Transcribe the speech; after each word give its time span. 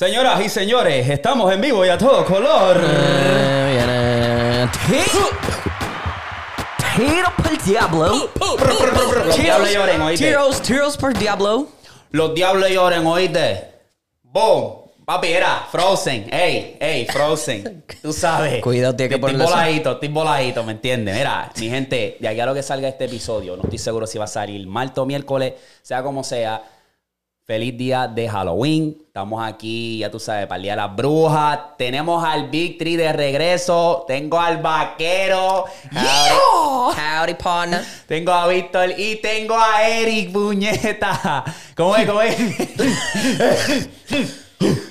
Señoras 0.00 0.40
y 0.42 0.48
señores, 0.48 1.06
estamos 1.10 1.52
en 1.52 1.60
vivo 1.60 1.84
y 1.84 1.90
a 1.90 1.98
todo 1.98 2.24
color. 2.24 2.80
Tiro 6.96 7.28
por 7.36 7.62
Diablo. 7.62 8.30
Los 9.26 9.36
diablos 9.36 9.74
lloren, 9.74 10.00
oíste. 10.00 10.26
Tiros, 10.26 10.62
tiros 10.62 10.96
por 10.96 11.12
Diablo. 11.12 11.68
Los 12.12 12.34
diablos 12.34 12.70
lloren, 12.70 13.06
oíste. 13.06 13.72
Boom. 14.22 14.90
Papi, 15.04 15.28
era 15.28 15.66
Frozen. 15.70 16.32
Ey, 16.32 16.78
ey, 16.80 17.04
Frozen. 17.04 17.84
Tú 18.00 18.14
sabes. 18.14 18.62
Cuidado, 18.62 18.96
tiene 18.96 19.10
que 19.10 19.14
Estoy 19.16 19.32
ponerle 19.32 19.44
eso. 19.44 19.52
voladito, 19.52 19.92
estoy 19.92 20.08
voladito, 20.08 20.64
¿me 20.64 20.72
entiendes? 20.72 21.14
Mira, 21.14 21.52
mi 21.58 21.68
gente, 21.68 22.16
de 22.18 22.26
aquí 22.26 22.40
a 22.40 22.46
lo 22.46 22.54
que 22.54 22.62
salga 22.62 22.88
este 22.88 23.04
episodio, 23.04 23.54
no 23.54 23.64
estoy 23.64 23.78
seguro 23.78 24.06
si 24.06 24.16
va 24.16 24.24
a 24.24 24.28
salir 24.28 24.66
martes 24.66 24.96
o 24.96 25.04
miércoles, 25.04 25.52
sea 25.82 26.02
como 26.02 26.24
sea. 26.24 26.62
Feliz 27.50 27.76
día 27.76 28.06
de 28.06 28.28
Halloween. 28.28 28.96
Estamos 29.08 29.42
aquí, 29.42 29.98
ya 29.98 30.08
tú 30.08 30.20
sabes, 30.20 30.46
para 30.46 30.58
el 30.58 30.62
día 30.62 30.72
de 30.74 30.76
las 30.76 30.94
brujas. 30.94 31.58
Tenemos 31.76 32.22
al 32.22 32.48
Big 32.48 32.78
Tree 32.78 32.96
de 32.96 33.12
regreso. 33.12 34.04
Tengo 34.06 34.38
al 34.38 34.58
vaquero. 34.58 35.64
Howdy. 35.90 36.96
Howdy, 36.96 37.34
partner. 37.34 37.84
Tengo 38.06 38.30
a 38.30 38.46
Víctor 38.46 38.90
y 38.96 39.16
tengo 39.16 39.56
a 39.58 39.88
Eric, 39.88 40.30
puñeta. 40.30 41.42
¿Cómo 41.74 41.96
es? 41.96 42.06
¿Cómo 42.06 42.22
es? 42.22 42.36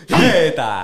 puñeta. 0.09 0.83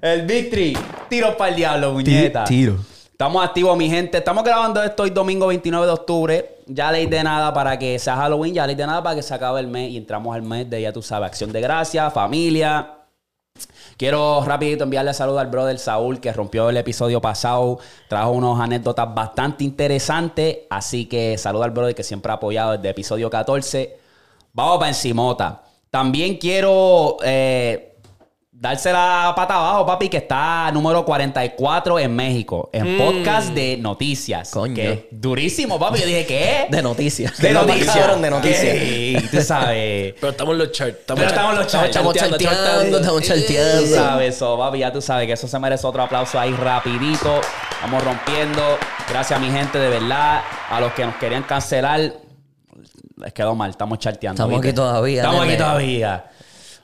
El 0.00 0.22
Big 0.22 0.50
Tree. 0.50 0.76
Tiro 1.08 1.36
para 1.36 1.50
el 1.50 1.56
diablo, 1.56 1.92
puñeta. 1.92 2.42
tiro. 2.42 2.78
Estamos 3.12 3.44
activos, 3.44 3.76
mi 3.76 3.88
gente. 3.88 4.18
Estamos 4.18 4.42
grabando 4.42 4.82
esto 4.82 5.04
hoy 5.04 5.10
domingo 5.10 5.46
29 5.46 5.86
de 5.86 5.92
octubre. 5.92 6.51
Ya 6.66 6.92
ley 6.92 7.06
de 7.06 7.22
nada 7.22 7.52
para 7.52 7.78
que 7.78 7.98
sea 7.98 8.16
Halloween. 8.16 8.54
Ya 8.54 8.66
ley 8.66 8.76
de 8.76 8.86
nada 8.86 9.02
para 9.02 9.16
que 9.16 9.22
se 9.22 9.34
acabe 9.34 9.60
el 9.60 9.66
mes 9.66 9.90
y 9.90 9.96
entramos 9.96 10.34
al 10.34 10.42
mes 10.42 10.68
de, 10.68 10.82
ya 10.82 10.92
tú 10.92 11.02
sabes, 11.02 11.28
acción 11.28 11.52
de 11.52 11.60
gracia, 11.60 12.10
familia. 12.10 12.98
Quiero 13.96 14.42
rapidito 14.44 14.84
enviarle 14.84 15.14
saludo 15.14 15.38
al 15.38 15.48
brother 15.48 15.78
Saúl 15.78 16.18
que 16.18 16.32
rompió 16.32 16.70
el 16.70 16.76
episodio 16.76 17.20
pasado. 17.20 17.78
Trajo 18.08 18.32
unas 18.32 18.60
anécdotas 18.60 19.14
bastante 19.14 19.64
interesantes. 19.64 20.58
Así 20.70 21.06
que 21.06 21.36
saludo 21.38 21.64
al 21.64 21.70
brother 21.70 21.94
que 21.94 22.02
siempre 22.02 22.32
ha 22.32 22.36
apoyado 22.36 22.72
desde 22.72 22.88
episodio 22.88 23.30
14. 23.30 23.98
Vamos 24.52 24.78
para 24.78 24.88
encimota. 24.88 25.62
También 25.90 26.38
quiero 26.38 27.18
eh, 27.22 27.91
darse 28.62 28.92
la 28.92 29.32
pata 29.34 29.56
abajo, 29.56 29.84
papi, 29.84 30.08
que 30.08 30.18
está 30.18 30.70
número 30.70 31.04
44 31.04 31.98
en 31.98 32.14
México. 32.14 32.70
En 32.72 32.96
podcast 32.96 33.48
de 33.48 33.76
noticias. 33.76 34.52
Coño. 34.52 34.76
Que 34.76 35.08
durísimo, 35.10 35.80
papi. 35.80 35.98
Yo 35.98 36.06
dije, 36.06 36.24
¿qué? 36.24 36.66
De 36.70 36.80
noticias. 36.80 37.36
De 37.38 37.50
noticias. 37.52 38.20
De 38.22 38.30
noticias. 38.30 38.72
¿Qué? 38.72 39.28
Tú 39.32 39.42
sabes. 39.42 40.14
Pero 40.14 40.30
estamos 40.30 40.52
en 40.52 40.58
los 40.58 40.70
charts. 40.70 40.98
Pero 41.08 41.26
estamos 41.26 41.52
en 41.54 41.58
los 41.58 41.66
charts. 41.66 41.88
Estamos 41.88 42.14
charteando, 42.14 42.38
charteando, 42.38 43.20
charteando. 43.20 43.80
estamos 43.80 43.88
Tú 43.88 43.94
sabes 43.96 44.36
eso, 44.36 44.56
papi, 44.56 44.78
ya 44.78 44.92
tú 44.92 45.02
sabes 45.02 45.26
que 45.26 45.32
eso 45.32 45.48
se 45.48 45.58
merece 45.58 45.84
otro 45.84 46.02
aplauso 46.02 46.38
ahí 46.38 46.52
rapidito. 46.52 47.40
Vamos 47.82 48.04
rompiendo. 48.04 48.62
Gracias 49.08 49.40
a 49.40 49.42
mi 49.42 49.50
gente, 49.50 49.76
de 49.76 49.88
verdad. 49.88 50.40
A 50.70 50.80
los 50.80 50.92
que 50.92 51.04
nos 51.04 51.16
querían 51.16 51.42
cancelar, 51.42 52.12
les 53.16 53.32
quedó 53.32 53.56
mal. 53.56 53.70
Estamos 53.70 53.98
charteando. 53.98 54.40
Estamos 54.40 54.60
¿viste? 54.60 54.68
aquí 54.68 54.76
todavía, 54.76 55.22
Estamos 55.22 55.44
aquí 55.48 55.56
todavía. 55.56 56.24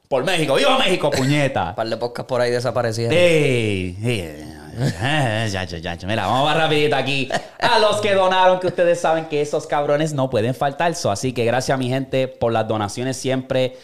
Por 0.09 0.25
México. 0.25 0.55
¡Viva 0.55 0.79
México, 0.79 1.11
puñeta! 1.17 1.71
Un 1.71 1.75
par 1.75 1.89
de 1.89 1.97
podcasts 1.97 2.29
por 2.29 2.41
ahí 2.41 2.51
desaparecieron. 2.51 3.15
¡Ey! 3.15 3.97
ey, 4.03 4.59
eh, 4.81 5.49
ya, 5.53 5.65
ya, 5.65 5.79
ya, 5.79 5.95
ya. 5.95 6.09
Mira, 6.09 6.27
vamos 6.27 6.45
más 6.45 6.57
rapidito 6.57 6.97
aquí. 6.97 7.29
A 7.59 7.79
los 7.79 8.01
que 8.01 8.15
donaron, 8.15 8.61
que 8.61 8.69
ustedes 8.69 9.01
saben 9.01 9.27
que 9.27 9.41
esos 9.41 9.67
cabrones 9.67 10.13
no 10.13 10.31
pueden 10.31 10.55
faltar. 10.55 10.95
So, 10.95 11.11
así 11.11 11.33
que 11.33 11.45
gracias 11.45 11.75
a 11.75 11.79
mi 11.79 11.89
gente 11.89 12.29
por 12.29 12.53
las 12.53 12.67
donaciones 12.67 13.17
siempre. 13.17 13.77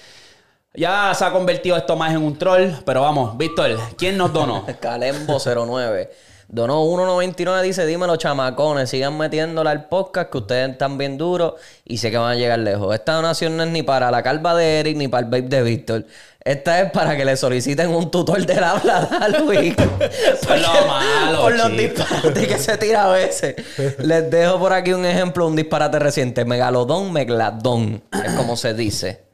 Ya 0.73 1.13
se 1.15 1.25
ha 1.25 1.31
convertido 1.31 1.77
esto 1.77 1.95
más 1.97 2.13
en 2.13 2.23
un 2.23 2.37
troll, 2.37 2.71
pero 2.84 3.03
vamos, 3.03 3.37
Víctor, 3.39 3.79
¿quién 3.97 4.17
nos 4.17 4.33
donó? 4.33 4.67
Calembo 4.81 5.39
09. 5.39 6.11
Donó 6.49 6.84
1.99, 6.84 7.62
dice, 7.62 7.87
dímelo 7.87 8.16
chamacones, 8.16 8.91
sigan 8.91 9.16
metiéndole 9.16 9.71
al 9.71 9.88
podcast 9.88 10.31
que 10.31 10.38
ustedes 10.38 10.71
están 10.71 10.99
bien 10.99 11.16
duros 11.19 11.55
y 11.84 11.99
sé 11.99 12.10
que 12.10 12.19
van 12.19 12.32
a 12.32 12.34
llegar 12.34 12.59
lejos. 12.59 12.94
Esta 12.94 13.15
donación 13.15 13.56
no 13.56 13.62
es 13.65 13.71
ni 13.71 13.82
para 13.82 14.10
la 14.10 14.22
calva 14.22 14.54
de 14.54 14.81
Eric 14.81 14.97
ni 14.97 15.09
para 15.09 15.25
el 15.27 15.31
babe 15.31 15.49
de 15.49 15.62
Víctor. 15.62 16.06
Esta 16.44 16.81
es 16.83 16.91
para 16.91 17.16
que 17.16 17.25
le 17.25 17.37
soliciten 17.38 17.88
un 17.88 18.10
tutor 18.10 18.44
del 18.44 18.62
habla 18.62 19.09
a 19.21 19.28
Luis. 19.28 19.75
Es 20.00 20.47
lo 20.60 20.87
malo, 20.87 21.41
Por 21.41 21.56
los 21.56 21.71
chico. 21.71 21.81
disparates 21.81 22.47
que 22.49 22.59
se 22.59 22.77
tira 22.77 23.04
a 23.04 23.09
veces. 23.09 23.54
Les 23.99 24.31
dejo 24.31 24.59
por 24.59 24.75
aquí 24.75 24.93
un 24.93 25.06
ejemplo, 25.06 25.47
un 25.47 25.56
disparate 25.56 25.99
reciente. 25.99 26.44
Megalodón, 26.44 27.12
megladón. 27.15 28.03
Es 28.25 28.33
como 28.34 28.56
se 28.59 28.75
dice. 28.75 29.25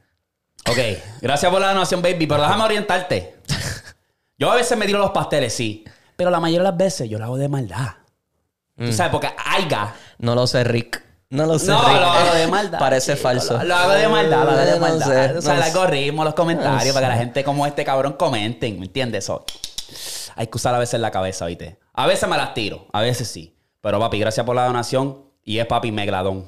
Ok, 0.69 0.77
gracias 1.21 1.51
por 1.51 1.59
la 1.59 1.73
donación, 1.73 2.01
baby, 2.01 2.27
pero 2.27 2.43
déjame 2.43 2.63
orientarte. 2.63 3.35
Yo 4.37 4.49
a 4.49 4.55
veces 4.55 4.77
me 4.77 4.85
tiro 4.85 4.99
los 4.99 5.11
pasteles, 5.11 5.51
sí, 5.53 5.83
pero 6.21 6.31
la 6.31 6.39
mayoría 6.39 6.59
de 6.59 6.69
las 6.71 6.77
veces 6.77 7.09
yo 7.09 7.17
lo 7.17 7.25
hago 7.25 7.37
de 7.37 7.49
maldad. 7.49 7.87
Tú 8.77 8.91
sabes, 8.93 9.11
porque 9.11 9.29
aiga. 9.45 9.93
No 10.17 10.33
lo 10.35 10.47
sé, 10.47 10.63
Rick. 10.63 11.03
No 11.29 11.45
lo 11.45 11.57
sé, 11.59 11.67
No, 11.71 11.81
Rick. 11.87 11.99
lo 11.99 12.05
hago 12.07 12.33
de 12.35 12.47
maldad. 12.57 12.79
Parece 12.79 13.13
chico. 13.13 13.23
falso. 13.23 13.57
Lo, 13.57 13.63
lo 13.63 13.75
hago 13.75 13.91
de 13.93 14.07
maldad, 14.07 14.43
lo 14.43 14.51
hago 14.51 14.59
de 14.61 14.71
No 14.73 14.79
maldad. 14.79 15.05
sé, 15.31 15.37
o 15.37 15.41
sea, 15.41 15.53
no 15.53 15.59
el 15.59 15.63
algoritmo, 15.63 16.23
los 16.23 16.33
comentarios, 16.33 16.87
No 16.87 16.93
para 16.93 17.07
que 17.07 17.13
la 17.13 17.19
gente 17.19 17.43
como 17.43 17.65
este 17.67 17.83
cabrón 17.85 18.13
comenten, 18.13 18.79
¿me 18.79 18.85
entiendes? 18.85 19.23
Eso. 19.25 19.45
Hay 20.35 20.47
que 20.47 20.57
usar 20.57 20.73
a 20.75 20.79
veces 20.79 20.99
la 20.99 21.11
cabeza, 21.11 21.45
¿viste? 21.45 21.77
A 21.93 22.07
veces 22.07 22.27
me 22.29 22.37
las 22.37 22.53
tiro, 22.53 22.85
a 22.93 23.01
veces 23.01 23.27
sí. 23.27 23.55
Pero 23.81 23.99
papi, 23.99 24.19
gracias 24.19 24.45
por 24.45 24.55
la 24.55 24.65
donación. 24.65 25.23
Y 25.43 25.57
es 25.59 25.65
papi 25.65 25.91
Megladón. 25.91 26.45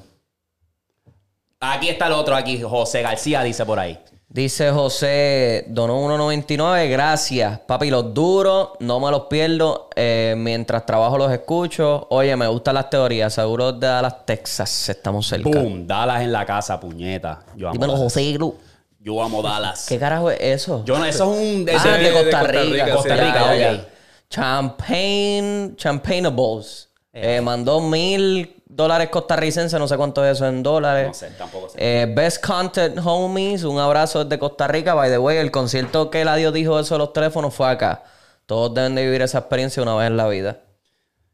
Aquí 1.60 1.88
está 1.88 2.06
el 2.06 2.12
otro, 2.12 2.34
aquí, 2.36 2.60
José 2.62 3.02
García 3.02 3.42
dice 3.42 3.64
por 3.64 3.78
ahí. 3.78 3.98
Dice 4.28 4.70
José, 4.72 5.64
donó 5.68 6.00
1.99, 6.08 6.90
gracias. 6.90 7.60
Papi, 7.60 7.88
los 7.90 8.12
duros, 8.12 8.70
no 8.80 8.98
me 8.98 9.10
los 9.12 9.22
pierdo. 9.26 9.88
eh, 9.94 10.34
mientras 10.36 10.84
trabajo 10.84 11.16
los 11.18 11.30
escucho. 11.30 12.06
Oye, 12.10 12.34
me 12.34 12.48
gustan 12.48 12.74
las 12.74 12.90
teorías. 12.90 13.32
Seguro 13.32 13.72
de 13.72 13.86
Dallas, 13.86 14.26
Texas. 14.26 14.88
Estamos 14.88 15.28
cerca. 15.28 15.48
Boom, 15.48 15.86
Dallas 15.86 16.22
en 16.22 16.32
la 16.32 16.44
casa, 16.44 16.80
puñeta. 16.80 17.44
Yo 17.54 17.68
amo 17.68 17.74
Dímelo. 17.74 17.96
José 17.96 18.32
Gru. 18.32 18.56
Yo 18.98 19.22
amo 19.22 19.40
Dallas. 19.40 19.86
¿Qué 19.88 19.98
carajo 20.00 20.30
es 20.30 20.38
eso? 20.40 20.82
Yo 20.84 20.98
no, 20.98 21.04
eso 21.04 21.32
es 21.32 21.38
un... 21.40 21.66
ah, 21.72 21.96
de, 21.96 22.02
de 22.04 22.12
Costa 22.12 22.40
Costa 22.40 22.42
Rica. 22.52 22.90
Costa 22.92 23.16
sí. 23.16 23.22
Rica, 23.22 23.44
ok. 23.44 23.58
ya. 23.58 23.88
Champagne, 24.30 25.76
Champagnables. 25.76 26.88
Eh, 27.12 27.40
mandó 27.40 27.80
mil 27.80 28.62
dólares 28.74 29.08
costarricenses, 29.08 29.78
no 29.78 29.86
sé 29.86 29.96
cuánto 29.96 30.24
es 30.24 30.36
eso 30.36 30.46
en 30.46 30.62
dólares. 30.62 31.08
No 31.08 31.14
sé, 31.14 31.30
tampoco 31.38 31.68
sé. 31.68 31.76
Eh, 31.78 32.06
Best 32.14 32.44
Content 32.44 32.98
Homies, 33.04 33.64
un 33.64 33.78
abrazo 33.78 34.24
desde 34.24 34.38
Costa 34.38 34.66
Rica. 34.66 34.94
By 34.94 35.10
the 35.10 35.18
way, 35.18 35.36
el 35.38 35.50
concierto 35.50 36.10
que 36.10 36.22
Eladio 36.22 36.50
dijo 36.52 36.78
eso 36.80 36.94
de 36.94 36.98
los 36.98 37.12
teléfonos 37.12 37.54
fue 37.54 37.68
acá. 37.68 38.02
Todos 38.46 38.74
deben 38.74 38.94
de 38.94 39.04
vivir 39.04 39.22
esa 39.22 39.38
experiencia 39.38 39.82
una 39.82 39.94
vez 39.94 40.08
en 40.08 40.16
la 40.16 40.26
vida. 40.28 40.58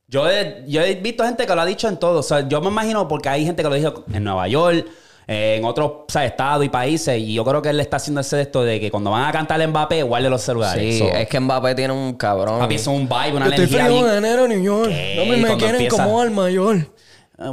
Yo 0.07 0.29
he, 0.29 0.65
yo 0.67 0.83
he 0.83 0.95
visto 0.97 1.25
gente 1.25 1.47
que 1.47 1.55
lo 1.55 1.61
ha 1.61 1.67
dicho 1.67 1.89
en 1.89 1.97
todo. 1.97 2.19
O 2.21 2.23
sea, 2.23 2.47
yo 2.49 2.61
me 2.61 2.69
imagino 2.69 3.07
porque 3.09 3.29
hay 3.29 3.45
gente 3.45 3.63
que 3.63 3.69
lo 3.69 3.75
dijo 3.75 4.05
en 4.13 4.25
Nueva 4.25 4.49
York, 4.49 4.85
eh, 5.29 5.57
en 5.59 5.65
otros 5.65 5.87
o 5.89 6.07
sea, 6.09 6.25
estados 6.27 6.65
y 6.65 6.69
países. 6.69 7.17
Y 7.19 7.35
yo 7.35 7.45
creo 7.45 7.63
que 7.63 7.71
él 7.71 7.79
está 7.81 7.97
haciendo 7.99 8.21
ese 8.21 8.35
de 8.37 8.43
esto 8.43 8.63
de 8.65 8.81
que 8.81 8.91
cuando 8.91 9.13
van 9.13 9.25
a 9.29 9.31
cantar 9.33 9.65
Mbappé, 9.67 10.03
guarde 10.03 10.29
los 10.29 10.43
celulares. 10.43 10.83
Sí, 10.95 10.99
So, 10.99 11.07
es 11.07 11.29
que 11.29 11.39
Mbappé 11.39 11.75
tiene 11.77 11.93
un 11.93 12.15
cabrón. 12.15 12.59
Papi, 12.59 12.75
es 12.75 12.87
un 12.89 13.09
vibe, 13.09 13.37
una 13.37 13.47
Estoy 13.49 13.65
energía 13.67 13.85
frío 13.87 13.99
en 13.99 14.05
bien- 14.05 14.17
enero, 14.25 14.49
New 14.49 14.63
York. 14.63 14.89
¿Qué? 14.91 15.15
No 15.17 15.25
me, 15.49 15.57
quieren 15.57 15.77
empieza- 15.81 16.05
como 16.05 16.21
al 16.21 16.31
mayor. 16.33 16.77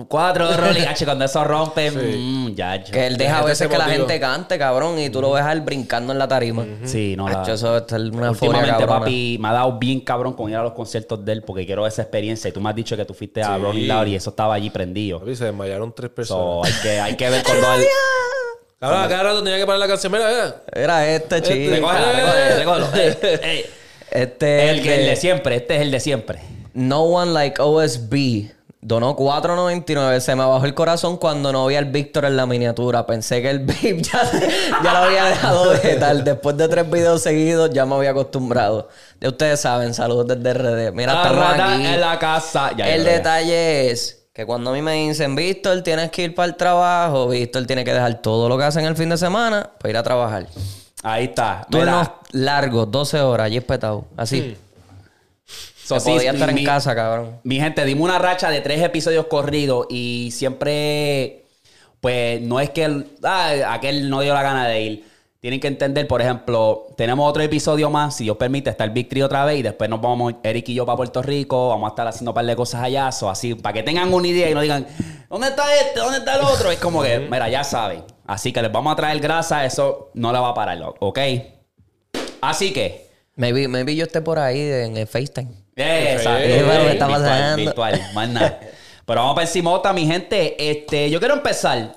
Cuatro 0.09 0.51
roles, 0.57 0.83
gacho, 0.85 1.05
cuando 1.05 1.23
eso 1.23 1.43
rompe, 1.45 1.89
mm, 1.91 2.55
ya, 2.55 2.75
ya. 2.83 2.91
Que 2.91 3.07
él 3.07 3.15
deja 3.15 3.39
a 3.39 3.43
veces 3.45 3.67
que 3.69 3.77
la 3.77 3.85
gente 3.85 4.19
cante, 4.19 4.59
cabrón, 4.59 4.99
y 4.99 5.09
tú 5.09 5.21
lo 5.21 5.31
ves 5.31 5.43
a 5.43 5.53
él 5.53 5.61
brincando 5.61 6.11
en 6.11 6.19
la 6.19 6.27
tarima. 6.27 6.65
Sí, 6.83 7.15
no, 7.15 7.29
la... 7.29 7.41
Hacho, 7.41 7.53
eso 7.53 7.77
es 7.77 7.91
una 7.93 8.31
Últimamente, 8.31 8.69
cabrona. 8.69 8.99
papi, 8.99 9.37
me 9.39 9.47
ha 9.47 9.53
dado 9.53 9.79
bien 9.79 10.01
cabrón 10.01 10.33
con 10.33 10.49
ir 10.49 10.57
a 10.57 10.63
los 10.63 10.73
conciertos 10.73 11.23
de 11.23 11.31
él 11.31 11.41
porque 11.43 11.65
quiero 11.65 11.87
esa 11.87 12.01
experiencia. 12.01 12.49
Y 12.49 12.51
tú 12.51 12.59
me 12.59 12.69
has 12.69 12.75
dicho 12.75 12.97
que 12.97 13.05
tú 13.05 13.13
fuiste 13.13 13.41
a 13.41 13.55
Sí. 13.55 13.61
Rolling 13.61 13.87
Loud 13.87 14.07
y 14.07 14.15
eso 14.15 14.31
estaba 14.31 14.55
allí 14.55 14.69
prendido. 14.69 15.19
Papi, 15.19 15.35
se 15.37 15.45
desmayaron 15.45 15.93
tres 15.95 16.11
So, 16.27 16.61
personas. 16.61 16.65
hay, 16.65 16.81
que, 16.81 16.99
hay 16.99 17.15
que 17.15 17.29
ver 17.29 17.43
cuando 17.45 17.73
él... 17.75 17.85
Cabrón, 18.79 19.01
a 19.03 19.07
cada 19.07 19.23
rato 19.23 19.43
tenía 19.43 19.57
que 19.57 19.65
parar 19.65 19.79
la 19.79 19.87
canción. 19.87 20.11
Mira, 20.11 20.27
mira. 20.27 20.55
Era 20.73 21.07
este, 21.07 21.41
chico. 21.41 21.71
Recógela, 21.75 22.55
recógelo. 22.57 22.87
Eh. 22.93 23.69
Este 24.11 24.65
es 24.65 24.77
el 24.77 24.83
de 24.83 24.97
de 25.09 25.15
siempre, 25.17 25.55
este 25.57 25.75
es 25.75 25.81
el 25.81 25.91
de 25.91 25.99
siempre. 25.99 26.39
No 26.73 27.01
One 27.03 27.33
Like 27.33 27.61
OSB. 27.61 28.51
Donó 28.87 29.17
4.99. 29.17 30.21
Se 30.21 30.33
me 30.33 30.45
bajó 30.45 30.65
el 30.65 30.73
corazón 30.73 31.17
cuando 31.17 31.51
no 31.51 31.65
vi 31.67 31.75
al 31.75 31.85
Víctor 31.85 32.23
en 32.23 32.37
la 32.37 32.45
miniatura. 32.45 33.05
Pensé 33.05 33.41
que 33.41 33.49
el 33.49 33.59
VIP 33.65 34.01
ya, 34.01 34.21
ya 34.81 34.91
lo 34.93 34.97
había 34.99 35.25
dejado 35.25 35.71
de 35.71 35.95
tal. 35.95 36.23
Después 36.23 36.55
de 36.55 36.69
tres 36.69 36.89
videos 36.89 37.21
seguidos 37.21 37.69
ya 37.71 37.85
me 37.85 37.95
había 37.95 38.11
acostumbrado. 38.11 38.87
Ya 39.19 39.27
ustedes 39.27 39.59
saben, 39.59 39.93
saludos 39.93 40.27
desde 40.27 40.53
RD. 40.53 40.93
Mira, 40.93 41.13
La 41.15 41.21
estamos 41.23 41.43
rata 41.49 41.73
aquí. 41.73 41.85
en 41.85 41.99
la 41.99 42.17
casa. 42.17 42.71
Ya, 42.77 42.87
el 42.87 43.03
ya, 43.03 43.09
ya. 43.09 43.17
detalle 43.17 43.91
es 43.91 44.23
que 44.31 44.45
cuando 44.45 44.69
a 44.69 44.73
mí 44.73 44.81
me 44.81 44.93
dicen, 44.93 45.35
Víctor, 45.35 45.81
tienes 45.81 46.09
que 46.09 46.23
ir 46.23 46.33
para 46.33 46.47
el 46.47 46.55
trabajo, 46.55 47.27
Víctor 47.27 47.65
tiene 47.65 47.83
que 47.83 47.93
dejar 47.93 48.21
todo 48.21 48.47
lo 48.47 48.57
que 48.57 48.63
hace 48.63 48.79
en 48.79 48.85
el 48.85 48.95
fin 48.95 49.09
de 49.09 49.17
semana 49.17 49.69
para 49.79 49.89
ir 49.89 49.97
a 49.97 50.03
trabajar. 50.03 50.47
Ahí 51.03 51.25
está. 51.25 51.67
Turnos 51.69 52.07
Mira, 52.31 52.45
largos, 52.45 52.89
12 52.89 53.19
horas, 53.19 53.47
allí 53.47 53.57
espetado. 53.57 54.05
Así. 54.15 54.57
So, 55.87 55.99
sí, 55.99 56.11
podía 56.11 56.31
estar 56.31 56.53
mi- 56.53 56.61
en 56.61 56.65
casa, 56.65 56.93
cabrón. 56.95 57.39
Mi 57.43 57.59
gente, 57.59 57.83
dimos 57.85 58.09
una 58.09 58.19
racha 58.19 58.49
de 58.49 58.61
tres 58.61 58.81
episodios 58.83 59.25
corridos 59.27 59.87
y 59.89 60.29
siempre, 60.31 61.45
pues 62.01 62.41
no 62.41 62.59
es 62.59 62.69
que 62.71 62.83
el- 62.83 63.07
ah, 63.23 63.53
aquel 63.73 64.09
no 64.09 64.21
dio 64.21 64.33
la 64.33 64.41
gana 64.43 64.67
de 64.67 64.81
ir. 64.81 65.07
Tienen 65.39 65.59
que 65.59 65.67
entender, 65.67 66.07
por 66.07 66.19
ejemplo, 66.21 66.87
tenemos 66.97 67.29
otro 67.29 67.43
episodio 67.43 67.89
más, 67.91 68.15
si 68.17 68.23
Dios 68.23 68.37
permite, 68.37 68.71
está 68.71 68.83
el 68.83 68.89
Big 68.89 69.07
Tree 69.07 69.21
otra 69.21 69.45
vez 69.45 69.59
y 69.59 69.61
después 69.61 69.87
nos 69.89 70.01
vamos, 70.01 70.33
Eric 70.43 70.67
y 70.69 70.73
yo, 70.73 70.85
para 70.85 70.97
Puerto 70.97 71.21
Rico. 71.21 71.69
Vamos 71.69 71.87
a 71.87 71.89
estar 71.91 72.07
haciendo 72.07 72.31
un 72.31 72.35
par 72.35 72.45
de 72.45 72.55
cosas 72.55 72.81
allá, 72.81 73.11
so, 73.11 73.29
así, 73.29 73.53
para 73.53 73.71
que 73.73 73.83
tengan 73.83 74.11
una 74.11 74.27
idea 74.27 74.49
y 74.49 74.53
no 74.55 74.61
digan, 74.61 74.87
¿dónde 75.29 75.47
está 75.49 75.63
este? 75.79 75.99
¿Dónde 75.99 76.17
está 76.17 76.35
el 76.35 76.41
otro? 76.41 76.71
Es 76.71 76.79
como 76.79 77.03
que, 77.03 77.19
mira, 77.19 77.47
ya 77.49 77.63
saben. 77.63 78.03
Así 78.25 78.51
que 78.51 78.61
les 78.63 78.71
vamos 78.71 78.91
a 78.91 78.95
traer 78.95 79.19
grasa, 79.19 79.63
eso 79.63 80.09
no 80.15 80.33
le 80.33 80.39
va 80.39 80.49
a 80.49 80.53
parar, 80.55 80.79
¿ok? 80.99 81.19
Así 82.41 82.73
que, 82.73 83.07
Maybe, 83.35 83.67
maybe 83.67 83.95
yo 83.95 84.03
esté 84.05 84.19
por 84.21 84.39
ahí 84.39 84.59
en 84.59 84.97
el 84.97 85.05
FaceTime. 85.05 85.51
Exacto. 85.85 86.43
Eh, 86.43 86.63
me 86.63 86.91
está 86.91 87.07
virtual, 87.07 87.11
pasando. 87.21 87.55
virtual, 87.57 88.01
más 88.13 88.29
nada. 88.29 88.59
Pero 89.05 89.21
vamos 89.21 89.35
para 89.35 89.47
encimota, 89.47 89.93
mi 89.93 90.05
gente. 90.05 90.69
Este, 90.69 91.09
yo 91.09 91.19
quiero 91.19 91.35
empezar 91.35 91.93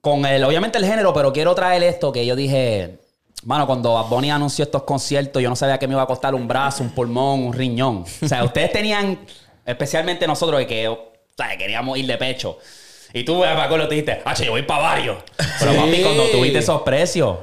con 0.00 0.24
el, 0.26 0.44
obviamente 0.44 0.78
el 0.78 0.84
género, 0.84 1.12
pero 1.12 1.32
quiero 1.32 1.54
traer 1.54 1.82
esto 1.82 2.12
que 2.12 2.24
yo 2.26 2.36
dije, 2.36 2.98
mano, 3.44 3.66
cuando 3.66 3.94
Bad 3.94 4.06
Bunny 4.06 4.30
anunció 4.30 4.64
estos 4.64 4.82
conciertos, 4.84 5.42
yo 5.42 5.48
no 5.48 5.56
sabía 5.56 5.78
que 5.78 5.86
me 5.88 5.94
iba 5.94 6.02
a 6.02 6.06
costar 6.06 6.34
un 6.34 6.46
brazo, 6.46 6.82
un 6.84 6.90
pulmón, 6.90 7.44
un 7.44 7.52
riñón. 7.52 8.04
O 8.22 8.28
sea, 8.28 8.44
ustedes 8.44 8.72
tenían, 8.72 9.18
especialmente 9.66 10.26
nosotros, 10.26 10.58
de 10.60 10.66
que, 10.68 10.88
o 10.88 11.12
sea, 11.36 11.56
queríamos 11.56 11.98
ir 11.98 12.06
de 12.06 12.16
pecho. 12.16 12.58
Y 13.12 13.24
tú, 13.24 13.40
Paco, 13.40 13.76
lo 13.76 13.86
dijiste, 13.88 14.22
ah, 14.24 14.34
yo 14.34 14.52
voy 14.52 14.62
para 14.62 14.82
varios. 14.82 15.18
Pero 15.58 15.72
Sí. 15.72 15.78
papi, 15.78 16.02
cuando 16.02 16.24
tuviste 16.30 16.58
esos 16.60 16.82
precios, 16.82 17.38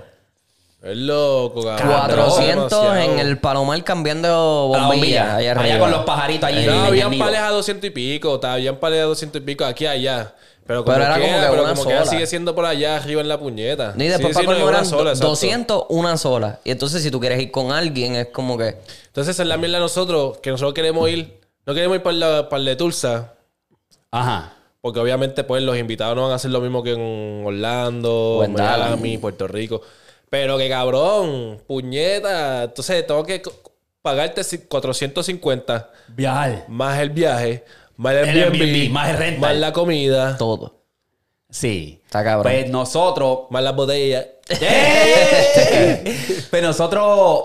Es 0.81 0.95
loco, 0.97 1.61
cabrón. 1.63 1.89
400 1.89 2.69
Demasiado. 2.71 2.95
en 2.95 3.19
el 3.19 3.37
Palomar 3.37 3.83
cambiando 3.83 4.27
la 4.71 4.79
bombillas. 4.83 4.87
bombilla, 4.87 5.35
allá 5.35 5.51
allá, 5.51 5.59
arriba. 5.61 5.79
con 5.79 5.91
los 5.91 6.05
pajaritos 6.05 6.47
allí. 6.49 6.65
No, 6.65 6.83
habían 6.85 7.17
pales 7.17 7.39
a 7.41 7.49
200 7.49 7.85
y 7.87 7.89
pico, 7.89 8.39
habían 8.43 8.77
pales 8.77 9.01
a 9.01 9.03
200 9.03 9.41
y 9.41 9.45
pico 9.45 9.65
aquí 9.65 9.85
allá. 9.85 10.33
Pero 10.65 10.85
como 10.85 10.95
Pero 10.97 11.05
era 11.07 11.15
quiera, 11.15 11.31
como 11.31 11.41
que 11.41 11.49
pero 11.49 11.63
una 11.63 11.71
como 11.73 11.83
quiera 11.85 11.99
sola. 12.01 12.11
sigue 12.11 12.27
siendo 12.27 12.53
por 12.55 12.65
allá 12.65 12.95
arriba 12.97 13.21
en 13.21 13.27
la 13.27 13.39
puñeta. 13.39 13.93
Ni 13.97 14.07
después 14.07 14.37
Sí, 14.37 14.45
para 14.45 14.57
sí, 14.57 14.63
no, 14.63 14.69
una 14.69 14.85
sola, 14.85 15.09
exacto. 15.09 15.27
200, 15.29 15.83
una 15.89 16.15
sola. 16.15 16.59
Y 16.63 16.71
entonces 16.71 17.01
si 17.01 17.09
tú 17.11 17.19
quieres 17.19 17.41
ir 17.41 17.49
con 17.51 17.71
alguien, 17.71 18.15
es 18.15 18.27
como 18.27 18.55
que... 18.57 18.77
Entonces 19.07 19.37
es 19.39 19.47
la 19.47 19.57
mierda 19.57 19.77
de 19.77 19.81
nosotros, 19.81 20.37
que 20.37 20.51
nosotros 20.51 20.75
queremos 20.75 21.09
ir, 21.09 21.39
no 21.65 21.73
queremos 21.73 21.95
ir 21.97 22.03
para 22.03 22.15
la, 22.15 22.49
para 22.49 22.59
el 22.59 22.65
de 22.67 22.75
Tulsa, 22.75 23.33
Ajá. 24.11 24.53
porque 24.79 24.99
obviamente 24.99 25.43
pues 25.43 25.63
los 25.63 25.75
invitados 25.75 26.15
no 26.15 26.21
van 26.23 26.31
a 26.33 26.35
hacer 26.35 26.51
lo 26.51 26.61
mismo 26.61 26.83
que 26.83 26.93
en 26.93 27.43
Orlando. 27.45 28.45
Miami, 28.47 29.17
Puerto 29.17 29.47
Rico. 29.47 29.81
Pero 30.29 30.57
que 30.57 30.69
cabrón, 30.69 31.61
puñeta, 31.67 32.63
entonces 32.63 33.05
tengo 33.07 33.23
que 33.23 33.41
pagarte 34.01 34.41
ci- 34.41 34.67
450 34.67 35.89
Viajar. 36.09 36.65
más 36.67 36.99
el 36.99 37.09
viaje, 37.09 37.63
más 37.97 38.13
el 38.13 38.29
El 38.29 38.43
Airbnb, 38.43 38.61
Airbnb, 38.61 38.91
más 38.91 39.09
el 39.09 39.17
rental. 39.17 39.41
más 39.41 39.55
la 39.57 39.73
comida, 39.73 40.37
Todo. 40.37 40.75
Sí. 41.49 41.99
Está 42.05 42.23
cabrón. 42.23 42.43
Pues 42.51 42.69
nosotros. 42.69 43.39
más 43.49 43.63
las 43.63 43.75
botellas. 43.75 44.25
¡Eh! 44.49 46.45
Pues 46.49 46.61
nosotros 46.61 47.43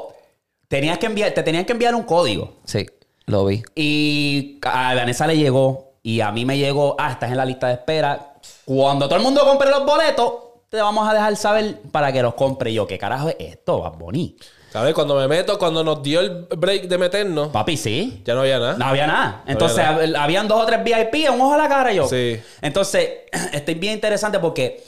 tenías 0.69 0.99
que 0.99 1.07
enviar, 1.07 1.33
te 1.33 1.43
tenían 1.43 1.65
que 1.65 1.73
enviar 1.73 1.95
un 1.95 2.03
código. 2.03 2.55
Sí, 2.65 2.87
lo 3.27 3.47
vi. 3.47 3.63
Y 3.75 4.59
a 4.63 4.95
Vanessa 4.95 5.27
le 5.27 5.37
llegó. 5.39 5.93
Y 6.03 6.21
a 6.21 6.31
mí 6.33 6.45
me 6.45 6.59
llegó. 6.59 6.97
Ah, 6.99 7.13
estás 7.13 7.31
en 7.31 7.39
la 7.39 7.47
lista 7.47 7.69
de 7.69 7.75
espera. 7.75 8.35
Cuando 8.67 9.07
todo 9.09 9.17
el 9.17 9.23
mundo 9.25 9.43
compre 9.45 9.71
los 9.71 9.87
boletos, 9.87 10.35
te 10.75 10.83
vamos 10.83 11.09
a 11.09 11.15
dejar 11.15 11.37
saber 11.37 11.81
para 11.91 12.13
que 12.13 12.23
los 12.23 12.35
compre. 12.35 12.71
Y 12.71 12.75
yo, 12.75 12.87
¿qué 12.87 12.99
carajo 12.99 13.29
es 13.31 13.37
esto? 13.39 13.81
Bad 13.81 13.95
Bunny? 13.99 14.37
¿Sabes? 14.73 14.93
Cuando 14.93 15.15
me 15.15 15.29
meto, 15.29 15.57
cuando 15.59 15.85
nos 15.85 16.03
dio 16.03 16.19
el 16.21 16.47
break 16.57 16.89
de 16.89 16.99
meternos, 16.99 17.49
Papi, 17.49 17.77
sí. 17.77 18.23
ya 18.25 18.35
no 18.35 18.41
había 18.41 18.59
nada. 18.59 18.75
No 18.77 18.85
había 18.87 19.07
nada. 19.07 19.43
Entonces, 19.47 19.79
había 19.79 20.07
hab- 20.07 20.17
habían 20.25 20.49
dos 20.49 20.61
o 20.63 20.67
tres 20.67 20.83
VIP, 20.83 21.31
un 21.33 21.41
ojo 21.41 21.55
a 21.55 21.59
la 21.59 21.69
cara 21.69 21.93
yo. 21.93 22.09
Sí. 22.09 22.41
Entonces, 22.61 23.09
estoy 23.53 23.75
bien 23.75 23.93
interesante 23.95 24.39
porque 24.41 24.85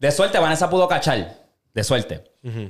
de 0.00 0.10
suerte 0.10 0.38
Vanessa 0.38 0.68
pudo 0.68 0.88
cachar. 0.88 1.39
De 1.72 1.84
suerte. 1.84 2.24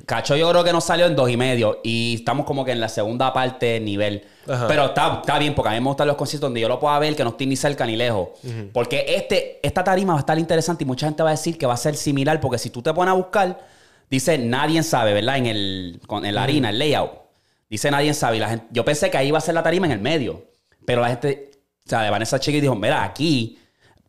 Cachó 0.04 0.36
yo 0.36 0.50
creo 0.50 0.62
que 0.62 0.72
nos 0.72 0.84
salió 0.84 1.06
en 1.06 1.16
dos 1.16 1.30
y 1.30 1.36
medio. 1.36 1.80
Y 1.82 2.16
estamos 2.18 2.44
como 2.44 2.64
que 2.64 2.72
en 2.72 2.80
la 2.80 2.88
segunda 2.88 3.32
parte 3.32 3.80
nivel. 3.80 4.24
Ajá. 4.46 4.66
Pero 4.68 4.86
está, 4.86 5.20
está 5.22 5.38
bien 5.38 5.54
porque 5.54 5.70
a 5.70 5.72
mí 5.72 5.80
me 5.80 5.86
gustan 5.86 6.06
los 6.06 6.16
conciertos 6.16 6.48
donde 6.48 6.60
yo 6.60 6.68
lo 6.68 6.78
pueda 6.78 6.98
ver 6.98 7.16
que 7.16 7.24
no 7.24 7.30
estoy 7.30 7.46
ni 7.46 7.56
cerca 7.56 7.86
ni 7.86 7.96
lejos. 7.96 8.28
Porque 8.74 9.04
este, 9.08 9.58
esta 9.62 9.82
tarima 9.82 10.12
va 10.12 10.18
a 10.18 10.20
estar 10.20 10.38
interesante 10.38 10.84
y 10.84 10.86
mucha 10.86 11.06
gente 11.06 11.22
va 11.22 11.30
a 11.30 11.32
decir 11.32 11.56
que 11.56 11.64
va 11.66 11.74
a 11.74 11.78
ser 11.78 11.96
similar 11.96 12.40
porque 12.40 12.58
si 12.58 12.68
tú 12.68 12.82
te 12.82 12.92
pones 12.92 13.12
a 13.12 13.14
buscar, 13.14 13.58
dice 14.10 14.36
nadie 14.36 14.82
sabe, 14.82 15.14
¿verdad? 15.14 15.38
En, 15.38 15.46
el, 15.46 16.00
con- 16.06 16.26
en 16.26 16.34
la 16.34 16.42
harina, 16.42 16.68
el 16.70 16.78
layout. 16.78 17.12
Dice 17.70 17.90
nadie 17.90 18.12
sabe. 18.12 18.36
Y 18.36 18.40
la 18.40 18.48
gente, 18.50 18.66
yo 18.70 18.84
pensé 18.84 19.10
que 19.10 19.16
ahí 19.16 19.28
iba 19.28 19.38
a 19.38 19.40
ser 19.40 19.54
la 19.54 19.62
tarima 19.62 19.86
en 19.86 19.92
el 19.92 20.00
medio. 20.00 20.44
Pero 20.84 21.00
la 21.00 21.08
gente, 21.08 21.52
o 21.86 21.88
sea, 21.88 22.02
de 22.02 22.10
Vanessa 22.10 22.38
Chiqui 22.38 22.60
dijo, 22.60 22.74
mira, 22.74 23.02
aquí 23.04 23.59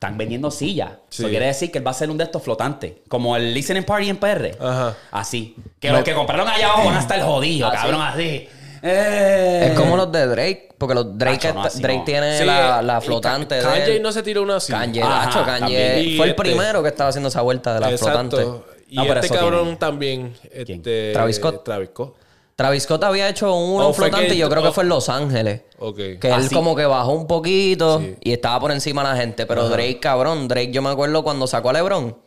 están 0.01 0.17
vendiendo 0.17 0.49
sillas. 0.49 0.93
Sí. 1.09 1.21
Eso 1.21 1.29
quiere 1.29 1.45
decir 1.45 1.71
que 1.71 1.77
él 1.77 1.85
va 1.85 1.91
a 1.91 1.93
ser 1.93 2.09
un 2.09 2.17
de 2.17 2.23
estos 2.23 2.41
flotantes. 2.41 2.93
Como 3.07 3.35
el 3.35 3.53
listening 3.53 3.83
party 3.83 4.09
en 4.09 4.17
PR. 4.17 4.57
Ajá. 4.59 4.95
Así. 5.11 5.55
Que 5.79 5.91
los 5.91 6.01
que 6.03 6.15
compraron 6.15 6.47
allá 6.47 6.69
abajo 6.69 6.85
van 6.87 6.95
a 6.97 6.99
estar 7.01 7.21
jodidos, 7.21 7.71
Así. 7.71 7.81
cabrón, 7.83 8.01
así. 8.01 8.49
Eh. 8.81 9.67
Es 9.71 9.79
como 9.79 9.95
los 9.95 10.11
de 10.11 10.25
Drake, 10.25 10.69
porque 10.79 10.95
los 10.95 11.15
Drake, 11.15 11.53
no, 11.53 11.67
está- 11.67 11.79
Drake 11.79 11.97
no. 11.99 12.03
tiene 12.03 12.39
Sí, 12.39 12.45
la, 12.45 12.99
flotante 12.99 13.53
de 13.55 13.61
Kanye 13.61 13.99
no 13.99 14.11
se 14.11 14.23
tiró 14.23 14.41
una 14.41 14.55
así. 14.55 14.71
Kanye, 14.71 15.03
Ajá. 15.03 15.45
Kanye 15.45 16.15
fue 16.17 16.25
el 16.25 16.31
este- 16.31 16.33
primero 16.33 16.81
que 16.81 16.89
estaba 16.89 17.11
haciendo 17.11 17.29
esa 17.29 17.41
vuelta 17.41 17.75
de 17.75 17.79
la 17.81 17.95
flotante. 17.95 18.37
Y 18.89 18.95
No, 18.95 19.03
este 19.03 19.29
cabrón 19.29 19.61
tiene- 19.65 19.77
también. 19.77 20.33
¿Quién? 20.65 20.79
Este, 20.79 21.11
Travis 21.13 21.35
Scott. 21.35 21.63
Travis 21.63 21.89
Scott. 21.89 22.15
Travis 22.61 22.83
Scott 22.83 23.03
había 23.03 23.27
hecho 23.29 23.53
uno 23.55 23.87
Oh, 23.89 23.93
flotante 23.93 24.27
que- 24.29 24.35
y 24.35 24.37
yo 24.37 24.49
creo 24.49 24.61
oh. 24.61 24.65
que 24.65 24.71
fue 24.71 24.83
en 24.83 24.89
Los 24.89 25.09
Ángeles. 25.09 25.61
Ok. 25.79 25.97
Que 26.19 26.31
Ah, 26.31 26.37
él 26.37 26.47
sí. 26.49 26.55
como 26.55 26.75
que 26.75 26.85
bajó 26.85 27.11
un 27.13 27.27
poquito 27.27 27.99
Sí. 27.99 28.15
y 28.21 28.33
estaba 28.33 28.59
por 28.59 28.71
encima 28.71 29.03
de 29.03 29.09
la 29.09 29.15
gente. 29.15 29.45
Pero 29.45 29.67
Drake, 29.69 29.99
cabrón, 29.99 30.47
Drake, 30.47 30.71
yo 30.71 30.81
me 30.81 30.89
acuerdo 30.89 31.23
cuando 31.23 31.47
sacó 31.47 31.69
a 31.69 31.73
LeBron, 31.73 32.17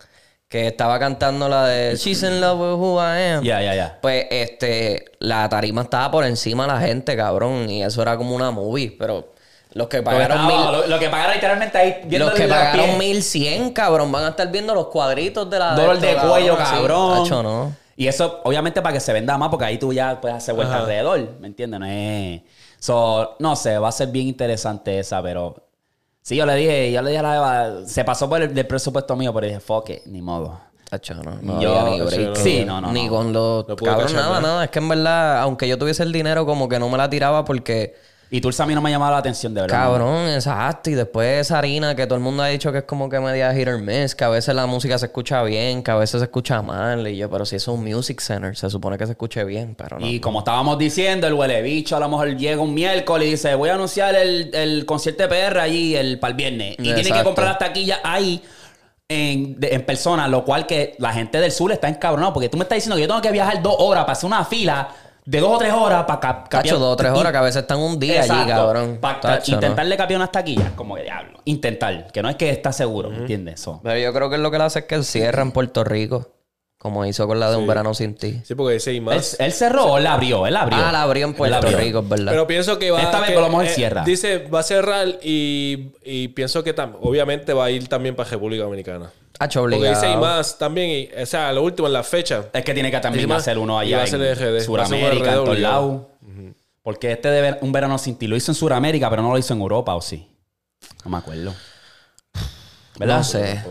que 0.48 0.66
estaba 0.68 0.98
cantando 0.98 1.48
la 1.48 1.66
de 1.66 1.96
She's 1.96 2.22
in 2.22 2.40
love 2.40 2.60
with 2.60 2.78
who 2.80 2.98
I 3.00 3.32
am. 3.34 3.44
Ya, 3.44 3.60
ya, 3.62 3.74
ya. 3.74 3.98
Pues 4.02 4.26
este, 4.30 5.04
la 5.20 5.48
tarima 5.48 5.82
estaba 5.82 6.10
por 6.10 6.24
encima 6.24 6.66
de 6.66 6.72
la 6.72 6.80
gente, 6.80 7.16
cabrón. 7.16 7.68
Y 7.70 7.82
eso 7.82 8.02
era 8.02 8.16
como 8.16 8.34
una 8.36 8.50
movie. 8.50 8.94
Pero 8.98 9.32
los 9.72 9.88
que 9.88 9.96
que, 9.98 10.02
pagaron 10.04 10.38
estaba- 10.40 10.70
mil. 10.70 10.72
lo, 10.82 10.86
lo 10.86 10.98
que 11.00 11.08
pagaron 11.08 11.34
literalmente 11.34 11.78
ahí 11.78 11.96
viendo 12.06 12.26
Los 12.28 12.34
que 12.38 12.46
pagaron 12.46 12.86
pie. 12.86 12.98
1100, 12.98 13.70
cabrón, 13.72 14.12
van 14.12 14.24
a 14.24 14.28
estar 14.28 14.48
viendo 14.52 14.74
los 14.74 14.86
cuadritos 14.88 15.48
de 15.50 15.58
la. 15.58 15.74
Dolor 15.74 15.98
de 15.98 16.14
cuello, 16.16 16.56
sí. 16.56 16.62
cabrón. 16.62 17.22
Tacho, 17.24 17.42
no. 17.42 17.83
Y 17.96 18.06
eso, 18.08 18.40
obviamente, 18.44 18.82
para 18.82 18.92
que 18.92 19.00
se 19.00 19.12
venda 19.12 19.38
más, 19.38 19.48
porque 19.50 19.64
ahí 19.66 19.78
tú 19.78 19.92
ya 19.92 20.20
puedes 20.20 20.36
hacer 20.36 20.54
vuelta 20.54 20.74
Ajá. 20.74 20.82
alrededor. 20.82 21.38
¿Me 21.40 21.46
entiendes? 21.46 21.78
No 21.80 21.86
es. 21.86 22.42
So, 22.78 23.36
no 23.38 23.56
sé, 23.56 23.78
va 23.78 23.88
a 23.88 23.92
ser 23.92 24.08
bien 24.08 24.26
interesante 24.28 24.98
esa, 24.98 25.22
pero. 25.22 25.54
Sí, 26.22 26.36
yo 26.36 26.46
le 26.46 26.54
dije, 26.56 26.90
yo 26.92 27.02
le 27.02 27.10
dije 27.10 27.20
a 27.20 27.22
la 27.22 27.36
Eva, 27.36 27.86
se 27.86 28.02
pasó 28.04 28.28
por 28.28 28.40
el 28.42 28.54
del 28.54 28.66
presupuesto 28.66 29.14
mío, 29.14 29.32
pero 29.34 29.46
dije, 29.46 29.60
fuck 29.60 29.90
it, 29.90 30.06
ni 30.06 30.22
modo. 30.22 30.58
Tacho, 30.88 31.14
no. 31.14 31.38
No 31.42 31.60
Yo- 31.60 31.78
había 31.78 31.94
ni 31.94 32.00
break. 32.02 32.36
sí, 32.36 32.64
no, 32.64 32.80
no, 32.80 32.92
Ni 32.92 33.04
no. 33.06 33.10
con 33.10 33.32
los. 33.32 33.68
No 33.68 33.76
cabrón, 33.76 34.00
cachar 34.06 34.16
nada, 34.16 34.28
nada. 34.28 34.40
nada. 34.40 34.64
Es 34.64 34.70
que 34.70 34.78
en 34.78 34.88
verdad, 34.88 35.40
aunque 35.42 35.68
yo 35.68 35.78
tuviese 35.78 36.02
el 36.02 36.12
dinero, 36.12 36.44
como 36.46 36.68
que 36.68 36.78
no 36.78 36.88
me 36.88 36.98
la 36.98 37.08
tiraba 37.10 37.44
porque. 37.44 37.94
Y 38.34 38.40
Tulsa 38.40 38.64
a 38.64 38.66
mí 38.66 38.74
no 38.74 38.80
me 38.82 38.88
ha 38.88 38.92
llamado 38.92 39.12
la 39.12 39.18
atención, 39.18 39.54
de 39.54 39.60
verdad. 39.60 39.76
Cabrón, 39.76 40.28
exacto. 40.28 40.90
Y 40.90 40.94
después 40.94 41.42
esa 41.46 41.58
harina 41.58 41.94
que 41.94 42.04
todo 42.06 42.16
el 42.16 42.20
mundo 42.24 42.42
ha 42.42 42.48
dicho 42.48 42.72
que 42.72 42.78
es 42.78 42.84
como 42.84 43.08
que 43.08 43.20
media 43.20 43.54
hit 43.54 43.68
or 43.68 43.78
miss, 43.80 44.16
que 44.16 44.24
a 44.24 44.28
veces 44.28 44.54
la 44.56 44.66
música 44.66 44.98
se 44.98 45.06
escucha 45.06 45.42
bien, 45.44 45.82
que 45.84 45.92
a 45.92 45.94
veces 45.94 46.18
se 46.20 46.24
escucha 46.24 46.60
mal. 46.60 47.06
Y 47.06 47.16
yo, 47.16 47.30
pero 47.30 47.46
si 47.46 47.54
es 47.56 47.68
un 47.68 47.84
music 47.84 48.20
center, 48.20 48.56
se 48.56 48.68
supone 48.70 48.98
que 48.98 49.06
se 49.06 49.12
escuche 49.12 49.44
bien, 49.44 49.76
pero 49.76 50.00
no. 50.00 50.06
Y 50.06 50.18
como 50.18 50.40
estábamos 50.40 50.78
diciendo, 50.78 51.28
el 51.28 51.34
huele 51.34 51.62
bicho 51.62 51.96
a 51.96 52.00
lo 52.00 52.08
mejor 52.08 52.36
llega 52.36 52.60
un 52.60 52.74
miércoles 52.74 53.28
y 53.28 53.30
dice, 53.32 53.54
voy 53.54 53.68
a 53.68 53.74
anunciar 53.74 54.16
el, 54.16 54.50
el 54.52 54.84
concierto 54.84 55.22
de 55.22 55.28
PR 55.28 55.60
allí 55.60 55.94
el, 55.94 56.18
para 56.18 56.32
el 56.32 56.36
viernes. 56.36 56.74
Y 56.80 56.92
tiene 56.92 57.12
que 57.12 57.22
comprar 57.22 57.46
las 57.46 57.58
taquillas 57.58 58.00
ahí 58.02 58.42
en, 59.08 59.60
de- 59.60 59.74
en 59.74 59.86
persona, 59.86 60.26
lo 60.28 60.44
cual 60.44 60.66
que 60.66 60.96
la 60.98 61.12
gente 61.12 61.38
del 61.40 61.52
sur 61.52 61.70
está 61.70 61.88
encabronado. 61.88 62.32
Porque 62.32 62.48
tú 62.48 62.56
me 62.56 62.64
estás 62.64 62.76
diciendo 62.76 62.96
que 62.96 63.02
yo 63.02 63.06
tengo 63.08 63.20
que 63.20 63.30
viajar 63.30 63.62
dos 63.62 63.76
horas 63.78 64.04
para 64.04 64.12
hacer 64.14 64.26
una 64.26 64.44
fila 64.44 64.88
de 65.26 65.40
dos 65.40 65.50
o 65.54 65.58
tres 65.58 65.72
horas 65.72 66.04
para 66.04 66.20
cap- 66.20 66.48
capiar- 66.48 66.74
dos 66.78 66.92
o 66.92 66.96
tres 66.96 67.12
horas 67.12 67.32
que 67.32 67.38
a 67.38 67.42
veces 67.42 67.62
están 67.62 67.78
un 67.78 67.98
día 67.98 68.20
allí, 68.22 68.30
Exacto. 68.30 68.52
cabrón. 68.54 68.98
Para 69.00 69.20
Tacho, 69.20 69.52
¿no? 69.52 69.56
intentarle 69.56 69.96
capiar 69.96 70.18
unas 70.18 70.32
taquillas, 70.32 70.70
como 70.72 70.94
que 70.96 71.02
diablo. 71.02 71.38
Intentar, 71.44 72.08
que 72.12 72.22
no 72.22 72.28
es 72.28 72.36
que 72.36 72.50
está 72.50 72.72
seguro, 72.72 73.10
¿me 73.10 73.18
entiendes? 73.18 73.60
Eso. 73.60 73.80
Pero 73.82 73.98
yo 73.98 74.12
creo 74.12 74.28
que 74.30 74.38
lo 74.38 74.50
que 74.50 74.58
le 74.58 74.64
hace 74.64 74.80
es 74.80 74.84
que 74.84 74.94
él 74.96 75.04
cierra 75.04 75.42
en 75.42 75.52
Puerto 75.52 75.82
Rico. 75.84 76.28
Como 76.84 77.06
hizo 77.06 77.26
con 77.26 77.40
la 77.40 77.50
de 77.50 77.56
Un 77.56 77.66
Verano 77.66 77.94
Sin 77.94 78.14
Ti. 78.14 78.42
Sí, 78.44 78.54
porque 78.54 78.74
dice 78.74 78.92
y 78.92 79.00
más. 79.00 79.40
él 79.40 79.52
cerró 79.54 79.86
o 79.86 79.96
él 79.96 80.04
la 80.04 80.12
abrió, 80.12 80.46
él 80.46 80.52
la 80.52 80.60
abrió. 80.64 80.78
Ah, 80.78 80.92
la 80.92 81.00
abrió 81.04 81.24
en 81.24 81.30
Él 81.30 81.34
Puerto 81.36 81.56
abrió. 81.56 81.78
Rico, 81.78 82.00
es 82.00 82.08
verdad. 82.10 82.30
Pero 82.32 82.46
pienso 82.46 82.78
que 82.78 82.90
va 82.90 83.00
Esta 83.00 83.20
vez 83.20 83.30
que, 83.30 83.38
a 83.38 83.40
lo 83.40 83.48
mejor 83.48 83.66
cierra. 83.68 84.04
Dice, 84.04 84.36
va 84.48 84.60
a 84.60 84.62
cerrar 84.62 85.08
y, 85.22 85.92
y 86.04 86.28
pienso 86.28 86.62
que 86.62 86.76
tam- 86.76 86.98
obviamente 87.00 87.54
va 87.54 87.64
a 87.64 87.70
ir 87.70 87.88
también 87.88 88.14
para 88.14 88.28
República 88.28 88.64
Dominicana. 88.64 89.10
Porque 89.38 89.58
obligado. 89.60 89.94
dice 89.94 90.12
y 90.12 90.16
más 90.18 90.58
también, 90.58 90.90
y, 90.90 91.22
o 91.22 91.24
sea, 91.24 91.54
lo 91.54 91.62
último 91.62 91.88
en 91.88 91.94
la 91.94 92.02
fecha. 92.02 92.50
Es 92.52 92.62
que 92.62 92.74
tiene 92.74 92.90
que 92.90 93.00
también 93.00 93.26
más- 93.30 93.38
hacer 93.40 93.56
uno 93.56 93.82
y 93.82 93.86
allá 93.86 93.96
va 93.96 94.02
a 94.02 94.06
ser 94.06 94.20
en 94.20 94.56
a 94.58 94.60
Sudamérica, 94.60 95.30
en 95.30 95.34
todos 95.36 95.58
lados. 95.58 96.02
Porque 96.82 97.12
este 97.12 97.30
de 97.30 97.40
ver- 97.40 97.58
un 97.62 97.72
verano 97.72 97.96
sin 97.96 98.16
ti 98.16 98.26
lo 98.26 98.36
hizo 98.36 98.50
en 98.50 98.56
Sudamérica, 98.56 99.08
pero 99.08 99.22
no 99.22 99.30
lo 99.32 99.38
hizo 99.38 99.54
en 99.54 99.60
Europa, 99.62 99.94
¿o 99.94 100.02
sí? 100.02 100.28
No 101.02 101.10
me 101.12 101.16
acuerdo. 101.16 101.54
¿Verdad? 102.98 103.16
No 103.16 103.24
sé. 103.24 103.62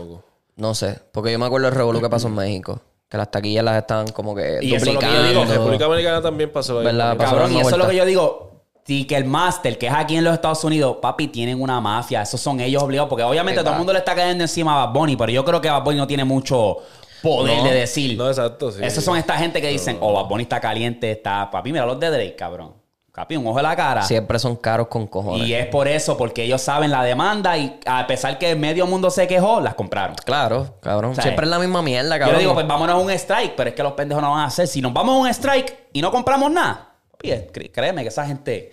No 0.56 0.74
sé. 0.74 0.98
Porque 1.12 1.30
yo 1.30 1.38
me 1.38 1.46
acuerdo 1.46 1.66
del 1.68 1.76
revolú 1.76 2.00
que 2.00 2.08
pasó 2.10 2.26
en 2.26 2.34
México. 2.34 2.82
Que 3.14 3.18
las 3.18 3.30
taquillas 3.30 3.62
las 3.62 3.76
estaban 3.78 4.08
como 4.08 4.34
que 4.34 4.58
Y 4.60 4.74
eso 4.74 4.86
es 4.86 4.94
lo 4.94 4.98
que 4.98 5.06
yo 5.06 5.12
duplicando. 5.12 5.40
digo, 5.44 5.54
República 5.54 5.84
Dominicana 5.84 6.20
también 6.20 6.50
pasó. 6.50 6.82
Pasó 6.82 7.16
Cabrón, 7.16 7.52
y 7.52 7.60
eso 7.60 7.70
es 7.70 7.76
lo 7.76 7.86
que 7.86 7.94
yo 7.94 8.04
digo. 8.04 8.50
Ticketmaster, 8.82 9.78
que 9.78 9.86
es 9.86 9.92
aquí 9.94 10.16
en 10.16 10.24
los 10.24 10.34
Estados 10.34 10.64
Unidos, 10.64 10.96
papi, 11.00 11.28
tienen 11.28 11.62
una 11.62 11.80
mafia. 11.80 12.22
Esos 12.22 12.40
son 12.40 12.58
ellos 12.58 12.82
obligados. 12.82 13.08
Porque 13.08 13.22
obviamente 13.22 13.60
todo 13.60 13.70
el 13.70 13.78
mundo 13.78 13.92
le 13.92 14.00
está 14.00 14.16
cayendo 14.16 14.42
encima 14.42 14.82
a 14.82 14.86
Bad 14.86 14.94
Bunny, 14.94 15.14
pero 15.16 15.30
yo 15.30 15.44
creo 15.44 15.60
que 15.60 15.70
Bad 15.70 15.84
Bunny 15.84 15.96
no 15.96 16.08
tiene 16.08 16.24
mucho 16.24 16.78
poder 17.22 17.58
No. 17.58 17.64
de 17.66 17.72
decir. 17.72 18.18
No, 18.18 18.26
exacto, 18.26 18.72
sí. 18.72 18.80
Esos 18.82 19.04
son 19.04 19.16
esta 19.16 19.36
gente 19.36 19.60
que 19.60 19.68
dicen, 19.68 19.96
oh, 20.00 20.12
Bad 20.12 20.24
Bunny 20.28 20.42
está 20.42 20.60
caliente, 20.60 21.12
está. 21.12 21.48
Papi, 21.52 21.70
mira 21.70 21.86
los 21.86 22.00
de 22.00 22.10
Drake, 22.10 22.34
cabrón. 22.34 22.72
Capi, 23.14 23.36
un 23.36 23.46
ojo 23.46 23.58
en 23.60 23.62
la 23.62 23.76
cara. 23.76 24.02
Siempre 24.02 24.40
son 24.40 24.56
caros 24.56 24.88
con 24.88 25.06
cojones. 25.06 25.46
Y 25.46 25.54
es 25.54 25.66
por 25.66 25.86
eso, 25.86 26.16
porque 26.16 26.42
ellos 26.42 26.60
saben 26.60 26.90
la 26.90 27.04
demanda 27.04 27.56
y 27.56 27.78
a 27.86 28.04
pesar 28.08 28.38
que 28.38 28.56
medio 28.56 28.88
mundo 28.88 29.08
se 29.08 29.28
quejó, 29.28 29.60
las 29.60 29.74
compraron. 29.76 30.16
Claro, 30.24 30.74
cabrón. 30.80 31.12
O 31.12 31.14
sea, 31.14 31.22
Siempre 31.22 31.44
es 31.46 31.50
la 31.50 31.60
misma 31.60 31.80
mierda, 31.80 32.16
Yo 32.16 32.18
cabrón. 32.18 32.34
le 32.36 32.40
digo, 32.40 32.54
pues 32.54 32.66
vámonos 32.66 32.96
a 32.96 32.98
un 32.98 33.10
strike, 33.12 33.54
pero 33.56 33.70
es 33.70 33.76
que 33.76 33.84
los 33.84 33.92
pendejos 33.92 34.20
no 34.20 34.32
van 34.32 34.40
a 34.40 34.46
hacer. 34.46 34.66
Si 34.66 34.80
nos 34.80 34.92
vamos 34.92 35.14
a 35.14 35.18
un 35.20 35.28
strike 35.28 35.90
y 35.92 36.02
no 36.02 36.10
compramos 36.10 36.50
nada, 36.50 36.94
cre- 37.22 37.70
créeme 37.72 38.02
que 38.02 38.08
esa 38.08 38.26
gente, 38.26 38.72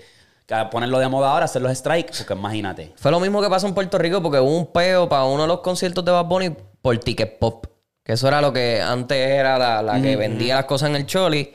ponerlo 0.71 0.97
de 0.97 1.07
moda 1.07 1.31
ahora, 1.31 1.45
hacer 1.45 1.61
los 1.61 1.77
strikes, 1.77 2.13
porque 2.17 2.33
imagínate. 2.33 2.93
Fue 2.95 3.11
lo 3.11 3.19
mismo 3.19 3.43
que 3.43 3.47
pasó 3.49 3.67
en 3.67 3.75
Puerto 3.75 3.99
Rico 3.99 4.23
porque 4.23 4.39
hubo 4.39 4.57
un 4.57 4.71
peo 4.71 5.07
para 5.07 5.23
uno 5.25 5.43
de 5.43 5.49
los 5.49 5.59
conciertos 5.59 6.03
de 6.03 6.11
Bad 6.11 6.25
Bunny 6.25 6.49
por 6.81 6.97
Ticket 6.97 7.37
Pop. 7.37 7.67
Que 8.03 8.13
eso 8.13 8.27
era 8.27 8.41
lo 8.41 8.51
que 8.51 8.81
antes 8.81 9.15
era 9.19 9.59
la, 9.59 9.83
la 9.83 10.01
que 10.01 10.15
vendía 10.15 10.55
las 10.55 10.65
cosas 10.65 10.89
en 10.89 10.95
el 10.95 11.05
Choli. 11.05 11.53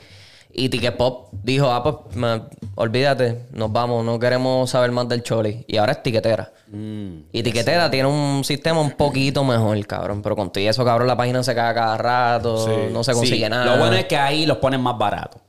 Y 0.53 0.69
Ticket 0.71 0.97
Pop 0.97 1.29
dijo, 1.33 1.71
ah, 1.71 1.83
pues 1.83 1.97
olvídate, 2.77 3.47
nos 3.53 3.73
vamos, 3.73 4.05
no 4.05 4.19
queremos 4.19 4.71
saber 4.71 4.91
más 4.91 5.09
del 5.09 5.23
Choli. 5.23 5.65
Y 5.67 5.77
ahora 5.77 5.93
es 5.93 6.03
tiquetera. 6.03 6.53
y 6.73 7.43
tiquetera 7.43 7.91
tiene 7.91 8.09
un 8.09 8.43
sistema 8.45 8.81
un 8.81 8.93
poquito 8.93 9.45
mejor, 9.45 9.87
cabrón. 9.87 10.23
Pero 10.23 10.35
con 10.37 10.51
todo 10.51 10.63
y 10.63 10.67
eso, 10.67 10.85
cabrón, 10.85 11.07
la 11.09 11.17
página 11.17 11.43
se 11.43 11.55
cae 11.55 11.75
cada 11.75 11.97
rato, 11.99 12.65
Sí. 12.67 12.73
no 12.93 13.05
se 13.05 13.13
consigue 13.13 13.45
Sí, 13.45 13.51
nada. 13.51 13.67
Lo 13.67 13.79
bueno 13.79 13.97
es 13.97 14.07
que 14.07 14.17
ahí 14.17 14.47
los 14.47 14.57
ponen 14.59 14.81
más 14.81 14.97
baratos. 14.99 15.43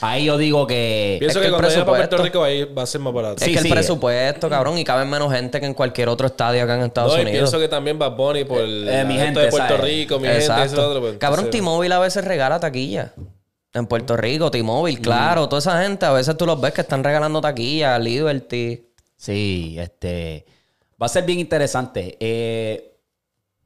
Ahí 0.00 0.26
yo 0.26 0.36
digo 0.38 0.64
que... 0.64 1.16
Pienso 1.18 1.40
es 1.40 1.46
que, 1.46 1.50
que 1.50 1.54
el 1.56 1.60
cuando 1.60 1.68
vaya 1.68 1.84
para 1.84 1.96
Puerto 1.98 2.16
presupuesto- 2.18 2.24
Rico 2.24 2.44
ahí 2.44 2.72
va 2.72 2.82
a 2.82 2.86
ser 2.86 3.00
más 3.00 3.12
barato. 3.12 3.34
Es 3.38 3.42
Sí, 3.42 3.50
que 3.52 3.58
el 3.58 3.64
sí. 3.64 3.70
presupuesto, 3.70 4.48
cabrón, 4.48 4.78
y 4.78 4.84
cabe 4.84 5.04
menos 5.04 5.32
gente 5.32 5.58
que 5.58 5.66
en 5.66 5.74
cualquier 5.74 6.08
otro 6.08 6.28
estadio 6.28 6.62
acá 6.62 6.76
en 6.76 6.82
Estados 6.82 7.12
no, 7.14 7.18
y 7.18 7.22
Unidos. 7.22 7.38
pienso 7.50 7.58
que 7.58 7.66
también 7.68 7.98
Bad 7.98 8.14
Bunny 8.16 8.44
por 8.44 8.60
el 8.60 8.88
eh, 8.88 9.04
mi 9.04 9.14
gente, 9.16 9.40
de 9.40 9.48
Puerto 9.48 9.74
¿sabes? 9.76 9.80
Rico, 9.90 10.18
mi 10.20 10.26
gente, 10.28 10.40
Exacto. 10.42 10.64
eso 10.64 10.88
otro. 10.88 11.00
pues, 11.00 11.16
Cabrón, 11.18 11.50
T-Mobile 11.50 11.94
a 11.94 11.98
veces 11.98 12.24
regala 12.24 12.60
taquilla. 12.60 13.12
En 13.74 13.86
Puerto 13.86 14.16
Rico, 14.16 14.50
T-Mobile, 14.50 15.00
claro. 15.00 15.48
Toda 15.48 15.60
esa 15.60 15.82
gente, 15.82 16.06
a 16.06 16.12
veces 16.12 16.36
tú 16.36 16.46
los 16.46 16.60
ves 16.60 16.72
que 16.72 16.80
están 16.80 17.04
regalando 17.04 17.40
taquilla, 17.40 17.98
Liberty. 17.98 18.86
Sí, 19.16 19.76
este... 19.78 20.46
Va 21.00 21.06
a 21.06 21.08
ser 21.08 21.24
bien 21.24 21.38
interesante. 21.38 22.16
Eh, 22.18 22.98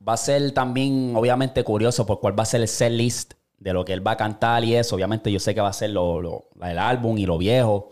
va 0.07 0.15
a 0.15 0.17
ser 0.19 0.53
también, 0.53 1.15
obviamente, 1.17 1.65
curioso 1.65 2.05
por 2.05 2.21
cuál 2.21 2.39
va 2.39 2.43
a 2.43 2.47
ser 2.47 2.61
el 2.61 2.69
set 2.69 2.93
list 2.93 3.35
de 3.59 3.73
lo 3.73 3.85
que 3.85 3.93
él 3.95 4.07
va 4.07 4.11
a 4.13 4.17
cantar 4.17 4.65
y 4.65 4.75
eso. 4.75 4.97
Obviamente 4.97 5.31
yo 5.33 5.39
sé 5.39 5.55
que 5.55 5.61
va 5.61 5.69
a 5.69 5.73
ser 5.73 5.91
lo, 5.91 6.21
lo- 6.21 6.49
el 6.63 6.79
álbum 6.79 7.17
y 7.17 7.25
lo 7.25 7.39
viejo. 7.39 7.91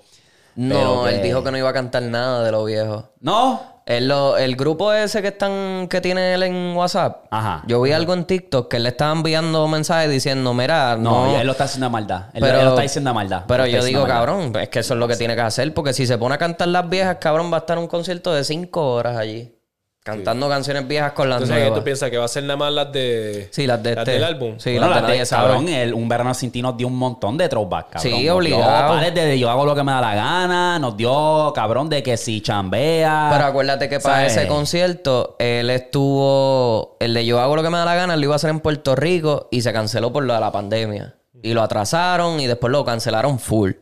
No, 0.56 0.74
Pero 0.74 1.08
él 1.08 1.16
que- 1.20 1.26
dijo 1.28 1.42
que 1.44 1.50
no 1.52 1.58
iba 1.58 1.70
a 1.70 1.72
cantar 1.72 2.02
nada 2.02 2.42
de 2.44 2.50
lo 2.52 2.64
viejo. 2.64 3.10
¿No? 3.20 3.79
Lo- 4.00 4.36
el 4.36 4.54
grupo 4.56 4.92
ese 4.92 5.20
que 5.22 5.28
están 5.28 5.88
que 5.88 6.00
tiene 6.00 6.34
él 6.34 6.42
en 6.44 6.76
WhatsApp. 6.76 7.24
Ajá. 7.30 7.62
Yo 7.66 7.80
vi 7.82 7.92
algo 7.92 8.14
en 8.14 8.24
TikTok 8.24 8.68
que 8.70 8.76
él 8.76 8.84
le 8.84 8.90
estaba 8.90 9.12
enviando 9.12 9.66
mensajes 9.66 10.10
diciendo, 10.10 10.54
mira, 10.54 10.96
No, 10.96 11.26
no. 11.26 11.40
él 11.40 11.46
lo 11.46 11.52
está 11.52 11.64
haciendo 11.64 11.90
maldad. 11.90 12.26
Él, 12.32 12.40
Pero- 12.42 12.58
él 12.58 12.64
lo 12.64 12.70
está 12.70 12.82
diciendo 12.82 13.12
maldad. 13.14 13.44
Pero 13.48 13.66
yo 13.66 13.82
digo, 13.82 14.06
cabrón, 14.06 14.52
es 14.60 14.68
que 14.68 14.78
eso 14.78 14.94
es 14.94 15.00
lo 15.00 15.08
que 15.08 15.16
tiene 15.16 15.34
que 15.34 15.40
hacer, 15.42 15.74
porque 15.74 15.92
si 15.92 16.06
se 16.06 16.16
pone 16.18 16.34
a 16.34 16.38
cantar 16.38 16.68
las 16.68 16.88
viejas, 16.88 17.16
cabrón, 17.20 17.50
va 17.52 17.56
a 17.56 17.60
estar 17.60 17.78
un 17.78 17.86
concierto 17.88 18.32
de 18.32 18.44
cinco 18.44 18.92
horas 18.92 19.16
allí. 19.16 19.52
Cantando 20.02 20.48
canciones 20.48 20.88
viejas 20.88 21.12
con 21.12 21.28
las 21.28 21.36
Entonces, 21.42 21.56
¿qué 21.56 21.60
nuevas. 21.64 21.78
tú 21.78 21.84
piensas 21.84 22.10
que 22.10 22.16
va 22.16 22.24
a 22.24 22.28
ser 22.28 22.42
nada 22.44 22.56
más 22.56 22.72
las 22.72 22.90
de. 22.90 23.48
Sí, 23.52 23.66
las 23.66 23.82
de 23.82 23.92
este. 23.92 24.12
del 24.12 24.24
álbum? 24.24 24.54
Sí, 24.58 24.70
Bueno, 24.78 24.88
las 24.94 25.06
de 25.06 25.18
de- 25.18 25.26
Sabe. 25.26 25.46
cabrón, 25.48 25.68
el, 25.68 25.92
un 25.92 26.08
verano 26.08 26.32
sin 26.32 26.50
ti 26.50 26.62
nos 26.62 26.74
dio 26.74 26.86
un 26.86 26.96
montón 26.96 27.36
de 27.36 27.50
throwback, 27.50 27.84
cabrón. 27.90 28.02
Sí, 28.02 28.10
Nos 28.10 28.20
dio 28.20 28.36
obligado. 28.36 28.88
pares 28.94 29.14
de 29.14 29.38
yo 29.38 29.50
hago 29.50 29.66
lo 29.66 29.74
que 29.74 29.82
me 29.82 29.92
da 29.92 30.00
la 30.00 30.14
gana. 30.14 30.78
Nos 30.78 30.96
dio, 30.96 31.52
cabrón, 31.54 31.90
de 31.90 32.02
que 32.02 32.16
si 32.16 32.40
chambea. 32.40 33.28
Pero 33.30 33.44
acuérdate 33.44 33.90
que 33.90 34.00
para 34.00 34.16
¿sabes? 34.20 34.36
ese 34.38 34.46
concierto, 34.48 35.36
él 35.38 35.68
estuvo. 35.68 36.96
El 36.98 37.12
de 37.14 37.26
Yo 37.26 37.38
hago 37.38 37.54
lo 37.56 37.62
que 37.62 37.68
me 37.70 37.76
da 37.76 37.84
la 37.84 37.94
gana, 37.94 38.16
lo 38.16 38.22
iba 38.24 38.34
a 38.34 38.36
hacer 38.36 38.48
en 38.50 38.60
Puerto 38.60 38.96
Rico 38.96 39.48
y 39.50 39.60
se 39.60 39.70
canceló 39.72 40.12
por 40.12 40.24
lo 40.24 40.32
de 40.32 40.40
la 40.40 40.50
pandemia. 40.50 41.14
Y 41.42 41.52
lo 41.54 41.62
atrasaron 41.62 42.40
y 42.40 42.46
después 42.46 42.70
lo 42.70 42.84
cancelaron 42.86 43.38
full. 43.38 43.72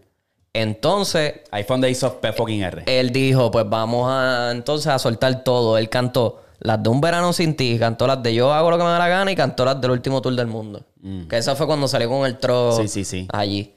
Entonces, 0.52 1.34
Ahí 1.50 1.62
fue 1.64 1.74
donde 1.74 1.90
hizo 1.90 2.18
fucking 2.36 2.62
R. 2.62 2.82
él 2.86 3.10
dijo: 3.10 3.50
Pues 3.50 3.68
vamos 3.68 4.10
a 4.10 4.50
entonces 4.52 4.86
a 4.88 4.98
soltar 4.98 5.44
todo. 5.44 5.78
Él 5.78 5.88
cantó 5.88 6.42
las 6.60 6.82
de 6.82 6.88
Un 6.88 7.00
Verano 7.00 7.32
Sin 7.32 7.54
Ti, 7.56 7.78
cantó 7.78 8.06
las 8.06 8.22
de 8.22 8.34
Yo 8.34 8.52
hago 8.52 8.70
lo 8.70 8.78
que 8.78 8.84
me 8.84 8.90
da 8.90 8.98
la 8.98 9.08
gana 9.08 9.30
y 9.30 9.36
cantó 9.36 9.64
las 9.64 9.80
del 9.80 9.90
último 9.92 10.20
tour 10.22 10.34
del 10.34 10.46
mundo. 10.46 10.82
Que 11.28 11.36
esa 11.38 11.54
fue 11.54 11.66
cuando 11.66 11.86
salió 11.86 12.08
con 12.08 12.26
el 12.26 12.38
tro 12.38 12.72
Mm. 12.72 12.82
Sí, 12.82 12.88
sí, 12.88 13.04
sí. 13.04 13.28
allí. 13.32 13.74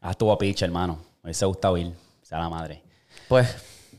Ah, 0.00 0.10
estuvo 0.12 0.36
pitch, 0.38 0.62
hermano. 0.62 0.98
Me 1.22 1.28
hubiese 1.28 1.44
gustado 1.46 1.76
ir. 1.76 1.92
Sea 2.22 2.38
la 2.38 2.48
madre. 2.48 2.82
Pues. 3.28 3.48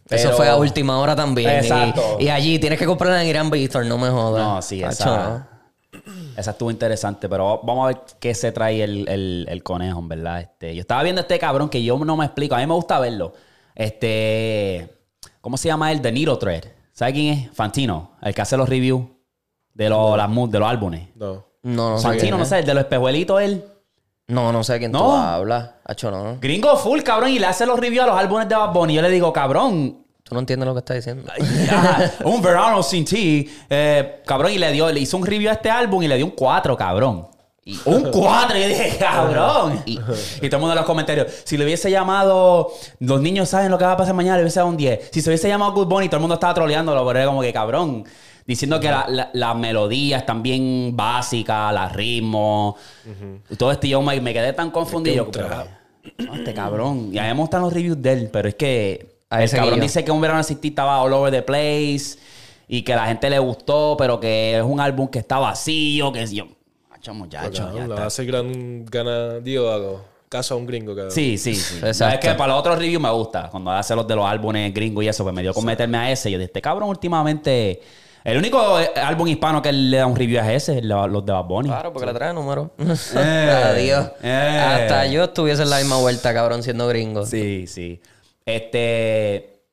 Pero- 0.08 0.22
Eso 0.22 0.34
fue 0.38 0.48
a 0.48 0.56
última 0.56 1.00
hora 1.00 1.16
también. 1.16 1.50
Y- 1.50 1.56
Exacto. 1.58 2.18
Y, 2.20 2.30
allí 2.30 2.60
tienes 2.60 2.78
que 2.78 2.86
comprarla 2.86 3.22
en 3.24 3.28
Irán 3.28 3.50
Víctor, 3.50 3.86
no 3.88 3.98
me 3.98 4.10
jodas. 4.10 4.44
No, 4.44 4.62
sí, 4.62 4.82
Tacho, 4.82 5.44
esa, 6.38 6.52
estuvo 6.52 6.72
interesante, 6.72 7.28
pero 7.30 7.62
vamos 7.64 7.84
a 7.86 7.88
ver 7.88 8.02
qué 8.20 8.34
se 8.36 8.52
trae 8.52 8.84
el, 8.84 9.08
el, 9.08 9.46
el 9.50 9.64
conejo, 9.64 10.00
en 10.00 10.08
verdad. 10.10 10.42
Este, 10.42 10.76
yo 10.76 10.82
estaba 10.82 11.04
viendo 11.04 11.22
este 11.22 11.40
cabrón 11.40 11.70
que 11.70 11.84
yo 11.84 11.98
no 12.04 12.18
me 12.18 12.26
explico. 12.26 12.56
A 12.56 12.60
mí 12.60 12.68
me 12.68 12.74
gusta 12.74 13.00
verlo. 13.00 13.34
Este, 13.74 14.90
¿cómo 15.42 15.58
se 15.58 15.68
llama 15.68 15.92
él? 15.92 16.02
The 16.02 16.12
Needle 16.12 16.38
Thread. 16.38 16.64
¿Sabe 16.92 17.14
quién 17.14 17.34
es? 17.34 17.52
Fantino, 17.52 18.12
el 18.22 18.34
que 18.34 18.42
hace 18.42 18.56
los 18.58 18.68
reviews 18.70 19.04
de 19.74 19.90
los, 19.90 20.18
las 20.18 20.30
de 20.52 20.60
los 20.60 20.70
álbumes. 20.70 21.10
No. 21.16 21.46
No, 21.64 21.90
no 21.92 21.98
sé. 21.98 22.04
quién 22.04 22.20
Fantino, 22.20 22.38
no 22.38 22.46
sé, 22.46 22.60
el 22.60 22.66
de 22.66 22.74
los 22.74 22.84
espejuelitos 22.84 23.42
él. 23.42 23.66
No, 24.28 24.52
no 24.52 24.64
sé 24.64 24.80
quién 24.80 24.92
tú 24.92 24.98
No. 25.00 25.16
hablas. 25.16 25.72
Hacho, 25.84 26.10
no. 26.10 26.38
Gringo 26.40 26.76
full, 26.78 27.02
cabrón, 27.02 27.30
y 27.32 27.40
le 27.40 27.46
hace 27.48 27.66
los 27.66 27.80
reviews 27.80 28.06
a 28.06 28.08
los 28.08 28.18
álbumes 28.18 28.48
de 28.50 28.56
Bad 28.56 28.74
Bunny. 28.74 28.94
Yo 28.96 29.02
le 29.02 29.10
digo, 29.10 29.32
cabrón, 29.34 30.05
Tú 30.28 30.34
no 30.34 30.40
entiendes 30.40 30.66
lo 30.66 30.74
que 30.74 30.80
estás 30.80 30.96
diciendo. 30.98 31.32
Ajá, 31.72 32.12
un 32.24 32.42
verano 32.42 32.82
sin 32.82 33.06
ti. 33.06 33.48
eh, 33.70 34.24
cabrón, 34.26 34.52
y 34.52 34.58
le 34.58 34.72
dio, 34.72 34.92
le 34.92 35.00
hizo 35.00 35.18
un 35.18 35.26
review 35.26 35.50
a 35.52 35.54
este 35.54 35.70
álbum 35.70 36.02
y 36.02 36.08
le 36.08 36.16
dio 36.18 36.26
un 36.26 36.32
4, 36.32 36.76
cabrón. 36.76 37.28
Un 37.86 38.10
4, 38.12 38.58
y 38.58 38.62
yo 38.62 38.68
dije, 38.68 38.98
cabrón. 39.00 39.84
Y, 39.86 39.94
y 39.94 40.50
todo 40.50 40.58
el 40.58 40.60
mundo 40.60 40.72
en 40.72 40.78
los 40.78 40.86
comentarios, 40.86 41.28
si 41.44 41.58
le 41.58 41.64
hubiese 41.66 41.90
llamado, 41.92 42.72
los 43.00 43.22
niños 43.22 43.50
saben 43.50 43.70
lo 43.72 43.78
que 43.78 43.86
va 43.86 43.92
a 43.92 43.98
pasar 43.98 44.14
mañana, 44.16 44.38
le 44.38 44.44
hubiese 44.44 44.60
dado 44.60 44.70
un 44.70 44.78
10. 44.78 45.10
Si 45.12 45.22
se 45.22 45.30
hubiese 45.30 45.48
llamado 45.48 45.74
Good 45.74 45.88
Bunny, 45.88 46.08
todo 46.08 46.18
el 46.18 46.22
mundo 46.22 46.34
estaba 46.36 46.54
troleándolo, 46.56 47.06
pero 47.06 47.20
era 47.20 47.28
como 47.28 47.42
que, 47.42 47.54
cabrón, 47.54 48.04
diciendo 48.48 48.80
que 48.80 48.90
la- 48.90 49.06
la- 49.08 49.30
las 49.34 49.56
melodías 49.56 50.22
están 50.22 50.42
bien 50.42 50.92
básicas, 50.96 51.72
los 51.74 51.92
ritmos, 51.94 52.76
y 53.50 53.56
todo 53.56 53.72
este 53.72 53.90
yo 53.90 54.02
me, 54.02 54.20
me 54.22 54.34
quedé 54.34 54.54
tan 54.54 54.72
confundido. 54.72 55.26
Este 55.26 55.40
pero- 55.40 56.30
no, 56.30 56.36
este 56.36 56.54
cabrón. 56.54 57.10
Y 57.14 57.18
a 57.20 57.24
mí 57.24 57.28
me 57.30 57.40
gustan 57.42 57.62
los 57.62 57.72
reviews 57.74 58.00
de 58.02 58.14
él, 58.14 58.30
pero 58.32 58.48
es 58.50 58.56
que 58.56 59.15
A 59.36 59.40
el 59.40 59.46
ese 59.46 59.56
cabrón 59.58 59.76
guillo. 59.76 59.84
dice 59.84 60.04
que 60.04 60.12
un 60.12 60.22
verano 60.22 60.42
sin 60.44 60.58
ti 60.60 60.70
estaba 60.70 61.02
all 61.02 61.14
over 61.14 61.32
the 61.32 61.42
place 61.42 62.18
y 62.68 62.82
que 62.82 62.96
la 62.96 63.08
gente 63.08 63.30
le 63.30 63.40
gustó, 63.40 63.96
pero 63.98 64.20
que 64.20 64.58
es 64.58 64.64
un 64.64 64.80
álbum 64.80 65.08
que 65.08 65.20
está 65.20 65.40
vacío, 65.40 66.12
que 66.12 66.24
es 66.24 66.32
yo. 66.32 66.48
Macho, 66.90 67.14
muchacho, 67.14 67.72
ya 67.88 68.04
a 68.04 68.06
hacer 68.08 68.26
gran 68.26 68.86
gana, 68.86 69.40
digo, 69.40 69.70
hago 69.70 70.04
caso 70.28 70.56
a 70.56 70.58
un 70.58 70.66
gringo, 70.66 70.94
cabrón. 70.96 71.12
Sí, 71.12 71.38
sí, 71.38 71.56
sí. 71.56 71.78
Exacto. 71.84 72.16
Es 72.16 72.20
que 72.34 72.38
para 72.38 72.52
los 72.54 72.60
otros 72.60 72.78
reviews 72.80 73.02
me 73.02 73.12
gusta. 73.12 73.48
Cuando 73.52 73.72
hace 73.72 73.96
los 73.96 74.08
de 74.08 74.16
los 74.16 74.26
álbumes 74.26 74.74
gringos 74.74 75.04
y 75.04 75.08
eso, 75.08 75.24
pues 75.24 75.34
me 75.36 75.42
dio 75.42 75.54
con 75.54 75.64
meterme 75.64 75.98
a 75.98 76.12
ese. 76.12 76.32
Yo 76.32 76.38
dije, 76.38 76.46
este 76.48 76.62
cabrón 76.62 76.90
últimamente... 76.90 77.82
El 78.24 78.40
único 78.40 78.80
eh, 78.80 78.90
álbum 78.96 79.28
hispano 79.28 79.62
que 79.62 79.72
le 79.72 79.98
da 79.98 80.08
un 80.08 80.16
review 80.16 80.40
es 80.42 80.64
ese, 80.68 80.82
lo- 80.82 81.08
los 81.08 81.24
de 81.24 81.32
Bad 81.32 81.44
Bunny. 81.46 81.70
Claro, 81.70 81.94
porque 81.94 82.08
le 82.08 82.14
trae 82.16 82.34
número. 82.34 82.72
Eh, 83.16 83.64
Adiós. 83.66 84.08
eh. 84.24 84.64
Hasta 84.84 85.06
yo 85.06 85.26
estuviese 85.26 85.62
en 85.62 85.70
la 85.70 85.78
misma 85.78 85.98
vuelta, 85.98 86.34
cabrón, 86.34 86.64
siendo 86.64 86.88
gringo. 86.88 87.24
Sí, 87.24 87.68
sí. 87.68 88.02
Este. 88.46 89.64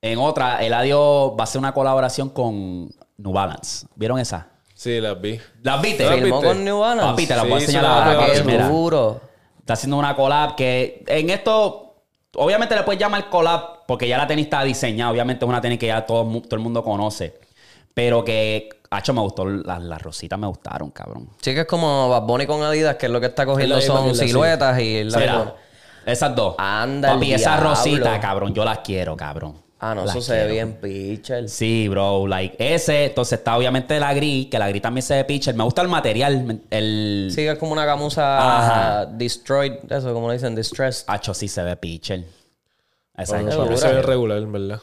En 0.00 0.18
otra, 0.18 0.64
Eladio 0.64 1.34
va 1.36 1.42
a 1.42 1.44
hacer 1.44 1.58
una 1.58 1.72
colaboración 1.72 2.30
con 2.30 2.88
New 3.16 3.32
Balance. 3.32 3.86
¿Vieron 3.96 4.18
esa? 4.18 4.48
Sí, 4.74 5.00
las 5.00 5.20
vi. 5.20 5.40
¿Las 5.62 5.82
viste? 5.82 6.04
¿Las 6.04 6.14
Filmó 6.14 6.36
viste? 6.36 6.46
con 6.46 6.64
New 6.64 6.78
Balance. 6.78 7.10
Papi, 7.10 7.26
te 7.26 7.34
la 7.34 7.42
Sí, 7.42 7.48
voy 7.48 7.58
a 7.58 7.60
enseñar 7.60 7.82
la 7.82 7.96
ahora. 7.96 8.26
Ah, 8.26 8.42
mira. 8.44 8.68
duro. 8.68 9.20
Está 9.58 9.72
haciendo 9.72 9.96
una 9.96 10.14
collab 10.14 10.54
que 10.54 11.02
en 11.08 11.30
esto, 11.30 12.04
obviamente 12.36 12.76
le 12.76 12.82
puedes 12.84 13.00
llamar 13.00 13.28
collab 13.30 13.84
porque 13.86 14.06
ya 14.06 14.16
la 14.18 14.26
tenis 14.26 14.44
está 14.44 14.62
diseñada. 14.62 15.10
Obviamente 15.10 15.44
es 15.44 15.48
una 15.48 15.60
tenis 15.60 15.78
que 15.78 15.86
ya 15.86 16.06
todo, 16.06 16.24
todo 16.42 16.56
el 16.56 16.60
mundo 16.60 16.84
conoce. 16.84 17.40
Pero 17.94 18.22
que, 18.22 18.68
hacho, 18.90 19.14
me 19.14 19.22
gustó, 19.22 19.46
las, 19.46 19.82
las 19.82 20.02
rositas 20.02 20.38
me 20.38 20.46
gustaron, 20.46 20.90
cabrón. 20.90 21.30
Sí, 21.40 21.54
que 21.54 21.60
es 21.60 21.66
como 21.66 22.10
Bad 22.10 22.22
Bunny 22.22 22.46
con 22.46 22.62
Adidas, 22.62 22.96
que 22.96 23.06
es 23.06 23.12
lo 23.12 23.18
que 23.18 23.26
está 23.26 23.46
cogiendo 23.46 23.76
la 23.76 23.80
son 23.80 24.14
siluetas 24.14 24.78
y 24.78 25.02
la 25.04 25.54
esas 26.06 26.34
dos. 26.34 26.54
Anda 26.58 27.08
el 27.10 27.14
Papi, 27.16 27.32
esas 27.34 27.54
diablo. 27.60 27.70
rositas, 27.70 28.18
cabrón, 28.20 28.54
yo 28.54 28.64
las 28.64 28.78
quiero, 28.78 29.16
cabrón. 29.16 29.64
Ah, 29.78 29.94
no, 29.94 30.06
Las 30.06 30.16
eso 30.16 30.22
se 30.32 30.32
ve 30.32 30.52
bien 30.52 30.78
pitcher. 30.80 31.48
Sí, 31.50 31.86
bro, 31.88 32.26
like 32.26 32.56
ese, 32.58 33.04
entonces 33.06 33.38
está 33.40 33.58
obviamente 33.58 34.00
la 34.00 34.14
gris, 34.14 34.46
que 34.46 34.58
la 34.58 34.68
gris 34.68 34.80
también 34.80 35.02
se 35.02 35.14
ve 35.16 35.24
pitcher. 35.24 35.54
Me 35.54 35.64
gusta 35.64 35.82
el 35.82 35.88
material, 35.88 36.62
el... 36.70 37.30
Sí, 37.30 37.42
es 37.46 37.58
como 37.58 37.72
una 37.72 37.84
gamuza 37.84 38.38
Ajá. 39.02 39.06
destroyed, 39.06 39.74
eso, 39.92 40.14
como 40.14 40.28
le 40.28 40.34
dicen, 40.34 40.54
distressed. 40.54 41.04
Hacho 41.08 41.34
sí 41.34 41.46
se 41.48 41.62
ve 41.62 41.76
pitcher. 41.76 42.24
Esa 43.18 43.34
Bueno, 43.42 43.64
es 43.64 43.70
mí 43.70 43.76
se 43.76 43.92
ve 43.92 44.00
regular, 44.02 44.38
en 44.38 44.52
verdad. 44.52 44.80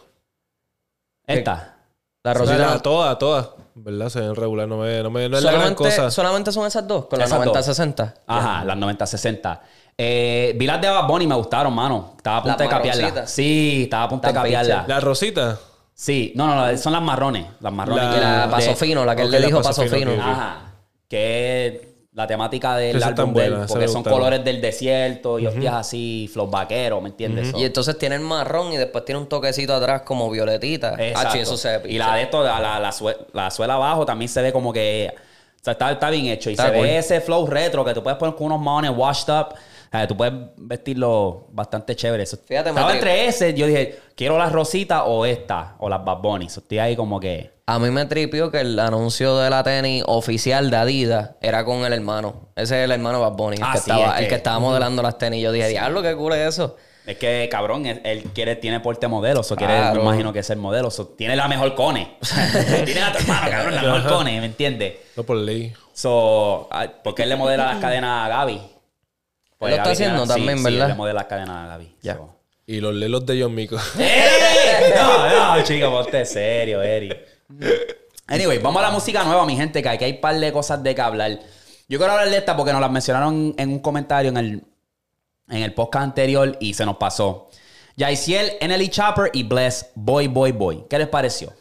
Esta. 1.26 1.78
La 2.24 2.34
rosita. 2.34 2.58
la- 2.58 2.80
todas, 2.80 3.18
todas. 3.20 3.50
En 3.76 3.84
verdad, 3.84 4.10
se 4.10 4.22
ven 4.22 4.36
regular. 4.36 4.68
No, 4.68 4.78
me, 4.78 5.02
no, 5.02 5.10
me, 5.10 5.28
no 5.28 5.38
es 5.38 5.44
la 5.44 5.52
gran 5.52 5.76
solamente, 5.76 5.84
cosa. 5.98 6.12
solamente 6.12 6.52
son 6.52 6.68
esas 6.68 6.88
dos, 6.88 7.08
con 7.08 7.18
las 7.20 7.28
Esas 7.30 7.44
dos. 7.44 7.58
90-60. 7.58 8.14
Ajá, 8.28 8.64
las 8.64 8.78
90-60. 8.78 9.60
Eh, 9.98 10.54
vi 10.58 10.66
las 10.66 10.82
de 10.82 10.90
Bad 10.90 11.08
Bunny, 11.08 11.28
me 11.28 11.36
gustaron, 11.36 11.74
mano. 11.74 12.14
Estaba 12.18 12.38
a 12.38 12.44
punto 12.44 12.58
Las 12.64 12.70
de 12.70 12.76
marroncitas. 12.76 13.32
Sí, 13.32 13.82
estaba 13.84 14.04
a 14.04 14.10
punto 14.10 14.28
de 14.32 14.40
pitcher. 14.42 14.84
La 14.88 15.00
rosita. 15.00 15.60
Sí, 15.94 16.34
no, 16.36 16.48
no, 16.72 16.78
son 16.78 16.94
las 16.94 17.02
marrones. 17.02 17.46
Las 17.60 17.72
marrones. 17.72 18.04
La- 18.20 18.48
paso 18.50 18.76
fino, 18.76 19.06
la 19.06 19.16
que 19.16 19.22
él 19.24 19.32
le 19.32 19.42
dijo 19.42 19.62
paso 19.62 19.84
paso 19.84 19.96
fino. 19.96 20.12
Ajá. 20.20 20.74
Que 21.08 21.68
es 21.68 21.88
la 22.14 22.28
temática 22.28 22.76
del 22.78 22.98
álbum 23.02 23.10
están 23.10 23.34
de 23.34 23.46
él, 23.46 23.50
buenas, 23.52 23.66
esas 23.66 23.72
porque 23.72 23.88
son 23.88 24.04
colores 24.04 24.44
del 24.44 24.62
desierto 24.62 25.40
y 25.40 25.48
hostias 25.48 25.74
así, 25.74 26.30
flow 26.32 26.48
vaquero, 26.48 27.02
¿me 27.02 27.10
entiendes? 27.10 27.54
Y 27.56 27.64
entonces 27.66 27.98
tiene 27.98 28.16
el 28.16 28.22
marrón 28.22 28.72
y 28.74 28.78
después 28.78 29.04
tiene 29.06 29.20
un 29.22 29.28
toquecito 29.28 29.74
atrás 29.76 30.02
como 30.04 30.30
violetita. 30.30 30.94
exacto. 30.98 31.28
Ah, 31.30 31.32
sí, 31.32 31.40
eso 31.40 31.58
se 31.58 31.82
y 31.86 31.98
la 31.98 32.16
de 32.16 32.24
esto, 32.24 32.44
la, 32.44 32.60
la, 32.60 32.80
la, 32.80 32.92
sue- 32.92 33.18
la 33.34 33.50
suela 33.52 33.76
abajo 33.76 34.06
también 34.06 34.30
se 34.30 34.42
ve 34.42 34.52
como 34.54 34.72
que. 34.74 35.12
O 35.16 35.64
sea, 35.64 35.74
está, 35.74 35.92
está 35.92 36.10
bien 36.10 36.26
hecho. 36.28 36.50
Y 36.50 36.54
Está 36.54 36.68
se 36.68 36.74
cool. 36.74 36.82
ve 36.84 36.98
ese 36.98 37.22
flow 37.22 37.48
retro 37.48 37.86
que 37.86 37.94
tú 37.94 38.04
puedes 38.04 38.20
poner 38.20 38.36
con 38.36 38.48
unos 38.48 38.60
maones 38.60 38.92
washed 38.96 39.34
up. 39.34 39.56
O 39.94 39.96
sea, 39.98 40.08
tú 40.08 40.18
puedes 40.18 40.34
vestirlo 40.58 41.46
bastante 41.52 41.96
chévere. 41.96 42.24
Eso- 42.24 42.38
Fíjate, 42.44 42.70
Estaba 42.70 42.92
entre 42.94 43.28
ese, 43.28 43.54
yo 43.54 43.68
dije, 43.68 44.00
quiero 44.16 44.40
las 44.40 44.52
rositas 44.52 45.04
o 45.06 45.24
esta, 45.24 45.76
o 45.78 45.88
las 45.88 46.04
Bad 46.04 46.18
Bunny. 46.18 46.50
So, 46.50 46.62
estoy 46.62 46.80
ahí 46.80 46.96
como 46.96 47.20
que. 47.20 47.52
A 47.68 47.78
mí 47.78 47.92
me 47.92 48.06
tripió 48.08 48.50
que 48.50 48.62
el 48.62 48.80
anuncio 48.80 49.38
de 49.38 49.50
la 49.52 49.64
tenis 49.64 50.04
oficial 50.08 50.72
de 50.72 50.78
Adidas 50.78 51.32
era 51.42 51.64
con 51.64 51.86
el 51.86 51.94
hermano. 51.94 52.48
Ese 52.56 52.80
es 52.80 52.86
el 52.86 52.92
hermano 52.92 53.22
Bad 53.22 53.34
Bunny, 53.34 53.58
el, 53.58 53.64
Ah, 53.64 53.70
que, 53.74 53.78
sí, 53.78 53.92
estaba, 53.92 54.08
es 54.08 54.14
que- 54.18 54.24
el 54.24 54.30
que 54.30 54.36
estaba 54.36 54.60
modelando 54.60 55.02
las 55.04 55.18
tenis. 55.20 55.44
Yo 55.44 55.52
dije, 55.52 55.68
diablo, 55.68 56.02
qué 56.02 56.16
cool 56.16 56.34
es 56.34 56.48
eso. 56.56 56.76
Es 57.06 57.18
que, 57.18 57.48
cabrón, 57.52 57.86
él, 57.86 58.02
él 58.04 58.24
quiere, 58.34 58.56
tiene 58.56 58.80
porte 58.80 59.08
modelo. 59.08 59.42
O 59.42 59.56
quiere, 59.56 59.78
Claro. 59.78 59.96
me 59.98 60.02
imagino 60.02 60.34
que 60.34 60.40
es 60.40 60.50
el 60.50 60.58
modelo. 60.58 60.90
So, 60.90 61.06
tiene 61.10 61.36
la 61.36 61.48
mejor 61.48 61.76
cone. 61.76 62.18
tiene 62.86 63.02
a 63.04 63.12
tu 63.12 63.20
hermano, 63.20 63.52
cabrón, 63.52 63.76
la 63.76 63.82
mejor 63.84 64.08
cone, 64.08 64.40
¿me 64.40 64.46
entiendes? 64.48 64.94
No 65.16 65.24
por 65.24 65.38
ley. 65.38 65.72
So, 65.94 66.68
ah, 66.72 66.88
¿por 67.04 67.14
qué 67.14 67.24
él 67.24 67.30
le 67.30 67.36
modela 67.36 67.66
las 67.74 67.78
cadenas 67.78 68.26
a 68.26 68.30
Gaby? 68.30 68.60
Pues 69.64 69.72
lo 69.72 69.78
está 69.78 69.92
haciendo 69.92 70.28
también, 70.28 70.58
sí, 70.58 70.64
¿verdad? 70.64 70.78
Sí, 70.78 70.84
él 70.84 70.90
le 70.90 70.96
modela 70.96 71.20
las 71.22 71.26
cadenas 71.26 71.66
a 71.66 71.68
Gaby. 71.68 71.96
Ya. 72.02 72.16
So. 72.16 72.36
Y 72.66 72.80
los 72.80 72.94
lelos 72.94 73.26
de 73.26 73.42
John 73.42 73.56
Mico. 73.56 73.78
¡Ey! 73.98 74.94
No, 74.96 75.56
no, 75.58 75.64
chico, 75.64 75.90
ponte 75.90 76.26
serio, 76.26 76.82
Eri. 76.82 77.12
Anyway, 78.28 78.58
vamos 78.60 78.82
a 78.82 78.86
la 78.88 78.92
música 78.92 79.24
nueva, 79.24 79.46
mi 79.46 79.56
gente, 79.56 79.82
que 79.82 79.90
aquí 79.90 80.06
hay 80.06 80.12
un 80.14 80.22
par 80.22 80.40
de 80.40 80.52
cosas 80.52 80.82
de 80.82 80.96
que 80.96 81.02
hablar. 81.02 81.40
Yo 81.90 81.98
quiero 81.98 82.14
hablar 82.14 82.30
de 82.30 82.38
esta 82.38 82.56
porque 82.56 82.72
nos 82.72 82.82
las 82.82 82.92
mencionaron 82.92 83.54
en 83.58 83.70
un 83.70 83.80
comentario 83.80 84.30
en 84.30 84.38
el, 84.38 84.64
en 85.50 85.64
el 85.64 85.74
podcast 85.74 86.04
anterior 86.04 86.58
y 86.60 86.74
se 86.74 86.86
nos 86.86 86.98
pasó. 86.98 87.50
Yaisiel, 87.96 88.54
NLE 88.62 88.90
Chopper 88.90 89.30
y 89.34 89.44
Bless, 89.44 89.92
Boy, 89.96 90.28
Boy, 90.28 90.52
Boy. 90.52 90.86
¿Qué 90.90 90.98
les 90.98 91.08
pareció? 91.08 91.54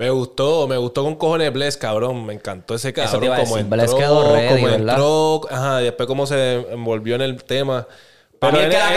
Me 0.00 0.08
gustó, 0.10 0.66
me 0.66 0.78
gustó 0.78 1.04
con 1.04 1.14
cojones 1.16 1.52
Bless, 1.52 1.76
cabrón. 1.76 2.24
Me 2.24 2.32
encantó 2.32 2.74
ese 2.74 2.92
te 2.92 3.02
cabrón. 3.02 3.20
Como 3.20 3.36
decir. 3.36 3.58
entró, 3.58 3.76
Bless 3.76 3.94
quedó 3.94 4.32
ready, 4.34 4.48
como 4.48 4.64
¿verdad? 4.64 4.94
entró, 4.94 5.40
ajá, 5.50 5.80
y 5.80 5.84
después 5.84 6.06
cómo 6.06 6.26
se 6.26 6.54
envolvió 6.72 7.16
en 7.16 7.20
el 7.20 7.44
tema. 7.44 7.86
Para 8.38 8.54
mí 8.54 8.58
el 8.60 8.70
que 8.70 8.78
la 8.78 8.88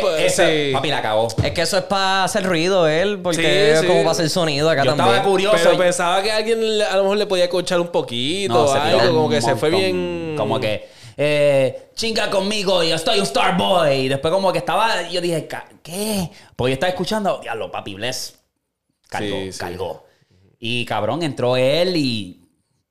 fue 0.00 0.24
esa- 0.26 0.46
sí. 0.46 0.70
Papi, 0.72 0.88
la 0.88 1.02
cagó. 1.02 1.28
Es 1.44 1.50
que 1.52 1.60
eso 1.60 1.76
es 1.76 1.84
para 1.84 2.24
hacer 2.24 2.44
ruido 2.44 2.88
él, 2.88 3.20
porque 3.20 3.42
Sí, 3.42 3.46
es 3.46 3.80
sí. 3.80 3.86
como 3.86 3.98
para 3.98 4.12
hacer 4.12 4.30
sonido 4.30 4.70
acá 4.70 4.82
Yo 4.84 4.92
también. 4.94 5.08
estaba 5.16 5.30
curioso. 5.30 5.56
Pero 5.62 5.74
y- 5.74 5.76
pensaba 5.76 6.22
que 6.22 6.32
alguien 6.32 6.58
a 6.80 6.96
lo 6.96 7.02
mejor 7.02 7.18
le 7.18 7.26
podía 7.26 7.44
escuchar 7.44 7.78
un 7.80 7.88
poquito 7.88 8.54
No, 8.54 8.64
o 8.64 8.72
algo, 8.72 9.00
un 9.10 9.16
como 9.16 9.28
que 9.28 9.42
se 9.42 9.54
fue 9.56 9.68
bien. 9.68 10.34
Como 10.38 10.58
que, 10.58 10.88
eh, 11.18 11.90
chinga 11.94 12.30
conmigo, 12.30 12.82
yo 12.82 12.94
estoy 12.94 13.20
un 13.20 13.26
Starboy. 13.26 13.94
Y 13.94 14.08
después, 14.08 14.32
como 14.32 14.50
que 14.50 14.58
estaba, 14.60 15.06
yo 15.10 15.20
dije, 15.20 15.46
"Ca- 15.46 15.68
¿qué? 15.82 16.30
Porque 16.56 16.70
yo 16.70 16.74
estaba 16.74 16.88
escuchando, 16.88 17.40
diablo, 17.42 17.70
papi 17.70 17.92
Bless. 17.92 18.38
Cargó, 19.10 19.26
Sí, 19.36 19.52
sí. 19.52 19.58
cargó. 19.58 20.07
Y 20.58 20.84
cabrón, 20.84 21.22
entró 21.22 21.56
él 21.56 21.96
y 21.96 22.40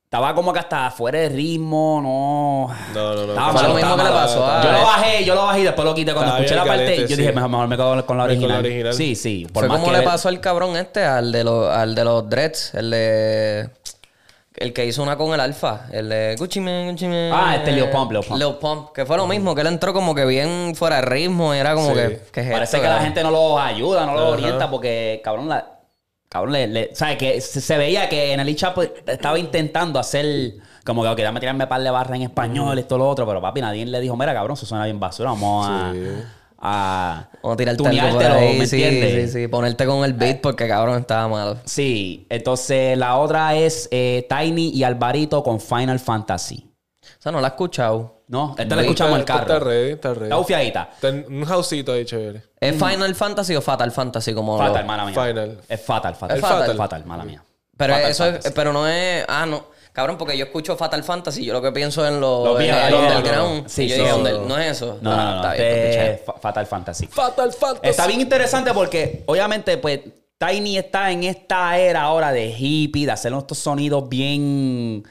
estaba 0.04 0.34
como 0.34 0.54
que 0.54 0.58
hasta 0.58 0.90
fuera 0.90 1.18
de 1.18 1.28
ritmo, 1.28 2.00
no. 2.02 2.74
No, 2.94 3.14
no, 3.14 3.26
no. 3.26 3.32
Estaba 3.32 3.52
Fue 3.52 3.62
malo, 3.62 3.68
lo 3.68 3.74
mismo 3.74 3.96
que 3.96 4.02
le 4.04 4.08
pasó 4.10 4.62
Yo 4.62 4.72
lo 4.72 4.82
bajé, 4.84 5.24
yo 5.24 5.34
lo 5.34 5.44
bajé 5.44 5.60
y 5.60 5.64
después 5.64 5.84
lo 5.84 5.94
quité. 5.94 6.14
Cuando 6.14 6.34
escuché 6.36 6.54
la 6.54 6.62
bien 6.64 6.74
parte, 6.74 6.84
caliente, 6.84 7.10
yo 7.10 7.16
sí. 7.16 7.22
dije, 7.22 7.32
mejor, 7.34 7.50
mejor 7.50 7.68
me 7.68 7.76
quedo 7.76 7.88
con 8.06 8.16
la 8.16 8.26
Con 8.26 8.48
la 8.48 8.58
original. 8.58 8.94
Sí, 8.94 9.14
sí. 9.14 9.46
Por 9.52 9.64
Fue 9.64 9.68
más 9.68 9.80
como 9.80 9.92
que 9.92 9.98
le 9.98 10.04
pasó 10.04 10.28
al 10.30 10.40
cabrón 10.40 10.76
este, 10.78 11.04
al 11.04 11.30
de 11.30 11.44
los, 11.44 11.68
al 11.68 11.94
de 11.94 12.04
los 12.04 12.28
dreads, 12.28 12.74
el 12.74 12.90
de. 12.90 13.70
El 14.56 14.72
que 14.72 14.86
hizo 14.86 15.04
una 15.04 15.16
con 15.16 15.32
el 15.32 15.38
alfa, 15.38 15.86
el 15.92 16.08
de 16.08 16.34
Gucci 16.36 16.58
Man, 16.58 16.90
Gucci 16.90 17.06
Man. 17.06 17.30
Ah, 17.32 17.54
este 17.56 17.70
Lil 17.70 17.90
Pump, 17.90 18.10
Lil 18.10 18.22
Pump. 18.24 18.40
Lil 18.40 18.54
Pump, 18.54 18.92
que 18.92 19.06
fue 19.06 19.16
lo 19.16 19.24
mismo, 19.28 19.54
que 19.54 19.60
él 19.60 19.68
entró 19.68 19.92
como 19.92 20.16
que 20.16 20.24
bien 20.24 20.74
fuera 20.74 20.96
de 20.96 21.02
ritmo 21.02 21.54
y 21.54 21.58
era 21.58 21.74
como 21.74 21.90
Sí. 21.90 21.94
que. 21.94 22.20
¿qué 22.32 22.40
es 22.40 22.50
Parece 22.50 22.76
esto, 22.78 22.80
que 22.88 22.92
la 22.92 23.00
gente 23.00 23.22
no 23.22 23.30
los 23.30 23.60
ayuda, 23.60 24.04
no 24.04 24.14
los 24.14 24.22
Ajá. 24.22 24.30
orienta 24.32 24.68
porque, 24.70 25.20
cabrón, 25.22 25.48
la, 25.48 25.77
cabrón, 26.28 26.52
le, 26.52 26.66
le- 26.66 26.94
¿sabes? 26.94 27.16
Que 27.18 27.40
se, 27.40 27.60
se 27.60 27.76
veía 27.78 28.08
que 28.08 28.32
en 28.32 28.40
el 28.40 28.56
Chapo 28.56 28.82
estaba 28.82 29.38
intentando 29.38 29.98
hacer 29.98 30.54
como 30.84 31.02
que, 31.02 31.08
ok, 31.08 31.18
dame 31.20 31.40
tirarme 31.40 31.66
par 31.66 31.82
de 31.82 31.90
barra 31.90 32.16
en 32.16 32.22
español, 32.22 32.78
esto, 32.78 32.96
lo 32.96 33.08
otro, 33.08 33.26
pero 33.26 33.40
papi, 33.42 33.60
nadie 33.60 33.84
le 33.84 34.00
dijo, 34.00 34.16
mira, 34.16 34.32
cabrón, 34.32 34.56
eso 34.56 34.64
suena 34.66 34.84
bien 34.84 34.98
basura, 34.98 35.30
vamos 35.30 35.66
a... 35.68 35.92
Sí. 35.92 36.00
a 36.60 37.28
Vamos 37.42 37.54
a 37.54 37.56
tirarte 37.56 37.86
algo 38.00 38.18
por 38.18 38.24
ahí, 38.26 38.58
¿me 38.58 38.66
sí, 38.66 38.82
entiendes? 38.82 39.32
sí, 39.32 39.40
sí, 39.42 39.48
ponerte 39.48 39.86
con 39.86 40.04
el 40.04 40.12
beat 40.14 40.40
porque 40.40 40.66
cabrón 40.66 40.98
estaba 41.00 41.28
malo. 41.28 41.56
Sí, 41.64 42.26
entonces 42.30 42.96
la 42.98 43.16
otra 43.18 43.54
es 43.54 43.88
eh, 43.92 44.26
Tiny 44.28 44.70
y 44.70 44.82
Alvarito 44.82 45.42
con 45.42 45.60
Final 45.60 45.98
Fantasy. 46.00 46.67
O 47.18 47.22
sea, 47.22 47.32
no 47.32 47.40
la 47.40 47.48
he 47.48 47.50
escuchado. 47.50 48.14
¿No? 48.28 48.54
Esta 48.58 48.76
la 48.76 48.82
escuchamos 48.82 49.14
en 49.14 49.20
el 49.20 49.24
carro. 49.24 49.40
Está 49.54 49.58
ready, 49.58 49.90
está 49.92 50.08
ready. 50.12 50.24
Está 50.24 50.36
bufiadita. 50.36 50.90
Está 50.94 51.08
en 51.08 51.26
un 51.28 51.44
houseito 51.46 51.92
ahí 51.92 52.04
chévere. 52.04 52.42
¿Es 52.60 52.74
Final 52.76 53.14
Fantasy 53.14 53.56
o 53.56 53.62
Fatal 53.62 53.90
Fantasy? 53.90 54.34
Como 54.34 54.58
Fatal, 54.58 54.82
lo- 54.82 54.86
mala 54.86 55.04
mía. 55.06 55.14
Final. 55.14 55.58
Es 55.68 55.80
fatal, 55.80 56.14
fatal. 56.14 56.36
Es 56.36 56.42
fatal. 56.42 56.76
fatal, 56.76 57.04
mala 57.06 57.24
mía. 57.24 57.42
Pero 57.76 57.94
Fatal 57.94 58.10
eso 58.10 58.26
es, 58.26 58.50
pero 58.52 58.72
no 58.72 58.86
es. 58.86 59.24
Ah, 59.28 59.46
no. 59.46 59.64
Cabrón, 59.92 60.16
porque 60.18 60.36
yo 60.36 60.44
escucho 60.44 60.76
Fatal 60.76 61.02
Fantasy, 61.02 61.44
yo 61.44 61.52
lo 61.54 61.62
que 61.62 61.72
pienso 61.72 62.06
en 62.06 62.20
Los 62.20 62.60
en 62.60 62.66
el 62.74 62.90
no, 62.90 63.00
no, 63.00 63.06
underground. 63.08 63.62
no. 63.64 63.68
Sí, 63.68 63.84
Y 63.84 63.88
yo 63.88 63.94
sí, 63.94 64.00
dije, 64.02 64.12
sí. 64.12 64.18
"Under- 64.18 64.38
no 64.40 64.58
es 64.58 64.70
eso. 64.72 64.98
No, 65.00 65.16
no, 65.16 65.42
no. 65.42 65.52
es 65.54 66.20
Fa- 66.24 66.34
Fatal 66.34 66.66
Fantasy. 66.66 67.06
Fatal 67.08 67.52
Fantasy. 67.52 67.88
Está 67.88 68.06
bien 68.06 68.20
interesante 68.20 68.72
porque, 68.74 69.24
obviamente, 69.26 69.76
pues, 69.78 70.00
Tiny 70.36 70.78
está 70.78 71.10
en 71.10 71.24
esta 71.24 71.76
era 71.78 72.02
ahora 72.02 72.30
de 72.30 72.46
hippie, 72.56 73.06
de 73.06 73.12
hacer 73.12 73.32
estos 73.32 73.58
sonidos 73.58 74.08
bien 74.08 75.02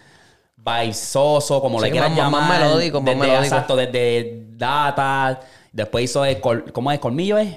visosos, 0.85 1.61
como 1.61 1.79
Sí, 1.79 1.85
le 1.85 1.91
quieran 1.91 2.15
más- 2.15 2.31
más 2.31 2.41
llamar. 2.41 2.61
melódico, 2.61 2.99
más 3.01 3.05
desde, 3.05 3.19
melódico. 3.19 3.43
Exacto, 3.43 3.75
desde 3.75 4.43
Data. 4.57 5.39
Después 5.71 6.03
hizo, 6.05 6.25
el 6.25 6.39
col- 6.41 6.71
¿cómo 6.71 6.91
es? 6.91 6.99
¿Colmillo 6.99 7.37
es? 7.37 7.55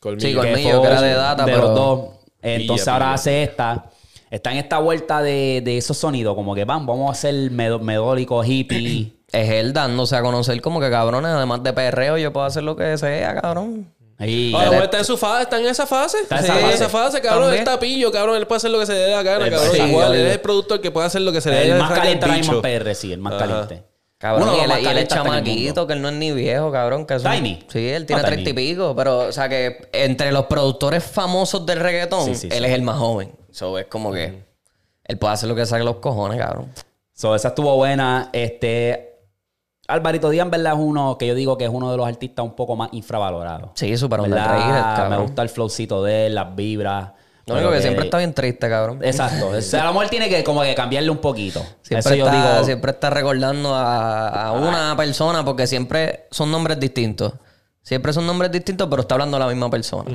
Colmillo. 0.00 0.28
Sí, 0.28 0.34
Colmillo, 0.34 0.82
que 0.82 0.88
era 0.88 1.00
de 1.02 1.14
Data, 1.14 1.44
de 1.44 1.52
pero- 1.52 1.62
los 1.66 1.74
dos. 1.74 2.00
Entonces 2.42 2.84
Pilla, 2.84 2.92
ahora 2.92 3.06
pilla. 3.06 3.14
hace 3.14 3.42
esta. 3.42 3.90
Está 4.30 4.52
en 4.52 4.58
esta 4.58 4.78
vuelta 4.78 5.22
de, 5.22 5.62
de 5.64 5.78
esos 5.78 5.96
sonidos, 5.96 6.34
como 6.34 6.54
que 6.54 6.64
van, 6.64 6.84
vamos 6.86 7.08
a 7.08 7.12
hacer 7.12 7.50
medo- 7.50 7.78
melódico, 7.78 8.42
hippie. 8.44 9.12
Es 9.32 9.50
él 9.50 9.72
dándose 9.72 10.14
a 10.14 10.22
conocer 10.22 10.60
como 10.62 10.78
que 10.80 10.88
cabrones, 10.88 11.32
además 11.32 11.60
de 11.62 11.72
perreo, 11.72 12.16
yo 12.16 12.32
puedo 12.32 12.46
hacer 12.46 12.62
lo 12.62 12.76
que 12.76 12.96
sea, 12.96 13.34
cabrón. 13.40 13.92
Y- 14.18 14.54
Ahora, 14.54 14.68
bueno, 14.68 14.84
está 14.84 14.98
en 14.98 15.04
su 15.04 15.16
fase, 15.18 15.42
está 15.42 15.58
en 15.60 15.66
esa 15.66 15.86
fase. 15.86 16.18
Está 16.20 16.38
en 16.38 16.44
esa 16.44 16.54
fase. 16.54 16.74
esa 16.74 16.88
fase, 16.88 17.20
cabrón. 17.20 17.42
También. 17.44 17.62
Él 17.62 17.68
está 17.68 17.78
pillo, 17.78 18.10
cabrón. 18.10 18.36
Él 18.36 18.46
puede 18.46 18.56
hacer 18.58 18.70
lo 18.70 18.78
que 18.78 18.86
se 18.86 18.92
le 18.92 18.98
dé 19.00 19.10
la 19.10 19.22
gana, 19.22 19.44
El- 19.46 19.52
cabrón. 19.52 19.70
sí, 19.74 19.82
Igual, 19.82 20.14
él 20.14 20.20
el- 20.20 20.26
es 20.28 20.32
el 20.34 20.40
productor 20.40 20.80
que 20.80 20.90
puede 20.90 21.06
hacer 21.06 21.20
lo 21.22 21.32
que 21.32 21.40
se 21.40 21.50
le 21.50 21.56
dé 21.56 21.62
el 21.64 21.68
la 21.70 21.76
más 21.78 21.90
gana. 21.90 22.00
caliente 22.02 22.24
ahora 22.24 22.34
el 22.34 22.40
mismo 22.40 22.52
en 22.54 22.62
bicho. 22.62 22.84
PR, 22.84 22.94
sí, 22.94 23.12
el 23.12 23.18
más 23.20 23.34
Ajá. 23.34 23.46
caliente. 23.46 23.84
Cabrón, 24.18 24.48
y 24.48 24.66
más 24.66 24.80
y 24.80 24.86
él 24.86 24.96
es 24.96 25.02
el 25.02 25.08
chamaquito, 25.08 25.86
que 25.86 25.92
él 25.92 26.00
no 26.00 26.08
es 26.08 26.14
ni 26.14 26.32
viejo, 26.32 26.72
cabrón. 26.72 27.04
Que 27.04 27.14
eso- 27.16 27.28
Tiny. 27.30 27.62
Sí, 27.68 27.86
él 27.90 28.06
tiene 28.06 28.22
treinta 28.22 28.48
y 28.48 28.52
pico, 28.54 28.94
pero, 28.96 29.18
o 29.18 29.32
sea, 29.32 29.46
que 29.50 29.88
entre 29.92 30.32
los 30.32 30.46
productores 30.46 31.04
famosos 31.04 31.66
del 31.66 31.80
reggaetón, 31.80 32.24
Sí, 32.24 32.34
sí, 32.34 32.46
él 32.50 32.60
sí. 32.60 32.64
es 32.64 32.70
el 32.72 32.80
más 32.80 32.96
joven. 32.96 33.32
Eso 33.50 33.78
es 33.78 33.84
como 33.86 34.10
que 34.12 34.42
él 35.04 35.18
puede 35.18 35.34
hacer 35.34 35.48
lo 35.50 35.54
que 35.54 35.66
saque 35.66 35.84
los 35.84 35.96
cojones, 35.96 36.38
cabrón. 36.40 36.72
So, 37.12 37.34
esa 37.34 37.48
estuvo 37.48 37.76
buena. 37.76 38.30
Este. 38.32 39.15
Alvarito 39.88 40.30
Díaz, 40.30 40.44
en 40.44 40.50
verdad, 40.50 40.72
es 40.74 40.78
uno 40.80 41.16
que 41.18 41.26
yo 41.26 41.34
digo 41.34 41.56
que 41.56 41.64
es 41.64 41.70
uno 41.72 41.90
de 41.90 41.96
los 41.96 42.06
artistas 42.06 42.44
un 42.44 42.54
poco 42.54 42.76
más 42.76 42.88
infravalorados. 42.92 43.70
Sí, 43.74 43.96
súper 43.96 44.20
¿Verdad? 44.20 44.56
underrated. 44.56 45.10
Me 45.10 45.16
gusta 45.22 45.42
el 45.42 45.48
flowcito 45.48 46.02
de 46.02 46.26
él, 46.26 46.34
las 46.34 46.54
vibras. 46.54 47.12
Lo 47.46 47.54
único 47.54 47.70
que 47.70 47.80
siempre 47.80 48.06
está 48.06 48.18
bien 48.18 48.34
triste, 48.34 48.68
cabrón. 48.68 48.98
Exacto. 49.04 49.48
O 49.56 49.60
sea, 49.60 49.82
a 49.82 49.86
lo 49.86 49.92
mejor 49.92 50.08
tiene 50.08 50.28
que 50.28 50.42
como 50.42 50.62
que 50.62 50.74
cambiarle 50.74 51.10
un 51.10 51.18
poquito. 51.18 51.60
Siempre, 51.82 51.98
Eso 52.00 52.14
yo 52.16 52.26
está, 52.26 52.52
digo. 52.54 52.64
siempre 52.64 52.90
está 52.90 53.10
recordando 53.10 53.72
a, 53.72 54.48
a 54.48 54.52
una 54.52 54.96
persona 54.96 55.44
porque 55.44 55.66
siempre 55.68 56.26
son 56.32 56.50
nombres 56.50 56.80
distintos. 56.80 57.34
Siempre 57.82 58.12
son 58.12 58.26
nombres 58.26 58.50
distintos, 58.50 58.88
pero 58.90 59.02
está 59.02 59.14
hablando 59.14 59.38
la 59.38 59.46
misma 59.46 59.70
persona. 59.70 60.10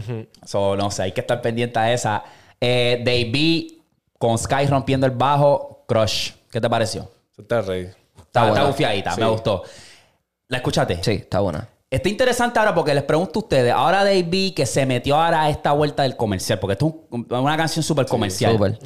So, 0.46 0.76
no 0.76 0.92
sé, 0.92 1.04
hay 1.04 1.12
que 1.14 1.22
estar 1.22 1.42
pendiente 1.42 1.80
a 1.80 1.94
esa. 1.94 2.22
Eh, 2.60 3.02
Davey 3.06 3.82
con 4.20 4.38
Sky 4.38 4.66
rompiendo 4.68 5.06
el 5.08 5.14
bajo, 5.14 5.86
Crush. 5.88 6.32
¿Qué 6.52 6.60
te 6.60 6.70
pareció? 6.70 7.04
Eso 7.32 7.44
Está 7.44 7.62
rey. 7.62 7.90
Está, 8.32 8.42
está 8.44 8.52
buena. 8.52 8.68
bufiadita, 8.68 9.16
me 9.18 9.28
gustó. 9.28 9.64
¿La 10.48 10.58
escuchaste? 10.58 11.04
Sí, 11.04 11.12
está 11.12 11.42
buena. 11.42 11.68
Está 11.90 12.08
interesante 12.08 12.58
ahora 12.58 12.74
porque 12.74 12.94
les 12.94 13.04
pregunto 13.04 13.40
a 13.40 13.44
ustedes, 13.44 13.74
ahora 13.74 14.06
Dave 14.06 14.24
B 14.24 14.54
que 14.56 14.66
se 14.66 14.86
metió 14.86 15.18
ahora 15.18 15.44
a 15.44 15.50
esta 15.50 15.74
vuelta 15.74 16.04
del 16.04 16.16
comercial, 16.16 16.58
porque 16.60 16.72
esto 16.74 16.88
es 16.88 16.94
un- 17.12 17.28
una 17.30 17.58
canción 17.58 17.84
súper 17.84 18.06
comercial. 18.06 18.54
súper. 18.54 18.80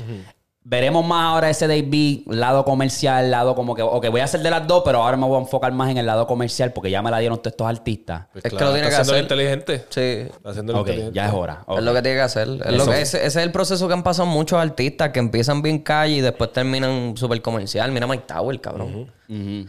Veremos 0.68 1.06
más 1.06 1.26
ahora 1.32 1.48
ese 1.52 1.68
Dave 1.68 1.84
B, 1.84 2.24
lado 2.26 2.66
comercial, 2.66 3.30
lado 3.30 3.54
como 3.54 3.76
que, 3.76 3.84
ok, 3.84 4.10
voy 4.10 4.22
a 4.22 4.24
hacer 4.24 4.42
de 4.42 4.50
las 4.50 4.66
dos, 4.66 4.82
pero 4.84 5.04
ahora 5.04 5.16
me 5.16 5.28
voy 5.28 5.38
a 5.38 5.42
enfocar 5.42 5.72
más 5.72 5.92
en 5.92 6.00
el 6.00 6.08
lado 6.08 6.26
comercial 6.26 6.74
porque 6.74 6.90
ya 6.90 7.04
me 7.04 7.12
la 7.12 7.20
dieron 7.20 7.38
todos 7.38 7.52
estos 7.54 7.68
artistas. 7.68 8.24
Pues 8.34 8.44
Es 8.46 8.50
que 8.52 8.58
claro, 8.58 8.72
lo 8.72 8.74
tiene 8.74 8.90
que 8.90 8.96
haciendo 8.96 9.14
hacer. 9.14 9.24
inteligente. 9.24 9.86
Sí. 9.90 10.02
Está 10.36 10.50
haciendo 10.50 10.74
Ok, 10.74 10.80
inteligente. 10.88 11.16
ya 11.16 11.28
es 11.28 11.34
hora. 11.34 11.64
Es 11.78 11.84
lo 11.84 11.94
que 11.94 12.02
tiene 12.02 12.18
que 12.18 12.22
hacer. 12.24 12.48
Es 12.66 12.74
lo 12.74 12.86
que- 12.88 13.02
ese, 13.02 13.18
ese 13.18 13.28
es 13.28 13.36
el 13.36 13.52
proceso 13.52 13.88
que 13.88 13.94
han 13.94 14.02
pasado 14.02 14.26
muchos 14.28 14.60
artistas 14.60 15.10
que 15.12 15.20
empiezan 15.20 15.62
bien 15.62 15.78
calle 15.80 16.16
y 16.16 16.22
después 16.22 16.52
terminan 16.52 17.16
súper 17.16 17.44
comercial. 17.44 17.92
Mira 17.92 18.08
Mike 18.08 18.24
Tower, 18.26 18.60
cabrón. 18.60 19.08
Él 19.30 19.68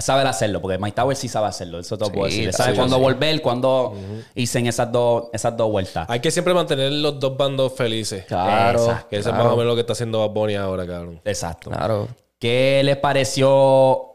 sabe 0.00 0.22
hacerlo, 0.28 0.60
porque 0.62 0.78
Mike 0.78 0.94
Tower 0.96 1.14
sí 1.16 1.28
sabe 1.28 1.48
hacerlo, 1.48 1.78
eso 1.80 1.98
te 1.98 2.04
lo 2.06 2.12
puedo 2.12 2.30
Sí, 2.30 2.36
decir. 2.38 2.52
Sí, 2.52 2.56
sabe 2.56 2.70
sí, 2.72 2.76
cuándo 2.78 2.96
sí. 2.96 3.02
volver, 3.02 3.42
cuándo 3.42 3.94
hice 4.34 4.58
en 4.60 4.66
esas 4.68 4.90
dos, 4.90 5.24
esas 5.32 5.56
dos 5.56 5.70
vueltas. 5.70 6.06
Hay 6.08 6.20
que 6.20 6.30
siempre 6.30 6.54
mantener 6.54 6.90
los 6.92 7.20
dos 7.20 7.36
bandos 7.36 7.72
felices. 7.74 8.24
Claro. 8.26 8.80
Exacto. 8.80 9.08
Que 9.10 9.16
eso 9.18 9.28
es 9.30 9.34
más 9.36 9.46
o 9.46 9.50
menos 9.50 9.66
lo 9.66 9.74
que 9.74 9.80
está 9.82 9.92
haciendo 9.92 10.20
Bad 10.20 10.30
Bunny 10.30 10.54
ahora, 10.54 10.86
cabrón. 10.86 11.20
Exacto. 11.24 11.70
Claro. 11.70 12.08
¿Qué 12.38 12.80
les 12.84 12.96
pareció 12.96 14.14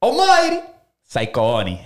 Almighty? 0.00 0.60
Psycho 1.04 1.42
Oni. 1.42 1.80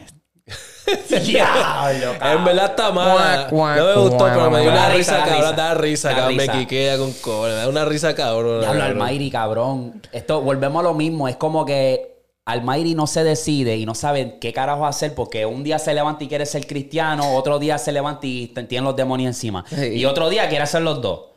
Diablo, 1.24 2.12
cabrón. 2.18 2.38
En 2.38 2.44
verdad 2.44 2.64
está 2.70 2.90
cuac, 2.92 3.52
No 3.52 3.84
me 3.86 3.94
gustó, 3.96 4.24
pero 4.26 4.50
me 4.50 4.60
dio 4.60 4.70
una 4.70 4.88
risa, 4.90 5.18
cabrón. 5.18 5.36
risa. 5.40 5.52
Da 5.52 5.74
risa, 5.74 6.08
Da 6.10 6.16
cabrón. 6.16 6.36
Me 6.36 6.48
quiquea 6.48 6.98
con 6.98 7.12
cojones. 7.12 7.54
Me 7.56 7.60
da 7.62 7.68
una 7.68 7.84
risa, 7.84 8.14
cabrón. 8.14 8.60
Diablo. 8.60 8.82
Almighty, 8.82 9.30
cabrón. 9.30 10.02
Esto, 10.12 10.40
volvemos 10.40 10.80
a 10.80 10.82
lo 10.84 10.94
mismo. 10.94 11.28
Es 11.28 11.36
como 11.36 11.64
que 11.64 12.13
Almighty 12.46 12.94
no 12.94 13.06
se 13.06 13.24
decide 13.24 13.76
y 13.76 13.86
no 13.86 13.94
sabe 13.94 14.38
qué 14.38 14.52
carajo 14.52 14.86
hacer 14.86 15.14
porque 15.14 15.46
un 15.46 15.64
día 15.64 15.78
se 15.78 15.94
levanta 15.94 16.24
y 16.24 16.28
quiere 16.28 16.44
ser 16.44 16.66
cristiano, 16.66 17.34
otro 17.34 17.58
día 17.58 17.78
se 17.78 17.90
levanta 17.90 18.26
y 18.26 18.48
tiene 18.68 18.84
los 18.84 18.96
demonios 18.96 19.28
encima. 19.28 19.64
Sí. 19.68 19.86
Y 19.94 20.04
otro 20.04 20.28
día 20.28 20.48
quiere 20.48 20.64
hacer 20.64 20.82
los 20.82 21.00
dos. 21.00 21.33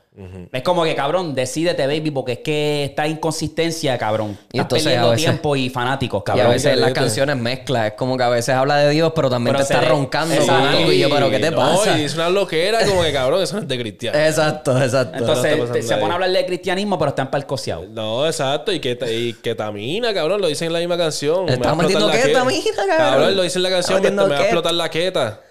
Es 0.51 0.63
como 0.63 0.83
que, 0.83 0.95
cabrón, 0.95 1.35
decídete, 1.35 1.85
baby, 1.85 2.09
porque 2.11 2.31
es 2.33 2.39
que 2.39 2.85
esta 2.85 3.05
inconsistencia, 3.07 3.97
cabrón. 3.97 4.31
Y 4.51 4.57
Estás 4.57 4.61
entonces, 4.63 4.83
perdiendo 4.85 5.09
veces- 5.11 5.25
tiempo 5.25 5.55
y 5.55 5.69
fanáticos, 5.69 6.21
Y 6.21 6.23
cabrón. 6.25 6.45
a 6.47 6.49
veces 6.49 6.77
las 6.77 6.91
canciones 6.93 7.37
mezcla. 7.37 7.87
Es 7.87 7.93
como 7.93 8.17
que 8.17 8.23
a 8.23 8.29
veces 8.29 8.55
habla 8.55 8.77
de 8.77 8.89
Dios, 8.91 9.11
pero 9.15 9.29
también 9.29 9.55
Pero 9.55 9.65
te 9.67 9.73
está 9.73 9.83
le- 9.83 9.89
roncando 9.89 10.33
con 10.35 10.43
Exacto. 10.43 10.77
algo. 10.77 10.91
Y 10.91 10.99
yo, 10.99 11.09
pero 11.09 11.29
¿qué 11.29 11.39
te 11.39 11.51
No, 11.51 11.57
pasa? 11.57 11.97
y 11.99 12.03
es 12.03 12.15
una 12.15 12.29
loquera 12.29 12.85
como 12.85 13.03
que, 13.03 13.13
cabrón, 13.13 13.43
eso 13.43 13.55
no 13.57 13.61
es 13.61 13.67
de 13.67 13.79
cristiano. 13.79 14.17
Exacto, 14.17 14.81
exacto. 14.81 15.17
Entonces 15.19 15.71
te- 15.71 15.81
se 15.83 15.95
pone 15.97 16.11
a 16.11 16.13
hablar 16.15 16.31
de 16.31 16.45
cristianismo, 16.45 16.97
pero 16.97 17.09
está 17.09 17.21
empalcoceado. 17.21 17.85
No, 17.89 18.25
exacto. 18.25 18.71
Y, 18.71 18.79
que, 18.79 18.97
y 19.11 19.33
ketamina, 19.33 20.13
cabrón. 20.13 20.41
Lo 20.41 20.47
dicen 20.47 20.67
en 20.67 20.73
la 20.73 20.79
misma 20.79 20.97
canción. 20.97 21.45
Me 21.45 21.53
Está 21.53 21.73
va 21.73 21.83
a 21.83 21.85
explotar 21.85 22.07
metiendo 22.09 22.27
ketamina, 22.33 22.75
cabrón. 22.75 22.97
Cabrón, 22.97 23.35
lo 23.37 23.43
dice 23.43 23.59
en 23.59 23.63
la 23.63 23.69
canción. 23.69 24.01
Me, 24.01 24.09
va 24.11 24.37
a 24.37 24.41
explotar 24.41 24.73
la 24.73 24.89
queta. 24.89 25.41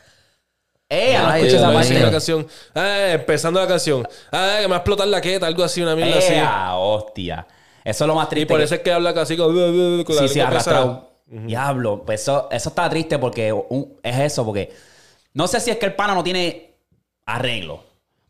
¡Eh! 0.89 1.17
no 1.19 1.27
Ay, 1.29 1.43
escucho 1.43 1.43
Dios 1.43 1.55
esa 1.55 1.67
Lo 1.67 1.71
mío. 1.73 1.79
dice 1.81 1.89
en 1.93 1.95
la 1.99 2.01
parte. 2.05 2.13
canción. 2.15 2.47
Ah, 2.75 3.09
empezando 3.13 3.61
la 3.61 3.67
canción. 3.67 4.09
Ah, 4.31 4.57
que 4.61 4.63
me 4.63 4.69
va 4.71 4.77
a 4.77 4.79
explotar 4.79 5.09
la 5.09 5.21
queta. 5.21 5.47
Algo 5.47 5.65
así, 5.65 5.83
una 5.83 5.97
mierda 5.97 6.19
así. 6.19 6.33
¡Eh! 6.35 6.45
hostia! 6.77 7.47
Eso 7.85 8.05
es 8.05 8.09
lo 8.09 8.15
más 8.15 8.27
Y 8.27 8.31
triste. 8.31 8.47
por 8.49 8.59
que- 8.59 8.65
eso 8.65 8.75
es 8.77 8.81
que 8.81 8.93
habla 8.93 9.15
casi 9.15 9.37
con, 9.37 9.55
con 10.05 10.15
la 10.17 10.23
Sí, 10.23 10.29
sí, 10.29 10.35
pesada. 10.35 10.49
arrastrado. 10.49 11.11
Diablo, 11.27 12.03
pues 12.07 12.23
eso, 12.23 12.49
eso 12.53 12.69
está 12.69 12.89
triste 12.89 13.19
porque 13.19 13.53
un- 13.53 13.97
es 14.03 14.17
eso, 14.19 14.45
porque 14.45 14.73
no 15.35 15.49
sé 15.49 15.59
si 15.61 15.71
es 15.71 15.77
que 15.77 15.87
el 15.87 15.95
pana 15.95 16.15
no 16.15 16.23
tiene 16.23 16.75
arreglo. 17.27 17.85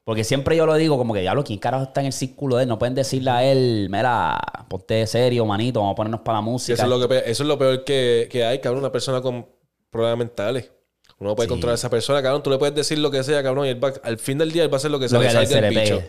Porque 0.04 0.24
siempre 0.24 0.56
yo 0.56 0.64
lo 0.66 0.74
digo 0.76 0.96
como 0.96 1.12
que, 1.12 1.20
diablo, 1.20 1.42
¿quién 1.44 1.58
carajo 1.58 1.82
está 1.84 2.00
en 2.00 2.06
el 2.06 2.12
círculo 2.12 2.56
de 2.56 2.62
él? 2.62 2.68
No 2.68 2.78
pueden 2.78 2.94
decirle 2.94 3.30
a 3.30 3.42
él, 3.44 3.88
mira, 3.90 4.38
ponte 4.68 5.06
serio, 5.06 5.44
manito, 5.44 5.80
vamos 5.80 5.92
a 5.92 5.96
ponernos 5.96 6.20
para 6.20 6.38
la 6.38 6.44
Sí, 6.44 6.50
música. 6.50 6.74
Eso 6.74 6.82
es 6.84 6.88
lo, 6.88 7.00
que, 7.00 7.08
pe- 7.08 7.30
eso 7.30 7.42
es 7.42 7.46
lo 7.48 7.58
peor 7.58 7.84
que, 7.84 8.28
que 8.30 8.44
hay, 8.44 8.60
cabrón. 8.60 8.80
Una 8.84 8.92
persona 8.92 9.20
con 9.20 9.46
problemas 9.90 10.18
mentales. 10.18 10.70
Uno 11.18 11.30
no 11.30 11.36
puede 11.36 11.48
controlar 11.48 11.72
a 11.72 11.76
esa 11.76 11.88
persona, 11.90 12.22
cabrón. 12.22 12.42
Tú 12.42 12.50
le 12.50 12.58
puedes 12.58 12.74
decir 12.74 12.98
lo 12.98 13.10
que 13.10 13.22
sea, 13.24 13.42
cabrón. 13.42 13.66
Y 13.66 13.70
él 13.70 13.82
va- 13.82 13.94
al 14.02 14.18
fin 14.18 14.36
del 14.38 14.52
día 14.52 14.64
él 14.64 14.70
va 14.70 14.74
a 14.74 14.76
hacer 14.76 14.90
lo 14.90 14.98
que 14.98 15.08
se 15.08 15.14
lo 15.14 15.20
que 15.20 15.26
le 15.28 15.46
del 15.62 15.70
bicho. 15.82 16.02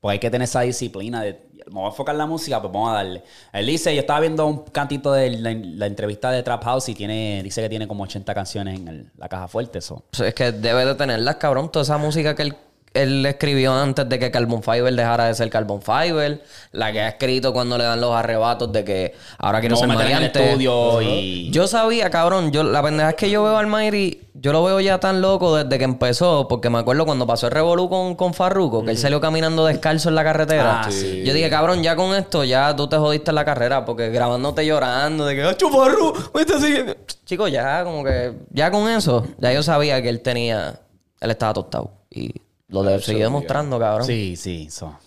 Porque 0.00 0.12
hay 0.12 0.18
que 0.18 0.30
tener 0.30 0.44
esa 0.44 0.60
disciplina 0.60 1.22
de, 1.22 1.40
vamos 1.68 1.84
a 1.86 1.88
enfocar 1.92 2.14
en 2.14 2.18
la 2.18 2.26
música, 2.26 2.60
pues 2.60 2.70
vamos 2.72 2.90
a 2.90 2.94
darle. 2.94 3.22
Él 3.52 3.66
dice, 3.66 3.94
yo 3.94 4.00
estaba 4.02 4.20
viendo 4.20 4.46
un 4.46 4.64
cantito 4.64 5.10
de 5.12 5.30
la, 5.30 5.54
la 5.54 5.86
entrevista 5.86 6.30
de 6.30 6.42
Trap 6.42 6.62
House 6.64 6.88
y 6.90 6.94
tiene, 6.94 7.40
dice 7.42 7.62
que 7.62 7.68
tiene 7.70 7.88
como 7.88 8.04
80 8.04 8.34
canciones 8.34 8.78
en 8.78 8.88
el- 8.88 9.10
la 9.16 9.28
caja 9.28 9.48
fuerte, 9.48 9.78
eso. 9.78 10.04
Pues 10.10 10.28
es 10.28 10.34
que 10.34 10.52
debe 10.52 10.84
de 10.84 10.94
tenerlas, 10.94 11.36
cabrón. 11.36 11.72
Toda 11.72 11.82
esa 11.84 11.96
música 11.96 12.34
que 12.34 12.42
él, 12.42 12.54
él 13.02 13.24
escribió 13.26 13.72
antes 13.74 14.08
de 14.08 14.18
que 14.18 14.30
Carbon 14.30 14.62
Fiber 14.62 14.94
dejara 14.94 15.26
de 15.26 15.34
ser 15.34 15.48
Carbon 15.50 15.80
Fiber. 15.82 16.42
La 16.72 16.92
que 16.92 17.00
ha 17.00 17.08
escrito 17.08 17.52
cuando 17.52 17.78
le 17.78 17.84
dan 17.84 18.00
los 18.00 18.14
arrebatos 18.14 18.72
de 18.72 18.84
que 18.84 19.14
ahora 19.38 19.60
quiero 19.60 19.74
No 19.74 19.80
ser 19.80 19.88
meter 19.88 20.02
en 20.06 20.08
el 20.08 20.14
maleante. 20.14 20.44
estudio 20.44 21.02
y... 21.02 21.50
Yo 21.50 21.66
sabía, 21.66 22.10
cabrón. 22.10 22.52
Yo, 22.52 22.62
la 22.62 22.82
pendeja 22.82 23.10
es 23.10 23.16
que 23.16 23.30
yo 23.30 23.42
veo 23.44 23.56
al 23.56 23.66
Mayri, 23.66 24.22
yo 24.34 24.52
lo 24.52 24.62
veo 24.64 24.80
ya 24.80 24.98
tan 25.00 25.20
loco 25.20 25.56
desde 25.56 25.78
que 25.78 25.84
empezó, 25.84 26.46
porque 26.48 26.68
me 26.70 26.78
acuerdo 26.78 27.06
cuando 27.06 27.26
pasó 27.26 27.46
el 27.46 27.52
revolú 27.52 27.88
con, 27.88 28.14
con 28.16 28.34
Farruko, 28.34 28.84
que 28.84 28.90
él 28.90 28.98
salió 28.98 29.20
caminando 29.20 29.64
descalzo 29.64 30.08
en 30.10 30.14
la 30.14 30.24
carretera. 30.24 30.82
Ah, 30.82 30.90
sí. 30.90 31.22
Yo 31.24 31.32
dije, 31.32 31.48
cabrón, 31.48 31.82
ya 31.82 31.96
con 31.96 32.14
esto, 32.14 32.44
ya 32.44 32.74
tú 32.76 32.88
te 32.88 32.96
jodiste 32.96 33.30
en 33.30 33.34
la 33.36 33.44
carrera, 33.44 33.84
porque 33.84 34.10
grabándote 34.10 34.66
llorando, 34.66 35.24
de 35.24 35.34
que, 35.36 35.42
¡Acho, 35.44 35.70
Farru! 35.70 36.12
me 36.34 36.40
está 36.42 36.60
siguiendo". 36.60 36.94
Chico, 37.24 37.48
ya 37.48 37.82
como 37.84 38.04
que, 38.04 38.32
ya 38.50 38.70
con 38.70 38.88
eso, 38.88 39.26
ya 39.38 39.52
yo 39.52 39.62
sabía 39.62 40.00
que 40.02 40.08
él 40.08 40.20
tenía, 40.20 40.80
él 41.20 41.30
estaba 41.30 41.54
tostado. 41.54 41.92
Y 42.10 42.30
lo 42.68 42.82
de, 42.82 43.00
seguí 43.00 43.20
demostrando, 43.20 43.78
cabrón. 43.78 44.06
Sí, 44.06 44.36
sí, 44.36 44.66
eso. 44.68 44.98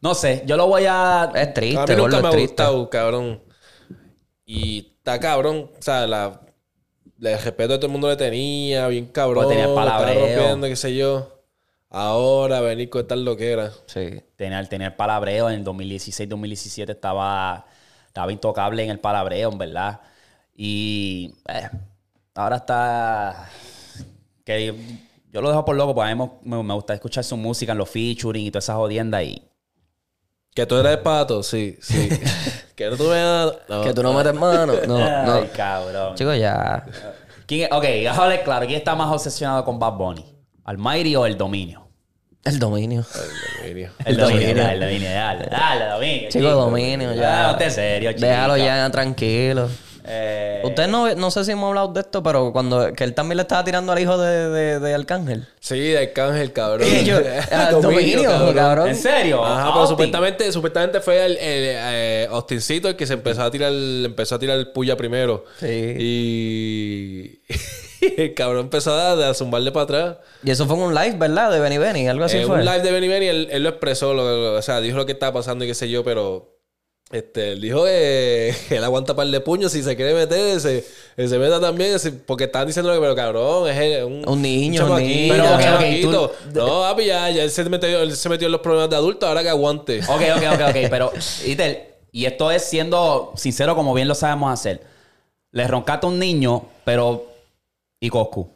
No 0.00 0.14
sé, 0.14 0.42
yo 0.46 0.56
lo 0.56 0.66
voy 0.66 0.84
a... 0.88 1.30
Es 1.34 1.48
A 1.48 1.54
triste, 1.54 1.94
mí 1.94 2.00
gordo, 2.00 2.16
nunca 2.16 2.28
es 2.28 2.34
me 2.34 2.40
ha 2.40 2.46
gustado, 2.46 2.90
cabrón. 2.90 3.42
Y 4.46 4.94
está 4.96 5.20
cabrón. 5.20 5.70
O 5.78 5.82
sea, 5.82 6.06
la, 6.06 6.40
el 7.20 7.38
respeto 7.38 7.74
que 7.74 7.78
todo 7.78 7.86
el 7.86 7.92
mundo 7.92 8.08
le 8.08 8.16
tenía, 8.16 8.88
bien 8.88 9.06
cabrón. 9.06 9.44
Pues 9.44 9.56
tenía 9.56 9.68
el 9.68 9.74
palabreo. 9.74 10.60
qué 10.60 10.76
sé 10.76 10.96
yo. 10.96 11.40
Ahora 11.90 12.60
venir 12.60 12.88
con 12.88 13.06
tal 13.06 13.24
loquera. 13.24 13.72
Sí. 13.86 14.22
Tener, 14.36 14.68
tener 14.68 14.96
palabreo 14.96 15.50
en 15.50 15.60
el 15.60 15.64
2016-2017 15.64 16.90
estaba, 16.90 17.66
estaba 18.06 18.32
intocable 18.32 18.82
en 18.82 18.90
el 18.90 19.00
palabreo, 19.00 19.52
en 19.52 19.58
verdad. 19.58 20.00
Y 20.54 21.34
eh, 21.48 21.68
ahora 22.34 22.56
está... 22.56 23.50
Que 24.44 24.74
yo 25.32 25.40
lo 25.42 25.48
dejo 25.48 25.64
por 25.64 25.76
loco, 25.76 25.94
porque 25.94 26.10
a 26.10 26.14
mí 26.14 26.30
me, 26.44 26.62
me 26.62 26.74
gusta 26.74 26.94
escuchar 26.94 27.24
su 27.24 27.36
música 27.36 27.72
en 27.72 27.78
los 27.78 27.88
featuring 27.88 28.46
y 28.46 28.50
todas 28.50 28.64
esas 28.64 28.76
jodiendas 28.76 29.22
y... 29.24 29.42
Que 30.54 30.66
tú 30.66 30.76
eres 30.76 30.96
pato, 30.98 31.42
sí, 31.44 31.78
sí. 31.80 32.08
que 32.74 32.90
no 32.90 32.96
tú 32.96 33.04
me 33.04 33.20
no. 33.68 33.82
Que 33.84 33.94
tú 33.94 34.02
no 34.02 34.12
metes 34.12 34.34
mano. 34.34 34.72
No, 34.86 34.98
no. 34.98 35.32
Ay, 35.34 35.50
cabrón. 35.54 36.16
Chicos, 36.16 36.36
ya. 36.38 36.84
¿Quién 37.46 37.62
es- 37.62 37.72
ok, 37.72 37.82
déjame 37.82 38.42
claro. 38.42 38.66
¿Quién 38.66 38.78
está 38.78 38.96
más 38.96 39.12
obsesionado 39.12 39.64
con 39.64 39.78
Bad 39.78 39.92
Bunny? 39.92 40.24
¿Almighty 40.64 41.14
o 41.14 41.24
el 41.24 41.38
dominio? 41.38 41.86
El 42.44 42.58
dominio. 42.58 43.04
Dominio. 43.60 43.90
El 44.04 44.16
dominio, 44.16 44.54
dale, 44.56 44.72
el 44.72 44.80
dominio, 44.80 45.10
dale, 45.10 45.46
dale, 45.46 45.84
dominio. 45.84 46.28
Chico, 46.30 46.48
dominio, 46.50 47.14
ya. 47.14 47.44
Ah, 47.46 47.50
Ponte 47.50 47.70
serio, 47.70 48.12
chico. 48.12 48.26
Déjalo 48.26 48.56
ya 48.56 48.90
tranquilo. 48.90 49.68
Eh, 50.12 50.60
Ustedes 50.64 50.88
no, 50.88 51.14
no 51.14 51.30
sé 51.30 51.44
si 51.44 51.52
hemos 51.52 51.68
hablado 51.68 51.88
de 51.92 52.00
esto, 52.00 52.22
pero 52.22 52.52
cuando 52.52 52.92
que 52.92 53.04
él 53.04 53.14
también 53.14 53.36
le 53.36 53.42
estaba 53.42 53.62
tirando 53.64 53.92
al 53.92 53.98
hijo 54.00 54.18
de, 54.18 54.48
de, 54.48 54.80
de 54.80 54.94
Arcángel. 54.94 55.46
Sí, 55.60 55.78
de 55.78 55.98
Arcángel, 55.98 56.52
cabrón. 56.52 56.88
Y 56.90 57.04
yo, 57.04 57.18
dominio, 57.80 58.30
cabrón. 58.54 58.88
¿En 58.88 58.96
serio? 58.96 59.44
Ajá, 59.44 59.68
Ah, 59.68 59.70
pero 59.74 59.86
supuestamente, 59.86 60.50
supuestamente 60.52 61.00
fue 61.00 61.24
el, 61.24 61.32
el, 61.32 61.38
eh, 61.40 62.28
Austincito 62.30 62.88
el 62.88 62.96
que 62.96 63.06
se 63.06 63.12
empezó 63.14 63.42
a 63.42 63.50
tirar, 63.50 63.72
empezó 63.72 64.34
a 64.34 64.38
tirar 64.38 64.58
el 64.58 64.68
puya 64.72 64.96
primero. 64.96 65.44
Sí. 65.60 67.40
Y 68.02 68.18
el 68.22 68.32
cabrón 68.32 68.60
empezó 68.60 68.94
a, 68.94 69.28
a 69.28 69.34
zumbarle 69.34 69.72
para 69.72 69.84
atrás. 69.84 70.16
Y 70.42 70.50
eso 70.50 70.64
fue 70.66 70.74
en 70.76 70.82
un 70.84 70.94
live, 70.94 71.16
¿verdad? 71.18 71.50
De 71.52 71.60
Benny 71.60 71.76
Benny, 71.76 72.08
algo 72.08 72.24
así 72.24 72.38
En 72.38 72.46
fue. 72.46 72.56
un 72.56 72.64
live 72.64 72.80
de 72.80 72.92
Benny 72.92 73.08
Benny, 73.08 73.26
él, 73.26 73.48
él 73.50 73.62
lo 73.62 73.68
expresó, 73.68 74.14
lo, 74.14 74.22
lo- 74.24 74.54
o 74.58 74.62
sea, 74.62 74.80
dijo 74.80 74.96
lo 74.96 75.04
que 75.04 75.12
estaba 75.12 75.34
pasando 75.34 75.66
y 75.66 75.68
qué 75.68 75.74
sé 75.74 75.90
yo, 75.90 76.02
pero 76.02 76.49
este, 77.10 77.52
él 77.52 77.60
dijo 77.60 77.84
que 77.84 78.54
él 78.70 78.84
aguanta 78.84 79.14
par 79.16 79.26
de 79.26 79.40
puños 79.40 79.72
si 79.72 79.82
se 79.82 79.96
quiere 79.96 80.14
meter, 80.14 80.60
se, 80.60 80.82
se 81.16 81.38
meta 81.38 81.60
también, 81.60 81.96
porque 82.26 82.44
estaban 82.44 82.66
diciendo 82.68 82.92
que, 82.92 83.00
pero 83.00 83.16
cabrón, 83.16 83.68
es 83.68 84.04
un, 84.04 84.28
Un 84.28 84.42
niño, 84.42 84.86
un 84.86 85.02
niño. 85.02 85.34
Pero, 85.34 85.44
ok, 85.46 85.54
ok, 85.54 85.60
chamaquito. 85.60 86.28
tú- 86.52 86.58
No, 86.60 86.80
papi, 86.82 87.06
ya, 87.06 87.28
ya 87.30 87.42
él, 87.42 87.50
se 87.50 87.64
metió, 87.64 88.00
él 88.02 88.14
se 88.16 88.28
metió 88.28 88.46
en 88.46 88.52
los 88.52 88.60
problemas 88.60 88.90
de 88.90 88.96
adulto, 88.96 89.26
ahora 89.26 89.42
que 89.42 89.48
aguante. 89.48 90.00
Ok, 90.08 90.22
ok, 90.36 90.42
ok, 90.54 90.60
ok. 90.68 90.76
Pero, 90.88 91.12
Itel, 91.44 91.78
y 92.12 92.26
esto 92.26 92.50
es 92.50 92.64
siendo 92.64 93.32
sincero 93.36 93.74
como 93.74 93.92
bien 93.94 94.06
lo 94.08 94.14
sabemos 94.14 94.52
hacer. 94.52 94.82
Le 95.52 95.66
roncaste 95.66 96.06
a 96.06 96.08
un 96.10 96.18
niño, 96.18 96.64
pero... 96.84 97.26
¿Y 97.98 98.08
Coscu? 98.08 98.48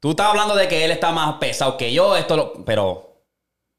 Tú 0.00 0.10
estás 0.10 0.26
hablando 0.28 0.54
de 0.54 0.68
que 0.68 0.84
él 0.84 0.90
está 0.90 1.12
más 1.12 1.36
pesado 1.38 1.76
que 1.76 1.92
yo, 1.92 2.16
esto 2.16 2.36
lo... 2.36 2.64
Pero 2.64 3.22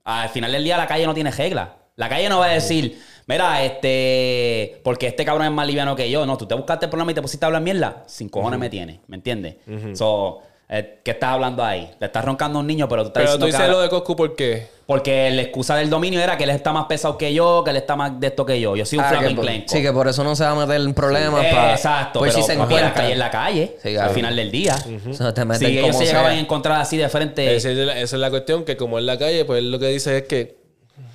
al 0.05 0.29
final 0.29 0.51
del 0.51 0.63
día 0.63 0.77
la 0.77 0.87
calle 0.87 1.05
no 1.05 1.13
tiene 1.13 1.29
regla. 1.31 1.75
La 1.97 2.07
calle 2.09 2.29
no 2.29 2.39
va 2.39 2.45
a 2.47 2.53
decir, 2.53 3.01
mira, 3.29 3.63
este... 3.63 4.81
Porque 4.83 5.07
este 5.07 5.23
cabrón 5.23 5.45
es 5.45 5.51
más 5.51 5.65
liviano 5.67 5.95
que 5.95 6.09
yo. 6.09 6.25
No, 6.25 6.37
tú 6.37 6.45
te 6.47 6.55
buscaste 6.55 6.85
el 6.87 6.89
problema 6.89 7.11
y 7.11 7.15
te 7.15 7.21
pusiste 7.21 7.45
a 7.45 7.47
hablar 7.47 7.61
mierda. 7.61 8.03
Sin 8.07 8.27
cojones 8.29 8.59
me 8.59 8.69
tienes, 8.69 8.99
¿me 9.07 9.15
entiendes? 9.15 9.55
So, 9.93 10.39
Eh, 10.71 10.99
¿Qué 11.03 11.09
estás 11.11 11.31
hablando 11.31 11.63
ahí? 11.65 11.89
Te 11.97 12.05
estás 12.05 12.23
roncando 12.23 12.59
a 12.59 12.61
un 12.61 12.67
niño, 12.67 12.87
pero 12.87 13.01
tú 13.01 13.07
estás 13.07 13.23
Pero 13.23 13.39
tú 13.39 13.45
diciendo 13.47 13.57
dices 13.57 13.65
que... 13.65 13.71
lo 13.71 13.81
de 13.81 13.89
Coscu 13.89 14.15
¿por 14.15 14.35
qué? 14.35 14.67
Porque 14.85 15.31
la 15.31 15.41
excusa 15.41 15.75
del 15.75 15.89
dominio 15.89 16.19
era 16.21 16.37
que 16.37 16.43
él 16.43 16.51
está 16.51 16.71
más 16.71 16.85
pesado 16.85 17.17
que 17.17 17.33
yo, 17.33 17.63
que 17.63 17.71
él 17.71 17.77
está 17.77 17.95
más 17.95 18.19
de 18.19 18.27
esto 18.27 18.45
que 18.45 18.59
yo. 18.61 18.75
Yo 18.75 18.85
soy 18.85 18.99
un 18.99 19.05
Ah, 19.05 19.09
flaming 19.09 19.35
por- 19.35 19.45
sí, 19.65 19.81
que 19.81 19.91
por 19.91 20.07
eso 20.07 20.23
no 20.23 20.35
se 20.35 20.43
va 20.43 20.51
a 20.51 20.55
meter 20.67 20.79
en 20.79 20.93
problemas. 20.93 21.43
Eh, 21.43 21.49
pa- 21.51 21.71
exacto, 21.71 22.19
Pues 22.19 22.33
pero 22.33 22.43
si 22.45 22.51
se 22.51 22.53
encuentran. 22.53 22.93
calle 22.93 23.13
es 23.13 23.17
la 23.17 23.31
calle. 23.31 23.77
Sí, 23.81 23.97
al 23.97 24.11
final 24.11 24.35
del 24.35 24.51
día. 24.51 24.75
O 25.09 25.13
sea, 25.13 25.33
te 25.33 25.43
meten 25.43 25.67
Si 25.69 25.73
ellos 25.73 25.87
como 25.89 25.99
se 26.01 26.05
llegaban 26.05 26.33
a 26.33 26.39
encontrar 26.39 26.79
así 26.81 26.97
de 26.97 27.09
frente... 27.09 27.55
Esa 27.55 27.71
es, 27.71 27.77
la, 27.77 27.93
esa 27.99 28.15
es 28.17 28.19
la 28.19 28.29
cuestión, 28.29 28.63
que 28.63 28.77
como 28.77 28.99
en 28.99 29.07
la 29.07 29.17
calle, 29.17 29.45
pues 29.45 29.57
él 29.63 29.71
lo 29.71 29.79
que 29.79 29.87
dice 29.87 30.17
es 30.19 30.23
que 30.27 30.58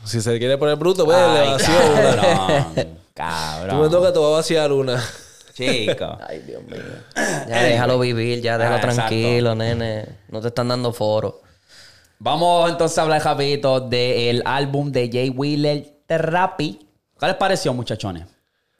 si 0.05 0.21
se 0.21 0.39
quiere 0.39 0.59
poner 0.59 0.77
bruto, 0.77 1.05
pues 1.05 1.17
le 1.17 1.25
Ay, 1.41 1.51
vacío 1.51 1.75
una. 1.93 2.17
cabrón. 2.17 2.89
Cabrón. 3.15 3.77
Tú 3.77 3.83
me 3.85 3.89
toca, 3.91 4.13
te 4.13 4.19
voy 4.19 4.33
a 4.33 4.37
vaciar 4.39 4.73
una. 4.73 5.01
Chico. 5.55 6.19
Ay, 6.29 6.41
Dios 6.41 6.63
mío. 6.65 6.81
Ya 7.49 7.63
déjalo 7.63 7.99
vivir, 8.01 8.41
ya 8.43 8.59
déjalo 8.59 8.77
Ah, 8.77 8.79
exacto. 8.81 8.95
tranquilo, 9.03 9.55
nene. 9.55 10.05
No 10.31 10.41
te 10.41 10.49
están 10.49 10.67
dando 10.69 10.93
foro. 10.93 11.41
Vamos 12.19 12.69
entonces 12.71 12.99
a 12.99 13.03
hablar 13.03 13.23
rapidito 13.25 13.81
del 13.81 14.43
álbum 14.45 14.91
de 14.91 15.09
Jay 15.13 15.31
Wheeler, 15.31 15.87
Therapy. 16.07 16.81
¿Qué 17.21 17.27
les 17.27 17.37
pareció, 17.37 17.73
muchachones? 17.73 18.27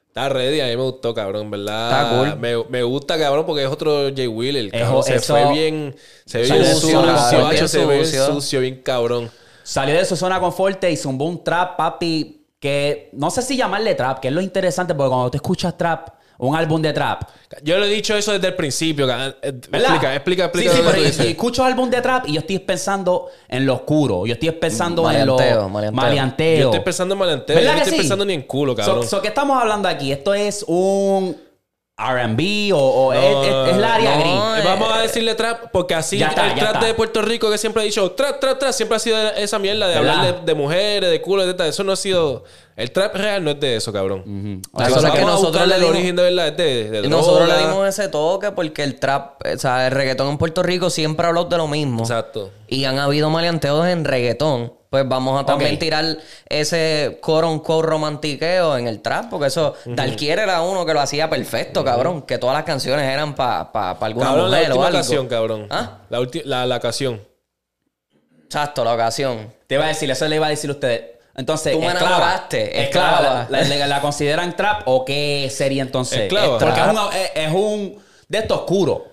Está 0.07 0.29
ready, 0.29 0.61
a 0.61 0.65
mí 0.65 0.75
me 0.77 0.83
gustó, 0.83 1.13
cabrón, 1.13 1.51
¿verdad? 1.51 1.89
Está 2.03 2.17
cool. 2.17 2.39
Me, 2.39 2.63
me 2.69 2.83
gusta, 2.83 3.17
cabrón, 3.17 3.45
porque 3.45 3.63
es 3.63 3.69
otro 3.69 4.09
Jay 4.15 4.27
Wheeler. 4.27 4.71
Cabrón. 4.71 5.03
se 5.03 5.15
eso- 5.15 5.33
fue 5.33 5.51
bien. 5.53 5.95
Se 6.25 6.39
ve 6.39 6.51
bien 6.51 6.65
sucio, 6.75 7.67
se 7.67 7.85
ve 7.85 8.05
sucio, 8.05 8.59
bien 8.61 8.81
cabrón. 8.81 9.29
Salió 9.67 9.95
de 9.95 10.05
su 10.05 10.15
zona 10.15 10.39
confort 10.39 10.83
y 10.83 10.95
zumbó 10.95 11.25
un 11.25 11.43
trap, 11.43 11.75
papi, 11.75 12.45
que 12.59 13.09
no 13.13 13.31
sé 13.31 13.41
si 13.41 13.57
llamarle 13.57 13.95
trap, 13.95 14.19
que 14.19 14.27
es 14.27 14.33
lo 14.33 14.39
interesante, 14.41 14.93
porque 14.93 15.09
cuando 15.09 15.31
tú 15.31 15.37
escuchas 15.37 15.75
trap, 15.75 16.09
un 16.37 16.55
álbum 16.55 16.81
de 16.81 16.93
trap, 16.93 17.23
Yo 17.63 17.77
le 17.79 17.87
he 17.87 17.89
dicho 17.89 18.13
eso 18.15 18.33
desde 18.33 18.47
el 18.49 18.55
principio. 18.55 19.05
eh, 19.05 19.07
¿verdad? 19.09 19.35
Explica, 19.41 20.13
explica, 20.15 20.43
explica. 20.45 20.71
Sí, 20.71 20.77
sí, 20.77 20.83
lo 20.83 20.91
pero 20.91 21.01
yo 21.03 21.23
escucho 21.23 21.63
álbum 21.63 21.89
de 21.89 22.01
trap 22.01 22.27
y 22.27 22.33
yo 22.33 22.41
estoy 22.41 22.59
pensando 22.59 23.29
en 23.47 23.65
lo 23.65 23.73
oscuro. 23.75 24.25
Yo 24.27 24.33
estoy 24.33 24.51
pensando 24.51 25.09
en 25.09 25.25
lo 25.25 25.35
Maleanteo, 25.37 25.69
maleanteo. 25.69 26.01
maleanteo. 26.03 26.59
Yo 26.59 26.65
estoy 26.65 26.79
pensando 26.83 27.15
en 27.15 27.19
malenteo. 27.19 27.55
Yo 27.55 27.59
¿Verdad 27.61 27.73
no 27.73 27.77
estoy 27.79 27.93
sí? 27.93 27.99
pensando 27.99 28.25
ni 28.25 28.33
en 28.33 28.41
culo, 28.43 28.75
cabrón. 28.75 29.03
So, 29.03 29.09
so, 29.09 29.21
¿Qué 29.21 29.29
estamos 29.29 29.57
hablando 29.59 29.87
aquí? 29.87 30.11
¿Esto 30.11 30.33
es 30.33 30.63
un 30.67 31.37
R&B 31.97 32.73
o, 32.73 32.77
o 32.77 33.13
No, 33.13 33.19
es, 33.43 33.47
es- 33.47 33.71
es 33.73 33.77
la 33.77 33.95
área 33.95 34.15
no, 34.15 34.19
gris? 34.19 34.33
eh, 34.33 34.67
Vamos 34.67 34.91
a 34.93 35.01
decirle 35.01 35.33
trap, 35.35 35.71
porque 35.71 35.95
así 35.95 36.21
está, 36.21 36.47
el 36.51 36.59
trap 36.59 36.83
de 36.83 36.93
Puerto 36.93 37.21
Rico 37.21 37.49
que 37.49 37.57
siempre 37.57 37.83
ha 37.83 37.85
dicho 37.85 38.11
trap, 38.11 38.39
trap, 38.41 38.59
trap, 38.59 38.73
siempre 38.73 38.97
ha 38.97 38.99
sido 38.99 39.17
esa 39.31 39.59
mierda 39.59 39.87
de 39.87 39.95
¿Verdad? 39.99 40.15
hablar 40.19 40.39
de, 40.41 40.45
de 40.45 40.55
mujeres, 40.55 41.09
de 41.09 41.21
culo, 41.21 41.47
de 41.47 41.53
tal. 41.53 41.67
Eso 41.69 41.83
no 41.85 41.93
ha 41.93 41.95
sido. 41.95 42.43
El 42.75 42.91
trap 42.91 43.15
real 43.15 43.41
no 43.41 43.51
es 43.51 43.59
de 43.61 43.77
eso, 43.77 43.93
cabrón. 43.93 44.61
Eso 44.77 44.97
Eso 44.97 45.07
es 45.07 45.13
que 45.13 45.21
nosotros 45.21 45.65
le 45.65 45.75
el 45.75 45.83
origen 45.85 46.15
de 46.17 46.23
verdad 46.23 46.47
es 46.59 46.91
de, 46.91 47.07
nosotros 47.07 47.47
droga. 47.47 47.61
le 47.61 47.67
dimos 47.69 47.87
ese 47.87 48.09
toque 48.09 48.51
porque 48.51 48.83
el 48.83 48.99
trap, 48.99 49.41
o 49.55 49.57
sea, 49.57 49.87
el 49.87 49.93
reggaetón 49.93 50.27
en 50.27 50.37
Puerto 50.37 50.61
Rico 50.63 50.89
siempre 50.89 51.25
ha 51.25 51.29
hablado 51.29 51.47
de 51.47 51.55
lo 51.55 51.69
mismo. 51.69 52.01
Exacto. 52.01 52.51
Y 52.67 52.83
han 52.83 52.99
habido 52.99 53.29
maleanteos 53.29 53.87
en 53.87 54.03
reggaetón. 54.03 54.73
Pues 55.01 55.09
vamos 55.09 55.41
a 55.41 55.45
también 55.45 55.77
tirar 55.79 56.17
ese 56.47 57.19
quote 57.21 57.45
on 57.47 57.59
quote 57.59 57.87
romantiqueo 57.87 58.77
en 58.77 58.87
el 58.87 59.01
trap, 59.01 59.29
porque 59.29 59.47
eso, 59.47 59.75
Dalquier 59.85 60.39
era 60.39 60.61
uno 60.61 60.85
que 60.85 60.93
lo 60.93 61.01
hacía 61.01 61.29
perfecto, 61.29 61.83
cabrón. 61.83 62.21
Que 62.21 62.37
todas 62.37 62.55
las 62.55 62.63
canciones 62.65 63.05
eran 63.11 63.35
para 63.35 63.71
pa, 63.71 63.99
pa 63.99 64.05
alguna 64.05 64.27
Cabrón, 64.27 64.51
la 64.51 64.57
o 64.57 64.61
última 64.61 64.87
algo. 64.87 64.97
ocasión, 64.99 65.27
cabrón. 65.27 65.67
¿Ah? 65.69 65.97
La, 66.09 66.19
la, 66.45 66.65
la 66.65 66.75
ocasión. 66.77 67.21
Exacto, 68.45 68.83
la 68.83 68.93
ocasión. 68.93 69.53
Te 69.67 69.75
iba 69.75 69.85
a 69.85 69.87
decir, 69.87 70.09
eso 70.09 70.27
le 70.27 70.35
iba 70.35 70.47
a 70.47 70.49
decir 70.49 70.69
a 70.69 70.73
ustedes. 70.73 71.01
Entonces, 71.35 71.73
Tú 71.73 71.79
me 71.79 71.87
esclava. 71.87 72.07
enamoraste, 72.15 72.83
Esclava. 72.83 73.17
esclava. 73.17 73.47
¿La, 73.49 73.63
la- 73.63 73.87
la 73.87 74.01
consideran 74.01 74.55
trap 74.55 74.83
o 74.85 75.03
qué 75.03 75.49
sería 75.51 75.81
entonces? 75.81 76.19
Esclava. 76.21 76.57
Es- 76.57 76.63
Porque 76.63 76.79
es 76.79 76.87
un, 76.87 76.97
es, 77.13 77.31
es 77.35 77.51
un 77.53 78.03
de 78.29 78.37
esto 78.37 78.55
oscuro. 78.55 79.05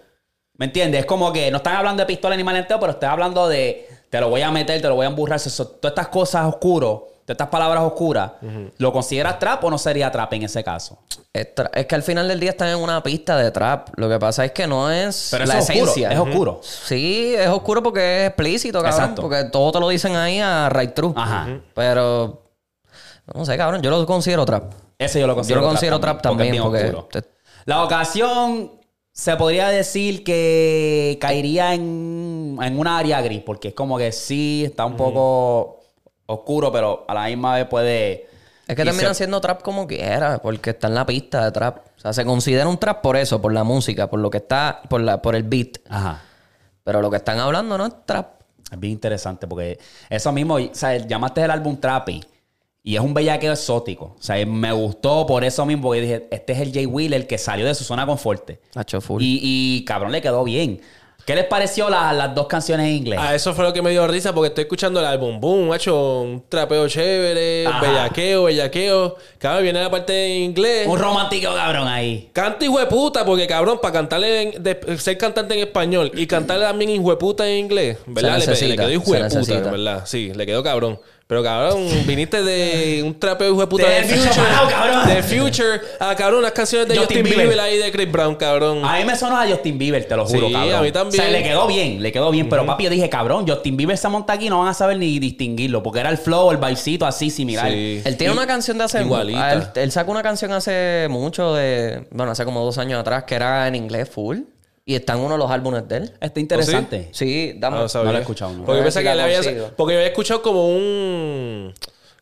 ¿Me 0.56 0.66
entiendes? 0.66 1.00
Es 1.00 1.06
como 1.06 1.32
que 1.32 1.50
no 1.50 1.56
están 1.56 1.74
hablando 1.76 2.02
de 2.02 2.06
pistola 2.06 2.36
ni 2.36 2.44
malenteo, 2.44 2.78
pero 2.78 2.92
están 2.92 3.10
hablando 3.10 3.48
de 3.48 3.88
te 4.12 4.20
lo 4.20 4.28
voy 4.28 4.42
a 4.42 4.50
meter, 4.50 4.82
te 4.82 4.88
lo 4.88 4.94
voy 4.94 5.06
a 5.06 5.08
emburrar. 5.08 5.36
Eso- 5.38 5.66
todas 5.66 5.92
estas 5.92 6.08
cosas 6.08 6.44
oscuras, 6.44 6.90
todas 6.90 7.28
estas 7.28 7.48
palabras 7.48 7.82
oscuras, 7.82 8.32
¿lo 8.76 8.92
consideras 8.92 9.38
trap 9.38 9.64
o 9.64 9.70
no 9.70 9.78
sería 9.78 10.12
trap 10.12 10.34
en 10.34 10.42
ese 10.42 10.62
caso? 10.62 10.98
Es, 11.32 11.46
que 11.86 11.94
al 11.94 12.02
final 12.02 12.28
del 12.28 12.38
día 12.38 12.50
están 12.50 12.68
en 12.68 12.76
una 12.76 13.02
pista 13.02 13.38
de 13.38 13.50
trap. 13.50 13.88
Lo 13.96 14.10
que 14.10 14.18
pasa 14.18 14.44
es 14.44 14.52
que 14.52 14.66
no 14.66 14.90
es 14.90 15.28
Pero 15.30 15.46
la 15.46 15.58
oscuro. 15.60 15.78
esencia. 15.84 16.12
Es 16.12 16.18
oscuro. 16.18 16.60
Sí, 16.62 17.34
es 17.34 17.48
oscuro 17.48 17.82
porque 17.82 18.24
es 18.24 18.26
explícito, 18.28 18.82
cabrón. 18.82 19.00
Exacto. 19.00 19.22
Porque 19.22 19.44
todo 19.44 19.72
te 19.72 19.80
lo 19.80 19.88
dicen 19.88 20.14
ahí 20.14 20.40
a 20.40 20.68
right 20.68 20.92
true. 20.92 21.14
Ajá. 21.16 21.48
Pero, 21.72 22.42
no 23.34 23.46
sé, 23.46 23.56
cabrón. 23.56 23.80
Yo 23.80 23.90
lo 23.90 24.04
considero 24.04 24.44
trap. 24.44 24.74
Ese 24.98 25.20
yo 25.20 25.26
lo 25.26 25.32
Yo 25.32 25.36
considero 25.36 25.60
lo 25.62 25.68
considero 25.68 26.00
trap 26.00 26.20
también. 26.20 26.62
Porque, 26.62 26.92
La 27.64 27.82
ocasión 27.82 28.72
se 29.12 29.36
podría 29.36 29.68
decir 29.68 30.24
que 30.24 31.18
caería 31.20 31.74
en, 31.74 32.58
en 32.60 32.78
una 32.78 32.98
área 32.98 33.20
gris, 33.20 33.42
porque 33.44 33.68
es 33.68 33.74
como 33.74 33.98
que 33.98 34.10
sí, 34.12 34.64
está 34.66 34.86
un 34.86 34.96
poco 34.96 35.80
oscuro, 36.26 36.72
pero 36.72 37.04
a 37.08 37.14
la 37.14 37.26
misma 37.26 37.56
vez 37.56 37.66
puede... 37.66 38.26
es 38.66 38.74
que 38.74 38.82
y 38.82 38.84
termina 38.86 39.08
se- 39.08 39.14
siendo 39.16 39.40
trap 39.40 39.62
como 39.62 39.86
quiera, 39.86 40.40
porque 40.40 40.70
está 40.70 40.88
en 40.88 40.94
la 40.94 41.04
pista 41.04 41.44
de 41.44 41.52
trap. 41.52 41.78
O 41.96 42.00
sea, 42.00 42.12
se 42.12 42.24
considera 42.24 42.66
un 42.66 42.78
trap 42.78 43.02
por 43.02 43.16
eso, 43.16 43.40
por 43.42 43.52
la 43.52 43.64
música, 43.64 44.08
por 44.08 44.18
lo 44.20 44.30
que 44.30 44.38
está, 44.38 44.80
por, 44.88 45.00
la, 45.02 45.20
por 45.20 45.36
el 45.36 45.42
beat. 45.42 45.78
Ajá. 45.88 46.22
Pero 46.82 47.02
lo 47.02 47.10
que 47.10 47.18
están 47.18 47.38
hablando 47.38 47.76
no 47.76 47.86
es 47.86 47.92
trap. 48.06 48.40
Es 48.72 48.80
bien 48.80 48.94
interesante 48.94 49.46
porque 49.46 49.78
eso 50.08 50.32
mismo, 50.32 50.54
o 50.54 50.70
sea, 50.72 50.96
llamaste 50.96 51.42
el 51.42 51.50
álbum 51.50 51.76
Trappy 51.76 52.24
y 52.84 52.96
es 52.96 53.00
un 53.00 53.14
bellaqueo 53.14 53.52
exótico. 53.52 54.16
O 54.18 54.22
sea, 54.22 54.44
me 54.46 54.72
gustó 54.72 55.24
por 55.26 55.44
eso 55.44 55.64
mismo 55.66 55.84
porque 55.84 56.00
dije, 56.00 56.28
este 56.30 56.52
es 56.52 56.60
el 56.60 56.72
Jay 56.72 56.86
Wheeler 56.86 57.26
que 57.26 57.38
salió 57.38 57.64
de 57.66 57.74
su 57.74 57.84
zona 57.84 58.04
confort. 58.06 58.50
Full. 59.00 59.22
Y, 59.22 59.40
y 59.42 59.84
cabrón, 59.84 60.12
le 60.12 60.20
quedó 60.20 60.42
bien. 60.44 60.80
¿Qué 61.24 61.36
les 61.36 61.44
pareció 61.44 61.88
la- 61.88 62.12
las 62.12 62.34
dos 62.34 62.48
canciones 62.48 62.88
en 62.88 62.94
inglés? 62.96 63.20
Ah, 63.22 63.32
eso 63.32 63.54
fue 63.54 63.62
lo 63.64 63.72
que 63.72 63.80
me 63.80 63.90
dio 63.90 64.04
risa 64.08 64.34
porque 64.34 64.48
estoy 64.48 64.62
escuchando 64.62 64.98
el 64.98 65.06
álbum 65.06 65.38
Boom, 65.38 65.68
macho, 65.68 66.22
un 66.22 66.42
trapeo 66.48 66.88
chévere, 66.88 67.64
Ajá. 67.64 67.80
bellaqueo, 67.80 68.42
bellaqueo. 68.42 69.16
Cabrón, 69.38 69.62
viene 69.62 69.80
la 69.80 69.88
parte 69.88 70.26
en 70.36 70.42
inglés. 70.42 70.88
Un 70.88 70.98
romántico 70.98 71.54
cabrón 71.54 71.86
ahí. 71.86 72.28
Canta 72.32 72.64
hijueputa, 72.64 73.24
porque 73.24 73.46
cabrón, 73.46 73.78
para 73.80 73.92
cantarle, 73.92 74.42
en- 74.42 74.62
de- 74.64 74.98
ser 74.98 75.16
cantante 75.16 75.54
en 75.54 75.60
español 75.60 76.10
y 76.12 76.26
cantarle 76.26 76.64
también 76.64 76.90
hijueputa 76.90 77.48
en 77.48 77.58
inglés, 77.66 77.98
¿verdad? 78.04 78.32
Le- 78.32 78.38
Le, 78.40 78.46
necesita, 78.48 78.74
quedó 78.74 78.88
se 78.88 78.94
hijueputa. 78.94 79.70
¿verdad? 79.70 80.02
Sí, 80.06 80.32
le 80.34 80.44
quedó 80.44 80.64
cabrón. 80.64 80.98
Pero 81.32 81.42
cabrón, 81.42 81.88
viniste 82.06 82.42
de 82.42 83.02
un 83.02 83.18
trapeo 83.18 83.56
De 83.56 83.64
de 83.66 84.02
Future. 84.04 85.14
De 85.14 85.22
Future. 85.22 85.80
A 85.98 86.14
cabrón, 86.14 86.40
unas 86.40 86.52
canciones 86.52 86.86
de 86.88 86.98
Justin 86.98 87.20
Justin, 87.20 87.38
Bieber. 87.38 87.58
Ahí 87.58 87.78
de 87.78 87.90
Chris 87.90 88.12
Brown, 88.12 88.34
cabrón. 88.34 88.84
A 88.84 88.98
mí 88.98 89.06
me 89.06 89.16
sonó 89.16 89.38
a 89.40 89.48
Justin 89.48 89.78
Bieber, 89.78 90.04
te 90.04 90.14
lo 90.14 90.26
juro, 90.26 90.48
Sí, 90.48 90.52
cabrón. 90.52 90.74
a 90.74 90.82
mí 90.82 90.92
también. 90.92 91.22
O 91.22 91.24
sea, 91.24 91.32
le 91.32 91.42
quedó 91.42 91.66
bien, 91.66 92.02
le 92.02 92.12
quedó 92.12 92.30
bien. 92.30 92.50
Pero 92.50 92.66
papi, 92.66 92.84
yo 92.84 92.90
dije, 92.90 93.08
cabrón, 93.08 93.48
Justin 93.48 93.78
Bieber 93.78 93.96
se 93.96 94.08
monta 94.10 94.34
aquí 94.34 94.48
y 94.48 94.50
no 94.50 94.58
van 94.58 94.68
a 94.68 94.74
saber 94.74 94.98
ni 94.98 95.18
distinguirlo. 95.18 95.82
Porque 95.82 96.00
era 96.00 96.10
el 96.10 96.18
flow, 96.18 96.50
el 96.50 96.58
bailcito 96.58 97.06
así 97.06 97.30
similar. 97.30 97.70
Sí. 97.70 98.02
Él 98.04 98.18
tiene 98.18 98.34
una 98.34 98.46
canción 98.46 98.76
de 98.76 98.84
hace... 98.84 99.00
Igualita. 99.00 99.48
ah, 99.48 99.52
Él, 99.54 99.62
él 99.74 99.90
sacó 99.90 100.10
una 100.10 100.22
canción 100.22 100.52
hace 100.52 101.06
mucho 101.08 101.54
de... 101.54 102.08
Bueno, 102.10 102.32
hace 102.32 102.44
como 102.44 102.62
dos 102.62 102.76
años 102.76 103.00
atrás 103.00 103.24
que 103.24 103.36
era 103.36 103.66
en 103.68 103.74
inglés 103.74 104.10
full. 104.10 104.40
Y 104.84 104.94
está 104.96 105.12
en 105.14 105.20
uno 105.20 105.32
de 105.34 105.38
los 105.38 105.50
álbumes 105.50 105.86
de 105.88 105.96
él. 105.98 106.12
Está 106.20 106.40
interesante. 106.40 107.08
Sí, 107.12 107.54
dame. 107.56 107.78
Ah, 107.78 107.88
sabía. 107.88 108.06
No 108.06 108.12
lo 108.12 108.18
he 108.18 108.20
escuchado, 108.22 108.52
no. 108.52 108.58
Porque 108.64 108.72
A 108.72 108.74
ver 108.74 108.84
pensé 108.84 109.02
que 109.02 109.08
había, 109.10 109.40
porque 109.76 109.92
yo 109.94 109.98
había 110.00 110.08
escuchado 110.08 110.42
como 110.42 110.68
un 110.68 111.72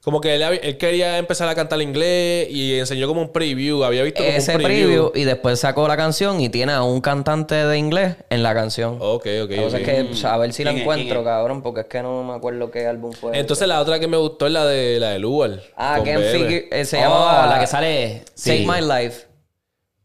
como 0.03 0.18
que 0.23 0.35
él, 0.35 0.79
quería 0.79 1.18
empezar 1.18 1.46
a 1.49 1.55
cantar 1.55 1.81
inglés 1.83 2.49
y 2.51 2.79
enseñó 2.79 3.07
como 3.07 3.20
un 3.20 3.33
preview, 3.33 3.85
había 3.85 4.03
visto 4.03 4.23
como 4.25 4.35
Ese 4.35 4.57
un 4.57 4.62
preview. 4.62 4.87
preview. 5.11 5.12
y 5.14 5.25
después 5.25 5.61
sacó 5.61 5.87
la 5.88 5.96
canción 5.99 6.40
y 6.40 6.49
tiene 6.49 6.73
a 6.73 6.83
un 6.83 7.03
cantante 7.03 7.55
de 7.55 7.77
inglés 7.77 8.16
en 8.31 8.42
la 8.42 8.55
canción. 8.55 8.96
Ok, 8.99 9.27
ok, 9.44 9.51
La 9.51 9.62
cosa 9.62 9.77
ok. 9.77 9.83
es 9.83 9.88
que, 9.88 10.05
pues, 10.05 10.25
a 10.25 10.37
ver 10.38 10.55
si 10.55 10.64
la 10.64 10.70
encuentro, 10.70 11.23
cabrón, 11.23 11.62
porque 11.62 11.81
es 11.83 11.87
que 11.87 12.03
no 12.03 12.23
me 12.25 12.33
acuerdo 12.33 12.70
qué 12.70 12.87
álbum 12.87 13.12
fue. 13.12 13.38
Entonces 13.38 13.68
la 13.68 13.79
otra 13.79 14.01
que 14.01 14.09
me 14.09 14.16
gustó 14.16 14.46
es 14.46 14.53
la 14.53 14.64
de 14.64 14.99
la 15.01 15.11
de 15.11 15.18
Lugar. 15.18 15.61
ah. 15.77 16.01
Figure... 16.03 16.68
eh, 16.70 16.85
se 16.87 16.96
Oh, 16.96 17.01
llama... 17.03 17.46
la 17.46 17.61
que 17.61 17.66
sale. 17.66 18.23
Take 18.42 18.59
sí. 18.61 18.66
My 18.66 18.81
Life. 18.81 19.27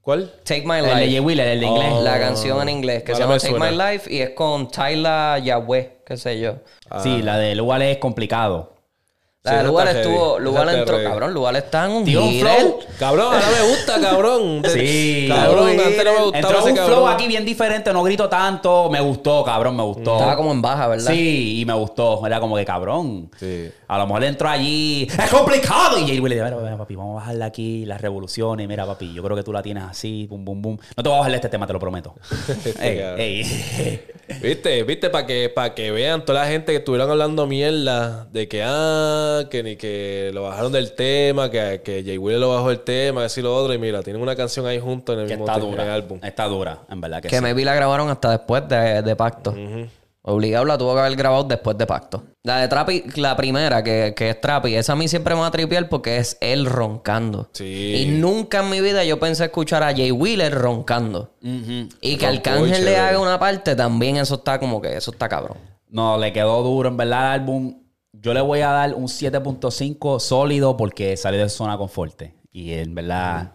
¿Cuál? 0.05 0.31
Take 0.43 0.61
My 0.67 0.77
El 0.77 0.85
de 0.85 0.93
Life. 0.93 1.11
Jay 1.13 1.19
Wheeler, 1.19 1.47
el 1.47 1.59
de 1.61 1.65
inglés. 1.65 1.91
Oh. 1.91 2.03
La 2.03 2.19
canción 2.19 2.61
en 2.61 2.69
inglés 2.69 3.01
que 3.01 3.13
Ahora 3.13 3.39
se 3.39 3.51
llama 3.51 3.65
Take. 3.65 3.75
My 3.75 3.93
Life 3.93 4.13
y 4.13 4.19
es 4.19 4.29
con 4.29 4.69
Tyler 4.69 5.41
Yahweh, 5.41 5.97
qué 6.05 6.15
sé 6.15 6.39
yo. 6.39 6.57
Sí, 7.01 7.23
la 7.23 7.39
de 7.39 7.55
Lugar 7.55 7.81
es 7.81 7.97
complicado. 7.97 8.74
La 9.45 9.51
Sí, 9.51 9.55
de 9.57 9.61
esa 9.61 9.67
Lugar 9.69 9.87
estuvo. 9.95 10.39
Lugar 10.39 10.69
entró, 10.69 11.03
cabrón, 11.03 11.33
Lugar 11.33 11.55
está 11.55 11.85
en 11.85 11.91
un 11.91 12.03
Tiene 12.03 12.19
un 12.19 12.39
flow. 12.39 12.79
Cabrón, 12.97 13.33
ahora 13.33 13.45
me 13.61 13.69
gusta, 13.69 14.01
cabrón. 14.01 14.63
Sí. 14.73 15.27
Cabrón, 15.29 15.69
antes 15.69 16.03
no 16.03 16.11
me 16.13 16.19
gustaba 16.23 16.37
Entró 16.39 16.59
ese 16.59 16.69
un 16.71 16.75
cabrón. 16.75 16.95
flow 16.97 17.07
aquí 17.07 17.27
bien 17.27 17.45
diferente, 17.45 17.93
no 17.93 18.01
grito 18.01 18.27
tanto. 18.27 18.89
Me 18.89 18.99
gustó, 19.01 19.43
cabrón, 19.43 19.75
me 19.75 19.83
gustó. 19.83 20.13
Estaba 20.15 20.35
como 20.35 20.51
en 20.51 20.61
baja, 20.63 20.87
¿verdad? 20.87 21.11
Sí, 21.11 21.59
y 21.59 21.65
me 21.65 21.73
gustó. 21.73 22.25
Era 22.25 22.39
como 22.39 22.55
que 22.55 22.65
cabrón. 22.65 23.29
Sí. 23.39 23.69
A 23.87 23.99
lo 23.99 24.07
mejor 24.07 24.21
le 24.21 24.27
entró 24.29 24.49
allí. 24.49 25.07
¡Es 25.07 25.29
complicado! 25.29 25.99
Y 25.99 26.07
Jay 26.07 26.19
Wheeler, 26.19 26.43
mira, 26.43 26.57
mira, 26.57 26.77
papi, 26.77 26.95
vamos 26.95 27.11
a 27.17 27.19
bajarle 27.19 27.45
aquí 27.45 27.85
las 27.85 28.01
revoluciones. 28.01 28.67
Mira, 28.67 28.87
papi, 28.87 29.13
yo 29.13 29.21
creo 29.21 29.37
que 29.37 29.43
tú 29.43 29.53
la 29.53 29.61
tienes 29.61 29.83
así, 29.83 30.25
bum, 30.27 30.43
bum, 30.43 30.59
bum. 30.59 30.77
No 30.97 31.03
te 31.03 31.09
voy 31.09 31.17
a 31.17 31.19
bajarle 31.19 31.37
este 31.37 31.49
tema, 31.49 31.67
te 31.67 31.73
lo 31.73 31.79
prometo. 31.79 32.15
ey, 32.79 32.99
ey. 33.17 34.01
¿Viste? 34.41 34.83
¿Viste? 34.83 35.09
Para 35.09 35.25
que, 35.27 35.49
para 35.49 35.73
que 35.75 35.91
vean 35.91 36.25
toda 36.25 36.41
la 36.41 36.47
gente 36.47 36.71
que 36.71 36.79
estuvieron 36.79 37.09
hablando 37.11 37.45
mierda 37.47 38.25
de 38.31 38.47
que, 38.47 38.63
ah, 38.65 39.43
que 39.49 39.61
ni 39.63 39.75
que 39.75 40.31
lo 40.33 40.43
bajaron 40.43 40.71
del 40.71 40.93
tema, 40.93 41.49
que, 41.51 41.81
que 41.83 42.03
Jay 42.03 42.17
Wheeler 42.17 42.41
lo 42.41 42.49
bajó 42.49 42.69
del 42.69 42.79
tema, 42.79 43.21
que 43.21 43.25
así 43.25 43.41
lo 43.41 43.55
otro. 43.55 43.73
Y 43.73 43.77
mira, 43.77 44.01
tienen 44.01 44.21
una 44.21 44.35
canción 44.35 44.65
ahí 44.65 44.79
junto 44.79 45.13
en 45.13 45.19
el 45.19 45.27
Que 45.27 45.35
mismo 45.37 45.45
está 45.47 45.59
dura. 45.59 45.93
álbum. 45.93 46.19
Está 46.23 46.45
dura, 46.45 46.79
en 46.89 47.01
verdad 47.01 47.21
que, 47.21 47.27
Que 47.29 47.35
sí. 47.37 47.41
maybe 47.41 47.63
la 47.65 47.75
grabaron 47.75 48.09
hasta 48.09 48.31
después 48.31 48.67
de, 48.67 49.01
de 49.01 49.15
Pacto. 49.15 49.53
Obligado 50.27 50.65
la 50.65 50.75
tuvo 50.75 50.95
que 50.95 51.01
haber 51.01 51.15
grabado 51.15 51.43
después 51.43 51.77
de 51.77 51.85
Pacto. 51.85 52.23
La 52.41 52.57
de 52.57 52.67
Trapi, 52.67 53.03
la 53.15 53.37
primera, 53.37 53.83
que, 53.83 54.15
que 54.17 54.31
es 54.31 54.41
Trapi, 54.41 54.73
esa 54.73 54.93
a 54.93 54.95
mí 54.95 55.07
siempre 55.07 55.35
me 55.35 55.41
va 55.41 55.47
a 55.47 55.51
tripear 55.51 55.87
porque 55.87 56.17
es 56.17 56.37
él 56.41 56.65
roncando. 56.65 57.49
Sí. 57.53 57.93
Y 57.95 58.05
nunca 58.07 58.61
en 58.61 58.71
mi 58.71 58.81
vida 58.81 59.03
yo 59.03 59.19
pensé 59.19 59.45
escuchar 59.45 59.83
a 59.83 59.93
Jay 59.93 60.11
Wheeler 60.11 60.51
roncando. 60.51 61.29
Ujú. 61.43 61.89
Y 62.01 62.17
que 62.17 62.25
Arcángel 62.25 62.85
le 62.85 62.97
haga 62.97 63.19
una 63.19 63.37
parte, 63.37 63.75
también 63.75 64.17
eso 64.17 64.35
está 64.35 64.59
como 64.59 64.81
que 64.81 64.97
eso 64.97 65.11
está 65.11 65.29
cabrón. 65.29 65.57
No, 65.89 66.17
le 66.17 66.33
quedó 66.33 66.63
duro, 66.63 66.89
en 66.89 66.97
verdad, 66.97 67.35
el 67.35 67.41
álbum. 67.41 67.83
Yo 68.11 68.33
le 68.33 68.41
voy 68.41 68.61
a 68.61 68.69
dar 68.69 68.95
un 68.95 69.05
7.5 69.05 70.19
sólido 70.19 70.75
porque 70.75 71.15
salió 71.17 71.39
de 71.39 71.49
zona 71.49 71.77
conforte. 71.77 72.33
Y 72.51 72.73
en 72.73 72.95
verdad 72.95 73.51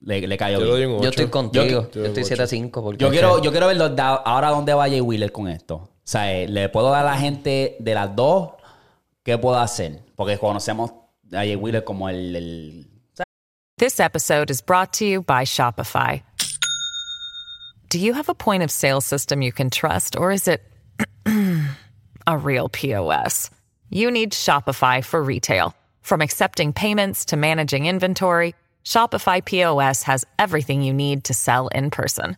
le, 0.00 0.26
le 0.26 0.36
cayó 0.36 0.58
Yo 0.60 0.64
bien. 0.76 0.88
doy 0.88 0.96
un 0.96 1.02
Yo 1.02 1.08
estoy 1.10 1.26
contigo. 1.28 1.64
Yo- 1.64 1.90
Yo, 1.92 2.04
estoy 2.06 2.24
7-5. 2.24 2.70
porque 2.82 3.02
Yo 3.02 3.10
quiero, 3.10 3.40
yo 3.42 3.50
quiero 3.50 3.66
ver 3.66 3.76
los 3.76 3.92
ahora 3.98 4.48
dónde 4.50 4.74
va 4.74 4.88
Jay 4.88 5.00
Wheeler 5.00 5.30
con 5.32 5.48
esto. 5.48 5.74
O 5.76 5.90
sea, 6.04 6.32
eh, 6.32 6.48
le 6.48 6.68
puedo 6.68 6.90
dar 6.90 7.06
a 7.06 7.10
la 7.12 7.18
gente 7.18 7.76
de 7.78 7.94
las 7.94 8.14
dos 8.16 8.50
qué 9.22 9.38
puedo 9.38 9.58
hacer. 9.58 10.02
Porque 10.16 10.38
conocemos 10.38 10.90
a 11.32 11.36
Jay 11.38 11.56
Wheeler 11.56 11.84
como 11.84 12.08
el, 12.08 12.34
el- 12.36 12.86
This 13.78 13.98
episode 14.00 14.50
is 14.50 14.60
brought 14.64 14.92
to 14.98 15.04
you 15.06 15.22
by 15.22 15.44
Shopify. 15.44 16.22
Do 17.88 17.98
you 17.98 18.12
have 18.14 18.28
a 18.28 18.34
point 18.34 18.62
of 18.62 18.70
sale 18.70 19.00
system 19.00 19.42
you 19.42 19.52
can 19.52 19.70
trust, 19.70 20.16
or 20.16 20.30
is 20.30 20.46
it 20.46 20.60
a 22.26 22.36
real 22.36 22.68
POS? 22.68 23.50
You 23.88 24.10
need 24.10 24.32
Shopify 24.32 25.02
for 25.04 25.22
retail. 25.22 25.74
From 26.02 26.20
accepting 26.20 26.72
payments 26.72 27.24
to 27.26 27.36
managing 27.36 27.86
inventory, 27.86 28.54
Shopify 28.84 29.42
POS 29.44 30.02
has 30.02 30.26
everything 30.38 30.82
you 30.82 30.92
need 30.92 31.24
to 31.24 31.34
sell 31.34 31.68
in 31.68 31.90
person. 31.90 32.36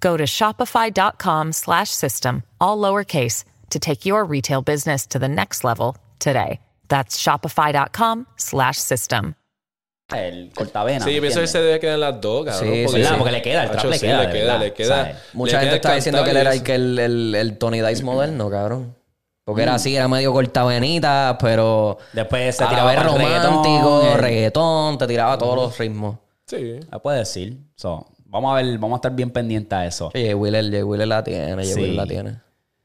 Go 0.00 0.16
to 0.16 0.24
shopify.com 0.24 1.52
slash 1.52 1.90
system, 1.90 2.42
all 2.60 2.78
lowercase, 2.78 3.44
to 3.70 3.78
take 3.78 4.06
your 4.06 4.24
retail 4.24 4.62
business 4.62 5.06
to 5.08 5.18
the 5.18 5.28
next 5.28 5.64
level 5.64 5.96
today. 6.20 6.60
That's 6.88 7.20
shopify.com 7.20 8.26
slash 8.36 8.78
system. 8.78 9.34
el 10.10 10.50
cortavena. 10.54 11.04
Sí, 11.04 11.10
¿me 11.10 11.16
yo 11.16 11.20
pienso 11.20 11.40
que 11.40 11.44
entiendes? 11.44 11.50
se 11.50 11.58
debe 11.60 11.80
quedar 11.80 11.94
en 11.94 12.00
las 12.00 12.20
dos, 12.20 12.46
cabrón. 12.46 12.72
Sí, 12.72 12.88
sí, 12.88 12.94
¿Verdad? 12.94 13.12
Ah, 13.12 13.18
porque 13.18 13.32
le 13.32 13.42
queda, 13.42 13.62
el 13.64 13.68
trap 13.68 13.80
Hacho, 13.80 13.88
le 13.90 13.98
sí, 13.98 14.06
queda, 14.06 14.22
le 14.22 14.32
queda, 14.32 14.58
le 14.58 14.72
queda. 14.72 15.22
Mucha 15.34 15.52
le 15.52 15.58
gente 15.58 15.66
queda 15.66 15.76
está 15.76 15.94
diciendo 15.94 16.24
que 16.24 16.30
él 16.30 16.36
era 16.38 16.52
el, 16.54 16.62
que 16.62 16.74
el, 16.74 16.98
el, 16.98 17.34
el 17.34 17.58
Tony 17.58 17.82
Dice 17.82 18.04
moderno, 18.04 18.50
cabrón. 18.50 18.97
Porque 19.48 19.62
Mm. 19.62 19.64
era 19.64 19.74
así, 19.76 19.96
era 19.96 20.08
medio 20.08 20.30
cortavenita, 20.30 21.38
pero 21.40 21.96
Después 22.12 22.54
se 22.54 22.64
la 22.64 22.68
tiraba 22.68 22.92
el 22.92 23.00
romántico, 23.02 23.22
reggaetón, 24.02 24.06
el- 24.06 24.18
reggaetón, 24.18 24.98
te 24.98 25.06
tiraba 25.06 25.38
todos 25.38 25.56
los 25.56 25.78
ritmos. 25.78 26.16
Sí. 26.44 26.80
Ah, 26.90 26.98
puede 26.98 27.20
decir. 27.20 27.56
So, 27.74 28.06
vamos 28.26 28.52
a 28.52 28.56
ver, 28.62 28.76
vamos 28.76 28.92
a 28.92 28.98
estar 28.98 29.12
bien 29.12 29.30
pendientes 29.30 29.72
a 29.72 29.86
eso. 29.86 30.10
Wheeler, 30.14 30.70
Jay 30.70 30.82
Wheeler 30.82 31.08
la 31.08 31.24
tiene, 31.24 31.64
Sí. 31.64 31.72
Wheeler 31.80 31.94
la 31.96 32.06
tiene. 32.06 32.34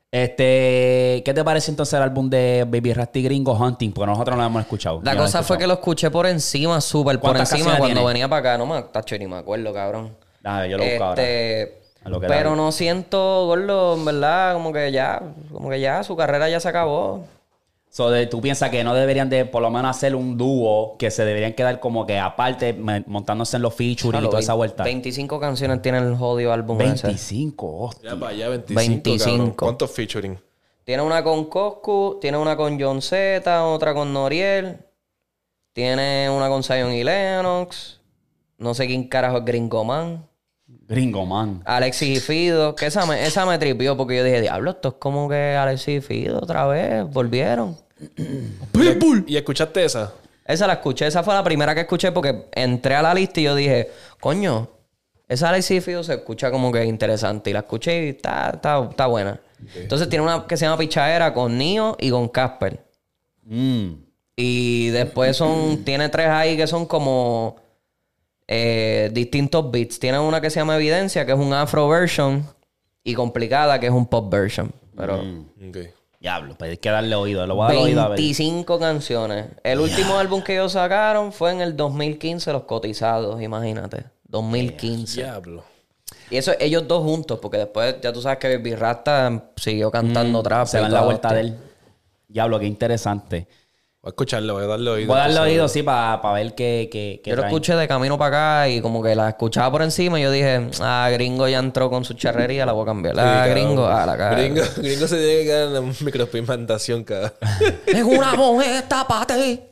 Este, 0.10 1.22
¿qué 1.26 1.34
te 1.36 1.44
parece 1.44 1.70
entonces 1.70 1.96
el 1.96 2.04
álbum 2.04 2.30
de 2.30 2.64
Baby 2.66 2.94
Rasty 2.94 3.24
Gringo 3.24 3.52
Hunting? 3.58 3.92
Porque 3.92 4.08
nosotros 4.10 4.38
no 4.38 4.44
lo 4.44 4.48
hemos 4.48 4.62
escuchado. 4.62 5.02
La 5.04 5.18
cosa 5.18 5.44
fue 5.44 5.58
que 5.58 5.68
lo 5.68 5.74
escuché 5.74 6.10
por 6.12 6.28
encima, 6.28 6.80
súper 6.80 7.20
por 7.20 7.32
¿Cuántas 7.32 7.52
encima 7.52 7.72
cuando 7.78 7.88
tiene? 7.88 8.08
venía 8.08 8.30
para 8.30 8.52
acá. 8.52 8.58
No 8.58 8.66
me, 8.66 8.82
tacho, 8.84 9.18
ni 9.18 9.28
me 9.28 9.36
acuerdo, 9.36 9.74
cabrón. 9.74 10.16
Dale, 10.42 10.70
yo 10.70 10.78
lo 10.78 10.86
busco 10.86 11.04
ahora. 11.04 11.22
A 12.04 12.10
lo 12.10 12.20
que 12.20 12.28
pero 12.28 12.52
da. 12.52 12.56
no 12.56 12.72
siento, 12.72 13.46
gordo, 13.46 13.96
en 13.96 14.06
verdad, 14.06 14.54
como 14.54 14.74
que 14.74 14.92
ya, 14.92 15.22
como 15.52 15.70
que 15.70 15.80
ya, 15.80 16.04
su 16.04 16.16
carrera 16.16 16.50
ya 16.50 16.60
se 16.60 16.68
acabó. 16.70 17.26
So, 17.90 18.10
de- 18.10 18.26
tú 18.26 18.42
piensas 18.42 18.72
que 18.72 18.84
no 18.84 18.96
deberían 18.96 19.30
de 19.30 19.46
por 19.46 19.62
lo 19.62 19.70
menos 19.70 19.96
hacer 19.96 20.16
un 20.16 20.36
dúo 20.36 20.96
que 20.98 21.12
se 21.12 21.24
deberían 21.26 21.54
quedar 21.54 21.80
como 21.80 22.08
que 22.08 22.18
aparte 22.18 22.74
montándose 23.06 23.58
en 23.58 23.62
los 23.62 23.74
featuring 23.76 24.08
y 24.08 24.12
Claro, 24.12 24.30
toda 24.30 24.40
esa 24.42 24.56
vuelta. 24.56 24.84
25 24.84 25.40
canciones 25.40 25.82
tiene 25.84 26.00
el 26.00 26.16
jodido 26.16 26.52
álbum 26.52 26.82
ese. 26.82 27.06
25, 27.08 27.82
hostia. 27.84 28.10
Ya 28.14 28.20
para 28.20 28.32
allá, 28.32 28.50
25. 28.50 28.80
25. 28.80 29.38
cabrón. 29.38 29.52
¿Cuántos 29.56 29.92
featuring? 29.92 30.40
Tiene 30.84 31.04
una 31.04 31.24
con 31.24 31.46
Coscu, 31.46 32.18
tiene 32.20 32.38
una 32.40 32.58
con 32.58 32.82
John 32.82 33.00
Z, 33.02 33.64
otra 33.64 33.94
con 33.94 34.12
Noriel, 34.12 34.80
tiene 35.72 36.30
una 36.30 36.50
con 36.50 36.64
Zion 36.64 36.92
y 36.94 37.04
Lennox, 37.04 38.02
no 38.58 38.74
sé 38.74 38.88
quién 38.88 39.08
carajo 39.08 39.38
es 39.38 39.46
Gringo 39.46 39.84
Man, 39.84 40.26
Gringo, 40.94 41.26
man. 41.26 41.62
Alexis 41.66 42.18
y 42.18 42.22
Fido, 42.22 42.76
que 42.76 42.86
esa 42.86 43.06
me, 43.06 43.26
esa 43.26 43.46
me 43.46 43.58
tripió 43.58 43.98
porque 43.98 44.18
yo 44.18 44.24
dije, 44.24 44.42
diablo, 44.42 44.72
esto 44.72 44.90
es 44.90 44.94
como 44.96 45.28
que 45.28 45.56
Alexis 45.56 45.98
y 45.98 46.02
Fido 46.02 46.38
otra 46.38 46.66
vez, 46.68 47.06
volvieron. 47.10 47.78
¿Y 49.28 49.38
escuchaste 49.38 49.86
esa? 49.86 50.14
Esa 50.46 50.68
la 50.68 50.74
escuché, 50.74 51.08
esa 51.08 51.24
fue 51.24 51.34
la 51.34 51.44
primera 51.44 51.74
que 51.74 51.82
escuché 51.82 52.12
porque 52.12 52.48
entré 52.52 52.96
a 52.96 53.02
la 53.02 53.14
lista 53.14 53.40
y 53.40 53.44
yo 53.44 53.56
dije, 53.56 53.92
coño, 54.20 54.70
esa 55.28 55.50
Alexis 55.50 55.78
y 55.78 55.82
Fido 55.82 56.04
se 56.04 56.16
escucha 56.16 56.52
como 56.52 56.72
que 56.72 56.84
interesante. 56.86 57.50
Y 57.50 57.54
la 57.54 57.60
escuché 57.60 58.06
y 58.06 58.10
está, 58.10 58.52
está, 58.54 58.88
está 58.90 59.08
buena. 59.08 59.40
Entonces 59.76 60.10
tiene 60.10 60.24
una 60.24 60.46
que 60.46 60.58
se 60.58 60.66
llama 60.66 60.78
Pichadera 60.78 61.34
con 61.34 61.58
Nio 61.58 61.96
y 62.00 62.10
con 62.10 62.28
Casper. 62.28 62.86
Mm. 63.44 63.94
Y 64.36 64.90
después 64.90 65.38
son, 65.38 65.84
tiene 65.84 66.10
tres 66.10 66.28
ahí 66.28 66.58
que 66.58 66.68
son 66.68 66.86
como 66.86 67.56
eh, 68.48 69.10
distintos 69.14 69.70
beats. 69.72 70.00
Tiene 70.00 70.20
una 70.20 70.42
que 70.42 70.50
se 70.50 70.60
llama 70.60 70.76
Evidencia, 70.76 71.26
que 71.26 71.32
es 71.32 71.38
un 71.40 71.54
afro 71.54 71.88
version, 71.88 72.46
y 73.04 73.14
complicada, 73.14 73.80
que 73.80 73.88
es 73.88 73.94
un 73.94 74.06
pop 74.06 74.32
version. 74.32 74.72
Pero 74.96 75.18
Ok. 75.18 75.78
Diablo, 76.20 76.56
pues 76.58 76.72
hay 76.72 76.78
que 76.78 76.90
darle 76.90 77.16
oído. 77.16 77.46
Lo 77.46 77.56
voy 77.56 77.66
a 77.66 77.74
dar 77.74 77.84
oído 77.84 78.02
a 78.02 78.08
ver. 78.08 78.18
25 78.18 78.80
canciones. 78.80 79.48
El 79.62 79.82
último 79.82 80.18
álbum 80.18 80.42
que 80.42 80.54
ellos 80.54 80.72
sacaron 80.72 81.34
fue 81.34 81.52
en 81.52 81.60
el 81.60 81.76
2015, 81.76 82.54
Los 82.54 82.64
Cotizados, 82.64 83.42
imagínate. 83.42 84.06
2015. 84.30 85.22
Diablo. 85.22 85.66
Y 86.30 86.38
eso 86.38 86.54
ellos 86.62 86.88
dos 86.88 87.04
juntos, 87.04 87.40
porque 87.42 87.58
después 87.58 87.98
ya 88.02 88.14
tú 88.14 88.22
sabes 88.22 88.40
que 88.40 88.56
Baby 88.56 88.76
Rasta 88.76 89.50
siguió 89.58 89.92
cantando 89.92 90.42
trap. 90.42 90.64
Mm, 90.64 90.68
Se 90.68 90.78
y 90.78 90.82
va 90.82 90.88
en 90.88 90.94
la 90.94 91.02
vuelta 91.02 91.34
de 91.34 91.42
él. 91.42 91.58
Diablo, 92.30 92.58
qué 92.58 92.68
interesante. 92.68 93.48
Voy 94.04 94.10
a 94.10 94.12
escucharlo, 94.12 94.56
voy 94.56 94.66
a 94.66 94.68
darle 94.68 94.90
oído. 94.90 95.08
Voy 95.08 95.16
a 95.16 95.20
darle 95.22 95.36
Entonces, 95.36 95.54
oído, 95.54 95.68
sí, 95.70 95.82
para 95.82 96.34
ver 96.34 96.54
qué, 96.56 96.90
qué, 96.92 97.22
qué 97.24 97.30
Yo 97.30 97.38
lo 97.38 97.46
escuché 97.46 97.74
de 97.74 97.88
camino 97.88 98.18
para 98.18 98.64
acá 98.64 98.70
y 98.70 98.82
como 98.82 99.02
que 99.02 99.16
la 99.16 99.30
escuchaba 99.30 99.72
por 99.72 99.82
encima 99.82 100.20
y 100.20 100.24
yo 100.24 100.30
dije, 100.30 100.68
ah, 100.82 101.10
gringo 101.14 101.48
ya 101.48 101.60
entró 101.60 101.90
con 101.90 102.04
su 102.04 102.14
charrería, 102.14 102.66
la 102.66 102.74
voy 102.74 102.84
a 102.84 102.86
cambiar. 102.88 103.16
sí, 103.16 103.22
Ah, 103.24 103.46
cabrón. 103.46 103.54
gringo, 103.54 103.88
ah, 103.88 104.06
la 104.06 104.18
cara. 104.18 104.36
Gringo, 104.36 104.62
gringo 104.76 105.08
se 105.08 105.16
tiene 105.16 105.34
que 105.38 105.44
quedar 105.46 105.68
en 105.70 105.74
la 105.74 105.82
micropigmentación, 106.02 107.06
cabrón. 107.06 107.32
Es 107.88 108.04
una 108.04 108.34
mujer, 108.34 108.84
tápate. 108.90 109.70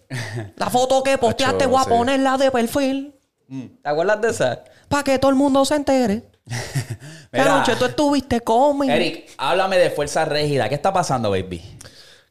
La 0.56 0.70
foto 0.70 1.04
que 1.04 1.18
posteaste 1.18 1.66
voy 1.66 1.82
a 1.82 1.90
ponerla 1.90 2.38
de 2.38 2.52
perfil. 2.52 3.14
¿Te 3.50 3.90
acuerdas 3.90 4.22
de 4.22 4.30
esa? 4.30 4.64
Para 4.88 5.04
que 5.04 5.20
todo 5.20 5.32
el 5.32 5.36
mundo 5.36 5.66
se 5.66 5.76
entere. 5.76 6.24
Mira. 7.34 7.58
Noche 7.58 7.76
tú 7.78 7.84
estuviste 7.84 8.40
conmigo. 8.40 8.94
Eric, 8.94 9.30
háblame 9.38 9.78
de 9.78 9.90
Fuerza 9.90 10.24
Régida. 10.24 10.70
¿Qué 10.70 10.76
está 10.76 10.94
pasando, 10.94 11.30
baby? 11.32 11.62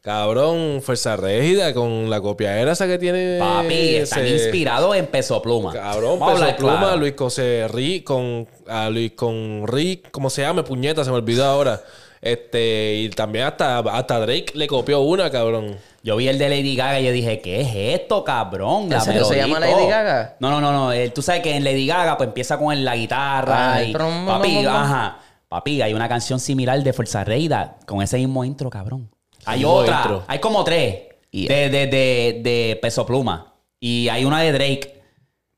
Cabrón, 0.03 0.81
Fuerza 0.83 1.17
Régida 1.17 1.75
con 1.75 2.09
la 2.09 2.21
copiadera 2.23 2.73
esa 2.73 2.87
que 2.87 2.97
tiene. 2.99 3.39
Papi, 3.39 3.97
están 3.97 4.25
ese- 4.25 4.35
inspirados 4.45 4.97
en 4.97 5.07
Peso 5.07 5.43
Pluma. 5.43 5.73
Cabrón, 5.73 6.19
Vamos 6.19 6.41
Peso 6.41 6.57
Pluma, 6.57 6.79
claro. 6.79 6.97
Luis 6.97 7.15
José 7.17 7.67
Rick 7.69 8.05
con. 8.05 8.49
A 8.67 8.89
Luis 8.89 9.13
con 9.13 9.65
Rick, 9.67 10.11
¿cómo 10.11 10.31
se 10.31 10.43
llama? 10.43 10.65
Puñeta, 10.65 11.05
se 11.05 11.11
me 11.11 11.17
olvidó 11.17 11.45
ahora. 11.45 11.81
Este, 12.23 12.95
y 12.97 13.09
también 13.11 13.47
hasta, 13.47 13.79
hasta 13.79 14.21
Drake 14.21 14.53
le 14.55 14.67
copió 14.67 15.01
una, 15.01 15.31
cabrón. 15.31 15.77
Yo 16.03 16.17
vi 16.17 16.29
el 16.29 16.39
de 16.39 16.49
Lady 16.49 16.77
Gaga 16.77 17.01
y 17.01 17.05
yo 17.05 17.13
dije, 17.13 17.41
¿qué 17.41 17.61
es 17.61 18.01
esto, 18.01 18.25
cabrón? 18.25 18.89
La 18.89 18.97
¿En 18.97 19.03
serio 19.03 19.25
se 19.25 19.37
llama. 19.37 19.61
Lady 19.61 19.87
Gaga? 19.87 20.37
No, 20.41 20.51
no, 20.51 20.61
no, 20.63 20.73
no. 20.73 20.93
Eh, 20.93 21.11
tú 21.11 21.21
sabes 21.23 21.43
que 21.43 21.55
en 21.55 21.63
Lady 21.65 21.87
Gaga 21.87 22.17
pues 22.17 22.29
empieza 22.29 22.59
con 22.59 22.85
la 22.85 22.97
guitarra 22.97 23.75
Ah, 23.75 23.83
y... 23.83 23.93
Papi, 23.93 24.65
ajá. 24.67 25.19
Papi, 25.49 25.83
hay 25.83 25.93
una 25.95 26.09
canción 26.09 26.41
similar 26.41 26.83
de 26.83 26.93
Fuerza 26.95 27.23
Régida 27.25 27.77
con 27.87 28.01
ese 28.03 28.17
mismo 28.19 28.45
intro, 28.45 28.71
cabrón. 28.71 29.11
Hay 29.45 29.65
otra. 29.65 29.99
intro. 30.03 30.25
Hay 30.27 30.39
como 30.39 30.65
tres 30.65 31.03
Yeah. 31.33 31.49
de, 31.55 31.71
de, 31.71 31.87
de, 31.87 32.41
de 32.43 32.79
Peso 32.83 33.07
Pluma. 33.07 33.55
Y 33.79 34.09
hay 34.09 34.25
una 34.25 34.41
de 34.41 34.51
Drake, 34.53 35.01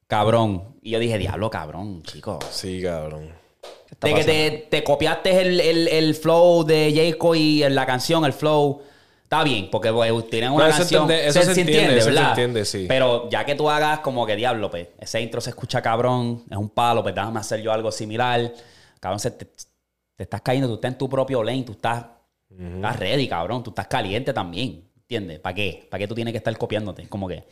cabrón. 0.07 0.77
Y 0.83 0.90
yo 0.90 0.99
dije, 0.99 1.16
diablo, 1.18 1.49
cabrón, 1.51 2.03
chico. 2.03 2.38
Sí, 2.51 2.83
cabrón. 2.83 3.31
De 4.01 4.14
que 4.14 4.25
te, 4.25 4.51
te 4.71 4.85
copiaste 4.85 5.40
el, 5.40 5.61
el, 5.61 5.88
el 5.88 6.14
flow 6.14 6.64
de 6.64 6.92
Jayco 6.95 7.35
y 7.35 7.62
en 7.62 7.75
la 7.75 7.87
canción, 7.87 8.25
el 8.25 8.33
flow. 8.33 8.83
Está 9.23 9.45
bien, 9.45 9.71
porque 9.71 9.90
pues, 9.92 10.29
tienen 10.29 10.51
una 10.53 10.64
No, 10.64 10.71
eso 10.71 10.79
canción. 10.81 11.03
entiende- 11.11 11.27
eso 11.29 11.42
se 11.42 11.61
entiende, 11.61 11.97
eso 11.97 12.05
se 12.05 12.11
¿verdad? 12.11 12.29
entiende, 12.31 12.64
sí. 12.66 12.85
Pero 12.87 13.31
ya 13.31 13.47
que 13.47 13.55
tú 13.55 13.71
hagas 13.71 14.01
como 14.01 14.27
que 14.27 14.37
diablo, 14.37 14.71
pues, 14.71 14.88
ese 15.01 15.23
intro 15.23 15.40
se 15.40 15.51
escucha 15.51 15.81
cabrón, 15.81 16.42
es 16.51 16.57
un 16.59 16.68
palo, 16.68 17.03
pues 17.03 17.14
déjame 17.14 17.40
hacer 17.40 17.62
yo 17.62 17.73
algo 17.73 17.90
similar. 17.90 18.53
Cabrón, 19.01 19.21
se 19.21 19.31
te, 19.31 19.47
te 19.47 20.23
estás 20.25 20.42
cayendo, 20.42 20.68
tú 20.68 20.75
estás 20.75 20.92
en 20.92 20.99
tu 20.99 21.09
propio 21.09 21.42
lane, 21.42 21.62
tú 21.62 21.73
estás, 21.73 22.05
estás 22.59 22.99
ready, 22.99 23.29
cabrón, 23.29 23.62
tú 23.62 23.71
estás 23.71 23.87
caliente 23.88 24.33
también. 24.33 24.85
¿Entiendes? 25.03 25.41
¿Para 25.41 25.55
qué? 25.55 25.87
¿Para 25.91 25.99
qué 26.01 26.09
tú 26.09 26.15
tienes 26.15 26.33
que 26.33 26.38
estar 26.38 26.57
copiándote? 26.57 27.07
Como 27.09 27.29
que. 27.29 27.45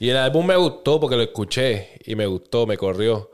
Y 0.00 0.08
el 0.08 0.16
álbum 0.16 0.46
me 0.46 0.56
gustó 0.56 0.98
porque 0.98 1.14
lo 1.16 1.22
escuché 1.22 1.90
y 2.04 2.16
me 2.16 2.26
gustó, 2.26 2.66
me 2.66 2.76
corrió. 2.76 3.30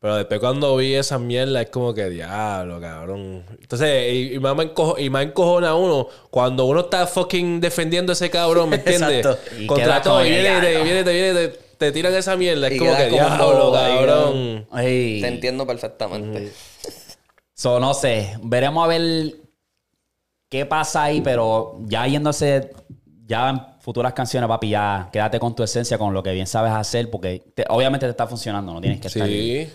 Pero 0.00 0.16
después 0.16 0.40
cuando 0.40 0.76
vi 0.76 0.94
esa 0.94 1.18
mierda 1.18 1.62
es 1.62 1.70
como 1.70 1.94
que 1.94 2.10
diablo, 2.10 2.80
cabrón. 2.80 3.44
Entonces, 3.60 4.12
y, 4.12 4.34
y 4.34 4.38
más 4.40 4.54
me 4.56 4.64
encojo- 4.74 4.98
y 4.98 5.08
más 5.08 5.22
encojona 5.24 5.74
uno 5.76 6.08
cuando 6.28 6.64
uno 6.66 6.80
está 6.80 7.06
fucking 7.06 7.60
defendiendo 7.60 8.10
a 8.12 8.14
ese 8.14 8.28
cabrón, 8.28 8.68
¿me 8.68 8.76
entiendes? 8.84 9.24
Contra 9.66 10.02
todo, 10.02 10.26
y 10.26 10.30
viene, 10.30 10.60
te, 10.60 10.82
viene, 10.82 11.04
te 11.04 11.12
viene, 11.12 11.34
te, 11.34 11.48
te 11.78 11.92
tiran 11.92 12.12
esa 12.14 12.36
mierda. 12.36 12.66
Es 12.66 12.74
Y 12.74 12.78
como 12.78 12.96
que 12.96 13.04
como 13.08 13.12
diablo, 13.22 13.46
bobo 13.46 13.72
cabrón. 13.72 14.66
Te 15.22 15.28
entiendo 15.28 15.66
perfectamente. 15.66 16.52
So, 17.54 17.78
no 17.78 17.94
sé. 17.94 18.36
Veremos 18.42 18.84
a 18.84 18.88
ver 18.88 19.36
qué 20.52 20.66
pasa 20.66 21.04
ahí, 21.04 21.22
pero 21.22 21.78
ya 21.86 22.06
yéndose, 22.06 22.70
ya 23.26 23.48
en 23.48 23.60
futuras 23.80 24.12
canciones, 24.12 24.46
papi, 24.48 24.68
ya 24.68 25.08
quédate 25.10 25.40
con 25.40 25.56
tu 25.56 25.62
esencia, 25.62 25.96
con 25.96 26.12
lo 26.12 26.22
que 26.22 26.30
bien 26.32 26.46
sabes 26.46 26.72
hacer, 26.72 27.10
porque 27.10 27.42
te- 27.54 27.64
obviamente 27.70 28.04
te 28.04 28.10
está 28.10 28.26
funcionando, 28.26 28.74
no 28.74 28.80
tienes 28.82 29.00
que 29.00 29.08
estar 29.08 29.26
Sí. 29.26 29.66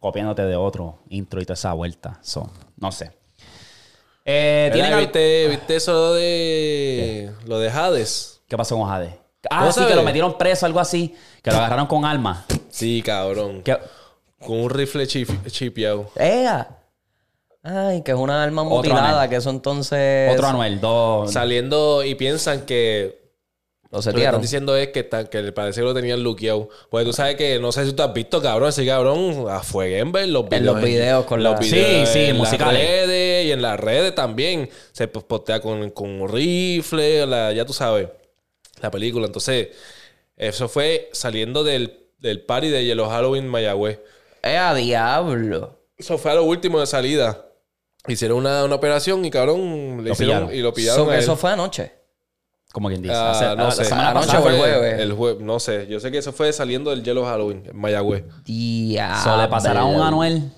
copiándote 0.00 0.42
de 0.42 0.56
otro 0.56 0.98
intro 1.08 1.40
y 1.40 1.44
toda 1.44 1.54
esa 1.54 1.72
vuelta. 1.72 2.18
So, 2.20 2.50
no 2.78 2.90
sé. 2.90 3.12
Eh, 4.24 4.70
¿tienen 4.72 4.88
Mira, 4.90 4.96
al- 4.98 5.04
¿viste, 5.04 5.46
¿Viste 5.48 5.76
eso 5.76 6.14
de 6.14 7.30
lo 7.46 7.60
de 7.60 7.70
Hades? 7.70 8.40
¿Qué 8.48 8.56
pasó 8.56 8.76
con 8.76 8.88
Jade? 8.88 9.16
Ah, 9.50 9.60
¿Cómo 9.60 9.70
sí, 9.70 9.74
sabes? 9.76 9.90
que 9.90 9.94
lo 9.96 10.02
metieron 10.02 10.36
preso, 10.36 10.66
algo 10.66 10.80
así. 10.80 11.14
Que 11.42 11.50
lo 11.52 11.58
agarraron 11.58 11.86
con 11.86 12.04
armas. 12.04 12.44
Sí, 12.70 13.02
cabrón. 13.02 13.62
Con 14.44 14.58
un 14.60 14.70
rifle 14.70 15.06
chip- 15.06 15.46
chipeado. 15.48 16.10
¡Ea! 16.16 16.66
Ay, 17.66 18.02
que 18.02 18.12
es 18.12 18.16
una 18.18 18.42
alma 18.44 18.62
mutilada, 18.62 19.10
Anuel. 19.14 19.30
que 19.30 19.36
eso 19.36 19.48
entonces... 19.50 20.30
Otro 20.32 20.48
Anuel, 20.48 20.80
dos. 20.80 21.32
Saliendo 21.32 22.04
y 22.04 22.14
piensan 22.14 22.66
que 22.66 23.22
Lo 23.84 23.88
Lo 23.90 23.90
que 23.90 23.98
están 24.00 24.12
setearon. 24.12 24.42
diciendo 24.42 24.76
es 24.76 24.88
que, 24.88 25.00
está- 25.00 25.30
que 25.30 25.50
parece 25.52 25.80
que 25.80 25.84
lo 25.86 25.94
tenían 25.94 26.22
luqueado. 26.22 26.68
Pues 26.90 27.06
tú 27.06 27.12
sabes 27.14 27.36
que, 27.36 27.58
no 27.58 27.72
sé 27.72 27.86
si 27.86 27.94
tú 27.94 28.02
has 28.02 28.12
visto, 28.12 28.42
cabrón, 28.42 28.68
ese 28.68 28.84
cabrón 28.84 29.46
a 29.48 29.60
fuego 29.60 29.96
en 29.96 30.12
ver 30.12 30.28
los 30.28 30.44
videos. 30.46 30.60
En 30.60 30.66
los 30.66 30.82
videos 30.82 31.24
con 31.24 31.42
los 31.42 31.54
la- 31.54 31.58
videos 31.58 32.08
Sí, 32.10 32.12
sí, 32.12 32.24
en 32.26 32.36
musicales. 32.36 32.74
las 32.82 32.90
redes 32.90 33.46
y 33.46 33.52
en 33.52 33.62
las 33.62 33.80
redes 33.80 34.14
también. 34.14 34.68
Se 34.92 35.08
pues, 35.08 35.24
postea 35.24 35.60
con, 35.60 35.88
con 35.90 36.10
un 36.20 36.28
rifle, 36.28 37.24
la- 37.26 37.52
ya 37.52 37.64
tú 37.64 37.72
sabes, 37.72 38.08
la 38.82 38.90
película. 38.90 39.24
Entonces, 39.26 39.68
eso 40.36 40.68
fue 40.68 41.08
saliendo 41.12 41.64
del, 41.64 42.08
del 42.18 42.42
party 42.42 42.68
de 42.68 42.84
Yellow 42.84 43.08
Halloween 43.08 43.48
Mayagüez. 43.48 44.00
¡Ea, 44.42 44.74
diablo! 44.74 45.78
Eso 45.96 46.18
fue 46.18 46.32
a 46.32 46.34
lo 46.34 46.44
último 46.44 46.78
de 46.80 46.86
salida. 46.86 47.46
Hicieron 48.06 48.38
una, 48.38 48.64
una 48.64 48.74
operación 48.74 49.24
y 49.24 49.30
cabrón, 49.30 49.98
le 49.98 50.08
Lo 50.08 50.12
hicieron 50.12 50.36
pillaron. 50.48 50.54
y 50.54 50.60
lo 50.62 50.74
pillaron. 50.74 50.96
So, 50.96 51.04
a 51.04 51.08
que 51.12 51.14
él. 51.18 51.22
eso 51.22 51.36
fue 51.36 51.50
anoche. 51.52 51.92
Como 52.72 52.88
quien 52.88 53.00
dice. 53.02 53.14
Ah, 53.14 53.30
Hace- 53.30 53.44
no 53.56 53.64
la, 53.64 53.70
sé. 53.70 53.82
la 53.82 53.88
semana 53.88 54.10
Anoche 54.10 54.26
pasada. 54.26 54.44
o 54.44 54.48
el 54.50 54.56
fue 54.56 54.68
jueves. 54.70 55.00
El 55.00 55.12
jueves, 55.12 55.42
no 55.44 55.60
sé. 55.60 55.86
Yo 55.88 56.00
sé 56.00 56.10
que 56.10 56.18
eso 56.18 56.32
fue 56.32 56.52
saliendo 56.52 56.90
del 56.90 57.02
Yellow 57.04 57.24
Halloween 57.24 57.62
en 57.66 57.76
Mayagüez. 57.76 58.24
Diablo. 58.44 59.22
So, 59.22 59.36
le 59.40 59.48
pasará 59.48 59.80
a 59.80 59.84
un 59.84 60.00
Anuel. 60.02 60.50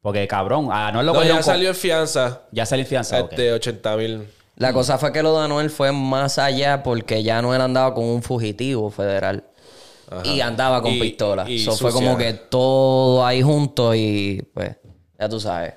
Porque 0.00 0.28
cabrón, 0.28 0.68
a 0.70 0.88
Anuel 0.88 1.06
lo 1.06 1.14
No, 1.14 1.24
ya 1.24 1.42
salió 1.42 1.68
en 1.70 1.74
fianza. 1.74 2.42
Ya 2.52 2.64
salió 2.64 2.84
en 2.84 2.88
fianza. 2.88 3.18
Este, 3.20 3.52
80 3.52 3.96
mil. 3.96 4.28
La 4.56 4.72
cosa 4.72 4.98
fue 4.98 5.12
que 5.12 5.22
lo 5.22 5.36
de 5.36 5.44
Anuel 5.46 5.68
fue 5.70 5.90
más 5.92 6.38
allá 6.38 6.82
porque 6.84 7.22
ya 7.22 7.38
Anuel 7.38 7.60
andaba 7.60 7.92
con 7.94 8.04
un 8.04 8.22
fugitivo 8.22 8.90
federal. 8.90 9.44
Y 10.22 10.40
andaba 10.42 10.80
con 10.80 10.92
Y- 10.92 11.00
pistola. 11.00 11.48
y 11.50 11.56
Eso 11.62 11.76
fue 11.76 11.90
como 11.90 12.16
que 12.16 12.34
todo 12.34 13.26
ahí 13.26 13.42
junto 13.42 13.94
y 13.96 14.46
pues, 14.54 14.76
ya 15.18 15.28
tú 15.28 15.40
sabes. 15.40 15.74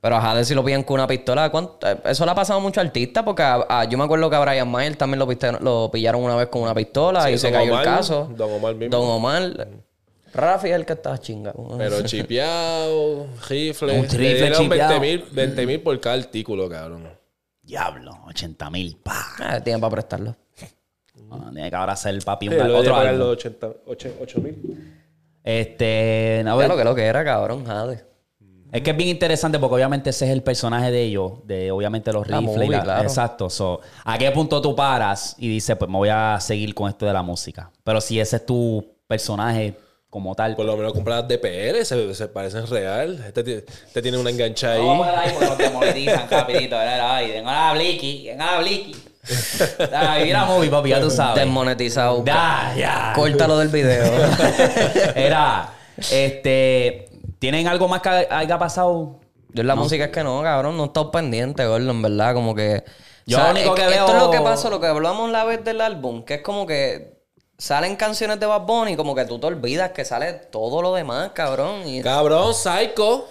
Pero 0.00 0.16
a 0.16 0.20
Jade 0.22 0.44
si 0.46 0.54
lo 0.54 0.64
pillan 0.64 0.82
con 0.82 0.94
una 0.94 1.06
pistola, 1.06 1.50
¿cuánto? 1.50 1.78
Eso 2.06 2.24
le 2.24 2.30
ha 2.30 2.34
pasado 2.34 2.58
a 2.58 2.62
muchos 2.62 2.82
artistas 2.82 3.22
porque 3.22 3.42
a- 3.42 3.66
a- 3.68 3.84
yo 3.84 3.98
me 3.98 4.04
acuerdo 4.04 4.30
que 4.30 4.36
a 4.36 4.40
Brian 4.40 4.66
Mayer 4.70 4.96
también 4.96 5.18
lo, 5.18 5.26
piste- 5.28 5.58
lo 5.60 5.90
pillaron 5.92 6.22
una 6.24 6.36
vez 6.36 6.48
con 6.48 6.62
una 6.62 6.74
pistola 6.74 7.24
Sí, 7.26 7.32
y 7.32 7.38
se 7.38 7.52
cayó 7.52 7.72
Omar, 7.72 7.86
el 7.86 7.94
caso. 7.96 8.30
Don 8.34 8.50
Omar 8.52 8.74
mismo. 8.76 8.96
Don 8.96 9.08
Omar. 9.10 9.68
Rafi 10.32 10.68
es 10.68 10.74
el 10.76 10.86
que 10.86 10.92
estaba 10.94 11.18
chinga. 11.18 11.52
Pero 11.76 12.02
chipeado, 12.04 13.26
rifle. 13.48 13.92
Un 13.98 14.02
Le 14.02 14.08
rifle 14.08 14.34
dieron 14.34 14.62
chipeado. 14.62 15.00
20 15.32 15.66
mil 15.66 15.80
por 15.82 16.00
cada 16.00 16.16
artículo, 16.16 16.68
cabrón. 16.68 17.08
Diablo, 17.62 18.16
80 18.26 18.70
mil. 18.70 18.96
Pa. 19.02 19.22
Ah, 19.38 19.60
tiene 19.60 19.78
para 19.80 19.90
prestarlo. 19.90 20.34
Ah, 21.30 21.50
tiene 21.52 21.68
que 21.68 21.76
ahora 21.76 21.94
ser 21.94 22.14
el 22.14 22.22
papi 22.22 22.48
un, 22.48 22.54
Sí, 22.54 22.60
lo 22.60 22.78
otro 22.78 22.92
pagar 22.94 23.14
los 23.14 23.28
80, 23.32 23.68
8 23.86 24.40
mil. 24.40 24.96
Este. 25.44 26.40
a 26.40 26.44
Ya 26.44 26.54
ver, 26.56 26.68
lo 26.68 26.76
que 26.76 26.84
lo 26.84 26.94
que 26.94 27.04
era, 27.04 27.22
cabrón, 27.24 27.64
Jade. 27.66 28.04
Es 28.72 28.82
que 28.82 28.90
es 28.90 28.96
bien 28.96 29.08
interesante 29.10 29.58
porque 29.58 29.74
obviamente 29.74 30.10
ese 30.10 30.26
es 30.26 30.30
el 30.30 30.42
personaje 30.42 30.90
de 30.90 31.02
ellos, 31.02 31.32
de 31.44 31.70
obviamente 31.72 32.12
los 32.12 32.28
La 32.28 32.38
rifles. 32.38 32.56
movie, 32.56 32.70
la- 32.76 32.82
claro. 32.82 33.02
Exacto. 33.02 33.50
So, 33.50 33.80
¿A 34.04 34.16
qué 34.16 34.30
punto 34.30 34.60
tú 34.62 34.76
paras 34.76 35.34
y 35.38 35.48
dices, 35.48 35.76
pues 35.76 35.90
me 35.90 35.96
voy 35.98 36.08
a 36.08 36.38
seguir 36.40 36.74
con 36.74 36.88
esto 36.88 37.04
de 37.06 37.12
la 37.12 37.22
música? 37.22 37.70
Pero 37.82 38.00
si 38.00 38.20
ese 38.20 38.36
es 38.36 38.46
tu 38.46 38.84
personaje 39.08 39.74
como 40.08 40.34
tal. 40.34 40.56
Por 40.56 40.66
lo 40.66 40.76
menos 40.76 40.92
comprar 40.92 41.26
DPL, 41.26 41.84
se, 41.84 42.14
se 42.14 42.28
parecen 42.28 42.66
real. 42.66 43.24
Este, 43.26 43.64
este 43.64 44.02
tiene 44.02 44.18
una 44.18 44.30
engancha 44.30 44.72
ahí. 44.72 44.84
Vamos 44.84 45.06
a 45.06 45.20
ahí 45.20 45.30
porque 45.32 45.46
nos 45.48 45.58
demonetizan 45.58 46.28
rapidito. 46.30 46.76
¿verdad? 46.76 47.14
Ay, 47.16 47.30
venga 47.30 47.52
la 47.52 47.72
Bliki, 47.74 48.26
venga 48.28 48.52
la 48.52 48.58
Bliki. 48.60 48.96
Mira 50.24 50.44
movie, 50.46 50.70
papi, 50.70 50.88
ya 50.90 51.00
tú 51.00 51.10
sabes. 51.10 51.44
Desmonetizado. 51.44 52.24
Ya, 52.24 52.72
ya. 52.76 53.12
Córtalo 53.14 53.58
del 53.58 53.68
video. 53.68 54.04
Era, 55.14 55.70
este, 56.10 57.09
¿tienen 57.40 57.66
algo 57.66 57.88
más 57.88 58.00
que 58.02 58.28
haya 58.30 58.58
pasado? 58.58 59.18
Yo 59.52 59.62
en 59.62 59.66
la 59.66 59.74
música 59.74 60.04
es 60.04 60.10
que 60.12 60.22
no, 60.22 60.40
cabrón, 60.42 60.76
no 60.76 60.84
he 60.84 60.86
estado 60.86 61.10
pendiente, 61.10 61.66
gordo, 61.66 61.90
en 61.90 62.02
verdad, 62.02 62.34
como 62.34 62.54
que... 62.54 62.84
Yo 63.26 63.36
O 63.36 63.40
sea, 63.40 63.52
lo 63.52 63.58
único 63.58 63.76
es 63.76 63.82
que 63.82 63.94
Esto 63.94 64.16
es 64.16 64.22
lo 64.22 64.30
que 64.30 64.40
pasó, 64.40 64.70
lo 64.70 64.80
que 64.80 64.86
hablamos 64.86 65.28
la 65.30 65.44
vez 65.44 65.64
del 65.64 65.80
álbum, 65.80 66.22
que 66.24 66.34
es 66.34 66.42
como 66.42 66.66
que 66.66 67.20
salen 67.58 67.96
canciones 67.96 68.38
de 68.38 68.46
Bad 68.46 68.62
Bunny 68.62 68.92
y 68.92 68.96
como 68.96 69.14
que 69.14 69.24
tú 69.24 69.38
te 69.38 69.46
olvidas 69.48 69.90
que 69.90 70.04
sale 70.04 70.32
todo 70.32 70.82
lo 70.82 70.94
demás, 70.94 71.32
cabrón. 71.34 71.86
Y... 71.86 72.02
Cabrón, 72.02 72.54
Psycho. 72.54 73.28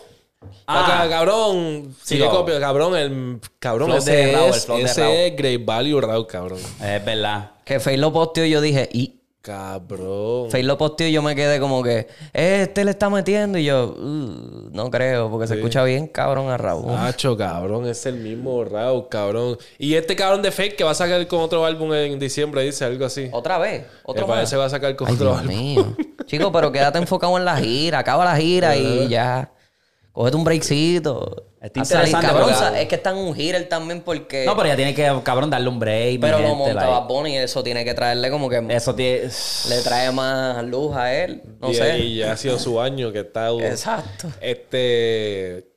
Ah. 0.67 0.85
Acá, 0.85 1.09
cabrón. 1.09 1.95
Sigue 2.03 2.23
Sigo. 2.23 2.37
copia, 2.37 2.59
cabrón. 2.59 2.95
El 2.95 3.41
cabrón 3.57 3.91
ese 3.91 4.11
de 4.11 4.31
Raúl, 4.33 4.51
de 4.51 4.59
Raúl. 4.67 4.81
ese 4.81 5.27
es 5.27 5.35
Great 5.35 5.65
Value 5.65 5.99
Raw, 5.99 6.27
cabrón. 6.27 6.59
Es 6.59 7.03
verdad. 7.03 7.51
Que 7.65 7.79
Faye 7.79 7.97
lo 7.97 8.13
posteó 8.13 8.45
y 8.45 8.51
yo 8.51 8.61
dije, 8.61 8.87
y... 8.91 9.18
Cabrón. 9.41 10.51
Faye 10.51 10.63
lo 10.63 10.77
posteó 10.77 11.07
y 11.07 11.13
yo 11.13 11.21
me 11.21 11.33
quedé 11.33 11.59
como 11.61 11.81
que, 11.81 12.07
este 12.33 12.83
le 12.83 12.91
está 12.91 13.09
metiendo 13.09 13.57
y 13.57 13.63
yo, 13.63 13.95
"Uh, 13.97 14.69
no 14.71 14.89
creo, 14.91 15.31
porque 15.31 15.47
se 15.47 15.55
escucha 15.55 15.81
bien 15.85 16.07
cabrón 16.07 16.49
a 16.49 16.57
Raúl. 16.57 16.87
Macho, 16.91 17.37
cabrón, 17.37 17.87
es 17.87 18.05
el 18.05 18.15
mismo 18.17 18.65
Raúl, 18.65 19.07
cabrón. 19.09 19.57
Y 19.77 19.93
este 19.95 20.15
cabrón 20.15 20.41
de 20.41 20.51
Fake 20.51 20.75
que 20.75 20.83
va 20.83 20.91
a 20.91 20.95
sacar 20.95 21.25
con 21.27 21.39
otro 21.39 21.63
álbum 21.65 21.93
en 21.93 22.19
diciembre, 22.19 22.63
dice 22.63 22.83
algo 22.83 23.05
así. 23.05 23.29
¿Otra 23.31 23.57
vez? 23.57 23.85
¿Otro 24.03 24.27
más? 24.27 24.35
parece 24.37 24.57
va 24.57 24.65
a 24.65 24.69
sacar 24.69 24.95
con 24.97 25.07
Ay, 25.07 25.13
otro 25.15 25.27
Dios 25.29 25.39
álbum. 25.39 25.55
mío. 25.55 25.95
Chico, 26.25 26.51
pero 26.51 26.71
quédate 26.71 26.97
enfocado 26.99 27.37
en 27.37 27.45
la 27.45 27.55
gira. 27.57 27.99
Acaba 27.99 28.25
la 28.25 28.35
gira 28.35 28.75
y 28.77 29.07
ya. 29.07 29.51
Cógete 30.11 30.37
un 30.37 30.43
breakcito. 30.43 31.45
Está 31.61 31.79
interesante 31.81 32.25
Cabrón, 32.25 32.49
porque- 32.53 32.81
es 32.81 32.87
que 32.87 32.95
está 32.95 33.09
en 33.11 33.17
un 33.17 33.35
gira 33.35 33.67
también 33.67 34.01
porque... 34.01 34.45
No, 34.45 34.55
pero 34.55 34.69
ya 34.69 34.75
tiene 34.77 34.95
que, 34.95 35.11
cabrón, 35.23 35.49
darle 35.49 35.67
un 35.67 35.77
break. 35.77 36.21
pero 36.21 36.39
lo 36.39 36.47
gente, 36.47 36.57
monta 36.57 36.73
like. 36.73 36.91
Bad 36.91 37.07
Bunny 37.07 37.33
y 37.33 37.37
eso 37.37 37.61
tiene 37.63 37.83
que 37.83 37.93
traerle 37.93 38.29
como 38.31 38.49
que... 38.49 38.65
Eso 38.69 38.95
tiene... 38.95 39.29
Le 39.69 39.81
trae 39.83 40.11
más 40.11 40.63
luz 40.63 40.95
a 40.95 41.13
él. 41.13 41.43
No 41.59 41.69
y, 41.69 41.75
sé. 41.75 41.99
y 41.99 42.15
ya 42.17 42.31
ha 42.31 42.37
sido 42.37 42.57
su 42.57 42.79
año 42.79 43.11
que 43.11 43.19
está. 43.19 43.49
Exacto. 43.51 44.29
Este. 44.39 45.67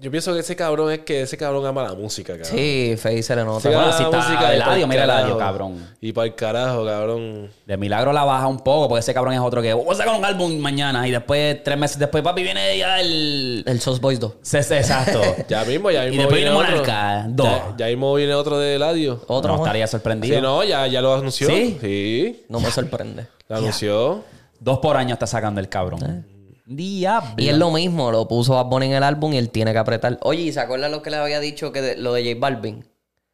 Yo 0.00 0.10
pienso 0.12 0.32
que 0.32 0.40
ese 0.40 0.54
cabrón 0.54 0.92
es 0.92 1.00
que 1.00 1.22
ese 1.22 1.36
cabrón 1.36 1.66
ama 1.66 1.82
la 1.82 1.94
música, 1.94 2.34
cabrón. 2.34 2.50
Sí, 2.56 2.94
Face 2.96 3.22
se 3.22 3.34
le 3.34 3.44
nota. 3.44 3.58
Ese 3.58 3.68
Bueno, 3.76 3.92
si 3.92 4.02
la 4.02 4.08
está 4.08 4.16
música 4.16 4.52
y 4.52 4.56
Eladio, 4.56 4.64
pa'l 4.82 4.88
mira 4.88 5.04
Eladio, 5.04 5.22
carajo. 5.24 5.38
cabrón. 5.38 5.86
Y 6.00 6.12
para 6.12 6.26
el 6.28 6.34
carajo, 6.36 6.84
cabrón. 6.86 7.50
De 7.66 7.76
milagro 7.76 8.12
la 8.12 8.22
baja 8.24 8.46
un 8.46 8.60
poco, 8.60 8.88
porque 8.88 9.00
ese 9.00 9.12
cabrón 9.12 9.34
es 9.34 9.40
otro 9.40 9.60
que 9.60 9.74
vamos 9.74 9.92
a 9.94 10.02
sacar 10.04 10.16
un 10.16 10.24
álbum 10.24 10.56
mañana 10.58 11.06
y 11.08 11.10
después, 11.10 11.62
tres 11.64 11.76
meses 11.76 11.98
después, 11.98 12.22
papi, 12.22 12.42
viene 12.44 12.78
ya 12.78 13.00
el. 13.00 13.64
El 13.66 13.80
Sos 13.80 14.00
Boys 14.00 14.20
2. 14.20 14.32
Sí, 14.40 14.62
sí, 14.62 14.74
Exacto. 14.74 15.20
Ya 15.48 15.64
mismo, 15.64 15.90
ya 15.90 16.04
Y 16.06 16.10
mismo 16.10 16.22
después 16.22 16.40
viene. 16.42 16.54
Monarca, 16.54 17.24
dos. 17.28 17.46
Ya, 17.46 17.74
ya 17.78 17.86
mismo 17.86 18.14
viene 18.14 18.34
otro 18.34 18.58
de 18.58 18.76
Eladio. 18.76 19.24
Otro 19.26 19.56
no 19.56 19.62
estaría 19.64 19.86
Sí, 19.88 19.90
sorprendido. 19.92 20.40
no, 20.40 20.62
ya, 20.62 20.86
ya 20.86 21.00
lo 21.00 21.14
anunció. 21.14 21.48
¿Sí? 21.48 21.76
Sí. 21.80 22.44
No 22.48 22.60
me 22.60 22.70
sorprende. 22.70 23.26
Lo 23.48 23.56
anunció. 23.56 24.22
Dos 24.60 24.78
por 24.78 24.96
año 24.96 25.14
está 25.14 25.26
sacando 25.26 25.60
el 25.60 25.68
cabrón. 25.68 26.24
Diablo. 26.68 27.34
Y 27.42 27.48
es 27.48 27.56
lo 27.56 27.70
mismo, 27.70 28.10
lo 28.10 28.28
puso 28.28 28.54
Bad 28.54 28.66
Bunny 28.66 28.86
en 28.86 28.92
el 28.92 29.02
álbum 29.02 29.32
y 29.32 29.38
él 29.38 29.50
tiene 29.50 29.72
que 29.72 29.78
apretar. 29.78 30.18
Oye, 30.22 30.42
¿y 30.42 30.52
se 30.52 30.60
acuerdan 30.60 30.90
lo 30.92 31.00
que 31.02 31.10
le 31.10 31.16
había 31.16 31.40
dicho 31.40 31.72
que 31.72 31.80
de- 31.80 31.96
lo 31.96 32.12
de 32.12 32.22
J 32.24 32.38
Balvin? 32.38 32.86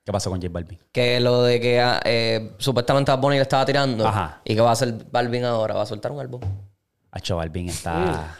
¿Qué 0.04 0.12
pasó 0.12 0.30
con 0.30 0.40
J 0.40 0.52
Balvin? 0.52 0.78
Que 0.92 1.18
lo 1.18 1.42
de 1.42 1.60
que 1.60 1.80
ah, 1.80 2.00
eh, 2.04 2.52
supuestamente 2.58 3.10
Bad 3.10 3.18
Bunny 3.20 3.36
le 3.36 3.42
estaba 3.42 3.64
tirando. 3.66 4.06
Ajá. 4.06 4.40
Y 4.44 4.54
que 4.54 4.60
va 4.60 4.68
a 4.70 4.72
hacer 4.72 4.94
Balvin 5.10 5.44
ahora, 5.44 5.74
va 5.74 5.82
a 5.82 5.86
soltar 5.86 6.12
un 6.12 6.20
álbum. 6.20 6.40
Hacho, 7.10 7.36
Balvin 7.36 7.68
está. 7.68 8.36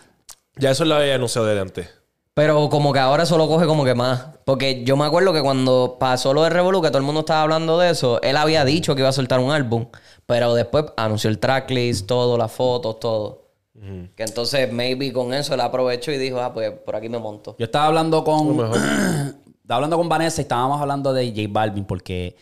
Ya 0.56 0.70
eso 0.70 0.84
lo 0.84 0.94
había 0.94 1.14
anunciado 1.16 1.46
desde 1.46 1.60
antes. 1.60 1.88
Pero 2.34 2.68
como 2.68 2.92
que 2.92 2.98
ahora 2.98 3.22
eso 3.22 3.38
lo 3.38 3.46
coge 3.48 3.64
como 3.66 3.84
que 3.84 3.94
más. 3.94 4.26
Porque 4.44 4.84
yo 4.84 4.96
me 4.96 5.04
acuerdo 5.04 5.32
que 5.32 5.40
cuando 5.40 5.96
pasó 6.00 6.34
lo 6.34 6.42
de 6.42 6.50
Revolu, 6.50 6.82
que 6.82 6.88
todo 6.88 6.98
el 6.98 7.04
mundo 7.04 7.20
estaba 7.20 7.42
hablando 7.42 7.78
de 7.78 7.90
eso, 7.90 8.20
él 8.22 8.36
había 8.36 8.64
dicho 8.64 8.94
que 8.94 9.00
iba 9.02 9.08
a 9.08 9.12
soltar 9.12 9.38
un 9.40 9.50
álbum. 9.52 9.86
Pero 10.26 10.52
después 10.54 10.86
anunció 10.96 11.30
el 11.30 11.38
tracklist, 11.38 12.06
todo, 12.06 12.36
las 12.36 12.50
fotos, 12.52 12.98
todo. 13.00 13.43
Que 13.74 14.22
entonces 14.22 14.72
maybe 14.72 15.12
con 15.12 15.34
eso 15.34 15.54
él 15.54 15.60
aprovechó 15.60 16.12
y 16.12 16.18
dijo, 16.18 16.40
ah, 16.40 16.54
pues 16.54 16.70
por 16.70 16.94
aquí 16.94 17.08
me 17.08 17.18
monto. 17.18 17.56
Yo 17.58 17.64
estaba 17.64 17.86
hablando 17.86 18.22
con. 18.22 18.60
estaba 19.62 19.76
hablando 19.76 19.96
con 19.96 20.08
Vanessa 20.08 20.40
y 20.40 20.42
estábamos 20.42 20.80
hablando 20.80 21.12
de 21.12 21.28
J 21.30 21.48
Balvin 21.50 21.84
porque 21.84 22.36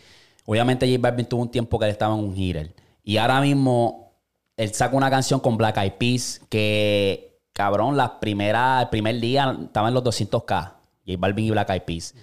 obviamente 0.45 0.87
J 0.87 1.01
Balvin 1.01 1.25
tuvo 1.25 1.41
un 1.41 1.49
tiempo 1.49 1.79
que 1.79 1.85
él 1.85 1.91
estaba 1.91 2.13
en 2.13 2.23
un 2.23 2.37
hitter. 2.37 2.73
Y 3.03 3.17
ahora 3.17 3.41
mismo 3.41 4.13
él 4.55 4.73
saca 4.73 4.95
una 4.95 5.09
canción 5.09 5.39
con 5.39 5.57
Black 5.57 5.77
Eyed 5.77 5.93
Peas 5.93 6.41
que 6.49 7.33
cabrón, 7.53 7.95
las 7.95 8.11
primeras, 8.11 8.83
el 8.83 8.89
primer 8.89 9.19
día 9.19 9.57
estaban 9.63 9.89
en 9.89 9.93
los 9.93 10.03
200k. 10.03 10.73
J 11.05 11.17
Balvin 11.17 11.45
y 11.45 11.51
Black 11.51 11.69
Eyed 11.69 11.81
Peas. 11.83 12.15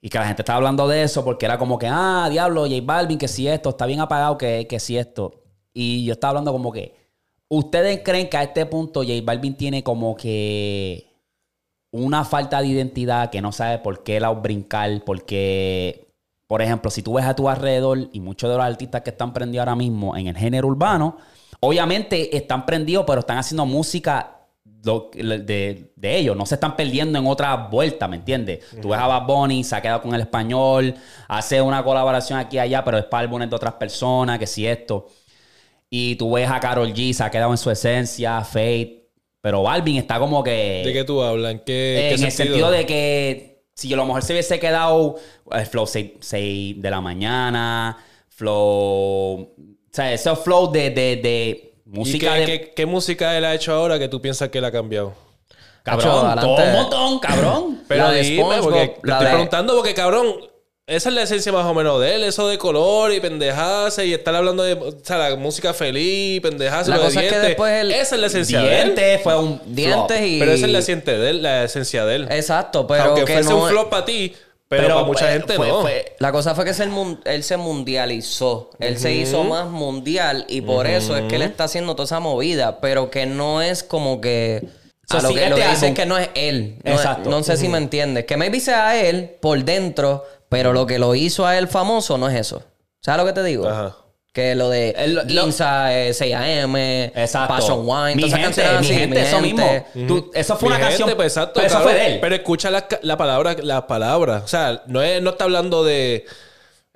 Y 0.00 0.10
que 0.10 0.18
la 0.18 0.26
gente 0.26 0.42
estaba 0.42 0.58
hablando 0.58 0.86
de 0.86 1.02
eso 1.02 1.24
porque 1.24 1.46
era 1.46 1.58
como 1.58 1.78
que, 1.78 1.88
ah, 1.88 2.28
diablo, 2.30 2.62
J 2.62 2.74
Balvin, 2.82 3.18
que 3.18 3.28
si 3.28 3.48
esto, 3.48 3.70
está 3.70 3.86
bien 3.86 4.00
apagado, 4.00 4.36
que, 4.36 4.66
que 4.68 4.78
si 4.78 4.98
esto. 4.98 5.42
Y 5.72 6.04
yo 6.04 6.12
estaba 6.12 6.30
hablando 6.30 6.52
como 6.52 6.70
que, 6.72 7.03
¿ustedes 7.48 8.00
creen 8.04 8.28
que 8.28 8.36
a 8.36 8.42
este 8.42 8.66
punto 8.66 9.00
J 9.00 9.12
Balvin 9.22 9.56
tiene 9.56 9.82
como 9.82 10.16
que 10.16 11.10
una 11.92 12.24
falta 12.24 12.60
de 12.60 12.68
identidad 12.68 13.30
que 13.30 13.40
no 13.40 13.52
sabe 13.52 13.78
por 13.78 14.02
qué 14.02 14.20
la 14.20 14.30
brincar? 14.30 15.02
Porque, 15.04 16.08
por 16.46 16.62
ejemplo, 16.62 16.90
si 16.90 17.02
tú 17.02 17.14
ves 17.14 17.24
a 17.24 17.36
tu 17.36 17.48
alrededor 17.48 18.08
y 18.12 18.20
muchos 18.20 18.50
de 18.50 18.56
los 18.56 18.64
artistas 18.64 19.02
que 19.02 19.10
están 19.10 19.32
prendidos 19.32 19.62
ahora 19.62 19.76
mismo 19.76 20.16
en 20.16 20.26
el 20.26 20.36
género 20.36 20.68
urbano, 20.68 21.18
obviamente 21.60 22.36
están 22.36 22.66
prendidos, 22.66 23.04
pero 23.06 23.20
están 23.20 23.38
haciendo 23.38 23.64
música 23.66 24.30
de 24.64 25.88
ellos. 26.02 26.36
No 26.36 26.44
se 26.44 26.56
están 26.56 26.76
perdiendo 26.76 27.18
en 27.18 27.26
otra 27.26 27.56
vuelta, 27.56 28.06
¿me 28.06 28.16
entiendes? 28.16 28.64
Tú 28.82 28.90
ves 28.90 29.00
a 29.00 29.06
Bad 29.06 29.26
Bunny, 29.26 29.64
se 29.64 29.74
ha 29.74 29.80
quedado 29.80 30.02
con 30.02 30.14
el 30.14 30.20
español, 30.20 30.94
hace 31.26 31.62
una 31.62 31.82
colaboración 31.82 32.38
aquí 32.38 32.56
y 32.56 32.58
allá, 32.58 32.84
pero 32.84 32.98
es 32.98 33.04
para 33.06 33.22
álbumes 33.22 33.48
de 33.48 33.56
otras 33.56 33.74
personas, 33.74 34.38
que 34.38 34.46
si 34.46 34.66
esto. 34.66 35.06
Y 35.90 36.16
tú 36.16 36.32
ves 36.32 36.50
a 36.50 36.58
Carol 36.60 36.92
G, 36.92 37.12
se 37.12 37.22
ha 37.22 37.30
quedado 37.30 37.50
en 37.52 37.58
su 37.58 37.70
esencia, 37.70 38.40
Fate. 38.42 39.02
Pero 39.40 39.62
Balvin 39.62 39.96
está 39.98 40.18
como 40.18 40.42
que. 40.42 40.82
¿De 40.84 40.92
qué 40.92 41.04
tú 41.04 41.22
hablas? 41.22 41.52
¿En 41.52 41.58
qué, 41.58 41.64
qué 41.64 42.14
en 42.14 42.24
el 42.24 42.32
sentido 42.32 42.70
de 42.70 42.86
que 42.86 43.64
si 43.74 43.92
a 43.92 43.96
lo 43.96 44.06
mejor 44.06 44.22
se 44.22 44.32
hubiese 44.32 44.58
quedado 44.58 45.16
el 45.52 45.66
flow 45.66 45.86
6, 45.86 46.80
de 46.80 46.90
la 46.90 47.00
mañana, 47.00 47.98
flow. 48.28 48.52
O 49.42 49.48
sea, 49.92 50.12
esos 50.12 50.38
flow 50.40 50.70
de, 50.72 50.90
de, 50.90 51.16
de 51.16 51.74
¿Y 51.86 51.90
música 51.98 52.34
qué, 52.34 52.40
de. 52.40 52.46
qué- 52.46 52.72
qué 52.74 52.86
música 52.86 53.36
él 53.36 53.44
ha 53.44 53.54
hecho 53.54 53.72
ahora 53.74 53.98
que 53.98 54.08
tú 54.08 54.20
piensas 54.20 54.48
que 54.48 54.58
él 54.58 54.64
ha 54.64 54.72
cambiado? 54.72 55.14
Cabrón, 55.82 56.40
todo 56.40 56.56
un 56.64 56.72
montón, 56.72 57.18
cabrón. 57.18 57.82
Pero 57.86 58.04
La 58.04 58.10
de 58.12 58.22
dime, 58.22 58.44
porque 58.62 58.88
te 59.02 59.06
la 59.06 59.14
estoy 59.18 59.28
preguntando 59.28 59.76
porque, 59.76 59.92
cabrón, 59.94 60.26
esa 60.86 61.08
es 61.08 61.14
la 61.14 61.22
esencia 61.22 61.50
más 61.50 61.64
o 61.64 61.72
menos 61.72 62.00
de 62.00 62.14
él, 62.14 62.24
eso 62.24 62.46
de 62.48 62.58
color 62.58 63.12
y 63.12 63.20
pendejarse 63.20 64.04
y 64.06 64.12
estar 64.12 64.34
hablando 64.34 64.62
de 64.62 64.74
o 64.74 64.92
sea, 65.02 65.16
la 65.30 65.36
música 65.36 65.72
feliz, 65.72 66.40
pendejarse, 66.42 66.90
La 66.90 66.98
de 66.98 67.04
cosa 67.04 67.22
es 67.24 67.32
que 67.32 67.38
después 67.38 67.72
él- 67.80 67.90
Esa 67.92 68.14
es 68.16 68.20
la 68.20 68.26
esencia 68.26 68.60
de 68.60 68.66
él. 68.68 68.94
Dientes 68.94 69.20
fue 69.22 69.38
un. 69.38 69.60
Dientes 69.66 70.18
flop. 70.18 70.26
y... 70.26 70.38
Pero 70.40 70.52
esa 70.52 70.66
es 70.66 70.72
la 70.72 70.78
esencia 70.80 71.12
de 71.16 71.30
él, 71.30 71.42
la 71.42 71.64
esencia 71.64 72.04
de 72.04 72.14
él. 72.16 72.28
Exacto, 72.30 72.86
pero 72.86 73.02
Aunque 73.04 73.24
que 73.24 73.32
fuese 73.32 73.48
no 73.50 73.62
un 73.62 73.68
flop 73.70 73.88
para 73.88 74.04
ti, 74.04 74.34
pero, 74.68 74.88
para 74.88 75.02
mucha 75.04 75.24
fue- 75.26 75.32
gente 75.32 75.54
fue- 75.54 75.68
no. 75.68 75.80
fue- 75.82 76.16
La 76.18 76.32
cosa 76.32 76.54
fue 76.54 76.64
que 76.66 76.74
se 76.74 76.86
él 77.24 77.42
se 77.44 77.56
mundializó. 77.56 78.70
Él 78.78 78.98
se 78.98 79.12
hizo 79.14 79.42
más 79.44 79.68
mundial 79.70 80.44
y 80.48 80.60
por 80.60 80.86
eso 80.86 81.16
es 81.16 81.22
que 81.24 81.36
él 81.36 81.42
está 81.42 81.64
haciendo 81.64 81.94
toda 81.94 82.04
esa 82.04 82.20
movida, 82.20 82.80
pero 82.80 83.10
que 83.10 83.24
no 83.26 83.62
es 83.62 83.82
como 83.82 84.20
que... 84.20 84.64
So, 85.06 85.18
a 85.18 85.20
lo 85.22 85.28
sí, 85.28 85.34
que, 85.34 85.50
lo 85.50 85.56
que 85.56 85.68
dice 85.68 85.86
álbum- 85.86 85.88
es 85.90 85.94
que 85.94 86.06
no 86.06 86.16
es 86.18 86.30
él. 86.34 86.78
No 86.82 86.92
Exacto. 86.92 87.28
No, 87.28 87.42
sé 87.42 87.58
si 87.58 87.68
me 87.68 87.76
entiendes. 87.76 88.24
Que 88.24 88.38
maybe 88.38 88.58
sea 88.58 88.98
él 88.98 89.32
por 89.38 89.62
dentro, 89.62 90.24
pero 90.48 90.72
lo 90.72 90.86
que 90.86 90.98
lo 90.98 91.14
hizo 91.14 91.46
a 91.46 91.56
él 91.58 91.68
famoso 91.68 92.18
no 92.18 92.28
es 92.28 92.34
eso. 92.38 92.62
¿Sabes 93.00 93.20
lo 93.20 93.26
que 93.26 93.32
te 93.32 93.42
digo? 93.44 93.68
Ajá. 93.68 93.96
Que 94.32 94.56
lo 94.56 94.68
de 94.68 94.90
El- 94.98 95.14
lo- 95.14 95.24
Ginza, 95.26 95.96
eh, 95.96 96.12
6AM, 96.12 96.76
Exacto. 97.14 97.54
Passion 97.54 97.80
Wine, 97.86 98.16
mi 98.16 98.22
gente, 98.24 98.40
canciones 98.42 98.72
mi 98.80 98.86
así, 98.86 98.94
gente, 98.94 99.22
eso 99.22 99.40
mismo. 99.40 99.86
Tú- 100.08 100.30
eso 100.34 100.56
fue 100.56 100.70
Mi 100.70 100.74
una 100.74 100.84
gente, 100.86 100.98
canción. 100.98 101.16
pues, 101.16 101.32
exacto, 101.36 101.52
pero 101.54 101.66
eso 101.68 101.74
cabrón. 101.76 101.92
fue 101.92 102.00
de 102.02 102.14
él. 102.14 102.20
Pero 102.20 102.34
escucha 102.34 102.70
la, 102.70 102.84
la 103.02 103.16
palabra, 103.16 103.54
las 103.62 103.82
palabras. 103.82 104.42
O 104.42 104.48
sea, 104.48 104.82
no, 104.86 105.02
es, 105.02 105.22
no 105.22 105.30
está 105.30 105.44
hablando 105.44 105.84
de. 105.84 106.24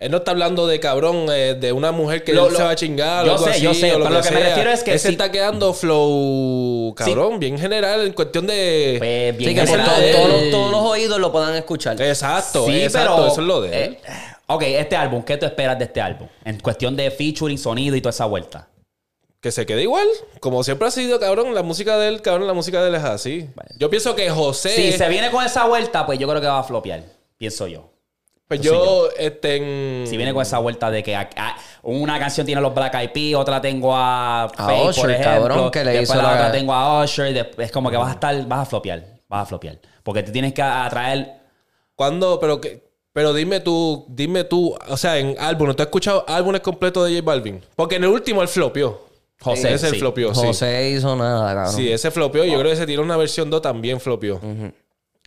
Él 0.01 0.12
no 0.12 0.18
está 0.18 0.30
hablando 0.30 0.68
de 0.68 0.78
cabrón, 0.78 1.26
eh, 1.28 1.55
de 1.59 1.72
una 1.72 1.90
mujer 1.90 2.22
que 2.22 2.32
Lo- 2.32 2.46
él 2.49 2.55
se 2.57 2.62
va 2.62 2.70
a 2.70 2.76
chingar. 2.76 3.26
yo 3.26 3.32
o 3.32 3.34
algo 3.34 3.44
sé, 3.46 3.51
así, 3.51 3.62
yo 3.62 3.74
sé, 3.74 3.90
o 3.94 3.99
pero 3.99 4.11
lo 4.11 4.22
que 4.22 4.30
me 4.30 4.36
sea. 4.38 4.49
refiero 4.51 4.70
es 4.70 4.84
que 4.84 4.92
Él 4.92 4.99
se 5.01 5.09
si- 5.09 5.12
está 5.14 5.32
quedando 5.32 5.74
flow, 5.74 6.94
cabrón, 6.96 7.38
bien 7.40 7.59
general, 7.59 8.07
en 8.07 8.12
cuestión 8.12 8.46
de. 8.46 8.96
Pues, 8.99 9.36
bien 9.36 9.51
Sí, 9.51 9.55
que 9.57 9.66
general. 9.66 10.12
todos, 10.12 10.28
los, 10.28 10.51
todos 10.51 10.70
los 10.70 10.80
oídos 10.82 11.18
lo 11.18 11.32
puedan 11.32 11.55
escuchar. 11.57 12.01
Exacto, 12.01 12.66
Sí, 12.66 12.80
exacto, 12.82 13.16
pero, 13.16 13.26
eso 13.32 13.40
es 13.40 13.46
lo 13.46 13.61
de 13.61 13.84
él. 13.84 13.94
eh, 13.94 14.01
ok, 14.46 14.62
este 14.62 14.94
álbum, 14.96 15.22
¿qué 15.24 15.36
tú 15.36 15.46
esperas 15.46 15.76
de 15.78 15.86
este 15.86 16.01
álbum? 16.01 16.28
En 16.44 16.61
cuestión 16.61 16.94
de 16.94 17.11
featuring, 17.11 17.59
sonido 17.59 17.96
y 17.96 18.01
toda 18.01 18.11
esa 18.11 18.26
vuelta. 18.26 18.68
Que 19.40 19.51
se 19.53 19.66
quede 19.66 19.82
igual. 19.82 20.07
Como 20.40 20.62
siempre 20.64 20.88
ha 20.88 20.90
sido, 20.90 21.18
cabrón, 21.20 21.55
la 21.55 21.62
música 21.62 21.96
de 21.99 22.09
él, 22.09 22.22
cabrón, 22.22 22.46
la 22.49 22.55
música 22.55 22.82
de 22.82 22.88
él 22.88 22.94
es 22.96 23.05
así. 23.05 23.49
Yo 23.78 23.88
pienso 23.90 24.14
que 24.16 24.30
José. 24.30 24.70
Si 24.70 24.92
se 24.92 25.09
viene 25.09 25.30
con 25.30 25.44
esa 25.44 25.64
vuelta, 25.66 26.07
pues 26.07 26.18
yo 26.18 26.28
creo 26.28 26.40
que 26.40 26.46
va 26.46 26.59
a 26.61 26.64
flopear. 26.64 27.03
Pienso 27.36 27.66
yo. 27.68 27.90
Pues 28.49 28.61
yo, 28.62 29.09
este. 29.18 29.57
en- 30.03 30.07
Si 30.07 30.16
viene 30.16 30.32
con 30.32 30.42
esa 30.42 30.59
vuelta 30.59 30.90
de 30.90 31.03
que 31.03 31.14
a- 31.14 31.28
a- 31.36 31.57
una 31.82 32.18
canción 32.18 32.46
tiene 32.46 32.61
los 32.61 32.74
Black 32.74 32.94
Eyed 32.94 33.11
Peas, 33.12 33.40
otra 33.40 33.61
tengo 33.61 33.92
a 33.94 34.51
Faith, 34.57 34.78
por 34.80 34.88
Usher, 34.90 35.11
ejemplo. 35.11 35.32
cabrón, 35.49 35.70
que 35.70 35.84
le 35.84 35.90
después 35.92 36.09
hizo 36.11 36.16
la 36.16 36.22
la- 36.22 36.34
otra 36.34 36.53
tengo 36.53 36.72
a 36.72 37.05
Usher. 37.05 37.30
y 37.30 37.34
después- 37.34 37.66
es 37.66 37.72
como 37.72 37.90
que 37.90 37.96
vas 37.96 38.09
a 38.09 38.12
estar, 38.12 38.46
vas 38.49 38.61
a 38.61 38.64
flopear. 38.64 39.05
Vas 39.28 39.42
a 39.42 39.46
flopear. 39.46 39.78
Porque 40.03 40.22
tú 40.22 40.32
tienes 40.32 40.55
que 40.55 40.62
atraer. 40.62 41.34
¿Cuándo? 41.94 42.38
Pero 42.40 42.61
que. 42.61 42.88
Pero 43.12 43.32
dime 43.34 43.59
tú, 43.61 44.07
dime 44.09 44.44
tú, 44.44 44.76
o 44.88 44.96
sea, 44.96 45.18
en 45.18 45.34
álbumes, 45.40 45.74
¿tú 45.74 45.82
has 45.82 45.86
escuchado 45.88 46.24
álbumes 46.28 46.61
completos 46.61 47.05
de 47.09 47.14
J 47.16 47.24
Balvin? 47.26 47.61
Porque 47.74 47.96
en 47.96 48.05
el 48.05 48.11
último 48.11 48.42
él 48.42 48.49
flopió. 48.49 49.07
José, 49.40 49.74
ese 49.74 49.88
sí. 49.88 49.94
el 49.94 50.01
flopió, 50.01 50.34
sí. 50.34 50.40
José 50.46 50.90
hizo 50.90 51.14
nada, 51.16 51.53
cabrón. 51.55 51.72
Sí, 51.72 51.90
ese 51.90 52.11
flopió. 52.11 52.44
Yo 52.44 52.59
creo 52.59 52.70
que 52.70 52.76
se 52.76 52.86
tiró 52.86 53.03
una 53.03 53.16
versión 53.16 53.51
2 53.51 53.61
también 53.62 53.99
flopió. 54.01 54.40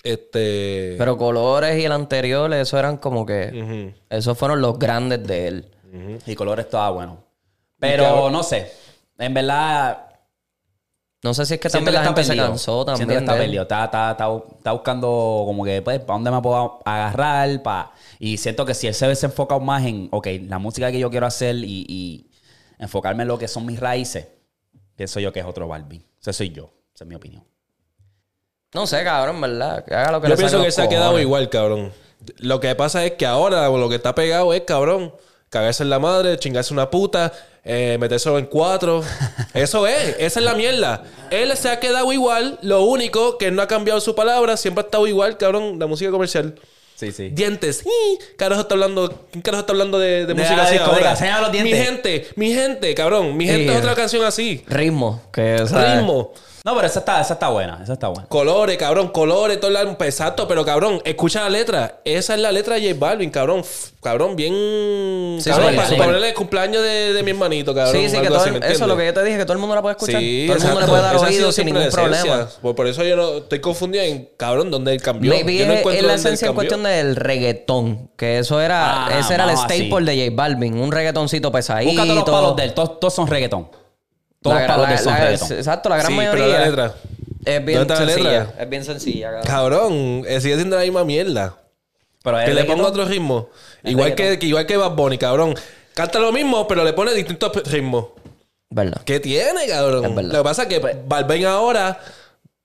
Este. 0.03 0.95
Pero 0.97 1.17
Colores 1.17 1.79
y 1.79 1.85
el 1.85 1.91
anterior, 1.91 2.51
eso 2.53 2.79
eran 2.79 2.97
como 2.97 3.25
que... 3.25 3.51
Ujú. 3.53 4.01
Esos 4.09 4.37
fueron 4.37 4.61
los 4.61 4.79
grandes 4.79 5.25
de 5.25 5.47
él. 5.47 5.71
Y 6.25 6.35
colores 6.35 6.65
estaba 6.65 6.89
bueno. 6.91 7.23
Pero 7.79 8.29
no 8.29 8.43
sé. 8.43 8.71
En 9.17 9.33
verdad. 9.33 10.07
No 11.23 11.33
sé 11.35 11.45
si 11.45 11.53
es 11.55 11.59
que 11.59 11.69
también 11.69 11.93
la 11.93 12.03
gente 12.03 12.23
se 12.23 12.35
cansó 12.35 12.83
Siento 12.83 12.93
que 12.93 12.99
también 12.99 13.19
está 13.19 13.37
perdido. 13.37 13.61
Está, 13.63 13.85
está, 13.85 14.11
está, 14.11 14.27
está 14.57 14.71
buscando 14.71 15.43
como 15.45 15.63
que, 15.63 15.81
pues, 15.83 15.99
¿para 15.99 16.13
dónde 16.13 16.31
me 16.31 16.41
puedo 16.41 16.79
agarrar? 16.83 17.61
Pa... 17.61 17.91
Y 18.17 18.37
siento 18.37 18.65
que 18.65 18.73
si 18.73 18.87
él 18.87 18.95
se 18.95 19.05
hubiese 19.05 19.27
enfocado 19.27 19.59
más 19.59 19.85
en, 19.85 20.07
ok, 20.11 20.27
la 20.47 20.57
música 20.57 20.91
que 20.91 20.97
yo 20.97 21.11
quiero 21.11 21.27
hacer 21.27 21.57
y, 21.57 21.85
y 21.87 22.31
enfocarme 22.79 23.21
en 23.21 23.27
lo 23.27 23.37
que 23.37 23.47
son 23.47 23.67
mis 23.67 23.79
raíces, 23.79 24.29
pienso 24.95 25.19
yo 25.19 25.31
que 25.31 25.41
es 25.41 25.45
otro 25.45 25.67
Balvin. 25.67 26.03
Ese 26.19 26.33
soy 26.33 26.49
yo. 26.49 26.71
Esa 26.95 27.03
es 27.03 27.07
mi 27.07 27.15
opinión. 27.15 27.43
No 28.73 28.87
sé, 28.87 29.03
cabrón, 29.03 29.41
¿verdad? 29.41 29.83
Que 29.85 29.93
haga 29.93 30.11
lo 30.11 30.21
que 30.21 30.27
Yo 30.27 30.35
le 30.35 30.37
pienso 30.37 30.63
que 30.63 30.71
se 30.71 30.81
ha 30.81 30.87
quedado 30.87 31.19
igual, 31.19 31.49
cabrón. 31.49 31.91
Lo 32.37 32.59
que 32.59 32.73
pasa 32.75 33.03
es 33.05 33.13
que 33.13 33.25
ahora 33.25 33.67
lo 33.67 33.89
que 33.89 33.95
está 33.95 34.15
pegado 34.15 34.53
es, 34.53 34.61
cabrón, 34.61 35.13
cagarse 35.49 35.83
en 35.83 35.89
la 35.89 35.99
madre, 35.99 36.37
chingarse 36.37 36.73
una 36.73 36.89
puta, 36.89 37.33
eh, 37.65 37.97
metérselo 37.99 38.39
en 38.39 38.45
cuatro. 38.45 39.03
Eso 39.53 39.85
es, 39.87 40.15
esa 40.19 40.39
es 40.39 40.45
la 40.45 40.53
mierda. 40.53 41.03
Él 41.29 41.55
se 41.57 41.69
ha 41.69 41.79
quedado 41.79 42.13
igual, 42.13 42.59
lo 42.61 42.83
único 42.83 43.37
que 43.37 43.51
no 43.51 43.61
ha 43.61 43.67
cambiado 43.67 43.99
su 43.99 44.15
palabra, 44.15 44.55
siempre 44.55 44.83
ha 44.83 44.85
estado 44.85 45.05
igual, 45.05 45.37
cabrón, 45.37 45.77
la 45.77 45.87
música 45.87 46.09
comercial. 46.09 46.55
Sí, 46.95 47.11
sí. 47.11 47.29
Dientes. 47.29 47.83
Carajo 48.37 48.61
está 48.61 48.75
hablando, 48.75 49.25
¿quién 49.31 49.41
carajo 49.41 49.61
está 49.61 49.73
hablando 49.73 49.97
de, 49.97 50.27
música 50.33 50.55
la 50.55 50.63
así 50.63 50.77
ahora? 50.77 51.41
los 51.41 51.51
dientes. 51.51 51.73
Mi 51.73 51.85
gente, 51.85 52.27
mi 52.35 52.53
gente, 52.53 52.95
cabrón, 52.95 53.35
mi 53.35 53.47
gente 53.47 53.65
Sí. 53.65 53.71
es 53.73 53.79
otra 53.79 53.95
canción 53.95 54.23
así. 54.23 54.63
Ritmo. 54.67 55.21
Que, 55.33 55.57
¿sabes? 55.67 55.97
Ritmo. 55.97 56.31
No, 56.63 56.75
pero 56.75 56.85
esa 56.85 56.99
está, 56.99 57.19
esa 57.21 57.33
está 57.33 57.49
buena. 57.49 57.79
Esa 57.81 57.93
está 57.93 58.07
buena. 58.09 58.27
Colores, 58.27 58.77
cabrón, 58.77 59.07
colores, 59.07 59.59
todo 59.59 59.71
el 59.71 59.77
álbum. 59.77 59.95
Pues, 59.95 60.09
Exacto, 60.19 60.47
pero 60.47 60.63
cabrón, 60.63 61.01
escucha 61.05 61.41
la 61.41 61.49
letra. 61.49 62.01
Esa 62.05 62.35
es 62.35 62.39
la 62.39 62.51
letra 62.51 62.75
de 62.75 62.89
J 62.93 62.95
Balvin, 62.99 63.31
cabrón. 63.31 63.63
Cabrón, 64.03 64.35
bien. 64.35 64.53
Sí, 65.41 65.49
cabrón, 65.49 65.69
sí, 65.71 65.75
para 65.75 65.87
sí. 65.89 65.95
ponerle 65.95 66.29
el 66.29 66.33
cumpleaños 66.35 66.83
de, 66.83 67.13
de 67.13 67.23
mi 67.23 67.31
hermanito, 67.31 67.73
cabrón. 67.73 67.95
Sí, 67.95 68.09
sí, 68.09 68.19
que 68.21 68.27
todo 68.27 68.37
así, 68.41 68.49
el- 68.49 68.59
¿me 68.59 68.67
eso 68.67 68.83
es 68.83 68.87
lo 68.87 68.95
que 68.97 69.05
yo 69.07 69.13
te 69.13 69.23
dije, 69.23 69.37
que 69.39 69.43
todo 69.45 69.53
el 69.53 69.59
mundo 69.59 69.73
la 69.75 69.81
puede 69.81 69.93
escuchar. 69.93 70.21
Sí, 70.21 70.45
todo 70.47 70.57
el 70.57 70.63
mundo 70.63 70.79
le 70.81 70.87
puede 70.87 71.01
dar 71.01 71.15
oído 71.17 71.51
sin 71.51 71.65
ningún 71.65 71.89
problema. 71.89 72.47
Por, 72.61 72.75
por 72.75 72.87
eso 72.87 73.03
yo 73.03 73.15
no 73.15 73.37
estoy 73.37 73.59
confundido 73.59 74.03
en, 74.03 74.29
cabrón, 74.37 74.69
dónde 74.69 74.91
él 74.93 75.01
cambió. 75.01 75.31
Maybe 75.33 75.55
yo 75.55 75.65
no 75.65 75.73
es, 75.73 75.79
encuentro 75.79 76.01
es 76.01 76.07
la 76.07 76.13
esencia 76.15 76.47
en 76.47 76.53
cuestión 76.53 76.83
del 76.83 77.15
reggaetón. 77.15 78.11
Que 78.15 78.37
eso 78.39 78.61
era, 78.61 79.05
Ah, 79.07 79.19
ese 79.19 79.33
era 79.33 79.45
el 79.45 79.51
así. 79.51 79.87
staple 79.87 80.15
de 80.15 80.25
J 80.29 80.35
Balvin. 80.35 80.77
Un 80.79 80.91
reggaetoncito 80.91 81.51
pesadito. 81.51 81.91
Búscate 81.91 82.13
los 82.13 82.23
palos 82.23 82.55
de 82.55 82.63
él. 82.65 82.73
Todos, 82.73 82.99
todos 82.99 83.13
son 83.15 83.25
reggaetón. 83.27 83.69
Todos 84.41 84.55
La- 84.55 84.61
los 84.67 84.75
palos 84.75 84.89
la- 84.89 84.97
son 84.97 85.13
la- 85.13 85.19
reggaetón. 85.19 85.51
Exacto, 85.53 85.89
la 85.89 85.95
gran 85.97 86.07
Sí, 86.07 86.13
mayoría. 86.17 86.43
pero 86.45 86.51
la 86.59 86.65
letra. 86.65 86.93
Es 87.45 87.65
bien 87.65 87.77
¿Dónde 87.79 87.93
está 87.93 88.05
la 88.05 88.11
sencilla. 88.11 88.39
letra? 88.43 88.63
Es 88.63 88.69
bien 88.69 88.85
sencilla, 88.85 89.27
cabrón. 89.31 89.45
Cabrón, 89.47 90.23
eh, 90.27 90.41
sigue 90.41 90.55
siendo 90.55 90.75
la 90.75 90.81
misma 90.83 91.03
mierda. 91.03 91.55
Pero 92.23 92.37
Que 92.45 92.53
le 92.53 92.63
ponga 92.65 92.85
otro 92.87 93.05
ritmo. 93.05 93.49
Igual 93.83 94.13
que, 94.15 94.37
que 94.37 94.45
igual 94.45 94.65
que 94.65 94.77
Bad 94.77 94.91
Bunny, 94.91 95.17
cabrón. 95.17 95.55
Canta 95.95 96.19
lo 96.19 96.31
mismo, 96.31 96.67
pero 96.67 96.83
le 96.83 96.93
pone 96.93 97.13
distintos 97.13 97.51
ritmos. 97.71 98.05
¿Verdad? 98.69 99.01
¿Qué 99.03 99.19
tiene, 99.19 99.67
cabrón? 99.67 100.15
Lo 100.29 100.37
que 100.37 100.43
pasa 100.43 100.63
es 100.63 100.67
que 100.69 100.79
Balvin 101.05 101.45
ahora 101.45 101.99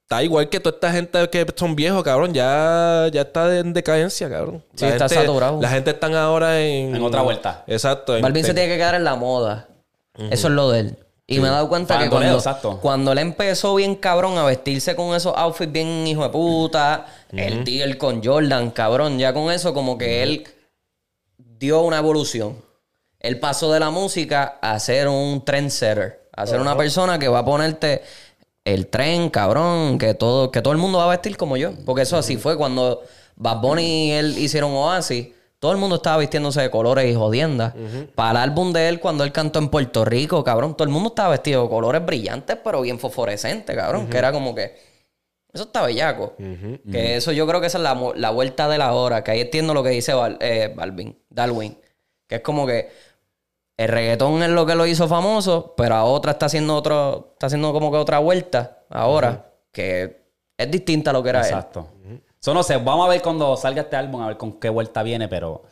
está 0.03 0.23
igual 0.23 0.49
que 0.49 0.61
toda 0.61 0.75
esta 0.77 0.93
gente 0.93 1.29
que 1.31 1.47
son 1.57 1.75
viejos, 1.75 2.03
cabrón. 2.05 2.33
Ya, 2.33 3.09
ya 3.13 3.23
está 3.23 3.59
en 3.59 3.73
decadencia, 3.73 4.29
cabrón. 4.31 4.63
Sí, 4.77 4.85
está 4.85 5.09
gente, 5.09 5.15
saturado. 5.27 5.61
La 5.61 5.69
gente 5.71 5.91
está 5.91 6.07
ahora 6.23 6.61
en... 6.61 6.95
En 6.95 7.03
otra 7.03 7.23
vuelta. 7.23 7.65
Exacto. 7.67 8.13
Balvin 8.21 8.45
se 8.45 8.51
en- 8.51 8.57
tiene 8.57 8.71
que 8.71 8.77
quedar 8.77 8.95
en 8.95 9.05
la 9.05 9.17
moda. 9.17 9.69
Eso 10.31 10.49
es 10.49 10.55
lo 10.55 10.71
de 10.71 10.81
él. 10.81 10.99
Y 11.29 11.41
me 11.41 11.49
he 11.49 11.51
dado 11.51 11.69
cuenta 11.69 11.99
que 11.99 12.09
cuando, 12.09 12.35
exacto. 12.35 12.79
cuando 12.81 13.11
él 13.11 13.19
empezó 13.19 13.75
bien 13.75 13.97
cabrón 13.97 14.39
a 14.39 14.45
vestirse 14.45 14.95
con 14.95 15.15
esos 15.15 15.35
outfits 15.37 15.73
bien 15.73 16.07
hijo 16.07 16.23
de 16.23 16.29
puta, 16.29 17.07
el 17.33 17.65
deal 17.65 17.99
con 17.99 18.23
Jordan, 18.23 18.71
cabrón, 18.71 19.19
ya 19.19 19.33
con 19.33 19.51
eso 19.51 19.75
como 19.75 19.99
que 19.99 20.23
él 20.23 20.47
dio 21.37 21.81
una 21.81 21.99
evolución. 21.99 22.63
Él 23.19 23.41
pasó 23.41 23.73
de 23.73 23.81
la 23.81 23.91
música 23.91 24.59
a 24.63 24.79
ser 24.79 25.09
un 25.09 25.45
trendsetter, 25.45 26.29
a 26.33 26.47
ser 26.47 26.61
una 26.61 26.77
persona 26.77 27.19
que 27.19 27.27
va 27.27 27.41
a 27.41 27.45
ponerte 27.45 28.03
el 28.65 28.87
tren, 28.87 29.31
cabrón, 29.31 29.99
que 29.99 30.15
todo, 30.15 30.53
que 30.53 30.63
todo 30.63 30.73
el 30.73 30.79
mundo 30.79 30.99
va 30.99 31.05
a 31.05 31.09
vestir 31.09 31.37
como 31.37 31.57
yo. 31.57 31.73
Porque 31.85 32.03
eso 32.03 32.17
así 32.17 32.37
fue 32.37 32.57
cuando 32.57 33.03
Bad 33.35 33.61
Bunny 33.61 34.09
y 34.09 34.11
él 34.13 34.39
hicieron 34.39 34.73
Oasis. 34.73 35.29
Todo 35.67 35.73
el 35.73 35.79
mundo 35.81 35.97
estaba 35.97 36.19
vistiéndose 36.19 36.61
de 36.61 36.71
colores 36.71 37.11
y 37.11 37.15
jodiendas. 37.17 37.75
Para 38.15 38.31
el 38.45 38.51
álbum 38.51 38.73
de 38.73 38.89
él, 38.89 39.01
cuando 39.01 39.25
él 39.25 39.33
cantó 39.33 39.59
en 39.59 39.69
Puerto 39.69 40.05
Rico, 40.05 40.45
cabrón, 40.45 40.77
todo 40.77 40.85
el 40.85 40.91
mundo 40.95 41.09
estaba 41.09 41.31
vestido 41.31 41.65
de 41.65 41.69
colores 41.69 42.07
brillantes, 42.07 42.57
pero 42.63 42.83
bien 42.83 43.01
fosforescentes, 43.01 43.75
cabrón. 43.75 44.07
Que 44.07 44.19
era 44.19 44.31
como 44.31 44.55
que. 44.55 44.77
Eso 45.53 45.65
está 45.65 45.83
bellaco. 45.85 46.35
Que 46.93 47.17
eso 47.17 47.33
yo 47.33 47.49
creo 47.49 47.61
que 47.61 47.67
esa 47.67 47.79
es 47.79 47.83
la, 47.83 48.01
la 48.15 48.31
vuelta 48.31 48.69
de 48.69 48.79
la 48.79 48.93
hora. 48.93 49.25
Que 49.25 49.33
ahí 49.33 49.41
entiendo 49.41 49.75
lo 49.75 49.83
que 49.83 49.89
dice 49.91 50.15
Bal- 50.15 50.39
eh, 50.41 50.73
Balvin, 50.77 51.19
Darwin. 51.31 51.77
Que 52.29 52.37
es 52.37 52.41
como 52.43 52.65
que 52.65 52.89
el 53.77 53.89
reggaetón 53.89 54.43
es 54.45 54.51
lo 54.51 54.65
que 54.67 54.77
lo 54.77 54.87
hizo 54.87 55.09
famoso, 55.09 55.75
pero 55.77 55.97
a 55.97 56.05
otra 56.05 56.33
está 56.33 56.47
haciendo 56.47 56.77
otro, 56.77 57.31
está 57.33 57.47
haciendo 57.47 57.73
como 57.73 57.91
que 57.91 57.97
otra 57.99 58.21
vuelta 58.21 58.85
ahora, 58.89 59.51
que 59.73 60.23
es 60.57 60.71
distinta 60.71 61.11
a 61.11 61.13
lo 61.13 61.23
que 61.25 61.31
era 61.31 61.41
él. 61.41 61.55
Eso 62.47 62.55
no 62.55 62.63
sé, 62.63 62.77
vamos 62.77 63.07
a 63.07 63.09
ver 63.11 63.23
cuando 63.23 63.57
salga 63.57 63.83
este 63.83 63.97
álbum, 63.97 64.23
a 64.23 64.29
ver 64.29 64.37
con 64.37 64.61
qué 64.61 64.69
vuelta 64.69 65.03
viene, 65.03 65.27
pero 65.27 65.65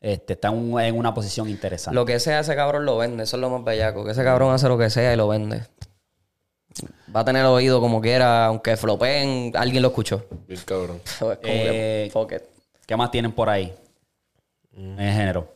este, 0.00 0.32
está 0.32 0.48
en, 0.48 0.54
un- 0.72 0.80
en 0.80 0.96
una 0.96 1.12
posición 1.12 1.46
interesante. 1.50 1.94
Lo 1.94 2.06
que 2.06 2.18
sea 2.18 2.40
ese 2.40 2.56
cabrón 2.56 2.86
lo 2.86 2.96
vende, 2.96 3.24
eso 3.24 3.36
es 3.36 3.40
lo 3.42 3.50
más 3.50 3.62
bellaco. 3.62 4.02
Que 4.06 4.12
ese 4.12 4.24
cabrón 4.24 4.54
hace 4.54 4.66
lo 4.66 4.78
que 4.78 4.88
sea 4.88 5.12
y 5.12 5.16
lo 5.18 5.28
vende. 5.28 5.62
Va 7.14 7.20
a 7.20 7.24
tener 7.26 7.44
oído 7.44 7.82
como 7.82 8.00
quiera, 8.00 8.46
aunque 8.46 8.78
flopeen, 8.78 9.52
alguien 9.54 9.82
lo 9.82 9.88
escuchó. 9.88 10.24
Bien 10.48 10.62
cabrón. 10.64 11.02
Es 11.04 11.16
como 11.18 11.32
Eh, 11.42 12.04
que, 12.06 12.10
fuck 12.10 12.32
it. 12.32 12.42
¿Qué 12.86 12.96
más 12.96 13.10
tienen 13.10 13.32
por 13.32 13.50
ahí? 13.50 13.74
Mm. 14.72 14.98
En 15.00 15.14
género. 15.14 15.52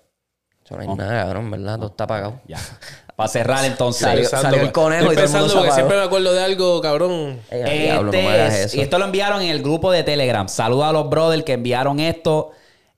Eso 0.63 0.75
no 0.77 0.83
hay 0.83 0.89
nada, 0.89 1.23
cabrón, 1.25 1.51
¿verdad? 1.51 1.77
Todo 1.79 1.87
está 1.89 2.05
apagado. 2.05 2.41
Ya. 2.47 2.59
Para 3.17 3.29
cerrar 3.29 3.65
entonces. 3.65 4.03
Salió- 4.03 4.29
salió 4.29 4.61
el 4.63 4.73
conejo 4.73 5.13
estoy 5.13 5.25
y 5.25 5.27
todo 5.29 5.37
el 5.37 5.41
mundo 5.43 5.55
porque 5.57 5.73
siempre 5.73 5.97
me 5.97 6.03
acuerdo 6.03 6.33
de 6.33 6.43
algo, 6.43 6.81
cabrón. 6.81 7.41
Diablo, 7.51 8.11
no 8.11 8.19
Este 8.19 8.23
me 8.29 8.33
hagas 8.35 8.55
es- 8.55 8.65
eso. 8.67 8.77
y 8.77 8.81
esto 8.81 8.99
lo 8.99 9.05
enviaron 9.05 9.41
en 9.43 9.51
el 9.51 9.63
grupo 9.63 9.93
de 9.93 10.03
Telegram. 10.03 10.49
Saluda 10.49 10.89
a 10.89 10.93
los 10.93 11.09
brothers 11.09 11.45
que 11.45 11.53
enviaron 11.53 12.01
esto. 12.01 12.51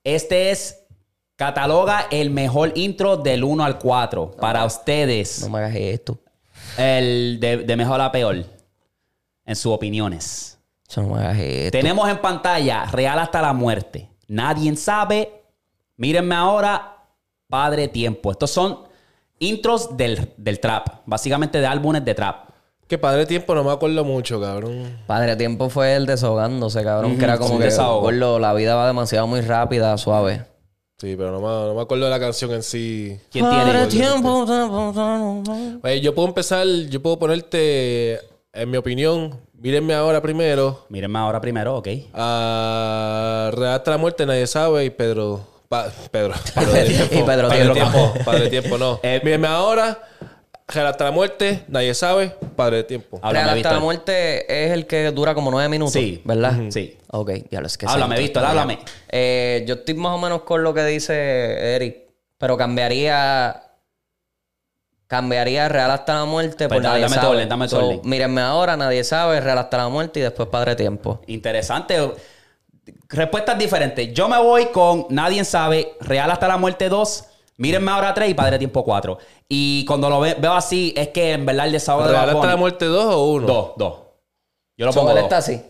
Este 0.04 0.50
es. 0.50 0.82
Cataloga 1.36 2.06
el 2.10 2.30
mejor 2.30 2.72
intro 2.76 3.18
del 3.18 3.44
1 3.44 3.62
al 3.62 3.78
4. 3.78 4.30
Para 4.30 4.64
ustedes. 4.64 5.42
No 5.42 5.50
me 5.50 5.58
hagas 5.58 5.74
esto. 5.76 6.18
El 6.78 7.36
de, 7.40 7.58
de 7.58 7.76
mejor 7.76 8.00
a 8.00 8.10
peor. 8.10 8.42
En 9.44 9.54
sus 9.54 9.72
opiniones. 9.74 10.58
Eso 10.88 11.02
no 11.02 11.08
me 11.14 11.20
hagas 11.20 11.36
esto. 11.38 11.72
Tenemos 11.72 12.08
en 12.08 12.16
pantalla 12.18 12.86
Real 12.86 13.18
hasta 13.18 13.42
la 13.42 13.52
muerte. 13.52 14.08
Nadie 14.28 14.74
sabe. 14.76 15.42
Mírenme 15.98 16.34
ahora. 16.34 17.04
Padre 17.50 17.88
Tiempo. 17.88 18.30
Estos 18.30 18.50
son 18.50 18.85
intros 19.38 19.96
del, 19.96 20.32
del 20.36 20.60
trap. 20.60 20.86
Básicamente 21.06 21.60
de 21.60 21.66
álbumes 21.66 22.04
de 22.04 22.14
trap. 22.14 22.46
Que 22.86 22.98
padre 22.98 23.26
tiempo 23.26 23.52
no 23.54 23.64
me 23.64 23.72
acuerdo 23.72 24.04
mucho, 24.04 24.40
cabrón. 24.40 24.96
Padre 25.08 25.34
Tiempo 25.34 25.68
fue 25.68 25.96
el 25.96 26.06
desahogándose, 26.06 26.84
cabrón. 26.84 27.18
que 27.18 27.24
era 27.24 27.36
como 27.36 27.58
que 27.58 27.64
desahogo. 27.64 28.02
gordo, 28.02 28.38
la 28.38 28.54
vida 28.54 28.76
va 28.76 28.86
demasiado 28.86 29.26
muy 29.26 29.40
rápida, 29.40 29.96
suave. 29.98 30.44
Sí, 30.98 31.14
pero 31.18 31.32
no 31.32 31.40
me, 31.40 31.46
no 31.68 31.74
me 31.74 31.82
acuerdo 31.82 32.04
de 32.04 32.10
la 32.10 32.20
canción 32.20 32.52
en 32.52 32.62
sí. 32.62 33.18
¿Quién 33.30 33.44
tiene? 33.50 33.86
Tiempo. 33.88 34.46
Oye, 35.82 36.00
yo 36.00 36.14
puedo 36.14 36.28
empezar, 36.28 36.64
yo 36.66 37.02
puedo 37.02 37.18
ponerte, 37.18 38.20
en 38.52 38.70
mi 38.70 38.76
opinión, 38.76 39.40
mírenme 39.52 39.92
ahora 39.92 40.22
primero. 40.22 40.86
Mírenme 40.88 41.18
ahora 41.18 41.40
primero, 41.40 41.76
ok. 41.78 41.88
A 42.14 43.50
Redacta 43.52 43.90
la 43.90 43.98
muerte, 43.98 44.24
nadie 44.26 44.46
sabe. 44.46 44.84
Y 44.84 44.90
Pedro. 44.90 45.40
Pa- 45.68 45.88
Pedro. 46.10 46.34
Pedro 46.54 46.72
de 46.72 46.84
tiempo. 46.84 47.14
Y 47.14 47.22
Pedro 47.22 47.48
Padre 47.48 47.62
Tiempo. 47.72 47.74
tiempo. 48.12 48.14
Padre 48.24 48.48
tiempo, 48.50 48.78
no. 48.78 49.00
Eh, 49.02 49.20
mírenme 49.24 49.48
ahora. 49.48 49.98
Redacta 50.68 51.04
la 51.04 51.10
muerte, 51.12 51.62
nadie 51.68 51.94
sabe. 51.94 52.34
Padre 52.56 52.78
de 52.78 52.84
tiempo. 52.84 53.20
Háblame, 53.22 53.44
Real 53.44 53.56
hasta 53.58 53.72
la 53.74 53.78
muerte 53.80 54.64
es 54.64 54.72
el 54.72 54.86
que 54.86 55.12
dura 55.12 55.32
como 55.32 55.50
nueve 55.52 55.68
minutos. 55.68 55.92
Sí. 55.92 56.20
¿Verdad? 56.24 56.54
Sí. 56.70 56.98
Ok, 57.12 57.30
ya 57.52 57.60
lo 57.60 57.68
es 57.68 57.78
que 57.78 57.86
Háblame, 57.86 58.16
sé, 58.16 58.22
Víctor, 58.22 58.44
háblame. 58.44 58.80
Eh, 59.08 59.64
yo 59.68 59.74
estoy 59.74 59.94
más 59.94 60.12
o 60.12 60.18
menos 60.18 60.42
con 60.42 60.64
lo 60.64 60.74
que 60.74 60.84
dice 60.84 61.76
Eric, 61.76 61.98
pero 62.38 62.56
cambiaría. 62.56 63.62
Cambiaría 65.06 65.68
Real 65.68 65.90
hasta 65.92 66.14
la 66.14 66.24
muerte 66.24 66.66
Pues 66.68 66.78
por 66.78 66.82
dale, 66.82 67.00
nadie 67.00 67.02
dame 67.04 67.14
tu 67.14 67.20
sabe. 67.22 67.36
orden, 67.36 67.48
dame 67.48 67.64
tu 67.68 67.70
So, 67.76 67.86
orden. 67.86 68.00
Mírenme 68.02 68.40
ahora, 68.40 68.76
nadie 68.76 69.04
sabe, 69.04 69.40
Real 69.40 69.58
hasta 69.58 69.76
la 69.76 69.88
muerte 69.88 70.18
y 70.18 70.22
después 70.24 70.48
Padre 70.48 70.74
Tiempo. 70.74 71.20
Interesante. 71.28 71.96
Respuestas 73.08 73.58
diferentes. 73.58 74.12
Yo 74.12 74.28
me 74.28 74.38
voy 74.38 74.66
con 74.66 75.06
Nadie 75.10 75.44
sabe, 75.44 75.96
Real 76.00 76.30
hasta 76.30 76.48
la 76.48 76.56
muerte 76.56 76.88
2, 76.88 77.24
Mírenme 77.58 77.90
ahora 77.90 78.12
3 78.12 78.30
y 78.30 78.34
Padre 78.34 78.58
Tiempo 78.58 78.84
4. 78.84 79.16
Y 79.48 79.84
cuando 79.86 80.10
lo 80.10 80.20
ve- 80.20 80.36
veo 80.38 80.52
así, 80.52 80.92
es 80.96 81.08
que 81.08 81.32
en 81.32 81.46
verdad 81.46 81.66
el 81.66 81.72
desahogo 81.72 82.06
de 82.06 82.12
Bad 82.12 82.26
¿Redacta 82.26 82.46
la 82.48 82.56
muerte 82.56 82.84
2 82.84 83.14
o 83.14 83.24
1? 83.32 83.46
Dos, 83.46 83.70
dos. 83.78 83.94
Yo 84.76 84.84
lo 84.84 84.92
So, 84.92 85.00
pongo 85.00 85.12
él 85.12 85.16
dos. 85.16 85.24
está 85.24 85.38
así. 85.38 85.62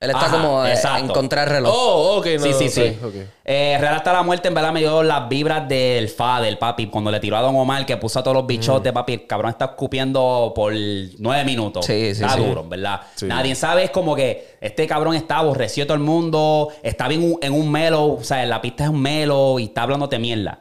Él 0.00 0.10
está 0.10 0.26
Ajá, 0.26 0.36
como 0.40 0.64
eh, 0.64 0.70
exacto. 0.74 0.98
en 1.06 1.08
contra 1.08 1.40
del 1.40 1.50
reloj. 1.50 1.74
Oh, 1.76 2.18
ok, 2.18 2.26
no. 2.38 2.42
sí, 2.44 2.52
sí, 2.56 2.68
sí. 2.68 2.96
ok. 3.04 3.14
Eh, 3.44 3.76
Real 3.80 3.96
hasta 3.96 4.12
la 4.12 4.22
muerte, 4.22 4.46
en 4.46 4.54
verdad, 4.54 4.70
me 4.72 4.78
dio 4.78 5.02
las 5.02 5.28
vibras 5.28 5.68
del 5.68 6.08
fa, 6.08 6.40
del 6.40 6.56
papi, 6.56 6.86
cuando 6.86 7.10
le 7.10 7.18
tiró 7.18 7.36
a 7.36 7.40
Don 7.40 7.56
Omar, 7.56 7.84
que 7.84 7.96
puso 7.96 8.20
a 8.20 8.22
todos 8.22 8.36
los 8.36 8.46
bichotes, 8.46 8.92
papi. 8.92 9.14
El 9.14 9.26
cabrón 9.26 9.50
está 9.50 9.64
escupiendo 9.64 10.52
por 10.54 10.72
nueve 11.18 11.44
minutos. 11.44 11.84
Sí, 11.84 12.14
sí, 12.14 12.22
está 12.22 12.34
sí. 12.36 12.44
duro, 12.44 12.60
en 12.60 12.68
¿verdad? 12.68 13.00
Sí. 13.16 13.26
Nadie 13.26 13.56
sabe, 13.56 13.82
es 13.82 13.90
como 13.90 14.14
que 14.14 14.56
este 14.60 14.86
cabrón 14.86 15.16
está 15.16 15.38
aborrecido 15.38 15.84
de 15.84 15.88
todo 15.88 15.96
el 15.96 16.04
mundo, 16.04 16.68
está 16.84 17.08
bien 17.08 17.24
un- 17.24 17.38
en 17.42 17.52
un 17.52 17.68
melo, 17.68 18.04
o 18.06 18.22
sea, 18.22 18.46
la 18.46 18.60
pista 18.62 18.84
es 18.84 18.90
un 18.90 19.02
melo 19.02 19.58
y 19.58 19.64
está 19.64 19.82
hablándote 19.82 20.20
mierda. 20.20 20.60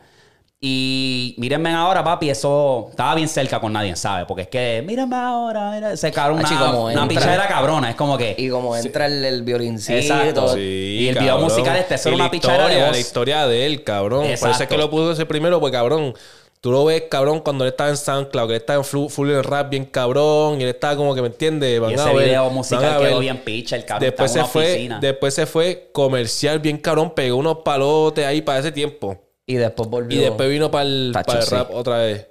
Y 0.59 1.35
mírenme 1.37 1.69
ahora, 1.71 2.03
papi, 2.03 2.31
eso 2.31 2.87
estaba 2.89 3.13
bien 3.13 3.27
cerca 3.27 3.59
con 3.59 3.71
nadie, 3.73 3.95
¿sabe? 3.95 4.25
Porque 4.25 4.41
es 4.43 4.47
que, 4.47 4.83
mírenme 4.85 5.15
ahora, 5.15 5.69
mira, 5.71 5.93
ese 5.93 6.11
cabrón, 6.11 6.39
Achi, 6.43 6.55
una, 6.55 6.65
como 6.65 6.83
una 6.85 6.91
entra. 6.93 7.07
pichadera 7.09 7.47
cabrona, 7.47 7.89
es 7.91 7.95
como 7.95 8.17
que... 8.17 8.33
Y 8.39 8.49
como 8.49 8.75
entra 8.75 9.05
el, 9.05 9.23
el 9.23 9.43
violincito. 9.43 9.99
Exacto. 9.99 10.55
Sí, 10.55 10.59
Y 11.01 11.07
el 11.09 11.13
video 11.15 11.35
cabrón. 11.35 11.43
musical 11.51 11.77
este, 11.77 12.09
la 12.09 12.15
una 12.15 12.31
pichadera 12.31 12.67
de. 12.69 12.91
La 12.91 12.97
historia 12.97 13.45
de 13.45 13.67
él, 13.67 13.83
cabrón. 13.83 14.21
Por 14.23 14.31
eso 14.31 14.45
es 14.47 14.51
Exacto. 14.53 14.73
que 14.75 14.81
lo 14.81 14.89
puso 14.89 15.11
ese 15.11 15.27
primero, 15.27 15.59
pues 15.59 15.71
cabrón. 15.71 16.15
Tú 16.59 16.71
lo 16.71 16.85
ves, 16.85 17.03
cabrón, 17.07 17.41
cuando 17.41 17.63
él 17.63 17.69
estaba 17.69 17.91
en 17.91 17.97
SoundCloud, 17.97 18.47
que 18.47 18.55
él 18.55 18.59
estaba 18.61 18.79
en 18.79 18.83
full, 18.83 19.09
full 19.09 19.29
rap 19.43 19.69
bien 19.69 19.85
cabrón, 19.85 20.59
y 20.59 20.63
él 20.63 20.69
estaba 20.69 20.95
como 20.97 21.13
que, 21.13 21.21
¿me 21.21 21.27
entiendes? 21.27 21.79
Van 21.79 21.91
Y 21.91 21.93
a 21.93 21.97
ese 21.97 22.13
ver, 22.15 22.25
video 22.25 22.49
musical 22.49 22.97
quedó 22.99 23.11
ver. 23.11 23.19
bien 23.19 23.37
picha, 23.45 23.75
el 23.75 23.85
cabrón 23.85 24.09
Después 24.09 24.31
está 24.31 24.31
se 24.31 24.39
en 24.39 24.43
una 24.43 24.51
fue, 24.51 24.71
oficina. 24.71 24.99
después 24.99 25.33
se 25.35 25.45
fue 25.45 25.89
comercial 25.93 26.57
bien 26.59 26.79
cabrón, 26.79 27.11
pegó 27.13 27.37
unos 27.37 27.59
palotes 27.63 28.25
ahí 28.25 28.41
para 28.41 28.57
ese 28.59 28.71
tiempo. 28.71 29.15
Y 29.47 29.55
después 29.55 29.89
volvió. 29.89 30.19
Y 30.19 30.23
después 30.23 30.49
vino 30.49 30.69
para 30.69 30.83
el, 30.83 31.11
Tacho, 31.13 31.25
para 31.27 31.39
el 31.39 31.45
sí. 31.45 31.55
rap 31.55 31.71
otra 31.73 31.97
vez. 31.99 32.27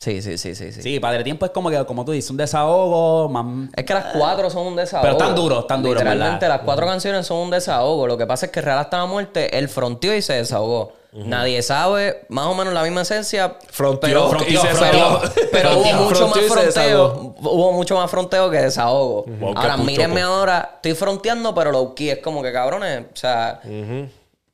Sí, 0.00 0.22
sí, 0.22 0.38
sí, 0.38 0.54
sí, 0.54 0.70
sí. 0.72 0.80
Sí, 0.82 1.00
Padre 1.00 1.24
Tiempo 1.24 1.44
es 1.44 1.50
como 1.50 1.70
que, 1.70 1.84
como 1.84 2.04
tú 2.04 2.12
dices, 2.12 2.30
un 2.30 2.36
desahogo. 2.36 3.32
Es 3.74 3.84
que 3.84 3.94
las 3.94 4.06
cuatro 4.16 4.48
son 4.50 4.66
un 4.68 4.76
desahogo. 4.76 5.02
Pero 5.02 5.12
están 5.18 5.34
duros, 5.34 5.60
están 5.60 5.82
duros, 5.82 5.96
Literalmente, 6.02 6.44
¿verdad? 6.44 6.56
las 6.58 6.64
cuatro 6.64 6.86
canciones 6.86 7.26
son 7.26 7.38
un 7.38 7.50
desahogo. 7.50 8.06
Lo 8.06 8.16
que 8.16 8.26
pasa 8.26 8.46
es 8.46 8.52
que 8.52 8.60
Real 8.60 8.78
hasta 8.78 8.98
la 8.98 9.06
muerte, 9.06 9.56
él 9.58 9.68
fronteó 9.68 10.14
y 10.14 10.22
se 10.22 10.34
desahogó. 10.34 10.92
Nadie 11.12 11.62
sabe, 11.62 12.26
más 12.28 12.46
o 12.46 12.54
menos 12.54 12.72
la 12.74 12.82
misma 12.82 13.00
esencia. 13.00 13.56
Fronteó, 13.70 14.28
pero, 14.30 14.44
y 14.48 14.56
se 14.56 14.68
pero- 14.68 14.78
desahogó. 14.78 15.20
pero 15.50 15.70
hubo 15.78 15.84
Fronteó. 15.84 15.96
mucho 16.04 16.28
más 16.28 16.38
Fronteó 16.38 16.52
fronteo. 16.52 17.34
Hubo 17.40 17.72
mucho 17.72 17.96
más 17.96 18.10
fronteo 18.10 18.50
que 18.50 18.58
desahogo. 18.58 19.24
Ahora, 19.56 19.76
mírenme 19.78 20.20
ahora, 20.20 20.72
estoy 20.76 20.94
fronteando, 20.94 21.54
pero 21.54 21.72
low 21.72 21.94
key 21.94 22.10
es 22.10 22.18
como 22.18 22.40
que 22.42 22.52
cabrones. 22.52 23.06
O 23.12 23.16
sea, 23.16 23.60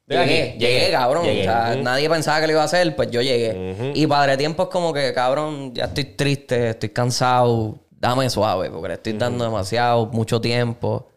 Llegué, 0.07 0.57
llegué, 0.59 0.59
llegué, 0.59 0.91
cabrón. 0.91 1.25
llegué. 1.25 1.41
O 1.41 1.45
sea, 1.45 1.77
nadie 1.77 2.11
pensaba 2.11 2.41
que 2.41 2.47
lo 2.47 2.53
iba 2.53 2.63
a 2.63 2.67
hacer, 2.67 2.95
pues 2.95 3.11
yo 3.11 3.23
llegué. 3.23 3.93
Y 3.95 4.07
Padre 4.07 4.37
Tiempo 4.37 4.65
es 4.65 4.69
como 4.69 4.93
que, 4.93 5.13
cabrón, 5.15 5.73
ya 5.75 5.85
estoy 5.85 6.05
triste, 6.05 6.71
estoy 6.71 6.91
cansado, 6.91 7.79
dame 7.91 8.29
suave, 8.29 8.71
porque 8.71 8.89
le 8.89 8.95
estoy 8.95 9.15
dando 9.15 9.45
demasiado, 9.45 10.07
mucho 10.07 10.41
tiempo. 10.41 11.09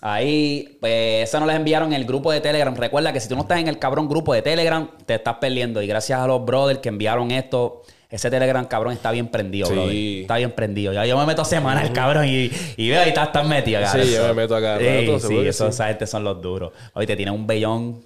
Ahí, 0.00 0.78
pues, 0.80 1.28
eso 1.28 1.38
nos 1.38 1.46
les 1.46 1.56
enviaron 1.56 1.88
en 1.92 1.94
el 2.00 2.04
grupo 2.04 2.32
de 2.32 2.40
Telegram. 2.40 2.74
Recuerda 2.74 3.12
que 3.12 3.20
si 3.20 3.28
tú 3.28 3.36
no 3.36 3.42
estás 3.42 3.60
en 3.60 3.68
el 3.68 3.78
cabrón 3.78 4.08
grupo 4.08 4.34
de 4.34 4.42
Telegram, 4.42 4.88
te 5.06 5.14
estás 5.14 5.36
perdiendo. 5.36 5.80
Y 5.80 5.86
gracias 5.86 6.18
a 6.18 6.26
los 6.26 6.44
brothers 6.44 6.80
que 6.80 6.88
enviaron 6.88 7.30
esto, 7.30 7.82
ese 8.10 8.28
Telegram, 8.28 8.64
cabrón, 8.66 8.94
está 8.94 9.12
bien 9.12 9.28
prendido, 9.28 9.68
Sí. 9.68 9.72
brother. 9.72 9.94
Está 10.22 10.36
bien 10.38 10.50
prendido. 10.52 10.92
Ya 10.92 11.06
yo 11.06 11.16
me 11.16 11.24
meto 11.24 11.44
semana 11.44 11.82
el 11.82 11.92
cabrón 11.92 12.26
y, 12.26 12.50
y 12.76 12.88
veo 12.90 13.04
y 13.04 13.08
estás 13.08 13.30
tan 13.30 13.48
metido, 13.48 13.80
Sí, 13.80 13.86
cabrón. 13.86 14.06
yo 14.08 14.26
me 14.28 14.34
meto 14.34 14.56
acá 14.56 14.78
Sí, 14.78 14.84
rato, 14.84 15.20
sí, 15.20 15.38
eso- 15.46 15.64
sí. 15.66 15.70
esa 15.70 15.86
gente 15.88 16.06
son 16.08 16.24
los 16.24 16.42
duros. 16.42 16.72
Oye, 16.94 17.06
te 17.06 17.14
tienen 17.16 17.34
un 17.34 17.46
bellón. 17.46 18.02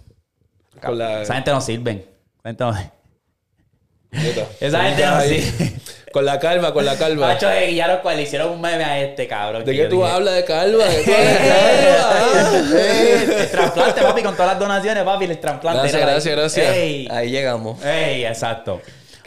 Con 0.82 0.98
la... 0.98 1.22
Esa 1.22 1.34
gente 1.34 1.50
no 1.50 1.60
sirven. 1.60 1.98
Esa 2.44 2.48
gente 2.48 2.64
no- 2.64 2.72
Neta. 4.10 4.46
Esa 4.60 4.82
gente 4.84 5.04
no 5.06 5.16
Ahí. 5.16 5.40
sirve. 5.42 5.72
Con 6.12 6.24
la 6.24 6.38
calva, 6.38 6.72
con 6.72 6.84
la 6.86 6.96
calva. 6.96 7.26
Macho 7.28 7.48
de 7.48 7.66
Guillermo, 7.66 8.00
cual 8.00 8.16
le 8.16 8.22
hicieron 8.22 8.50
un 8.52 8.60
meme 8.60 8.82
a 8.84 8.98
este, 9.00 9.28
cabrón. 9.28 9.64
¿De 9.64 9.72
que 9.72 9.78
qué 9.82 9.88
tú 9.88 9.96
dije, 10.00 10.08
hablas 10.10 10.34
de 10.36 10.44
calva? 10.46 10.84
¿De 10.86 11.02
qué 11.04 11.14
hablas 11.14 12.52
de 12.52 12.58
calva? 12.70 12.80
Eh, 12.80 13.40
el 13.42 13.50
trasplante, 13.50 14.00
papi, 14.02 14.22
con 14.22 14.34
todas 14.34 14.52
las 14.52 14.58
donaciones, 14.58 15.04
papi, 15.04 15.24
el 15.26 15.38
trasplante. 15.38 15.80
Gracias, 15.80 16.02
Era- 16.02 16.10
gracias, 16.12 16.36
gracias. 16.36 16.74
Ey, 16.76 17.08
Ahí 17.10 17.30
llegamos. 17.30 17.84
ey, 17.84 18.24
exacto. 18.24 18.80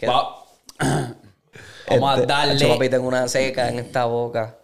Vamos 1.88 2.20
Este, 2.20 2.22
a 2.22 2.26
darle. 2.26 2.66
Papi, 2.68 2.88
tengo 2.88 3.06
una 3.08 3.28
seca 3.28 3.68
en 3.68 3.78
esta 3.80 4.04
boca. 4.06 4.56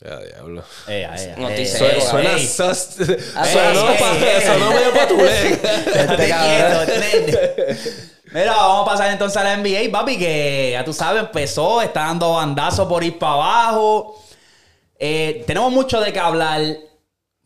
Ya, 0.00 0.16
diablo. 0.20 0.62
Ey, 0.86 1.02
ey, 1.02 1.34
No 1.36 1.48
ey, 1.48 1.62
estoy 1.62 1.86
ey, 1.88 1.94
seco, 1.96 2.10
Suena 2.10 2.32
ey. 2.36 2.46
sus... 2.46 2.88
Ah, 3.34 3.44
Sonó 4.46 4.70
medio 4.70 4.92
patulé. 4.94 5.58
Mira, 8.32 8.52
vamos 8.54 8.82
a 8.86 8.90
pasar 8.92 9.10
entonces 9.10 9.36
a 9.38 9.44
la 9.44 9.56
NBA, 9.56 9.90
papi, 9.90 10.18
que 10.18 10.70
ya 10.72 10.84
tú 10.84 10.92
sabes, 10.92 11.22
empezó, 11.22 11.80
está 11.82 12.00
dando 12.02 12.34
bandazo 12.34 12.86
por 12.88 13.02
ir 13.02 13.18
para 13.18 13.32
abajo. 13.32 14.22
Eh, 14.98 15.42
tenemos 15.46 15.72
mucho 15.72 16.00
de 16.00 16.12
qué 16.12 16.18
hablar, 16.20 16.60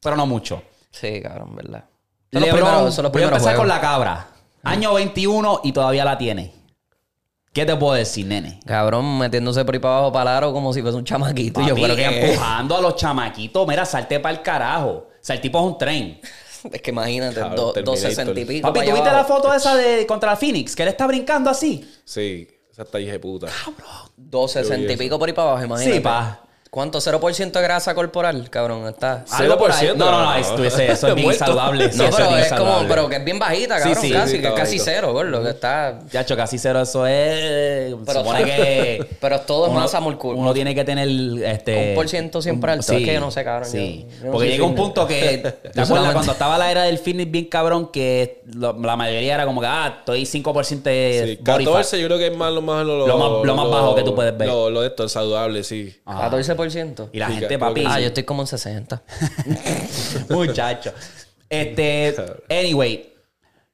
pero 0.02 0.16
no 0.16 0.26
mucho. 0.26 0.62
Sí, 0.90 1.20
cabrón, 1.22 1.54
¿verdad? 1.56 1.84
Son 2.32 2.40
los 2.40 2.42
LeBron, 2.50 2.62
primeros- 2.70 2.94
son 2.94 3.02
los 3.04 3.12
voy 3.12 3.22
a 3.22 3.26
empezar 3.26 3.56
con 3.56 3.68
la 3.68 3.80
cabra. 3.80 4.26
Año 4.64 4.94
21 4.94 5.60
y 5.64 5.72
todavía 5.72 6.04
la 6.04 6.18
tiene. 6.18 6.52
¿Qué 7.52 7.66
te 7.66 7.76
puedo 7.76 7.92
decir, 7.94 8.24
nene? 8.26 8.60
Cabrón, 8.64 9.18
metiéndose 9.18 9.64
por 9.64 9.74
ahí 9.74 9.78
para 9.80 9.96
abajo 9.98 10.12
para 10.12 10.30
el 10.30 10.36
aro 10.38 10.52
como 10.54 10.72
si 10.72 10.80
fuese 10.80 10.96
un 10.96 11.04
chamaquito. 11.04 11.60
y 11.60 11.66
yo, 11.68 11.74
pero 11.74 11.94
que 11.94 12.04
empujando 12.30 12.76
a 12.76 12.80
los 12.80 12.96
chamaquitos. 12.96 13.68
Mira, 13.68 13.84
salte 13.84 14.20
para 14.20 14.34
el 14.36 14.42
carajo. 14.42 14.88
O 14.90 15.06
sea, 15.20 15.34
el 15.36 15.42
tipo 15.42 15.58
es 15.58 15.64
un 15.66 15.78
tren. 15.78 16.20
Es 16.72 16.80
que 16.80 16.90
imagínate, 16.92 17.34
Cabrón, 17.40 17.56
do- 17.56 17.72
Terminator. 17.72 18.02
260 18.02 18.40
y 18.40 18.44
pico. 18.44 18.68
Papi, 18.68 18.78
para 18.78 18.90
¿tú 18.90 18.94
viste 18.94 19.10
la 19.12 19.24
foto 19.24 19.52
esa 19.52 19.74
de 19.74 20.06
contra 20.06 20.30
la 20.30 20.36
Phoenix? 20.36 20.76
Que 20.76 20.84
él 20.84 20.90
está 20.90 21.08
brincando 21.08 21.50
así. 21.50 21.84
Sí, 22.04 22.46
esa 22.70 22.82
está 22.82 23.00
hija 23.00 23.10
de 23.10 23.18
puta. 23.18 23.48
260 24.16 24.92
y 24.92 24.96
pico 24.96 25.18
por 25.18 25.28
ahí 25.28 25.34
para 25.34 25.48
abajo, 25.50 25.64
imagínate. 25.64 25.96
Sí, 25.96 26.00
pa. 26.00 26.40
¿Cuánto? 26.72 27.00
¿0% 27.00 27.52
de 27.52 27.60
grasa 27.60 27.94
corporal, 27.94 28.48
cabrón? 28.48 28.88
Está. 28.88 29.26
Ah, 29.30 29.56
por 29.58 29.70
ahí? 29.70 29.88
No, 29.88 30.10
no, 30.10 30.22
no. 30.22 30.30
Ah, 30.30 30.40
eso, 30.40 30.56
es 30.64 31.14
bien 31.14 31.34
saludable. 31.34 31.90
No, 31.94 32.04
pero 32.10 32.36
es, 32.38 32.52
como, 32.54 32.88
pero 32.88 33.08
que 33.10 33.16
es 33.16 33.24
bien 33.26 33.38
bajita, 33.38 33.78
cabrón. 33.78 33.96
Sí, 34.00 34.10
casi, 34.10 34.40
que 34.40 34.48
es 34.48 34.54
casi 34.54 34.78
cero, 34.78 35.12
gordo. 35.12 35.42
Que 35.42 35.50
está. 35.50 35.98
Chacho, 36.10 36.34
casi 36.34 36.56
cero, 36.56 36.80
eso 36.80 37.06
es. 37.06 37.94
Pero. 38.06 38.24
Pero 39.20 39.40
todo 39.42 39.66
es 39.66 39.72
masa 39.74 40.00
molecular. 40.00 40.38
Uno 40.38 40.54
tiene 40.54 40.74
que 40.74 40.82
tener. 40.82 41.06
Este, 41.44 41.90
un 41.90 41.94
por 41.94 42.08
ciento 42.08 42.40
siempre 42.40 42.72
alto. 42.72 42.84
Sí, 42.84 42.94
es 42.94 43.04
que 43.04 43.12
yo 43.12 43.20
no 43.20 43.30
sé, 43.30 43.44
cabrón. 43.44 43.68
Sí. 43.68 44.06
Porque 44.30 44.48
llega 44.48 44.64
un 44.64 44.74
punto 44.74 45.06
que. 45.06 45.38
¿Te 45.74 45.78
acuerdas 45.78 46.14
cuando 46.14 46.32
estaba 46.32 46.56
la 46.56 46.70
era 46.70 46.84
del 46.84 46.96
fitness 46.96 47.30
bien 47.30 47.50
cabrón? 47.50 47.90
Que 47.92 48.44
la 48.50 48.96
mayoría 48.96 49.34
era 49.34 49.44
como 49.44 49.60
que, 49.60 49.66
ah, 49.66 49.96
estoy 49.98 50.22
5% 50.22 50.82
de. 50.84 51.36
Sí, 51.36 51.44
14 51.44 52.00
yo 52.00 52.06
creo 52.06 52.16
que 52.16 52.28
es 52.28 52.36
más 52.36 52.50
lo 52.50 52.62
más. 52.62 52.86
Lo, 52.86 53.54
más, 53.54 53.68
bajo 53.68 53.94
que 53.94 54.04
tú 54.04 54.14
puedes 54.14 54.34
ver. 54.38 54.48
Lo, 54.48 54.80
de 54.80 54.86
esto, 54.86 55.02
el 55.02 55.10
saludable, 55.10 55.64
sí. 55.64 55.94
Ah. 56.06 56.30
14% 56.30 56.61
y 57.12 57.18
la 57.18 57.28
gente, 57.28 57.58
papi. 57.58 57.84
Ah, 57.86 58.00
yo 58.00 58.08
estoy 58.08 58.24
como 58.24 58.42
en 58.42 58.46
60. 58.46 59.02
Muchacho. 60.30 60.92
Este, 61.48 62.14
anyway, 62.48 63.12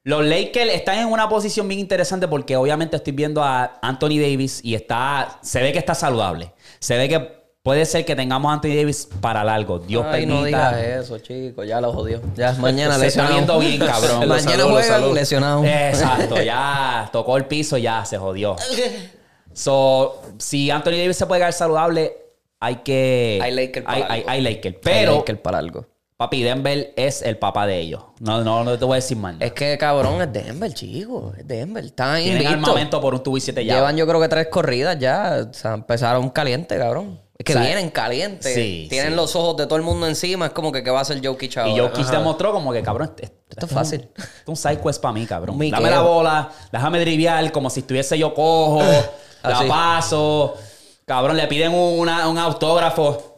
los 0.05 0.25
Lakers 0.25 0.73
están 0.73 0.99
en 0.99 1.09
una 1.09 1.29
posición 1.29 1.69
bien 1.69 1.81
interesante 1.81 2.27
porque 2.27 2.57
obviamente 2.57 2.97
estoy 2.97 3.13
viendo 3.13 3.43
a 3.43 3.79
Anthony 3.83 4.19
Davis 4.21 4.61
y 4.63 4.75
está, 4.75 5.39
se 5.43 5.61
ve 5.63 5.73
que 5.73 5.79
está 5.79 5.95
saludable. 5.95 6.53
Se 6.79 6.97
ve 6.97 7.09
que 7.09 7.39
puede 7.63 7.85
ser 7.85 8.07
que 8.07 8.17
tengamos 8.17 8.49
a 8.51 8.55
Anthony 8.55 8.75
Davis 8.75 9.07
para 9.21 9.45
largo. 9.45 9.79
Dios 9.79 10.03
Ay, 10.07 10.27
permita. 10.27 10.41
no 10.41 10.47
digas 10.47 10.77
eso, 10.79 11.19
chico. 11.19 11.63
Ya 11.63 11.81
lo 11.81 11.93
jodió. 11.93 12.23
Ya, 12.35 12.53
mañana 12.55 12.99
Se 12.99 13.09
está 13.09 13.23
lesionado. 13.25 13.35
viendo 13.35 13.59
bien, 13.59 13.79
cabrón. 13.79 14.19
Mañana 14.29 14.83
salud, 14.83 15.15
lesionado. 15.15 15.65
Exacto, 15.65 16.41
ya 16.43 17.11
tocó 17.13 17.37
el 17.37 17.45
piso, 17.45 17.77
ya 17.77 18.05
se 18.07 18.17
jodió. 18.17 18.57
So, 19.53 20.23
si 20.39 20.71
Anthony 20.71 20.93
Davis 20.93 21.17
se 21.19 21.27
puede 21.27 21.41
quedar 21.43 21.53
saludable, 21.53 22.17
hay 22.61 22.77
que. 22.77 23.39
Hay 23.43 23.53
Lakers 23.53 23.85
para 23.87 23.97
hay, 23.97 24.21
algo. 24.21 24.31
hay 24.31 24.41
Lakers. 24.41 24.77
Pero, 24.83 25.25
para 25.43 25.59
algo. 25.59 25.87
papi, 26.17 26.43
Denver 26.43 26.93
es 26.97 27.23
el 27.23 27.37
papá 27.39 27.67
de 27.67 27.79
ellos. 27.79 28.03
No, 28.21 28.43
no, 28.43 28.65
no 28.65 28.79
te 28.79 28.85
voy 28.85 28.95
a 28.95 28.97
decir 28.97 29.17
mal. 29.17 29.37
Es 29.41 29.53
que 29.53 29.79
cabrón, 29.79 30.21
es 30.23 30.33
Denver, 30.33 30.73
chico. 30.75 31.33
Es 31.39 31.47
Denver. 31.47 31.85
Están 31.85 32.17
Tienen 32.23 32.43
invictos. 32.43 32.69
armamento 32.69 33.01
por 33.01 33.15
un 33.15 33.23
tubo 33.23 33.37
y 33.37 33.41
siete 33.41 33.65
llaves. 33.65 33.81
Llevan 33.81 33.97
yo 33.97 34.07
creo 34.07 34.21
que 34.21 34.29
tres 34.29 34.49
corridas 34.49 34.99
ya. 34.99 35.47
O 35.49 35.53
sea, 35.55 35.75
empezaron 35.75 36.29
caliente, 36.31 36.77
cabrón. 36.77 37.21
Es 37.39 37.45
que 37.45 37.57
vienen 37.57 37.91
calientes. 37.91 38.53
sí, 38.53 38.89
Tienen 38.91 39.11
sí. 39.13 39.17
los 39.17 39.37
ojos 39.37 39.57
de 39.59 39.67
todo 39.67 39.77
el 39.77 39.85
mundo 39.85 40.09
encima. 40.09 40.47
Es 40.47 40.53
como 40.53 40.73
que 40.73 40.83
¿qué 40.83 40.91
va 40.91 40.99
a 40.99 41.03
hacer 41.03 41.25
Jokic 41.25 41.57
ahora? 41.59 41.71
Y 41.73 41.79
Jokic 41.79 42.07
demostró 42.11 42.51
como 42.53 42.73
que, 42.73 42.83
cabrón, 42.83 43.13
este- 43.15 43.33
Esto 43.49 43.67
es 43.67 43.73
fácil. 43.73 44.09
Esto 44.17 44.23
es 44.43 44.49
un 44.49 44.57
side 44.57 44.81
quest 44.81 45.01
para 45.01 45.13
mí, 45.13 45.25
cabrón. 45.25 45.57
Miqueo. 45.57 45.79
Dame 45.79 45.89
la 45.95 46.03
bola, 46.03 46.51
déjame 46.73 46.99
driviar 46.99 47.53
como 47.53 47.71
si 47.71 47.79
estuviese 47.81 48.19
yo 48.19 48.35
cojo, 48.35 48.83
la 49.45 49.57
Así. 49.57 49.69
paso. 49.69 50.57
Cabrón, 51.09 51.37
le 51.37 51.49
piden 51.49 51.73
un, 51.75 51.99
una- 51.99 52.29
un 52.29 52.39
autógrafo. 52.39 53.35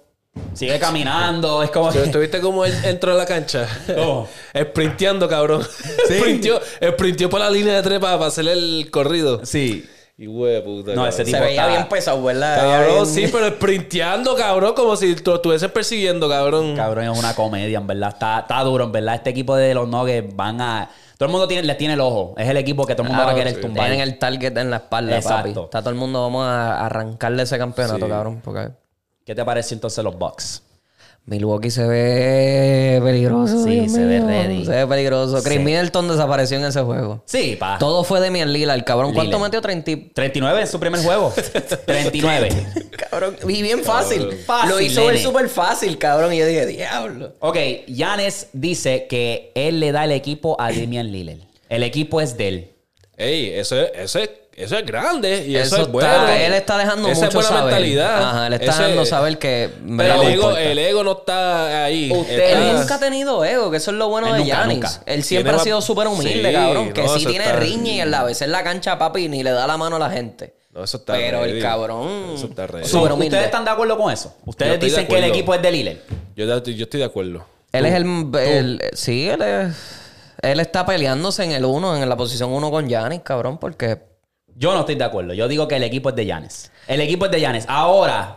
Sigue 0.55 0.79
caminando. 0.79 1.63
Es 1.63 1.71
como. 1.71 1.91
¿Tú, 1.91 1.99
tú 2.13 2.19
viste 2.19 2.41
cómo 2.41 2.65
él 2.65 2.75
entró 2.85 3.13
a 3.13 3.15
la 3.15 3.25
cancha? 3.27 3.67
¿Cómo? 3.95 4.29
Sprinteando, 4.55 5.29
cabrón. 5.29 5.63
Sprinteó, 6.05 6.61
sprinteó 6.93 7.31
por 7.31 7.41
la 7.41 7.51
línea 7.51 7.75
de 7.77 7.83
tres 7.83 7.99
para, 7.99 8.17
para 8.17 8.29
hacer 8.29 8.47
el 8.49 8.89
corrido. 8.91 9.41
Sí. 9.45 9.89
Y 10.17 10.27
güey, 10.27 10.63
puta. 10.63 10.91
No, 10.91 10.97
cabrón. 10.97 11.09
ese 11.09 11.25
tipo 11.25 11.39
Se 11.39 11.43
veía 11.45 11.63
está- 11.63 11.69
bien 11.77 11.89
pesado, 11.89 12.23
¿verdad? 12.23 12.57
Cabrón, 12.61 13.07
sí, 13.07 13.27
pero 13.33 13.49
sprinteando, 13.49 14.35
cabrón, 14.37 14.75
como 14.75 14.95
si 14.97 15.15
tú 15.17 15.35
estuvieses 15.35 15.71
persiguiendo, 15.71 16.29
cabrón. 16.29 16.77
Cabrón, 16.77 17.05
es 17.11 17.19
una 17.19 17.35
comedia, 17.35 17.79
en 17.79 17.87
verdad. 17.87 18.11
Está, 18.11 18.41
está 18.41 18.61
duro, 18.63 18.85
en 18.85 18.93
verdad. 18.93 19.15
Este 19.15 19.31
equipo 19.31 19.57
de 19.57 19.73
los 19.75 19.89
Nuggets 19.89 20.35
van 20.37 20.61
a. 20.61 20.91
Todo 21.21 21.27
el 21.27 21.33
mundo 21.33 21.47
tiene, 21.47 21.65
les 21.67 21.77
tiene 21.77 21.93
el 21.93 22.01
ojo. 22.01 22.33
Es 22.39 22.49
el 22.49 22.57
equipo 22.57 22.87
que 22.87 22.95
todo 22.95 23.03
el 23.03 23.11
mundo 23.11 23.27
va 23.27 23.33
a 23.33 23.35
querer 23.35 23.57
sí. 23.57 23.61
tumbar. 23.61 23.85
Tienen 23.89 24.01
el 24.01 24.19
target 24.19 24.57
en 24.57 24.71
la 24.71 24.77
espalda, 24.77 25.17
Exacto. 25.17 25.49
papi. 25.53 25.65
Está 25.67 25.81
todo 25.81 25.91
el 25.91 25.97
mundo, 25.97 26.23
vamos 26.23 26.47
a 26.47 26.87
arrancarle 26.87 27.43
ese 27.43 27.59
campeonato, 27.59 28.07
Sí. 28.07 28.11
cabrón. 28.11 28.41
Porque 28.43 28.71
¿Qué 29.27 29.35
te 29.35 29.45
parece 29.45 29.75
entonces 29.75 30.03
los 30.03 30.19
Bucks? 30.19 30.63
Milwaukee 31.27 31.71
se 31.71 31.87
ve 31.87 33.01
peligroso. 33.05 33.63
Sí, 33.65 33.71
Dios 33.81 33.93
se 33.93 34.05
ve 34.05 34.21
ready. 34.21 34.65
Se 34.65 34.73
ve 34.73 34.87
peligroso. 34.87 35.43
Chris 35.43 35.59
Sí. 35.59 35.65
Middleton 35.65 36.09
desapareció 36.09 36.57
en 36.59 36.65
ese 36.65 36.81
juego. 36.81 37.23
Sí, 37.27 37.57
pa. 37.59 37.79
Todo 37.79 38.03
fue 38.03 38.21
de 38.21 38.31
Lila, 38.47 38.75
el 38.75 38.83
cabrón. 38.85 39.13
¿Cuánto 39.15 39.37
Lillard. 39.37 39.43
metió? 39.43 39.61
30 39.61 39.91
y- 39.93 39.97
39 40.13 40.61
en 40.63 40.67
su 40.67 40.81
primer 40.81 41.01
juego. 41.03 41.33
39. 41.87 42.49
Cabrón, 43.11 43.37
y 43.49 43.63
bien 43.63 43.85
fácil. 43.85 44.33
Fácil, 44.45 44.71
Lo 44.71 44.81
hizo 44.81 45.17
súper 45.19 45.49
fácil, 45.49 45.99
cabrón. 45.99 46.33
Y 46.33 46.39
yo 46.39 46.47
dije, 46.47 46.67
diablo. 46.67 47.35
Ok, 47.41 47.57
Yanes 47.87 48.49
dice 48.53 49.07
que 49.09 49.53
él 49.55 49.79
le 49.79 49.93
da 49.93 50.05
el 50.05 50.13
equipo 50.13 50.61
a 50.61 50.73
Damian 50.73 51.13
Lillard. 51.13 51.39
El 51.69 51.83
equipo 51.85 52.21
es 52.21 52.37
de 52.37 52.49
él. 52.49 52.71
Ey, 53.17 53.51
eso 53.51 53.77
es, 53.81 53.91
eso 53.95 54.19
es, 54.19 54.31
eso 54.63 54.77
es 54.79 54.87
grande 54.87 55.47
y 55.47 55.57
eso, 55.57 55.75
Eso 55.77 55.85
es 55.87 55.93
bueno. 55.93 56.09
está- 56.11 56.41
él 56.45 56.53
está 56.55 56.79
dejando 56.79 57.09
Esa 57.09 57.27
mucho 57.27 57.29
es 57.29 57.35
buena 57.35 57.49
saber. 57.49 57.65
mentalidad. 57.75 58.23
Ajá, 58.29 58.47
él 58.47 58.53
está 58.55 58.77
dejando 58.79 59.07
saber 59.07 59.39
que... 59.39 59.71
Pero 59.97 60.15
el 60.15 60.21
ego, 60.29 60.33
importa. 60.35 60.63
el 60.63 60.79
ego 60.79 61.05
no 61.05 61.13
está 61.13 61.85
ahí. 61.85 62.11
Usted 62.13 62.39
Está- 62.53 62.73
nunca 62.73 62.95
ha 62.95 63.01
tenido 63.01 63.45
ego, 63.45 63.71
que 63.71 63.77
eso 63.79 63.91
es 63.91 63.97
lo 63.97 64.09
bueno 64.09 64.35
Él 64.35 64.43
de 64.43 64.49
Yanis. 64.49 65.01
Él 65.07 65.23
siempre 65.25 65.51
Tiene 65.51 65.61
ha 65.61 65.65
sido 65.65 65.81
súper 65.83 66.09
humilde, 66.09 66.49
Sí, 66.49 66.55
cabrón. 66.55 66.93
Que 66.93 67.03
no, 67.03 67.19
sí 67.19 67.27
tiene 67.27 67.45
está- 67.45 67.57
riña 67.59 67.93
y 67.93 68.01
en 68.01 68.11
la 68.11 68.23
vez 68.25 68.43
en 68.43 68.53
la 68.53 68.63
cancha, 68.65 68.99
papi, 68.99 69.29
ni 69.29 69.43
le 69.43 69.51
da 69.51 69.67
la 69.67 69.77
mano 69.77 69.97
a 69.97 69.99
la 69.99 70.11
gente. 70.11 70.55
No, 70.73 70.85
eso 70.85 70.99
está 70.99 71.15
Pero 71.15 71.45
el 71.45 71.61
cabrón... 71.61 72.33
Eso 72.37 72.47
está 72.47 72.67
ready. 72.67 72.87
Súper 72.87 73.13
humilde. 73.13 73.29
¿Ustedes 73.37 73.47
están 73.47 73.65
de 73.65 73.71
acuerdo 73.73 73.99
con 73.99 74.13
eso? 74.13 74.37
Ustedes 74.47 74.79
dicen 74.79 75.07
que 75.07 75.19
el 75.19 75.25
equipo 75.25 75.53
es 75.55 75.61
de 75.63 75.73
Lillard. 75.73 75.97
Yo, 76.37 76.45
yo 76.65 76.85
estoy 76.85 77.01
de 77.01 77.07
acuerdo. 77.07 77.45
Él 77.73 77.87
es 77.87 77.95
el, 77.95 78.31
el- 78.39 78.81
Sí, 78.95 79.29
él 79.29 79.43
es... 79.43 79.75
Él 80.43 80.59
está 80.59 80.87
peleándose 80.87 81.45
en 81.45 81.53
el 81.53 81.65
uno, 81.67 81.95
en 82.01 82.09
la 82.09 82.17
posición 82.17 82.51
uno 82.51 82.71
con 82.71 82.89
Yanis, 82.89 83.21
cabrón, 83.23 83.59
porque... 83.59 84.10
Yo 84.57 84.73
no 84.75 84.81
estoy 84.81 84.95
de 84.97 85.05
acuerdo. 85.05 85.35
Yo 85.35 85.49
digo 85.49 85.67
que 85.69 85.77
el 85.77 85.83
equipo 85.83 86.11
es 86.11 86.17
de 86.17 86.27
Yanes. 86.27 86.71
El 86.87 87.01
equipo 87.01 87.27
es 87.27 87.31
de 87.31 87.41
Yanes. 87.41 87.65
Ahora, 87.69 88.37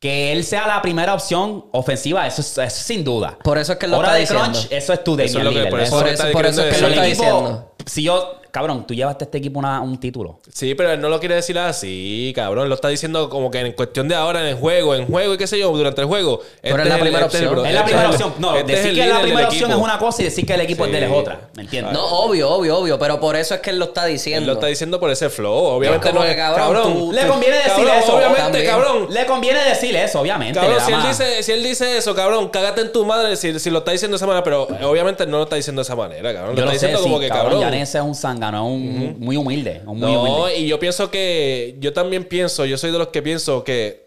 que 0.00 0.32
él 0.32 0.44
sea 0.44 0.66
la 0.66 0.82
primera 0.82 1.14
opción 1.14 1.64
ofensiva, 1.72 2.26
eso 2.26 2.40
es, 2.42 2.48
eso 2.52 2.62
es 2.62 2.72
sin 2.72 3.02
duda. 3.02 3.38
Por 3.42 3.58
eso 3.58 3.72
es 3.72 3.78
que 3.78 3.86
él 3.86 3.92
lo 3.92 3.98
Hora 3.98 4.18
está 4.18 4.34
de 4.34 4.40
crunch, 4.40 4.52
diciendo. 4.54 4.76
eso 4.76 4.92
es 4.92 5.04
tu 5.04 5.10
Damian 5.16 5.28
Eso 5.28 5.38
es 5.38 5.44
lo 5.44 5.50
que- 5.50 5.56
Lillard. 5.56 5.70
por 5.70 5.80
eso 5.80 5.96
Por 5.98 6.06
es- 6.06 6.12
eso, 6.14 6.22
está 6.26 6.32
por 6.32 6.46
eso 6.46 6.62
es 6.62 6.68
que 6.68 6.74
él 6.76 6.82
lo 6.82 6.88
está 6.88 7.02
diciendo. 7.04 7.72
si 7.86 8.02
yo, 8.02 8.40
cabrón, 8.56 8.86
tú 8.86 8.94
llevaste 8.94 9.24
a 9.24 9.26
este 9.26 9.36
equipo 9.36 9.58
una- 9.58 9.82
un 9.82 9.98
título. 10.00 10.38
Sí, 10.50 10.74
pero 10.74 10.90
él 10.92 10.98
no 11.00 11.10
lo 11.10 11.20
quiere 11.20 11.34
decir 11.34 11.58
así, 11.58 12.32
cabrón. 12.34 12.70
Lo 12.70 12.74
está 12.74 12.88
diciendo 12.88 13.28
como 13.28 13.50
que 13.50 13.60
en 13.60 13.72
cuestión 13.72 14.08
de 14.08 14.14
ahora, 14.14 14.40
en 14.40 14.46
el 14.46 14.54
juego, 14.54 14.94
en 14.94 15.06
juego 15.06 15.34
y 15.34 15.36
qué 15.36 15.46
sé 15.46 15.58
yo, 15.58 15.70
durante 15.76 16.00
el 16.00 16.06
juego. 16.06 16.40
Pero 16.62 16.76
Este 16.76 16.88
es 16.88 16.94
la 16.94 17.00
primera 17.00 17.26
este 17.26 17.36
opción. 17.36 17.52
bro- 17.54 17.66
Es 17.66 17.72
la 17.74 17.80
este 17.80 17.84
primera 17.90 18.08
el- 18.08 18.14
opción. 18.14 18.34
No, 18.38 18.56
este 18.56 18.72
decir 18.72 18.94
que 18.94 19.06
la 19.06 19.20
primera 19.20 19.48
opción 19.48 19.70
es 19.70 19.76
una 19.76 19.98
cosa 19.98 20.22
y 20.22 20.24
decir 20.24 20.46
que 20.46 20.54
el 20.54 20.60
equipo 20.62 20.86
es 20.86 20.92
de 20.92 20.98
él 20.98 21.04
es 21.04 21.10
otra. 21.12 21.40
¿Me 21.54 21.64
entiendes? 21.64 21.92
No, 21.92 22.02
obvio, 22.06 22.48
obvio, 22.50 22.78
obvio. 22.78 22.98
Pero 22.98 23.20
por 23.20 23.36
eso 23.36 23.54
es 23.54 23.60
que 23.60 23.68
él 23.70 23.78
lo 23.78 23.84
está 23.86 24.06
Él 24.06 24.12
diciendo. 24.12 24.46
lo 24.46 24.52
está 24.54 24.68
diciendo 24.68 24.98
por 24.98 25.10
ese 25.10 25.28
flow. 25.28 25.52
Obviamente 25.54 26.10
no 26.14 26.22
que, 26.22 26.30
es 26.30 26.36
cabrón, 26.36 26.60
cabrón. 26.66 26.92
tú- 26.94 27.12
Le 27.12 27.26
conviene 27.26 27.56
decir 27.56 27.72
Cabrón, 27.84 27.94
eso. 28.02 28.16
Obviamente, 28.16 28.42
también. 28.42 28.66
cabrón. 28.66 29.06
Le 29.10 29.26
conviene 29.26 29.64
decir 29.64 29.94
eso, 29.96 30.20
obviamente. 30.20 30.58
Cabrón, 30.58 30.80
si 30.86 30.92
él, 30.92 31.02
dice, 31.06 31.42
si 31.42 31.52
él 31.52 31.62
dice 31.62 31.98
eso, 31.98 32.14
cabrón, 32.14 32.48
cágate 32.48 32.80
en 32.80 32.92
tu 32.92 33.04
madre 33.04 33.36
si, 33.36 33.58
si 33.58 33.68
lo 33.70 33.78
está 33.80 33.90
diciendo 33.92 34.14
de 34.14 34.16
esa 34.16 34.26
manera, 34.26 34.42
pero 34.42 34.66
obviamente 34.88 35.26
no 35.26 35.36
lo 35.36 35.42
está 35.44 35.56
diciendo 35.56 35.80
de 35.80 35.84
esa 35.84 35.96
manera, 35.96 36.32
cabrón. 36.32 36.54
Lo 36.54 36.56
Yo 36.56 36.62
está 36.62 36.72
diciendo 36.72 37.00
como 37.02 37.20
que, 37.20 37.28
cabrón. 37.28 37.44
cabrón. 37.52 37.60
Yanes 37.60 37.94
es 37.94 38.00
un 38.00 38.14
zángano, 38.14 38.45
un 38.54 39.18
muy 39.20 39.36
humilde. 39.36 39.82
un 39.86 39.98
muy 39.98 40.12
No, 40.12 40.22
humilde. 40.22 40.58
y 40.60 40.66
yo 40.68 40.78
pienso 40.78 41.10
que. 41.10 41.76
Yo 41.80 41.92
también 41.92 42.24
pienso, 42.24 42.64
yo 42.64 42.76
soy 42.78 42.90
de 42.92 42.98
los 42.98 43.08
que 43.08 43.22
pienso 43.22 43.64
que 43.64 44.06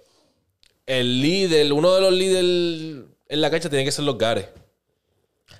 el 0.85 1.21
líder, 1.21 1.71
uno 1.73 1.93
de 1.95 2.01
los 2.01 2.13
líderes 2.13 3.03
en 3.27 3.41
la 3.41 3.51
cancha 3.51 3.69
tiene 3.69 3.85
que 3.85 3.91
ser 3.91 4.05
los 4.05 4.17
Gares. 4.17 4.45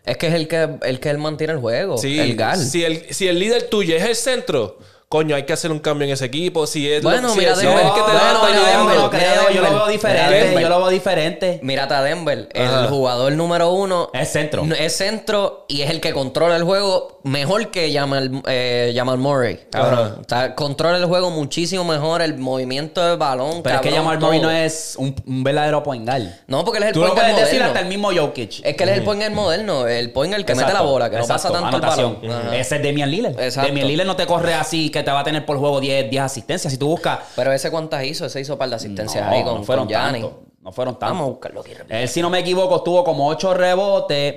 Es 0.06 0.18
que 0.18 0.28
es 0.28 0.34
el 0.34 0.48
que, 0.48 0.68
el 0.84 1.00
que 1.00 1.10
él 1.10 1.18
mantiene 1.20 1.54
el 1.54 1.60
juego. 1.60 1.98
Sí, 1.98 2.20
el 2.20 2.36
Gal. 2.36 2.58
Si 2.58 2.84
el, 2.84 3.14
si 3.14 3.28
el 3.28 3.38
líder 3.38 3.64
tuyo 3.70 3.96
es 3.96 4.04
el 4.04 4.16
centro, 4.16 4.78
coño, 5.10 5.36
hay 5.36 5.42
que 5.44 5.54
hacer 5.54 5.72
un 5.72 5.80
cambio 5.80 6.06
en 6.06 6.14
ese 6.14 6.26
equipo. 6.26 6.68
Si 6.68 6.88
es, 6.90 7.02
Bueno, 7.02 7.30
si 7.34 7.40
mira, 7.40 7.54
es, 7.54 7.58
Denver, 7.58 7.78
que 7.82 7.90
te 7.94 8.00
bueno, 8.02 8.44
ayudando. 8.44 8.54
Denver, 8.54 8.96
no, 8.96 9.02
no 9.04 9.10
creo, 9.10 9.50
yo 9.52 9.62
lo 9.64 9.70
veo 9.74 9.88
diferente. 9.88 10.34
Denver. 10.36 10.62
Yo 10.62 10.70
lo 10.70 10.78
veo 10.78 10.90
diferente. 10.90 11.60
Mírate 11.64 11.94
a 11.96 12.02
Denver. 12.04 12.48
El 12.54 12.68
Ajá. 12.68 12.88
jugador 12.90 13.32
número 13.34 13.72
uno. 13.72 14.12
Es 14.14 14.32
centro. 14.32 14.64
no- 14.66 14.76
Es 14.76 14.96
centro 14.96 15.66
y 15.68 15.82
es 15.82 15.90
el 15.90 16.00
que 16.00 16.14
controla 16.14 16.56
el 16.58 16.64
juego 16.64 17.20
mejor 17.24 17.72
que 17.72 17.92
Jamal, 17.92 18.44
eh, 18.48 18.94
Jamal 18.96 19.18
Murray. 19.18 19.60
Cabrón. 19.72 20.18
O 20.22 20.30
sea, 20.30 20.54
controla 20.54 20.98
el 21.00 21.06
juego 21.06 21.32
muchísimo 21.32 21.84
mejor. 21.84 22.22
El 22.22 22.38
movimiento 22.38 23.04
del 23.04 23.18
balón. 23.18 23.64
Pero 23.64 23.78
es 23.78 23.82
que 23.82 23.92
Jamal 23.92 24.20
Murray 24.20 24.40
no 24.40 24.52
es 24.52 24.94
un, 25.00 25.16
un 25.26 25.44
verdadero 25.44 25.82
point 25.82 26.06
guard. 26.08 26.22
No, 26.46 26.64
porque 26.64 26.78
él 26.78 26.84
es 26.84 26.88
el 26.90 26.94
Tú 26.94 27.00
lo 27.00 27.08
point 27.08 27.20
guard 27.20 27.32
puedes 27.34 27.48
decir 27.50 27.64
hasta 27.64 27.80
el 27.80 27.88
mismo 27.88 28.12
Jokic. 28.16 28.62
Es 28.64 28.76
que 28.76 28.84
él 28.84 28.90
es 28.90 28.98
el 29.00 29.04
point 29.04 29.20
guard 29.22 29.34
moderno. 29.34 29.88
El 29.88 30.12
point 30.12 30.32
guard 30.32 30.46
que 30.46 30.54
mete 30.54 30.72
la 30.72 30.82
bola, 30.82 31.10
que 31.10 31.18
no 31.18 31.26
pasa 31.26 31.52
tanto 31.52 31.78
el 31.78 31.82
balón. 31.82 32.20
Ajá. 32.30 32.56
Ese 32.56 32.76
es 32.76 32.84
Damian 32.84 33.10
Lillard. 33.10 33.40
Exacto. 33.40 33.68
Damian 33.70 33.88
Lillard 33.88 34.06
no 34.06 34.16
te 34.16 34.28
corre 34.28 34.54
así 34.54 34.92
que 34.92 34.99
te 35.04 35.12
va 35.12 35.20
a 35.20 35.24
tener 35.24 35.46
por 35.46 35.58
juego 35.58 35.80
10, 35.80 36.10
10 36.10 36.24
asistencias. 36.24 36.72
Si 36.72 36.78
tú 36.80 36.88
buscas... 36.88 37.20
Pero 37.36 37.52
ese 37.52 37.72
cuántas 37.72 38.04
hizo, 38.04 38.26
ese 38.26 38.42
hizo 38.42 38.58
par 38.58 38.70
de 38.70 38.76
asistencias 38.76 39.26
No, 39.26 39.32
ahí 39.32 39.44
con, 39.44 39.56
no 39.56 39.64
fueron 39.64 39.86
con 39.86 39.94
tanto. 39.94 40.44
No 40.62 40.72
fueron 40.72 41.00
tantos. 41.00 41.18
Vamos 41.18 41.28
a 41.28 41.32
buscarlo 41.32 41.62
aquí. 41.62 41.72
Él, 41.88 42.08
si 42.08 42.22
no 42.22 42.30
me 42.30 42.40
equivoco, 42.40 42.84
tuvo 42.84 43.04
como 43.04 43.28
ocho 43.28 43.54
rebotes 43.54 44.36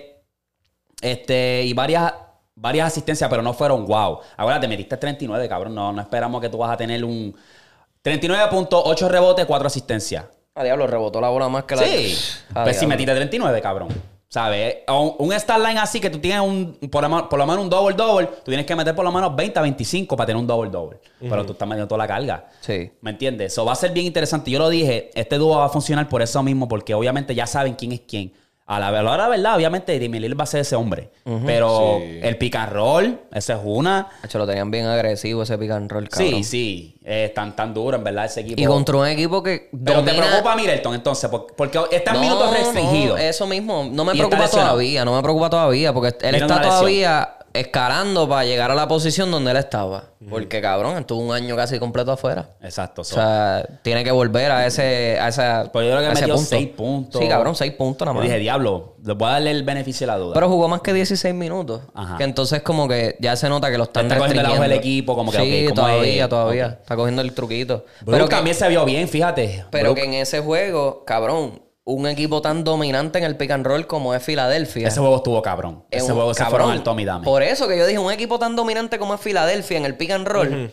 este, 1.00 1.62
y 1.64 1.72
varias, 1.72 2.12
varias 2.54 2.86
asistencias, 2.88 3.28
pero 3.28 3.42
no 3.42 3.52
fueron 3.52 3.86
wow. 3.86 4.20
Ahora 4.36 4.60
te 4.60 4.68
metiste 4.68 4.96
39, 4.96 5.48
cabrón. 5.48 5.74
No, 5.74 5.92
no 5.92 6.00
esperamos 6.00 6.40
que 6.40 6.48
tú 6.48 6.58
vas 6.58 6.72
a 6.72 6.76
tener 6.76 7.04
un 7.04 7.34
39.8 8.04 9.08
rebotes, 9.08 9.46
4 9.46 9.66
asistencias. 9.66 10.24
A 10.54 10.64
diablo, 10.64 10.86
rebotó 10.86 11.20
la 11.20 11.28
bola 11.28 11.48
más 11.48 11.64
que 11.64 11.76
la... 11.76 11.82
Sí. 11.82 12.16
Pues 12.52 12.76
si 12.76 12.80
diablo. 12.80 12.88
metiste 12.88 13.14
39, 13.14 13.62
cabrón. 13.62 13.88
¿Sabes? 14.32 14.76
Un, 14.88 15.14
un 15.18 15.32
stat 15.34 15.58
line 15.58 15.78
así 15.78 16.00
que 16.00 16.08
tú 16.08 16.18
tienes 16.18 16.40
un, 16.40 16.78
por, 16.90 17.02
lo, 17.02 17.10
menos- 17.10 17.26
por 17.28 17.38
lo 17.38 17.46
menos 17.46 17.62
un 17.64 17.68
double-double, 17.68 18.26
tú 18.28 18.44
tienes 18.50 18.64
que 18.64 18.74
meter 18.74 18.94
por 18.94 19.04
lo 19.04 19.12
menos 19.12 19.36
20 19.36 19.58
a 19.58 19.60
25 19.60 20.16
para 20.16 20.26
tener 20.28 20.40
un 20.40 20.46
double-double. 20.46 20.98
Pero 21.20 21.44
tú 21.44 21.52
estás 21.52 21.68
metiendo 21.68 21.86
toda 21.86 21.98
la 21.98 22.06
carga. 22.08 22.48
Sí. 22.62 22.90
¿Me 23.02 23.10
entiendes? 23.10 23.52
Eso 23.52 23.66
va 23.66 23.72
a 23.72 23.76
ser 23.76 23.92
bien 23.92 24.06
interesante. 24.06 24.50
Yo 24.50 24.58
lo 24.58 24.70
dije, 24.70 25.10
este 25.14 25.36
dúo 25.36 25.58
va 25.58 25.66
a 25.66 25.68
funcionar 25.68 26.08
por 26.08 26.22
eso 26.22 26.42
mismo, 26.42 26.66
porque 26.66 26.94
obviamente 26.94 27.34
ya 27.34 27.46
saben 27.46 27.74
quién 27.74 27.92
es 27.92 28.00
quién. 28.08 28.32
A 28.64 28.78
la, 28.78 28.88
a 28.88 29.02
la 29.02 29.28
verdad, 29.28 29.56
obviamente 29.56 29.98
Lillard 29.98 30.38
va 30.38 30.44
a 30.44 30.46
ser 30.46 30.60
ese 30.60 30.76
hombre. 30.76 31.10
Pero 31.44 31.98
Sí. 32.00 32.20
el 32.22 32.38
pick 32.38 32.54
and 32.56 32.72
roll, 32.72 33.20
esa 33.34 33.54
es 33.54 33.60
una. 33.64 34.08
Hacho, 34.22 34.38
lo 34.38 34.46
tenían 34.46 34.70
bien 34.70 34.86
agresivo 34.86 35.42
ese 35.42 35.56
roll, 35.56 36.08
cabrón. 36.08 36.08
Sí, 36.10 36.44
sí. 36.44 36.94
Es 37.04 37.34
tan, 37.34 37.54
tan 37.56 37.74
duro, 37.74 37.96
en 37.96 38.04
verdad, 38.04 38.24
ese 38.26 38.40
equipo. 38.40 38.60
Y 38.60 38.64
contra 38.64 38.96
un 38.96 39.06
equipo 39.08 39.42
que 39.42 39.68
Pero 39.84 40.02
te 40.04 40.10
domina- 40.12 40.26
preocupa 40.28 40.54
Middleton, 40.56 40.94
entonces, 40.94 41.28
por- 41.28 41.48
porque 41.56 41.80
está 41.90 42.12
en 42.12 42.16
No, 42.18 42.22
minutos 42.22 42.50
restringidos. 42.56 43.18
no, 43.18 43.24
eso 43.24 43.46
mismo. 43.46 43.88
No 43.90 44.04
me 44.04 44.12
preocupa 44.12 44.48
todavía, 44.48 45.04
no 45.04 45.16
me 45.16 45.22
preocupa 45.22 45.50
todavía, 45.50 45.92
porque 45.92 46.16
él 46.26 46.34
está 46.36 46.60
todavía 46.62 47.34
escalando 47.54 48.28
para 48.28 48.44
llegar 48.44 48.70
a 48.70 48.74
la 48.74 48.88
posición 48.88 49.30
donde 49.30 49.50
él 49.50 49.56
estaba. 49.56 50.04
Porque, 50.30 50.60
cabrón, 50.60 50.96
estuvo 50.98 51.20
un 51.20 51.32
año 51.34 51.56
casi 51.56 51.78
completo 51.80 52.12
afuera. 52.12 52.50
Exacto. 52.62 53.02
O 53.02 53.04
so- 53.04 53.16
sea, 53.16 53.66
tiene 53.82 54.04
que 54.04 54.12
volver 54.12 54.52
a 54.52 54.66
ese, 54.66 55.18
a 55.20 55.28
esa, 55.28 55.68
Pues 55.72 55.86
yo 55.88 55.96
creo 55.96 56.08
que 56.08 56.14
metió 56.14 56.34
punto. 56.34 56.48
seis 56.48 56.68
puntos. 56.68 57.20
Sí, 57.20 57.28
cabrón, 57.28 57.56
seis 57.56 57.72
puntos 57.72 58.06
nada 58.06 58.14
Yo 58.14 58.20
más. 58.20 58.28
dije, 58.28 58.38
diablo, 58.38 58.94
le 59.04 59.14
voy 59.14 59.28
a 59.28 59.32
darle 59.32 59.50
el 59.50 59.64
beneficio 59.64 60.06
de 60.06 60.12
la 60.12 60.18
duda. 60.18 60.34
Pero 60.34 60.48
jugó 60.48 60.68
más 60.68 60.80
que 60.80 60.92
16 60.92 61.34
minutos. 61.34 61.80
Ajá. 61.94 62.16
Que 62.18 62.24
entonces 62.24 62.62
como 62.62 62.86
que 62.86 63.16
ya 63.20 63.34
se 63.34 63.48
nota 63.48 63.70
que 63.70 63.78
lo 63.78 63.84
están 63.84 64.06
Está 64.06 64.18
cogiendo 64.18 64.54
el 64.54 64.60
del 64.60 64.72
equipo, 64.72 65.16
como 65.16 65.32
que, 65.32 65.38
Sí, 65.38 65.66
ok, 65.66 65.74
¿cómo 65.74 65.88
todavía, 65.88 66.22
es? 66.24 66.28
todavía. 66.30 66.66
Está 66.80 66.94
cogiendo 66.96 67.22
el 67.22 67.32
truquito. 67.34 67.84
Pero 68.06 68.24
que, 68.26 68.30
también 68.30 68.54
se 68.56 68.68
vio 68.68 68.84
bien, 68.84 69.08
fíjate. 69.08 69.64
pero 69.70 69.94
que 69.94 70.04
en 70.04 70.14
ese 70.14 70.38
juego, 70.40 71.04
cabrón, 71.04 71.60
un 71.84 72.06
equipo 72.06 72.40
tan 72.42 72.62
dominante 72.64 73.18
en 73.18 73.24
el 73.24 73.36
pick 73.36 73.50
and 73.50 73.66
roll 73.66 73.86
como 73.86 74.14
es 74.14 74.22
Filadelfia. 74.22 74.86
ese 74.88 75.00
juego 75.00 75.16
estuvo 75.16 75.42
cabrón. 75.42 75.84
es 75.90 76.02
Ese 76.02 76.12
un- 76.12 76.18
juego 76.18 76.34
se 76.34 76.38
cabrón. 76.44 76.60
fueron 76.60 76.70
al 76.78 76.82
Tommy 76.84 77.04
Dame. 77.04 77.24
Por 77.24 77.42
eso 77.42 77.66
que 77.66 77.76
yo 77.76 77.86
dije, 77.86 77.98
un 77.98 78.12
equipo 78.12 78.38
tan 78.38 78.54
dominante 78.54 78.98
como 78.98 79.14
es 79.14 79.20
Filadelfia 79.20 79.78
en 79.78 79.84
el 79.84 79.96
pick 79.96 80.10
and 80.12 80.26
roll, 80.28 80.72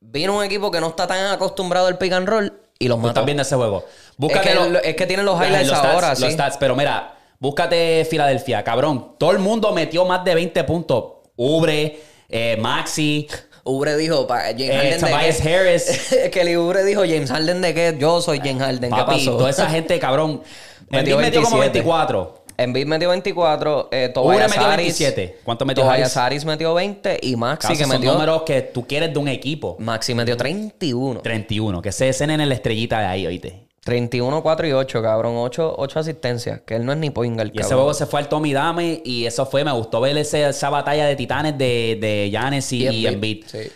vino 0.00 0.36
un 0.36 0.44
equipo 0.44 0.70
que 0.70 0.80
no 0.80 0.88
está 0.88 1.06
tan 1.06 1.32
acostumbrado 1.32 1.86
al 1.86 1.96
pick 1.98 2.12
and 2.12 2.28
roll 2.28 2.52
y 2.78 2.88
los 2.88 2.98
mató. 2.98 3.08
estás 3.08 3.24
viendo 3.24 3.42
ese 3.42 3.56
juego. 3.56 3.84
Búscate 4.16 4.48
que 4.48 4.54
los- 4.54 4.68
lo- 4.68 4.82
es 4.82 4.96
que 4.96 5.06
tienen 5.06 5.24
los 5.26 5.40
highlights 5.42 5.68
stats, 5.68 5.84
ahora, 5.86 6.08
Los 6.10 6.18
sí. 6.18 6.30
stats, 6.32 6.56
pero 6.58 6.76
mira, 6.76 7.14
búscate 7.38 8.06
Filadelfia, 8.10 8.62
cabrón. 8.62 9.14
Todo 9.18 9.30
el 9.30 9.38
mundo 9.38 9.72
metió 9.72 10.04
más 10.04 10.24
de 10.24 10.34
20 10.34 10.64
puntos. 10.64 11.04
Ubre, 11.36 12.00
eh, 12.28 12.56
Maxi, 12.60 13.26
Ubre 13.70 13.96
dijo, 13.96 14.26
pa- 14.26 14.42
James 14.50 14.60
eh, 14.70 14.74
Harden 14.76 15.00
de 15.00 15.06
qué? 15.42 15.54
Harris. 15.56 16.14
que 16.32 16.40
el 16.40 16.56
Ubre 16.58 16.84
dijo, 16.84 17.00
James 17.02 17.30
Harden 17.30 17.60
de 17.62 17.74
qué? 17.74 17.96
Yo 17.98 18.20
soy 18.20 18.38
James 18.38 18.58
Harden. 18.62 18.90
¿Qué 18.90 18.96
Papi, 19.00 19.18
pasó? 19.18 19.36
toda 19.36 19.50
esa 19.50 19.68
gente, 19.70 19.98
cabrón. 19.98 20.42
Metió 20.90 21.14
Embiid 21.14 21.26
metió 21.26 21.42
como 21.42 21.58
27. 21.58 21.78
24. 21.78 22.40
Embiid 22.56 22.86
metió 22.86 23.08
24, 23.08 23.88
eh, 23.90 23.96
Ubre 23.96 24.12
Tobias 24.12 24.50
metió 24.50 24.66
Harris- 24.66 24.76
27. 24.76 25.38
¿Cuánto 25.44 25.64
metió 25.64 25.84
Tobias 25.84 26.16
Harris? 26.16 26.16
Harris 26.16 26.44
metió 26.44 26.74
20 26.74 27.18
y 27.22 27.36
Maxi 27.36 27.68
Caso, 27.68 27.78
que 27.78 27.84
son 27.84 27.92
metió... 27.92 28.12
números 28.12 28.42
que 28.42 28.60
tú 28.60 28.86
quieres 28.86 29.12
de 29.12 29.18
un 29.18 29.28
equipo. 29.28 29.76
Maxi 29.78 30.12
metió 30.14 30.36
31. 30.36 31.20
31. 31.22 31.80
Que 31.80 31.92
se 31.92 32.08
escenen 32.10 32.40
en 32.40 32.48
la 32.48 32.54
estrellita 32.56 32.98
de 33.00 33.06
ahí, 33.06 33.26
oíste. 33.26 33.69
31, 33.84 34.42
4 34.42 34.66
y 34.68 34.72
8, 34.72 35.02
cabrón. 35.02 35.34
8, 35.36 35.74
8 35.78 35.98
asistencias. 36.00 36.60
Que 36.66 36.76
él 36.76 36.84
no 36.84 36.92
es 36.92 36.98
ni 36.98 37.10
point 37.10 37.34
guard, 37.34 37.48
Y 37.48 37.50
ese 37.52 37.60
cabrón. 37.60 37.78
juego 37.78 37.94
se 37.94 38.06
fue 38.06 38.20
al 38.20 38.28
Tommy 38.28 38.52
Dame 38.52 39.00
y 39.04 39.24
eso 39.26 39.46
fue, 39.46 39.64
me 39.64 39.72
gustó 39.72 40.00
ver 40.00 40.16
ese- 40.18 40.48
esa 40.48 40.70
batalla 40.70 41.06
de 41.06 41.16
titanes 41.16 41.56
de, 41.56 41.98
de 42.00 42.28
Giannis 42.30 42.72
y, 42.72 42.86
y 42.88 43.06
Embiid. 43.06 43.44
Sí. 43.46 43.70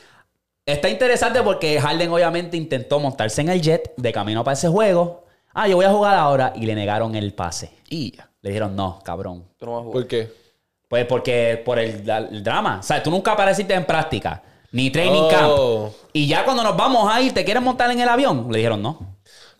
Está 0.67 0.89
interesante 0.89 1.43
porque 1.43 1.79
Harden 1.81 2.11
obviamente 2.11 2.57
intentó 2.57 2.99
montarse 2.99 3.41
en 3.43 3.49
el 3.51 3.61
jet 3.61 3.93
de 3.97 4.13
camino 4.13 4.43
para 4.45 4.55
ese 4.55 4.69
juego. 4.69 5.25
Ah, 5.53 5.69
yo 5.69 5.77
voy 5.77 5.85
a 5.85 5.91
jugar 5.91 6.17
ahora 6.17 6.53
y 6.57 6.67
le 6.67 6.75
negaron 6.75 7.15
el 7.15 7.33
pase. 7.35 7.71
Y 7.89 8.17
ya. 8.17 8.29
Le 8.43 8.51
dijeron, 8.51 8.75
no, 8.77 8.99
cabrón. 9.05 9.45
Tú 9.59 9.67
no 9.67 9.73
vas 9.73 9.81
a 9.81 9.85
jugar. 9.85 9.93
¿Por 10.03 10.07
qué? 10.09 10.33
Pues 10.89 11.07
porque 11.07 11.63
por 11.65 11.79
el, 11.79 12.05
drama. 12.43 12.79
O 12.81 12.83
sea, 12.83 13.03
tú 13.03 13.11
nunca 13.11 13.33
apareciste 13.33 13.73
en 13.75 13.85
práctica, 13.85 14.43
ni 14.73 14.91
training 14.91 15.23
Oh. 15.23 15.91
camp. 15.91 16.09
Y 16.13 16.27
ya 16.29 16.45
cuando 16.45 16.63
nos 16.63 16.77
vamos 16.77 17.11
a 17.13 17.21
ir, 17.23 17.33
¿te 17.33 17.45
quieres 17.45 17.63
montar 17.63 17.91
en 17.91 18.01
el 18.01 18.09
avión? 18.09 18.47
Le 18.51 18.59
dijeron, 18.59 18.83
no, 18.83 18.99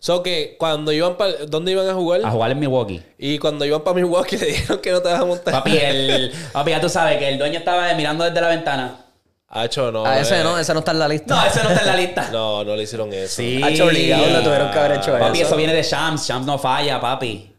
So 0.05 0.21
que 0.21 0.55
cuando 0.59 0.91
iban 0.91 1.17
para... 1.17 1.31
¿Dónde 1.47 1.71
iban 1.71 1.89
a 1.89 1.95
jugar? 1.95 2.23
a 2.23 2.29
jugar 2.29 2.51
en 2.51 2.59
Milwaukee. 2.59 3.01
Y 3.17 3.39
cuando 3.39 3.65
iban 3.65 3.83
para 3.83 3.95
Milwaukee 3.95 4.37
le 4.39 4.45
dijeron 4.45 4.77
que 4.77 4.91
no 4.91 5.01
te 5.01 5.09
vas 5.09 5.19
a 5.19 5.25
montar. 5.25 5.51
Papi, 5.51 5.77
el, 5.77 6.31
papi, 6.53 6.69
ya 6.69 6.79
tú 6.79 6.89
sabes 6.89 7.17
que 7.17 7.27
el 7.27 7.39
dueño 7.39 7.57
estaba 7.57 7.91
mirando 7.95 8.23
desde 8.23 8.39
la 8.39 8.49
ventana. 8.49 8.99
Hacho, 9.47 9.91
no. 9.91 10.05
Ah, 10.05 10.19
ese 10.19 10.41
eh. 10.41 10.43
no, 10.43 10.59
ese 10.59 10.73
no 10.73 10.79
está 10.81 10.91
en 10.91 10.99
la 10.99 11.07
lista. 11.07 11.35
No, 11.35 11.43
ese 11.47 11.63
no 11.63 11.69
está 11.69 11.81
en 11.81 11.87
la 11.87 11.95
lista. 11.95 12.29
No, 12.31 12.63
no 12.63 12.75
le 12.75 12.83
hicieron 12.83 13.11
eso. 13.13 13.37
Sí. 13.37 13.59
Hacho 13.63 13.85
obligado, 13.85 14.27
le 14.27 14.41
tuvieron 14.43 14.69
que 14.69 14.77
haber 14.77 14.91
hecho 14.99 15.17
Papi, 15.17 15.39
eso. 15.39 15.47
eso 15.47 15.57
viene 15.57 15.73
de 15.73 15.81
Shams. 15.81 16.27
Shams 16.27 16.45
no 16.45 16.59
falla, 16.59 17.01
papi. 17.01 17.51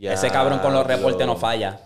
Ese 0.00 0.30
cabrón 0.30 0.60
con 0.60 0.72
los 0.72 0.86
reportes 0.86 1.26
no 1.26 1.36
falla. 1.36 1.78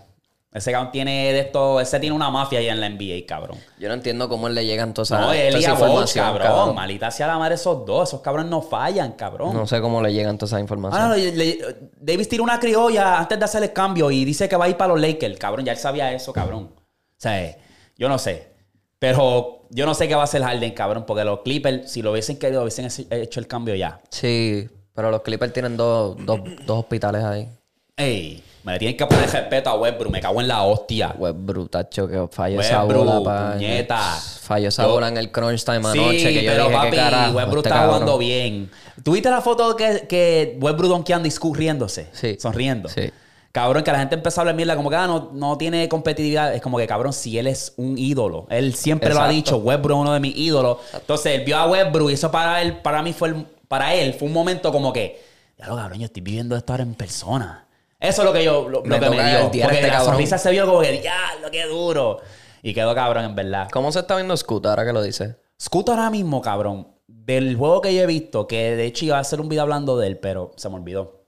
Ese 0.55 0.71
cabrón 0.71 0.91
tiene 0.91 1.33
de 1.33 1.39
esto, 1.41 1.81
ese 1.81 1.99
tiene 1.99 2.15
una 2.15 2.29
mafia 2.29 2.59
ahí 2.59 2.69
en 2.69 2.79
la 2.79 2.87
NBA, 2.89 3.25
cabrón. 3.27 3.57
Yo 3.77 3.89
no 3.89 3.93
entiendo 3.93 4.29
cómo 4.29 4.47
le 4.47 4.65
llegan 4.65 4.93
todas 4.93 5.09
esas 5.09 5.19
No, 5.19 5.25
toda 5.27 5.35
esa 5.37 5.71
información, 5.71 6.25
cabrón. 6.25 6.47
cabrón. 6.47 6.75
Malita 6.75 7.11
sea 7.11 7.27
la 7.27 7.37
madre 7.37 7.55
esos 7.55 7.85
dos. 7.85 8.07
Esos 8.09 8.21
cabrones 8.21 8.49
no 8.49 8.61
fallan, 8.61 9.11
cabrón. 9.11 9.53
No 9.53 9.67
sé 9.67 9.81
cómo 9.81 10.01
le 10.01 10.13
llegan 10.13 10.37
toda 10.37 10.47
esa 10.47 10.59
información. 10.61 11.01
Ah, 11.01 11.09
no, 11.09 11.15
le- 11.15 11.31
le- 11.35 11.57
Davis 11.99 12.29
tiró 12.29 12.43
una 12.43 12.57
criolla 12.59 13.19
antes 13.19 13.37
de 13.37 13.43
hacer 13.45 13.63
el 13.63 13.73
cambio 13.73 14.09
y 14.09 14.23
dice 14.23 14.47
que 14.47 14.55
va 14.55 14.65
a 14.65 14.69
ir 14.69 14.77
para 14.77 14.93
los 14.93 15.01
Lakers. 15.01 15.37
Cabrón, 15.37 15.65
ya 15.65 15.73
él 15.73 15.77
sabía 15.77 16.13
eso, 16.13 16.31
cabrón. 16.31 16.71
O 16.73 16.79
sea, 17.17 17.57
yo 17.97 18.07
no 18.07 18.17
sé. 18.17 18.53
Pero 18.97 19.67
yo 19.71 19.85
no 19.85 19.93
sé 19.93 20.07
qué 20.07 20.15
va 20.15 20.21
a 20.21 20.23
hacer 20.23 20.41
Harden, 20.41 20.71
cabrón, 20.73 21.03
porque 21.05 21.25
los 21.25 21.41
Clippers, 21.41 21.91
si 21.91 22.01
lo 22.01 22.11
hubiesen 22.11 22.37
querido, 22.39 22.61
hubiesen 22.61 22.87
hecho 23.11 23.39
el 23.41 23.47
cambio 23.47 23.75
ya. 23.75 23.99
Sí, 24.09 24.69
pero 24.93 25.11
los 25.11 25.21
Clippers 25.21 25.51
tienen 25.51 25.75
dos, 25.75 26.15
dos, 26.25 26.39
dos 26.65 26.79
hospitales 26.79 27.23
ahí. 27.25 27.49
Ey, 27.97 28.41
me 28.65 28.73
le 28.73 28.79
tienen 28.79 28.97
que 28.97 29.05
poner 29.05 29.29
respeto 29.29 29.69
a 29.69 29.75
Westbrook. 29.75 30.11
Me 30.11 30.19
cago 30.19 30.41
en 30.41 30.47
la 30.47 30.63
hostia. 30.63 31.13
Web 31.17 31.35
brutacho 31.37 32.07
que 32.07 32.27
falló 32.31 32.59
esa 32.59 32.83
bola, 32.83 33.21
pa. 33.23 33.51
puñeta. 33.53 33.97
Falló 34.41 34.67
esa 34.69 34.83
Yo- 34.83 34.89
bola 34.91 35.07
en 35.07 35.17
el 35.17 35.31
crunch 35.31 35.63
time 35.63 35.81
Sí, 35.91 35.99
anoche 35.99 36.33
que 36.33 36.43
yo 36.43 36.51
pero 36.51 36.63
dije, 36.65 36.75
papi, 36.75 36.89
¿qué 36.91 36.97
carajo? 36.97 37.33
Westbrook 37.37 37.57
este 37.65 37.69
está 37.69 37.79
cabrón? 37.79 37.93
jugando 37.93 38.17
bien. 38.17 38.71
¿Tuviste 39.03 39.29
la 39.29 39.41
foto 39.41 39.75
que, 39.75 40.05
que 40.09 40.57
Westbrook 40.59 40.89
donkeando 40.89 41.27
y 41.27 41.31
Scoot 41.31 41.55
riéndose? 41.55 42.07
Sí. 42.11 42.37
Sonriendo. 42.39 42.89
Sí. 42.89 43.09
Cabrón, 43.51 43.83
que 43.83 43.91
la 43.91 43.99
gente 43.99 44.15
empezó 44.15 44.41
a 44.41 44.43
hablar 44.43 44.55
mierda, 44.55 44.75
como 44.75 44.89
que 44.89 44.97
ah, 44.97 45.07
no, 45.07 45.29
no 45.33 45.57
tiene 45.57 45.87
competitividad. 45.87 46.53
Es 46.53 46.61
como 46.61 46.77
que, 46.77 46.85
cabrón, 46.87 47.13
si 47.13 47.37
él 47.37 47.47
es 47.47 47.73
un 47.77 47.97
ídolo. 47.97 48.47
Él 48.49 48.75
siempre 48.75 49.13
lo 49.13 49.21
ha 49.21 49.29
dicho, 49.29 49.57
Westbrook 49.57 49.97
es 49.97 50.01
uno 50.01 50.13
de 50.13 50.19
mis 50.19 50.35
ídolos. 50.35 50.79
Entonces, 50.93 51.37
él 51.39 51.45
vio 51.45 51.57
a 51.57 51.65
Westbrook 51.67 52.09
y 52.11 52.13
eso 52.15 52.29
para 52.31 52.61
él, 52.61 52.77
para 52.79 53.01
mí 53.01 53.13
fue, 53.13 53.29
el- 53.29 53.45
para 53.69 53.93
él, 53.95 54.13
fue 54.13 54.27
un 54.27 54.33
momento 54.33 54.71
como 54.73 54.91
que, 54.91 55.23
ya 55.57 55.67
lo 55.67 55.75
cabrón, 55.77 55.99
yo 55.99 56.05
estoy 56.05 56.21
viviendo 56.21 56.57
esto 56.57 56.73
ahora 56.73 56.83
en 56.83 56.95
persona. 56.95 57.64
Eso 57.99 58.21
es 58.21 58.25
lo 58.25 58.33
que 58.33 58.43
yo, 58.43 58.67
lo, 58.69 58.81
lo 58.81 58.83
Me 58.83 58.99
que 58.99 59.09
me 59.09 59.29
dio. 59.29 59.41
Porque 59.45 59.61
este 59.61 59.81
la 59.87 59.93
cabrón. 59.93 60.13
sonrisa 60.13 60.37
se 60.37 60.51
vio 60.51 60.65
como 60.65 60.81
que, 60.81 60.91
diablo, 61.01 61.49
qué 61.51 61.65
duro. 61.65 62.19
Y 62.61 62.73
quedó 62.73 62.93
cabrón, 62.95 63.25
en 63.25 63.35
verdad. 63.35 63.69
¿Cómo 63.71 63.91
se 63.91 63.99
está 63.99 64.15
viendo 64.15 64.35
Scoot 64.35 64.65
ahora 64.65 64.85
que 64.85 64.93
lo 64.93 65.01
dice? 65.01 65.35
Scoot 65.61 65.89
ahora 65.89 66.09
mismo, 66.09 66.41
cabrón, 66.41 66.87
del 67.07 67.55
juego 67.55 67.81
que 67.81 67.93
yo 67.95 68.01
he 68.01 68.05
visto, 68.05 68.47
que 68.47 68.75
de 68.75 68.85
hecho 68.85 69.05
iba 69.05 69.17
a 69.17 69.21
hacer 69.21 69.39
un 69.39 69.47
video 69.49 69.63
hablando 69.63 69.97
de 69.97 70.07
él, 70.07 70.17
pero 70.17 70.51
se 70.57 70.69
me 70.69 70.75
olvidó. 70.75 71.21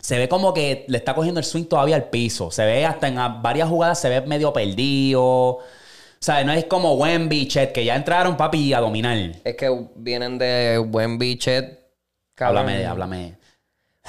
Se 0.00 0.16
ve 0.16 0.28
como 0.28 0.54
que 0.54 0.86
le 0.88 0.96
está 0.96 1.14
cogiendo 1.14 1.40
el 1.40 1.44
swing 1.44 1.64
todavía 1.64 1.96
al 1.96 2.08
piso. 2.08 2.50
Se 2.50 2.64
ve 2.64 2.86
hasta 2.86 3.08
en 3.08 3.16
varias 3.42 3.68
jugadas, 3.68 4.00
se 4.00 4.08
ve 4.08 4.22
medio 4.22 4.52
perdido. 4.52 5.22
O 5.22 5.62
sea, 6.18 6.42
no 6.44 6.52
es 6.52 6.64
como 6.64 6.94
Wemby, 6.94 7.48
Chet, 7.48 7.72
que 7.72 7.84
ya 7.84 7.96
entraron, 7.96 8.36
papi, 8.36 8.72
a 8.72 8.80
dominar. 8.80 9.16
Es 9.44 9.56
que 9.56 9.88
vienen 9.96 10.38
de 10.38 10.78
Wemby, 10.78 11.38
Chet. 11.38 11.80
cabrón. 12.34 12.60
Háblame, 12.60 12.86
háblame. 12.86 13.39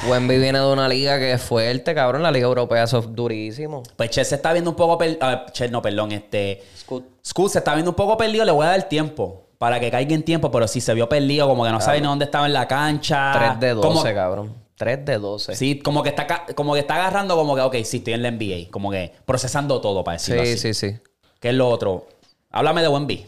Wemby 0.07 0.37
viene 0.39 0.59
de 0.59 0.71
una 0.71 0.87
liga 0.87 1.17
que 1.19 1.33
es 1.33 1.41
fuerte, 1.41 1.93
cabrón. 1.93 2.23
La 2.23 2.31
liga 2.31 2.47
europea 2.47 2.83
eso 2.83 2.99
es 2.99 3.13
durísimo. 3.13 3.83
Pues 3.95 4.09
Chet 4.09 4.25
se 4.25 4.35
está 4.35 4.53
viendo 4.53 4.69
un 4.71 4.75
poco 4.75 4.97
perdido. 4.97 5.19
Chet, 5.51 5.71
no, 5.71 5.81
perdón, 5.81 6.11
este. 6.11 6.63
Scoot. 6.77 7.05
Scoot 7.25 7.51
se 7.51 7.59
está 7.59 7.73
viendo 7.73 7.91
un 7.91 7.95
poco 7.95 8.17
perdido, 8.17 8.45
le 8.45 8.51
voy 8.51 8.65
a 8.65 8.69
dar 8.69 8.89
tiempo. 8.89 9.47
Para 9.57 9.79
que 9.79 9.91
caiga 9.91 10.15
en 10.15 10.23
tiempo, 10.23 10.49
pero 10.49 10.67
sí 10.67 10.81
se 10.81 10.91
vio 10.95 11.07
perdido, 11.07 11.47
como 11.47 11.63
que 11.63 11.69
no 11.71 11.79
sabe 11.79 12.01
ni 12.01 12.07
dónde 12.07 12.25
estaba 12.25 12.47
en 12.47 12.53
la 12.53 12.67
cancha. 12.67 13.31
3 13.35 13.59
de 13.59 13.69
12, 13.75 13.87
Como- 13.87 14.03
cabrón. 14.03 14.55
3 14.75 15.05
de 15.05 15.19
12. 15.19 15.55
Sí, 15.55 15.77
como 15.77 16.01
que 16.01 16.09
está 16.09 16.25
como 16.55 16.73
que 16.73 16.79
está 16.79 16.95
agarrando 16.95 17.35
como 17.35 17.53
que, 17.53 17.61
ok, 17.61 17.75
sí, 17.83 17.97
estoy 17.97 18.13
en 18.13 18.23
la 18.23 18.29
NBA. 18.31 18.71
Como 18.71 18.89
que 18.89 19.13
procesando 19.23 19.79
todo, 19.79 20.03
para 20.03 20.17
decirlo 20.17 20.43
sí, 20.43 20.53
así. 20.53 20.73
sí, 20.73 20.89
sí. 20.91 20.97
¿Qué 21.39 21.49
es 21.49 21.53
lo 21.55 21.69
otro? 21.69 22.07
Háblame 22.49 22.81
de 22.81 22.87
Wemby. 22.87 23.25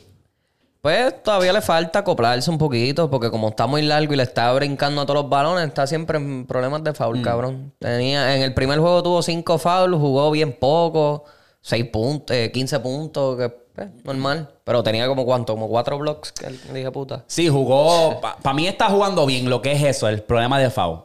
Pues 0.83 1.23
todavía 1.23 1.53
le 1.53 1.61
falta 1.61 1.99
acoplarse 1.99 2.51
un 2.51 2.57
poquito, 2.57 3.09
porque 3.09 3.31
como 3.31 3.47
está 3.47 3.67
muy 3.67 3.83
largo 3.83 4.13
y 4.13 4.17
le 4.17 4.23
está 4.23 4.51
brincando 4.51 4.99
a 4.99 5.05
todos 5.05 5.21
los 5.21 5.29
balones, 5.29 5.65
está 5.65 5.87
siempre 5.87 6.17
en 6.17 6.45
problemas 6.45 6.83
de 6.83 6.93
foul, 6.93 7.21
cabrón. 7.21 7.71
Tenía, 7.79 8.35
en 8.35 8.41
el 8.41 8.53
primer 8.53 8.79
juego 8.79 9.01
tuvo 9.01 9.21
5 9.21 9.57
fouls, 9.59 9.97
jugó 9.97 10.29
bien 10.29 10.57
poco, 10.59 11.23
6 11.61 11.85
puntos, 11.85 12.35
eh, 12.35 12.51
15 12.51 12.81
puntos, 12.81 13.37
que 13.37 13.47
pues, 13.47 13.87
normal. 14.03 14.55
Pero 14.65 14.83
tenía 14.83 15.07
como 15.07 15.23
cuánto, 15.23 15.53
como 15.53 15.69
4 15.69 15.97
blocks, 15.99 16.33
que 16.33 16.49
le 16.49 16.73
dije 16.73 16.91
puta. 16.91 17.23
Sí, 17.27 17.47
jugó. 17.47 18.19
Para 18.19 18.53
mí 18.53 18.67
está 18.67 18.89
jugando 18.89 19.25
bien 19.25 19.49
lo 19.49 19.61
que 19.61 19.71
es 19.71 19.83
eso, 19.83 20.09
el 20.09 20.21
problema 20.21 20.59
de 20.59 20.69
foul. 20.69 20.99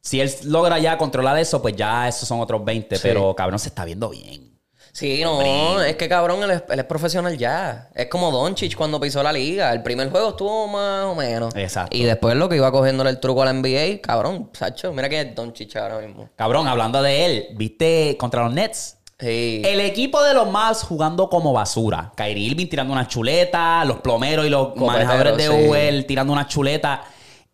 Si 0.00 0.20
él 0.20 0.30
logra 0.44 0.78
ya 0.78 0.96
controlar 0.98 1.36
eso, 1.38 1.60
pues 1.60 1.74
ya 1.74 2.06
esos 2.06 2.28
son 2.28 2.38
otros 2.38 2.64
20. 2.64 3.00
Pero 3.00 3.34
cabrón, 3.34 3.58
se 3.58 3.70
está 3.70 3.84
viendo 3.84 4.10
bien. 4.10 4.53
Sí, 4.94 5.22
no, 5.24 5.82
es 5.82 5.96
que 5.96 6.08
cabrón, 6.08 6.44
él 6.44 6.52
es, 6.52 6.62
él 6.70 6.78
es 6.78 6.84
profesional 6.84 7.36
ya. 7.36 7.88
Es 7.96 8.06
como 8.06 8.30
Doncic 8.30 8.76
cuando 8.76 9.00
pisó 9.00 9.24
la 9.24 9.32
liga. 9.32 9.72
El 9.72 9.82
primer 9.82 10.08
juego 10.08 10.28
estuvo 10.30 10.68
más 10.68 11.06
o 11.06 11.16
menos. 11.16 11.52
Exacto. 11.56 11.96
Y 11.96 12.04
después 12.04 12.36
lo 12.36 12.48
que 12.48 12.54
iba 12.54 12.70
cogiéndole 12.70 13.10
el 13.10 13.18
truco 13.18 13.42
a 13.42 13.46
la 13.46 13.52
NBA, 13.52 14.00
cabrón, 14.00 14.50
Sacho, 14.52 14.92
mira 14.92 15.08
quién 15.08 15.28
es 15.28 15.34
Doncic 15.34 15.74
ahora 15.74 15.98
mismo. 15.98 16.28
Cabrón, 16.36 16.68
hablando 16.68 17.02
de 17.02 17.26
él, 17.26 17.46
¿viste 17.56 18.16
contra 18.16 18.44
los 18.44 18.54
Nets? 18.54 18.98
Sí. 19.18 19.62
El 19.64 19.80
equipo 19.80 20.22
de 20.22 20.32
los 20.32 20.48
más 20.48 20.84
jugando 20.84 21.28
como 21.28 21.52
basura. 21.52 22.12
Kyrie 22.14 22.50
Irving 22.50 22.68
tirando 22.68 22.92
una 22.92 23.08
chuleta, 23.08 23.84
los 23.84 23.98
plomeros 23.98 24.46
y 24.46 24.50
los 24.50 24.68
Copeteros, 24.68 24.92
manejadores 24.92 25.36
de 25.36 25.46
sí. 25.48 25.68
UL 25.68 26.06
tirando 26.06 26.32
una 26.32 26.46
chuleta. 26.46 27.02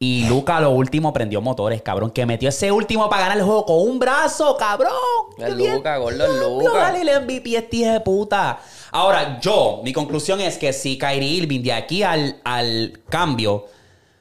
Y 0.02 0.26
Luca 0.26 0.58
lo 0.60 0.70
último 0.70 1.12
prendió 1.12 1.42
motores, 1.42 1.82
cabrón, 1.82 2.10
que 2.10 2.24
metió 2.24 2.48
ese 2.48 2.72
último 2.72 3.10
para 3.10 3.24
ganar 3.24 3.36
el 3.36 3.44
juego 3.44 3.66
con 3.66 3.80
un 3.86 3.98
brazo, 3.98 4.56
cabrón. 4.56 4.90
Es. 5.36 5.54
Luka, 5.54 5.98
gordo, 5.98 6.24
es 6.24 6.40
Luka. 6.40 6.78
Dale 6.78 7.02
el 7.02 7.20
MVP 7.22 7.54
este 7.54 7.76
hijo 7.76 7.90
de 7.92 8.00
puta. 8.00 8.60
Ahora, 8.92 9.38
yo, 9.42 9.82
mi 9.84 9.92
conclusión 9.92 10.40
es 10.40 10.56
que 10.56 10.72
si 10.72 10.96
Kyrie 10.96 11.28
Irving 11.28 11.60
de 11.62 11.74
aquí 11.74 12.02
al, 12.02 12.40
al 12.44 12.98
cambio, 13.10 13.66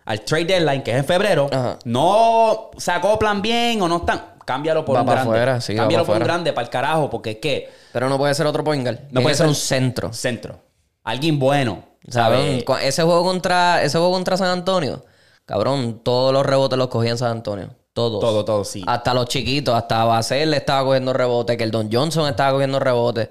al 0.03 0.19
trade 0.19 0.43
deadline, 0.43 0.83
que 0.83 0.91
es 0.91 0.97
en 0.97 1.05
febrero, 1.05 1.47
Ajá. 1.49 1.79
no 1.85 2.71
se 2.75 2.91
acoplan 2.91 3.41
bien 3.41 3.81
o 3.81 3.87
no 3.87 3.97
están, 3.99 4.33
cámbialo 4.43 4.83
por 4.83 4.97
Va 4.97 5.01
un 5.03 5.07
grande. 5.07 5.61
sí, 5.61 5.75
cámbialo 5.77 6.05
por 6.05 6.17
un 6.17 6.23
grande 6.23 6.51
para 6.51 6.65
el 6.65 6.69
carajo, 6.69 7.09
porque 7.09 7.31
es 7.31 7.37
que 7.37 7.69
Pero 7.93 8.09
no 8.09 8.17
puede 8.17 8.33
ser 8.33 8.45
otro 8.47 8.65
point 8.65 8.83
guard. 8.83 8.99
no 9.11 9.21
puede 9.21 9.33
ser 9.33 9.47
un 9.47 9.55
centro. 9.55 10.11
Centro. 10.11 10.59
Alguien 11.05 11.39
bueno. 11.39 11.83
¿sabes? 12.09 12.65
ese 12.81 13.03
juego 13.03 13.23
contra 13.23 13.81
ese 13.81 13.97
juego 13.97 14.11
contra 14.13 14.35
San 14.35 14.47
Antonio, 14.49 15.03
cabrón, 15.49 16.01
todos 16.03 16.31
los 16.31 16.45
rebotes 16.45 16.77
los 16.77 16.89
cogían 16.89 17.17
San 17.17 17.31
Antonio. 17.31 17.71
Todos. 17.93 18.21
Todo, 18.21 18.45
todo, 18.45 18.63
sí. 18.63 18.83
Hasta 18.85 19.15
los 19.15 19.25
chiquitos, 19.25 19.73
hasta 19.73 20.05
Basel 20.05 20.51
le 20.51 20.57
estaba 20.57 20.85
cogiendo 20.85 21.11
rebotes, 21.11 21.57
que 21.57 21.63
el 21.63 21.71
Don 21.71 21.89
Johnson 21.91 22.29
estaba 22.29 22.51
cogiendo 22.51 22.79
rebotes. 22.79 23.29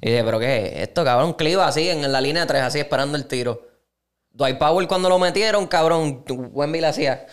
Y 0.00 0.10
dije, 0.10 0.22
¿pero 0.22 0.38
qué 0.38 0.58
es 0.58 0.88
esto, 0.88 1.02
cabrón? 1.02 1.32
Cliva 1.32 1.66
así, 1.66 1.88
en 1.88 2.12
la 2.12 2.20
línea 2.20 2.42
de 2.42 2.46
tres, 2.46 2.62
así 2.62 2.78
esperando 2.78 3.16
el 3.16 3.26
tiro. 3.26 3.62
Dwight 4.30 4.58
Powell 4.58 4.86
cuando 4.86 5.08
lo 5.08 5.18
metieron, 5.18 5.66
cabrón, 5.66 6.22
Wemby 6.28 6.80
le 6.80 6.86
hacía. 6.86 7.26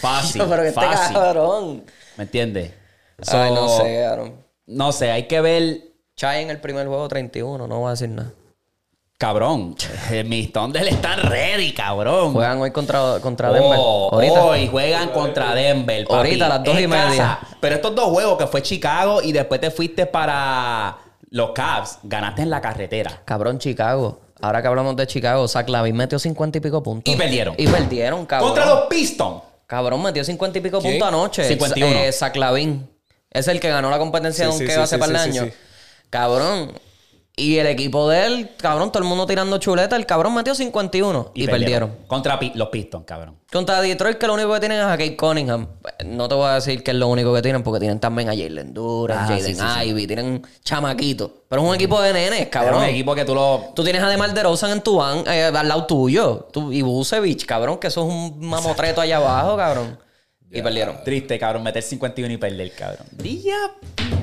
Fácil. 0.00 0.44
Pero 0.48 0.62
que 0.62 0.68
este 0.68 0.80
fácil. 0.80 1.16
cabrón. 1.16 1.84
¿Me 2.16 2.22
entiendes? 2.22 2.72
Ay, 3.26 3.52
no 3.52 3.68
sé, 3.68 4.04
cabrón. 4.04 4.44
No 4.66 4.92
sé, 4.92 5.10
hay 5.10 5.26
que 5.26 5.40
ver. 5.40 5.80
Chai 6.14 6.44
en 6.44 6.50
el 6.50 6.60
primer 6.60 6.86
juego 6.86 7.08
31, 7.08 7.66
no 7.66 7.80
voy 7.80 7.88
a 7.88 7.90
decir 7.90 8.10
nada. 8.10 8.32
Cabrón, 9.18 9.74
mis 10.26 10.52
Thunder 10.52 10.86
están 10.86 11.20
ready, 11.22 11.72
cabrón. 11.72 12.34
Juegan 12.34 12.60
hoy 12.60 12.70
contra, 12.70 13.18
contra 13.22 13.50
Denver. 13.50 13.78
Oh, 13.80 14.10
Ahorita. 14.12 14.44
Hoy 14.44 14.68
juegan 14.68 15.08
contra 15.08 15.54
Denver. 15.54 16.04
papi. 16.04 16.14
Ahorita 16.16 16.44
a 16.46 16.48
las 16.50 16.64
dos 16.64 16.78
y 16.78 16.86
media. 16.86 17.38
Pero 17.58 17.76
estos 17.76 17.94
dos 17.94 18.10
juegos 18.10 18.36
que 18.36 18.46
fue 18.46 18.60
Chicago 18.60 19.22
y 19.22 19.32
después 19.32 19.58
te 19.58 19.70
fuiste 19.70 20.04
para 20.04 20.98
los 21.30 21.52
Cavs, 21.52 21.98
ganaste 22.02 22.42
en 22.42 22.50
la 22.50 22.60
carretera. 22.60 23.22
Cabrón, 23.24 23.58
Chicago. 23.58 24.20
Ahora 24.42 24.60
que 24.60 24.68
hablamos 24.68 24.94
de 24.96 25.06
Chicago, 25.06 25.48
Zach 25.48 25.66
Lavin 25.70 25.96
metió 25.96 26.18
50 26.18 26.58
y 26.58 26.60
pico 26.60 26.82
puntos. 26.82 27.14
Y 27.14 27.16
perdieron. 27.16 27.54
Y 27.56 27.66
perdieron, 27.68 28.26
cabrón. 28.26 28.50
Contra 28.50 28.66
los 28.66 28.80
Pistons. 28.86 29.42
Cabrón, 29.66 30.02
metió 30.02 30.22
50 30.24 30.58
y 30.58 30.60
pico 30.60 30.82
puntos 30.82 31.08
anoche. 31.08 31.42
51. 31.48 32.00
Eh, 32.00 32.12
Zach 32.12 32.36
Lavin. 32.36 32.86
Es 33.30 33.48
el 33.48 33.60
que 33.60 33.70
ganó 33.70 33.88
la 33.88 33.98
competencia 33.98 34.44
Sí, 34.44 34.48
de 34.50 34.52
un 34.52 34.58
sí, 34.58 34.66
que 34.66 34.72
sí, 34.72 34.78
hace 34.78 34.96
sí, 34.96 35.00
par 35.00 35.08
de 35.08 35.18
sí, 35.20 35.24
sí, 35.32 35.38
años. 35.38 35.54
sí. 35.54 35.60
Cabrón. 36.10 36.72
Y 37.38 37.58
el 37.58 37.66
equipo 37.66 38.08
de 38.08 38.24
él, 38.24 38.50
cabrón, 38.56 38.90
todo 38.90 39.02
el 39.02 39.08
mundo 39.08 39.26
tirando 39.26 39.58
chuleta. 39.58 39.94
El 39.96 40.06
cabrón 40.06 40.34
metió 40.34 40.54
51 40.54 41.32
y, 41.34 41.46
perdieron. 41.46 41.94
Contra 42.06 42.38
pi- 42.38 42.52
los 42.54 42.68
Pistons, 42.70 43.04
cabrón. 43.04 43.36
Contra 43.52 43.82
Detroit, 43.82 44.16
que 44.16 44.26
lo 44.26 44.32
único 44.32 44.54
que 44.54 44.60
tienen 44.60 44.78
es 44.78 44.84
a 44.86 44.92
Kate 44.92 45.16
Cunningham. 45.18 45.66
No 46.06 46.28
te 46.28 46.34
voy 46.34 46.46
a 46.48 46.54
decir 46.54 46.82
que 46.82 46.92
es 46.92 46.96
lo 46.96 47.08
único 47.08 47.34
que 47.34 47.42
tienen, 47.42 47.62
porque 47.62 47.78
tienen 47.78 48.00
también 48.00 48.30
a 48.30 48.32
Jalen 48.32 48.72
Duran, 48.72 49.18
Ah, 49.18 49.26
Jaden 49.26 49.44
sí, 49.44 49.54
sí, 49.54 49.60
sí. 49.60 49.88
Ivy, 49.90 50.06
tienen 50.06 50.46
chamaquitos. 50.64 51.30
Pero 51.46 51.60
es 51.62 51.68
un 51.68 51.74
equipo 51.74 52.00
de 52.00 52.14
nenes, 52.14 52.48
cabrón. 52.48 52.78
un 52.82 52.84
equipo 52.88 53.14
que 53.14 53.26
tú 53.26 53.34
lo. 53.34 53.64
Tú 53.74 53.84
tienes 53.84 54.02
a 54.02 54.08
DeMar 54.08 54.32
DeRozan 54.32 54.70
en 54.70 54.80
tu 54.80 54.96
van, 54.96 55.22
eh, 55.26 55.44
al 55.54 55.68
lado 55.68 55.84
tuyo. 55.84 56.48
Tú, 56.52 56.72
y 56.72 56.80
Busevich, 56.80 57.44
cabrón, 57.44 57.76
que 57.76 57.88
eso 57.88 58.00
es 58.06 58.12
un 58.14 58.40
mamotreto 58.46 59.02
allá 59.02 59.18
abajo, 59.18 59.58
cabrón. 59.58 59.98
Y 60.50 60.62
perdieron. 60.62 60.96
Triste, 61.04 61.38
cabrón, 61.38 61.62
meter 61.62 61.82
51 61.82 62.32
y 62.32 62.36
perder, 62.36 62.72
cabrón. 62.72 63.06
Día. 63.12 63.56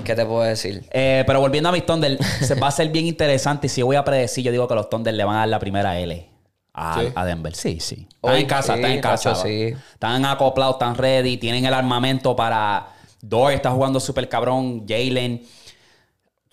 ¿Qué 0.04 0.16
te 0.16 0.26
puedo 0.26 0.42
decir? 0.44 0.84
Eh, 0.92 1.24
pero 1.28 1.40
volviendo 1.40 1.70
a 1.70 1.72
mis 1.72 1.86
Thunder, 1.86 2.18
se 2.24 2.56
va 2.56 2.68
a 2.68 2.72
ser 2.72 2.90
bien 2.90 3.06
interesante. 3.08 3.68
Y 3.68 3.70
si 3.70 3.82
yo 3.82 3.86
voy 3.86 3.96
a 3.98 4.04
predecir, 4.04 4.44
yo 4.44 4.52
digo 4.52 4.68
que 4.68 4.76
los 4.76 4.90
Thunder 4.90 5.14
le 5.14 5.24
van 5.24 5.36
a 5.36 5.40
dar 5.40 5.50
la 5.50 5.60
primera 5.60 6.00
L 6.00 6.30
a, 6.74 7.00
Sí. 7.02 7.08
a 7.14 7.26
Denver. 7.26 7.54
Sí, 7.56 7.80
sí. 7.80 8.08
Están 8.10 8.32
Hoy 8.34 8.42
en 8.42 8.48
casa, 8.48 8.74
sí, 8.74 8.80
están 8.80 8.92
en 8.92 9.02
casa. 9.02 9.36
sí. 9.36 9.74
Están 9.94 10.26
acoplados, 10.26 10.76
están 10.76 10.96
ready, 10.96 11.38
tienen 11.38 11.66
el 11.66 11.74
armamento 11.74 12.36
para. 12.36 12.88
Dor 13.22 13.54
está 13.54 13.72
jugando 13.72 14.00
súper 14.00 14.28
cabrón, 14.28 14.86
Jalen. 14.88 15.44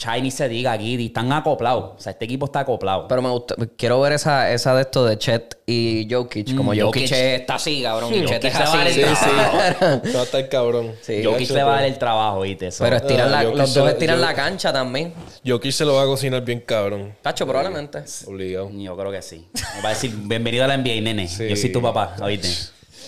Chai 0.01 0.23
ni 0.23 0.31
se 0.31 0.49
diga, 0.49 0.79
Giddy. 0.79 1.07
Están 1.09 1.31
acoplados. 1.31 1.93
O 1.99 2.01
sea, 2.01 2.13
este 2.13 2.25
equipo 2.25 2.47
está 2.47 2.61
acoplado. 2.61 3.07
Pero 3.07 3.21
me 3.21 3.29
gusta, 3.29 3.55
quiero 3.77 4.01
ver 4.01 4.13
esa, 4.15 4.51
esa 4.51 4.75
de 4.75 4.81
esto 4.81 5.05
de 5.05 5.19
Chet 5.19 5.59
y 5.67 6.09
Jokic. 6.11 6.57
Como 6.57 6.73
Mm, 6.73 6.81
Jokic, 6.81 7.03
Jokic. 7.03 7.13
está 7.13 7.57
así, 7.57 7.83
cabrón. 7.83 8.15
Y 8.15 8.21
Jokic 8.23 8.29
Chet 8.31 8.45
es 8.47 8.53
se 8.55 8.59
va 8.61 8.73
a 8.73 8.77
dar 8.79 8.87
así. 8.87 9.01
el 9.03 9.09
Sí, 9.09 9.15
sí. 9.15 10.11
Va 10.17 10.21
a 10.21 10.23
estar 10.23 10.49
cabrón. 10.49 10.93
Sí. 11.03 11.23
Jokic 11.23 11.51
le 11.51 11.63
va 11.63 11.73
a 11.73 11.77
dar 11.77 11.85
el 11.85 11.99
trabajo, 11.99 12.41
¿viste? 12.41 12.69
Eso- 12.69 12.83
Pero 12.83 12.97
estiran 12.97 13.29
Ah, 13.29 13.31
la- 13.31 13.43
Jokic 13.43 13.59
los 13.59 13.75
dos 13.75 13.85
la- 13.85 13.91
estiran 13.93 14.17
yo- 14.17 14.25
la 14.25 14.35
cancha 14.35 14.73
también. 14.73 15.13
Jokic 15.47 15.73
se 15.73 15.85
lo 15.85 15.93
va 15.95 16.03
a 16.05 16.07
cocinar 16.07 16.43
bien 16.43 16.61
cabrón. 16.61 17.15
Tacho, 17.21 17.47
probablemente. 17.47 18.03
Obligado. 18.27 18.71
Yo 18.73 18.97
creo 18.97 19.13
que 19.13 19.21
sí. 19.21 19.49
Me 19.77 19.83
va 19.83 19.91
a 19.91 19.93
decir, 19.93 20.13
bienvenido 20.17 20.65
a 20.65 20.69
la 20.69 20.75
NBA, 20.79 20.99
nene. 21.03 21.29
Sí. 21.29 21.47
Yo 21.47 21.57
soy 21.57 21.71
tu 21.73 21.83
papá, 21.83 22.17
¿oíste? 22.23 22.49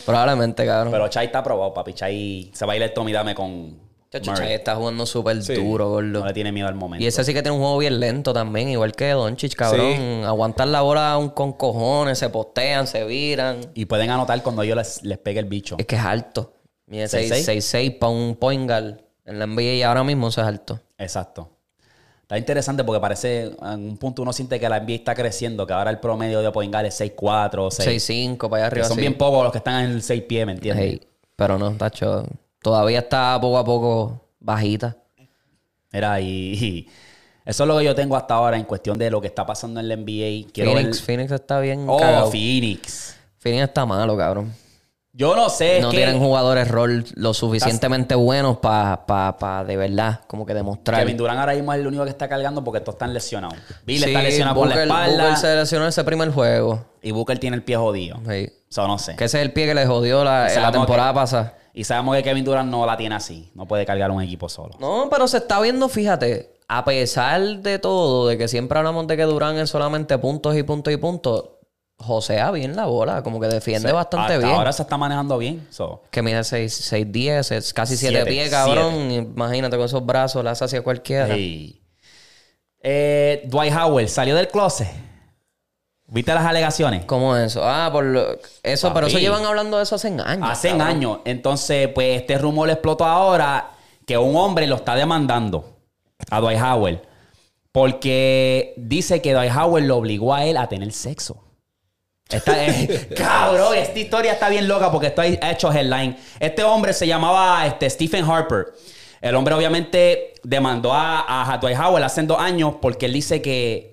Probablemente, 0.05 0.67
cabrón. 0.67 0.93
Pero 0.93 1.09
Chai 1.09 1.27
está 1.27 1.39
aprobado, 1.39 1.73
papi. 1.73 1.95
Chai 1.95 2.51
se 2.53 2.67
va 2.67 2.75
a 2.75 2.77
ir 2.77 2.83
el 2.83 2.93
Tommy 2.93 3.13
Dame 3.13 3.35
con 3.35 3.79
Murray. 4.21 4.35
Chet 4.49 4.51
está 4.59 4.77
jugando 4.77 5.07
súper 5.07 5.43
Sí. 5.43 5.55
duro, 5.55 5.89
gordo. 5.91 6.21
No 6.21 6.27
le 6.27 6.33
tiene 6.35 6.53
miedo 6.53 6.69
al 6.69 6.75
momento. 6.75 7.03
Y 7.03 7.07
ese 7.07 7.25
sí 7.25 7.33
que 7.33 7.43
tiene 7.43 7.57
un 7.57 7.63
juego 7.63 7.79
bien 7.79 7.99
lento 8.01 8.33
también, 8.33 8.69
igual 8.69 8.93
que 8.93 9.11
Doncic, 9.11 9.55
cabrón. 9.55 10.25
Aguantar 10.25 10.69
la 10.69 10.83
bola 10.83 11.17
un- 11.19 11.31
con 11.31 11.53
cojones, 11.55 12.19
se 12.19 12.29
postean, 12.29 12.87
se 12.87 13.05
viran. 13.05 13.61
Y 13.75 13.87
pueden 13.87 14.11
anotar 14.11 14.43
cuando 14.43 14.65
yo 14.65 14.75
les, 14.75 15.03
les 15.05 15.19
pegue 15.19 15.41
el 15.41 15.47
bicho. 15.47 15.77
Es 15.79 15.87
que 15.87 15.97
es 15.97 16.03
alto. 16.03 16.53
Mide 16.87 17.09
6'6". 17.09 17.45
6'6 17.45 17.91
para 17.99 18.11
un 18.13 18.37
point 18.37 18.69
guard 18.69 18.99
en 19.25 19.39
la 19.39 19.47
NBA 19.47 19.75
y 19.77 19.83
ahora 19.83 20.05
mismo 20.05 20.29
eso 20.29 20.41
es 20.43 20.47
alto. 20.47 20.81
Exacto. 20.99 21.49
Está 22.23 22.39
interesante 22.39 22.83
porque 22.85 23.01
parece, 23.01 23.55
en 23.63 23.91
un 23.91 23.97
punto 23.99 24.23
uno 24.23 24.33
siente 24.33 24.59
que 24.59 24.69
la 24.69 24.79
NBA 24.81 24.95
está 24.97 25.15
creciendo, 25.15 25.67
que 25.67 25.73
ahora 25.75 25.91
el 25.91 26.01
promedio 26.01 26.41
de 26.41 26.51
Poingal 26.51 26.87
es 26.87 26.95
6'4 27.01 27.67
o 27.67 27.71
6. 27.71 27.87
6'5 27.87 28.49
para 28.49 28.63
allá 28.65 28.71
que 28.71 28.75
arriba. 28.77 28.89
son 28.89 28.95
sí. 28.97 29.01
bien 29.03 29.19
pocos 29.19 29.43
los 29.43 29.53
que 29.53 29.59
están 29.59 29.85
en 29.85 29.91
el 29.93 30.03
6 30.03 30.23
pies, 30.23 30.47
¿me 30.47 30.53
entiendes? 30.53 30.85
Hey, 30.87 31.01
Pero 31.37 31.59
no, 31.59 31.73
tacho. 31.77 32.25
Todavía 32.63 33.01
está 33.01 33.39
poco 33.41 33.59
a 33.59 33.65
poco 33.65 34.29
bajita. 34.41 34.97
Mira, 35.93 36.21
y, 36.21 36.27
y 36.27 36.89
eso 37.45 37.65
es 37.65 37.69
lo 37.69 37.79
que 37.79 37.85
yo 37.85 37.95
tengo 37.95 38.17
hasta 38.17 38.35
ahora 38.35 38.57
en 38.57 38.65
cuestión 38.65 38.97
de 38.99 39.11
lo 39.11 39.21
que 39.21 39.27
está 39.27 39.45
pasando 39.45 39.81
en 39.81 39.89
la 39.89 39.97
NBA. 39.97 40.51
Quiero 40.53 40.73
Phoenix, 40.73 40.99
ver... 40.99 41.05
Phoenix 41.07 41.33
está 41.33 41.61
bien 41.61 41.85
Oh, 41.89 41.99
cagado. 41.99 42.31
Phoenix. 42.31 43.17
Phoenix 43.39 43.65
está 43.65 43.85
malo, 43.85 44.17
cabrón. 44.17 44.53
Yo 45.15 45.37
no 45.37 45.51
sé, 45.51 45.77
es 45.77 45.83
no 45.83 45.91
que... 45.91 45.99
tienen 45.99 46.19
jugadores 46.19 46.69
rol 46.69 47.05
lo 47.17 47.35
suficientemente 47.35 48.15
buenos 48.15 48.57
para 48.59 49.05
pa, 49.05 49.37
pa 49.37 49.63
de 49.63 49.77
verdad 49.77 50.21
como 50.27 50.47
que 50.47 50.55
demostrar. 50.55 51.01
Kevin 51.01 51.19
Durant 51.19 51.39
ahora 51.39 51.53
mismo 51.53 51.71
es 51.75 51.81
el 51.81 51.87
único 51.87 52.05
que 52.05 52.09
está 52.11 52.31
cargando 52.31 52.65
porque 52.65 52.81
todos 52.81 52.95
están 52.95 53.13
lesionados. 53.13 53.59
Bill 53.85 53.99
Sí, 54.03 54.05
está 54.09 54.23
lesionado 54.23 54.55
por 54.57 54.69
la 54.69 54.75
Booker- 54.75 54.87
espalda 54.89 55.23
Booker 55.25 55.37
se 55.37 55.55
lesionó 55.57 55.87
ese 55.87 56.03
primer 56.05 56.31
juego. 56.31 56.83
y 57.03 57.11
Booker 57.11 57.39
tiene 57.39 57.57
el 57.57 57.63
pie 57.63 57.77
jodido. 57.77 58.21
Sí. 58.27 58.49
Eso 58.71 58.89
no 58.89 58.99
sé. 58.99 59.15
Que 59.17 59.25
ese 59.25 59.39
es 59.39 59.43
el 59.45 59.53
pie 59.53 59.67
que 59.67 59.75
le 59.75 59.85
jodió 59.85 60.25
la, 60.25 60.49
la 60.49 60.73
temporada 60.73 61.11
que- 61.11 61.15
pasada. 61.17 61.59
Y 61.75 61.85
sabemos 61.85 62.17
que 62.17 62.23
Kevin 62.23 62.45
Durant 62.45 62.71
no 62.71 62.85
la 62.85 62.97
tiene 62.97 63.15
así. 63.15 63.51
No 63.55 63.67
puede 63.67 63.87
cargar 63.87 64.11
un 64.11 64.23
equipo 64.23 64.49
solo. 64.49 64.77
No, 64.79 65.09
pero 65.11 65.27
se 65.27 65.39
está 65.39 65.61
viendo, 65.61 65.89
fíjate, 65.89 66.59
a 66.69 66.85
pesar 66.85 67.41
de 67.59 67.79
todo, 67.79 68.29
de 68.29 68.37
que 68.39 68.49
siempre 68.49 68.79
hablamos 68.79 69.07
de 69.07 69.17
que 69.17 69.23
Durán 69.25 69.59
es 69.59 69.71
solamente 69.71 70.17
puntos 70.19 70.57
y 70.57 70.63
puntos 70.63 70.93
y 70.93 70.97
puntos, 70.99 71.45
josea 71.99 72.51
bien 72.51 72.77
la 72.77 72.87
bola, 72.87 73.23
como 73.23 73.41
que 73.41 73.47
defiende 73.47 73.93
bastante 73.93 74.35
hasta 74.35 74.39
bien. 74.47 74.59
Ahora 74.59 74.73
se 74.73 74.83
está 74.83 74.97
manejando 74.97 75.39
bien. 75.39 75.67
So, 75.71 76.03
Que 76.11 76.21
mide 76.23 76.45
6, 76.45 76.93
10, 77.07 77.53
es 77.53 77.73
casi 77.73 77.97
7 77.97 78.15
Siete, 78.17 78.31
pies, 78.31 78.51
cabrón. 78.51 79.11
Imagínate 79.11 79.77
con 79.77 79.87
esos 79.87 80.05
brazos, 80.05 80.45
la 80.45 80.51
hace 80.51 80.65
hacia 80.65 80.83
cualquiera. 80.83 81.29
hey. 81.31 81.79
Eh, 82.81 83.43
Dwight 83.47 83.73
Howard 83.73 84.09
salió 84.09 84.35
del 84.35 84.49
closet. 84.49 84.89
¿Viste 86.13 86.35
las 86.35 86.45
alegaciones? 86.45 87.07
¿Cómo 87.07 87.35
eso? 87.37 87.63
Ah, 87.65 87.89
por 87.91 88.05
lo- 88.05 88.39
eso, 88.63 88.93
pero 88.93 89.07
eso 89.07 89.19
llevan 89.19 89.47
hablando 89.47 89.79
de 89.79 89.85
eso 89.85 89.95
hace 89.95 90.09
años. 90.09 90.47
Hace 90.51 90.69
cabrón. 90.69 90.87
años. 90.87 91.19
Entonces, 91.25 91.89
pues 91.89 92.21
este 92.21 92.37
rumor 92.37 92.69
explotó 92.69 93.07
ahora 93.07 93.71
que 94.07 94.19
un 94.19 94.37
hombre 94.37 94.67
lo 94.67 94.77
está 94.77 94.95
demandando 94.95 95.79
a 96.31 96.39
Dwight 96.41 96.61
Howard 96.61 96.99
porque 97.73 98.75
dice 98.77 99.23
que 99.23 99.33
Dwight 99.33 99.53
Howard 99.57 99.85
lo 99.85 99.97
obligó 99.97 100.35
a 100.35 100.45
él 100.45 100.59
a 100.59 100.69
tener 100.69 100.93
sexo. 100.93 101.43
Esta, 102.29 102.63
eh, 102.67 103.09
cabrón, 103.17 103.75
esta 103.75 103.99
historia 103.99 104.33
está 104.33 104.51
bien 104.51 104.69
loca 104.69 104.93
porque 104.93 105.07
esto 105.07 105.23
ha 105.23 105.51
hecho 105.51 105.73
headline. 105.73 106.17
Este 106.39 106.63
hombre 106.63 106.93
se 106.93 107.07
llamaba 107.07 107.67
este, 107.67 107.89
Stephen 107.89 108.27
Harper. 108.31 108.67
El 109.23 109.35
hombre 109.35 109.55
obviamente 109.55 110.35
demandó 110.43 110.93
a, 110.93 111.53
a 111.55 111.57
Dwight 111.57 111.79
Howard 111.79 112.03
hace 112.03 112.23
dos 112.25 112.39
años 112.39 112.75
porque 112.83 113.07
él 113.07 113.15
dice 113.15 113.41
que 113.41 113.92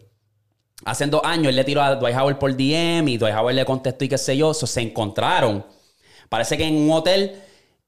hace 0.85 1.05
dos 1.07 1.21
años 1.23 1.47
él 1.47 1.55
le 1.55 1.63
tiró 1.63 1.81
a 1.81 1.95
Dwight 1.95 2.15
Howard 2.17 2.39
por 2.39 2.51
DM 2.55 3.07
y 3.09 3.17
Dwight 3.17 3.35
Howard 3.35 3.55
le 3.55 3.65
contestó 3.65 4.05
y 4.05 4.09
qué 4.09 4.17
sé 4.17 4.35
yo. 4.37 4.53
So, 4.53 4.65
se 4.67 4.81
encontraron. 4.81 5.65
Parece 6.29 6.57
que 6.57 6.65
en 6.65 6.75
un 6.75 6.91
hotel 6.91 7.41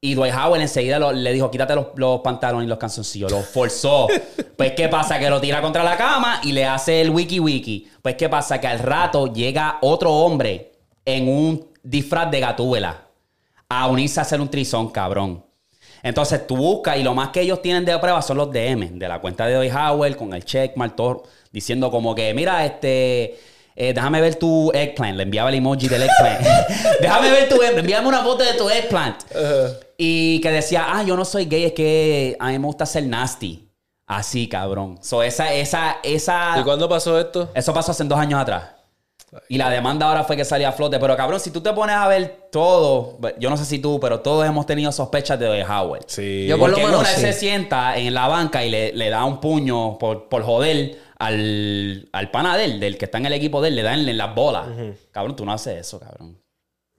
Y 0.04 0.14
Dwight 0.14 0.34
Howard 0.34 0.60
enseguida 0.60 0.98
lo- 0.98 1.12
le 1.12 1.32
dijo, 1.32 1.48
quítate 1.48 1.76
los, 1.76 1.86
los 1.94 2.20
pantalones 2.22 2.66
y 2.66 2.68
los 2.68 2.76
calzoncillos. 2.78 3.30
Lo 3.30 3.40
forzó. 3.42 4.08
pues, 4.56 4.72
¿qué 4.72 4.88
pasa? 4.88 5.16
Que 5.20 5.30
lo 5.30 5.40
tira 5.40 5.62
contra 5.62 5.84
la 5.84 5.96
cama 5.96 6.40
y 6.42 6.50
le 6.50 6.64
hace 6.64 7.00
el 7.00 7.10
wiki 7.10 7.38
wiki. 7.38 7.88
Pues, 8.02 8.16
¿qué 8.16 8.28
pasa? 8.28 8.60
Que 8.60 8.66
al 8.66 8.80
rato 8.80 9.32
llega 9.32 9.78
otro 9.80 10.10
hombre 10.12 10.72
en 11.04 11.28
un 11.28 11.68
disfraz 11.84 12.28
de 12.32 12.40
gatúbela 12.40 13.06
a 13.68 13.86
unirse 13.86 14.18
a 14.18 14.22
hacer 14.24 14.40
un 14.40 14.48
trizón, 14.50 14.90
cabrón. 14.90 15.44
Entonces 16.02 16.48
tú 16.48 16.56
buscas 16.56 16.96
y 16.96 17.04
lo 17.04 17.14
más 17.14 17.28
que 17.28 17.40
ellos 17.42 17.62
tienen 17.62 17.84
de 17.84 17.96
prueba 17.98 18.20
son 18.22 18.38
los 18.38 18.50
DM 18.50 18.98
de 18.98 19.06
la 19.08 19.20
cuenta 19.20 19.46
de 19.46 19.54
Dwight 19.54 19.72
Howard 19.72 20.16
con 20.16 20.34
el 20.34 20.44
checkmark, 20.44 20.96
todo, 20.96 21.22
diciendo 21.52 21.90
como 21.90 22.14
que, 22.14 22.32
mira, 22.34 22.64
este, 22.64 23.38
eh, 23.76 23.92
déjame 23.94 24.20
ver 24.20 24.36
tu 24.36 24.70
eggplant. 24.72 25.16
Le 25.16 25.22
enviaba 25.24 25.50
el 25.50 25.56
emoji 25.56 25.88
del 25.88 26.02
eggplant. 26.02 26.40
déjame 27.00 27.30
ver 27.30 27.48
tu 27.48 27.56
eggplant. 27.56 27.78
Envíame 27.78 28.08
una 28.08 28.22
foto 28.22 28.42
de 28.42 28.54
tu 28.54 28.68
eggplant. 28.68 29.16
Y 29.96 30.40
que 30.40 30.50
decía, 30.50 30.86
ah, 30.88 31.02
yo 31.04 31.16
no 31.16 31.24
soy 31.24 31.46
gay, 31.46 31.64
es 31.64 31.72
que 31.72 32.36
a 32.40 32.48
mí 32.48 32.58
me 32.58 32.66
gusta 32.66 32.86
ser 32.86 33.04
nasty. 33.04 33.68
Así, 34.06 34.48
cabrón. 34.48 34.98
So, 35.00 35.22
esa, 35.22 35.52
esa, 35.54 35.98
esa... 36.02 36.56
¿Y 36.58 36.64
cuándo 36.64 36.88
pasó 36.88 37.18
esto? 37.18 37.50
Eso 37.54 37.72
pasó 37.72 37.92
hace 37.92 38.04
dos 38.04 38.18
años 38.18 38.40
atrás. 38.40 38.81
Y 39.48 39.56
la 39.56 39.70
demanda 39.70 40.08
ahora 40.08 40.24
fue 40.24 40.36
que 40.36 40.44
salía 40.44 40.68
a 40.68 40.72
flote. 40.72 40.98
Pero 40.98 41.16
cabrón, 41.16 41.40
si 41.40 41.50
tú 41.50 41.60
te 41.60 41.72
pones 41.72 41.96
a 41.96 42.06
ver 42.08 42.48
todo, 42.50 43.18
yo 43.38 43.48
no 43.48 43.56
sé 43.56 43.64
si 43.64 43.78
tú, 43.78 43.98
pero 43.98 44.20
todos 44.20 44.46
hemos 44.46 44.66
tenido 44.66 44.92
sospechas 44.92 45.38
de 45.38 45.64
Howard. 45.64 46.04
Sí. 46.06 46.46
Yo 46.46 46.58
por 46.58 46.70
lo 46.70 46.76
menos 46.76 47.00
una 47.00 47.08
sí. 47.08 47.20
se 47.22 47.32
sienta 47.32 47.96
en 47.96 48.12
la 48.12 48.28
banca 48.28 48.64
y 48.64 48.70
le, 48.70 48.92
le 48.92 49.08
da 49.10 49.24
un 49.24 49.40
puño 49.40 49.96
por, 49.98 50.28
por 50.28 50.42
joder 50.42 50.98
al, 51.18 52.08
al 52.12 52.30
pana 52.30 52.56
de 52.56 52.64
él, 52.66 52.80
del 52.80 52.98
que 52.98 53.06
está 53.06 53.18
en 53.18 53.26
el 53.26 53.32
equipo 53.32 53.62
de 53.62 53.68
él, 53.68 53.76
le 53.76 53.82
dan 53.82 54.06
en 54.06 54.16
las 54.18 54.34
bolas. 54.34 54.66
Cabrón, 55.12 55.34
tú 55.36 55.44
no 55.46 55.52
haces 55.52 55.78
eso, 55.80 55.98
cabrón. 55.98 56.38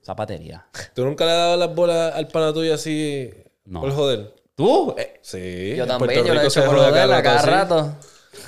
Zapatería. 0.04 0.66
¿Tú 0.94 1.04
nunca 1.04 1.24
le 1.24 1.30
has 1.30 1.36
dado 1.38 1.56
las 1.56 1.74
bolas 1.74 2.14
al 2.14 2.28
pana 2.28 2.52
tuyo 2.52 2.74
así 2.74 3.30
No. 3.64 3.80
por 3.80 3.92
joder? 3.94 4.34
¿Tú? 4.54 4.94
Eh, 4.98 5.18
Sí. 5.22 5.74
Yo 5.76 5.86
también, 5.86 6.10
Puerto 6.10 6.26
yo 6.28 6.34
lo 6.34 6.40
he 6.40 6.42
Rico 6.42 6.50
se 6.50 6.60
hecho 6.60 6.68
por 6.68 6.78
jode 6.78 6.90
joder 6.90 7.12
a 7.12 7.22
cada 7.22 7.42
rato. 7.42 7.92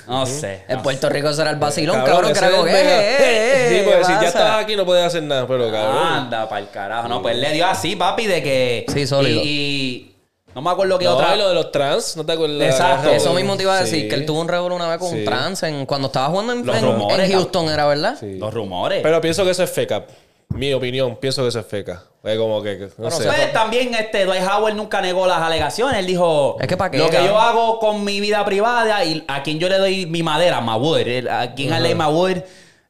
No 0.07 0.25
sé. 0.25 0.63
En 0.67 0.77
no 0.77 0.83
Puerto 0.83 1.09
Rico 1.09 1.31
será 1.33 1.49
el 1.51 1.55
vacilón, 1.57 1.97
Cabrón, 2.03 2.33
cabrón, 2.33 2.65
que 2.65 2.71
mega- 2.71 3.01
eh, 3.03 3.17
eh, 3.19 3.65
Sí, 3.69 3.75
eh, 3.75 3.81
porque 3.83 3.99
¿qué 3.99 4.05
si 4.05 4.11
ya 4.13 4.27
estás 4.27 4.63
aquí 4.63 4.75
no 4.75 4.85
puedes 4.85 5.05
hacer 5.05 5.23
nada, 5.23 5.45
pero 5.47 5.71
cabrón. 5.71 5.97
Anda, 6.07 6.47
para 6.47 6.61
el 6.61 6.69
carajo. 6.69 7.07
No, 7.07 7.21
pues 7.21 7.35
él 7.35 7.41
le 7.41 7.51
dio 7.53 7.65
así, 7.65 7.95
papi, 7.95 8.25
de 8.27 8.41
que. 8.43 8.85
Sí, 8.93 9.05
sólido. 9.07 9.41
Y, 9.43 9.47
y 9.47 10.15
no 10.55 10.61
me 10.61 10.69
acuerdo 10.71 10.97
qué 10.97 11.05
No, 11.05 11.15
otra. 11.15 11.35
y 11.35 11.37
lo 11.39 11.49
de 11.49 11.55
los 11.55 11.71
trans, 11.71 12.15
¿no 12.17 12.25
te 12.25 12.31
acuerdas? 12.33 12.61
Exacto. 12.71 13.09
Eso 13.11 13.33
mismo 13.33 13.55
te 13.57 13.63
iba 13.63 13.77
a 13.77 13.81
decir, 13.81 14.03
Sí. 14.03 14.07
que 14.07 14.15
él 14.15 14.25
tuvo 14.25 14.41
un 14.41 14.47
revuelo 14.47 14.75
una 14.75 14.87
vez 14.87 14.97
con 14.97 15.09
Sí. 15.11 15.17
un 15.19 15.25
trans 15.25 15.61
en, 15.63 15.85
cuando 15.85 16.07
estaba 16.07 16.27
jugando 16.27 16.53
en, 16.53 16.65
Los 16.65 16.75
en- 16.77 16.83
rumores, 16.85 17.29
en 17.29 17.35
Houston, 17.35 17.69
era 17.69 17.85
verdad. 17.85 18.15
Sí. 18.19 18.37
Los 18.39 18.53
rumores. 18.53 19.01
Pero 19.03 19.21
pienso 19.21 19.43
que 19.43 19.51
eso 19.51 19.63
es 19.63 19.69
feca. 19.69 20.05
Mi 20.49 20.73
opinión, 20.73 21.17
pienso 21.17 21.43
que 21.43 21.49
eso 21.49 21.59
es 21.59 21.65
feca. 21.67 22.03
Es 22.23 22.37
como 22.37 22.61
que, 22.63 22.89
no 22.97 23.11
sé. 23.11 23.25
Pues 23.25 23.53
también 23.53 23.93
este 23.93 24.25
Dwight 24.25 24.43
Howard 24.43 24.73
nunca 24.75 25.01
negó 25.01 25.27
las 25.27 25.39
alegaciones. 25.41 25.97
Él 25.99 26.07
dijo: 26.07 26.57
Es 26.59 26.67
que 26.67 26.75
pa' 26.75 26.89
qué, 26.89 26.97
Lo 26.97 27.09
que 27.09 27.23
yo 27.23 27.37
hago 27.39 27.79
con 27.79 28.03
mi 28.03 28.19
vida 28.19 28.43
privada 28.43 29.03
y 29.05 29.23
a 29.27 29.43
quien 29.43 29.59
yo 29.59 29.69
le 29.69 29.77
doy 29.77 30.05
mi 30.07 30.23
madera, 30.23 30.59
my 30.61 30.75
wood. 30.75 31.27
A 31.29 31.53
quien 31.53 31.73
I 31.73 31.79
lay 31.79 31.95
my 31.95 32.05
wood 32.07 32.37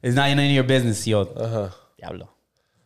is 0.02 0.14
not 0.14 0.28
in 0.28 0.54
your 0.54 0.64
business, 0.66 1.04
yo. 1.04 1.28
Ajá. 1.38 1.74
Diablo. 1.96 2.32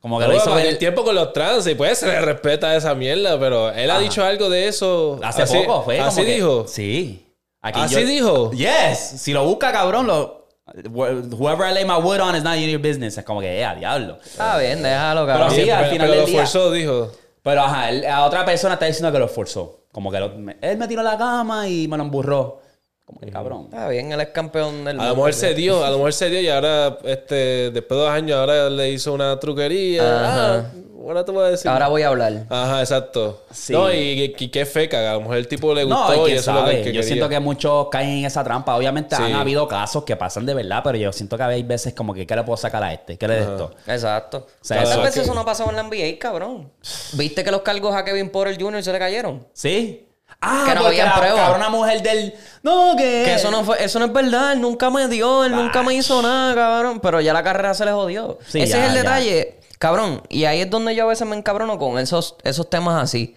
Como 0.00 0.18
que 0.18 0.24
No, 0.24 0.30
lo 0.32 0.36
hizo 0.36 0.46
para 0.46 0.56
ver- 0.56 0.66
el 0.66 0.78
tiempo 0.78 1.04
con 1.04 1.14
los 1.14 1.32
trans, 1.32 1.66
y 1.68 1.74
pues 1.76 1.98
se 1.98 2.06
le 2.06 2.20
respeta 2.20 2.74
esa 2.74 2.94
mierda, 2.94 3.38
pero 3.38 3.70
él 3.70 3.88
ha 3.90 4.00
dicho 4.00 4.24
algo 4.24 4.50
de 4.50 4.66
eso. 4.66 5.20
hace 5.22 5.42
así- 5.42 5.58
poco, 5.58 5.82
fue. 5.84 6.00
Así 6.00 6.16
como 6.16 6.26
que- 6.26 6.34
dijo. 6.34 6.64
Sí. 6.66 7.28
¿Así 7.60 8.02
dijo? 8.04 8.50
Yes. 8.50 8.98
Si 8.98 9.32
lo 9.32 9.44
busca, 9.44 9.70
cabrón, 9.70 10.08
lo. 10.08 10.41
Whoever 10.74 11.64
I 11.66 11.72
lay 11.74 11.84
my 11.84 11.98
wood 11.98 12.20
on 12.20 12.34
is 12.34 12.42
not 12.42 12.56
in 12.56 12.70
your 12.70 12.80
business. 12.80 13.18
Es 13.18 13.24
como 13.24 13.40
que, 13.40 13.60
eh, 13.60 13.64
a 13.64 13.74
diablo. 13.74 14.18
Está 14.24 14.56
bien, 14.58 14.82
déjalo, 14.82 15.26
Pero 15.26 15.38
cabrón. 15.38 15.54
sí, 15.54 15.68
al 15.70 15.78
pero, 15.80 15.90
final 15.92 16.06
pero 16.08 16.10
del 16.12 16.20
lo 16.20 16.26
día- 16.26 16.40
forzó, 16.40 16.70
dijo. 16.72 17.12
Pero 17.42 17.60
ajá, 17.62 17.88
a 18.10 18.24
otra 18.24 18.44
persona 18.44 18.74
está 18.74 18.86
diciendo 18.86 19.12
que 19.12 19.18
lo 19.18 19.28
forzó. 19.28 19.80
Como 19.92 20.10
que 20.10 20.18
lo- 20.20 20.30
me- 20.30 20.56
él 20.62 20.78
me 20.78 20.88
tiró 20.88 21.02
la 21.02 21.18
cama 21.18 21.68
y 21.68 21.86
me 21.88 21.96
lo 21.98 22.04
emburró. 22.04 22.61
Como 23.04 23.20
que 23.20 23.30
cabrón. 23.30 23.64
Está 23.64 23.88
bien, 23.88 24.12
él 24.12 24.20
es 24.20 24.28
campeón 24.28 24.84
del 24.84 24.98
A 25.00 25.08
lo 25.08 25.16
mejor 25.16 25.34
se 25.34 25.54
dio, 25.54 25.84
a 25.84 25.90
lo 25.90 25.96
mejor 25.96 26.12
se 26.12 26.30
dio 26.30 26.40
y 26.40 26.48
ahora, 26.48 26.98
este, 27.04 27.70
después 27.70 27.98
de 27.98 28.04
dos 28.04 28.10
años, 28.10 28.38
ahora 28.38 28.70
le 28.70 28.90
hizo 28.90 29.12
una 29.12 29.38
truquería. 29.40 30.02
Ajá. 30.02 30.54
Ah, 30.54 30.64
ahora 31.04 31.24
te 31.24 31.32
voy 31.32 31.44
a 31.44 31.48
decir. 31.48 31.68
Ahora 31.68 31.88
voy 31.88 32.02
a 32.02 32.08
hablar. 32.08 32.46
Ajá, 32.48 32.78
exacto. 32.80 33.42
Sí. 33.50 33.72
No, 33.72 33.92
y, 33.92 34.34
y, 34.38 34.48
qué 34.48 34.64
feca, 34.64 35.10
a 35.10 35.14
lo 35.14 35.22
mejor 35.22 35.36
el 35.36 35.48
tipo 35.48 35.74
le 35.74 35.84
No, 35.84 35.96
gustó 36.06 36.28
y 36.28 36.32
eso 36.34 36.52
es 36.52 36.56
lo 36.56 36.64
que, 36.64 36.70
que 36.70 36.78
yo 36.78 36.84
quería. 36.84 37.02
siento 37.02 37.28
que 37.28 37.40
muchos 37.40 37.88
caen 37.90 38.08
en 38.20 38.24
esa 38.24 38.44
trampa. 38.44 38.76
Obviamente 38.76 39.16
Sí. 39.16 39.22
han 39.22 39.34
habido 39.34 39.66
casos 39.66 40.04
que 40.04 40.14
pasan 40.14 40.46
de 40.46 40.54
verdad, 40.54 40.80
pero 40.84 40.96
yo 40.96 41.12
siento 41.12 41.36
que 41.36 41.42
hay 41.42 41.62
veces 41.64 41.92
como 41.94 42.14
que 42.14 42.24
¿qué 42.24 42.36
le 42.36 42.44
puedo 42.44 42.56
sacar 42.56 42.84
a 42.84 42.92
este? 42.94 43.18
¿Qué 43.18 43.26
le 43.26 43.34
de 43.34 43.40
esto? 43.42 43.74
Exacto. 43.88 44.46
sea, 44.60 44.76
¿Cuántas 44.80 45.02
veces 45.02 45.22
eso 45.24 45.34
no 45.34 45.40
ha 45.40 45.44
pasado 45.44 45.70
en 45.70 45.76
la 45.76 45.82
NBA, 45.82 46.18
cabrón? 46.20 46.70
¿Viste 47.14 47.42
que 47.42 47.50
los 47.50 47.62
cargos 47.62 47.94
a 47.96 48.04
Kevin 48.04 48.30
Porter 48.30 48.56
Jr. 48.58 48.82
se 48.84 48.92
le 48.92 48.98
cayeron? 49.00 49.44
¿Sí? 49.52 50.08
Ah, 50.44 50.64
Que 50.66 50.74
no 50.74 50.86
había 50.86 51.04
la 51.04 51.14
prueba. 51.18 51.36
cabrona 51.36 51.68
mujer 51.68 52.02
del... 52.02 52.34
No, 52.62 52.94
que... 52.96 53.22
Que 53.24 53.34
eso 53.34 53.50
no 53.50 53.64
fue, 53.64 53.82
eso 53.82 53.98
no 53.98 54.04
es 54.06 54.12
verdad, 54.12 54.52
él 54.52 54.60
nunca 54.60 54.88
me 54.90 55.08
dio, 55.08 55.44
él 55.44 55.52
nunca 55.54 55.82
me 55.82 55.94
hizo 55.94 56.22
nada, 56.22 56.54
cabrón. 56.54 57.00
Pero 57.00 57.20
ya 57.20 57.32
la 57.32 57.42
carrera 57.42 57.74
se 57.74 57.84
le 57.84 57.92
jodió. 57.92 58.38
Sí, 58.46 58.60
Ese 58.62 58.72
ya, 58.74 58.84
es 58.84 58.88
el 58.90 58.94
ya. 58.96 59.02
detalle, 59.02 59.60
cabrón. 59.78 60.22
Y 60.28 60.44
ahí 60.44 60.60
es 60.60 60.70
donde 60.70 60.94
yo 60.94 61.04
a 61.04 61.08
veces 61.08 61.26
me 61.26 61.36
encabrono 61.36 61.78
con 61.78 61.98
esos, 61.98 62.36
esos 62.44 62.70
temas 62.70 63.02
así. 63.02 63.36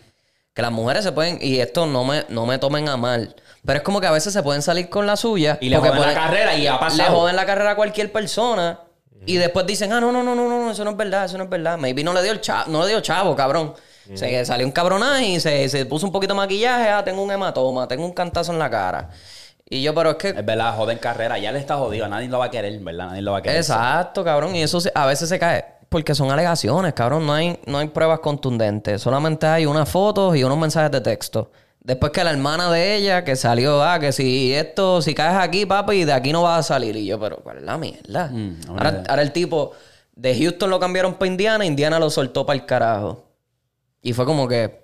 Que 0.54 0.62
las 0.62 0.72
mujeres 0.72 1.04
se 1.04 1.12
pueden, 1.12 1.40
y 1.42 1.60
esto 1.60 1.86
no 1.86 2.04
me, 2.06 2.26
no 2.30 2.46
me 2.46 2.58
tomen 2.60 2.88
a 2.88 2.96
mal. 2.98 3.36
Pero 3.66 3.78
es 3.78 3.84
como 3.84 4.00
que 4.00 4.08
a 4.08 4.12
veces 4.12 4.32
se 4.32 4.44
pueden 4.44 4.62
salir 4.62 4.90
con 4.90 5.06
la 5.08 5.18
suya. 5.18 5.58
Y 5.60 5.70
le 5.70 5.78
joden 5.78 5.92
la 5.94 5.98
pueden- 5.98 6.14
carrera 6.16 6.56
y 6.56 6.68
ha 6.68 6.74
Le 6.74 6.80
pasado. 6.80 7.18
joden 7.18 7.36
la 7.36 7.46
carrera 7.46 7.72
a 7.72 7.76
cualquier 7.76 8.12
persona. 8.12 8.80
Y 9.26 9.38
después 9.38 9.66
dicen, 9.66 9.92
ah, 9.92 10.00
no, 10.00 10.12
no, 10.12 10.22
no, 10.22 10.36
no, 10.36 10.48
no, 10.48 10.70
eso 10.72 10.84
no 10.84 10.92
es 10.92 10.98
verdad, 10.98 11.26
eso 11.26 11.38
no 11.40 11.46
es 11.46 11.50
verdad. 11.50 11.78
Maybe 11.80 12.04
no 12.04 12.14
le 12.14 12.22
dio 12.22 12.32
el 12.32 12.42
chavo, 12.42 12.72
no 12.72 12.84
le 12.84 12.90
dio 12.90 13.00
chavo, 13.02 13.36
cabrón. 13.36 13.74
Se 14.14 14.46
salió 14.46 14.66
un 14.66 14.72
cabronaje 14.72 15.26
y 15.26 15.40
se, 15.40 15.68
se 15.70 15.86
puso 15.86 16.06
un 16.06 16.12
poquito 16.12 16.34
de 16.34 16.38
maquillaje, 16.38 16.90
ah, 16.90 17.04
tengo 17.04 17.24
un 17.24 17.32
hematoma, 17.32 17.88
tengo 17.88 18.06
un 18.06 18.14
cantazo 18.14 18.52
en 18.54 18.60
la 18.60 18.70
cara. 18.70 19.10
Y 19.68 19.82
yo, 19.82 19.96
pero 19.96 20.12
es 20.12 20.16
que 20.18 20.30
Es 20.30 20.46
verdad, 20.46 20.76
joden 20.78 21.00
carrera. 21.00 21.40
Ya 21.40 21.52
le 21.52 21.58
está 21.60 21.76
jodido. 21.78 22.08
Nadie 22.08 22.28
lo 22.30 22.38
va 22.38 22.46
a 22.46 22.52
querer, 22.52 22.78
¿verdad? 22.82 23.08
Nadie 23.08 23.22
lo 23.24 23.32
va 23.32 23.40
a 23.40 23.42
querer. 23.42 23.58
Exacto, 23.58 24.24
cabrón. 24.24 24.56
Y 24.56 24.62
eso 24.62 24.80
se- 24.80 24.92
a 24.94 25.08
veces 25.08 25.28
se 25.28 25.40
cae. 25.40 25.66
Porque 25.90 26.14
son 26.14 26.30
alegaciones, 26.30 26.94
cabrón. 26.94 27.26
No 27.26 27.34
hay, 27.34 27.60
no 27.66 27.80
hay 27.80 27.88
pruebas 27.88 28.20
contundentes. 28.20 29.02
Solamente 29.02 29.48
hay 29.48 29.66
unas 29.66 29.90
fotos 29.90 30.36
y 30.36 30.44
unos 30.44 30.58
mensajes 30.60 30.92
de 30.92 31.02
texto. 31.02 31.52
Después 31.80 32.12
que 32.12 32.24
la 32.24 32.32
hermana 32.32 32.72
de 32.72 32.96
ella, 32.96 33.24
que 33.24 33.36
salió, 33.36 33.82
ah, 33.84 34.00
que 34.00 34.12
si 34.12 34.54
esto, 34.54 35.02
si 35.02 35.14
caes 35.16 35.38
aquí, 35.40 35.66
papi, 35.66 36.04
de 36.04 36.14
aquí 36.14 36.32
no 36.32 36.44
vas 36.44 36.60
a 36.60 36.64
salir. 36.76 36.96
Y 36.96 37.06
yo, 37.08 37.20
pero 37.20 37.38
¿cuál 37.38 37.58
es 37.58 37.64
la 37.64 37.78
mierda? 37.78 38.28
Mm, 38.32 38.60
ahora, 38.70 39.04
ahora 39.08 39.22
el 39.24 39.32
tipo 39.32 39.72
de 40.16 40.36
Houston 40.38 40.70
lo 40.70 40.80
cambiaron 40.80 41.16
para 41.16 41.28
Indiana, 41.28 41.66
Indiana 41.66 41.98
lo 42.00 42.10
soltó 42.12 42.46
para 42.46 42.60
el 42.60 42.66
carajo. 42.68 43.24
Y 44.06 44.14
fue 44.14 44.24
como 44.26 44.48
que 44.48 44.84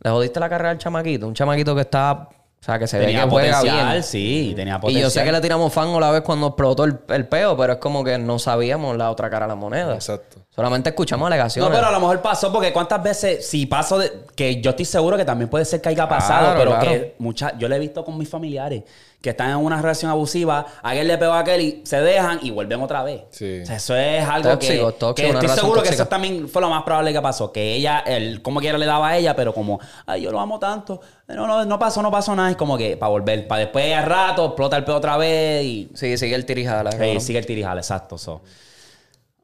le 0.00 0.10
jodiste 0.10 0.40
la 0.40 0.48
carrera 0.48 0.70
al 0.70 0.78
chamaquito. 0.78 1.26
Un 1.28 1.34
chamaquito 1.34 1.74
que 1.74 1.82
está, 1.82 2.12
o 2.30 2.62
sea, 2.64 2.78
que 2.78 2.86
se 2.88 2.98
ve 2.98 3.06
Tenía 3.06 3.24
que 3.24 3.30
juega 3.30 3.58
potencial, 3.60 3.90
bien. 3.92 4.02
sí. 4.02 4.52
Tenía 4.56 4.74
Y 4.74 4.80
potencial. 4.80 5.02
yo 5.04 5.10
sé 5.10 5.24
que 5.24 5.30
le 5.32 5.40
tiramos 5.40 5.72
fango 5.72 6.00
la 6.00 6.10
vez 6.10 6.22
cuando 6.22 6.48
explotó 6.48 6.84
el, 6.84 6.98
el 7.10 7.28
peo, 7.28 7.56
pero 7.56 7.74
es 7.74 7.78
como 7.78 8.02
que 8.02 8.18
no 8.18 8.38
sabíamos 8.40 8.96
la 8.96 9.10
otra 9.12 9.30
cara 9.30 9.46
de 9.46 9.50
la 9.50 9.54
moneda. 9.54 9.94
Exacto. 9.94 10.38
Solamente 10.56 10.88
escuchamos 10.88 11.20
No, 11.20 11.26
alegaciones. 11.26 11.70
pero 11.70 11.86
a 11.86 11.92
lo 11.92 12.00
mejor 12.00 12.22
pasó 12.22 12.50
porque 12.50 12.72
cuántas 12.72 13.02
veces, 13.02 13.46
si 13.46 13.66
paso 13.66 13.98
de, 13.98 14.10
que 14.34 14.60
yo 14.62 14.70
estoy 14.70 14.86
seguro 14.86 15.16
que 15.18 15.24
también 15.26 15.50
puede 15.50 15.66
ser 15.66 15.82
que 15.82 15.90
haya 15.90 16.08
pasado, 16.08 16.54
Claro, 16.54 16.58
pero 16.58 16.70
claro. 16.72 16.90
que 16.90 17.14
muchas, 17.18 17.52
yo 17.58 17.68
lo 17.68 17.74
he 17.74 17.78
visto 17.78 18.02
con 18.04 18.16
mis 18.16 18.28
familiares 18.28 18.82
que 19.20 19.30
están 19.30 19.50
en 19.50 19.56
una 19.56 19.80
relación 19.82 20.10
abusiva, 20.10 20.64
aquel 20.82 21.08
le 21.08 21.18
pegó 21.18 21.32
a 21.32 21.40
aquel 21.40 21.60
y 21.60 21.80
se 21.84 22.00
dejan 22.00 22.38
y 22.42 22.50
vuelven 22.50 22.80
otra 22.80 23.02
vez. 23.02 23.22
Sí. 23.30 23.60
O 23.62 23.66
sea, 23.66 23.76
eso 23.76 23.96
es 23.96 24.26
algo 24.26 24.50
Tóxico, 24.50 24.92
que, 24.92 24.98
tóxico, 24.98 25.14
que 25.14 25.30
una 25.30 25.40
estoy 25.40 25.58
seguro 25.58 25.82
que 25.82 25.88
eso 25.88 26.06
también 26.06 26.48
fue 26.48 26.62
lo 26.62 26.70
más 26.70 26.84
probable 26.84 27.12
que 27.12 27.20
pasó, 27.20 27.50
que 27.52 27.74
ella, 27.74 27.98
él 28.06 28.40
como 28.40 28.60
quiera 28.60 28.78
le 28.78 28.86
daba 28.86 29.08
a 29.08 29.16
ella, 29.18 29.34
pero 29.36 29.52
como, 29.52 29.80
ay, 30.06 30.22
yo 30.22 30.30
lo 30.30 30.38
amo 30.40 30.58
tanto, 30.58 31.00
no, 31.28 31.46
no, 31.46 31.64
no 31.64 31.78
pasó, 31.78 32.02
no 32.02 32.10
pasó 32.10 32.36
nada, 32.36 32.50
es 32.50 32.56
como 32.56 32.78
que 32.78 32.96
para 32.96 33.10
volver, 33.10 33.48
para 33.48 33.60
después 33.62 33.92
al 33.94 34.04
rato 34.04 34.46
explota 34.46 34.76
el 34.76 34.84
peo 34.84 34.96
otra 34.96 35.16
vez 35.16 35.64
y 35.64 35.90
Sí, 35.94 36.16
sigue 36.16 36.34
el 36.34 36.46
tirijala. 36.46 36.92
Sí, 36.92 37.20
sigue 37.20 37.38
el 37.40 37.46
tirijal, 37.46 37.76
exacto. 37.78 38.16
So. 38.18 38.42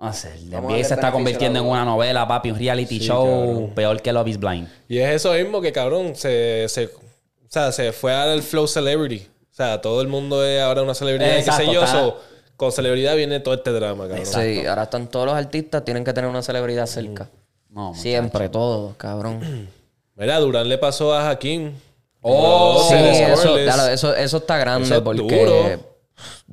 No 0.02 0.12
sé, 0.12 0.34
el 0.34 0.50
Vamos 0.50 0.72
a 0.72 0.76
NBA 0.76 0.84
se 0.84 0.94
está 0.94 1.12
convirtiendo 1.12 1.60
a 1.60 1.62
en 1.62 1.68
una 1.68 1.84
novela, 1.84 2.26
papi, 2.26 2.50
un 2.50 2.58
reality 2.58 2.98
Sí, 2.98 3.06
show 3.06 3.24
cabrón. 3.24 3.70
peor 3.74 4.02
que 4.02 4.12
Love 4.12 4.28
is 4.28 4.38
Blind. 4.38 4.68
Y 4.88 4.98
es 4.98 5.10
eso 5.14 5.32
mismo 5.32 5.60
que, 5.60 5.70
cabrón, 5.72 6.16
se, 6.16 6.66
se, 6.68 6.86
o 6.86 6.90
sea, 7.48 7.70
se 7.72 7.92
fue 7.92 8.12
al 8.12 8.42
flow 8.42 8.66
celebrity. 8.66 9.26
O 9.50 9.54
sea, 9.54 9.80
todo 9.80 10.00
el 10.00 10.08
mundo 10.08 10.44
es 10.44 10.60
ahora 10.60 10.82
una 10.82 10.94
celebridad, 10.94 11.36
qué 11.44 11.52
sé 11.52 11.66
yo. 11.66 11.84
está- 11.84 11.86
so, 12.00 12.18
con 12.56 12.72
celebridad 12.72 13.14
viene 13.16 13.38
todo 13.40 13.54
este 13.54 13.70
drama, 13.70 14.08
cabrón. 14.08 14.26
Sí, 14.26 14.66
ahora 14.66 14.82
están 14.84 15.06
todos 15.08 15.26
los 15.26 15.34
artistas, 15.36 15.84
tienen 15.84 16.04
que 16.04 16.12
tener 16.12 16.28
una 16.28 16.42
celebridad 16.42 16.86
cerca. 16.86 17.28
No, 17.68 17.94
Siempre, 17.94 18.48
todos, 18.48 18.96
cabrón. 18.96 19.68
Mira, 20.16 20.38
Durán 20.40 20.68
le 20.68 20.78
pasó 20.78 21.14
a 21.14 21.30
Hakim. 21.30 21.72
Oh, 22.20 22.86
sí, 22.88 22.94
eso, 22.96 23.54
claro, 23.54 23.86
eso, 23.88 24.14
eso 24.14 24.36
está 24.36 24.56
grande 24.58 24.84
Eso 24.86 24.96
es 24.96 25.00
porque 25.00 25.22
duro. 25.22 25.91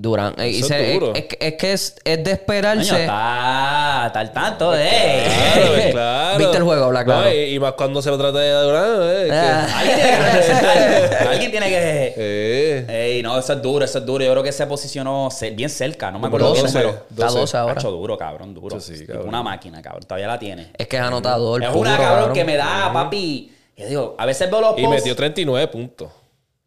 Durán. 0.01 0.34
eh, 0.38 0.47
y 0.49 0.59
Eso 0.59 0.67
se- 0.69 0.81
es 0.81 0.88
es, 0.88 0.93
duro. 0.99 1.13
es 1.13 1.26
que- 1.26 1.38
es 1.41 1.53
que 1.55 1.73
es, 1.73 1.95
es 2.05 2.23
de 2.23 2.31
esperarse. 2.31 3.01
está, 3.01 4.03
está 4.07 4.19
al 4.21 4.31
tanto 4.31 4.71
de. 4.71 4.88
Claro, 4.89 5.71
pues, 5.73 5.91
claro. 5.91 6.38
Viste 6.39 6.57
el 6.57 6.63
juego, 6.63 6.85
habla 6.85 6.99
No, 7.01 7.05
claro. 7.05 7.34
y, 7.34 7.38
y 7.55 7.59
más 7.59 7.73
cuando 7.73 8.01
se 8.01 8.09
trata 8.09 8.39
de 8.39 8.51
Durán. 8.63 8.85
Eh, 9.01 9.26
que- 9.26 9.31
Ah. 9.34 9.67
Alguien 9.77 9.95
tiene 9.97 10.09
que 10.11 10.23
representar. 10.23 11.27
Alguien 11.27 11.51
tiene 11.51 11.67
que. 11.69 12.13
Eh, 12.15 12.85
Ey, 13.15 13.23
no, 13.23 13.38
eso 13.38 13.51
es 13.51 13.61
duro, 13.61 13.84
eso 13.84 13.97
es 13.99 14.05
duro. 14.05 14.23
Yo 14.23 14.31
creo 14.31 14.43
que 14.43 14.51
se 14.53 14.65
posicionó 14.67 15.27
bien 15.53 15.69
cerca. 15.69 16.11
No 16.11 16.19
me 16.19 16.27
acuerdo 16.27 16.47
Doce, 16.49 16.61
bien, 16.61 16.73
pero. 16.73 16.89
Está 17.09 17.26
12. 17.26 17.39
12 17.39 17.57
ahora. 17.57 17.81
Duro, 17.81 18.17
cabrón, 18.17 18.53
duro. 18.53 18.80
Sí, 18.80 18.95
sí, 18.95 19.01
Es 19.03 19.07
cabrón. 19.09 19.27
Una 19.27 19.43
máquina, 19.43 19.81
cabrón. 19.81 20.03
Todavía 20.03 20.27
la 20.27 20.39
tiene. 20.39 20.69
Es 20.77 20.88
que 20.88 20.95
es 20.95 21.01
anotador. 21.01 21.61
Es 21.61 21.67
puro, 21.69 21.81
una 21.81 21.97
cabrón 21.97 22.31
que 22.34 22.45
me 22.45 22.55
da, 22.55 22.89
papi. 22.93 23.51
Yo 23.76 23.85
digo, 23.85 24.15
a 24.17 24.26
veces 24.26 24.49
veo 24.49 24.61
los 24.61 24.77
Y 24.80 24.84
posts. 24.84 24.95
metió 24.95 25.15
39 25.15 25.67
puntos. 25.67 26.09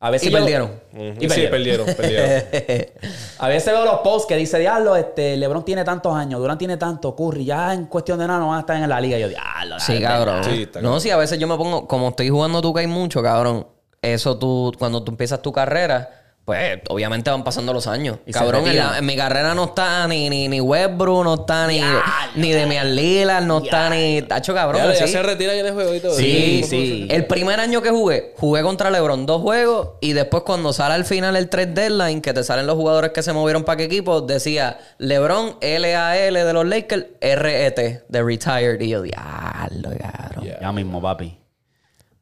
A 0.05 0.11
veces 0.11 0.29
Y 0.29 0.33
perdieron. 0.33 0.73
Y 1.21 1.29
sí, 1.29 1.47
perdieron. 1.49 1.87
perdieron. 1.87 2.27
A 3.39 3.47
veces 3.47 3.73
veo 3.73 3.85
los 3.85 4.01
posts 4.01 4.27
que 4.27 4.37
dice, 4.37 4.59
diablo, 4.59 4.97
este, 4.97 5.37
LeBron 5.37 5.65
tiene 5.65 5.85
tantos 5.85 6.13
años, 6.13 6.41
Durant 6.41 6.59
tiene 6.59 6.77
tanto, 6.77 7.15
Curry, 7.15 7.45
ya 7.45 7.73
en 7.73 7.87
cuestión 7.87 8.19
de 8.19 8.27
nada 8.27 8.41
no 8.41 8.49
van 8.49 8.57
a 8.57 8.61
estar 8.61 8.77
en 8.77 8.89
la 8.89 9.01
liga. 9.01 9.17
Y 9.17 9.21
yo, 9.21 9.29
diablo. 9.29 9.79
Sí, 9.79 10.01
cabrón. 10.01 10.41
verdad". 10.41 10.51
Sí, 10.51 10.63
está 10.63 10.81
no, 10.81 10.87
cabrón. 10.87 11.01
sí, 11.03 11.11
a 11.11 11.17
veces 11.17 11.39
yo 11.39 11.47
me 11.47 11.57
pongo, 11.57 11.87
como 11.87 12.09
estoy 12.09 12.29
jugando 12.31 12.61
tú 12.61 12.75
que 12.75 12.81
hay 12.81 12.89
mucho, 12.89 13.23
cabrón. 13.23 13.65
Eso 14.03 14.37
tú, 14.37 14.73
cuando 14.77 15.05
tú 15.05 15.13
empiezas 15.13 15.41
tu 15.41 15.53
carrera, 15.53 16.22
pues 16.45 16.81
obviamente 16.89 17.31
van 17.31 17.45
pasando 17.45 17.73
los 17.73 17.87
años. 17.87 18.19
Y 18.27 18.33
cabrón, 18.33 18.63
en, 18.63 18.67
retiran. 18.67 18.91
la- 18.93 18.99
en 18.99 19.07
mi 19.07 19.17
carrera 19.17 19.55
no 19.55 19.65
está 19.67 20.09
ni, 20.09 20.29
ni, 20.29 20.49
ni 20.49 20.61
Westbrook, 20.61 21.23
no 21.23 21.35
está 21.35 21.69
ni, 21.69 21.81
ni 22.35 22.51
Demian 22.51 22.97
Lillard, 22.97 23.45
no 23.45 23.59
está 23.59 23.89
ni. 23.91 24.23
Tacho, 24.23 24.53
cabrón. 24.53 24.83
Ya, 24.83 24.93
ya 24.95 25.07
sí. 25.07 25.13
se 25.13 25.23
retiran 25.23 25.57
en 25.57 25.67
el 25.67 25.73
juego 25.73 25.95
y 25.95 26.01
todo. 26.01 26.15
Sí, 26.17 26.65
sí. 26.69 27.07
El 27.11 27.27
primer 27.27 27.61
año 27.61 27.81
que 27.81 27.91
jugué, 27.91 28.35
jugué 28.39 28.63
contra 28.63 28.91
LeBron 28.91 29.25
dos 29.25 29.41
juegos 29.41 29.91
y 30.01 30.15
después 30.15 30.43
cuando 30.45 30.73
sale 30.73 30.95
al 30.95 31.05
final 31.05 31.37
el 31.37 31.49
trade 31.49 31.75
deadline, 31.75 32.21
que 32.21 32.33
te 32.33 32.43
salen 32.43 32.67
los 32.67 32.75
jugadores 32.77 33.13
que 33.13 33.23
se 33.23 33.33
movieron 33.33 33.63
para 33.63 33.77
qué 33.77 33.85
equipo, 33.85 34.21
decía 34.21 34.79
LeBron 34.99 35.59
LAL 35.61 36.35
de 36.35 36.53
los 36.53 36.67
Lakers, 36.67 37.07
RET 37.21 38.05
de 38.09 38.23
retired. 38.23 38.81
Y 38.81 38.89
yo, 38.89 39.03
diablo, 39.03 39.91
cabrón. 39.99 40.49
Ya 40.61 40.73
mismo, 40.73 41.01
papi. 41.01 41.39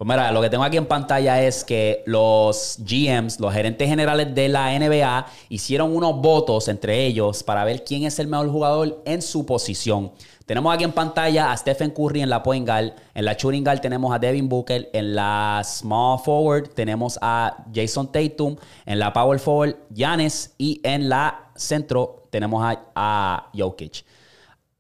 Pues 0.01 0.09
mira, 0.09 0.32
lo 0.32 0.40
que 0.40 0.48
tengo 0.48 0.64
aquí 0.64 0.78
en 0.78 0.86
pantalla 0.86 1.43
es 1.43 1.62
que 1.62 2.02
los 2.06 2.78
GMs, 2.78 3.39
los 3.39 3.52
gerentes 3.52 3.86
generales 3.86 4.35
de 4.35 4.48
la 4.48 4.72
NBA, 4.78 5.27
hicieron 5.51 5.94
unos 5.94 6.22
votos 6.22 6.68
entre 6.68 7.05
ellos 7.05 7.43
para 7.43 7.64
ver 7.64 7.85
quién 7.85 8.05
es 8.05 8.18
el 8.18 8.27
mejor 8.27 8.48
jugador 8.48 9.02
en 9.05 9.20
su 9.20 9.44
posición. 9.44 10.10
Tenemos 10.47 10.74
aquí 10.74 10.85
en 10.85 10.93
pantalla 10.93 11.52
a 11.52 11.56
Stephen 11.59 11.90
Curry 11.90 12.22
en 12.22 12.31
la 12.31 12.43
point 12.43 12.66
guard, 12.66 12.94
en 13.12 13.24
la 13.27 13.35
shooting 13.35 13.62
guard 13.62 13.81
tenemos 13.81 14.10
a 14.14 14.18
Devin 14.18 14.48
Booker, 14.48 14.89
en 14.94 15.14
la 15.14 15.60
small 15.62 16.18
forward 16.18 16.68
tenemos 16.68 17.18
a 17.20 17.59
Jason 17.70 18.10
Tatum, 18.10 18.56
en 18.86 18.98
la 18.98 19.12
power 19.12 19.39
forward 19.39 19.77
Giannis 19.90 20.55
y 20.56 20.81
en 20.82 21.10
la 21.10 21.51
centro 21.55 22.22
tenemos 22.31 22.64
a, 22.64 22.86
a 22.94 23.51
Jokic. 23.55 24.02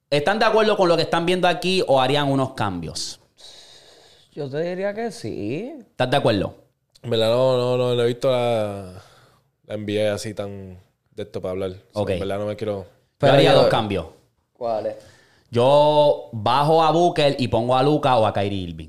¿Están 0.08 0.38
de 0.38 0.46
acuerdo 0.46 0.78
con 0.78 0.88
lo 0.88 0.96
que 0.96 1.02
están 1.02 1.26
viendo 1.26 1.46
aquí 1.46 1.84
o 1.86 2.00
harían 2.00 2.32
unos 2.32 2.54
cambios? 2.54 3.19
Yo 4.32 4.48
te 4.48 4.60
diría 4.62 4.94
que 4.94 5.10
sí. 5.10 5.72
¿Estás 5.80 6.10
de 6.10 6.16
acuerdo? 6.16 6.54
En 7.02 7.10
verdad 7.10 7.30
no, 7.30 7.56
no, 7.56 7.76
no, 7.76 7.94
no 7.94 8.02
he 8.02 8.06
visto 8.06 8.30
la, 8.30 8.92
la 9.66 9.76
NBA 9.76 10.12
así 10.14 10.34
tan 10.34 10.78
de 11.14 11.22
esto 11.22 11.40
para 11.40 11.52
hablar. 11.52 11.70
O 11.70 11.74
sea, 11.94 12.02
Ok. 12.02 12.10
En 12.10 12.20
verdad 12.20 12.38
no 12.38 12.46
me 12.46 12.56
quiero... 12.56 12.86
Pero 13.18 13.32
yo 13.32 13.36
haría 13.38 13.52
yo- 13.52 13.58
dos 13.62 13.68
cambios. 13.68 14.06
¿Cuál 14.52 14.86
es? 14.86 14.96
Yo 15.50 16.28
bajo 16.32 16.82
a 16.82 16.90
Booker 16.92 17.34
y 17.38 17.48
pongo 17.48 17.76
a 17.76 17.82
Luca 17.82 18.16
o 18.18 18.26
a 18.26 18.32
Kyrie 18.32 18.68
Irving. 18.68 18.88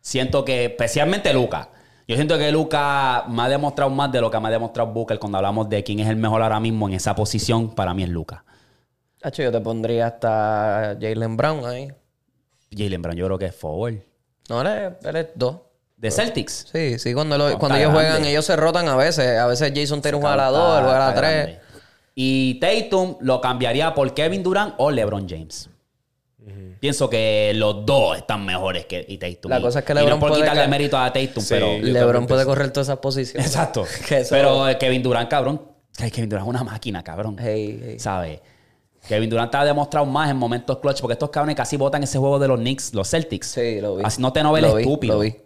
Siento 0.00 0.44
que, 0.44 0.66
especialmente 0.66 1.32
Luca. 1.34 1.68
Yo 2.08 2.16
siento 2.16 2.38
que 2.38 2.50
Luca 2.52 3.24
me 3.28 3.42
ha 3.42 3.48
demostrado 3.48 3.90
más 3.90 4.10
de 4.12 4.20
lo 4.20 4.30
que 4.30 4.38
me 4.40 4.48
ha 4.48 4.50
demostrado 4.50 4.92
Booker 4.92 5.18
cuando 5.18 5.38
hablamos 5.38 5.68
de 5.68 5.82
quién 5.84 6.00
es 6.00 6.08
el 6.08 6.16
mejor 6.16 6.42
ahora 6.42 6.60
mismo 6.60 6.88
en 6.88 6.94
esa 6.94 7.14
posición. 7.14 7.74
Para 7.74 7.92
mí 7.92 8.02
es 8.02 8.08
Luca. 8.08 8.44
Hacho, 9.22 9.42
yo 9.42 9.52
te 9.52 9.60
pondría 9.60 10.06
hasta 10.06 10.96
Jalen 11.00 11.36
Brown 11.36 11.64
ahí. 11.66 11.88
Jalen 12.74 13.02
Brown, 13.02 13.16
yo 13.16 13.26
creo 13.26 13.38
que 13.38 13.46
es 13.46 13.54
forward. 13.56 13.96
No, 14.48 14.60
él 14.62 14.66
es, 15.00 15.06
él 15.06 15.16
es 15.16 15.26
dos. 15.34 15.56
De 15.96 16.10
Celtics. 16.10 16.66
Sí, 16.70 16.98
sí, 16.98 17.14
cuando, 17.14 17.38
lo- 17.38 17.50
No, 17.50 17.58
cuando 17.58 17.78
ellos 17.78 17.92
grande. 17.92 18.10
juegan, 18.10 18.24
ellos 18.28 18.44
se 18.44 18.56
rotan 18.56 18.88
a 18.88 18.96
veces. 18.96 19.38
A 19.38 19.46
veces 19.46 19.72
Jason 19.74 20.02
Tatum 20.02 20.20
juega 20.20 20.34
a 20.34 20.36
la 20.36 20.48
2, 20.48 20.78
él 20.78 20.84
juega 20.84 20.96
a 20.96 20.98
la 21.00 21.08
Está 21.10 21.20
3. 21.20 21.32
grande. 21.46 21.60
Y 22.16 22.60
Tatum 22.60 23.16
lo 23.20 23.40
cambiaría 23.40 23.94
por 23.94 24.12
Kevin 24.12 24.42
Durant 24.42 24.74
o 24.78 24.90
LeBron 24.90 25.26
James. 25.28 25.70
Pienso 26.78 27.08
que 27.08 27.52
los 27.54 27.86
dos 27.86 28.18
están 28.18 28.44
mejores 28.44 28.84
que 28.84 29.02
y 29.08 29.16
Tatum. 29.16 29.48
La 29.50 29.58
Y- 29.58 29.62
cosa 29.62 29.78
es 29.78 29.84
que 29.86 29.92
y 29.92 29.94
no 29.94 30.00
LeBron 30.02 30.20
por 30.20 30.28
puede 30.28 30.42
quitarle 30.42 30.62
ca- 30.64 30.68
mérito 30.68 30.98
a 30.98 31.10
Tatum, 31.10 31.42
Sí. 31.42 31.54
pero... 31.54 31.78
LeBron 31.80 32.26
puede 32.26 32.44
correr 32.44 32.70
todas 32.70 32.88
esas 32.88 32.98
posiciones. 32.98 33.46
Exacto. 33.46 33.86
Pero 34.30 34.68
eh, 34.68 34.76
Kevin 34.76 35.02
Durant, 35.02 35.30
cabrón. 35.30 35.62
Kevin 35.96 36.28
Durant 36.28 36.46
es 36.46 36.50
una 36.50 36.62
máquina, 36.64 37.02
cabrón. 37.02 37.36
Hey, 37.40 37.80
hey. 37.82 37.98
¿Sabes? 37.98 38.40
Kevin 39.08 39.28
Durant 39.28 39.54
ha 39.54 39.64
demostrado 39.64 40.06
más 40.06 40.30
en 40.30 40.36
momentos 40.36 40.78
clutch 40.78 41.00
porque 41.00 41.12
estos 41.12 41.30
cabrones 41.30 41.56
casi 41.56 41.76
votan 41.76 42.02
ese 42.02 42.18
juego 42.18 42.38
de 42.38 42.48
los 42.48 42.58
Knicks, 42.58 42.94
los 42.94 43.08
Celtics. 43.10 43.48
Sí, 43.48 43.80
lo 43.80 43.96
vi. 43.96 44.04
Así 44.04 44.20
no 44.22 44.32
te 44.32 44.42
no 44.42 44.52
ves 44.52 44.62
Lo 44.62 44.74
vi, 44.76 44.82
estúpido. 44.82 45.14
lo 45.14 45.20
vi. 45.20 45.36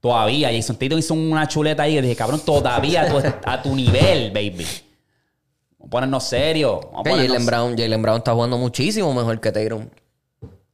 Todavía. 0.00 0.50
Jason 0.52 0.76
Tatum 0.76 0.98
hizo 0.98 1.14
una 1.14 1.46
chuleta 1.48 1.82
ahí 1.82 1.98
y 1.98 2.00
dije, 2.00 2.16
cabrón, 2.16 2.40
todavía 2.40 3.02
a 3.02 3.08
tu, 3.08 3.28
a 3.44 3.62
tu 3.62 3.74
nivel, 3.74 4.30
baby. 4.30 4.66
Vamos 5.78 5.88
a 5.88 5.90
ponernos. 5.90 6.30
Vamos 6.30 7.02
Que 7.04 7.10
ponernos- 7.10 7.26
Jalen 7.28 7.46
Brown, 7.46 7.76
Jalen 7.76 8.02
Brown 8.02 8.16
está 8.18 8.32
jugando 8.32 8.56
muchísimo 8.58 9.12
mejor 9.12 9.40
que 9.40 9.52
Tatum. 9.52 9.88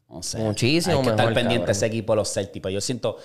No 0.09 0.23
sé. 0.23 0.39
Muchísimo 0.39 0.97
Hay 0.99 1.03
que 1.03 1.11
estar 1.11 1.17
mejor, 1.27 1.35
pendiente 1.35 1.55
cabrón. 1.55 1.67
de 1.67 1.73
ese 1.73 1.87
equipo 1.87 2.13
de 2.13 2.17
los 2.19 2.33
Celtics. 2.33 2.63
Pero 2.63 2.73
yo 2.75 2.81
siento 2.81 3.17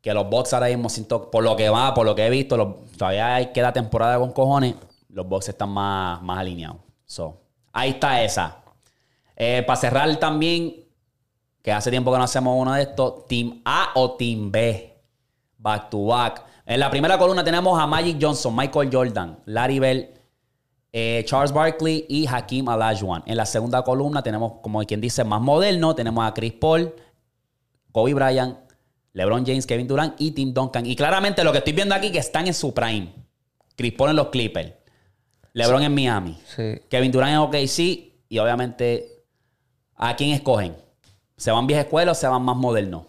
que 0.00 0.12
los 0.14 0.28
Bucks 0.28 0.52
ahora 0.54 0.66
mismo, 0.68 0.88
siento, 0.88 1.30
por 1.30 1.44
lo 1.44 1.54
que 1.56 1.68
va, 1.68 1.92
por 1.94 2.06
lo 2.06 2.14
que 2.14 2.26
he 2.26 2.30
visto, 2.30 2.56
los- 2.56 2.74
todavía 2.96 3.52
queda 3.52 3.72
temporada 3.72 4.18
con 4.18 4.32
cojones. 4.32 4.74
Los 5.10 5.28
Bucks 5.28 5.48
están 5.50 5.68
más, 5.70 6.22
más 6.22 6.38
alineados. 6.38 6.78
So, 7.04 7.40
ahí 7.76 7.90
está 7.90 8.22
esa. 8.22 8.56
Eh, 9.36 9.62
para 9.66 9.78
cerrar 9.78 10.16
también, 10.16 10.74
que 11.62 11.70
hace 11.70 11.90
tiempo 11.90 12.10
que 12.10 12.18
no 12.18 12.24
hacemos 12.24 12.56
uno 12.58 12.72
de 12.72 12.82
estos, 12.82 13.26
Team 13.26 13.60
A 13.64 13.90
o 13.94 14.16
Team 14.16 14.50
B. 14.50 14.98
Back 15.58 15.90
to 15.90 16.06
back. 16.06 16.42
En 16.64 16.80
la 16.80 16.90
primera 16.90 17.18
columna 17.18 17.44
tenemos 17.44 17.78
a 17.78 17.86
Magic 17.86 18.16
Johnson, 18.20 18.56
Michael 18.56 18.88
Jordan, 18.90 19.38
Larry 19.44 19.78
Bell, 19.78 20.14
eh, 20.92 21.22
Charles 21.26 21.52
Barkley 21.52 22.06
y 22.08 22.26
Hakim 22.26 22.66
Olajuwon. 22.68 23.22
En 23.26 23.36
la 23.36 23.44
segunda 23.44 23.82
columna 23.82 24.22
tenemos, 24.22 24.54
como 24.62 24.82
quien 24.84 25.00
dice, 25.00 25.22
más 25.22 25.40
moderno. 25.42 25.94
Tenemos 25.94 26.26
a 26.26 26.32
Chris 26.32 26.54
Paul, 26.54 26.94
Kobe 27.92 28.14
Bryant, 28.14 28.58
LeBron 29.12 29.44
James, 29.44 29.66
Kevin 29.66 29.86
Durant 29.86 30.14
y 30.18 30.30
Tim 30.30 30.54
Duncan. 30.54 30.86
Y 30.86 30.96
claramente 30.96 31.44
lo 31.44 31.52
que 31.52 31.58
estoy 31.58 31.74
viendo 31.74 31.94
aquí 31.94 32.10
que 32.10 32.18
están 32.18 32.46
en 32.46 32.54
su 32.54 32.72
prime. 32.72 33.12
Chris 33.76 33.92
Paul 33.92 34.10
en 34.10 34.16
los 34.16 34.28
Clippers. 34.28 34.72
LeBron 35.56 35.82
en 35.82 35.94
Miami. 35.94 36.38
Sí. 36.54 36.80
Kevin 36.88 37.10
Durant 37.12 37.32
en 37.32 37.38
OKC. 37.38 37.78
Y 38.28 38.38
obviamente, 38.38 39.22
¿a 39.94 40.14
quién 40.16 40.30
escogen? 40.32 40.76
¿Se 41.36 41.50
van 41.50 41.66
vieja 41.66 41.82
escuela 41.82 42.12
o 42.12 42.14
se 42.14 42.26
van 42.26 42.42
más 42.42 42.56
modernos? 42.56 43.04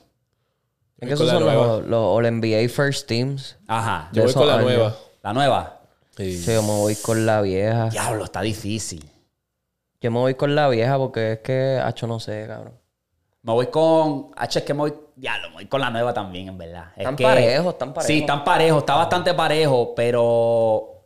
Es 0.99 1.07
que 1.07 1.13
esos 1.13 1.29
son 1.29 1.43
los, 1.45 1.85
los 1.85 1.99
All-NBA 2.17 2.69
First 2.69 3.07
Teams. 3.07 3.57
Ajá. 3.67 4.09
Yo 4.13 4.23
voy 4.23 4.33
con 4.33 4.47
la 4.47 4.53
años. 4.55 4.65
nueva. 4.65 4.95
La 5.23 5.33
nueva. 5.33 5.79
Sí. 6.15 6.37
Sí, 6.37 6.53
yo 6.53 6.61
me 6.63 6.69
voy 6.69 6.95
con 6.95 7.25
la 7.25 7.41
vieja. 7.41 7.89
Diablo, 7.89 8.23
está 8.25 8.41
difícil. 8.41 9.07
Yo 10.01 10.11
me 10.11 10.19
voy 10.19 10.35
con 10.35 10.55
la 10.55 10.69
vieja 10.69 10.97
porque 10.97 11.33
es 11.33 11.39
que, 11.39 11.79
hacho, 11.83 12.07
no 12.07 12.19
sé, 12.19 12.45
cabrón. 12.47 12.73
Me 13.43 13.53
voy 13.53 13.67
con. 13.67 14.31
H, 14.35 14.59
es 14.59 14.65
que 14.65 14.73
me 14.73 14.79
voy. 14.79 14.93
Diablo, 15.15 15.49
me 15.49 15.53
voy 15.55 15.65
con 15.67 15.81
la 15.81 15.89
nueva 15.89 16.13
también, 16.13 16.47
en 16.47 16.57
verdad. 16.57 16.91
Es 16.95 16.99
Están 16.99 17.15
que- 17.15 17.23
parejos, 17.23 17.73
están 17.73 17.93
parejos. 17.93 18.07
Sí, 18.07 18.19
están 18.19 18.43
parejos. 18.43 18.79
Está 18.79 18.95
bastante 18.95 19.33
parejo, 19.33 19.93
pero. 19.95 20.96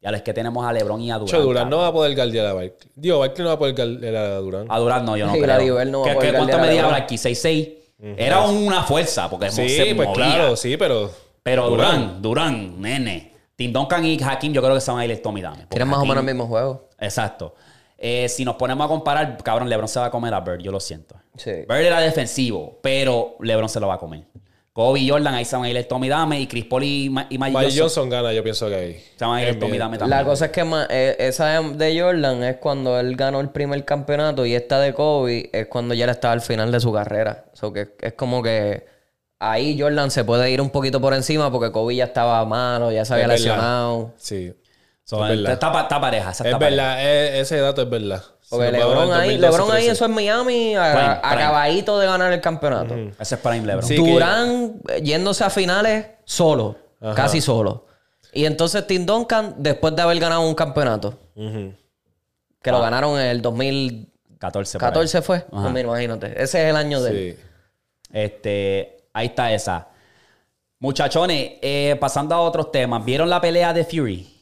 Ya 0.00 0.10
es 0.10 0.22
que 0.22 0.32
tenemos 0.32 0.64
a 0.64 0.72
LeBron 0.72 1.00
y 1.00 1.10
a 1.10 1.14
Durant. 1.18 1.30
Cho, 1.30 1.42
Durant 1.42 1.68
no 1.70 1.78
va 1.78 1.88
a 1.88 1.92
poder 1.92 2.14
guardiar 2.14 2.46
a 2.46 2.52
Barkley. 2.52 2.90
Digo, 2.94 3.18
Barkley 3.18 3.42
no 3.42 3.48
va 3.48 3.54
a 3.54 3.58
poder 3.58 3.74
guardiar 3.74 4.14
a 4.16 4.36
Durant. 4.36 4.70
A 4.70 4.78
Durant 4.78 5.04
no, 5.04 5.16
yo 5.16 5.26
no 5.26 5.36
Y 5.36 5.40
creo. 5.40 5.84
No 5.86 6.00
va 6.02 6.06
a 6.06 6.08
¿Qué- 6.10 6.14
poder 6.14 6.30
qué- 6.32 6.36
¿Cuánto 6.38 6.58
medía. 6.58 6.86
Barkley? 6.86 7.18
6'6". 7.18 7.74
Era 8.16 8.42
una 8.46 8.84
fuerza, 8.84 9.28
porque 9.28 9.50
sí, 9.50 9.68
se 9.68 9.94
pues 9.96 10.08
movía. 10.08 10.24
claro, 10.24 10.56
sí, 10.56 10.76
pero... 10.76 11.10
Pero 11.42 11.68
Durant, 11.70 12.20
Durant, 12.20 12.76
nene. 12.78 13.32
Tim 13.56 13.72
Duncan 13.72 14.04
y 14.04 14.22
Hakim, 14.22 14.52
yo 14.52 14.62
creo 14.62 14.74
que 14.74 14.80
se 14.80 14.90
van 14.92 15.00
a 15.00 15.04
ir 15.04 15.10
el 15.10 15.20
Tommy 15.20 15.40
Dame. 15.42 15.56
porque 15.62 15.68
Tienen 15.70 15.88
más 15.88 15.98
o 15.98 16.02
menos 16.02 16.18
el 16.18 16.24
mismo 16.26 16.46
juego. 16.46 16.88
Exacto. 17.00 17.54
Eh, 17.96 18.28
si 18.28 18.44
nos 18.44 18.54
ponemos 18.54 18.84
a 18.84 18.88
comparar, 18.88 19.36
cabrón, 19.42 19.68
LeBron 19.68 19.88
se 19.88 19.98
va 19.98 20.06
a 20.06 20.10
comer 20.12 20.32
a 20.32 20.40
Bird, 20.40 20.60
yo 20.60 20.70
lo 20.70 20.78
siento. 20.78 21.16
Sí. 21.36 21.50
Bird 21.68 21.80
era 21.84 21.98
defensivo, 22.00 22.78
pero 22.80 23.34
LeBron 23.40 23.68
se 23.68 23.80
lo 23.80 23.88
va 23.88 23.94
a 23.94 23.98
comer. 23.98 24.22
Kobe 24.78 25.00
y 25.00 25.08
Jordan, 25.10 25.34
ahí 25.34 25.44
se 25.44 25.56
van 25.56 25.64
a 25.64 25.70
ir 25.70 25.76
el 25.76 25.88
Tommy 25.88 26.08
Dame 26.08 26.40
y 26.40 26.46
Chris 26.46 26.64
Paul 26.66 26.84
y, 26.84 27.10
Ma- 27.10 27.26
y 27.28 27.36
Magic 27.36 27.56
Johnson 27.56 27.78
Johnson 27.80 28.10
gana, 28.10 28.32
yo 28.32 28.44
pienso 28.44 28.68
que 28.68 28.74
ahí. 28.76 29.04
se 29.16 29.24
van 29.24 29.34
a 29.38 29.42
ir 29.42 29.48
el 29.48 29.54
En 29.54 29.60
Tommy 29.60 29.76
Dame 29.76 29.98
también. 29.98 30.16
La 30.20 30.24
cosa 30.24 30.44
es 30.44 30.50
que 30.52 30.64
eh, 30.90 31.16
esa 31.18 31.60
de 31.60 32.00
Jordan 32.00 32.44
es 32.44 32.56
cuando 32.58 33.00
él 33.00 33.16
ganó 33.16 33.40
el 33.40 33.50
primer 33.50 33.84
campeonato 33.84 34.46
y 34.46 34.54
esta 34.54 34.78
de 34.78 34.94
Kobe 34.94 35.50
es 35.52 35.66
cuando 35.66 35.94
ya 35.94 36.04
él 36.04 36.10
estaba 36.10 36.32
al 36.32 36.42
final 36.42 36.70
de 36.70 36.78
su 36.78 36.92
carrera. 36.92 37.46
So 37.54 37.72
que 37.72 37.88
es 38.00 38.12
como 38.12 38.40
que 38.40 38.86
ahí 39.40 39.76
Jordan 39.80 40.12
se 40.12 40.22
puede 40.24 40.48
ir 40.50 40.60
un 40.60 40.70
poquito 40.70 41.00
por 41.00 41.12
encima 41.12 41.50
porque 41.50 41.72
Kobe 41.72 41.96
ya 41.96 42.04
estaba 42.04 42.44
malo, 42.44 42.92
ya 42.92 43.04
se 43.04 43.14
había 43.14 43.24
Es 43.24 43.30
verdad. 43.30 43.44
lesionado. 43.44 44.14
Sí. 44.16 44.54
So, 45.02 45.24
es 45.26 45.30
verdad. 45.38 45.52
está, 45.54 45.72
pa- 45.72 45.82
está 45.82 46.00
pareja, 46.00 46.30
esa 46.30 46.44
Es 46.44 46.48
está 46.52 46.58
pareja. 46.60 46.82
verdad, 46.84 47.04
e- 47.04 47.40
ese 47.40 47.56
dato 47.58 47.82
es 47.82 47.90
verdad. 47.90 48.22
Porque 48.50 48.72
LeBron 48.72 49.12
ahí, 49.12 49.36
2012, 49.36 49.40
LeBron 49.40 49.70
ahí 49.72 49.82
13. 49.84 49.90
eso 49.92 50.04
es 50.06 50.10
Miami 50.10 50.74
a- 50.74 51.20
acabadito 51.22 51.98
de 51.98 52.06
ganar 52.06 52.32
el 52.32 52.40
campeonato. 52.40 52.94
Ese 53.18 53.34
es 53.34 53.40
Prime 53.40 53.66
LeBron. 53.66 53.82
Sí. 53.84 53.96
Durán 53.96 54.80
eh, 54.88 55.02
yéndose 55.02 55.44
a 55.44 55.50
finales 55.50 56.06
solo, 56.24 56.76
Ajá. 57.00 57.14
casi 57.14 57.40
solo. 57.40 57.86
Y 58.32 58.44
entonces 58.46 58.86
Tim 58.86 59.04
Duncan 59.06 59.54
después 59.58 59.94
de 59.96 60.02
haber 60.02 60.18
ganado 60.20 60.42
un 60.42 60.54
campeonato, 60.54 61.18
que 61.34 62.70
lo 62.70 62.80
ganaron 62.80 63.18
en 63.18 63.26
el 63.26 63.42
2014 63.42 64.78
14 64.78 65.22
por 65.22 65.36
ahí. 65.36 65.42
fue. 65.42 65.60
Pues 65.72 65.84
imagínate, 65.84 66.28
ese 66.42 66.62
es 66.64 66.70
el 66.70 66.76
año 66.76 67.02
de 67.02 67.10
él. 67.10 67.38
Este, 68.12 69.04
ahí 69.12 69.26
está 69.26 69.52
esa. 69.52 69.88
Muchachones, 70.78 71.54
eh, 71.60 71.96
pasando 72.00 72.34
a 72.34 72.40
otros 72.40 72.70
temas, 72.70 73.04
¿vieron 73.04 73.28
la 73.28 73.40
pelea 73.40 73.72
de 73.72 73.84
Fury? 73.84 74.37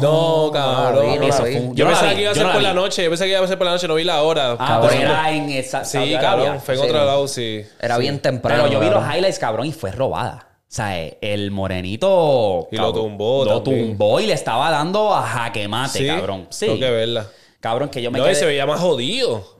No, 0.00 0.50
cabrón. 0.52 1.12
vi, 1.12 1.18
no 1.18 1.24
eso 1.26 1.38
la 1.42 1.44
vi. 1.48 1.52
fue 1.56 1.60
un- 1.66 1.74
Yo, 1.76 1.84
no 1.84 1.90
la 1.90 1.96
pensaba 1.96 2.10
vi, 2.10 2.16
que 2.16 2.22
iba 2.22 2.30
a 2.30 2.34
yo 2.34 2.38
ser 2.38 2.46
no 2.46 2.52
por 2.52 2.62
la 2.62 2.68
vi. 2.70 2.74
noche. 2.76 3.04
Yo 3.04 3.10
pensé 3.10 3.24
que 3.24 3.30
iba 3.30 3.40
a 3.44 3.46
ser 3.48 3.58
por 3.58 3.64
la 3.66 3.72
noche, 3.72 3.88
no 3.88 3.94
vi 3.94 4.04
la 4.04 4.22
hora. 4.22 4.56
Ah, 4.58 4.78
pero 4.82 4.92
eso- 4.94 5.02
era 5.02 5.30
en 5.32 5.50
esa 5.50 5.84
Sí, 5.84 5.92
Saudi 5.98 6.12
cabrón. 6.14 6.40
Arabia. 6.46 6.60
Fue 6.60 6.74
en 6.74 6.80
Sí. 6.80 6.86
otro 6.86 7.04
lado, 7.04 7.28
sí. 7.28 7.64
Era 7.80 7.98
bien 7.98 8.20
temprano. 8.20 8.62
Pero 8.64 8.72
yo 8.74 8.80
vi 8.80 8.86
los 8.86 8.94
cabrón. 8.96 9.16
highlights, 9.16 9.38
cabrón, 9.38 9.66
y 9.66 9.72
fue 9.72 9.90
robada. 9.92 10.46
O 10.62 10.72
sea, 10.72 11.00
eh, 11.00 11.18
el 11.20 11.50
morenito. 11.50 12.68
Y 12.70 12.76
lo 12.76 12.84
cabrón, 12.92 13.04
tumbó 13.04 13.44
Lo 13.44 13.62
también. 13.62 13.88
tumbó 13.88 14.20
y 14.20 14.26
le 14.26 14.34
estaba 14.34 14.70
dando 14.70 15.12
a 15.14 15.22
jaque 15.22 15.66
mate, 15.66 15.98
Sí, 15.98 16.06
cabrón. 16.06 16.46
Sí. 16.50 16.66
Tengo 16.66 16.78
que 16.78 16.90
verla. 16.90 17.26
Cabrón, 17.60 17.88
que 17.88 18.00
yo 18.00 18.10
me 18.10 18.18
No, 18.18 18.24
quedé. 18.24 18.32
y 18.34 18.36
se 18.36 18.46
veía 18.46 18.66
más 18.66 18.80
jodido. 18.80 19.59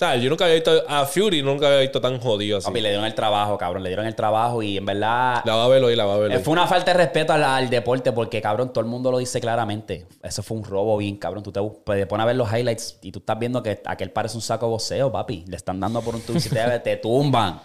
O 0.00 0.02
sea, 0.02 0.16
yo 0.16 0.30
nunca 0.30 0.44
había 0.46 0.54
visto 0.54 0.82
a 0.88 1.04
Fury, 1.04 1.42
nunca 1.42 1.66
había 1.66 1.80
visto 1.80 2.00
tan 2.00 2.18
jodido 2.18 2.56
así. 2.56 2.66
Papi, 2.66 2.80
le 2.80 2.88
dieron 2.88 3.04
el 3.04 3.14
trabajo, 3.14 3.58
cabrón. 3.58 3.82
Le 3.82 3.90
dieron 3.90 4.06
el 4.06 4.14
trabajo 4.14 4.62
y 4.62 4.78
en 4.78 4.86
verdad. 4.86 5.42
La 5.44 5.56
va 5.56 5.66
a 5.66 5.68
ver 5.68 5.84
hoy, 5.84 5.94
la 5.94 6.06
va 6.06 6.14
a 6.14 6.16
ver 6.16 6.32
eh, 6.32 6.36
hoy. 6.38 6.42
Fue 6.42 6.52
una 6.52 6.66
falta 6.66 6.92
de 6.92 6.96
respeto 6.96 7.34
al, 7.34 7.44
al 7.44 7.68
deporte 7.68 8.10
porque, 8.10 8.40
cabrón, 8.40 8.72
todo 8.72 8.80
el 8.82 8.90
mundo 8.90 9.10
lo 9.10 9.18
dice 9.18 9.42
claramente. 9.42 10.06
Eso 10.22 10.42
fue 10.42 10.56
un 10.56 10.64
robo 10.64 10.96
bien, 10.96 11.18
cabrón. 11.18 11.42
Tú 11.42 11.52
te, 11.52 11.60
bu- 11.60 11.84
te 11.84 12.06
pones 12.06 12.22
a 12.24 12.26
ver 12.28 12.36
los 12.36 12.50
highlights 12.50 12.98
y 13.02 13.12
tú 13.12 13.18
estás 13.18 13.38
viendo 13.38 13.62
que 13.62 13.82
aquel 13.84 14.10
parece 14.10 14.36
un 14.38 14.40
saco 14.40 14.64
de 14.64 14.70
voceo, 14.70 15.12
papi. 15.12 15.44
Le 15.46 15.56
están 15.56 15.78
dando 15.78 16.00
por 16.00 16.14
un 16.14 16.22
tubo 16.22 16.38
y 16.38 16.48
te, 16.48 16.78
te 16.78 16.96
tumban. 16.96 17.60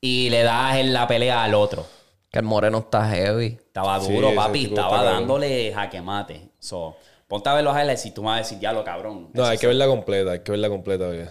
Y 0.00 0.30
le 0.30 0.42
das 0.42 0.78
en 0.78 0.92
la 0.92 1.06
pelea 1.06 1.44
al 1.44 1.54
otro. 1.54 1.86
Que 2.28 2.40
el 2.40 2.44
moreno 2.44 2.78
está 2.78 3.08
heavy. 3.08 3.56
Estaba 3.66 4.00
duro, 4.00 4.34
papi. 4.34 4.64
Estaba 4.64 4.88
está 4.88 4.96
cabrón. 4.96 5.14
dándole 5.28 5.72
jaque 5.72 6.02
mate. 6.02 6.48
So, 6.58 6.96
ponte 7.28 7.48
a 7.48 7.54
ver 7.54 7.62
los 7.62 7.72
highlights 7.76 8.04
y 8.06 8.10
tú 8.10 8.22
me 8.22 8.30
vas 8.30 8.34
a 8.34 8.38
decir, 8.38 8.58
diablo, 8.58 8.82
cabrón. 8.82 9.28
No, 9.32 9.42
Eso 9.44 9.52
hay 9.52 9.58
que 9.58 9.68
verla 9.68 9.86
completa, 9.86 10.32
hay 10.32 10.40
que 10.40 10.50
verla 10.50 10.68
completa, 10.68 11.06
oye. 11.06 11.28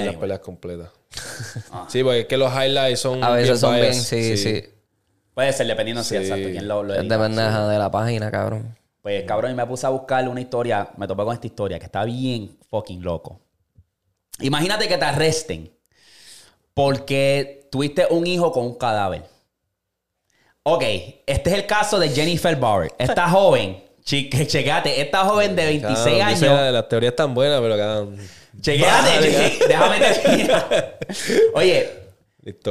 Que 0.00 0.06
las 0.06 0.16
peleas 0.16 0.40
completas. 0.40 0.90
Sí, 1.88 2.02
porque 2.02 2.20
es 2.20 2.26
que 2.26 2.36
los 2.36 2.52
highlights 2.52 3.00
son. 3.00 3.22
A 3.24 3.30
veces 3.30 3.60
son 3.60 3.74
bien, 3.74 3.90
biased, 3.90 4.04
sí, 4.04 4.36
sí. 4.36 4.64
Puede 5.34 5.52
ser, 5.52 5.66
dependiendo 5.66 6.02
si 6.02 6.10
Sí. 6.10 6.16
exacto 6.16 6.48
quién 6.50 6.66
lo, 6.68 6.82
lo 6.82 6.94
Es 6.94 7.00
edita. 7.00 7.16
de 7.18 7.22
pendeja 7.24 7.68
de 7.68 7.78
la 7.78 7.90
página, 7.90 8.30
cabrón. 8.30 8.76
Pues 9.02 9.24
cabrón, 9.24 9.52
y 9.52 9.54
me 9.54 9.66
puse 9.66 9.86
a 9.86 9.90
buscarle 9.90 10.28
una 10.30 10.40
historia, 10.40 10.88
me 10.96 11.06
topé 11.06 11.22
con 11.24 11.34
esta 11.34 11.46
historia 11.46 11.78
que 11.78 11.84
está 11.84 12.04
bien 12.04 12.56
fucking 12.70 13.02
loco. 13.02 13.40
Imagínate 14.40 14.88
que 14.88 14.98
te 14.98 15.04
arresten 15.04 15.70
porque 16.74 17.68
tuviste 17.70 18.06
un 18.10 18.26
hijo 18.26 18.52
con 18.52 18.64
un 18.64 18.74
cadáver. 18.74 19.24
Ok, 20.62 20.82
este 21.26 21.50
es 21.50 21.56
el 21.56 21.66
caso 21.66 21.98
de 21.98 22.08
Jennifer 22.08 22.56
Bauer. 22.56 22.92
Esta 22.98 23.28
joven, 23.28 23.82
che- 24.04 24.28
chequéate, 24.46 25.00
esta 25.00 25.24
joven 25.24 25.54
de 25.54 25.64
26 25.64 25.96
Cabrón, 25.98 26.20
años. 26.22 26.40
dice, 26.40 26.72
Las 26.72 26.88
teorías 26.88 27.12
están 27.12 27.34
buenas, 27.34 27.60
pero 27.60 27.76
cada. 27.76 28.06
Chequéate, 28.60 29.20
cheque- 29.20 29.66
déjame 29.68 29.98
terminar. 30.00 30.98
Oye. 31.54 31.90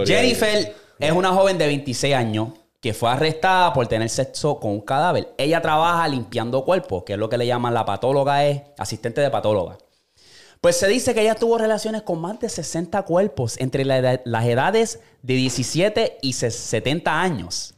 Jennifer 0.06 0.76
es 0.99 1.12
una 1.12 1.30
joven 1.34 1.57
de 1.57 1.68
26 1.68 2.16
años 2.16 2.49
que 2.82 2.94
fue 2.94 3.10
arrestada 3.10 3.74
por 3.74 3.88
tener 3.88 4.10
sexo 4.10 4.60
con 4.60 4.72
un 4.72 4.82
cadáver. 4.82 5.34
Ella 5.38 5.62
trabaja 5.62 6.07
limpiando 6.07 6.64
cuerpos, 6.64 7.03
que 7.03 7.14
es 7.14 7.20
lo 7.20 7.28
que 7.30 7.38
le 7.38 7.48
llaman 7.48 7.74
la 7.74 7.84
patóloga, 7.86 8.45
es 8.45 8.62
asistente 8.78 9.22
de 9.22 9.30
patóloga. 9.30 9.78
Pues 10.62 10.78
se 10.78 10.88
dice 10.88 11.14
que 11.14 11.22
ella 11.22 11.36
tuvo 11.36 11.57
relaciones 11.57 12.03
con 12.03 12.20
más 12.22 12.40
de 12.40 12.48
60 12.49 13.02
cuerpos 13.03 13.60
entre 13.60 13.86
la 13.86 13.98
edad- 13.98 14.22
las 14.26 14.45
edades 14.45 14.99
de 15.22 15.34
17 15.34 16.18
y 16.22 16.34
70 16.34 17.22
años. 17.22 17.74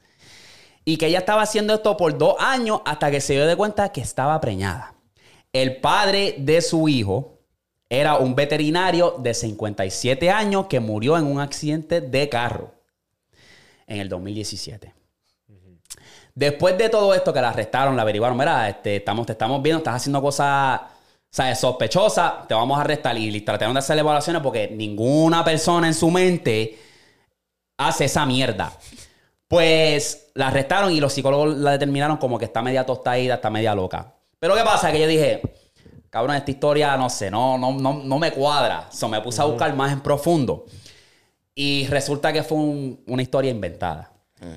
Y 0.85 0.97
que 0.97 1.07
ella 1.07 1.19
estaba 1.19 1.41
haciendo 1.41 1.73
esto 1.73 1.97
por 1.97 2.17
dos 2.17 2.35
años 2.39 2.81
hasta 2.85 3.09
que 3.11 3.19
se 3.21 3.33
dio 3.33 3.45
de 3.47 3.55
cuenta 3.55 3.89
que 3.91 4.01
estaba 4.01 4.39
preñada. 4.39 4.93
El 5.51 5.77
padre 5.81 6.35
de 6.37 6.61
su 6.61 6.87
hijo 6.87 7.36
era 7.89 8.17
un 8.17 8.35
veterinario 8.35 9.15
de 9.19 9.33
57 9.33 10.29
años 10.29 10.67
que 10.67 10.79
murió 10.79 11.17
en 11.17 11.25
un 11.25 11.39
accidente 11.39 12.01
de 12.01 12.29
carro 12.29 12.73
en 13.85 13.99
el 13.99 14.09
2017. 14.09 14.93
Después 16.35 16.77
de 16.77 16.89
todo 16.89 17.15
esto 17.15 17.33
que 17.33 17.41
la 17.41 17.49
arrestaron, 17.49 17.95
la 17.95 18.03
averiguaron, 18.03 18.37
mira, 18.37 18.69
este, 18.69 18.97
estamos, 18.97 19.25
te 19.25 19.31
estamos 19.31 19.61
viendo, 19.63 19.79
estás 19.79 19.95
haciendo 19.95 20.21
cosas 20.21 20.81
sospechosas, 21.55 22.47
te 22.47 22.53
vamos 22.53 22.77
a 22.77 22.81
arrestar. 22.81 23.17
Y 23.17 23.41
trataron 23.41 23.73
de 23.73 23.79
hacer 23.79 23.97
evaluaciones 23.97 24.41
porque 24.41 24.67
ninguna 24.67 25.43
persona 25.43 25.87
en 25.87 25.93
su 25.93 26.11
mente 26.11 26.77
hace 27.77 28.05
esa 28.05 28.25
mierda. 28.25 28.71
Pues 29.47 30.29
la 30.35 30.49
arrestaron 30.49 30.91
y 30.91 30.99
los 30.99 31.13
psicólogos 31.13 31.55
la 31.57 31.71
determinaron 31.71 32.17
como 32.17 32.37
que 32.37 32.45
está 32.45 32.61
media 32.61 32.85
tostadita, 32.85 33.35
está 33.35 33.49
media 33.49 33.73
loca. 33.73 34.13
Pero 34.39 34.55
¿qué 34.55 34.63
pasa? 34.63 34.91
Que 34.91 34.99
yo 34.99 35.07
dije, 35.07 35.41
cabrón, 36.09 36.35
esta 36.35 36.51
historia, 36.51 36.95
no 36.97 37.09
sé, 37.09 37.29
no, 37.31 37.57
no, 37.57 37.71
no, 37.73 37.93
no 38.03 38.19
me 38.19 38.31
cuadra. 38.31 38.87
So, 38.91 39.07
me 39.07 39.19
puse 39.21 39.41
a 39.41 39.45
buscar 39.45 39.75
más 39.75 39.91
en 39.91 40.01
profundo. 40.01 40.65
Y 41.55 41.87
resulta 41.87 42.31
que 42.31 42.43
fue 42.43 42.57
un- 42.57 43.01
una 43.07 43.21
historia 43.21 43.49
inventada. 43.51 44.11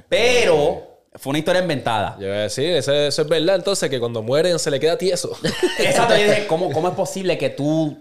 Pero 0.08 0.82
fue 1.14 1.30
una 1.30 1.38
historia 1.38 1.62
inventada. 1.62 2.16
Yo 2.20 2.26
iba 2.26 2.36
a 2.36 2.40
decir, 2.40 2.66
eso, 2.76 2.92
eso 2.92 3.22
es 3.22 3.28
verdad, 3.28 3.56
entonces, 3.56 3.88
que 3.88 3.98
cuando 3.98 4.22
mueren 4.22 4.58
se 4.58 4.70
le 4.70 4.78
queda 4.78 4.96
tieso. 4.98 5.30
Exacto, 5.78 6.16
yo 6.16 6.24
dije, 6.24 6.46
¿cómo, 6.48 6.70
¿cómo 6.72 6.88
es 6.88 6.94
posible 6.94 7.38
que 7.38 7.50
tú 7.50 7.96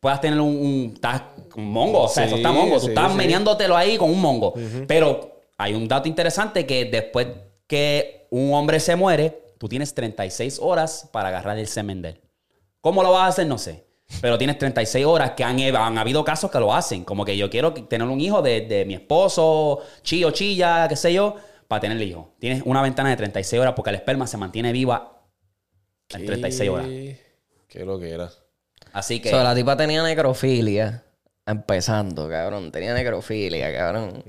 puedas 0.00 0.20
tener 0.20 0.40
un, 0.40 0.56
un, 0.56 0.92
estás- 0.94 1.22
un 1.56 1.70
mongo? 1.72 2.02
O 2.02 2.08
sea, 2.08 2.24
Sí, 2.24 2.28
eso 2.28 2.36
está 2.36 2.52
mongo. 2.52 2.76
Tú 2.76 2.82
sí, 2.82 2.88
estás 2.88 3.10
sí. 3.12 3.18
meneándotelo 3.18 3.76
ahí 3.76 3.96
con 3.98 4.10
un 4.10 4.20
mongo. 4.20 4.54
Pero 4.86 5.40
hay 5.58 5.74
un 5.74 5.88
dato 5.88 6.08
interesante 6.08 6.64
que 6.66 6.84
después 6.84 7.26
que 7.66 8.26
un 8.30 8.54
hombre 8.54 8.78
se 8.78 8.94
muere, 8.94 9.42
tú 9.58 9.68
tienes 9.68 9.92
36 9.94 10.58
horas 10.62 11.08
para 11.12 11.28
agarrar 11.30 11.58
el 11.58 11.66
semen 11.66 12.00
de 12.02 12.10
él. 12.10 12.20
¿Cómo 12.86 13.02
lo 13.02 13.10
vas 13.10 13.22
a 13.22 13.26
hacer? 13.26 13.48
No 13.48 13.58
sé. 13.58 13.84
Pero 14.20 14.38
tienes 14.38 14.58
36 14.58 15.04
horas 15.06 15.32
que 15.32 15.42
han, 15.42 15.58
han 15.58 15.98
habido 15.98 16.24
casos 16.24 16.52
que 16.52 16.60
lo 16.60 16.72
hacen. 16.72 17.02
Como 17.02 17.24
que 17.24 17.36
yo 17.36 17.50
quiero 17.50 17.74
tener 17.74 18.06
un 18.06 18.20
hijo 18.20 18.42
de, 18.42 18.60
de 18.60 18.84
mi 18.84 18.94
esposo, 18.94 19.80
chillo, 20.02 20.30
chilla, 20.30 20.86
qué 20.86 20.94
sé 20.94 21.12
yo, 21.12 21.34
para 21.66 21.80
tener 21.80 21.96
el 21.96 22.04
hijo. 22.04 22.36
Tienes 22.38 22.62
una 22.64 22.82
ventana 22.82 23.10
de 23.10 23.16
36 23.16 23.60
horas 23.60 23.74
porque 23.74 23.90
el 23.90 23.96
esperma 23.96 24.28
se 24.28 24.36
mantiene 24.36 24.70
viva 24.70 25.20
en 26.10 26.26
36 26.26 26.70
horas. 26.70 26.86
Qué 26.86 27.84
lo 27.84 27.98
que 27.98 28.08
era. 28.08 28.30
Así 28.92 29.18
que. 29.18 29.30
O 29.30 29.32
sea, 29.32 29.42
la 29.42 29.56
tipa 29.56 29.76
tenía 29.76 30.04
necrofilia. 30.04 31.05
Empezando, 31.48 32.28
cabrón. 32.28 32.72
Tenía 32.72 32.92
necrofilia, 32.92 33.72
cabrón. 33.72 34.20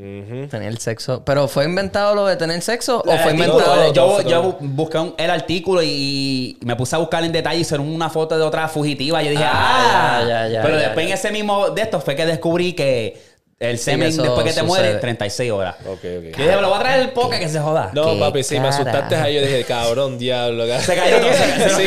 Tenía 0.52 0.68
el 0.70 0.78
sexo. 0.78 1.26
¿Pero 1.26 1.48
fue 1.48 1.66
inventado 1.66 2.14
lo 2.14 2.28
de 2.28 2.36
tener 2.36 2.62
sexo 2.62 3.02
o 3.04 3.12
el 3.12 3.18
fue 3.18 3.32
artículo, 3.32 3.54
inventado? 3.58 4.22
yo, 4.30 4.58
busqué 4.62 5.00
un- 5.00 5.16
el 5.18 5.32
artículo 5.32 5.82
y 5.82 6.60
me 6.62 6.76
puse 6.76 6.96
a 6.96 7.00
buscar 7.00 7.24
en 7.24 7.32
detalle 7.32 7.58
y 7.58 7.62
hicieron 7.62 7.88
una 7.92 8.12
foto 8.12 8.38
de 8.38 8.44
otra 8.44 8.68
fugitiva. 8.68 9.24
Yo 9.24 9.32
dije, 9.32 9.44
Ah, 9.44 10.20
ah, 10.20 10.26
ya, 10.28 10.48
ya, 10.48 10.62
pero 10.62 10.76
ya, 10.76 10.82
después 10.86 11.08
ya. 11.08 11.12
en 11.14 11.18
ese 11.18 11.32
mismo 11.32 11.72
de 11.72 11.82
estos 11.82 12.04
fue 12.04 12.16
que 12.16 12.28
descubrí 12.28 12.74
que 12.74 13.20
el 13.60 13.80
semen 13.80 14.10
eso 14.10 14.22
después 14.22 14.44
que 14.46 14.50
te 14.54 14.60
sucede. 14.60 14.68
muere, 14.68 14.94
36 15.00 15.52
horas. 15.52 15.76
Ok, 15.82 15.88
ok. 15.90 16.02
Yo 16.04 16.10
dije, 16.14 16.62
lo 16.62 16.70
voy 16.70 16.78
a 16.78 16.80
traer 16.80 17.00
el 17.02 17.10
poca 17.12 17.40
que 17.40 17.50
se 17.50 17.60
joda. 17.60 17.90
No, 17.94 18.14
Qué 18.14 18.20
papi, 18.20 18.44
sí, 18.44 18.60
me 18.60 18.68
asustaste 18.68 19.16
ahí. 19.16 19.36
Yo 19.36 19.42
dije, 19.42 19.64
cabrón, 19.64 20.18
diablo. 20.20 20.66
cabrón. 20.68 20.84
Se 20.86 20.96
cayó 20.96 21.20
todo, 21.20 21.34
se- 21.34 21.70
Sí, 21.70 21.76
sí, 21.76 21.84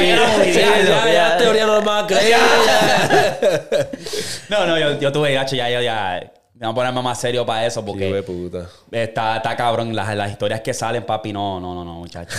y 0.51 0.53
ya, 0.53 0.79
ya, 0.83 0.85
ya. 1.07 1.13
ya, 1.13 1.37
teoría 1.39 1.67
no 1.67 1.75
lo 1.77 1.83
más 1.83 2.05
a 2.05 2.07
creer. 2.09 2.31
ya. 2.31 3.89
No, 4.49 4.67
no, 4.67 4.79
yo, 4.79 4.99
yo 4.99 5.13
tuve, 5.13 5.33
gacho, 5.33 5.55
ya, 5.57 5.69
ya, 5.71 5.81
ya. 5.81 6.33
Me 6.55 6.67
voy 6.67 6.73
a 6.73 6.75
ponerme 6.75 7.03
más 7.03 7.19
serio 7.21 7.47
para 7.47 7.65
eso 7.65 7.85
porque 7.85 8.23
puta. 8.23 8.67
está, 8.91 9.37
está 9.37 9.57
cabrón. 9.57 9.95
Las, 9.97 10.15
las 10.15 10.31
historias 10.31 10.61
que 10.61 10.75
salen, 10.75 11.05
papi, 11.05 11.33
no, 11.33 11.59
no, 11.61 11.75
no, 11.75 11.85
no, 11.85 11.95
muchachos. 11.95 12.37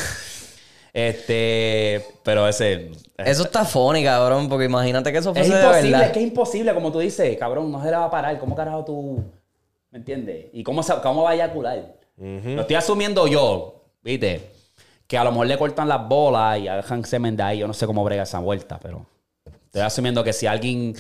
Este, 0.94 2.06
pero 2.24 2.48
ese. 2.48 2.92
Eso 3.18 3.44
está 3.44 3.64
funny, 3.66 4.04
cabrón, 4.04 4.50
porque 4.50 4.66
imagínate 4.66 5.12
que 5.12 5.20
eso 5.20 5.32
Es 5.32 5.38
fuese 5.38 5.54
de 5.54 5.62
imposible, 5.64 5.92
verdad. 5.92 6.08
es 6.08 6.12
que 6.14 6.20
es 6.20 6.28
imposible, 6.28 6.74
como 6.74 6.92
tú 6.92 7.00
dices, 7.00 7.38
cabrón, 7.38 7.72
no 7.72 7.80
se 7.84 7.90
le 7.92 7.98
va 7.98 8.06
a 8.06 8.10
parar. 8.12 8.38
¿Cómo 8.40 8.56
carajo 8.56 8.84
tú, 8.84 9.24
me 9.92 10.00
entiendes? 10.00 10.48
¿Y 10.54 10.64
cómo, 10.64 10.84
se- 10.84 10.96
cómo 11.02 11.24
va 11.24 11.32
a 11.32 11.36
eyacular? 11.36 11.96
Lo 12.18 12.62
estoy 12.62 12.76
asumiendo 12.76 13.26
yo, 13.28 13.84
¿viste? 14.04 14.50
Que 15.08 15.18
a 15.18 15.24
lo 15.24 15.32
mejor 15.32 15.48
le 15.48 15.58
cortan 15.58 15.88
las 15.90 16.08
bolas 16.08 16.60
y 16.60 16.64
dejan 16.68 17.04
semen 17.06 17.36
de 17.36 17.44
ahí. 17.44 17.60
Yo 17.60 17.68
no 17.68 17.74
sé 17.74 17.86
cómo 17.88 18.04
brega 18.04 18.24
esa 18.24 18.40
vuelta, 18.40 18.80
pero 18.82 19.06
estoy 19.66 19.82
asumiendo 19.82 20.24
que 20.24 20.32
si 20.34 20.46
alguien, 20.48 20.94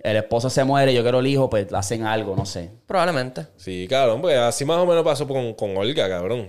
el 0.00 0.16
esposo 0.16 0.48
se 0.50 0.64
muere, 0.64 0.94
yo 0.94 1.02
quiero 1.02 1.20
el 1.20 1.26
hijo, 1.26 1.48
pues 1.50 1.72
hacen 1.72 2.04
algo, 2.04 2.34
no 2.36 2.46
sé. 2.46 2.70
Probablemente. 2.86 3.46
Sí, 3.56 3.86
cabrón, 3.88 4.20
pues 4.22 4.36
así 4.38 4.64
más 4.64 4.78
o 4.78 4.86
menos 4.86 5.04
pasó 5.04 5.26
con, 5.28 5.52
con 5.54 5.76
Olga, 5.76 6.08
cabrón. 6.08 6.48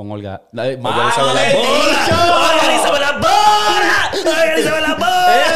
Con 0.00 0.10
Olga. 0.12 0.40
Organízame 0.56 0.78
¡Mano 0.78 1.04
las 1.04 1.14
bolas. 1.18 1.36
las 1.36 3.20
bolas! 3.20 4.08
¡Organízame 4.24 4.80
las 4.80 4.96
bolas! 4.96 5.50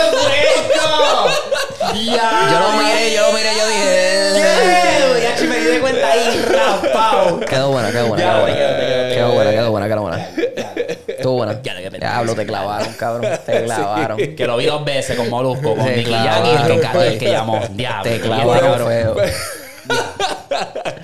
Yo 1.94 2.60
lo 2.60 2.72
miré, 2.72 3.14
yo 3.14 3.22
lo 3.22 3.32
miré, 3.32 3.50
yo 3.56 3.66
dije. 3.68 5.22
Ya 5.22 5.34
chi, 5.34 5.46
me 5.46 5.56
di 5.56 5.64
de 5.64 5.80
cuenta 5.80 6.12
ahí. 6.12 6.44
Quedó 7.48 7.70
buena, 7.70 7.90
quedó 7.90 8.08
buena. 8.08 8.22
Quedó 8.22 8.40
buena, 8.42 8.60
quedó 9.14 9.32
buena, 9.32 9.50
quedó 9.50 9.70
buena, 9.70 9.88
quedó 9.88 10.02
buena. 10.02 10.28
Estuvo 11.08 11.32
buena. 11.36 11.62
Ya. 11.62 11.74
Diablo, 11.88 12.34
te 12.34 12.44
clavaron, 12.44 12.92
cabrón. 12.98 13.38
Te 13.46 13.64
clavaron. 13.64 14.18
Que 14.18 14.46
lo 14.46 14.58
vi 14.58 14.66
dos 14.66 14.84
veces 14.84 15.16
con 15.16 15.30
Molusco, 15.30 15.74
con 15.74 15.86
Nicky 15.86 16.12
Jam 16.12 16.44
y 16.44 16.50
el 16.50 16.80
que, 16.80 17.06
el 17.08 17.18
que 17.18 17.30
llamó. 17.30 17.62
Diablo. 17.70 18.02
Te 18.02 18.20
clavaron, 18.20 18.72
cabrón. 18.72 18.88
feo. 18.88 19.16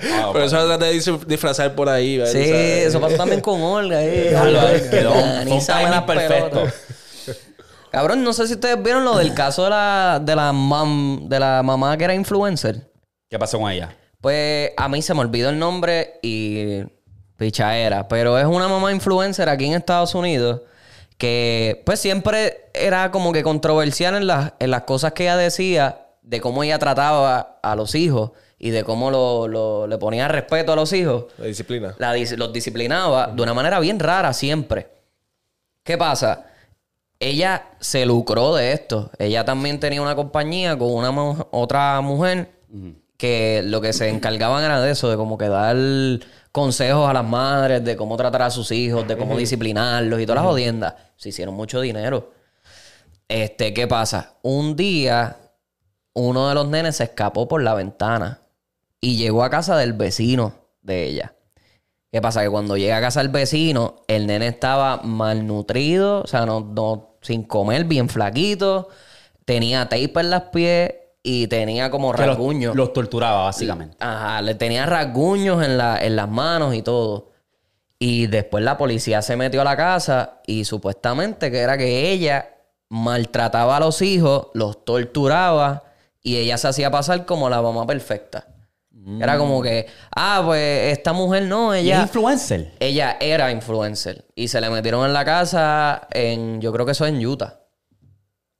Ah, 0.03 0.29
Pero 0.33 0.45
eso 0.45 0.65
trata 0.65 0.85
de 0.85 0.93
dis- 0.95 1.25
disfrazar 1.25 1.75
por 1.75 1.87
ahí, 1.89 2.17
¿verdad? 2.17 2.31
Sí, 2.33 2.45
¿Sabes? 2.45 2.87
eso 2.87 2.99
pasó 3.01 3.17
también 3.17 3.41
con 3.41 3.61
Olga. 3.61 4.03
Eh. 4.03 4.29
Quedó 4.91 5.13
un- 5.13 5.45
timing 5.65 6.05
perfecto. 6.05 6.63
Cabrón, 7.91 8.23
no 8.23 8.31
sé 8.33 8.47
si 8.47 8.53
ustedes 8.53 8.81
vieron 8.81 9.03
lo 9.03 9.17
del 9.17 9.33
caso 9.33 9.65
de 9.65 9.69
la, 9.71 10.21
de 10.23 10.35
la 10.35 10.53
mam, 10.53 11.27
de 11.27 11.39
la 11.39 11.61
mamá 11.61 11.97
que 11.97 12.05
era 12.05 12.13
influencer. 12.13 12.89
¿Qué 13.29 13.37
pasó 13.37 13.59
con 13.59 13.69
ella? 13.69 13.95
Pues 14.21 14.71
a 14.77 14.87
mí 14.87 15.01
se 15.01 15.13
me 15.13 15.19
olvidó 15.21 15.49
el 15.49 15.59
nombre 15.59 16.13
y 16.21 16.83
pichaera, 17.37 18.07
pero 18.07 18.37
es 18.37 18.45
una 18.45 18.67
mamá 18.67 18.91
influencer 18.91 19.49
aquí 19.49 19.65
en 19.65 19.73
Estados 19.73 20.15
Unidos 20.15 20.61
que 21.17 21.81
pues 21.85 21.99
siempre 21.99 22.69
era 22.73 23.11
como 23.11 23.31
que 23.33 23.43
controversial 23.43 24.15
en 24.15 24.25
las, 24.27 24.53
en 24.59 24.71
las 24.71 24.83
cosas 24.83 25.11
que 25.13 25.23
ella 25.23 25.37
decía, 25.37 26.07
de 26.21 26.39
cómo 26.39 26.63
ella 26.63 26.79
trataba 26.79 27.59
a 27.61 27.75
los 27.75 27.93
hijos 27.95 28.31
y 28.63 28.69
de 28.69 28.83
cómo 28.83 29.09
lo, 29.09 29.47
lo- 29.47 29.87
le 29.87 29.97
ponía 29.97 30.27
respeto 30.27 30.71
a 30.71 30.75
los 30.75 30.93
hijos. 30.93 31.25
La 31.39 31.45
disciplina. 31.47 31.95
La 31.97 32.13
los 32.15 32.53
disciplinaba 32.53 33.25
de 33.27 33.41
una 33.41 33.55
manera 33.55 33.79
bien 33.79 33.99
rara 33.99 34.33
siempre. 34.33 34.87
¿Qué 35.83 35.97
pasa? 35.97 36.45
Ella 37.19 37.69
se 37.79 38.05
lucró 38.05 38.53
de 38.53 38.73
esto. 38.73 39.09
Ella 39.17 39.43
también 39.45 39.79
tenía 39.79 39.99
una 39.99 40.15
compañía 40.15 40.77
con 40.77 40.91
una 40.93 41.43
otra 41.49 42.01
mujer 42.01 42.51
que 43.17 43.63
lo 43.65 43.81
que 43.81 43.93
se 43.93 44.09
encargaban 44.09 44.63
era 44.63 44.79
de 44.79 44.91
eso, 44.91 45.09
de 45.09 45.17
como 45.17 45.39
que 45.39 45.47
dar 45.49 45.75
consejos 46.51 47.09
a 47.09 47.13
las 47.13 47.25
madres, 47.25 47.83
de 47.83 47.95
cómo 47.95 48.15
tratar 48.15 48.43
a 48.43 48.51
sus 48.51 48.71
hijos, 48.71 49.07
de 49.07 49.17
cómo 49.17 49.37
disciplinarlos 49.37 50.19
y 50.19 50.27
todas 50.27 50.43
las 50.43 50.51
jodiendas. 50.51 50.93
Se 51.15 51.29
hicieron 51.29 51.55
mucho 51.55 51.81
dinero. 51.81 52.31
Este, 53.27 53.73
¿qué 53.73 53.87
pasa? 53.87 54.35
Un 54.43 54.75
día, 54.75 55.37
uno 56.13 56.47
de 56.47 56.53
los 56.53 56.67
nenes 56.67 56.97
se 56.97 57.05
escapó 57.05 57.47
por 57.47 57.63
la 57.63 57.73
ventana 57.73 58.40
y 59.01 59.17
llegó 59.17 59.43
a 59.43 59.49
casa 59.49 59.75
del 59.77 59.93
vecino 59.93 60.53
de 60.81 61.05
ella. 61.07 61.33
¿Qué 62.11 62.21
pasa? 62.21 62.41
Que 62.43 62.49
cuando 62.49 62.77
llega 62.77 62.97
a 62.97 63.01
casa 63.01 63.21
del 63.21 63.29
vecino, 63.29 63.95
el 64.07 64.27
nene 64.27 64.47
estaba 64.47 64.97
malnutrido, 65.03 66.21
o 66.21 66.27
sea, 66.27 66.45
no, 66.45 66.59
no- 66.61 67.15
sin 67.21 67.43
comer, 67.43 67.85
bien 67.85 68.09
flaquito, 68.09 68.89
tenía 69.45 69.85
tape 69.89 70.11
en 70.19 70.29
las 70.29 70.43
pies 70.43 70.93
y 71.23 71.47
tenía 71.47 71.89
como 71.91 72.11
Que 72.13 72.19
los, 72.21 72.27
rasguños. 72.29 72.75
los 72.75 72.93
torturaba, 72.93 73.43
básicamente. 73.45 73.95
Ajá, 73.99 74.41
le 74.41 74.55
tenía 74.55 74.85
rasguños 74.85 75.63
en, 75.63 75.77
la, 75.77 75.97
en 76.03 76.15
las 76.15 76.27
manos 76.29 76.73
y 76.75 76.81
todo. 76.81 77.29
Y 77.99 78.25
después 78.27 78.63
la 78.63 78.77
policía 78.77 79.21
se 79.21 79.35
metió 79.35 79.61
a 79.61 79.63
la 79.63 79.77
casa 79.77 80.41
y 80.47 80.65
supuestamente 80.65 81.51
que 81.51 81.59
era 81.59 81.77
que 81.77 82.11
ella 82.11 82.55
maltrataba 82.89 83.77
a 83.77 83.79
los 83.79 84.01
hijos, 84.01 84.47
los 84.55 84.83
torturaba 84.83 85.83
y 86.23 86.37
ella 86.37 86.57
se 86.57 86.67
hacía 86.67 86.89
pasar 86.91 87.25
como 87.25 87.49
la 87.49 87.61
mamá 87.61 87.85
perfecta. 87.85 88.47
Era 89.19 89.37
como 89.37 89.61
que, 89.63 89.87
ah, 90.15 90.43
pues 90.45 90.93
esta 90.95 91.11
mujer 91.11 91.43
no, 91.43 91.75
¿Y 91.75 91.79
es 91.79 91.85
ella, 91.85 92.01
influencer? 92.03 92.73
ella 92.79 93.17
era 93.19 93.51
influencer. 93.51 94.25
Y 94.35 94.47
se 94.47 94.61
le 94.61 94.69
metieron 94.69 95.05
en 95.05 95.13
la 95.13 95.25
casa 95.25 96.07
en, 96.11 96.61
yo 96.61 96.71
creo 96.71 96.85
que 96.85 96.91
eso 96.91 97.05
es 97.05 97.13
en 97.13 97.25
Utah. 97.25 97.61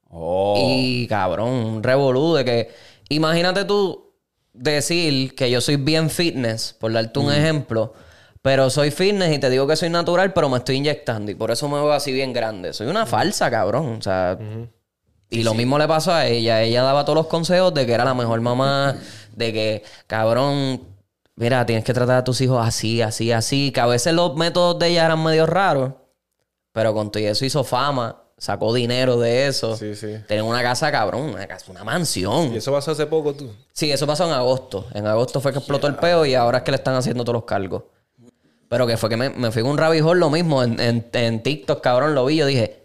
Oh. 0.09 0.55
Y 0.57 1.07
cabrón, 1.07 1.49
un 1.49 1.83
revolú 1.83 2.33
de 2.33 2.45
que. 2.45 2.71
Imagínate 3.09 3.65
tú 3.65 4.15
decir 4.53 5.35
que 5.35 5.51
yo 5.51 5.61
soy 5.61 5.75
bien 5.75 6.09
fitness, 6.09 6.75
por 6.79 6.91
darte 6.91 7.19
un 7.19 7.31
ejemplo, 7.31 7.93
pero 8.41 8.69
soy 8.69 8.89
fitness 8.91 9.35
y 9.35 9.39
te 9.39 9.49
digo 9.49 9.67
que 9.67 9.75
soy 9.75 9.89
natural, 9.89 10.33
pero 10.33 10.49
me 10.49 10.57
estoy 10.57 10.77
inyectando 10.77 11.31
y 11.31 11.35
por 11.35 11.51
eso 11.51 11.67
me 11.69 11.75
veo 11.75 11.91
así 11.91 12.11
bien 12.11 12.33
grande. 12.33 12.73
Soy 12.73 12.87
una 12.87 13.05
falsa, 13.05 13.51
cabrón. 13.51 13.97
O 13.99 14.01
sea. 14.01 14.37
Y 15.33 15.43
lo 15.43 15.53
mismo 15.53 15.79
le 15.79 15.87
pasó 15.87 16.11
a 16.13 16.27
ella. 16.27 16.61
Ella 16.61 16.83
daba 16.83 17.05
todos 17.05 17.15
los 17.15 17.27
consejos 17.27 17.73
de 17.73 17.85
que 17.85 17.93
era 17.93 18.03
la 18.03 18.13
mejor 18.13 18.41
mamá, 18.41 18.97
de 19.35 19.53
que, 19.53 19.83
cabrón, 20.05 20.81
mira, 21.37 21.65
tienes 21.65 21.85
que 21.85 21.93
tratar 21.93 22.17
a 22.17 22.23
tus 22.25 22.41
hijos 22.41 22.63
así, 22.63 23.01
así, 23.01 23.31
así. 23.31 23.71
Que 23.71 23.79
a 23.79 23.85
veces 23.87 24.13
los 24.13 24.35
métodos 24.35 24.77
de 24.77 24.89
ella 24.89 25.05
eran 25.05 25.23
medio 25.23 25.45
raros, 25.45 25.93
pero 26.73 26.93
con 26.93 27.11
todo 27.11 27.23
eso 27.23 27.45
hizo 27.45 27.63
fama, 27.63 28.21
sacó 28.37 28.73
dinero 28.73 29.17
de 29.17 29.47
eso. 29.47 29.77
Sí, 29.77 29.95
sí. 29.95 30.17
Tenía 30.27 30.43
una 30.43 30.61
casa, 30.61 30.91
cabrón, 30.91 31.21
una 31.21 31.47
casa, 31.47 31.71
una 31.71 31.85
mansión. 31.85 32.53
Y 32.53 32.57
eso 32.57 32.73
pasó 32.73 32.91
hace 32.91 33.05
poco, 33.05 33.33
tú. 33.33 33.49
Sí, 33.71 33.89
eso 33.89 34.05
pasó 34.05 34.25
en 34.25 34.33
agosto. 34.33 34.87
En 34.93 35.07
agosto 35.07 35.39
fue 35.39 35.53
que 35.53 35.59
explotó 35.59 35.87
el 35.87 35.95
peo 35.95 36.25
y 36.25 36.35
ahora 36.35 36.57
es 36.57 36.63
que 36.65 36.71
le 36.71 36.77
están 36.77 36.95
haciendo 36.95 37.23
todos 37.23 37.35
los 37.35 37.45
cargos. 37.45 37.83
Pero 38.67 38.85
que 38.85 38.97
fue 38.97 39.07
que 39.07 39.15
me, 39.15 39.29
me 39.29 39.49
fui 39.51 39.61
con 39.61 39.71
un 39.71 39.77
rabijón 39.77 40.19
lo 40.19 40.29
mismo. 40.29 40.61
En, 40.61 40.77
en, 40.81 41.09
en 41.13 41.41
TikTok, 41.41 41.81
cabrón, 41.81 42.15
lo 42.15 42.25
vi. 42.25 42.35
Yo 42.35 42.45
dije, 42.45 42.80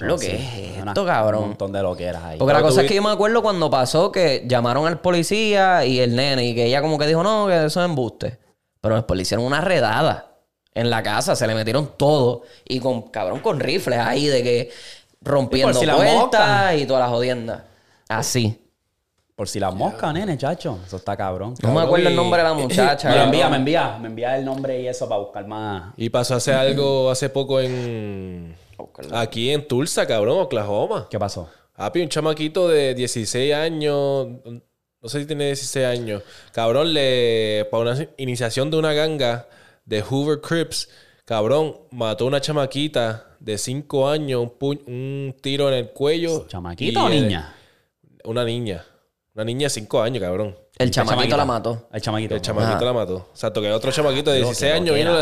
lo 0.00 0.18
que 0.18 0.34
es 0.34 0.78
esto, 0.78 1.02
Un 1.02 1.06
cabrón? 1.06 1.48
montón 1.48 1.72
de 1.72 1.82
lo 1.82 1.96
que 1.96 2.08
ahí. 2.08 2.38
Porque 2.38 2.54
la 2.54 2.62
cosa 2.62 2.82
es 2.82 2.88
que 2.88 2.94
yo 2.94 3.02
me 3.02 3.10
acuerdo 3.10 3.42
cuando 3.42 3.70
pasó 3.70 4.10
que 4.10 4.44
llamaron 4.46 4.86
al 4.86 5.00
policía 5.00 5.84
y 5.84 6.00
el 6.00 6.16
nene 6.16 6.46
y 6.46 6.54
que 6.54 6.66
ella 6.66 6.80
como 6.80 6.98
que 6.98 7.06
dijo, 7.06 7.22
no, 7.22 7.46
que 7.46 7.66
eso 7.66 7.80
es 7.80 7.88
embuste. 7.88 8.38
Pero 8.80 8.94
después 8.94 9.16
le 9.16 9.22
hicieron 9.22 9.44
una 9.44 9.60
redada 9.60 10.36
en 10.74 10.90
la 10.90 11.02
casa, 11.02 11.34
se 11.34 11.46
le 11.46 11.54
metieron 11.54 11.92
todo 11.96 12.42
y 12.64 12.80
con, 12.80 13.02
cabrón, 13.02 13.40
con 13.40 13.58
rifles 13.60 13.98
ahí 13.98 14.26
de 14.26 14.42
que 14.42 14.70
rompiendo 15.20 15.78
si 15.78 15.86
puertas 15.86 16.76
y 16.76 16.86
todas 16.86 17.02
las 17.02 17.10
jodiendas. 17.10 17.62
Así. 18.08 18.64
Por 19.34 19.48
si 19.48 19.60
las 19.60 19.72
moscas, 19.72 20.12
nene, 20.14 20.36
chacho. 20.36 20.80
Eso 20.84 20.96
está 20.96 21.16
cabrón. 21.16 21.54
No 21.62 21.72
me 21.72 21.80
acuerdo 21.82 22.08
el 22.08 22.16
nombre 22.16 22.42
de 22.42 22.48
la 22.48 22.54
muchacha. 22.54 23.08
Me 23.10 23.22
envía, 23.22 23.48
me 23.48 23.56
envía, 23.56 23.98
me 24.00 24.08
envía 24.08 24.36
el 24.36 24.44
nombre 24.44 24.80
y 24.80 24.88
eso 24.88 25.08
para 25.08 25.20
buscar 25.20 25.46
más. 25.46 25.92
Y 25.96 26.08
pasó 26.10 26.34
a 26.34 26.38
hacer 26.38 26.54
algo 26.54 27.10
hace 27.10 27.28
poco 27.28 27.60
en. 27.60 28.56
Aquí 29.12 29.50
en 29.50 29.66
Tulsa, 29.66 30.06
cabrón, 30.06 30.38
Oklahoma. 30.40 31.06
¿Qué 31.10 31.18
pasó? 31.18 31.48
Papi, 31.76 32.00
un 32.02 32.08
chamaquito 32.08 32.68
de 32.68 32.94
16 32.94 33.54
años. 33.54 34.28
No 35.00 35.08
sé 35.08 35.20
si 35.20 35.26
tiene 35.26 35.46
16 35.46 35.86
años. 35.86 36.22
Cabrón, 36.52 36.92
le. 36.92 37.66
Para 37.70 37.82
una 37.92 38.08
iniciación 38.16 38.70
de 38.70 38.76
una 38.78 38.92
ganga 38.92 39.48
de 39.84 40.02
Hoover 40.02 40.40
Crips. 40.40 40.88
Cabrón, 41.24 41.76
mató 41.90 42.24
a 42.24 42.28
una 42.28 42.40
chamaquita 42.40 43.36
de 43.38 43.58
5 43.58 44.08
años, 44.08 44.40
un, 44.42 44.58
pu- 44.58 44.82
un 44.86 45.36
tiro 45.40 45.68
en 45.68 45.74
el 45.74 45.90
cuello. 45.90 46.46
¿Chamaquita 46.48 47.00
y 47.00 47.02
o 47.02 47.06
el- 47.08 47.22
niña? 47.22 47.54
Una 48.24 48.44
niña. 48.44 48.84
Una 49.34 49.44
niña 49.44 49.66
de 49.66 49.70
5 49.70 50.02
años, 50.02 50.20
cabrón. 50.22 50.56
El 50.78 50.90
chamaquito 50.90 51.14
chamaquita. 51.16 51.36
la 51.36 51.44
mató. 51.44 51.88
El 51.92 52.00
chamaquito. 52.00 52.34
El 52.34 52.40
chamaquito 52.40 52.76
Ajá. 52.76 52.84
la 52.84 52.92
mató. 52.92 53.28
Exacto, 53.32 53.60
que 53.60 53.70
otro 53.70 53.92
chamaquito 53.92 54.30
de 54.32 54.40
Lo 54.40 54.46
16 54.46 54.72
que- 54.72 54.76
años 54.76 54.94
vino. 54.96 55.12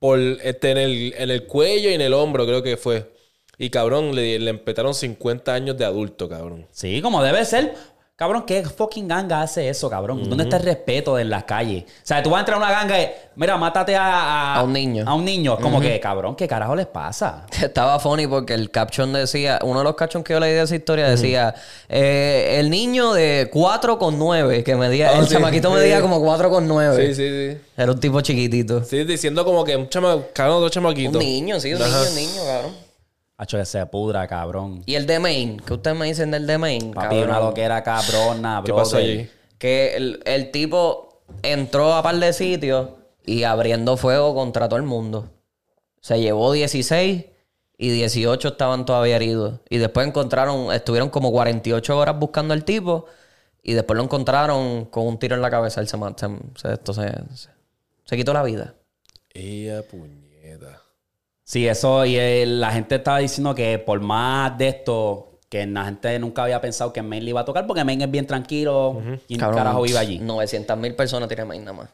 Por 0.00 0.18
este, 0.18 0.72
en, 0.72 0.78
el, 0.78 1.14
en 1.16 1.30
el 1.30 1.46
cuello 1.46 1.90
y 1.90 1.94
en 1.94 2.00
el 2.00 2.14
hombro, 2.14 2.44
creo 2.46 2.64
que 2.64 2.76
fue. 2.76 3.12
Y 3.58 3.70
cabrón, 3.70 4.16
le, 4.16 4.40
le 4.40 4.50
empetaron 4.50 4.94
50 4.94 5.54
años 5.54 5.78
de 5.78 5.84
adulto, 5.84 6.28
cabrón. 6.28 6.66
Sí, 6.72 7.00
como 7.00 7.22
debe 7.22 7.44
ser. 7.44 7.74
Cabrón, 8.20 8.44
¿qué 8.46 8.62
fucking 8.62 9.08
ganga 9.08 9.40
hace 9.40 9.70
eso, 9.70 9.88
cabrón? 9.88 10.28
¿Dónde 10.28 10.44
está 10.44 10.58
el 10.58 10.64
respeto 10.64 11.18
en 11.18 11.30
las 11.30 11.44
calles? 11.44 11.84
O 11.84 11.86
sea, 12.02 12.22
tú 12.22 12.28
vas 12.28 12.36
a 12.36 12.40
entrar 12.40 12.56
a 12.56 12.58
una 12.60 12.70
ganga 12.70 13.00
y, 13.00 13.08
mira, 13.34 13.56
mátate 13.56 13.96
a... 13.96 14.56
A 14.56 14.62
un 14.62 14.74
niño. 14.74 15.04
A 15.08 15.14
un 15.14 15.24
niño. 15.24 15.56
Como 15.58 15.80
que, 15.80 15.98
cabrón, 16.00 16.36
¿qué 16.36 16.46
carajo 16.46 16.76
les 16.76 16.84
pasa? 16.84 17.46
Estaba 17.62 17.98
funny 17.98 18.26
porque 18.26 18.52
el 18.52 18.70
caption 18.70 19.14
decía, 19.14 19.58
uno 19.62 19.78
de 19.78 19.84
los 19.84 19.94
captions 19.94 20.22
que 20.22 20.34
yo 20.34 20.40
leí 20.40 20.52
de 20.52 20.60
esa 20.60 20.76
historia 20.76 21.08
decía, 21.08 21.54
eh, 21.88 22.58
el 22.60 22.68
niño 22.68 23.14
de 23.14 23.48
4 23.50 23.98
con 23.98 24.18
9, 24.18 24.64
que 24.64 24.76
medía, 24.76 25.12
Ah, 25.14 25.18
el 25.20 25.26
sí, 25.26 25.32
chamaquito 25.32 25.70
sí. 25.70 25.76
medía 25.76 26.02
como 26.02 26.20
4 26.20 26.50
con 26.50 26.68
9. 26.68 27.06
Sí, 27.06 27.14
sí, 27.14 27.26
sí. 27.54 27.58
Era 27.74 27.90
un 27.90 28.00
tipo 28.00 28.20
chiquitito. 28.20 28.84
Sí, 28.84 29.02
diciendo 29.04 29.46
como 29.46 29.64
que 29.64 29.76
un 29.76 29.88
chama, 29.88 30.18
cabrón, 30.34 30.60
dos 30.60 30.70
chamaquitos. 30.70 31.14
Un 31.14 31.20
niño, 31.20 31.58
sí, 31.58 31.72
un 31.72 31.80
Ajá. 31.80 31.88
niño, 31.88 32.10
un 32.10 32.14
niño, 32.16 32.42
cabrón. 32.44 32.89
Hacho, 33.42 33.56
que 33.58 33.64
se 33.64 33.84
pudra, 33.86 34.26
cabrón. 34.28 34.82
Y 34.86 34.96
el 34.96 35.06
de 35.06 35.18
Maine, 35.18 35.56
¿qué 35.66 35.72
ustedes 35.74 35.96
me 35.96 36.06
dicen 36.06 36.30
del 36.30 36.46
de 36.46 36.58
Maine? 36.58 36.92
Papi, 36.92 37.08
cabrón? 37.16 37.30
una 37.30 37.40
loquera 37.40 37.82
cabrona, 37.82 38.62
¿Qué 38.64 38.70
brother. 38.72 38.84
pasó 38.84 38.96
allí? 38.98 39.30
Que 39.58 39.96
el, 39.96 40.20
el 40.26 40.50
tipo 40.50 41.22
entró 41.42 41.94
a 41.94 42.02
par 42.02 42.16
de 42.16 42.32
sitios 42.34 42.90
y 43.24 43.44
abriendo 43.44 43.96
fuego 43.96 44.34
contra 44.34 44.68
todo 44.68 44.76
el 44.78 44.82
mundo. 44.84 45.30
Se 46.00 46.20
llevó 46.20 46.52
16 46.52 47.24
y 47.78 47.88
18 47.90 48.48
estaban 48.48 48.84
todavía 48.84 49.16
heridos. 49.16 49.60
Y 49.70 49.78
después 49.78 50.06
encontraron, 50.06 50.72
estuvieron 50.72 51.08
como 51.08 51.30
48 51.32 51.96
horas 51.98 52.18
buscando 52.18 52.52
al 52.52 52.64
tipo 52.64 53.06
y 53.62 53.72
después 53.72 53.96
lo 53.96 54.02
encontraron 54.04 54.84
con 54.86 55.06
un 55.06 55.18
tiro 55.18 55.34
en 55.34 55.42
la 55.42 55.50
cabeza. 55.50 55.80
Él 55.80 55.88
se, 55.88 55.96
se, 55.96 56.28
se- 56.56 56.72
esto 56.74 56.92
se, 56.94 58.16
quitó 58.16 58.32
la 58.34 58.42
vida. 58.42 58.74
Ella 59.32 59.82
puñeta. 59.88 60.19
Sí, 61.50 61.66
eso, 61.66 62.04
y 62.06 62.16
eh, 62.16 62.44
la 62.46 62.70
gente 62.70 62.94
estaba 62.94 63.18
diciendo 63.18 63.56
que 63.56 63.76
por 63.80 63.98
más 63.98 64.56
de 64.56 64.68
esto, 64.68 65.40
que 65.48 65.66
la 65.66 65.84
gente 65.86 66.16
nunca 66.20 66.44
había 66.44 66.60
pensado 66.60 66.92
que 66.92 67.02
Maine 67.02 67.24
le 67.24 67.30
iba 67.30 67.40
a 67.40 67.44
tocar, 67.44 67.66
porque 67.66 67.82
Maine 67.82 68.04
es 68.04 68.10
bien 68.12 68.24
tranquilo 68.24 69.02
y 69.26 69.34
un 69.34 69.40
Cabrón, 69.40 69.58
carajo 69.58 69.82
vive 69.82 69.98
allí. 69.98 70.20
900 70.20 70.78
mil 70.78 70.94
personas 70.94 71.28
tiene 71.28 71.44
Maine 71.44 71.64
nada 71.64 71.76
más. 71.76 71.88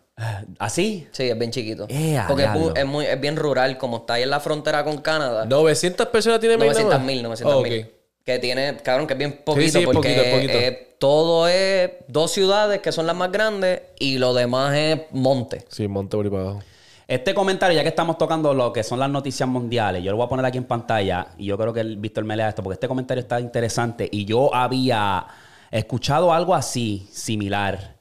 ¿Así? 0.58 1.08
Sí, 1.10 1.30
es 1.30 1.38
bien 1.38 1.50
chiquito. 1.52 1.86
Eh, 1.88 2.20
Porque 2.28 2.44
es, 2.44 2.50
muy- 2.50 2.72
es 2.76 2.84
muy, 2.84 3.06
es 3.06 3.18
bien 3.18 3.34
rural, 3.36 3.78
como 3.78 3.96
está 3.96 4.12
ahí 4.14 4.24
en 4.24 4.28
la 4.30 4.40
frontera 4.40 4.84
con 4.84 4.98
Canadá. 4.98 5.46
900 5.46 6.06
personas 6.08 6.38
tiene 6.38 6.58
Maine 6.58 6.74
nada 6.74 6.82
900 6.82 6.98
más? 6.98 7.06
mil, 7.06 7.22
900 7.22 7.56
Oh, 7.56 7.62
mil. 7.62 7.90
Que 8.26 8.38
tiene, 8.38 8.76
cabrón, 8.82 9.06
que 9.06 9.14
es 9.14 9.18
bien 9.18 9.40
poquito 9.42 9.72
sí, 9.72 9.78
es 9.78 9.84
porque 9.86 10.08
poquito, 10.10 10.20
es 10.22 10.34
poquito. 10.34 10.58
eh, 10.58 10.96
todo 10.98 11.48
es 11.48 11.92
dos 12.08 12.30
ciudades 12.30 12.80
que 12.80 12.92
son 12.92 13.06
las 13.06 13.16
más 13.16 13.32
grandes 13.32 13.80
y 13.98 14.18
lo 14.18 14.34
demás 14.34 14.76
es 14.76 15.00
monte. 15.12 15.64
Sí, 15.70 15.88
monte 15.88 16.14
por 16.14 16.26
ahí 16.26 16.30
para 16.30 16.42
abajo. 16.42 16.60
Este 17.08 17.34
comentario, 17.34 17.76
ya 17.76 17.82
que 17.82 17.90
estamos 17.90 18.18
tocando 18.18 18.52
lo 18.52 18.72
que 18.72 18.82
son 18.82 18.98
las 18.98 19.08
noticias 19.08 19.48
mundiales, 19.48 20.02
yo 20.02 20.10
lo 20.10 20.16
voy 20.16 20.26
a 20.26 20.28
poner 20.28 20.44
aquí 20.44 20.58
en 20.58 20.64
pantalla 20.64 21.28
y 21.38 21.46
yo 21.46 21.56
creo 21.56 21.72
que 21.72 21.80
el 21.80 21.98
Víctor 21.98 22.24
me 22.24 22.36
lea 22.36 22.48
esto 22.48 22.64
porque 22.64 22.74
este 22.74 22.88
comentario 22.88 23.20
está 23.20 23.38
interesante 23.38 24.08
y 24.10 24.24
yo 24.24 24.52
había 24.52 25.24
escuchado 25.70 26.32
algo 26.32 26.52
así, 26.52 27.06
similar. 27.12 27.94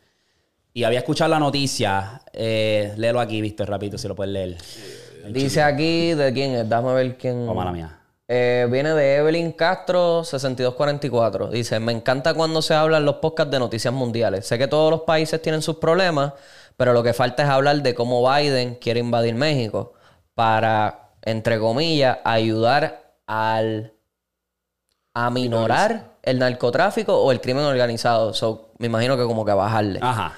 Y 0.74 0.84
había 0.84 1.00
escuchado 1.00 1.30
la 1.30 1.40
noticia. 1.40 2.22
Eh, 2.34 2.94
léelo 2.98 3.20
aquí, 3.20 3.42
Víctor, 3.42 3.70
rapidito, 3.70 3.98
si 4.00 4.08
lo 4.08 4.16
puedes 4.16 4.34
leer. 4.34 4.58
Dice 5.30 5.62
aquí 5.62 6.14
de 6.14 6.34
quién 6.34 6.56
es, 6.56 6.68
dame 6.68 6.94
ver 6.94 7.16
quién. 7.18 7.48
Oh, 7.48 7.54
mala 7.54 7.72
mía. 7.72 8.00
Eh, 8.28 8.68
viene 8.72 8.96
de 8.96 9.18
Evelyn 9.18 9.52
Castro 9.52 10.24
6244. 10.24 11.48
Dice, 11.48 11.80
me 11.80 11.92
encanta 11.92 12.34
cuando 12.34 12.62
se 12.64 12.74
habla 12.74 12.98
en 12.98 13.06
los 13.06 13.18
podcasts 13.18 13.52
de 13.52 13.60
noticias 13.60 13.94
mundiales. 13.94 14.48
Sé 14.48 14.58
que 14.58 14.68
todos 14.68 14.90
los 14.90 15.02
países 15.02 15.42
tienen 15.42 15.62
sus 15.62 15.76
problemas, 15.76 16.34
pero 16.78 16.94
lo 16.94 17.04
que 17.04 17.14
falta 17.14 17.44
es 17.44 17.50
hablar 17.50 17.82
de 17.82 17.96
cómo 17.96 18.30
Biden 18.30 18.76
quiere 18.76 19.00
invadir 19.00 19.36
México 19.36 19.94
para 20.34 21.06
entre 21.26 21.60
comillas, 21.60 22.20
ayudar 22.24 23.16
al 23.28 23.92
a 25.14 25.30
minorar 25.30 26.18
el 26.24 26.40
narcotráfico 26.40 27.18
o 27.18 27.32
el 27.32 27.42
crimen 27.42 27.64
organizado. 27.64 28.34
So, 28.34 28.70
me 28.78 28.88
imagino 28.88 29.18
que 29.18 29.24
como 29.24 29.44
que 29.44 29.54
bajarle. 29.54 30.00
Ajá. 30.02 30.34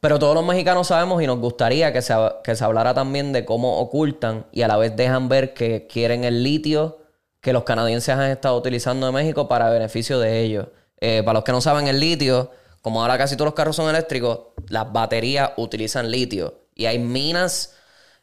Pero 0.00 0.18
todos 0.18 0.34
los 0.34 0.44
mexicanos 0.44 0.86
sabemos 0.86 1.22
y 1.22 1.26
nos 1.26 1.38
gustaría 1.38 1.92
que 1.92 2.00
se, 2.00 2.14
que 2.42 2.56
se 2.56 2.64
hablara 2.64 2.94
también 2.94 3.32
de 3.32 3.44
cómo 3.44 3.78
ocultan 3.78 4.46
y 4.50 4.62
a 4.62 4.68
la 4.68 4.78
vez 4.78 4.96
dejan 4.96 5.28
ver 5.28 5.52
que 5.52 5.86
quieren 5.86 6.24
el 6.24 6.42
litio 6.42 6.98
que 7.40 7.52
los 7.52 7.64
canadienses 7.64 8.14
han 8.14 8.30
estado 8.30 8.56
utilizando 8.56 9.08
en 9.08 9.14
México 9.14 9.46
para 9.46 9.68
beneficio 9.68 10.18
de 10.18 10.40
ellos. 10.40 10.68
Eh, 11.00 11.22
para 11.22 11.34
los 11.34 11.44
que 11.44 11.52
no 11.52 11.60
saben, 11.60 11.86
el 11.88 12.00
litio, 12.00 12.50
como 12.82 13.02
ahora 13.02 13.18
casi 13.18 13.36
todos 13.36 13.46
los 13.46 13.54
carros 13.54 13.76
son 13.76 13.88
eléctricos, 13.90 14.40
las 14.68 14.92
baterías 14.92 15.50
utilizan 15.56 16.10
litio. 16.10 16.66
Y 16.74 16.86
hay 16.86 16.98
minas, 16.98 17.74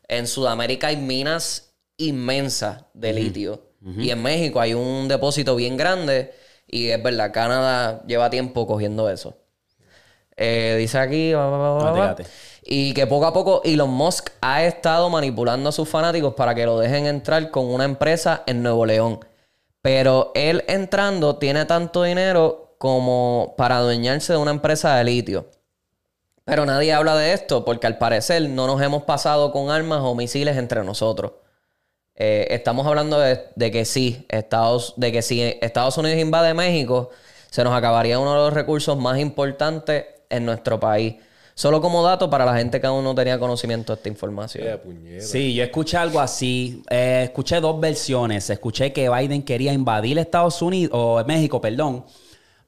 en 0.07 0.27
Sudamérica 0.27 0.87
hay 0.87 0.97
minas 0.97 1.73
inmensas 1.97 2.85
de 2.93 3.13
litio. 3.13 3.61
Y 3.97 4.09
en 4.09 4.21
México 4.21 4.59
hay 4.59 4.73
un 4.73 5.07
depósito 5.07 5.55
bien 5.55 5.77
grande. 5.77 6.33
Y 6.67 6.89
es 6.89 7.01
verdad, 7.01 7.31
Canadá 7.31 8.03
lleva 8.05 8.29
tiempo 8.29 8.67
cogiendo 8.67 9.09
eso. 9.09 9.37
Eh, 10.35 10.75
dice 10.77 10.97
aquí. 10.97 11.33
va, 11.33 11.49
va, 11.49 11.57
va, 11.57 11.71
va, 11.73 11.83
Date, 11.85 11.99
va. 11.99 12.05
date. 12.07 12.25
Y 12.63 12.93
que 12.93 13.07
poco 13.07 13.25
a 13.27 13.33
poco 13.33 13.61
Elon 13.63 13.89
Musk 13.89 14.29
ha 14.41 14.63
estado 14.63 15.09
manipulando 15.09 15.69
a 15.69 15.71
sus 15.71 15.87
fanáticos 15.87 16.33
para 16.33 16.53
que 16.53 16.65
lo 16.65 16.77
dejen 16.79 17.05
entrar 17.05 17.49
con 17.49 17.65
una 17.67 17.85
empresa 17.85 18.43
en 18.45 18.61
Nuevo 18.61 18.85
León. 18.85 19.19
Pero 19.81 20.31
él 20.35 20.65
entrando 20.67 21.37
tiene 21.37 21.63
tanto 21.65 22.03
dinero 22.03 22.66
como 22.77 23.55
para 23.57 23.77
adueñarse 23.77 24.33
de 24.33 24.39
una 24.39 24.51
empresa 24.51 24.95
de 24.95 25.03
litio. 25.03 25.49
Pero 26.45 26.65
nadie 26.65 26.93
habla 26.93 27.15
de 27.15 27.33
esto 27.33 27.65
porque 27.65 27.87
al 27.87 27.97
parecer 27.97 28.49
no 28.49 28.67
nos 28.67 28.81
hemos 28.81 29.03
pasado 29.03 29.51
con 29.51 29.69
armas 29.69 29.99
o 30.01 30.15
misiles 30.15 30.57
entre 30.57 30.83
nosotros. 30.83 31.33
Eh, 32.15 32.47
estamos 32.51 32.87
hablando 32.87 33.19
de, 33.19 33.41
de 33.55 33.71
que 33.71 33.85
sí, 33.85 34.25
Estados, 34.29 34.93
de 34.97 35.11
que 35.11 35.21
si 35.21 35.41
Estados 35.61 35.97
Unidos 35.97 36.19
invade 36.19 36.53
México, 36.53 37.09
se 37.51 37.63
nos 37.63 37.73
acabaría 37.73 38.19
uno 38.19 38.31
de 38.31 38.39
los 38.39 38.53
recursos 38.53 38.97
más 38.97 39.19
importantes 39.19 40.05
en 40.29 40.45
nuestro 40.45 40.79
país. 40.79 41.15
Solo 41.53 41.81
como 41.81 42.03
dato 42.03 42.29
para 42.29 42.45
la 42.45 42.55
gente 42.55 42.79
que 42.79 42.85
aún 42.85 43.03
no 43.03 43.15
tenía 43.15 43.39
conocimiento 43.39 43.91
de 43.91 43.97
esta 43.97 44.09
información. 44.09 44.79
Sí, 45.19 45.55
yo 45.55 45.63
escuché 45.63 45.97
algo 45.97 46.19
así. 46.19 46.83
Eh, 46.87 47.23
escuché 47.23 47.59
dos 47.59 47.79
versiones. 47.79 48.47
Escuché 48.51 48.93
que 48.93 49.09
Biden 49.09 49.41
quería 49.41 49.73
invadir 49.73 50.19
Estados 50.19 50.61
Unidos, 50.61 50.91
o 50.93 51.23
México, 51.25 51.59
perdón, 51.59 52.05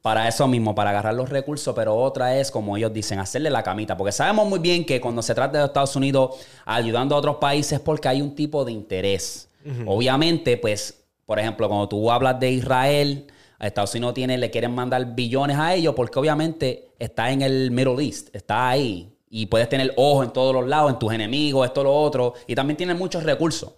para 0.02 0.28
eso 0.28 0.48
mismo, 0.48 0.74
para 0.74 0.92
agarrar 0.92 1.14
los 1.14 1.30
recursos, 1.30 1.76
pero 1.76 1.96
otra 1.96 2.38
es, 2.38 2.52
como 2.52 2.78
ellos 2.78 2.94
dicen, 2.94 3.20
hacerle 3.20 3.50
la 3.50 3.64
camita. 3.64 3.98
Porque 3.98 4.12
sabemos 4.12 4.48
muy 4.48 4.60
bien 4.60 4.86
que 4.86 5.02
cuando 5.02 5.22
se 5.22 5.36
trata 5.36 5.58
de 5.60 5.66
Estados 5.66 5.96
Unidos 5.96 6.38
ayudando 6.66 7.16
a 7.16 7.18
otros 7.18 7.36
países, 7.38 7.80
porque 7.80 8.08
hay 8.08 8.22
un 8.22 8.34
tipo 8.36 8.64
de 8.64 8.72
interés. 8.72 9.50
Obviamente, 9.86 10.58
pues, 10.58 11.04
por 11.26 11.38
ejemplo, 11.38 11.68
cuando 11.68 11.88
tú 11.90 12.10
hablas 12.10 12.40
de 12.40 12.50
Israel, 12.50 13.28
a 13.60 13.68
Estados 13.68 13.94
Unidos 13.94 14.14
tiene, 14.14 14.38
le 14.38 14.50
quieren 14.50 14.74
mandar 14.74 15.14
billones 15.14 15.58
a 15.58 15.76
ellos, 15.76 15.94
porque 15.94 16.18
obviamente 16.18 16.94
está 16.98 17.30
en 17.30 17.42
el 17.42 17.70
Middle 17.72 18.04
East, 18.04 18.34
está 18.34 18.70
ahí. 18.70 19.14
Y 19.30 19.46
puedes 19.46 19.68
tener 19.70 19.94
ojo 19.98 20.24
en 20.24 20.32
todos 20.32 20.56
los 20.56 20.66
lados, 20.66 20.92
en 20.92 20.98
tus 20.98 21.14
enemigos, 21.14 21.68
esto, 21.68 21.84
lo 21.84 21.94
otro. 21.94 22.34
Y 22.48 22.56
también 22.56 22.78
tiene 22.78 22.94
muchos 22.94 23.22
recursos. 23.24 23.74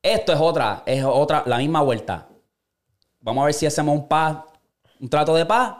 Esto 0.00 0.32
es 0.32 0.40
otra, 0.40 0.82
es 0.86 1.04
otra, 1.04 1.42
la 1.44 1.58
misma 1.58 1.82
vuelta. 1.82 2.28
Vamos 3.20 3.42
a 3.42 3.44
ver 3.46 3.54
si 3.54 3.66
hacemos 3.66 3.94
un 3.94 4.06
paz, 4.06 4.38
un 5.04 5.10
trato 5.10 5.34
de 5.34 5.44
paz, 5.44 5.74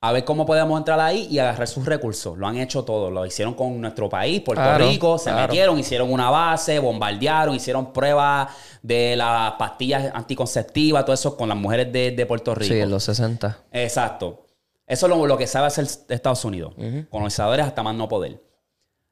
a 0.00 0.12
ver 0.12 0.24
cómo 0.24 0.44
podemos 0.44 0.76
entrar 0.76 0.98
ahí 0.98 1.28
y 1.30 1.38
agarrar 1.38 1.68
sus 1.68 1.84
recursos. 1.86 2.36
Lo 2.36 2.46
han 2.48 2.56
hecho 2.56 2.84
todo, 2.84 3.08
lo 3.08 3.24
hicieron 3.24 3.54
con 3.54 3.80
nuestro 3.80 4.08
país, 4.08 4.40
Puerto 4.40 4.62
Claro, 4.62 4.88
Rico, 4.88 5.16
se 5.16 5.30
claro. 5.30 5.46
metieron, 5.46 5.78
hicieron 5.78 6.12
una 6.12 6.28
base, 6.28 6.80
bombardearon, 6.80 7.54
hicieron 7.54 7.92
pruebas 7.92 8.50
de 8.82 9.14
las 9.16 9.52
pastillas 9.52 10.12
anticonceptivas, 10.12 11.04
todo 11.04 11.14
eso 11.14 11.36
con 11.36 11.48
las 11.48 11.56
mujeres 11.56 11.92
de, 11.92 12.10
de 12.10 12.26
Puerto 12.26 12.52
Rico. 12.54 12.74
Sí, 12.74 12.80
en 12.80 12.90
los 12.90 13.04
60. 13.04 13.58
Exacto. 13.72 14.44
Eso 14.86 15.06
es 15.06 15.10
lo, 15.16 15.24
lo 15.26 15.38
que 15.38 15.46
sabe 15.46 15.68
hacer 15.68 15.86
Estados 16.08 16.44
Unidos. 16.44 16.74
Colonizadores 17.10 17.64
hasta 17.64 17.82
más 17.84 17.94
no 17.94 18.08
poder. 18.08 18.42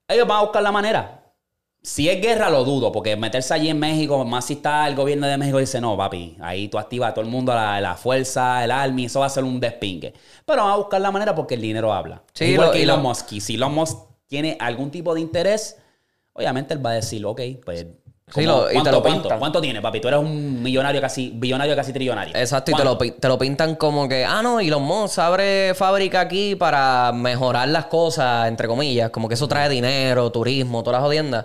Ellos 0.08 0.26
van 0.26 0.38
a 0.38 0.42
buscar 0.42 0.62
la 0.62 0.72
manera. 0.72 1.22
Si 1.86 2.08
es 2.08 2.20
guerra, 2.20 2.50
lo 2.50 2.64
dudo, 2.64 2.90
porque 2.90 3.14
meterse 3.14 3.54
allí 3.54 3.68
en 3.70 3.78
México, 3.78 4.24
más 4.24 4.46
si 4.46 4.54
está 4.54 4.88
el 4.88 4.96
gobierno 4.96 5.28
de 5.28 5.38
México, 5.38 5.58
dice, 5.58 5.80
no, 5.80 5.96
papi, 5.96 6.36
ahí 6.40 6.66
tú 6.66 6.78
activas 6.80 7.10
a 7.10 7.14
todo 7.14 7.24
el 7.24 7.30
mundo, 7.30 7.54
la, 7.54 7.80
la 7.80 7.94
fuerza, 7.94 8.64
el 8.64 8.72
army, 8.72 9.04
eso 9.04 9.20
va 9.20 9.26
a 9.26 9.28
ser 9.28 9.44
un 9.44 9.60
despingue. 9.60 10.12
Pero 10.44 10.64
van 10.64 10.72
a 10.72 10.76
buscar 10.78 11.00
la 11.00 11.12
manera 11.12 11.32
porque 11.36 11.54
el 11.54 11.60
dinero 11.60 11.92
habla. 11.92 12.24
Sí, 12.32 12.46
Igual 12.46 12.66
lo- 12.68 12.72
que 12.72 12.82
Elon 12.82 12.96
lo- 13.04 13.08
Musk. 13.08 13.28
Si 13.38 13.54
Elon 13.54 13.72
Musk 13.72 13.98
tiene 14.26 14.56
algún 14.58 14.90
tipo 14.90 15.14
de 15.14 15.20
interés, 15.20 15.76
obviamente 16.32 16.74
él 16.74 16.84
va 16.84 16.90
a 16.90 16.94
decir, 16.94 17.24
ok, 17.24 17.40
pues... 17.64 17.86
Sí, 18.34 18.44
¿cómo- 18.44 18.46
lo- 18.62 18.64
y 18.64 18.68
te 18.70 18.72
¿cuánto, 18.74 18.90
lo 18.90 19.02
cuánto? 19.02 19.20
pintan. 19.22 19.38
¿Cuánto 19.38 19.60
tiene, 19.60 19.80
papi? 19.80 20.00
Tú 20.00 20.08
eres 20.08 20.18
un 20.18 20.60
millonario 20.60 21.00
casi, 21.00 21.30
billonario 21.32 21.76
casi 21.76 21.92
trillonario. 21.92 22.34
Exacto, 22.36 22.72
y 22.72 22.74
te 22.74 22.82
¿Cuánto? 22.82 23.04
lo, 23.04 23.12
te 23.12 23.28
lo 23.28 23.38
pintan 23.38 23.76
como 23.76 24.08
que, 24.08 24.24
ah, 24.24 24.42
no, 24.42 24.58
Elon 24.58 24.82
Musk 24.82 25.20
abre 25.20 25.72
fábrica 25.76 26.18
aquí 26.22 26.56
para 26.56 27.12
mejorar 27.12 27.68
las 27.68 27.86
cosas, 27.86 28.48
entre 28.48 28.66
comillas, 28.66 29.10
como 29.10 29.28
que 29.28 29.34
eso 29.34 29.46
trae 29.46 29.68
dinero, 29.68 30.32
turismo, 30.32 30.82
todas 30.82 30.98
las 31.00 31.06
jodiendas. 31.06 31.44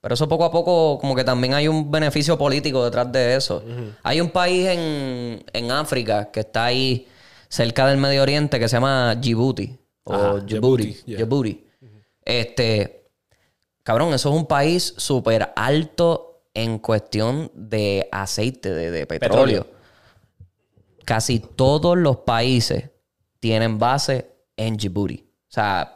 Pero 0.00 0.14
eso 0.14 0.28
poco 0.28 0.44
a 0.44 0.50
poco, 0.50 0.98
como 1.00 1.16
que 1.16 1.24
también 1.24 1.54
hay 1.54 1.66
un 1.66 1.90
beneficio 1.90 2.38
político 2.38 2.84
detrás 2.84 3.10
de 3.10 3.34
eso. 3.34 3.62
Hay 4.02 4.20
un 4.20 4.30
país 4.30 4.68
en, 4.68 5.44
en 5.52 5.70
África 5.72 6.30
que 6.30 6.40
está 6.40 6.66
ahí 6.66 7.08
cerca 7.48 7.86
del 7.88 7.98
Medio 7.98 8.22
Oriente 8.22 8.60
que 8.60 8.68
se 8.68 8.76
llama 8.76 9.16
Djibouti. 9.16 9.76
O 10.04 10.14
Ajá, 10.14 10.40
Djibouti. 10.40 10.84
Djibouti, 10.84 11.04
yeah. 11.06 11.16
Djibouti. 11.18 11.66
Este, 12.24 13.10
cabrón, 13.82 14.14
eso 14.14 14.28
es 14.30 14.34
un 14.36 14.46
país 14.46 14.94
súper 14.96 15.52
alto 15.56 16.42
en 16.54 16.78
cuestión 16.78 17.50
de 17.54 18.08
aceite, 18.12 18.70
de, 18.70 18.90
de 18.90 19.06
petróleo. 19.06 19.64
Petróleo. 19.64 19.78
Casi 21.04 21.40
todos 21.40 21.96
los 21.96 22.18
países 22.18 22.90
tienen 23.40 23.78
base 23.78 24.30
en 24.56 24.76
Djibouti. 24.76 25.24
O 25.26 25.50
sea, 25.50 25.94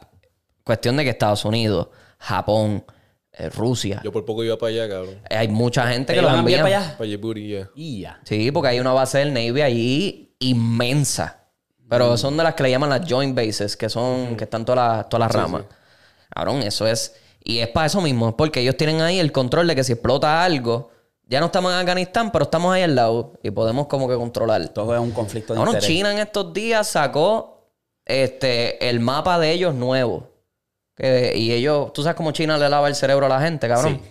cuestión 0.63 0.97
de 0.97 1.03
que 1.03 1.11
Estados 1.11 1.45
Unidos, 1.45 1.87
Japón, 2.17 2.83
Rusia. 3.55 4.01
Yo 4.03 4.11
por 4.11 4.25
poco 4.25 4.43
iba 4.43 4.57
para 4.57 4.69
allá, 4.69 4.89
cabrón. 4.89 5.19
Hay 5.29 5.47
mucha 5.47 5.87
gente 5.87 6.13
¿Te 6.13 6.19
que 6.19 6.21
los 6.21 6.33
envía. 6.33 6.61
para 6.63 6.79
allá? 6.79 6.97
Para 6.97 7.07
Djibouti, 7.07 7.49
ya. 7.49 7.69
Y 7.75 8.01
ya. 8.01 8.19
Sí, 8.23 8.51
porque 8.51 8.69
hay 8.69 8.79
una 8.79 8.93
base 8.93 9.19
del 9.19 9.33
Navy 9.33 9.61
allí 9.61 10.35
inmensa. 10.39 11.39
Pero 11.89 12.17
son 12.17 12.37
de 12.37 12.43
las 12.43 12.55
que 12.55 12.63
le 12.63 12.71
llaman 12.71 12.89
las 12.89 13.01
joint 13.07 13.35
bases, 13.35 13.77
que 13.77 13.87
son, 13.89 14.35
que 14.35 14.45
están 14.45 14.65
todas 14.65 14.97
las, 14.97 15.09
todas 15.09 15.27
las 15.27 15.31
ramas. 15.31 15.63
Cabrón, 16.29 16.63
eso 16.63 16.87
es. 16.87 17.15
Y 17.43 17.59
es 17.59 17.67
para 17.67 17.87
eso 17.87 18.01
mismo, 18.01 18.29
es 18.29 18.35
porque 18.35 18.61
ellos 18.61 18.77
tienen 18.77 19.01
ahí 19.01 19.19
el 19.19 19.31
control 19.31 19.67
de 19.67 19.75
que 19.75 19.83
si 19.83 19.91
explota 19.91 20.43
algo, 20.43 20.89
ya 21.27 21.39
no 21.39 21.47
estamos 21.47 21.71
en 21.71 21.79
Afganistán, 21.79 22.31
pero 22.31 22.45
estamos 22.45 22.73
ahí 22.73 22.83
al 22.83 22.95
lado 22.95 23.33
y 23.43 23.51
podemos 23.51 23.87
como 23.87 24.07
que 24.07 24.15
controlar. 24.15 24.69
Todo 24.69 24.95
es 24.95 25.01
un 25.01 25.11
conflicto 25.11 25.53
de 25.53 25.59
Bueno, 25.59 25.73
interés. 25.73 25.87
China 25.87 26.11
en 26.11 26.19
estos 26.19 26.53
días 26.53 26.87
sacó 26.87 27.69
este 28.05 28.89
el 28.89 28.99
mapa 28.99 29.39
de 29.39 29.51
ellos 29.51 29.75
nuevo. 29.75 30.32
Que- 30.95 31.33
y 31.35 31.51
ellos, 31.51 31.91
tú 31.93 32.03
sabes 32.03 32.15
cómo 32.15 32.31
China 32.31 32.57
le 32.57 32.69
lava 32.69 32.87
el 32.87 32.95
cerebro 32.95 33.25
a 33.25 33.29
la 33.29 33.41
gente, 33.41 33.67
cabrón. 33.67 33.99
Sí. 34.03 34.09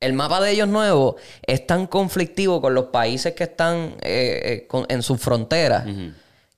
El 0.00 0.12
mapa 0.12 0.40
de 0.40 0.50
ellos 0.50 0.68
nuevo 0.68 1.16
es 1.46 1.66
tan 1.66 1.86
conflictivo 1.86 2.60
con 2.60 2.74
los 2.74 2.86
países 2.86 3.34
que 3.34 3.44
están 3.44 3.94
eh, 4.02 4.40
eh, 4.44 4.66
con- 4.68 4.84
en 4.88 5.02
sus 5.02 5.20
fronteras 5.20 5.84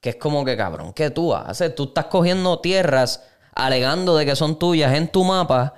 que 0.01 0.11
es 0.11 0.17
como 0.17 0.45
que, 0.45 0.57
cabrón, 0.57 0.93
¿qué 0.93 1.11
tú 1.11 1.35
haces? 1.35 1.75
Tú 1.75 1.85
estás 1.85 2.07
cogiendo 2.07 2.61
tierras 2.61 3.23
alegando 3.55 4.17
de 4.17 4.25
que 4.27 4.37
son 4.37 4.59
tuyas 4.59 4.95
en 4.95 5.09
tu 5.09 5.25
mapa 5.25 5.75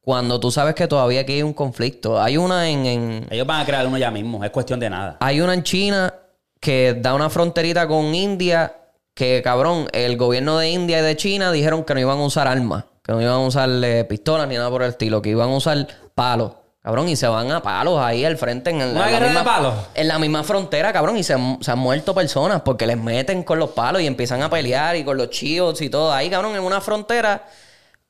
cuando 0.00 0.38
tú 0.38 0.50
sabes 0.52 0.74
que 0.76 0.86
todavía 0.86 1.22
aquí 1.22 1.32
hay 1.34 1.42
un 1.42 1.52
conflicto. 1.52 2.20
Hay 2.20 2.36
una 2.36 2.68
en- 2.68 2.86
en, 2.86 3.26
Ellos 3.30 3.46
van 3.46 3.60
a 3.60 3.66
crear 3.66 3.86
uno 3.86 3.98
ya 3.98 4.10
mismo, 4.10 4.44
es 4.44 4.50
cuestión 4.50 4.78
de 4.80 4.88
nada. 4.90 5.16
hay 5.20 5.40
una 5.40 5.52
en 5.54 5.62
China 5.64 6.14
que 6.60 6.94
da 6.98 7.14
una 7.14 7.28
fronterita 7.28 7.86
con 7.88 8.14
India 8.14 8.72
que, 9.16 9.40
cabrón, 9.42 9.88
el 9.92 10.18
gobierno 10.18 10.58
de 10.58 10.68
India 10.68 10.98
y 10.98 11.02
de 11.02 11.16
China 11.16 11.50
dijeron 11.50 11.84
que 11.84 11.94
no 11.94 12.00
iban 12.00 12.18
a 12.18 12.22
usar 12.22 12.46
armas, 12.46 12.84
que 13.02 13.12
no 13.12 13.22
iban 13.22 13.32
a 13.34 13.38
usar 13.38 13.70
eh, 13.82 14.04
pistolas 14.04 14.46
ni 14.46 14.56
nada 14.56 14.68
por 14.68 14.82
el 14.82 14.90
estilo, 14.90 15.22
que 15.22 15.30
iban 15.30 15.48
a 15.48 15.56
usar 15.56 15.86
palos. 16.14 16.52
Cabrón, 16.82 17.08
y 17.08 17.16
se 17.16 17.26
van 17.26 17.50
a 17.50 17.62
palos 17.62 17.98
ahí 17.98 18.24
al 18.26 18.36
frente 18.36 18.70
en, 18.70 18.80
el- 18.82 18.90
¿Una 18.90 19.06
en 19.06 19.12
la 19.14 19.18
de 19.20 19.24
misma, 19.26 19.42
palos? 19.44 19.74
en 19.94 20.06
la 20.06 20.18
misma 20.18 20.44
frontera, 20.44 20.92
cabrón, 20.92 21.16
y 21.16 21.22
se, 21.24 21.32
han- 21.32 21.58
se 21.62 21.70
han 21.72 21.78
muerto 21.78 22.14
personas 22.14 22.60
porque 22.60 22.86
les 22.86 22.96
meten 22.98 23.42
con 23.42 23.58
los 23.58 23.70
palos 23.70 24.02
y 24.02 24.06
empiezan 24.06 24.42
a 24.42 24.50
pelear 24.50 24.94
y 24.96 25.02
con 25.02 25.16
los 25.16 25.30
chivos 25.30 25.80
y 25.80 25.88
todo. 25.88 26.12
Ahí, 26.12 26.28
cabrón, 26.30 26.54
en 26.54 26.62
una 26.62 26.80
frontera 26.82 27.44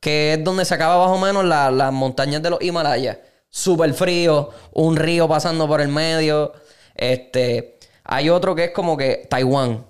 que 0.00 0.34
es 0.34 0.44
donde 0.44 0.64
se 0.64 0.74
acaba 0.74 0.98
más 1.06 1.16
o 1.16 1.18
menos 1.18 1.44
la- 1.44 1.70
las 1.70 1.92
montañas 1.92 2.42
de 2.42 2.50
los 2.50 2.60
Himalayas. 2.60 3.16
Súper 3.48 3.94
frío, 3.94 4.50
un 4.72 4.96
río 4.96 5.26
pasando 5.28 5.66
por 5.68 5.80
el 5.80 5.88
medio. 5.88 6.52
Este, 6.94 7.78
hay 8.04 8.28
otro 8.28 8.54
que 8.54 8.64
es 8.64 8.70
como 8.72 8.96
que 8.96 9.26
Taiwán, 9.30 9.86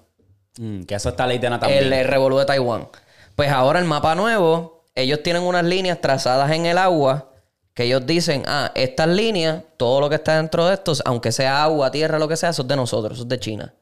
Mm, 0.59 0.83
que 0.83 0.95
eso 0.95 1.11
está 1.11 1.27
ley 1.27 1.39
de 1.39 1.49
también. 1.49 1.93
el 1.93 2.07
revolú 2.07 2.39
de 2.39 2.45
Taiwán. 2.45 2.89
Pues 3.35 3.51
ahora 3.51 3.79
el 3.79 3.85
mapa 3.85 4.15
nuevo, 4.15 4.85
ellos 4.95 5.23
tienen 5.23 5.43
unas 5.43 5.65
líneas 5.65 6.01
trazadas 6.01 6.51
en 6.53 6.67
el 6.67 6.79
agua 6.79 7.31
que 7.75 7.85
ellos 7.85 8.07
dicen, 8.07 8.43
ah, 8.47 8.73
estas 8.75 9.09
líneas, 9.09 9.63
todo 9.77 10.01
lo 10.01 10.09
que 10.09 10.15
está 10.15 10.39
dentro 10.39 10.67
de 10.67 10.75
estos, 10.75 11.03
aunque 11.05 11.31
sea 11.31 11.63
agua, 11.63 11.91
tierra, 11.91 12.19
lo 12.19 12.27
que 12.27 12.39
sea, 12.39 12.49
eso 12.49 12.63
es 12.63 12.69
de 12.69 12.75
nosotros, 12.75 13.13
eso 13.19 13.25
es 13.25 13.29
de 13.29 13.39
China. 13.39 13.75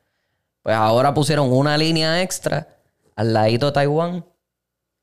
Pues 0.62 0.74
ahora 0.74 1.14
pusieron 1.14 1.52
una 1.52 1.78
línea 1.78 2.20
extra 2.20 2.66
al 3.14 3.32
ladito 3.32 3.66
de 3.66 3.72
Taiwán 3.72 4.24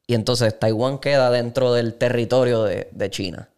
y 0.08 0.14
entonces 0.14 0.60
Taiwán 0.60 0.98
queda 0.98 1.32
dentro 1.32 1.72
del 1.72 1.94
territorio 1.94 2.64
de, 2.64 2.90
de 2.92 3.10
China. 3.10 3.51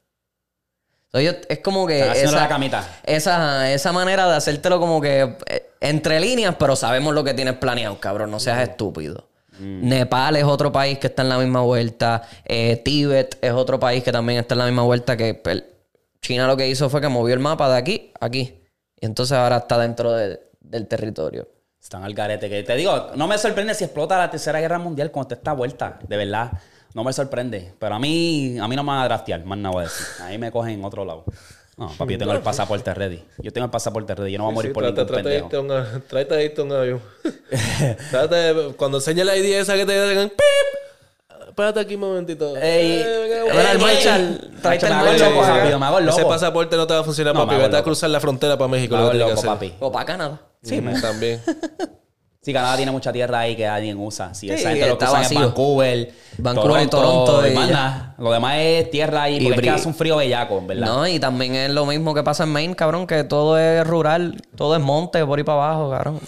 Entonces, 1.13 1.45
es 1.47 1.59
como 1.59 1.85
que. 1.85 2.01
Haciendo 2.03 2.31
la 2.35 2.47
camita. 2.47 2.87
Esa, 3.03 3.71
esa 3.71 3.91
manera 3.91 4.27
de 4.27 4.35
hacértelo 4.35 4.79
como 4.79 4.99
que 4.99 5.37
eh, 5.45 5.69
entre 5.79 6.19
líneas, 6.19 6.55
pero 6.57 6.75
sabemos 6.75 7.13
lo 7.13 7.23
que 7.23 7.33
tienes 7.33 7.53
planeado, 7.55 7.99
cabrón. 7.99 8.31
No 8.31 8.39
seas 8.39 8.67
estúpido. 8.67 9.27
Mm. 9.59 9.87
Nepal 9.87 10.35
es 10.37 10.43
otro 10.43 10.71
país 10.71 10.97
que 10.97 11.07
está 11.07 11.21
en 11.21 11.29
la 11.29 11.37
misma 11.37 11.61
vuelta. 11.61 12.23
Eh, 12.45 12.81
Tíbet 12.83 13.37
es 13.41 13.51
otro 13.51 13.79
país 13.79 14.03
que 14.03 14.11
también 14.11 14.39
está 14.39 14.55
en 14.55 14.59
la 14.59 14.65
misma 14.65 14.81
vuelta. 14.83 15.15
Que 15.15 15.39
el- 15.45 15.65
China 16.21 16.47
lo 16.47 16.57
que 16.57 16.67
hizo 16.67 16.89
fue 16.89 17.01
que 17.01 17.09
movió 17.09 17.33
el 17.35 17.39
mapa 17.41 17.69
de 17.69 17.77
aquí 17.77 18.11
a 18.19 18.25
aquí. 18.25 18.59
Y 18.99 19.05
entonces 19.05 19.37
ahora 19.37 19.57
está 19.57 19.77
dentro 19.77 20.11
de- 20.13 20.39
del 20.61 20.87
territorio. 20.87 21.47
Están 21.79 22.03
al 22.05 22.13
garete. 22.15 22.49
Que 22.49 22.63
te 22.63 22.75
digo, 22.75 23.11
no 23.15 23.27
me 23.27 23.37
sorprende 23.37 23.75
si 23.75 23.83
explota 23.83 24.17
la 24.17 24.31
tercera 24.31 24.59
guerra 24.61 24.79
mundial 24.79 25.11
con 25.11 25.27
esta 25.29 25.53
vuelta. 25.53 25.99
De 26.07 26.17
verdad. 26.17 26.51
No 26.93 27.03
me 27.03 27.11
sorprende. 27.13 27.73
Pero 27.79 27.95
a 27.95 27.99
mí, 27.99 28.57
a 28.59 28.67
mí 28.67 28.75
no 28.75 28.83
me 28.83 28.87
van 28.91 28.99
a 29.01 29.05
draftear, 29.05 29.43
más 29.45 29.57
nada 29.57 29.73
voy 29.73 29.81
a 29.85 29.87
decir. 29.87 30.05
Ahí 30.21 30.37
me 30.37 30.51
cogen 30.51 30.75
en 30.79 30.85
otro 30.85 31.05
lado. 31.05 31.25
No, 31.75 31.87
papi, 31.97 32.13
yo 32.13 32.19
tengo 32.19 32.33
el 32.33 32.41
pasaporte 32.41 32.93
ready. 32.93 33.23
Yo 33.39 33.51
tengo 33.51 33.65
el 33.65 33.71
pasaporte 33.71 34.13
ready. 34.13 34.31
Yo 34.33 34.37
no 34.37 34.43
voy 34.45 34.51
a 34.51 34.55
morir 34.55 34.69
Sí, 34.69 34.73
por 34.75 34.83
trata, 34.83 35.01
ningún 35.01 35.07
trata 35.23 35.29
de 35.29 35.43
pendejo. 35.43 36.01
trata 36.07 36.35
de 36.35 36.45
irte 36.45 36.61
a 36.61 36.63
un 36.63 36.71
avión. 36.71 37.01
Trata 38.11 38.35
de- 38.35 38.73
cuando 38.75 38.97
enseñe 38.99 39.23
la 39.23 39.35
ID 39.35 39.53
esa 39.59 39.73
que 39.75 39.85
te 39.85 40.07
digan 40.09 40.29
¡Pip! 40.29 41.49
Espérate 41.49 41.79
aquí 41.79 41.95
un 41.95 42.01
momentito. 42.01 42.55
Ey, 42.57 43.01
Eh, 43.03 43.43
Mira, 43.51 43.71
el 43.71 43.79
Marshall, 43.79 44.51
tráete 44.61 44.85
el 44.87 44.93
Marshall 44.93 45.33
rápido, 45.47 45.79
me 45.79 45.85
hago 45.87 45.99
Ese 45.99 46.07
loco. 46.21 46.29
pasaporte 46.29 46.75
no 46.77 46.85
te 46.87 46.93
va 46.93 46.99
a 46.99 47.03
funcionar, 47.03 47.33
No, 47.35 47.45
papi. 47.47 47.59
Vete 47.61 47.77
a 47.77 47.83
cruzar 47.83 48.09
la 48.11 48.19
frontera 48.19 48.57
para 48.57 48.67
México. 48.67 48.95
Me 48.95 49.01
Lo 49.01 49.07
hago 49.09 49.17
loco, 49.31 49.41
papi. 49.41 49.73
O 49.79 49.91
para 49.91 50.05
Canadá. 50.05 50.41
Sí, 50.61 50.79
me- 50.81 50.99
También. 51.01 51.41
Sí, 52.43 52.51
Canadá 52.51 52.75
tiene 52.75 52.91
mucha 52.91 53.13
tierra 53.13 53.39
ahí 53.39 53.55
que 53.55 53.65
alguien 53.65 53.97
usa. 53.97 54.33
Sí, 54.33 54.47
Sí, 54.49 54.53
esa 54.53 54.71
gente 54.71 54.87
lo 54.89 54.97
que 54.97 55.05
es 55.05 55.11
vacío. 55.11 55.39
Vancouver, 55.39 56.13
Vancouver 56.39 56.83
y 56.83 56.87
Toronto 56.87 57.47
y. 57.47 57.53
Lo 58.17 58.31
demás 58.33 58.55
es 58.57 58.91
tierra 58.91 59.23
ahí, 59.23 59.39
porque 59.41 59.55
es 59.55 59.61
que 59.61 59.69
hace 59.69 59.87
un 59.87 59.95
frío 59.95 60.17
bellaco, 60.17 60.57
en 60.57 60.67
¿verdad? 60.67 60.85
No, 60.87 61.07
y 61.07 61.19
también 61.19 61.55
es 61.55 61.69
lo 61.71 61.85
mismo 61.85 62.13
que 62.13 62.21
pasa 62.21 62.43
en 62.43 62.49
Maine, 62.49 62.75
cabrón, 62.75 63.07
que 63.07 63.23
todo 63.23 63.57
es 63.57 63.87
rural, 63.87 64.41
todo 64.57 64.75
es 64.75 64.81
monte 64.81 65.25
por 65.25 65.39
ahí 65.39 65.43
para 65.45 65.63
abajo, 65.63 65.89
cabrón. 65.91 66.19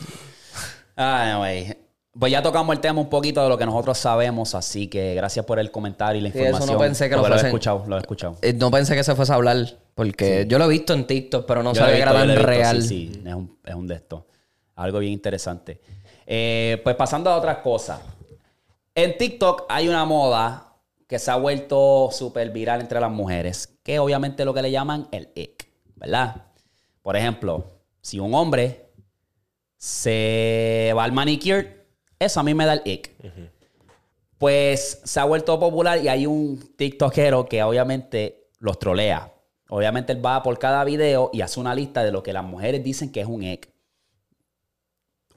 Ah, 0.96 1.36
güey. 1.40 1.78
Pues 2.18 2.32
ya 2.32 2.42
tocamos 2.42 2.74
el 2.74 2.80
tema 2.80 3.02
un 3.02 3.10
poquito 3.10 3.44
de 3.44 3.50
lo 3.50 3.58
que 3.58 3.66
nosotros 3.66 3.98
sabemos, 3.98 4.56
así 4.56 4.88
que 4.88 5.16
gracias 5.16 5.46
por 5.46 5.60
el 5.60 5.70
comentario 5.70 6.20
y 6.20 6.24
la 6.24 6.32
Sí, 6.32 6.38
eso 6.38 6.44
no 6.44 6.50
información. 6.52 6.80
pensé 6.80 7.10
que 7.10 7.16
lo 7.18 7.22
porque 7.24 7.30
lo 7.32 7.36
he 7.36 7.40
fuesen- 7.44 7.46
escuchado, 7.48 7.84
lo 7.88 7.98
he 7.98 8.00
escuchado. 8.00 8.38
Eh, 8.42 8.54
No 8.54 8.72
pensé 8.72 8.96
que 8.96 9.04
se 9.04 9.16
fuese 9.16 9.34
a 9.34 9.36
hablar, 9.36 9.66
porque 9.96 10.46
yo 10.48 10.58
lo 10.58 10.64
he 10.64 10.70
visto 10.70 10.94
en 10.94 11.06
TikTok, 11.06 11.46
pero 11.46 11.62
no 11.62 11.74
Yo 11.74 11.82
sabía 11.82 11.96
que 11.98 12.02
era 12.04 12.14
tan 12.14 12.34
real. 12.38 12.82
Sí, 12.82 13.12
sí, 13.16 13.22
es 13.26 13.34
un, 13.34 13.58
es 13.66 13.76
un 13.76 13.86
de 13.88 13.96
estos. 13.96 14.24
Algo 14.78 15.00
bien 15.00 15.12
interesante. 15.12 15.82
Eh, 16.26 16.82
pues 16.84 16.96
pasando 16.96 17.30
a 17.30 17.38
otras 17.38 17.58
cosas. 17.58 18.02
En 18.96 19.18
TikTok 19.18 19.66
hay 19.70 19.88
una 19.88 20.06
moda 20.06 20.74
que 21.08 21.20
se 21.20 21.30
ha 21.30 21.36
vuelto 21.36 22.10
súper 22.12 22.50
viral 22.50 22.82
entre 22.82 23.00
las 23.00 23.12
mujeres, 23.12 23.78
que 23.84 24.00
obviamente 24.00 24.42
es 24.42 24.46
lo 24.46 24.54
que 24.54 24.62
le 24.62 24.72
llaman 24.72 25.08
el 25.12 25.30
ick, 25.36 25.70
¿verdad? 25.96 26.48
Por 27.02 27.16
ejemplo, 27.16 27.82
si 28.02 28.20
un 28.20 28.34
hombre 28.34 28.90
se 29.78 30.92
va 30.96 31.04
al 31.04 31.12
manicure, 31.12 31.86
eso 32.18 32.40
a 32.40 32.44
mí 32.44 32.54
me 32.54 32.66
da 32.66 32.74
el 32.74 32.82
ick. 32.86 33.12
Pues 34.38 35.02
se 35.04 35.20
ha 35.20 35.26
vuelto 35.26 35.60
popular 35.60 36.04
y 36.04 36.08
hay 36.08 36.26
un 36.26 36.74
TikTokero 36.76 37.46
que 37.46 37.62
obviamente 37.62 38.50
los 38.60 38.80
trolea. 38.80 39.32
Obviamente 39.70 40.14
él 40.14 40.26
va 40.26 40.42
por 40.42 40.58
cada 40.58 40.84
video 40.84 41.30
y 41.34 41.42
hace 41.42 41.60
una 41.60 41.76
lista 41.76 42.04
de 42.04 42.12
lo 42.12 42.24
que 42.24 42.34
las 42.34 42.44
mujeres 42.44 42.84
dicen 42.84 43.12
que 43.12 43.22
es 43.22 43.28
un 43.28 43.44
ick. 43.44 43.70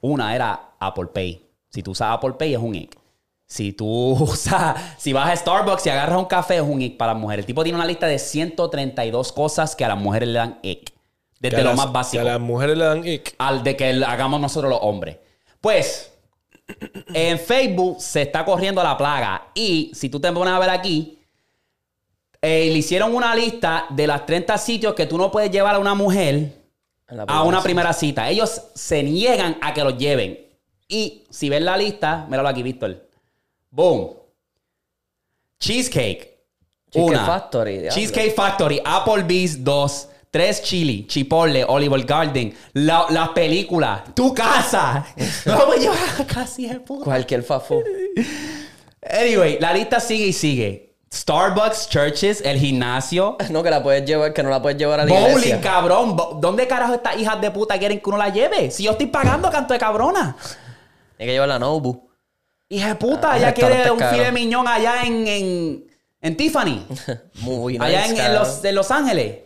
Una 0.01 0.35
era 0.35 0.68
Apple 0.79 1.07
Pay. 1.13 1.45
Si 1.69 1.83
tú 1.83 1.91
usas 1.91 2.13
Apple 2.13 2.33
Pay 2.37 2.53
es 2.53 2.59
un 2.59 2.75
ick. 2.75 2.97
Si 3.45 3.73
tú 3.73 3.87
usas, 4.19 4.75
si 4.97 5.11
vas 5.13 5.29
a 5.29 5.35
Starbucks 5.35 5.85
y 5.85 5.89
agarras 5.89 6.17
un 6.17 6.25
café 6.25 6.55
es 6.57 6.61
un 6.61 6.81
ick 6.81 6.97
para 6.97 7.13
las 7.13 7.21
mujeres. 7.21 7.43
El 7.43 7.47
tipo 7.47 7.63
tiene 7.63 7.77
una 7.77 7.87
lista 7.87 8.07
de 8.07 8.19
132 8.19 9.31
cosas 9.33 9.75
que 9.75 9.85
a 9.85 9.89
las 9.89 9.97
mujeres 9.97 10.29
le 10.29 10.39
dan 10.39 10.59
ick. 10.61 10.93
Desde 11.39 11.55
Que 11.57 11.63
lo 11.63 11.69
las- 11.69 11.77
más 11.77 11.91
básico 11.91 12.21
Que 12.23 12.29
a 12.29 12.33
las 12.33 12.41
mujeres 12.41 12.77
le 12.77 12.83
dan 12.85 13.05
ick. 13.07 13.35
al 13.37 13.63
de 13.63 13.75
que 13.77 13.89
hagamos 14.05 14.39
nosotros 14.41 14.69
los 14.69 14.79
hombres. 14.81 15.17
Pues, 15.61 16.11
en 17.13 17.39
Facebook 17.39 18.01
se 18.01 18.21
está 18.23 18.45
corriendo 18.45 18.83
la 18.83 18.95
plaga. 18.97 19.47
Y 19.55 19.91
si 19.95 20.09
tú 20.09 20.19
te 20.19 20.31
pones 20.31 20.53
a 20.53 20.59
ver 20.59 20.69
aquí, 20.69 21.17
eh, 22.41 22.69
le 22.71 22.77
hicieron 22.77 23.15
una 23.15 23.33
lista 23.35 23.85
de 23.89 24.05
las 24.07 24.25
30 24.25 24.57
sitios 24.57 24.93
que 24.93 25.05
tú 25.05 25.17
no 25.17 25.31
puedes 25.31 25.49
llevar 25.51 25.75
a 25.75 25.79
una 25.79 25.93
mujer 25.95 26.53
a 27.27 27.41
una 27.43 27.61
primera 27.63 27.91
cita. 27.93 28.29
Ellos 28.29 28.61
se 28.75 29.01
niegan 29.03 29.57
a 29.61 29.73
que 29.73 29.83
los 29.83 29.97
lleven. 29.97 30.39
Y 30.89 31.23
si 31.29 31.49
ves 31.49 31.61
la 31.61 31.77
lista, 31.77 32.25
míralo 32.27 32.49
aquí, 32.49 32.63
Víctor. 32.63 33.07
Boom. 33.69 34.09
Cheesecake. 35.59 36.39
Cheesecake 36.89 37.09
una. 37.11 37.25
Factory, 37.25 37.73
diablo. 37.77 37.91
Cheesecake 37.93 38.33
Factory. 38.35 38.81
Applebee's, 38.83 39.63
dos. 39.63 40.09
Tres 40.31 40.61
chili, 40.61 41.07
Chipotle, 41.07 41.63
Oliver 41.67 42.03
Garden, 42.05 42.55
la, 42.73 43.07
las 43.09 43.29
películas, 43.29 44.13
tu 44.13 44.31
casa. 44.31 45.03
No 45.45 45.55
a 45.55 46.25
casa, 46.27 46.61
hija 46.61 46.73
de 46.73 46.79
puta. 46.81 47.03
Cualquier 47.03 47.41
fafú. 47.41 47.81
Anyway, 49.01 49.57
la 49.59 49.73
lista 49.73 49.99
sigue 49.99 50.27
y 50.27 50.33
sigue. 50.33 50.93
Starbucks, 51.11 51.89
churches, 51.89 52.41
el 52.45 52.59
gimnasio, 52.59 53.37
No, 53.49 53.63
que 53.63 53.71
la 53.71 53.81
puedes 53.81 54.05
llevar, 54.05 54.31
que 54.31 54.43
no 54.43 54.51
la 54.51 54.61
puedes 54.61 54.77
llevar 54.77 54.99
a 54.99 55.05
la 55.05 55.11
bowling, 55.11 55.29
iglesia. 55.31 55.61
cabrón. 55.61 56.15
¿Dónde 56.39 56.67
carajo 56.67 56.93
estas 56.93 57.17
hijas 57.17 57.41
de 57.41 57.49
puta 57.49 57.79
quieren 57.79 57.99
que 57.99 58.09
uno 58.09 58.19
la 58.19 58.29
lleve? 58.29 58.69
Si 58.69 58.83
yo 58.83 58.91
estoy 58.91 59.07
pagando 59.07 59.49
canto 59.49 59.73
de 59.73 59.79
cabrona. 59.79 60.35
Hay 61.19 61.25
que 61.27 61.31
llevar 61.33 61.49
la 61.49 61.59
Nobu. 61.59 62.09
Hija 62.69 62.87
de 62.89 62.95
puta, 62.95 63.33
Ah, 63.33 63.37
ella 63.37 63.53
quiere 63.53 63.91
un 63.91 63.99
filet 63.99 64.31
miñón 64.31 64.67
allá 64.67 65.03
en, 65.03 65.27
en, 65.27 65.87
en 66.21 66.37
Tiffany. 66.37 66.85
Movie 67.41 67.77
night. 67.77 67.95
allá 67.95 68.05
en, 68.07 68.17
en 68.19 68.33
los, 68.35 68.63
en 68.63 68.75
Los 68.75 68.89
Ángeles. 68.91 69.37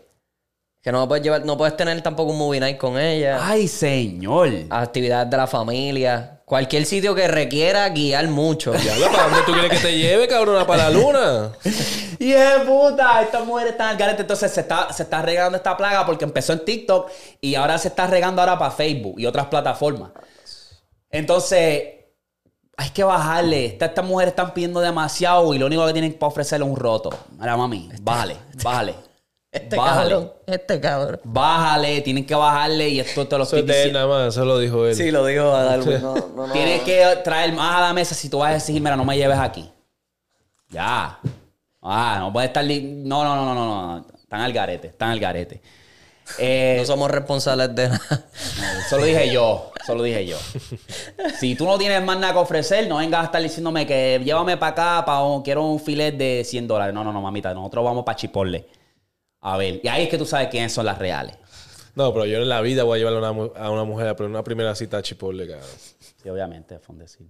Que 0.82 0.92
no 0.92 1.08
puedes 1.08 1.24
llevar, 1.24 1.46
no 1.46 1.58
puedes 1.58 1.78
tener 1.78 2.02
tampoco 2.02 2.32
un 2.34 2.38
movie 2.38 2.60
night 2.60 2.78
con 2.78 3.00
ella. 3.00 3.40
Ay, 3.42 3.70
señor. 3.70 4.50
Actividades 4.70 5.30
de 5.30 5.38
la 5.38 5.48
familia. 5.48 6.42
Cualquier 6.44 6.86
sitio 6.86 7.16
que 7.16 7.26
requiera 7.30 7.88
guiar 7.88 8.28
mucho. 8.28 8.74
Diablo, 8.74 9.06
¿para 9.10 9.24
dónde 9.24 9.40
tú 9.46 9.54
quieres 9.54 9.72
que 9.72 9.78
te 9.88 9.98
lleve, 9.98 10.28
cabrona? 10.28 10.68
¿Para 10.68 10.90
la 10.90 10.90
luna? 10.90 11.52
Y 12.20 12.32
de 12.32 12.60
puta, 12.66 13.22
estas 13.22 13.46
mujeres 13.46 13.72
están 13.74 13.90
al 13.90 13.98
garete. 13.98 14.22
Entonces 14.22 14.50
se 14.52 14.62
está, 14.62 14.94
se 14.94 15.04
está 15.04 15.22
regando 15.22 15.58
esta 15.58 15.76
plaga 15.76 16.06
porque 16.06 16.24
empezó 16.24 16.54
en 16.54 16.64
TikTok 16.64 17.10
y 17.42 17.56
ahora 17.56 17.78
se 17.78 17.90
está 17.90 18.08
regando 18.08 18.42
ahora 18.42 18.58
para 18.58 18.72
Facebook 18.72 19.16
y 19.20 19.26
otras 19.26 19.48
plataformas. 19.48 20.12
Entonces, 21.14 21.84
hay 22.76 22.90
que 22.90 23.04
bajarle. 23.04 23.66
Esta- 23.68 23.86
Estas 23.86 24.04
mujeres 24.06 24.32
están 24.32 24.54
pidiendo 24.54 24.80
demasiado 24.82 25.54
y 25.54 25.60
lo 25.60 25.68
único 25.68 25.86
que 25.86 25.94
tienen 25.94 26.14
para 26.14 26.28
ofrecerle 26.28 26.66
es 26.66 26.72
un 26.72 26.78
roto. 26.78 27.12
Mira, 27.40 27.56
mami, 27.56 27.90
bájale, 28.02 28.36
bájale. 28.64 28.96
Este 29.52 29.76
bájale. 29.76 30.10
cabrón. 30.10 30.34
Este 30.48 30.80
cabrón. 30.82 31.20
Bájale, 31.24 32.02
tienen 32.02 32.26
que 32.26 32.34
bajarle 32.34 32.90
y 32.90 33.00
esto 33.00 33.28
te 33.28 33.38
lo 33.38 33.44
estoy 33.44 33.62
diciendo. 33.62 34.00
nada 34.00 34.08
más, 34.26 34.34
eso 34.34 34.44
lo 34.44 34.58
dijo 34.58 34.88
él. 34.88 34.96
Sí, 34.96 35.12
lo 35.12 35.24
dijo 35.28 35.52
a 35.54 35.64
Darwin. 35.64 36.02
No, 36.02 36.16
no, 36.16 36.48
no. 36.48 36.52
Tienes 36.54 36.82
que 36.82 37.06
traer 37.24 37.54
más 37.54 37.76
a 37.78 37.82
la 37.82 37.94
mesa 37.94 38.16
si 38.16 38.30
tú 38.30 38.40
vas 38.40 38.50
a 38.50 38.54
decir, 38.56 38.82
mira, 38.82 38.96
no 38.98 39.06
me 39.06 39.16
lleves 39.16 39.38
aquí. 39.38 39.70
Ya. 40.70 41.20
Ah, 41.84 42.18
no 42.20 42.34
puede 42.34 42.48
estar... 42.48 42.66
no, 42.66 43.24
no, 43.24 43.36
no, 43.36 43.54
no, 43.54 43.98
no. 44.00 44.06
Están 44.18 44.42
al 44.42 44.52
garete, 44.54 44.88
están 44.88 45.10
al 45.12 45.20
garete. 45.20 45.62
Eh, 46.38 46.78
No 46.80 46.86
somos 46.86 47.12
responsables 47.12 47.76
de 47.76 47.90
nada. 47.90 48.26
Solo 48.90 49.06
dije 49.06 49.32
yo, 49.32 49.72
solo 49.86 50.04
dije 50.04 50.26
yo. 50.26 50.38
Si 51.40 51.56
tú 51.56 51.66
no 51.66 51.78
tienes 51.78 52.02
más 52.04 52.18
nada 52.18 52.34
que 52.34 52.40
ofrecer, 52.40 52.88
no 52.88 52.98
vengas 52.98 53.22
a 53.22 53.26
estar 53.26 53.42
diciéndome 53.42 53.86
que 53.86 54.22
llévame 54.24 54.58
para 54.58 54.72
acá, 54.72 55.06
para 55.06 55.22
quiero 55.44 55.64
un 55.66 55.80
filet 55.80 56.12
de 56.16 56.44
100 56.46 56.68
dólares. 56.68 56.94
No, 56.94 57.04
no, 57.04 57.12
no, 57.12 57.22
mamita, 57.22 57.54
nosotros 57.54 57.84
vamos 57.84 58.04
para 58.04 58.16
Chipotle. 58.16 58.68
A 59.42 59.58
ver, 59.58 59.82
y 59.84 59.88
ahí 59.88 60.04
es 60.04 60.10
que 60.10 60.18
tú 60.18 60.26
sabes 60.26 60.48
quiénes 60.48 60.72
son 60.72 60.86
las 60.86 60.98
reales. 60.98 61.36
No, 61.96 62.12
pero 62.14 62.26
yo 62.26 62.38
en 62.38 62.50
la 62.50 62.62
vida 62.62 62.84
voy 62.84 62.96
a 62.96 63.00
llevar 63.00 63.24
a 63.24 63.32
una, 63.32 63.52
a 63.56 63.70
una 63.70 63.84
mujer 63.84 64.08
a 64.08 64.24
una 64.24 64.44
primera 64.44 64.74
cita 64.74 64.98
a 64.98 65.02
Chipotle, 65.02 65.48
cabrón. 65.48 65.68
Sí, 66.22 66.30
obviamente, 66.30 66.80
fue 66.80 66.94
un 66.94 67.00
decir. 67.00 67.28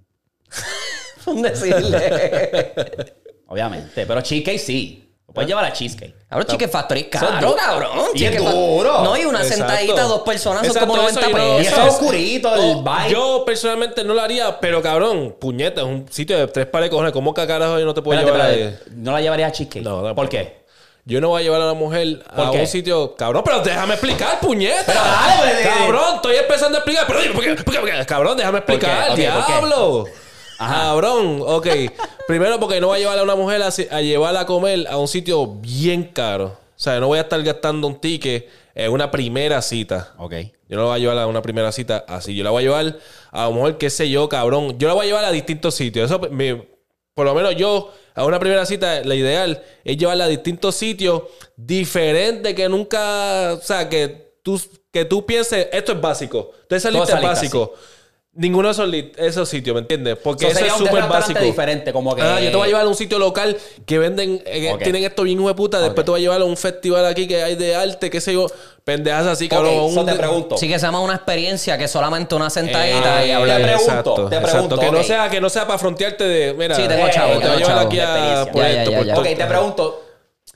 decirle. 1.41 2.73
Obviamente, 3.47 4.05
pero 4.07 4.21
cheesecake 4.21 4.57
sí. 4.59 5.02
Lo 5.27 5.33
puedes 5.33 5.47
llevar 5.47 5.65
a 5.65 5.73
cheesecake. 5.73 6.15
Cabrón, 6.29 6.47
Chique 6.47 6.67
Factory 6.67 6.99
es 7.01 7.07
caro, 7.07 7.55
cabrón. 7.55 7.91
Y 8.13 8.19
Chique 8.19 8.35
es 8.37 8.43
Fa- 8.43 8.51
duro. 8.51 9.03
No, 9.03 9.17
y 9.17 9.25
una 9.25 9.41
Exacto. 9.41 9.57
sentadita, 9.67 10.03
dos 10.03 10.21
personas, 10.21 10.59
son 10.59 10.67
Exacto, 10.67 10.87
como 10.89 11.07
eso 11.09 11.19
90 11.21 11.29
yo 11.31 11.37
no- 11.37 11.53
Y 11.53 11.57
pesos. 11.63 11.73
eso 11.73 11.81
es 11.81 11.87
es- 11.87 11.93
oscurito, 11.93 12.55
el 12.55 12.75
vibe. 12.83 13.09
Yo 13.09 13.43
personalmente 13.45 14.03
no 14.03 14.13
lo 14.13 14.21
haría, 14.21 14.59
pero 14.59 14.81
cabrón, 14.81 15.35
puñeta, 15.39 15.81
es 15.81 15.87
un 15.87 16.05
sitio 16.11 16.37
de 16.37 16.47
tres 16.47 16.65
pares 16.67 16.87
de 16.87 16.91
cojones. 16.91 17.13
¿Cómo 17.13 17.33
que 17.33 17.47
carajo 17.47 17.79
yo 17.79 17.85
no 17.85 17.93
te 17.93 18.01
puedo 18.01 18.19
Espérate, 18.19 18.37
llevar 18.43 18.59
espérate. 18.59 18.83
ahí? 18.91 18.95
¿No 18.97 19.11
la 19.11 19.21
llevarías 19.21 19.49
a 19.49 19.51
cheesecake? 19.53 19.83
No, 19.83 20.01
no, 20.01 20.13
¿Por 20.13 20.29
qué? 20.29 20.61
Yo 21.05 21.19
no 21.19 21.29
voy 21.29 21.41
a 21.41 21.43
llevar 21.43 21.61
a 21.61 21.65
la 21.65 21.73
mujer 21.73 22.23
¿Por 22.35 22.47
a 22.47 22.51
qué? 22.51 22.59
un 22.61 22.67
sitio. 22.67 23.15
Cabrón, 23.15 23.41
pero 23.43 23.59
déjame 23.61 23.93
explicar, 23.95 24.39
puñeta. 24.39 24.83
Pero 24.85 24.99
dale, 25.01 25.33
pues, 25.41 25.57
de- 25.57 25.63
Cabrón, 25.63 26.15
estoy 26.15 26.35
empezando 26.37 26.77
a 26.77 26.79
explicar. 26.79 27.05
Pero 27.07 27.19
dime, 27.21 27.33
¿por 27.33 27.43
qué? 27.43 27.55
¿Por 27.55 27.73
qué? 27.73 27.79
¿Por 27.81 27.89
qué? 27.91 28.05
Cabrón, 28.05 28.37
déjame 28.37 28.57
explicar, 28.59 29.01
Ok, 29.01 29.07
¿por 29.07 29.15
qué? 29.15 29.21
diablo. 29.21 30.05
Ajá. 30.57 30.75
Cabrón, 30.83 31.39
ok. 31.45 31.67
Primero, 32.27 32.59
porque 32.59 32.79
no 32.79 32.87
voy 32.87 32.97
a 32.97 32.99
llevar 33.01 33.19
a 33.19 33.23
una 33.23 33.35
mujer 33.35 33.61
a, 33.61 33.67
a 33.67 34.01
llevarla 34.01 34.41
a 34.41 34.45
comer 34.45 34.87
a 34.89 34.97
un 34.97 35.07
sitio 35.07 35.45
bien 35.47 36.03
caro. 36.05 36.45
O 36.75 36.79
sea, 36.83 36.99
no 36.99 37.07
voy 37.07 37.19
a 37.19 37.21
estar 37.21 37.41
gastando 37.43 37.87
un 37.87 37.99
ticket 37.99 38.47
en 38.75 38.91
una 38.91 39.11
primera 39.11 39.61
cita. 39.61 40.13
Ok. 40.17 40.33
Yo 40.67 40.77
no 40.77 40.83
la 40.83 40.87
voy 40.89 40.95
a 40.95 40.99
llevar 40.99 41.17
a 41.19 41.27
una 41.27 41.41
primera 41.41 41.71
cita 41.71 42.03
así. 42.07 42.33
Yo 42.35 42.43
la 42.43 42.49
voy 42.49 42.63
a 42.63 42.65
llevar 42.65 42.97
a 43.31 43.45
lo 43.45 43.51
mejor, 43.53 43.77
qué 43.77 43.89
sé 43.89 44.09
yo, 44.09 44.27
cabrón. 44.29 44.77
Yo 44.79 44.87
la 44.87 44.93
voy 44.95 45.05
a 45.05 45.07
llevar 45.07 45.25
a 45.25 45.31
distintos 45.31 45.75
sitios. 45.75 46.09
Eso, 46.09 46.19
me- 46.31 46.67
por 47.13 47.25
lo 47.27 47.35
menos 47.35 47.55
yo, 47.55 47.93
a 48.15 48.25
una 48.25 48.39
primera 48.39 48.65
cita, 48.65 49.01
la 49.03 49.13
ideal 49.13 49.61
es 49.83 49.97
llevarla 49.97 50.23
a 50.25 50.27
distintos 50.27 50.73
sitios 50.75 51.21
diferentes 51.55 52.53
que 52.55 52.67
nunca, 52.69 53.53
o 53.53 53.61
sea, 53.61 53.87
que 53.89 54.33
tú, 54.43 54.59
que 54.91 55.05
tú 55.05 55.25
pienses, 55.25 55.67
esto 55.71 55.91
es 55.91 56.01
básico. 56.01 56.51
Entonces 56.63 56.77
esa 56.85 56.91
lista 56.91 57.13
es 57.17 57.21
básico. 57.23 57.73
Ninguno 58.35 58.67
de 58.67 58.71
esos, 58.71 58.89
esos 59.17 59.47
sitios, 59.47 59.75
¿me 59.75 59.81
entiendes? 59.81 60.17
Porque 60.17 60.45
So, 60.45 60.49
eso 60.49 60.57
sería 60.57 60.73
es 60.73 60.81
un 60.81 60.87
súper 60.87 61.03
básico. 61.03 61.39
diferente, 61.39 61.93
como 61.93 62.15
que- 62.15 62.23
Ah, 62.23 62.39
yo 62.41 62.49
te 62.49 62.55
voy 62.57 62.63
a 62.65 62.67
llevar 62.67 62.85
a 62.85 62.87
un 62.87 62.95
sitio 62.95 63.19
local 63.19 63.55
que 63.85 63.99
venden, 63.99 64.41
eh, 64.47 64.75
tienen 64.81 65.03
esto 65.03 65.21
bien 65.21 65.45
de 65.45 65.53
puta. 65.53 65.79
Después 65.79 66.03
te 66.03 66.09
voy 66.09 66.19
a 66.19 66.23
llevar 66.23 66.41
a 66.41 66.45
un 66.45 66.57
festival 66.57 67.05
aquí 67.05 67.27
que 67.27 67.43
hay 67.43 67.53
de 67.55 67.75
arte, 67.75 68.09
qué 68.09 68.19
sé 68.19 68.33
yo. 68.33 68.47
Pendejas 68.83 69.27
así, 69.27 69.47
cabrón. 69.47 69.75
Ok, 69.77 69.93
so 69.93 69.99
un- 69.99 70.05
te 70.07 70.13
pregunto. 70.15 70.57
Sí 70.57 70.67
que 70.67 70.79
se 70.79 70.85
llama 70.87 70.99
una 71.01 71.13
experiencia 71.13 71.77
que 71.77 71.83
es 71.83 71.91
solamente 71.91 72.33
una 72.33 72.49
sentadita 72.49 73.23
Eh, 73.23 73.27
y 73.27 73.31
hablar. 73.31 73.57
te 73.57 73.63
pregunto, 73.65 73.89
exacto, 73.91 74.13
te 74.15 74.21
exacto. 74.35 74.51
pregunto, 74.51 74.79
Que 74.79 74.91
no 74.91 75.03
sea, 75.03 75.29
que 75.29 75.39
no 75.39 75.49
sea 75.49 75.67
para 75.67 75.77
frontearte 75.77 76.23
de, 76.23 76.53
mira, 76.55 76.75
Sí, 76.75 76.81
tengo 76.87 77.07
eh, 77.07 77.11
chavo, 77.13 77.33
te 77.39 77.47
voy 77.47 77.55
a 77.55 77.59
llevar 77.59 77.85
aquí 77.85 77.99
a 77.99 78.45
Ya, 78.51 78.83
ya, 78.83 79.03
ya. 79.03 79.15
Ok, 79.19 79.23
te 79.37 79.45
pregunto. 79.45 80.03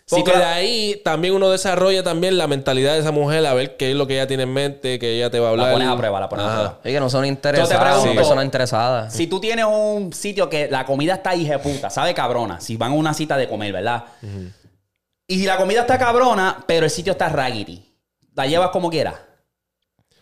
Porque 0.10 0.32
tú 0.32 0.38
de 0.38 0.46
ahí 0.46 1.02
también 1.04 1.34
uno 1.34 1.50
desarrolla 1.50 2.02
también 2.02 2.38
la 2.38 2.48
mentalidad 2.48 2.94
de 2.94 3.00
esa 3.00 3.12
mujer, 3.12 3.46
a 3.46 3.54
ver 3.54 3.76
qué 3.76 3.92
es 3.92 3.96
lo 3.98 4.08
que 4.08 4.14
ella 4.14 4.26
tiene 4.26 4.44
en 4.44 4.54
mente, 4.54 5.00
que 5.00 5.18
ella 5.18 5.30
te 5.30 5.40
va 5.40 5.48
a 5.48 5.52
hablar. 5.52 5.68
La 5.68 5.74
pones 5.74 5.88
a 5.90 5.98
prueba, 5.98 6.20
la 6.22 6.30
pones 6.30 6.46
a 6.46 6.54
prueba. 6.54 6.80
Sí, 6.82 6.92
que 6.92 7.00
no 7.00 7.10
son 7.10 7.26
interesadas, 7.26 8.06
personas 8.08 8.46
interesadas. 8.46 9.14
Si 9.14 9.28
tú 9.28 9.42
tienes 9.42 9.66
un 9.66 10.14
sitio 10.14 10.50
que 10.50 10.70
la 10.70 10.86
comida 10.86 11.16
está 11.16 11.34
puta, 11.62 11.90
sabe 11.90 12.14
cabrona, 12.14 12.62
si 12.62 12.78
van 12.78 12.94
a 12.94 12.96
una 12.96 13.14
cita 13.14 13.36
de 13.36 13.50
comer, 13.50 13.74
¿verdad? 13.74 14.06
Y 15.28 15.46
la 15.46 15.58
comida 15.58 15.82
está 15.82 15.98
cabrona, 15.98 16.64
pero 16.66 16.86
el 16.86 16.92
sitio 16.92 17.12
está 17.12 17.28
raggedy. 17.28 17.84
La 18.34 18.46
llevas 18.46 18.70
como 18.70 18.90
quieras. 18.90 19.16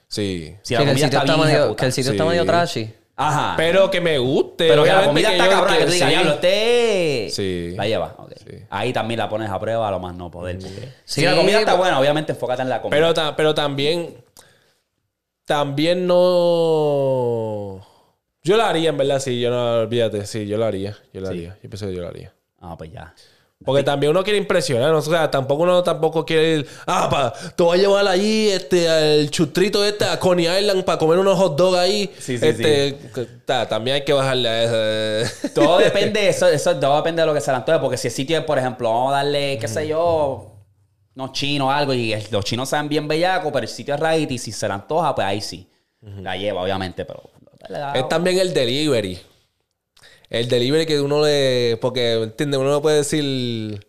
Sí. 0.08 0.56
Si 0.64 0.76
Sí, 0.76 0.84
que, 0.84 0.90
el 0.90 0.98
sitio 0.98 1.20
está 1.20 1.38
medio, 1.38 1.76
que 1.76 1.86
el 1.86 1.92
sitio 1.94 2.12
está 2.12 2.24
Sí. 2.24 2.30
medio 2.30 2.46
trashy. 2.46 2.94
Ajá. 3.18 3.54
Pero 3.56 3.90
que 3.90 4.02
me 4.02 4.18
guste. 4.18 4.68
Pero 4.68 4.84
que 4.84 4.92
la 4.92 5.06
comida 5.06 5.32
está 5.32 5.46
yo- 5.46 5.52
cabrona, 5.52 5.78
que 5.78 5.86
digas, 5.86 6.10
sí. 6.10 6.16
diablo, 6.16 6.32
este. 6.34 7.30
Sí. 7.32 7.74
La 7.78 7.88
llevas. 7.88 8.12
ok. 8.18 8.34
Sí. 8.38 8.58
Ahí 8.70 8.92
también 8.94 9.20
la 9.20 9.30
pones 9.30 9.50
a 9.50 9.60
prueba 9.60 9.88
a 9.88 9.92
lo 9.92 10.00
más 10.00 10.14
no 10.16 10.30
poder. 10.30 10.58
porque- 10.60 10.90
Sí, 11.06 11.22
si 11.22 11.26
la 11.26 11.36
comida 11.36 11.60
está 11.60 11.76
buena, 11.76 12.00
obviamente 12.00 12.34
enfócate 12.34 12.62
en 12.62 12.70
la 12.70 12.82
comida. 12.82 12.96
Pero, 12.98 13.14
ta- 13.14 13.36
pero 13.36 13.54
también. 13.56 14.18
También 15.46 16.08
no. 16.08 17.86
Yo 18.44 18.58
lo 18.58 18.64
haría, 18.64 18.90
en 18.90 18.98
verdad, 18.98 19.20
sí. 19.20 19.40
Yo 19.40 19.50
no, 19.50 19.80
olvídate. 19.82 20.26
Sí, 20.26 20.46
yo 20.48 20.58
lo 20.58 20.66
haría. 20.66 20.98
Yo 21.14 21.22
Sí. 21.22 21.28
haría. 21.28 21.58
Yo 21.64 21.70
pienso 21.70 21.88
que 21.88 21.96
yo 21.96 22.02
lo 22.02 22.08
haría. 22.10 22.34
Ah, 22.60 22.76
pues 22.78 22.92
ya. 22.92 23.14
Porque 23.64 23.84
también 23.84 24.12
uno 24.12 24.24
quiere 24.24 24.38
impresionar, 24.38 24.92
¿no? 24.92 24.98
o 24.98 25.02
sea, 25.02 25.32
tampoco 25.32 25.64
uno 25.64 25.82
tampoco 25.82 26.26
quiere 26.26 26.56
ir, 26.58 26.68
ah, 26.86 27.08
pa, 27.10 27.34
te 27.56 27.64
voy 27.64 27.78
a 27.78 27.82
llevar 27.82 28.06
allí 28.08 28.50
este, 28.50 28.88
al 28.90 29.30
chutrito 29.32 29.84
este, 29.84 30.04
a 30.06 30.20
Coney 30.20 30.46
Island 30.46 30.84
para 30.84 30.98
comer 31.00 31.18
unos 31.20 31.38
hot 31.38 31.56
dogs 31.58 31.78
ahí. 31.78 32.12
Sí, 32.20 32.38
sí, 32.38 32.46
este, 32.46 32.98
que- 33.14 33.26
ta, 33.46 33.68
también 33.68 33.96
hay 33.96 34.04
que 34.04 34.12
bajarle 34.14 34.50
a 34.50 35.22
eso. 35.22 35.48
Todo 35.56 35.78
depende, 35.78 36.28
eso, 36.28 36.48
eso 36.50 36.76
todo 36.78 36.98
depende 36.98 37.22
de 37.22 37.26
lo 37.28 37.34
que 37.34 37.40
se 37.42 37.50
le 37.50 37.58
antoje. 37.58 37.80
Porque 37.80 37.98
si 37.98 38.10
el 38.10 38.14
sitio 38.14 38.38
es, 38.38 38.44
por 38.44 38.60
ejemplo, 38.60 38.90
vamos 38.92 39.14
a 39.14 39.18
darle, 39.18 39.58
qué 39.58 39.68
sé 39.70 39.88
yo, 39.88 40.52
unos 41.16 41.32
chinos 41.32 41.70
o 41.70 41.72
algo, 41.72 41.94
y 41.94 42.12
el- 42.14 42.28
los 42.32 42.44
chinos 42.44 42.68
sean 42.70 42.90
bien 42.90 43.08
bellacos, 43.08 43.52
pero 43.54 43.64
el 43.64 43.70
sitio 43.70 43.96
es 43.96 44.00
right, 44.02 44.30
y 44.30 44.38
si 44.38 44.52
se 44.52 44.68
le 44.68 44.74
antoja, 44.74 45.16
pues 45.16 45.26
ahí 45.26 45.42
sí. 45.42 45.68
La 46.22 46.36
lleva, 46.36 46.62
obviamente, 46.62 47.06
pero. 47.06 47.24
Es 47.96 48.08
también 48.10 48.38
el 48.38 48.54
delivery. 48.54 49.20
El 50.40 50.48
delivery 50.50 50.86
que 50.86 51.00
uno 51.00 51.24
le. 51.26 51.78
Porque, 51.82 52.14
¿entiendes? 52.14 52.60
Uno 52.60 52.70
no 52.72 52.82
puede 52.82 52.98
decir. 52.98 53.80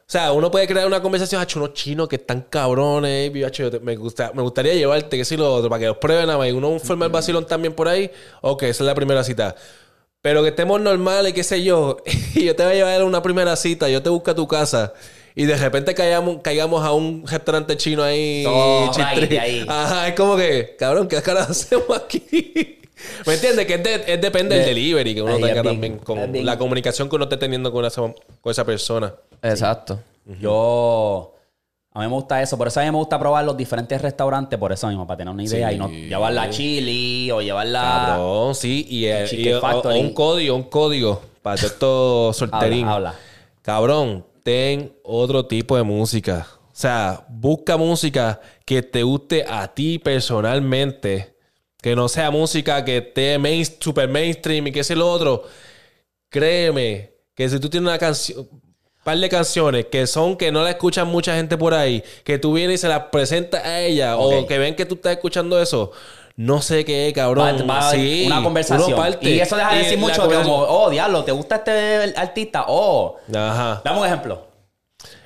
O 0.00 0.12
sea, 0.12 0.32
uno 0.32 0.50
puede 0.50 0.66
crear 0.66 0.86
una 0.88 1.00
conversación, 1.00 1.40
hacho, 1.40 1.60
unos 1.60 1.72
chinos 1.72 2.08
que 2.08 2.16
están 2.16 2.42
cabrones, 2.50 3.34
y, 3.34 3.44
hacho, 3.44 3.62
yo 3.62 3.70
te- 3.70 3.78
me, 3.80 3.94
gusta, 3.94 4.32
me 4.34 4.42
gustaría 4.42 4.74
llevarte, 4.74 5.16
que 5.16 5.24
si 5.24 5.36
lo 5.36 5.52
otro, 5.54 5.70
para 5.70 5.78
que 5.80 5.86
los 5.86 5.98
prueben 5.98 6.26
más. 6.36 6.48
Y 6.48 6.50
uno 6.52 6.78
forma 6.80 7.06
el 7.06 7.12
vacilón 7.12 7.46
también 7.46 7.74
por 7.74 7.86
ahí. 7.86 8.10
Ok, 8.40 8.64
esa 8.64 8.82
es 8.82 8.86
la 8.86 8.94
primera 8.94 9.22
cita. 9.22 9.54
Pero 10.20 10.42
que 10.42 10.48
estemos 10.48 10.80
normales, 10.80 11.32
qué 11.32 11.44
sé 11.44 11.62
yo, 11.62 11.98
y 12.34 12.44
yo 12.44 12.56
te 12.56 12.62
voy 12.64 12.72
a 12.72 12.74
llevar 12.74 13.00
a 13.00 13.04
una 13.04 13.22
primera 13.22 13.54
cita, 13.56 13.88
yo 13.88 14.02
te 14.02 14.10
busco 14.10 14.32
a 14.32 14.34
tu 14.34 14.48
casa. 14.48 14.92
Y 15.36 15.44
de 15.44 15.56
repente 15.56 15.94
caigamos, 15.94 16.38
caigamos 16.42 16.84
a 16.84 16.92
un 16.92 17.24
restaurante 17.26 17.76
chino 17.76 18.02
ahí. 18.02 18.44
Chistri. 18.92 19.20
right 19.26 19.38
ahí. 19.38 19.64
Ajá, 19.68 20.08
es 20.08 20.14
como 20.14 20.36
que, 20.36 20.74
cabrón, 20.76 21.06
¿qué 21.06 21.22
carajo 21.22 21.52
hacemos 21.52 21.88
aquí? 21.96 22.79
¿Me 23.26 23.34
entiendes? 23.34 23.66
Que 23.66 23.74
es, 23.74 23.82
de- 23.82 24.04
es 24.14 24.20
depende 24.20 24.54
del 24.56 24.64
De- 24.64 24.70
delivery 24.74 25.14
que 25.14 25.22
uno 25.22 25.36
tenga 25.38 25.62
también 25.62 25.98
con 25.98 26.18
la 26.44 26.58
comunicación 26.58 27.08
que 27.08 27.16
uno 27.16 27.24
esté 27.24 27.36
teniendo 27.36 27.70
con 27.72 27.84
esa, 27.84 28.00
con 28.02 28.50
esa 28.50 28.64
persona. 28.64 29.14
Exacto. 29.42 30.00
Yo. 30.40 31.34
A 31.92 31.98
mí 32.00 32.06
me 32.06 32.12
gusta 32.12 32.40
eso, 32.40 32.56
por 32.56 32.68
eso 32.68 32.78
a 32.78 32.84
mí 32.84 32.90
me 32.90 32.96
gusta 32.98 33.18
probar 33.18 33.44
los 33.44 33.56
diferentes 33.56 34.00
restaurantes, 34.00 34.56
por 34.58 34.70
eso 34.70 34.86
mismo, 34.86 35.06
para 35.08 35.18
tener 35.18 35.34
una 35.34 35.42
idea 35.42 35.70
Sí. 35.70 35.74
y 35.74 35.78
no 35.78 35.88
llevarla 35.90 36.42
a 36.42 36.50
Chili 36.50 37.30
o 37.32 37.42
llevarla. 37.42 38.04
Cabrón, 38.06 38.54
sí. 38.54 38.86
Y, 38.88 39.06
el- 39.06 39.28
Chicken 39.28 39.46
y- 39.48 39.52
o- 39.54 39.58
o 39.58 39.60
Factory. 39.60 39.98
un 40.00 40.14
código, 40.14 40.54
un 40.54 40.62
código 40.64 41.20
para 41.42 41.56
todo 41.56 41.66
esto 41.66 42.32
solterín. 42.46 42.86
Habla, 42.86 43.10
habla. 43.10 43.14
Cabrón, 43.62 44.24
ten 44.44 44.92
otro 45.02 45.46
tipo 45.46 45.76
de 45.76 45.82
música. 45.82 46.46
O 46.68 46.76
sea, 46.80 47.24
busca 47.28 47.76
música 47.76 48.40
que 48.64 48.82
te 48.82 49.02
guste 49.02 49.44
a 49.48 49.66
ti 49.74 49.98
personalmente. 49.98 51.34
Que 51.82 51.96
no 51.96 52.08
sea 52.08 52.30
música 52.30 52.84
que 52.84 52.98
esté 52.98 53.38
main, 53.38 53.64
super 53.78 54.08
mainstream 54.08 54.66
y 54.66 54.72
que 54.72 54.84
sea 54.84 54.96
lo 54.96 55.10
otro. 55.10 55.44
Créeme 56.28 57.12
que 57.34 57.48
si 57.48 57.58
tú 57.58 57.68
tienes 57.70 57.88
una 57.88 57.98
canción, 57.98 58.48
par 59.02 59.16
de 59.18 59.28
canciones 59.28 59.86
que 59.86 60.06
son 60.06 60.36
que 60.36 60.52
no 60.52 60.62
la 60.62 60.70
escuchan 60.70 61.08
mucha 61.08 61.34
gente 61.34 61.56
por 61.56 61.72
ahí, 61.74 62.04
que 62.24 62.38
tú 62.38 62.52
vienes 62.52 62.74
y 62.74 62.78
se 62.78 62.88
las 62.88 63.04
presentas 63.04 63.64
a 63.64 63.80
ella 63.80 64.16
o 64.18 64.46
que 64.46 64.58
ven 64.58 64.76
que 64.76 64.84
tú 64.84 64.96
estás 64.96 65.12
escuchando 65.12 65.60
eso, 65.60 65.90
no 66.36 66.60
sé 66.62 66.84
qué 66.84 67.08
es, 67.08 67.14
cabrón. 67.14 67.46
Va- 67.68 67.90
Sí, 67.90 68.24
una 68.26 68.42
conversación. 68.42 68.90
Y 69.22 69.40
eso 69.40 69.56
deja 69.56 69.72
de 69.72 69.78
decir 69.78 69.98
mucho 69.98 70.22
como, 70.44 70.58
oh, 70.62 70.90
diablo, 70.90 71.24
¿te 71.24 71.32
gusta 71.32 71.56
este 71.56 72.12
artista? 72.16 72.66
Oh. 72.68 73.16
Ajá. 73.34 73.80
Dame 73.84 74.00
un 74.00 74.06
ejemplo. 74.06 74.46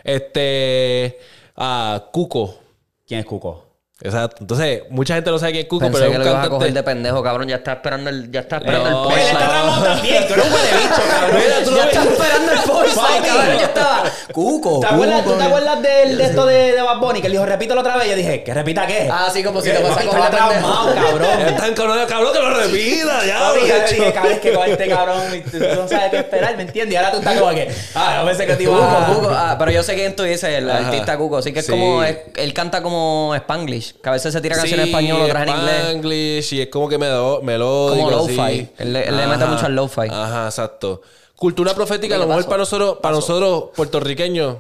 Este. 0.05 1.19
Ah, 1.57 2.05
Cuco. 2.13 2.59
¿Quién 3.07 3.21
es 3.21 3.27
Cuco? 3.27 3.64
Exacto. 4.03 4.37
Entonces, 4.41 4.83
mucha 4.91 5.15
gente 5.15 5.31
no 5.31 5.39
sabe 5.39 5.53
quién 5.53 5.63
es 5.65 5.69
Cuco, 5.69 5.85
Pensé 5.87 5.99
pero 6.01 6.11
que 6.11 6.13
es 6.15 6.19
un 6.19 6.25
lo 6.25 6.31
ibas 6.31 6.35
a 6.39 6.43
cantante. 6.43 6.59
coger 6.59 6.73
de 6.75 6.83
pendejo, 6.83 7.23
cabrón. 7.23 7.49
Ya 7.49 7.57
está 7.57 7.73
esperando 7.75 8.11
el, 8.11 8.31
ya 8.31 8.41
está 8.41 8.57
esperando 8.57 8.91
No. 8.91 9.11
el 9.11 9.19
está 9.19 9.31
punchline. 9.39 9.51
hablando 9.61 9.85
también. 9.95 10.27
Tú 10.27 10.33
eres 10.35 10.47
un 10.47 10.53
huele 10.53 10.69
bicho, 10.75 11.03
cabrón. 11.11 11.37
Mira, 11.41 11.65
tú 11.65 11.71
no 11.71 11.77
ya 11.77 11.85
estás 11.85 12.07
esperando 12.07 12.53
el 12.53 12.59
Papi. 12.59 13.27
cabrón. 13.29 13.57
Yo 13.59 13.65
estaba... 13.65 14.03
Cuco. 14.33 14.81
¿Te 14.81 14.87
acuerdas, 14.87 15.25
¿Tú 15.25 15.33
te 15.35 15.43
acuerdas 15.45 15.83
del- 15.83 16.19
de, 16.19 16.25
esto 16.25 16.45
de, 16.47 16.73
de 16.73 16.83
Bad 16.83 16.99
Bunny? 16.99 17.21
Que 17.21 17.27
él 17.29 17.33
dijo, 17.35 17.47
repítelo 17.47 17.81
otra 17.81 17.97
vez. 17.97 18.09
Yo 18.11 18.17
dije, 18.17 18.43
¿que 18.43 18.53
repita 18.53 18.87
qué? 18.87 19.09
Ah, 19.11 19.29
sí, 19.33 19.45
como 19.45 19.61
si 19.63 19.71
Que 19.71 19.77
te 19.77 19.83
vas 19.85 19.93
a 19.93 19.95
papi, 19.95 20.07
coger 20.09 20.21
de 20.23 20.27
estaba 20.29 20.49
pendejo. 20.51 20.73
traumado, 20.73 20.95
cabrón. 21.07 21.41
Es 21.47 21.57
tan 21.57 21.75
cabrón, 21.75 21.99
cabrón, 22.09 22.33
que 22.33 22.39
lo 22.41 22.51
repita, 22.61 23.27
ya. 23.27 23.39
Papi, 23.39 23.61
yo 23.61 23.75
dije, 23.89 24.13
cabrón, 24.13 24.33
es 24.33 24.41
que 24.41 24.53
con 24.53 24.69
este 24.71 24.89
cabrón 24.89 25.23
tú, 25.53 25.59
no 25.59 25.89
sabes 25.89 26.11
qué 26.11 26.17
esperar, 26.19 26.57
¿me 26.57 26.63
entiendes? 26.65 26.95
Y 26.95 26.97
ahora 26.97 27.13
tú 27.13 27.19
estás 27.19 27.39
como 27.39 27.51
que, 27.55 27.71
ah, 27.95 28.19
yo 28.21 28.27
pensé 28.27 28.47
que 28.47 28.57
te 28.57 28.63
iba 28.65 28.73
Cuco, 28.75 28.85
a... 28.97 29.07
Cuco. 29.15 29.31
Ah, 29.31 29.57
pero 29.57 29.71
yo 29.71 29.83
sé 29.85 29.95
quién 29.95 30.17
tú 30.17 30.25
dices, 30.25 30.45
el 30.59 30.69
Ajá. 30.69 30.89
artista 30.89 31.17
Cuco. 31.17 31.39
Así 31.39 31.53
que 31.53 31.61
es 31.61 31.67
Sí. 31.67 31.71
como... 31.71 32.03
es- 32.03 32.19
él 32.37 32.53
canta 32.53 32.83
como 32.83 33.33
Spanglish. 33.37 33.84
Que 33.93 34.09
a 34.09 34.13
veces 34.13 34.33
se 34.33 34.41
tira 34.41 34.57
canciones 34.57 34.87
en 34.87 34.91
español, 34.95 35.23
otras 35.23 35.43
en 35.43 35.49
inglés. 35.55 35.81
Spanglish, 35.89 36.53
y 36.55 36.61
es 36.63 36.69
como 36.69 36.89
que 36.89 36.99
melo- 36.99 37.41
melódico. 37.43 38.11
Como 38.11 38.25
así. 38.25 38.37
lo-fi. 38.37 38.69
Él 38.79 38.93
le- 38.93 39.09
él 39.09 39.17
le 39.17 39.27
mete 39.27 39.45
mucho 39.47 39.67
al 39.67 39.75
lo-fi. 39.75 40.09
Ajá, 40.11 40.47
exacto. 40.47 41.03
Cultura 41.37 41.75
profética, 41.75 42.15
a 42.15 42.19
lo 42.19 42.25
¿Qué 42.25 42.29
mejor 42.29 42.45
para 42.47 42.59
nosotros, 42.59 42.99
para 43.03 43.17
nosotros 43.17 43.71
puertorriqueños, 43.77 44.57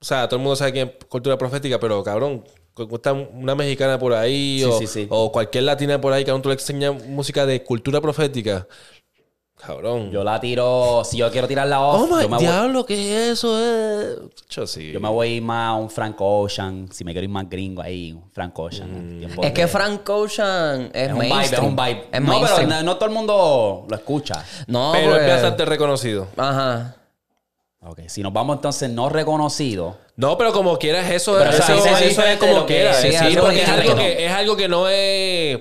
o 0.00 0.04
sea, 0.04 0.28
todo 0.28 0.36
el 0.36 0.42
mundo 0.42 0.56
sabe 0.56 0.72
quién 0.72 0.88
es 0.98 1.04
cultura 1.06 1.36
profética, 1.38 1.80
pero 1.80 2.02
cabrón, 2.04 2.44
cu- 2.74 3.00
una 3.34 3.54
mexicana 3.54 3.98
por 3.98 4.12
ahí 4.14 4.58
Sí, 4.60 4.64
o, 4.64 4.78
sí, 4.78 4.86
sí. 4.86 5.06
o 5.10 5.32
cualquier 5.32 5.64
latina 5.64 6.00
por 6.00 6.12
ahí, 6.12 6.24
que 6.24 6.30
aún 6.30 6.42
tú 6.42 6.48
le 6.48 6.54
enseñas 6.54 6.94
música 7.06 7.46
de 7.46 7.62
cultura 7.64 8.00
profética. 8.00 8.66
Cabrón. 9.64 10.10
Yo 10.10 10.24
la 10.24 10.40
tiro, 10.40 11.02
si 11.04 11.18
yo 11.18 11.30
quiero 11.30 11.46
tirar 11.46 11.68
la 11.68 11.80
off, 11.80 12.02
oh 12.02 12.06
my 12.16 12.22
yo, 12.22 12.28
me 12.28 12.36
voy, 12.36 12.44
diablo, 12.46 12.84
¿qué 12.84 12.94
es 12.94 13.38
eso? 13.38 13.56
Eh? 13.60 14.16
Yo 14.50 14.66
sí. 14.66 14.90
yo 14.90 14.98
me 15.00 15.08
voy 15.08 15.28
a 15.28 15.30
ir 15.34 15.42
más 15.42 15.68
a 15.68 15.74
un 15.74 15.88
Frank 15.88 16.16
Ocean, 16.18 16.88
si 16.90 17.04
me 17.04 17.12
quiero 17.12 17.24
ir 17.24 17.30
más 17.30 17.48
gringo 17.48 17.80
ahí, 17.80 18.12
un 18.12 18.28
Frank 18.32 18.58
Ocean. 18.58 19.18
tiempo 19.20 19.40
Es 19.42 19.48
de- 19.48 19.52
que 19.54 19.68
Frank 19.68 20.08
Ocean 20.08 20.90
es, 20.92 21.08
es 21.08 21.12
un 21.12 21.20
vibe, 21.20 21.44
es 21.44 21.58
un 21.60 21.76
vibe. 21.76 22.06
Es 22.10 22.20
no, 22.20 22.40
pero 22.40 22.66
no, 22.66 22.82
no 22.82 22.96
todo 22.96 23.04
el 23.06 23.14
mundo 23.14 23.86
lo 23.88 23.96
escucha. 23.96 24.44
No, 24.66 24.90
pero 24.94 25.10
pues- 25.10 25.22
es 25.22 25.32
bastante 25.32 25.64
reconocido. 25.64 26.26
Ajá. 26.36 26.96
Ok, 27.84 28.00
si 28.06 28.22
nos 28.22 28.32
vamos 28.32 28.56
entonces 28.56 28.90
no 28.90 29.08
reconocido, 29.08 29.96
No, 30.14 30.36
pero 30.38 30.52
como 30.52 30.78
quieras, 30.78 31.10
eso, 31.10 31.34
Pero, 31.38 31.50
o 31.50 31.52
sea, 31.52 31.74
eso, 31.74 32.22
es 32.22 32.36
como 32.38 32.66
quieras. 32.66 32.96
sí, 33.00 33.10
Sí, 33.10 33.16
algo 33.16 33.42
porque 33.46 33.62
es 33.62 33.68
algo, 33.68 33.94
que, 33.96 34.26
es 34.26 34.32
algo 34.32 34.56
que 34.56 34.68
no 34.68 34.88
es 34.88 35.60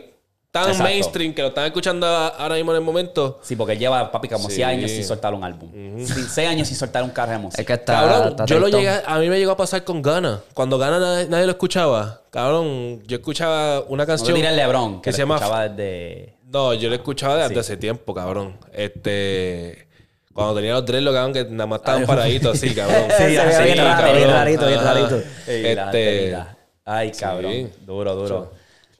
tan 0.51 0.63
Exacto. 0.69 0.83
mainstream, 0.83 1.33
que 1.33 1.41
lo 1.41 1.47
están 1.47 1.65
escuchando 1.65 2.05
ahora 2.05 2.55
mismo 2.55 2.71
en 2.71 2.77
el 2.77 2.83
momento. 2.83 3.39
sí, 3.41 3.55
porque 3.55 3.77
lleva 3.77 4.11
papi 4.11 4.27
como 4.27 4.49
Sí. 4.49 4.55
6 4.57 4.67
años 4.67 4.91
sin 4.91 5.03
soltar 5.05 5.33
un 5.33 5.43
álbum. 5.43 5.71
6 6.05 6.47
años 6.47 6.67
sin 6.67 6.75
soltar 6.77 7.03
un 7.03 7.09
carro 7.11 7.31
de 7.31 7.37
música. 7.37 7.61
Es 7.61 7.65
que 7.67 7.73
está... 7.73 7.93
Cabrón, 7.93 8.27
está 8.29 8.45
yo 8.45 8.59
lo 8.59 8.67
llegué, 8.67 8.89
a 9.05 9.17
mí 9.19 9.29
me 9.29 9.39
llegó 9.39 9.51
a 9.53 9.57
pasar 9.57 9.83
con 9.85 10.01
Gana. 10.01 10.41
Cuando 10.53 10.77
Gana 10.77 10.99
nadie, 10.99 11.27
nadie 11.29 11.45
lo 11.45 11.51
escuchaba. 11.51 12.21
Cabrón, 12.31 13.01
yo 13.07 13.15
escuchaba 13.17 13.81
una 13.87 14.03
no 14.03 14.07
canción. 14.07 14.35
tires 14.35 14.53
LeBron, 14.53 15.01
que 15.01 15.09
que 15.09 15.13
se 15.13 15.19
llama- 15.19 15.35
escuchaba 15.35 15.69
desde... 15.69 16.35
No, 16.51 16.73
yo 16.73 16.89
lo 16.89 16.95
escuchaba 16.95 17.37
desde 17.37 17.53
Sí. 17.53 17.59
hace 17.61 17.77
tiempo, 17.77 18.13
cabrón. 18.13 18.57
Este. 18.73 19.87
Cuando 20.33 20.55
tenía 20.55 20.73
los 20.73 20.85
dreadlocks, 20.85 21.15
cabrón, 21.15 21.33
que 21.33 21.45
nada 21.45 21.67
más 21.67 21.79
estaban 21.79 22.05
paraditos 22.05 22.57
así, 22.57 22.73
cabrón. 22.75 23.03
Sí, 23.17 23.23
veía 23.23 23.61
bien 23.61 23.77
raro, 23.77 24.13
bien 24.13 24.29
rarito, 24.29 24.67
bien 24.67 24.83
rarito. 24.83 25.21
Este. 25.47 26.35
Ay, 26.83 27.11
cabrón. 27.11 27.51
Sí. 27.53 27.67
Duro, 27.85 28.15
duro. 28.15 28.51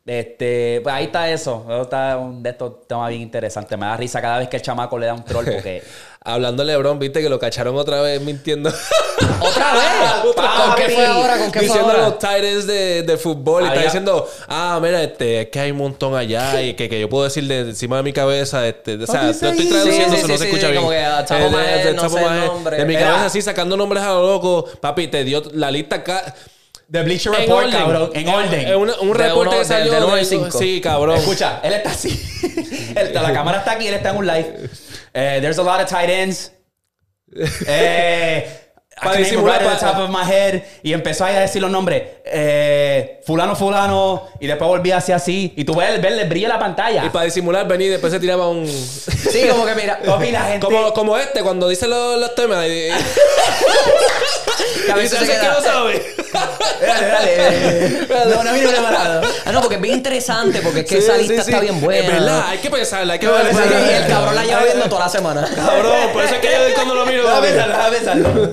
Este, 0.06 0.80
pues 0.82 0.96
ahí 0.96 1.06
está 1.06 1.30
eso. 1.30 1.64
Eso 1.70 1.82
está 1.84 2.18
un 2.18 2.42
de 2.42 2.50
estos 2.50 2.88
temas 2.88 3.10
bien 3.10 3.22
interesantes. 3.22 3.78
Me 3.78 3.86
da 3.86 3.96
risa 3.98 4.20
cada 4.22 4.40
vez 4.40 4.50
que 4.50 4.58
el 4.58 4.64
chamaco 4.64 4.98
le 4.98 5.06
da 5.06 5.14
un 5.14 5.24
troll 5.24 5.46
porque. 5.46 5.84
Hablando 6.24 6.64
de 6.64 6.72
LeBron, 6.74 7.00
viste 7.00 7.20
que 7.22 7.30
lo 7.30 7.40
cacharon 7.40 7.76
otra 7.78 8.00
vez 8.02 8.22
mintiendo. 8.22 8.70
¿Otra 9.40 9.74
vez? 9.74 9.84
¿Con 10.36 10.76
qué 10.76 10.90
fue 10.94 11.06
ahora? 11.06 11.38
¿Con 11.40 11.52
qué 11.52 11.60
fue 11.60 11.68
diciendo 11.68 11.92
ahora? 11.92 12.04
los 12.10 12.20
Titans 12.20 12.68
de, 12.68 13.02
de 13.04 13.18
fútbol 13.18 13.64
y 13.64 13.68
está 13.68 13.82
diciendo, 13.82 14.28
ah, 14.48 14.80
mira, 14.82 15.02
este, 15.02 15.42
es 15.42 15.50
que 15.50 15.60
hay 15.60 15.72
un 15.72 15.78
montón 15.78 16.16
allá 16.16 16.62
y 16.62 16.74
que, 16.76 16.90
que 16.90 17.00
yo 17.00 17.10
puedo 17.10 17.24
decir 17.24 17.48
de 17.48 17.62
encima 17.62 17.98
de 17.98 18.04
mi 18.04 18.14
cabeza, 18.14 18.68
este, 18.68 18.96
o 19.02 19.08
sea, 19.08 19.34
sí, 19.34 19.46
estoy 19.48 19.58
sí, 19.66 19.70
traduciendo, 19.70 20.16
sí, 20.16 20.22
no 20.22 20.28
sí, 20.28 20.38
se 20.38 20.44
escucha 20.46 20.66
sí, 20.68 20.72
bien. 20.72 20.84
como 20.84 20.92
que 20.92 21.02
Chapo 21.26 21.34
Eh, 21.36 21.44
de- 21.44 21.50
Maje, 21.50 21.86
de 21.86 21.94
no 21.94 22.02
Chapo 22.04 22.14
sé 22.18 22.20
el 22.24 22.30
Maje. 22.30 22.46
nombre. 22.48 22.78
De 22.78 22.86
mi 22.86 22.94
cabeza 22.96 23.26
así 23.26 23.42
sacando 23.42 23.78
nombres 23.78 24.04
a 24.04 24.10
lo 24.10 24.22
loco. 24.28 24.66
Papi, 24.80 25.08
te 25.08 25.24
dio 25.24 25.42
la 25.54 25.72
lista 25.72 25.98
acá. 25.98 26.36
The 26.92 27.04
Bleacher 27.04 27.34
En 27.34 27.40
Report, 27.42 27.66
orden. 27.66 27.80
cabrón. 27.80 28.10
En 28.14 28.28
orden. 28.28 28.68
En 28.68 28.76
una- 28.76 29.00
un 29.00 29.14
De 29.14 29.18
reporte 29.28 29.50
uno- 29.56 29.60
que 29.60 29.66
salió 29.66 29.86
del- 29.86 29.94
del 29.94 30.04
uno 30.04 30.14
al 30.14 30.20
de- 30.20 30.26
cinco. 30.26 30.58
Sí, 30.60 30.82
cabrón. 30.82 31.16
Escucha, 31.18 31.60
él 31.64 31.74
está 31.74 31.92
así. 31.92 32.10
Él 32.96 33.08
está- 33.08 33.22
la 33.22 33.32
cámara 33.34 33.60
está 33.60 33.72
aquí, 33.74 33.88
él 33.88 33.94
está 33.94 34.10
en 34.10 34.18
un 34.18 34.28
live. 34.28 34.70
Eh, 35.14 35.38
there's 35.42 35.58
a 35.58 35.64
lot 35.64 35.80
of 35.82 35.90
tight 35.90 36.10
ends. 36.10 36.52
Eh, 37.66 38.61
Para 39.04 39.18
disimular, 39.18 39.62
right 39.62 39.80
top 39.80 40.00
of 40.00 40.10
my 40.10 40.24
head. 40.32 40.62
Y 40.84 40.94
empezó 40.94 41.26
ahí 41.26 41.36
a 41.36 41.40
decir 41.42 41.62
los 41.62 41.70
nombres. 41.72 42.04
Eh, 42.26 43.20
fulano, 43.26 43.56
fulano. 43.56 44.28
Y 44.40 44.48
después 44.48 44.68
volvía 44.68 44.98
así, 44.98 45.12
así. 45.12 45.54
Y 45.56 45.64
tú 45.66 45.76
ves, 45.76 46.00
ves, 46.02 46.14
le 46.14 46.26
brilla 46.26 46.48
la 46.50 46.60
pantalla. 46.60 47.04
Y 47.06 47.10
para 47.10 47.26
disimular, 47.26 47.68
venía 47.68 47.88
y 47.88 47.92
después 47.92 48.12
se 48.14 48.20
tiraba 48.20 48.48
un. 48.48 48.68
Sí, 48.68 49.48
como 49.50 49.66
que 49.66 49.76
mira. 49.76 50.00
Papi, 50.06 50.32
la 50.32 50.42
gente... 50.44 50.66
Como, 50.66 50.94
como 50.94 51.18
este, 51.18 51.42
cuando 51.42 51.68
dice 51.70 51.88
los, 51.88 52.20
los 52.20 52.36
temas. 52.36 52.66
Y, 52.68 52.90
y 52.90 52.92
se 55.08 55.18
se 55.18 55.26
que 55.26 55.38
no 55.48 55.62
sabe. 55.62 56.02
Dale, 56.82 57.08
dale. 57.08 58.08
No, 58.36 58.44
no 58.44 58.54
vine 58.54 58.68
preparado. 58.68 59.22
Ah, 59.46 59.52
no, 59.52 59.62
porque 59.62 59.76
es 59.76 59.82
bien 59.82 59.96
interesante, 59.96 60.60
porque 60.62 60.82
es 60.82 60.86
que 60.86 60.98
Sí, 61.02 61.04
esa 61.04 61.18
lista 61.18 61.44
sí. 61.44 61.52
está 61.52 61.60
bien 61.62 61.80
buena. 61.82 62.06
Es 62.08 62.14
verdad, 62.14 62.44
hay 62.48 62.58
que 62.60 62.70
pensarla, 62.70 63.14
hay 63.14 63.20
que 63.20 63.26
No, 63.26 63.34
ver. 63.34 63.48
sí, 63.50 63.56
Sí, 63.62 63.70
sí, 63.70 63.76
y 63.90 63.94
el 63.94 64.08
cabrón 64.08 64.36
la 64.36 64.44
lleva 64.46 64.64
viendo 64.64 64.86
toda 64.90 65.02
la 65.06 65.10
semana. 65.10 65.50
Cabrón, 65.56 66.10
por 66.14 66.24
eso 66.24 66.36
es 66.36 66.42
que 66.42 66.48
yo 66.48 66.74
cuando 66.76 66.96
lo 66.96 67.06
miro. 67.06 67.24
Déjame 67.24 67.48
pensarlo, 67.48 67.76
déjame 67.78 67.96
pensarlo. 67.98 68.50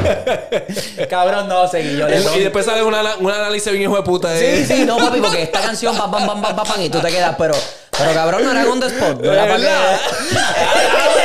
Cabrón, 1.10 1.48
no, 1.48 1.68
seguí 1.68 1.96
yo. 1.96 2.08
Y 2.08 2.40
después 2.40 2.64
sale 2.64 2.82
una, 2.82 3.16
un 3.16 3.30
análisis 3.30 3.70
bien 3.72 3.84
hijo 3.84 3.96
de 3.96 4.02
puta. 4.02 4.36
Sí, 4.36 4.44
eh. 4.44 4.64
sí, 4.66 4.84
no, 4.84 4.96
papi, 4.96 5.20
porque 5.20 5.42
esta 5.42 5.60
canción 5.60 5.94
va, 5.94 6.06
bam, 6.06 6.26
bam, 6.26 6.42
bam, 6.42 6.56
bam, 6.56 6.68
bam, 6.68 6.82
y 6.82 6.88
tú 6.88 7.00
te 7.00 7.08
quedas, 7.08 7.34
pero, 7.38 7.54
pero 7.96 8.12
cabrón, 8.14 8.44
no 8.44 8.50
era 8.50 8.70
on 8.70 8.80
the 8.80 8.86
spot. 8.86 9.20
No 9.22 9.32
era 9.32 9.46
para. 9.46 9.58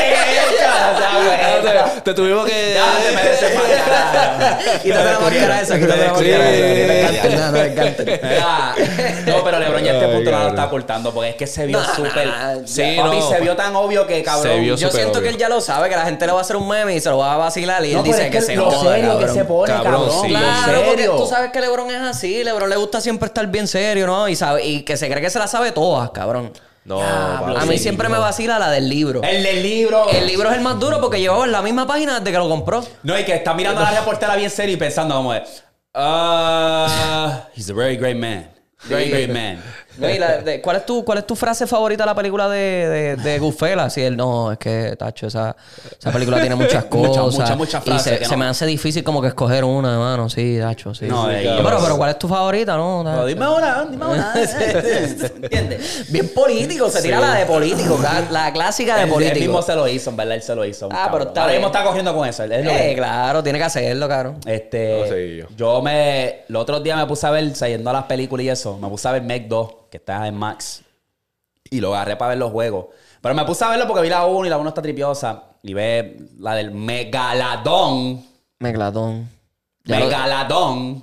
Te, 1.95 2.01
te 2.03 2.13
tuvimos 2.13 2.45
que. 2.45 2.73
Ya 2.75 2.85
se 3.01 3.15
me 3.15 3.23
desempacararon. 3.29 4.57
Quítate 4.81 5.05
la 5.11 5.19
máscara 5.19 5.61
esa, 5.61 5.79
quítate 5.79 5.97
la 6.05 6.11
máscara 6.13 6.49
esa. 6.51 6.67
que 6.67 6.85
te 6.85 6.99
encanta, 7.01 7.29
no, 7.37 7.45
no, 7.45 7.51
me 7.51 7.65
encanta. 7.67 8.03
Ya. 8.05 8.75
No, 9.25 9.43
pero 9.43 9.59
LeBron 9.59 9.83
ya 9.83 9.91
a 9.91 9.95
este 9.95 10.07
punto 10.07 10.31
no 10.31 10.39
lo 10.39 10.47
está 10.49 10.65
ocultando 10.65 11.13
porque 11.13 11.29
es 11.31 11.35
que 11.35 11.47
se 11.47 11.65
vio 11.65 11.79
No, 11.79 11.87
no, 11.87 11.95
súper. 11.95 12.27
no, 12.27 12.67
Sí, 12.67 12.95
papi, 12.97 13.17
no, 13.19 13.29
se 13.29 13.39
vio 13.41 13.55
tan 13.55 13.75
obvio 13.75 14.05
que 14.07 14.23
cabrón. 14.23 14.63
Yo 14.63 14.77
siento 14.91 15.21
que 15.21 15.29
él 15.29 15.37
ya 15.37 15.49
lo 15.49 15.61
sabe, 15.61 15.89
que 15.89 15.95
la 15.95 16.05
gente 16.05 16.25
le 16.25 16.31
va 16.31 16.39
a 16.39 16.41
hacer 16.41 16.55
un 16.55 16.67
meme 16.67 16.95
y 16.95 16.99
se 16.99 17.09
lo 17.09 17.17
va 17.17 17.33
a 17.33 17.37
vacilar 17.37 17.83
y 17.85 17.93
No, 17.93 17.99
él 17.99 18.05
dice 18.05 18.29
que, 18.29 18.41
se 18.41 18.55
lo 18.55 18.69
joda, 18.69 18.93
serio 18.95 19.17
que 19.17 19.25
cabrón. 19.25 19.35
se 19.35 19.45
pone, 19.45 19.73
Cabrón, 19.73 20.09
Claro, 20.27 20.81
porque 20.87 21.05
tú 21.05 21.27
sabes 21.27 21.51
que 21.51 21.61
LeBron 21.61 21.89
es 21.91 22.01
así. 22.01 22.43
LeBron 22.43 22.69
le 22.69 22.75
gusta 22.75 23.01
siempre 23.01 23.27
estar 23.27 23.45
bien 23.47 23.67
serio, 23.67 24.07
¿no? 24.07 24.27
Y, 24.29 24.35
sabe, 24.35 24.63
y 24.65 24.83
que 24.83 24.97
se 24.97 25.09
cree 25.09 25.21
que 25.21 25.29
se 25.29 25.39
la 25.39 25.47
sabe 25.47 25.71
todas, 25.71 26.11
cabrón. 26.11 26.51
No. 26.87 27.01
A 27.01 27.65
mí 27.65 27.77
sí, 27.77 27.83
siempre 27.83 28.07
no. 28.07 28.15
me 28.15 28.19
vacila 28.19 28.57
la 28.57 28.71
del 28.71 28.87
libro. 28.87 29.21
El 29.21 29.43
del 29.43 29.61
libro. 29.61 30.09
El 30.09 30.25
libro 30.25 30.49
es 30.49 30.55
el 30.55 30.61
más 30.61 30.79
duro 30.79 31.01
porque 31.01 31.19
llevaba 31.19 31.43
en 31.43 31.51
la 31.51 31.61
misma 31.61 31.85
página 31.85 32.19
desde 32.19 32.31
que 32.31 32.37
lo 32.37 32.47
compró. 32.47 32.81
No, 33.03 33.19
y 33.19 33.25
que 33.25 33.35
está 33.35 33.53
mirando 33.53 33.81
a 33.81 33.91
la 33.91 33.99
reportera 33.99 34.37
bien 34.37 34.49
serio 34.49 34.75
y 34.75 34.77
pensando 34.77 35.13
como 35.15 35.33
de. 35.33 35.43
Ah, 35.93 37.49
he's 37.55 37.69
a 37.69 37.73
very 37.73 37.97
great 37.97 38.15
man. 38.15 38.49
Very 38.85 39.09
great 39.09 39.29
man. 39.29 39.61
No, 39.97 40.09
y 40.09 40.17
la- 40.19 40.37
de- 40.37 40.61
¿cuál, 40.61 40.77
es 40.77 40.85
tu, 40.85 41.03
¿Cuál 41.03 41.19
es 41.19 41.27
tu 41.27 41.35
frase 41.35 41.65
favorita 41.67 42.03
de 42.03 42.07
la 42.07 42.15
película 42.15 42.47
de, 42.49 42.57
de, 42.57 43.15
de 43.15 43.39
Goodfellas? 43.39 43.93
Si 43.93 44.01
él 44.01 44.15
no, 44.17 44.51
es 44.51 44.57
que, 44.57 44.95
Tacho, 44.97 45.27
esa, 45.27 45.55
esa 45.99 46.11
película 46.11 46.39
tiene 46.39 46.55
muchas 46.55 46.85
cosas. 46.89 47.33
muchas, 47.33 47.57
muchas 47.57 47.83
frases 47.83 48.13
se, 48.13 48.19
que 48.19 48.25
se 48.25 48.31
no. 48.31 48.37
me 48.37 48.45
hace 48.45 48.65
difícil 48.65 49.03
como 49.03 49.21
que 49.21 49.29
escoger 49.29 49.63
una, 49.63 49.93
hermano. 49.93 50.29
Sí, 50.29 50.57
Tacho, 50.59 50.93
sí. 50.93 51.05
No, 51.05 51.25
sí. 51.27 51.35
eh, 51.35 51.59
pero, 51.63 51.79
pero 51.81 51.97
¿cuál 51.97 52.09
es 52.11 52.19
tu 52.19 52.27
favorita, 52.27 52.75
no? 52.77 53.25
Dime 53.25 53.47
una, 53.47 53.85
dime 53.85 54.05
una. 54.05 54.33
¿Entiendes? 55.41 56.05
Bien 56.11 56.29
político, 56.33 56.89
se 56.89 57.01
tira 57.01 57.19
la 57.19 57.35
de 57.35 57.45
político, 57.45 57.99
la, 58.01 58.21
la 58.31 58.53
clásica 58.53 58.95
de 58.95 59.01
Él, 59.03 59.07
él 59.07 59.13
político. 59.13 59.39
mismo 59.39 59.61
se 59.61 59.75
lo 59.75 59.87
hizo, 59.87 60.09
en 60.09 60.17
verdad, 60.17 60.35
él 60.35 60.41
se 60.41 60.55
lo 60.55 60.65
hizo. 60.65 60.89
Ah, 60.91 61.09
pero 61.11 61.25
está 61.25 61.41
Ahora 61.41 61.53
mismo 61.53 61.67
está 61.67 61.83
corriendo 61.83 62.15
con 62.15 62.27
eso. 62.27 62.43
él 62.43 62.51
es 62.51 62.65
lo 62.65 62.71
que- 62.71 62.91
Eh, 62.91 62.95
claro, 62.95 63.43
tiene 63.43 63.57
que 63.59 63.65
hacerlo, 63.65 64.07
cabrón. 64.07 64.37
Este, 64.45 64.99
No 65.01 65.07
sé, 65.07 65.37
yo. 65.37 65.45
yo 65.55 65.81
me, 65.81 66.43
los 66.47 66.61
otros 66.61 66.83
días 66.83 66.97
me 66.97 67.05
puse 67.05 67.25
a 67.27 67.31
ver, 67.31 67.55
siguiendo 67.55 67.91
las 67.91 68.03
películas 68.05 68.45
y 68.45 68.49
eso, 68.49 68.77
me 68.77 68.87
puse 68.89 69.07
a 69.07 69.11
ver 69.11 69.21
Meg 69.23 69.47
2, 69.47 69.69
que 69.89 69.97
está 69.97 70.27
en 70.27 70.35
Max, 70.35 70.83
y 71.69 71.79
lo 71.79 71.93
agarré 71.93 72.15
para 72.15 72.29
ver 72.29 72.37
los 72.37 72.51
juegos. 72.51 72.87
Pero 73.21 73.35
me 73.35 73.45
puse 73.45 73.65
a 73.65 73.69
verlo 73.69 73.87
porque 73.87 74.01
vi 74.01 74.09
la 74.09 74.25
1 74.25 74.45
y 74.45 74.49
la 74.49 74.57
1 74.57 74.69
está 74.69 74.81
tripiosa, 74.81 75.43
y 75.63 75.73
ve 75.73 76.17
la 76.37 76.55
del 76.55 76.71
Megaladón, 76.71 78.25
Meglatón. 78.59 79.29
Ya 79.87 79.99
lo, 79.99 80.09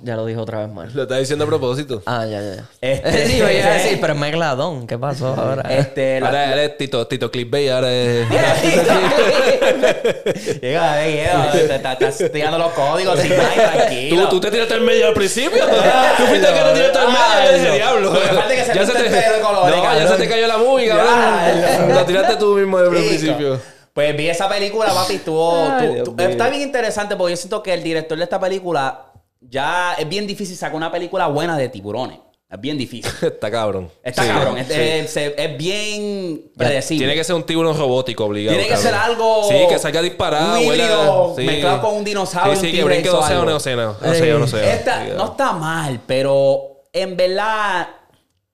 ya 0.03 0.15
lo 0.15 0.25
dijo 0.25 0.41
otra 0.41 0.59
vez 0.59 0.69
mal. 0.69 0.89
Lo 0.93 1.03
está 1.03 1.17
diciendo 1.17 1.45
a 1.45 1.47
propósito. 1.47 2.01
Ah, 2.05 2.25
ya, 2.25 2.41
ya. 2.41 2.55
ya. 2.55 2.63
Este- 2.81 3.27
Sí, 3.27 3.37
yo 3.39 3.49
iba 3.49 3.67
a 3.67 3.73
decir, 3.73 3.97
pero 3.99 4.15
Megladón, 4.15 4.87
¿qué 4.87 4.97
pasó 4.97 5.27
ahora? 5.35 5.63
Este, 5.69 6.19
la- 6.19 6.27
Ahora 6.27 6.53
eres 6.53 6.77
Tito, 6.77 7.05
Tito 7.07 7.31
Clickbait, 7.31 7.71
ahora 7.71 7.91
es. 7.91 8.27
Llega, 10.61 11.05
llega, 11.05 11.51
te, 11.51 11.75
estás 11.75 12.17
tirando 12.31 12.57
los 12.57 12.71
códigos, 12.73 13.19
sin 13.19 13.35
nada, 13.35 13.73
tranquilo. 13.73 14.23
¿Tú, 14.23 14.29
tú 14.35 14.39
te 14.41 14.51
tiraste 14.51 14.73
al 14.75 14.81
medio 14.81 15.07
al 15.07 15.13
principio. 15.13 15.63
tú 16.17 16.23
fuiste 16.23 16.47
que 16.47 16.59
no 16.61 16.73
tiraste 16.73 16.97
al 16.99 17.07
medio. 17.07 17.45
Yo 17.45 17.53
dije, 17.57 17.71
diablo. 17.75 18.13
Es 18.15 18.65
se 18.65 18.73
Ya 18.73 18.85
te- 18.85 19.07
el 19.07 19.13
No, 19.41 20.07
se 20.09 20.15
te 20.17 20.29
cayó 20.29 20.47
la. 20.47 20.55
Diablo. 20.57 21.93
Lo 21.93 22.05
tiraste 22.05 22.35
tú 22.37 22.55
mismo 22.55 22.79
desde 22.79 22.97
el 22.99 23.05
principio. 23.07 23.59
Pues 23.95 24.17
vi 24.17 24.27
esa 24.27 24.49
película, 24.49 24.93
papi, 24.93 25.13
estuvo... 25.15 25.55
Ay, 25.71 25.87
mío. 25.87 26.03
está 26.17 26.49
bien 26.49 26.63
interesante 26.63 27.15
porque 27.15 27.31
yo 27.31 27.37
siento 27.37 27.63
que 27.63 27.73
el 27.73 27.81
director 27.81 28.17
de 28.17 28.25
esta 28.25 28.37
película 28.41 29.05
ya 29.39 29.93
es 29.97 30.09
bien 30.09 30.27
difícil 30.27 30.57
sacar 30.57 30.75
una 30.75 30.91
película 30.91 31.27
buena 31.27 31.55
de 31.57 31.69
tiburones. 31.69 32.19
Es 32.51 32.59
bien 32.59 32.77
difícil. 32.77 33.09
Está 33.21 33.49
cabrón. 33.49 33.89
Está 34.03 34.23
Sí, 34.23 34.27
cabrón. 34.27 34.57
Es, 34.57 34.67
sí. 34.67 34.73
es- 34.77 35.11
se- 35.13 35.41
es 35.41 35.57
bien 35.57 36.51
predecible. 36.57 37.05
Tiene 37.05 37.15
que 37.17 37.23
ser 37.23 37.35
un 37.35 37.43
tiburón 37.43 37.77
robótico 37.77 38.25
obligado. 38.25 38.57
Tiene 38.57 38.67
que 38.69 38.75
cabrón. 38.75 38.91
ser 38.91 39.01
algo. 39.01 39.47
Sí, 39.49 39.55
que 39.69 39.79
salga 39.79 40.01
disparado. 40.01 40.57
Un 40.59 40.65
híbrido 40.65 41.33
sí. 41.37 41.43
mezclado 41.45 41.81
con 41.81 41.95
un 41.95 42.03
dinosaurio. 42.03 42.59
Sí, 42.59 42.67
un 42.67 42.73
que 42.73 42.83
brinque 42.83 43.09
o 43.09 43.13
de 43.13 43.17
océano 43.19 43.39
algo. 43.39 43.49
en 43.51 43.55
océano. 43.55 43.95
Océano, 44.03 44.43
océano. 44.43 44.67
Esta 44.67 45.05
Sí, 45.05 45.11
no 45.15 45.25
está 45.31 45.53
mal, 45.53 46.01
pero 46.05 46.81
en 46.91 47.15
verdad 47.15 47.87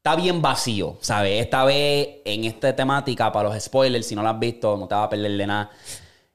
está 0.01 0.15
bien 0.15 0.41
vacío, 0.41 0.97
¿sabes? 0.99 1.39
Esta 1.43 1.63
vez 1.63 2.21
en 2.25 2.43
esta 2.45 2.75
temática, 2.75 3.31
para 3.31 3.49
los 3.49 3.63
spoilers, 3.63 4.07
si 4.07 4.15
no 4.15 4.23
la 4.23 4.31
has 4.31 4.39
visto, 4.39 4.75
no 4.75 4.87
te 4.87 4.95
va 4.95 5.03
a 5.03 5.09
perder 5.09 5.37
de 5.37 5.45
nada. 5.45 5.69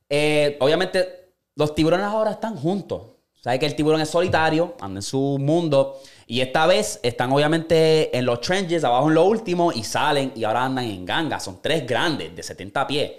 Eh, 0.08 0.56
obviamente, 0.60 1.32
los 1.56 1.74
tiburones 1.74 2.06
ahora 2.06 2.30
están 2.30 2.54
juntos. 2.54 3.02
Sabes 3.42 3.58
que 3.58 3.66
el 3.66 3.74
tiburón 3.74 4.00
es 4.00 4.08
solitario, 4.08 4.76
anda 4.80 4.98
en 4.98 5.02
su 5.02 5.38
mundo. 5.40 5.98
Y 6.28 6.42
esta 6.42 6.68
vez 6.68 7.00
están 7.02 7.32
obviamente 7.32 8.16
en 8.16 8.24
los 8.24 8.40
trenches, 8.40 8.84
abajo 8.84 9.08
en 9.08 9.14
lo 9.14 9.24
último, 9.24 9.72
y 9.72 9.82
salen 9.82 10.32
y 10.36 10.44
ahora 10.44 10.64
andan 10.64 10.84
en 10.84 11.04
ganga. 11.04 11.40
Son 11.40 11.60
tres 11.60 11.84
grandes, 11.84 12.36
de 12.36 12.44
70 12.44 12.86
pies. 12.86 13.12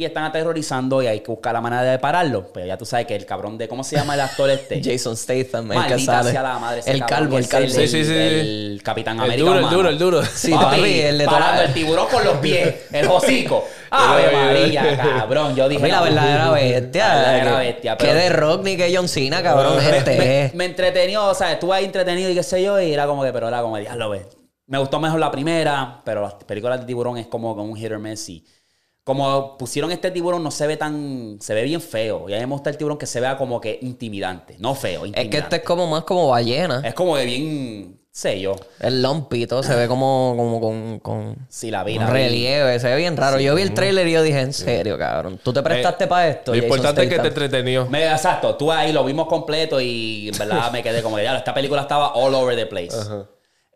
Y 0.00 0.04
están 0.06 0.24
aterrorizando 0.24 1.02
y 1.02 1.06
hay 1.08 1.20
que 1.20 1.30
buscar 1.30 1.52
la 1.52 1.60
manera 1.60 1.82
de 1.82 1.98
pararlo. 1.98 2.50
Pero 2.54 2.64
ya 2.64 2.78
tú 2.78 2.86
sabes 2.86 3.04
que 3.06 3.14
el 3.14 3.26
cabrón 3.26 3.58
de... 3.58 3.68
¿Cómo 3.68 3.84
se 3.84 3.96
llama 3.96 4.14
el 4.14 4.20
actor 4.22 4.48
este? 4.48 4.80
Jason 4.82 5.14
Statham, 5.14 5.70
el 5.72 5.78
que 5.82 5.88
Maldita 5.90 6.12
sale. 6.22 6.30
sea 6.30 6.42
la 6.42 6.58
madre. 6.58 6.80
el 6.86 7.04
calvo, 7.04 7.36
el 7.36 7.46
calvo. 7.46 7.68
Sí, 7.68 7.86
sí, 7.86 8.02
sí. 8.04 8.12
el 8.14 8.80
Capitán 8.82 9.18
El 9.18 9.24
América. 9.24 9.46
duro, 9.50 9.58
el 9.60 9.68
duro, 9.68 9.88
el 9.90 9.98
duro. 9.98 10.22
Sí, 10.22 10.52
papi, 10.52 11.00
el 11.00 11.18
de 11.18 11.26
parando 11.26 11.62
el 11.64 11.74
tiburón 11.74 12.08
con 12.08 12.24
los 12.24 12.38
pies, 12.38 12.74
el 12.92 13.06
hocico. 13.10 13.62
¡Ave 13.90 14.32
María, 14.32 14.96
cabrón! 14.96 15.54
Yo 15.54 15.68
dije... 15.68 15.86
La 15.88 16.00
verdadera 16.00 16.50
bestia. 16.52 17.08
La 17.08 17.14
verdadera 17.32 17.58
bestia. 17.58 17.96
Que 17.98 18.14
de 18.14 18.28
rock 18.30 18.62
ni 18.64 18.76
que 18.78 18.90
John 18.96 19.06
Cena, 19.08 19.42
cabrón. 19.42 19.76
me, 19.76 19.96
este 19.98 20.50
me- 20.54 20.64
entretenió, 20.64 21.26
o 21.26 21.34
sea, 21.34 21.52
estuve 21.52 21.74
ahí 21.76 21.84
entretenido 21.84 22.30
y 22.30 22.34
qué 22.34 22.42
sé 22.42 22.62
yo, 22.62 22.80
y 22.80 22.92
era 22.92 23.06
como 23.06 23.22
que, 23.22 23.32
pero 23.34 23.48
era 23.48 23.60
como, 23.60 23.76
diablo, 23.76 24.08
ve. 24.08 24.26
Me 24.66 24.78
gustó 24.78 24.98
mejor 25.00 25.18
la 25.18 25.30
primera, 25.32 26.00
pero 26.04 26.22
las 26.22 26.34
películas 26.34 26.80
de 26.80 26.86
tiburón 26.86 27.18
es 27.18 27.26
como 27.26 27.54
con 27.56 27.68
un 27.68 27.76
hit 27.76 27.90
or 27.90 27.98
miss 27.98 28.28
y 28.28 28.46
como 29.04 29.56
pusieron 29.58 29.90
este 29.90 30.10
tiburón 30.10 30.42
no 30.42 30.50
se 30.50 30.66
ve 30.66 30.76
tan, 30.76 31.38
se 31.40 31.54
ve 31.54 31.62
bien 31.64 31.80
feo. 31.80 32.28
Y 32.28 32.34
a 32.34 32.38
mí 32.38 32.46
me 32.46 32.52
gusta 32.52 32.70
el 32.70 32.76
tiburón 32.76 32.98
que 32.98 33.06
se 33.06 33.20
vea 33.20 33.36
como 33.36 33.60
que 33.60 33.78
intimidante, 33.82 34.56
no 34.58 34.74
feo, 34.74 35.02
Es 35.02 35.08
intimidante. 35.08 35.30
que 35.30 35.38
este 35.38 35.56
es 35.56 35.62
como 35.62 35.86
más 35.86 36.04
como 36.04 36.28
ballena. 36.28 36.82
Es 36.84 36.94
como 36.94 37.16
que 37.16 37.24
bien, 37.24 37.98
sé 38.12 38.40
yo, 38.40 38.54
El 38.78 39.02
lompito 39.02 39.62
se 39.62 39.74
ve 39.74 39.88
como, 39.88 40.34
como 40.36 40.60
con, 40.60 40.98
con 41.00 41.46
si 41.48 41.70
la 41.70 41.82
vi, 41.82 41.94
un 41.96 42.04
la 42.04 42.10
vi. 42.10 42.12
relieve. 42.12 42.78
Se 42.78 42.88
ve 42.88 42.96
bien 42.96 43.16
raro. 43.16 43.40
Yo 43.40 43.54
vi 43.54 43.62
el 43.62 43.72
trailer 43.74 44.06
y 44.06 44.12
yo 44.12 44.22
dije, 44.22 44.40
en 44.40 44.52
serio, 44.52 44.98
cabrón. 44.98 45.40
¿Tú 45.42 45.52
te 45.52 45.62
prestaste 45.62 46.04
Eh, 46.04 46.06
para 46.06 46.28
esto? 46.28 46.52
Lo 46.52 46.56
Jason 46.56 46.64
importante 46.68 47.02
es 47.04 47.08
que 47.08 47.18
te 47.18 47.28
entretenió. 47.28 47.86
Me, 47.86 48.04
exacto, 48.10 48.54
tú 48.56 48.70
ahí 48.70 48.92
lo 48.92 49.02
vimos 49.04 49.26
completo 49.26 49.80
y 49.80 50.28
en 50.32 50.38
verdad 50.38 50.70
me 50.70 50.82
quedé 50.82 51.02
como 51.02 51.16
que 51.16 51.24
ya, 51.24 51.36
esta 51.36 51.54
película 51.54 51.82
estaba 51.82 52.12
all 52.14 52.34
over 52.34 52.54
the 52.54 52.66
place. 52.66 52.96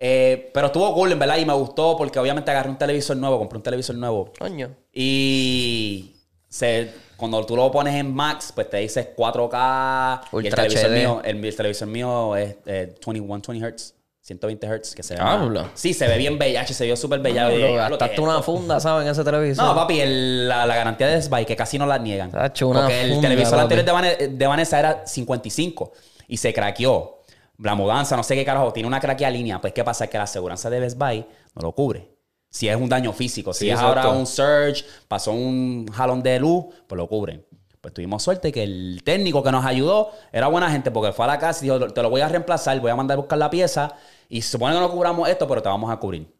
Eh, 0.06 0.50
pero 0.52 0.66
estuvo 0.66 0.92
cool, 0.92 1.12
en 1.12 1.18
verdad, 1.18 1.38
y 1.38 1.46
me 1.46 1.54
gustó 1.54 1.96
porque 1.96 2.18
obviamente 2.18 2.50
agarré 2.50 2.68
un 2.68 2.76
televisor 2.76 3.16
nuevo, 3.16 3.38
compré 3.38 3.56
un 3.56 3.62
televisor 3.62 3.96
nuevo. 3.96 4.30
Coño. 4.38 4.70
Y 4.92 6.14
se, 6.48 6.90
cuando 7.16 7.44
tú 7.46 7.56
lo 7.56 7.70
pones 7.70 7.94
en 7.94 8.12
Max, 8.14 8.52
pues 8.54 8.68
te 8.68 8.76
dices 8.78 9.08
4K. 9.16 10.20
y 10.42 10.46
el 10.46 10.54
televisor 10.54 10.90
HD. 10.90 10.94
mío, 10.94 11.22
el, 11.24 11.44
el 11.44 11.56
televisor 11.56 11.88
mío 11.88 12.36
es 12.36 12.56
eh, 12.66 12.94
21, 13.06 13.40
20 13.48 13.76
Hz. 13.76 13.94
120 14.20 14.66
Hz, 14.66 14.94
que 14.94 15.02
se 15.02 15.14
ve. 15.14 15.20
Habla. 15.22 15.70
Sí, 15.74 15.92
se 15.94 16.06
ve 16.08 16.16
bien 16.18 16.38
bella, 16.38 16.66
se 16.66 16.84
vio 16.84 16.96
súper 16.96 17.20
bella. 17.20 17.48
Dije, 17.48 17.74
gastaste 17.74 17.90
"Lo 18.04 18.08
que 18.08 18.14
es 18.14 18.18
una 18.20 18.32
esto". 18.40 18.42
funda, 18.42 18.80
¿sabes? 18.80 19.04
En 19.06 19.12
ese 19.12 19.24
televisor. 19.24 19.64
No, 19.64 19.74
papi, 19.74 20.00
el- 20.00 20.48
la, 20.48 20.66
la 20.66 20.76
garantía 20.76 21.06
de 21.08 21.20
Spy, 21.22 21.44
que 21.46 21.56
casi 21.56 21.78
no 21.78 21.86
la 21.86 21.98
niegan. 21.98 22.28
Una 22.30 22.50
Porque 22.52 23.00
el 23.02 23.12
funda, 23.12 23.28
televisor 23.28 23.58
papi. 23.58 23.74
anterior 23.80 24.30
de 24.30 24.46
Vanessa 24.46 24.78
era 24.78 25.06
55 25.06 25.92
y 26.28 26.36
se 26.38 26.52
craqueó. 26.52 27.20
La 27.58 27.74
mudanza, 27.74 28.16
no 28.16 28.22
sé 28.22 28.34
qué 28.34 28.44
carajo, 28.44 28.72
tiene 28.72 28.86
una 28.86 29.00
craqueada 29.00 29.30
línea. 29.30 29.60
Pues, 29.60 29.72
¿qué 29.72 29.84
pasa? 29.84 30.06
Que 30.08 30.18
la 30.18 30.24
aseguranza 30.24 30.68
de 30.70 30.80
Best 30.80 30.98
Buy 30.98 31.24
no 31.54 31.62
lo 31.62 31.72
cubre. 31.72 32.10
Si 32.50 32.68
es 32.68 32.76
un 32.76 32.88
daño 32.88 33.12
físico, 33.12 33.52
si 33.52 33.60
Sí, 33.60 33.70
es 33.70 33.74
exacto. 33.74 34.00
ahora 34.00 34.10
un 34.10 34.26
surge, 34.26 34.84
pasó 35.08 35.32
un 35.32 35.86
jalón 35.92 36.22
de 36.22 36.38
luz, 36.38 36.66
pues 36.86 36.96
lo 36.96 37.08
cubren. 37.08 37.44
Pues 37.80 37.92
tuvimos 37.92 38.22
suerte 38.22 38.50
que 38.50 38.62
el 38.62 39.02
técnico 39.04 39.42
que 39.42 39.50
nos 39.52 39.64
ayudó 39.64 40.10
era 40.32 40.46
buena 40.48 40.70
gente 40.70 40.90
porque 40.90 41.12
fue 41.12 41.24
a 41.26 41.28
la 41.28 41.38
casa 41.38 41.64
y 41.64 41.68
dijo, 41.68 41.92
te 41.92 42.02
lo 42.02 42.10
voy 42.10 42.22
a 42.22 42.28
reemplazar, 42.28 42.80
voy 42.80 42.90
a 42.90 42.96
mandar 42.96 43.16
a 43.16 43.20
buscar 43.20 43.38
la 43.38 43.50
pieza 43.50 43.92
y 44.28 44.40
se 44.40 44.50
supone 44.52 44.74
que 44.74 44.80
no 44.80 44.90
cobramos 44.90 45.28
esto, 45.28 45.46
pero 45.46 45.62
te 45.62 45.68
vamos 45.68 45.90
a 45.92 45.96
cubrir 45.98 46.32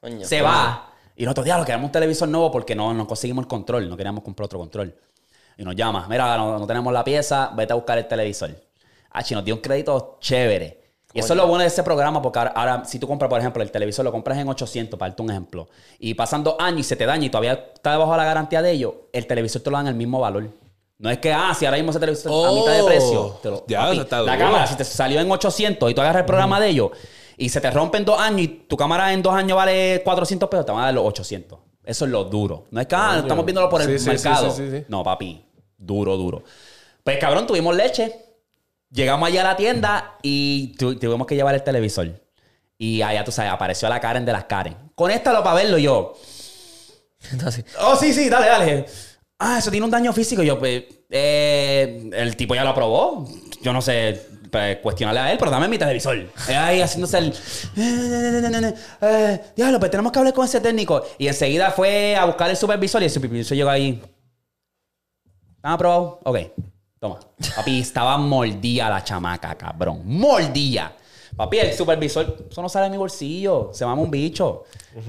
Coño, 0.00 0.24
se 0.26 0.42
va. 0.42 0.92
Y 1.16 1.24
nosotros, 1.24 1.44
diablo, 1.44 1.64
queremos 1.64 1.86
un 1.86 1.92
televisor 1.92 2.28
nuevo 2.28 2.50
porque 2.50 2.74
no, 2.74 2.92
no 2.92 3.06
conseguimos 3.06 3.44
el 3.44 3.48
control. 3.48 3.88
No 3.88 3.96
queríamos 3.96 4.24
comprar 4.24 4.46
otro 4.46 4.58
control. 4.58 4.94
Y 5.56 5.64
nos 5.64 5.76
llama, 5.76 6.06
mira, 6.08 6.36
no, 6.36 6.58
no 6.58 6.66
tenemos 6.66 6.92
la 6.92 7.04
pieza, 7.04 7.52
vete 7.54 7.72
a 7.72 7.76
buscar 7.76 7.98
el 7.98 8.08
televisor. 8.08 8.50
Ah, 9.12 9.22
nos 9.30 9.44
dio 9.44 9.54
un 9.54 9.60
crédito 9.60 10.16
chévere. 10.20 10.80
Y 11.14 11.18
eso 11.20 11.34
es 11.34 11.36
lo 11.36 11.46
bueno 11.46 11.60
de 11.60 11.68
ese 11.68 11.82
programa, 11.82 12.22
porque 12.22 12.38
ahora, 12.38 12.52
ahora, 12.56 12.84
si 12.86 12.98
tú 12.98 13.06
compras, 13.06 13.28
por 13.28 13.38
ejemplo, 13.38 13.62
el 13.62 13.70
televisor, 13.70 14.02
lo 14.02 14.10
compras 14.12 14.38
en 14.38 14.48
800, 14.48 14.98
para 14.98 15.10
darte 15.10 15.20
un 15.22 15.30
ejemplo, 15.30 15.68
y 15.98 16.14
pasan 16.14 16.42
dos 16.42 16.56
años 16.58 16.80
y 16.80 16.84
se 16.84 16.96
te 16.96 17.04
daña 17.04 17.26
y 17.26 17.28
todavía 17.28 17.52
está 17.74 17.92
debajo 17.92 18.12
de 18.12 18.16
la 18.16 18.24
garantía 18.24 18.62
de 18.62 18.70
ellos, 18.70 18.94
el 19.12 19.26
televisor 19.26 19.60
te 19.62 19.70
lo 19.70 19.76
dan 19.76 19.88
el 19.88 19.94
mismo 19.94 20.20
valor. 20.20 20.48
No 20.98 21.10
es 21.10 21.18
que, 21.18 21.30
ah, 21.30 21.52
si 21.54 21.66
ahora 21.66 21.76
mismo 21.76 21.90
ese 21.90 22.00
televisor 22.00 22.32
a 22.48 22.52
mitad 22.52 22.72
de 22.72 22.80
Oh. 22.80 22.86
precio. 22.86 23.38
Te 23.42 23.50
lo, 23.50 23.64
Ya, 23.66 23.86
papi, 23.88 24.24
la 24.24 24.38
cámara, 24.38 24.66
si 24.66 24.74
te 24.76 24.84
salió 24.84 25.20
en 25.20 25.30
800 25.30 25.90
y 25.90 25.94
tú 25.94 26.00
agarras 26.00 26.20
el 26.20 26.26
programa 26.26 26.58
de 26.60 26.68
ellos 26.68 26.92
y 27.36 27.50
se 27.50 27.60
te 27.60 27.70
rompe 27.70 27.98
en 27.98 28.06
dos 28.06 28.18
años 28.18 28.40
y 28.40 28.48
tu 28.48 28.76
cámara 28.78 29.12
en 29.12 29.20
dos 29.20 29.34
años 29.34 29.54
vale 29.56 30.00
400 30.04 30.48
pesos, 30.48 30.64
te 30.64 30.72
van 30.72 30.80
a 30.80 30.84
dar 30.86 30.94
los 30.94 31.04
800. 31.04 31.58
Eso 31.84 32.04
es 32.06 32.10
lo 32.10 32.24
duro. 32.24 32.64
No 32.70 32.80
es 32.80 32.86
que, 32.86 32.94
ah, 32.94 33.16
estamos 33.18 33.44
viéndolo 33.44 33.68
por 33.68 33.82
el 33.82 33.98
Sí, 34.00 34.08
mercado. 34.08 34.50
sí, 34.50 34.70
sí, 34.70 34.78
sí. 34.78 34.84
No, 34.88 35.02
papi. 35.02 35.44
Duro, 35.76 36.16
duro. 36.16 36.42
Pues, 37.04 37.18
cabrón, 37.18 37.46
tuvimos 37.46 37.74
leche. 37.76 38.14
Llegamos 38.92 39.26
allá 39.28 39.40
a 39.40 39.44
la 39.44 39.56
tienda 39.56 40.18
y 40.22 40.76
tu- 40.76 40.98
tuvimos 40.98 41.26
que 41.26 41.34
llevar 41.34 41.54
el 41.54 41.62
televisor. 41.64 42.08
Y 42.78 43.00
allá, 43.02 43.24
tú 43.24 43.32
sabes, 43.32 43.50
apareció 43.50 43.88
la 43.88 44.00
Karen 44.00 44.24
de 44.24 44.32
las 44.32 44.44
Karen. 44.44 44.76
Conéctalo 44.94 45.42
para 45.42 45.56
verlo 45.56 45.78
yo. 45.78 46.14
Así. 47.46 47.64
Oh, 47.80 47.96
sí, 47.96 48.12
sí, 48.12 48.28
dale, 48.28 48.46
dale. 48.48 48.86
Ah, 49.38 49.58
eso 49.58 49.70
tiene 49.70 49.84
un 49.86 49.90
daño 49.90 50.12
físico. 50.12 50.42
Yo, 50.42 50.58
pues, 50.58 50.84
eh, 51.08 52.10
el 52.12 52.36
tipo 52.36 52.54
ya 52.54 52.64
lo 52.64 52.70
aprobó. 52.70 53.26
Yo 53.62 53.72
no 53.72 53.80
sé, 53.80 54.20
pues, 54.50 54.78
cuestionarle 54.78 55.20
a 55.20 55.32
él, 55.32 55.38
pero 55.38 55.50
dame 55.50 55.68
mi 55.68 55.78
televisor. 55.78 56.26
Ahí 56.48 56.80
haciéndose 56.80 57.18
el. 57.18 57.34
Eh, 59.00 59.40
diablo, 59.56 59.78
pues 59.78 59.90
tenemos 59.90 60.12
que 60.12 60.18
hablar 60.18 60.34
con 60.34 60.44
ese 60.44 60.60
técnico. 60.60 61.02
Y 61.18 61.28
enseguida 61.28 61.70
fue 61.70 62.16
a 62.16 62.24
buscar 62.24 62.50
el 62.50 62.56
supervisor 62.56 63.00
y 63.02 63.06
el 63.06 63.10
supervisor 63.10 63.56
llegó 63.56 63.70
ahí. 63.70 64.02
¿Han 65.62 65.72
aprobado? 65.72 66.20
Ok, 66.24 66.38
toma. 67.02 67.18
Papi, 67.56 67.80
estaba 67.80 68.16
mordida 68.16 68.88
la 68.88 69.02
chamaca, 69.02 69.54
cabrón. 69.56 70.02
Mordida. 70.04 70.92
Papi, 71.36 71.58
el 71.58 71.72
supervisor, 71.72 72.46
eso 72.48 72.62
no 72.62 72.68
sale 72.68 72.84
de 72.84 72.90
mi 72.90 72.96
bolsillo. 72.96 73.70
Se 73.72 73.84
mama 73.84 74.00
un 74.02 74.10
bicho. 74.10 74.64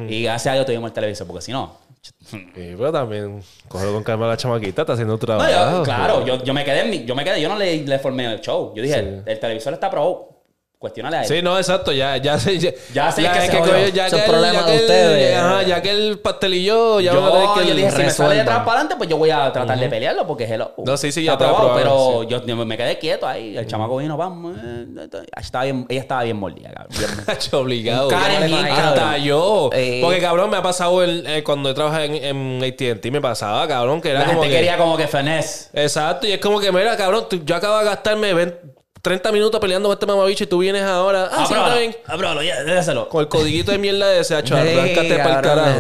Y 0.09 0.23
gracias 0.23 0.51
a 0.51 0.55
Dios 0.55 0.65
tuvimos 0.65 0.89
el 0.89 0.93
televisor, 0.93 1.27
porque 1.27 1.41
si 1.43 1.51
no. 1.51 1.77
Sí, 2.25 2.47
pero 2.55 2.91
también, 2.91 3.41
cógelo 3.67 3.93
con 3.93 4.03
calma 4.03 4.25
a 4.25 4.29
la 4.29 4.37
chamaquita, 4.37 4.81
está 4.81 4.93
haciendo 4.93 5.13
No, 5.13 5.19
trabajo. 5.19 5.77
yo- 5.77 5.83
claro, 5.83 6.25
yo, 6.25 6.43
yo 6.43 6.53
me 6.53 6.65
quedé 6.65 7.05
yo 7.05 7.15
me 7.15 7.23
quedé, 7.23 7.39
yo 7.41 7.47
no 7.47 7.57
le, 7.57 7.77
le 7.85 7.99
formé 7.99 8.25
el 8.25 8.41
show. 8.41 8.73
Yo 8.75 8.81
dije, 8.81 8.95
Sí. 8.95 8.99
el, 8.99 9.23
el 9.25 9.39
televisor 9.39 9.73
está 9.73 9.89
pro. 9.89 10.29
Cuestiónale 10.83 11.15
a 11.15 11.21
él. 11.21 11.27
Sí, 11.29 11.41
no, 11.41 11.57
exacto, 11.57 11.93
ya, 11.93 12.17
ya 12.17 12.37
sé. 12.37 12.59
Ya, 12.59 12.71
Ya 12.93 13.09
sé 13.13 13.21
que 13.21 13.27
es 13.37 13.45
se 13.45 13.51
que, 13.51 13.59
coño, 13.59 13.87
ya 13.87 14.09
que 14.09 14.15
es 14.17 14.21
el- 14.25 14.29
problema 14.29 14.53
ya 14.53 14.59
de 14.59 14.65
que 14.65 14.75
el- 14.75 14.81
ustedes. 14.81 15.37
Ajá, 15.37 15.63
ya 15.63 15.81
que 15.81 15.89
el 15.91 16.19
pastelillo, 16.19 16.99
ya 16.99 17.13
yo, 17.13 17.21
van 17.21 17.29
a 17.29 17.33
tener 17.33 17.49
que 17.63 17.69
yo 17.69 17.75
dije, 17.75 17.91
si 17.91 17.97
me 18.03 18.09
sale 18.09 18.35
de 18.35 18.41
atrás 18.41 18.57
para 18.59 18.71
adelante, 18.71 18.95
pues 18.97 19.09
yo 19.09 19.15
voy 19.15 19.29
a 19.29 19.49
tratar 19.53 19.79
de 19.79 19.87
pelearlo 19.87 20.27
porque 20.27 20.43
hello. 20.43 20.73
No, 20.85 20.97
sí, 20.97 21.13
sí, 21.13 21.23
ya 21.23 21.33
está 21.33 21.49
aprobado, 21.49 21.75
Pero 21.77 22.23
yo, 22.23 22.45
yo 22.45 22.55
me 22.65 22.75
quedé 22.75 22.99
quieto 22.99 23.25
ahí. 23.25 23.55
El 23.57 23.65
chamaco 23.65 23.95
vino, 23.95 24.17
vamos. 24.17 24.57
eh, 24.61 24.85
eh, 24.99 25.25
estaba 25.37 25.63
bien, 25.63 25.85
ella 25.87 26.01
estaba 26.01 26.23
bien 26.23 26.35
mordida, 26.35 26.69
cabrón. 26.73 27.25
Obligado. 27.63 28.09
Karen 28.09 28.53
Hasta 28.53 28.95
cabrón. 28.95 29.21
yo. 29.23 29.69
Eh. 29.71 29.99
Porque, 30.03 30.19
cabrón, 30.19 30.49
me 30.49 30.57
ha 30.57 30.61
pasado 30.61 31.01
el, 31.01 31.25
eh, 31.27 31.43
cuando 31.45 31.69
he 31.69 31.73
trabajado 31.73 32.03
en, 32.03 32.15
en 32.15 32.61
AT&T, 32.61 33.09
me 33.09 33.21
pasaba, 33.21 33.65
cabrón, 33.69 34.01
que 34.01 34.09
era 34.09 34.19
La 34.19 34.25
como 34.25 34.41
gente 34.41 34.49
que... 34.49 34.55
quería 34.57 34.77
como 34.77 34.97
que 34.97 35.07
finesse. 35.07 35.69
Exacto, 35.73 36.27
y 36.27 36.33
es 36.33 36.39
como 36.39 36.59
que, 36.59 36.73
mira, 36.73 36.97
cabrón, 36.97 37.25
yo 37.45 37.55
acabo 37.55 37.77
de 37.79 37.85
gastarme 37.85 38.33
20 38.33 38.82
30 39.03 39.33
minutos 39.33 39.59
peleando 39.59 39.89
con 39.89 39.95
este 39.95 40.05
mamabicho 40.05 40.45
y 40.45 40.47
tú 40.47 40.59
vienes 40.59 40.81
ahora... 40.83 41.29
Ah, 41.29 41.45
sí, 41.45 41.53
está 41.53 41.75
bien. 41.75 41.93
Apróbalo, 42.07 42.41
ya, 42.41 42.63
déselo. 42.63 43.09
Con 43.09 43.19
el 43.19 43.27
codiguito 43.27 43.73
de 43.73 43.77
mierda 43.77 44.07
de 44.07 44.21
ese, 44.21 44.33
hacho, 44.33 44.55
arráncate 44.55 45.17
para 45.17 45.35
el 45.35 45.41
carajo. 45.41 45.79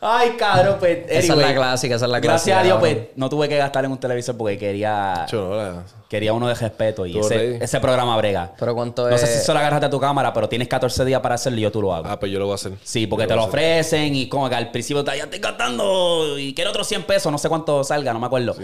Ay, 0.00 0.30
cabrón, 0.38 0.76
pues. 0.78 0.98
Esa 1.08 1.32
es 1.32 1.38
la 1.40 1.52
clásica, 1.52 1.96
esa 1.96 2.04
es 2.04 2.10
la 2.12 2.20
Gracias 2.20 2.42
clásica. 2.44 2.60
a 2.60 2.62
Dios, 2.62 2.76
cabrón. 2.76 2.94
pues, 3.06 3.16
no 3.16 3.28
tuve 3.28 3.48
que 3.48 3.56
gastar 3.56 3.84
en 3.84 3.90
un 3.90 3.98
televisor 3.98 4.36
porque 4.36 4.56
quería... 4.56 5.26
No, 5.32 5.56
la- 5.56 5.82
Quería 6.08 6.32
uno 6.32 6.48
de 6.48 6.54
respeto 6.54 7.04
y 7.04 7.18
ese, 7.18 7.80
programa 7.80 8.16
brega. 8.16 8.52
Pero 8.58 8.74
cuánto 8.74 9.10
No 9.10 9.14
es... 9.14 9.20
sé 9.20 9.26
si 9.26 9.44
solo 9.44 9.58
agarraste 9.58 9.84
a 9.86 9.90
tu 9.90 10.00
cámara, 10.00 10.32
pero 10.32 10.48
tienes 10.48 10.66
14 10.66 11.04
días 11.04 11.20
para 11.20 11.34
hacerlo 11.34 11.58
y 11.58 11.62
yo 11.62 11.70
tú 11.70 11.82
lo 11.82 11.92
hago. 11.92 12.06
Ah, 12.08 12.18
pues 12.18 12.32
yo 12.32 12.38
lo 12.38 12.46
voy 12.46 12.52
a 12.52 12.54
hacer. 12.54 12.72
sí, 12.82 13.06
porque 13.06 13.24
Yo 13.24 13.28
te 13.28 13.34
lo 13.36 13.44
ofrecen 13.44 14.14
y 14.14 14.26
como 14.26 14.48
que 14.48 14.54
al 14.54 14.70
principio 14.70 15.04
te 15.04 15.14
ya 15.18 15.24
estoy 15.24 15.38
gastando 15.38 16.38
y 16.38 16.54
quiero 16.54 16.70
otros 16.70 16.86
100 16.88 17.02
pesos, 17.02 17.30
no 17.30 17.36
sé 17.36 17.50
cuánto 17.50 17.84
salga, 17.84 18.14
no 18.14 18.20
me 18.20 18.26
acuerdo. 18.26 18.56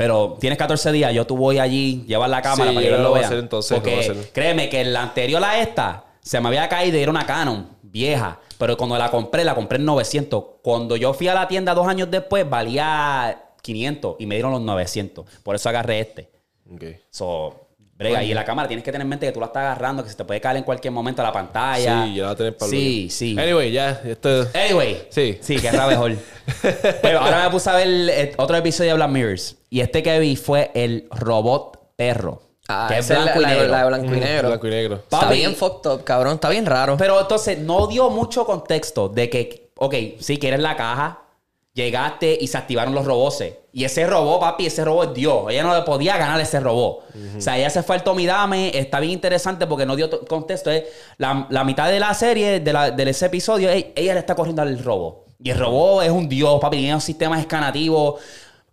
Pero 0.00 0.38
tienes 0.40 0.58
14 0.58 0.92
días, 0.92 1.12
yo 1.12 1.26
tú 1.26 1.36
voy 1.36 1.58
allí, 1.58 2.04
llevas 2.06 2.30
la 2.30 2.40
cámara 2.40 2.70
Sí, 2.70 2.74
para 2.74 2.80
que 2.80 2.88
ellos 2.88 3.00
lo 3.00 3.08
lo 3.08 3.12
vean. 3.14 3.26
hacer 3.26 3.38
entonces, 3.38 3.70
lo 3.72 3.80
voy 3.82 3.92
a 3.92 3.96
porque 3.96 4.10
hacer. 4.12 4.32
créeme 4.32 4.68
que 4.70 4.82
la 4.82 5.02
anterior 5.02 5.44
a 5.44 5.60
esta 5.60 6.04
se 6.22 6.40
me 6.40 6.48
había 6.48 6.66
caído 6.70 6.96
y 6.96 7.02
era 7.02 7.10
una 7.10 7.26
Canon 7.26 7.68
vieja. 7.82 8.38
Pero 8.56 8.78
cuando 8.78 8.96
la 8.96 9.10
compré, 9.10 9.44
la 9.44 9.54
compré 9.54 9.76
en 9.78 9.84
900. 9.84 10.44
Cuando 10.62 10.96
yo 10.96 11.12
fui 11.12 11.28
a 11.28 11.34
la 11.34 11.46
tienda 11.48 11.74
dos 11.74 11.86
años 11.86 12.10
después, 12.10 12.48
valía 12.48 13.42
500 13.60 14.16
y 14.18 14.24
me 14.24 14.36
dieron 14.36 14.52
los 14.52 14.62
900. 14.62 15.26
Por 15.42 15.54
eso 15.54 15.68
agarré 15.68 16.00
este. 16.00 16.30
Ok. 16.74 16.84
So, 17.10 17.54
brega. 18.00 18.24
Y 18.24 18.30
en 18.30 18.34
la 18.34 18.44
cámara 18.44 18.66
tienes 18.66 18.84
que 18.84 18.90
tener 18.90 19.02
en 19.04 19.08
mente 19.08 19.26
que 19.26 19.32
tú 19.32 19.40
la 19.40 19.46
estás 19.46 19.62
agarrando, 19.62 20.02
que 20.02 20.10
se 20.10 20.16
te 20.16 20.24
puede 20.24 20.40
caer 20.40 20.56
en 20.56 20.64
cualquier 20.64 20.92
momento 20.92 21.22
a 21.22 21.26
la 21.26 21.32
pantalla. 21.32 22.04
Sí, 22.04 22.14
ya 22.14 22.22
la 22.22 22.28
voy 22.28 22.34
a 22.34 22.36
tener 22.36 22.56
para 22.56 22.70
Sí, 22.70 23.08
sí. 23.10 23.36
Anyway, 23.38 23.70
ya, 23.70 24.00
esto... 24.04 24.48
Anyway. 24.54 25.06
Sí. 25.10 25.38
Sí, 25.40 25.56
que 25.58 25.68
era 25.68 25.86
mejor. 25.86 26.16
Pero 27.02 27.20
ahora 27.20 27.44
me 27.44 27.50
puse 27.50 27.70
a 27.70 27.74
ver 27.74 27.88
eh, 27.88 28.32
otro 28.36 28.56
episodio 28.56 28.90
de 28.90 28.96
Black 28.96 29.10
Mirrors. 29.10 29.56
Y 29.68 29.80
este 29.80 30.02
que 30.02 30.18
vi 30.18 30.36
fue 30.36 30.70
el 30.74 31.06
robot 31.10 31.94
perro. 31.96 32.42
Ah, 32.68 32.86
que 32.88 32.98
es 32.98 33.08
blanco 33.08 33.40
la, 33.40 33.52
y 33.52 33.56
negro. 33.56 33.68
la 33.68 33.78
de 33.78 33.86
blanco 33.88 34.14
y 34.14 34.20
negro. 34.20 34.48
Blanco 34.48 34.66
y 34.66 34.70
negro. 34.70 34.96
Está 34.96 35.30
bien 35.30 35.56
fucked 35.56 35.90
up, 35.90 36.04
cabrón. 36.04 36.34
Está 36.34 36.48
bien 36.48 36.66
raro. 36.66 36.96
Pero 36.96 37.20
entonces 37.20 37.58
no 37.58 37.86
dio 37.88 38.10
mucho 38.10 38.46
contexto 38.46 39.08
de 39.08 39.28
que, 39.28 39.70
ok, 39.76 39.94
sí, 40.20 40.38
quieres 40.38 40.60
la 40.60 40.76
caja, 40.76 41.22
llegaste 41.80 42.36
y 42.40 42.46
se 42.46 42.56
activaron 42.58 42.94
los 42.94 43.04
robots. 43.04 43.44
Y 43.72 43.84
ese 43.84 44.06
robot, 44.06 44.40
papi, 44.40 44.66
ese 44.66 44.84
robot 44.84 45.08
es 45.08 45.14
Dios. 45.14 45.44
Ella 45.50 45.62
no 45.62 45.74
le 45.74 45.82
podía 45.82 46.16
ganar 46.16 46.40
ese 46.40 46.58
robot. 46.60 47.04
O 47.36 47.40
sea, 47.40 47.56
ella 47.58 47.70
se 47.70 47.82
fue 47.82 47.96
al 47.96 48.02
Tomidame. 48.02 48.76
Está 48.76 48.98
bien 49.00 49.12
interesante 49.12 49.66
porque 49.66 49.86
no 49.86 49.94
dio 49.96 50.08
to- 50.10 50.24
contexto. 50.26 50.70
Es 50.70 50.84
la, 51.18 51.46
la 51.50 51.64
mitad 51.64 51.88
de 51.90 52.00
la 52.00 52.12
serie, 52.14 52.60
de, 52.60 52.72
la, 52.72 52.90
de 52.90 53.10
ese 53.10 53.26
episodio, 53.26 53.70
ella 53.70 54.14
le 54.14 54.20
está 54.20 54.34
corriendo 54.34 54.62
al 54.62 54.78
robot. 54.82 55.26
Y 55.42 55.50
el 55.50 55.58
robot 55.58 56.02
es 56.04 56.10
un 56.10 56.28
Dios, 56.28 56.60
papi. 56.60 56.78
Tiene 56.78 56.94
un 56.94 57.00
sistema 57.00 57.38
escanativo 57.40 58.18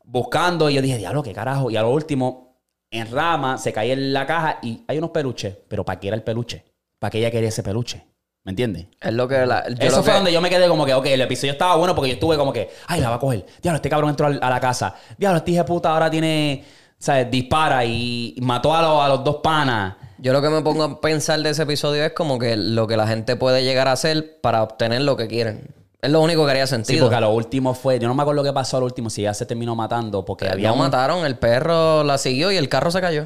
buscando. 0.03 0.69
Y 0.69 0.73
yo 0.75 0.81
dije, 0.81 0.97
diablo, 0.97 1.23
qué 1.23 1.33
carajo. 1.33 1.69
Y 1.69 1.77
a 1.77 1.81
lo 1.81 1.91
último, 1.91 2.55
en 2.91 3.11
rama, 3.11 3.57
se 3.57 3.71
cae 3.73 3.91
en 3.93 4.13
la 4.13 4.25
caja 4.25 4.59
y 4.61 4.83
hay 4.87 4.97
unos 4.97 5.11
peluches. 5.11 5.55
Pero 5.67 5.83
¿para 5.85 5.99
qué 5.99 6.07
era 6.07 6.15
el 6.15 6.23
peluche? 6.23 6.63
¿Para 6.99 7.11
qué 7.11 7.19
ella 7.19 7.31
quería 7.31 7.49
ese 7.49 7.63
peluche? 7.63 8.03
¿Me 8.47 8.51
entiendes? 8.51 8.85
es 9.01 9.13
lo 9.13 9.27
que... 9.27 9.45
La, 9.45 9.67
yo 9.67 9.75
Eso 9.77 9.97
lo 9.97 10.03
fue 10.03 10.11
que- 10.13 10.15
donde 10.19 10.31
yo 10.31 10.39
me 10.39 10.49
quedé 10.49 10.69
como 10.69 10.85
que, 10.85 10.93
ok, 10.93 11.05
el 11.07 11.19
episodio 11.19 11.51
estaba 11.51 11.75
bueno 11.75 11.93
porque 11.93 12.07
yo 12.11 12.13
estuve 12.13 12.37
como 12.37 12.53
que, 12.53 12.69
ay, 12.87 13.01
la 13.01 13.09
va 13.09 13.15
a 13.17 13.19
coger. 13.19 13.45
Diablo, 13.61 13.75
este 13.75 13.89
cabrón 13.89 14.11
entró 14.11 14.27
a 14.27 14.49
la 14.49 14.59
casa. 14.61 14.95
Diablo, 15.17 15.39
este 15.39 15.51
hijo 15.51 15.63
de 15.63 15.67
puta 15.67 15.91
ahora 15.91 16.09
tiene, 16.09 16.63
¿sabes? 16.97 17.29
Dispara 17.29 17.83
y 17.83 18.37
mató 18.41 18.73
a, 18.73 18.81
los- 18.81 19.01
a 19.03 19.09
los 19.09 19.23
dos 19.25 19.35
panas. 19.43 19.95
Yo 20.19 20.31
lo 20.31 20.41
que 20.41 20.47
me 20.47 20.61
pongo 20.61 20.83
a 20.85 21.01
pensar 21.01 21.41
de 21.41 21.49
ese 21.49 21.63
episodio 21.63 22.05
es 22.05 22.13
como 22.13 22.39
que 22.39 22.55
lo 22.55 22.87
que 22.87 22.95
la 22.95 23.05
gente 23.05 23.35
puede 23.35 23.65
llegar 23.65 23.89
a 23.89 23.91
hacer 23.91 24.39
para 24.39 24.63
obtener 24.63 25.01
lo 25.01 25.17
que 25.17 25.27
quieren. 25.27 25.67
Es 26.01 26.09
lo 26.09 26.21
único 26.21 26.45
que 26.45 26.51
haría 26.51 26.67
Sí, 26.67 26.71
sentido. 26.75 27.01
porque 27.07 27.17
a 27.17 27.21
lo 27.21 27.31
último 27.31 27.73
fue, 27.73 27.99
yo 27.99 28.07
no 28.07 28.15
me 28.15 28.21
acuerdo 28.21 28.43
lo 28.43 28.49
que 28.49 28.53
pasó 28.53 28.77
a 28.77 28.79
lo 28.79 28.85
último, 28.85 29.09
si 29.09 29.23
ya 29.23 29.33
se 29.33 29.45
terminó 29.45 29.75
matando, 29.75 30.23
porque 30.23 30.47
había 30.47 30.69
no 30.69 30.75
un- 30.75 30.79
mataron, 30.79 31.25
el 31.25 31.35
perro 31.37 32.05
la 32.05 32.17
siguió 32.17 32.49
y 32.49 32.55
el 32.55 32.69
carro 32.69 32.91
se 32.91 33.01
cayó. 33.01 33.25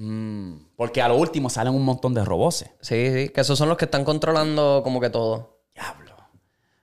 Mm, 0.00 0.52
porque 0.76 1.02
a 1.02 1.08
lo 1.08 1.16
último 1.16 1.50
salen 1.50 1.74
un 1.74 1.84
montón 1.84 2.14
de 2.14 2.24
robots. 2.24 2.64
Sí, 2.80 3.10
sí, 3.12 3.28
que 3.30 3.40
esos 3.40 3.58
son 3.58 3.68
los 3.68 3.76
que 3.76 3.86
están 3.86 4.04
controlando 4.04 4.80
como 4.84 5.00
que 5.00 5.10
todo. 5.10 5.58
Diablo. 5.74 6.14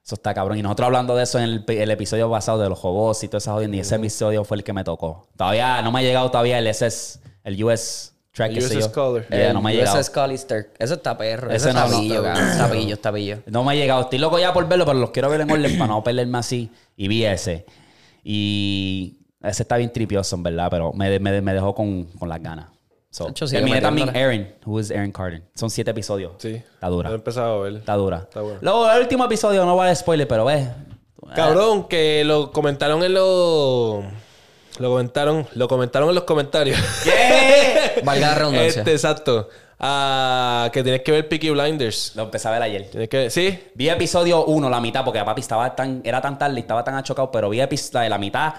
Eso 0.04 0.16
está 0.16 0.34
cabrón. 0.34 0.58
Y 0.58 0.62
nosotros 0.62 0.88
hablando 0.88 1.16
de 1.16 1.24
eso 1.24 1.40
en 1.40 1.46
el, 1.46 1.66
el 1.68 1.92
episodio 1.92 2.30
pasado 2.30 2.60
de 2.60 2.68
los 2.70 2.82
robots 2.84 3.24
y 3.24 3.28
todas 3.30 3.44
esas 3.44 3.54
jodiendas, 3.54 3.78
y 3.78 3.80
ese 3.80 3.96
episodio 3.96 4.44
fue 4.44 4.58
el 4.58 4.64
que 4.66 4.74
me 4.74 4.84
tocó. 4.84 5.28
Todavía 5.38 5.82
no 5.82 5.92
me 5.94 6.00
ha 6.00 6.02
llegado 6.04 6.30
todavía 6.30 6.60
el 6.60 6.68
SS, 6.68 7.20
el 7.46 7.64
US 7.64 8.12
track. 8.34 8.52
El 8.52 8.58
USS 8.58 8.80
yo. 8.80 8.92
Caller. 8.92 9.28
Yeah, 9.30 9.54
no 9.54 9.62
me 9.62 9.70
ha 9.72 9.74
llegado. 9.74 9.94
Ese 9.98 10.02
es 10.02 10.10
Callister. 10.10 10.74
Ese 10.78 10.94
está 10.96 11.18
perro. 11.18 11.50
Ese 11.52 11.70
Ese, 11.70 11.74
no, 11.74 11.86
está 11.86 11.96
no, 11.96 12.02
pillo, 12.02 12.16
no. 12.18 12.24
cabrón. 12.24 12.48
Está 12.50 12.70
pillo, 12.70 12.94
está 12.96 13.14
pillo. 13.14 13.38
No 13.46 13.64
me 13.64 13.72
ha 13.72 13.76
llegado. 13.76 14.02
Estoy 14.02 14.20
loco 14.20 14.38
ya 14.40 14.52
por 14.52 14.68
verlo, 14.68 14.86
pero 14.86 15.00
los 15.00 15.12
quiero 15.12 15.30
ver 15.30 15.40
en 15.42 15.50
orden 15.52 15.78
para 15.78 15.88
no 15.88 16.04
perderme 16.04 16.38
así. 16.38 16.70
Y 16.98 17.08
vi 17.08 17.24
ese. 17.26 17.66
Y 18.24 19.20
ese 19.42 19.64
está 19.64 19.78
bien 19.78 19.92
tripioso, 19.94 20.36
en 20.36 20.44
verdad, 20.44 20.68
pero 20.70 20.92
me, 20.94 21.18
me- 21.20 21.42
me 21.42 21.54
dejó 21.54 21.74
con, 21.74 22.04
con 22.20 22.28
las 22.28 22.42
ganas. 22.44 22.68
So, 23.16 23.32
terminé 23.32 23.80
también. 23.80 24.10
Aaron, 24.10 24.46
who 24.66 24.78
is 24.78 24.92
Aaron 24.92 25.14
Carter. 25.14 25.42
Son 25.54 25.70
siete 25.70 25.90
episodios. 25.92 26.34
Sí. 26.38 26.56
Está 26.56 26.90
dura. 26.90 27.10
He 27.10 27.14
empezado 27.14 27.62
a 27.62 27.64
ver. 27.64 27.76
Está 27.78 27.94
dura. 27.94 28.18
Está 28.18 28.42
bueno. 28.42 28.60
Luego, 28.62 28.92
el 28.92 29.02
último 29.04 29.24
episodio 29.24 29.64
no 29.64 29.78
va 29.78 29.88
a 29.88 29.96
spoiler, 29.96 30.28
pero 30.28 30.44
ves. 30.44 30.68
Cabrón, 31.34 31.88
que 31.88 32.26
lo 32.26 32.52
comentaron 32.52 33.02
en 33.06 33.14
los... 33.14 34.04
Lo 34.80 34.90
comentaron, 34.90 35.48
lo 35.54 35.70
comentaron 35.70 36.10
en 36.10 36.16
los 36.16 36.26
comentarios. 36.26 36.78
¿Qué? 37.06 38.02
Valga 38.04 38.32
la 38.32 38.36
redundancia. 38.36 38.82
Este, 38.82 38.92
exacto. 38.92 39.48
Ah, 39.80 40.70
que 40.74 40.84
tienes 40.84 41.02
que 41.02 41.14
ver 41.14 41.30
Peaky 41.30 41.52
Blinders. 41.52 42.18
Lo 42.18 42.24
empecé 42.24 42.50
a 42.50 42.52
ver 42.52 42.64
ayer. 42.64 42.90
Tienes 42.90 43.08
que... 43.08 43.30
¿Sí? 43.30 43.58
Vi 43.76 43.88
episodio 43.88 44.44
1, 44.44 44.70
la 44.70 44.82
mitad, 44.82 45.06
porque 45.06 45.24
papi 45.24 45.40
estaba 45.40 45.74
tan, 45.74 46.02
era 46.04 46.20
tan 46.20 46.38
tarde 46.38 46.58
y 46.58 46.60
estaba 46.60 46.84
tan 46.84 46.96
achocado, 46.96 47.32
pero 47.32 47.50
vi 47.50 47.62
episodio 47.62 48.00
la 48.00 48.04
de 48.04 48.10
la 48.10 48.18
mitad 48.18 48.56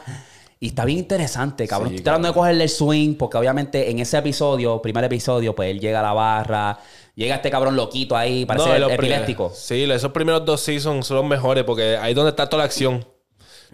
y 0.59 0.69
está 0.69 0.85
bien 0.85 0.99
interesante, 0.99 1.66
cabrón. 1.69 1.91
Sí, 1.91 1.97
Estoy 1.97 2.05
tratando 2.05 2.28
de 2.28 2.35
cogerle 2.35 2.65
el 2.65 2.70
swing, 2.70 3.15
porque 3.15 3.37
obviamente 3.37 3.91
en 3.91 3.99
ese 3.99 4.16
episodio, 4.19 4.81
primer 4.81 5.05
episodio, 5.05 5.55
pues 5.55 5.70
él 5.70 5.81
llega 5.81 6.01
a 6.01 6.03
la 6.03 6.12
barra, 6.12 6.78
llega 7.15 7.37
este 7.37 7.51
cabrón 7.51 7.77
loquito 7.77 8.16
ahí, 8.16 8.47
parece 8.47 8.78
No, 8.78 8.89
epiléptico. 8.89 9.53
Sí, 9.55 9.83
esos 9.85 10.12
primeros 10.12 10.45
dos 10.45 10.61
seasons 10.61 11.07
son 11.07 11.19
los 11.19 11.27
mejores 11.27 11.65
porque 11.65 11.97
ahí 11.99 12.12
es 12.12 12.16
donde 12.16 12.31
está 12.31 12.49
toda 12.49 12.62
la 12.62 12.65
acción. 12.65 13.05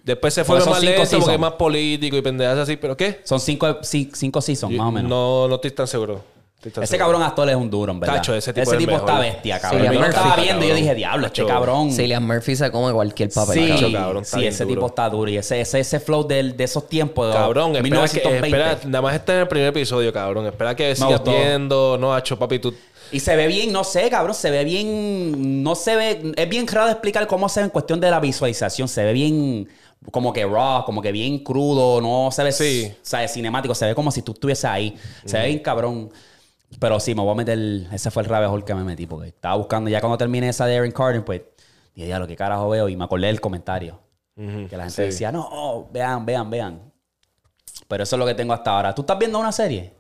Después 0.03 0.35
se 0.35 0.43
fue 0.43 0.59
más 0.59 0.83
lento 0.83 1.03
porque 1.03 1.07
seasons. 1.11 1.33
es 1.33 1.39
más 1.39 1.53
político 1.53 2.17
y 2.17 2.23
pendejas 2.23 2.59
así. 2.59 2.77
¿Pero 2.77 2.97
qué? 2.97 3.21
Son 3.23 3.39
cinco, 3.39 3.67
ci- 3.83 4.11
cinco 4.13 4.41
seasons, 4.41 4.75
más 4.75 4.89
o 4.89 4.91
menos. 4.91 5.09
No, 5.09 5.47
no 5.47 5.55
estoy 5.57 5.71
tan 5.71 5.87
seguro. 5.87 6.25
Ese 6.69 6.87
seguro. 6.87 6.99
cabrón 7.07 7.23
actor 7.23 7.51
es 7.51 7.57
un 7.57 7.71
duro, 7.71 7.93
en 7.93 8.01
verdad. 8.01 8.23
Ese 8.37 8.53
tipo 8.53 8.73
es 8.73 8.81
está 8.81 9.19
bestia, 9.19 9.59
cabrón. 9.61 9.81
Sí, 9.89 9.95
yo 9.95 10.01
lo 10.01 10.07
estaba 10.07 10.37
viendo 10.37 10.65
y 10.65 10.69
yo 10.69 10.75
dije, 10.75 10.95
diablo, 10.95 11.27
este 11.27 11.45
cabrón. 11.45 11.93
Cillian 11.93 12.27
Murphy 12.27 12.57
se 12.57 12.71
come 12.71 12.93
cualquier 12.93 13.31
papel. 13.31 13.79
Sí, 13.79 13.93
cabrón. 13.93 14.25
Sí, 14.25 14.47
ese 14.47 14.65
duro. 14.65 14.75
tipo 14.75 14.87
está 14.87 15.09
duro. 15.11 15.31
Y 15.31 15.37
ese, 15.39 15.61
ese, 15.61 15.81
ese 15.81 16.01
flow 16.01 16.27
de 16.27 16.55
esos 16.59 16.89
tiempos, 16.89 17.29
de 17.29 17.35
Cabrón, 17.35 17.77
espera, 17.77 17.83
que, 17.83 17.91
1920. 17.91 18.47
espera, 18.47 18.79
nada 18.91 19.03
más 19.03 19.15
está 19.15 19.35
en 19.35 19.41
el 19.41 19.49
primer 19.49 19.69
episodio, 19.69 20.13
cabrón. 20.13 20.47
Espera 20.47 20.77
que 20.77 20.95
sigas 20.95 21.23
viendo. 21.25 21.99
No, 21.99 22.15
hacho, 22.15 22.39
papi, 22.39 22.59
tú. 22.59 22.75
Y 23.11 23.21
se 23.21 23.37
ve 23.37 23.47
bien, 23.47 23.73
no 23.73 23.85
sé, 23.85 24.09
cabrón, 24.09 24.35
se 24.35 24.51
ve 24.51 24.65
bien, 24.65 25.63
no 25.63 25.75
se 25.75 25.97
ve, 25.97 26.33
es 26.35 26.49
bien 26.49 26.67
raro 26.67 26.87
de 26.87 26.93
explicar 26.93 27.27
cómo 27.27 27.47
se 27.49 27.61
ve 27.61 27.65
en 27.65 27.71
cuestión 27.71 28.01
de 28.01 28.11
la 28.11 28.19
visualización, 28.21 28.89
se 28.89 29.05
ve 29.05 29.13
bien 29.13 29.69
como 30.11 30.33
que 30.33 30.47
raw, 30.47 30.85
como 30.87 31.03
que 31.03 31.13
bien 31.13 31.41
crudo, 31.41 32.01
no 32.01 32.31
se 32.33 32.43
ve, 32.43 32.53
Sí. 32.53 32.91
o 32.91 32.97
sea, 33.03 33.29
cinemático, 33.29 33.75
se 33.75 33.85
ve 33.87 33.95
como 33.95 34.11
si 34.11 34.23
tú 34.23 34.33
estuvieses 34.33 34.65
ahí, 34.65 34.97
se 35.27 35.39
ve 35.39 35.47
bien 35.49 35.59
cabrón. 35.59 36.11
Pero 36.79 36.99
sí, 37.01 37.15
me 37.15 37.23
voy 37.23 37.33
a 37.33 37.35
meter, 37.35 37.59
ese 37.93 38.11
fue 38.11 38.23
el 38.23 38.29
rabbit 38.29 38.49
hole 38.49 38.65
que 38.65 38.75
me 38.75 38.85
metí, 38.85 39.07
porque 39.07 39.29
estaba 39.29 39.57
buscando, 39.57 39.91
ya 39.91 40.01
cuando 40.01 40.19
terminé 40.19 40.49
esa 40.49 40.67
de 40.67 40.77
Aaron 40.77 40.91
Carter, 40.91 41.25
pues, 41.25 41.43
dije, 41.95 42.09
ya 42.09 42.19
lo 42.19 42.27
que 42.27 42.37
carajo 42.37 42.69
veo, 42.71 42.89
y 42.89 42.97
me 42.97 43.05
acordé 43.05 43.27
del 43.29 43.41
comentario, 43.41 44.01
que 44.35 44.77
la 44.77 44.85
gente 44.85 44.91
sí. 44.91 45.03
decía, 45.03 45.31
no, 45.31 45.49
oh, 45.51 45.89
vean, 45.93 46.25
vean, 46.27 46.51
vean. 46.51 46.93
Pero 47.89 48.03
eso 48.05 48.17
es 48.17 48.21
lo 48.21 48.27
que 48.27 48.35
tengo 48.35 48.55
hasta 48.55 48.71
ahora. 48.71 48.95
¿Tú 48.95 49.03
estás 49.03 49.19
viendo 49.19 49.39
una 49.39 49.53
serie? 49.53 49.93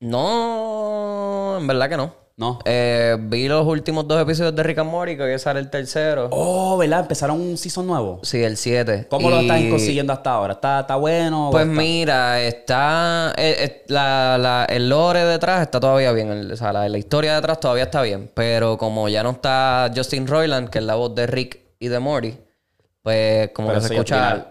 No, 0.00 1.58
en 1.60 1.66
verdad 1.66 1.88
que 1.88 1.96
no. 1.96 2.21
No. 2.36 2.58
Eh, 2.64 3.16
vi 3.20 3.46
los 3.46 3.66
últimos 3.66 4.08
dos 4.08 4.20
episodios 4.20 4.56
de 4.56 4.62
Rick 4.62 4.78
and 4.78 4.90
Morty, 4.90 5.16
que 5.16 5.22
hoy 5.22 5.38
sale 5.38 5.60
el 5.60 5.68
tercero. 5.70 6.28
Oh, 6.32 6.76
¿verdad? 6.78 7.00
Empezaron 7.00 7.40
un 7.40 7.56
season 7.58 7.86
nuevo. 7.86 8.20
Sí, 8.22 8.42
el 8.42 8.56
7. 8.56 9.06
¿Cómo 9.10 9.28
lo 9.30 9.40
estás 9.40 9.60
consiguiendo 9.68 10.12
hasta 10.12 10.30
ahora? 10.32 10.54
¿Está, 10.54 10.80
está 10.80 10.96
bueno? 10.96 11.48
Pues 11.52 11.66
¿O 11.66 11.70
está- 11.70 11.80
mira, 11.82 12.40
está. 12.42 13.32
eh, 13.36 13.56
eh, 13.58 13.84
la- 13.88 14.38
la- 14.38 14.64
el 14.64 14.88
lore 14.88 15.24
detrás 15.24 15.62
está 15.62 15.78
todavía 15.78 16.10
bien. 16.12 16.30
el- 16.32 16.52
o 16.52 16.56
sea, 16.56 16.72
la, 16.72 16.88
la 16.88 16.98
historia 16.98 17.34
detrás 17.34 17.60
todavía 17.60 17.84
está 17.84 18.00
bien. 18.02 18.30
Pero 18.34 18.78
como 18.78 19.08
ya 19.08 19.22
no 19.22 19.30
está 19.32 19.90
Justin 19.94 20.26
Roiland, 20.26 20.70
que 20.70 20.78
es 20.78 20.84
la 20.84 20.94
voz 20.94 21.14
de 21.14 21.26
Rick 21.26 21.60
y 21.78 21.88
de 21.88 21.98
Morty, 21.98 22.34
pues 23.02 23.50
como 23.54 23.68
Pero 23.68 23.80
que 23.82 23.88
se 23.88 23.94
escucha. 23.94 24.46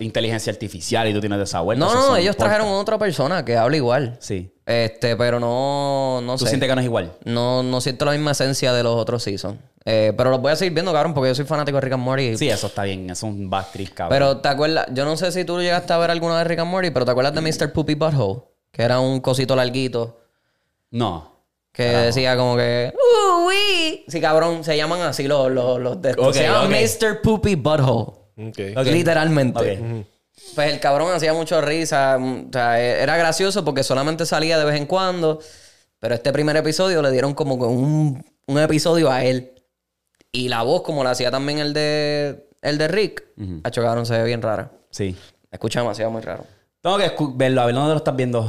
Inteligencia 0.00 0.52
artificial 0.52 1.06
y 1.08 1.12
tú 1.14 1.20
tienes 1.20 1.38
esa 1.40 1.60
vuelta. 1.60 1.84
No, 1.84 1.94
no, 1.94 2.16
ellos 2.16 2.36
trajeron 2.36 2.66
a 2.66 2.72
otra 2.72 2.98
persona 2.98 3.44
que 3.44 3.56
habla 3.56 3.76
igual. 3.76 4.16
Sí. 4.18 4.52
Este, 4.70 5.16
pero 5.16 5.40
no, 5.40 6.20
no 6.22 6.36
¿Tú 6.36 6.44
sé. 6.44 6.50
sientes 6.50 6.68
que 6.68 6.74
no 6.74 6.80
es 6.80 6.84
igual? 6.84 7.12
No, 7.24 7.62
no 7.62 7.80
siento 7.80 8.04
la 8.04 8.12
misma 8.12 8.30
esencia 8.30 8.72
de 8.72 8.82
los 8.84 8.94
otros 8.94 9.22
seasons. 9.22 9.58
Eh, 9.84 10.12
pero 10.16 10.30
los 10.30 10.40
voy 10.40 10.52
a 10.52 10.56
seguir 10.56 10.74
viendo, 10.74 10.92
cabrón, 10.92 11.12
porque 11.14 11.28
yo 11.30 11.34
soy 11.34 11.44
fanático 11.44 11.76
de 11.76 11.80
Rick 11.80 11.94
and 11.94 12.02
Morty. 12.04 12.36
Sí, 12.36 12.48
eso 12.48 12.68
está 12.68 12.84
bien. 12.84 13.10
Es 13.10 13.22
un 13.22 13.50
backstreet, 13.50 13.92
cabrón. 13.94 14.10
Pero 14.16 14.36
te 14.38 14.48
acuerdas, 14.48 14.86
yo 14.92 15.04
no 15.04 15.16
sé 15.16 15.32
si 15.32 15.44
tú 15.44 15.58
llegaste 15.60 15.92
a 15.92 15.98
ver 15.98 16.10
alguna 16.10 16.36
vez 16.36 16.46
Rick 16.46 16.60
and 16.60 16.70
Morty, 16.70 16.90
pero 16.90 17.04
te 17.04 17.10
acuerdas 17.10 17.34
de 17.34 17.40
Mr. 17.40 17.72
Poopy 17.72 17.94
Butthole, 17.94 18.42
que 18.70 18.82
era 18.82 19.00
un 19.00 19.20
cosito 19.20 19.56
larguito 19.56 20.20
No. 20.90 21.32
que 21.72 21.82
decía 21.84 22.36
como 22.36 22.56
que, 22.56 22.92
uh, 22.94 23.46
oui. 23.48 24.04
Sí, 24.06 24.20
cabrón, 24.20 24.62
se 24.62 24.76
llaman 24.76 25.00
así 25.00 25.26
los, 25.26 25.50
los, 25.50 25.80
los 25.80 26.00
de 26.00 26.10
estos. 26.10 26.28
Ok, 26.28 26.34
se 26.34 26.42
llaman. 26.44 26.70
Mr. 26.70 27.22
Poopy 27.22 27.54
Butthole. 27.56 28.12
Ok. 28.48 28.58
Ok. 28.76 28.86
Literalmente. 28.86 30.06
Pues 30.54 30.72
el 30.72 30.80
cabrón 30.80 31.12
hacía 31.12 31.32
mucho 31.32 31.60
risa. 31.60 32.18
mm, 32.18 32.46
O 32.48 32.52
sea, 32.52 32.80
e- 32.80 33.02
era 33.02 33.16
gracioso 33.16 33.64
porque 33.64 33.82
solamente 33.82 34.26
salía 34.26 34.58
de 34.58 34.64
vez 34.64 34.76
en 34.76 34.86
cuando. 34.86 35.40
Pero 35.98 36.14
este 36.14 36.32
primer 36.32 36.56
episodio 36.56 37.02
le 37.02 37.10
dieron 37.10 37.34
como 37.34 37.54
un, 37.56 38.24
un 38.46 38.58
episodio 38.58 39.10
a 39.10 39.22
él. 39.24 39.52
Y 40.32 40.48
la 40.48 40.62
voz, 40.62 40.82
como 40.82 41.04
la 41.04 41.10
hacía 41.10 41.30
también 41.30 41.58
el 41.58 41.72
de 41.74 42.48
el 42.62 42.78
de 42.78 42.88
Rick, 42.88 43.24
a 43.64 43.70
cabrón, 43.70 44.06
se 44.06 44.16
ve 44.16 44.24
bien 44.24 44.42
rara. 44.42 44.70
Sí. 44.90 45.16
Escucha 45.50 45.80
demasiado 45.80 46.10
muy 46.10 46.22
raro. 46.22 46.44
Tengo 46.80 46.98
que 46.98 47.12
verlo. 47.34 47.62
A 47.62 47.66
ver, 47.66 47.74
¿dónde 47.74 47.90
lo 47.90 47.96
estás 47.96 48.14
viendo? 48.16 48.46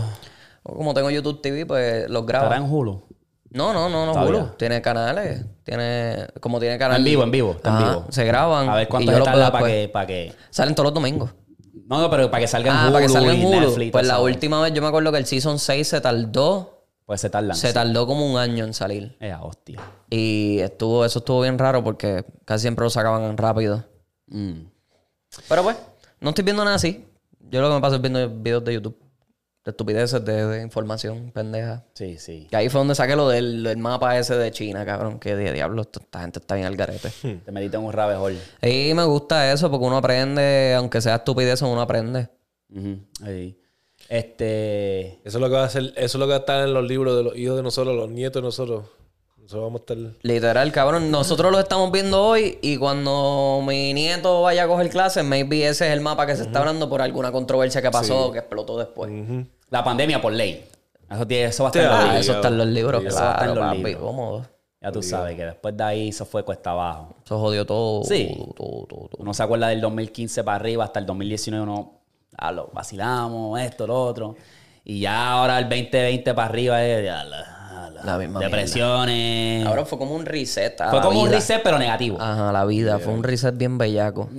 O 0.64 0.76
Como 0.76 0.94
tengo 0.94 1.10
YouTube 1.10 1.42
TV, 1.42 1.66
pues 1.66 2.10
los 2.10 2.22
¿Estará 2.22 2.48
grabo. 2.50 2.66
en 2.66 2.72
Hulu? 2.72 3.04
No, 3.50 3.74
no, 3.74 3.90
no, 3.90 4.06
no, 4.06 4.14
Todavía. 4.14 4.40
Hulu. 4.44 4.48
Tiene 4.58 4.82
canales. 4.82 5.44
Tiene. 5.64 6.28
Como 6.40 6.60
tiene 6.60 6.78
canales. 6.78 7.00
En 7.00 7.06
vivo, 7.06 7.24
en 7.24 7.32
vivo. 7.32 7.52
Está 7.54 7.70
en 7.70 7.76
Ajá, 7.76 7.90
vivo. 7.90 8.06
Se 8.10 8.24
graban. 8.26 8.70
A 8.70 8.76
ver 8.76 8.84
y 8.84 8.90
cuánto 8.90 9.12
yo 9.12 9.18
lo 9.18 9.24
está 9.26 9.34
puedo 9.34 9.52
para 9.52 9.66
que, 9.68 9.90
para 9.90 10.08
que... 10.08 10.34
Salen 10.52 10.76
todos 10.76 10.86
los 10.86 10.94
domingos. 10.94 11.32
No, 11.92 12.00
no, 12.02 12.10
pero 12.10 12.32
para 12.32 12.42
que 12.42 12.48
salga 12.48 12.72
en 12.72 12.78
Ah, 12.78 12.84
Hulu 12.86 12.94
para 12.94 13.06
que 13.06 13.12
salga 13.12 13.34
en 13.34 13.42
y 13.42 13.46
Hulu. 13.46 13.60
Netflix. 13.60 13.92
Pues 13.92 14.08
la 14.08 14.20
última 14.22 14.62
vez 14.62 14.74
yo 14.74 14.82
me 14.82 14.88
acuerdo 14.88 15.12
que 15.12 15.18
el 15.18 15.26
Season 15.26 15.60
6 15.60 15.88
se 15.88 16.00
tardó. 16.02 16.86
Pues 17.06 17.20
se 17.20 17.30
tardan. 17.30 17.56
Se 17.56 17.74
tardó 17.74 18.08
como 18.08 18.26
un 18.32 18.38
año 18.40 18.64
en 18.64 18.74
salir. 18.74 19.18
Eh, 19.20 19.36
hostia. 19.40 19.82
Y 20.10 20.60
estuvo, 20.60 21.04
eso 21.04 21.20
estuvo 21.20 21.42
bien 21.42 21.60
raro 21.60 21.84
porque 21.84 22.24
casi 22.46 22.62
siempre 22.62 22.84
lo 22.86 22.90
sacaban 22.90 23.36
rápido. 23.36 23.84
Mm. 24.28 24.62
Pero 25.50 25.64
pues, 25.64 25.78
no 26.22 26.30
estoy 26.30 26.46
viendo 26.46 26.64
nada 26.64 26.78
así. 26.78 27.06
Yo 27.50 27.60
lo 27.62 27.68
que 27.68 27.76
me 27.76 27.82
paso 27.82 27.96
es 27.98 28.02
viendo 28.02 28.30
videos 28.30 28.64
de 28.64 28.74
YouTube. 28.76 28.98
De 29.64 29.72
estupideces, 29.72 30.26
de, 30.26 30.46
de 30.48 30.62
información 30.64 31.32
pendeja. 31.32 31.86
Sí, 31.94 32.18
sí. 32.18 32.48
Que 32.50 32.56
ahí 32.56 32.70
fue 32.70 32.80
donde 32.80 32.96
saqué 32.96 33.16
lo 33.16 33.30
del, 33.30 33.64
del 33.64 33.78
mapa 33.78 34.18
ese 34.18 34.36
de 34.36 34.52
China, 34.52 34.86
cabrón. 34.86 35.20
Que 35.20 35.36
de 35.36 35.54
diablo, 35.54 35.84
esta 35.84 36.22
gente 36.22 36.40
está 36.40 36.56
bien 36.56 36.68
al 36.68 36.76
garete. 36.76 37.10
Te 37.46 37.52
metiste 37.52 37.78
en 37.78 37.84
un 37.84 37.94
rabbit 37.94 38.18
hole. 38.18 38.40
Y 38.62 38.94
me 38.96 39.04
gusta 39.04 39.52
eso 39.52 39.70
porque 39.70 39.86
uno 39.86 39.98
aprende, 39.98 40.74
aunque 40.76 41.00
sea 41.00 41.18
estupidez, 41.18 41.62
uno 41.62 41.82
aprende. 41.82 42.30
Ahí. 43.24 43.58
Este... 44.10 45.20
Eso 45.24 45.38
es 45.38 45.42
lo 45.42 45.48
que 45.48 45.56
va 45.56 45.64
a 45.64 45.66
hacer, 45.66 45.94
eso 45.96 45.96
es 45.96 46.16
lo 46.16 46.26
que 46.26 46.32
va 46.32 46.38
a 46.38 46.40
estar 46.40 46.68
en 46.68 46.74
los 46.74 46.88
libros 46.88 47.16
de 47.16 47.24
los 47.24 47.38
hijos 47.38 47.56
de 47.56 47.64
nosotros, 47.64 47.96
los 47.96 48.10
nietos 48.10 48.42
de 48.42 48.46
nosotros. 48.46 48.86
Nosotros 49.54 49.64
vamos 49.64 49.82
a 49.82 49.94
estar. 49.94 50.18
Literal, 50.24 50.72
cabrón. 50.72 51.12
Nosotros 51.12 51.52
lo 51.52 51.60
estamos 51.60 51.92
viendo 51.92 52.24
hoy 52.24 52.58
y 52.62 52.78
cuando 52.78 53.62
mi 53.68 53.94
nieto 53.94 54.42
vaya 54.44 54.64
a 54.64 54.68
coger 54.68 54.90
clases, 54.90 55.24
maybe 55.26 55.68
ese 55.68 55.88
es 55.88 55.94
el 55.94 56.00
mapa 56.02 56.26
que 56.26 56.36
se 56.38 56.44
está 56.44 56.60
hablando 56.60 56.88
por 56.88 57.02
alguna 57.02 57.32
controversia 57.32 57.82
que 57.82 57.92
pasó, 57.92 58.32
que 58.32 58.40
explotó 58.40 58.78
después. 58.78 59.12
La 59.70 59.84
pandemia 59.84 60.22
por 60.22 60.32
ley. 60.34 60.66
Eso, 61.10 61.28
tiene- 61.28 61.46
eso 61.46 61.64
va 61.64 61.70
a 61.70 61.72
estar 61.72 61.84
en 61.84 61.90
los 61.90 61.98
Ah, 62.00 62.04
libros. 62.06 62.20
eso 62.22 62.34
está 62.34 62.48
en 62.48 62.58
los 62.58 62.68
libros, 62.68 63.04
Eso 63.06 63.16
va 63.18 63.30
a 63.30 63.34
estar 63.34 63.50
en 63.50 63.56
los 63.56 63.66
papi, 63.66 63.78
libros. 63.84 64.04
cómodo. 64.06 64.46
Ya 64.82 64.92
tú 64.92 65.04
sabes 65.04 65.36
que 65.36 65.46
después 65.46 65.76
de 65.78 65.84
ahí 65.84 66.10
eso 66.10 66.26
fue 66.26 66.44
cuesta 66.44 66.72
abajo. 66.72 67.16
Eso 67.26 67.38
jodió 67.38 67.66
todo. 67.66 68.04
Sí. 68.06 68.34
todo, 68.56 68.86
todo, 68.88 69.08
todo. 69.10 69.10
Uno 69.18 69.34
se 69.34 69.44
acuerda 69.44 69.68
del 69.68 69.82
2015 69.82 70.44
para 70.46 70.56
arriba 70.56 70.86
hasta 70.86 71.00
el 71.00 71.06
2019 71.06 71.64
uno 71.64 72.00
ah, 72.38 72.52
lo 72.54 72.70
vacilamos, 72.74 73.60
esto, 73.60 73.86
lo 73.86 74.02
otro. 74.02 74.36
Y 74.86 75.02
ya 75.02 75.32
ahora 75.34 75.60
el 75.60 75.66
2020 75.70 76.34
para 76.34 76.48
arriba 76.48 76.84
es 76.84 77.06
ya, 77.06 77.24
la- 78.06 78.18
misma 78.18 78.40
depresiones. 78.40 79.66
Ahora 79.66 79.86
fue 79.86 79.98
como 79.98 80.16
un 80.16 80.26
reset. 80.26 80.80
a 80.82 80.90
fue 80.90 81.00
la 81.00 81.06
como 81.06 81.22
un 81.22 81.30
reset 81.30 81.62
pero 81.64 81.78
negativo. 81.80 82.18
Ajá, 82.20 82.52
la 82.52 82.66
vida. 82.66 83.00
Fue 83.00 83.14
un 83.14 83.24
reset 83.24 83.56
bien 83.58 83.78
bellaco. 83.78 84.30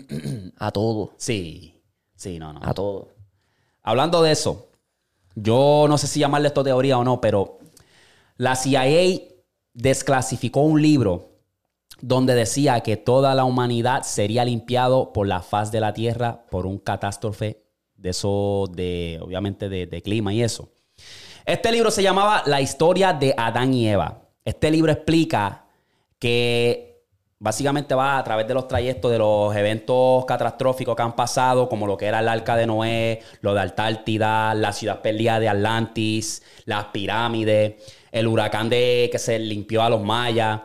a 0.58 0.70
todo. 0.70 1.12
Sí. 1.16 1.80
Sí, 2.16 2.38
no, 2.38 2.52
no. 2.52 2.60
A 2.62 2.72
todo. 2.74 3.08
Hablando 3.82 4.22
de 4.22 4.32
eso, 4.32 4.68
yo 5.34 5.86
no 5.88 5.98
sé 5.98 6.06
si 6.06 6.20
llamarle 6.20 6.48
esto 6.48 6.62
teoría 6.62 6.98
o 6.98 7.04
no, 7.04 7.20
pero 7.20 7.58
la 8.36 8.54
CIA 8.54 9.20
desclasificó 9.74 10.60
un 10.60 10.80
libro 10.82 11.28
donde 12.00 12.34
decía 12.34 12.80
que 12.80 12.96
toda 12.96 13.34
la 13.34 13.44
humanidad 13.44 14.02
sería 14.02 14.44
limpiado 14.44 15.12
por 15.12 15.26
la 15.26 15.40
faz 15.40 15.70
de 15.72 15.80
la 15.80 15.92
Tierra 15.92 16.44
por 16.50 16.66
un 16.66 16.78
catástrofe 16.78 17.62
de 17.96 18.10
eso, 18.10 18.64
de 18.72 19.20
obviamente 19.22 19.68
de, 19.68 19.86
de 19.86 20.02
clima 20.02 20.32
y 20.34 20.42
eso. 20.42 20.71
Este 21.44 21.72
libro 21.72 21.90
se 21.90 22.04
llamaba 22.04 22.44
La 22.46 22.60
historia 22.60 23.12
de 23.12 23.34
Adán 23.36 23.74
y 23.74 23.88
Eva. 23.88 24.22
Este 24.44 24.70
libro 24.70 24.92
explica 24.92 25.64
que 26.20 27.02
básicamente 27.40 27.96
va 27.96 28.18
a 28.18 28.22
través 28.22 28.46
de 28.46 28.54
los 28.54 28.68
trayectos 28.68 29.10
de 29.10 29.18
los 29.18 29.54
eventos 29.56 30.24
catastróficos 30.24 30.94
que 30.94 31.02
han 31.02 31.16
pasado, 31.16 31.68
como 31.68 31.88
lo 31.88 31.96
que 31.96 32.06
era 32.06 32.20
el 32.20 32.28
arca 32.28 32.54
de 32.54 32.66
Noé, 32.66 33.22
lo 33.40 33.54
de 33.54 33.60
Antártida, 33.60 34.54
la 34.54 34.72
ciudad 34.72 35.02
perdida 35.02 35.40
de 35.40 35.48
Atlantis, 35.48 36.44
las 36.64 36.84
pirámides, 36.86 37.74
el 38.12 38.28
huracán 38.28 38.68
de 38.68 39.08
que 39.10 39.18
se 39.18 39.36
limpió 39.40 39.82
a 39.82 39.90
los 39.90 40.00
mayas. 40.00 40.60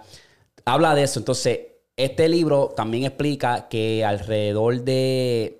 Habla 0.63 0.93
de 0.93 1.03
eso. 1.03 1.19
Entonces, 1.19 1.59
este 1.95 2.29
libro 2.29 2.71
también 2.75 3.05
explica 3.05 3.67
que 3.67 4.05
alrededor 4.05 4.81
de 4.81 5.56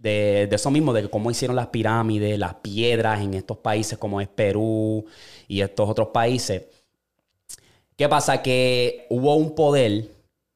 de, 0.00 0.46
de 0.48 0.56
eso 0.56 0.70
mismo, 0.70 0.92
de 0.92 1.08
cómo 1.08 1.30
hicieron 1.30 1.54
las 1.56 1.68
pirámides, 1.68 2.38
las 2.38 2.54
piedras 2.54 3.20
en 3.20 3.34
estos 3.34 3.58
países 3.58 3.98
como 3.98 4.20
es 4.20 4.28
Perú 4.28 5.04
y 5.46 5.60
estos 5.60 5.88
otros 5.88 6.08
países. 6.08 6.64
¿Qué 7.96 8.08
pasa? 8.08 8.42
Que 8.42 9.06
hubo 9.10 9.34
un 9.34 9.54
poder 9.54 10.08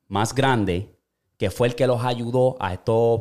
más 0.08 0.34
grande 0.34 0.88
que 1.36 1.50
fue 1.50 1.68
el 1.68 1.74
que 1.74 1.86
los 1.86 2.02
ayudó 2.02 2.56
a 2.58 2.72
estos, 2.72 3.20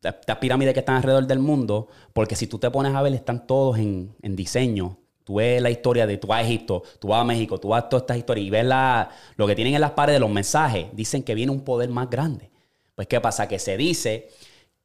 estas 0.00 0.36
pirámides 0.38 0.74
que 0.74 0.80
están 0.80 0.96
alrededor 0.96 1.26
del 1.26 1.40
mundo, 1.40 1.88
porque 2.12 2.36
si 2.36 2.46
tú 2.46 2.58
te 2.58 2.70
pones 2.70 2.94
a 2.94 3.02
ver, 3.02 3.12
están 3.14 3.46
todos 3.46 3.78
en, 3.78 4.14
en 4.22 4.36
diseño. 4.36 4.98
Tú 5.24 5.36
ves 5.36 5.60
la 5.60 5.70
historia 5.70 6.06
de, 6.06 6.18
tú 6.18 6.28
vas 6.28 6.40
a 6.42 6.46
Egipto, 6.46 6.82
tú 7.00 7.08
vas 7.08 7.22
a 7.22 7.24
México, 7.24 7.58
tú 7.58 7.68
vas 7.68 7.84
a 7.84 7.88
todas 7.88 8.02
estas 8.02 8.18
historias 8.18 8.46
y 8.46 8.50
ves 8.50 8.64
la, 8.64 9.10
lo 9.36 9.46
que 9.46 9.56
tienen 9.56 9.74
en 9.74 9.80
las 9.80 9.92
paredes, 9.92 10.20
los 10.20 10.30
mensajes, 10.30 10.86
dicen 10.92 11.22
que 11.22 11.34
viene 11.34 11.50
un 11.50 11.62
poder 11.62 11.88
más 11.88 12.08
grande. 12.10 12.50
Pues, 12.94 13.08
¿qué 13.08 13.20
pasa? 13.20 13.48
Que 13.48 13.58
se 13.58 13.76
dice 13.76 14.28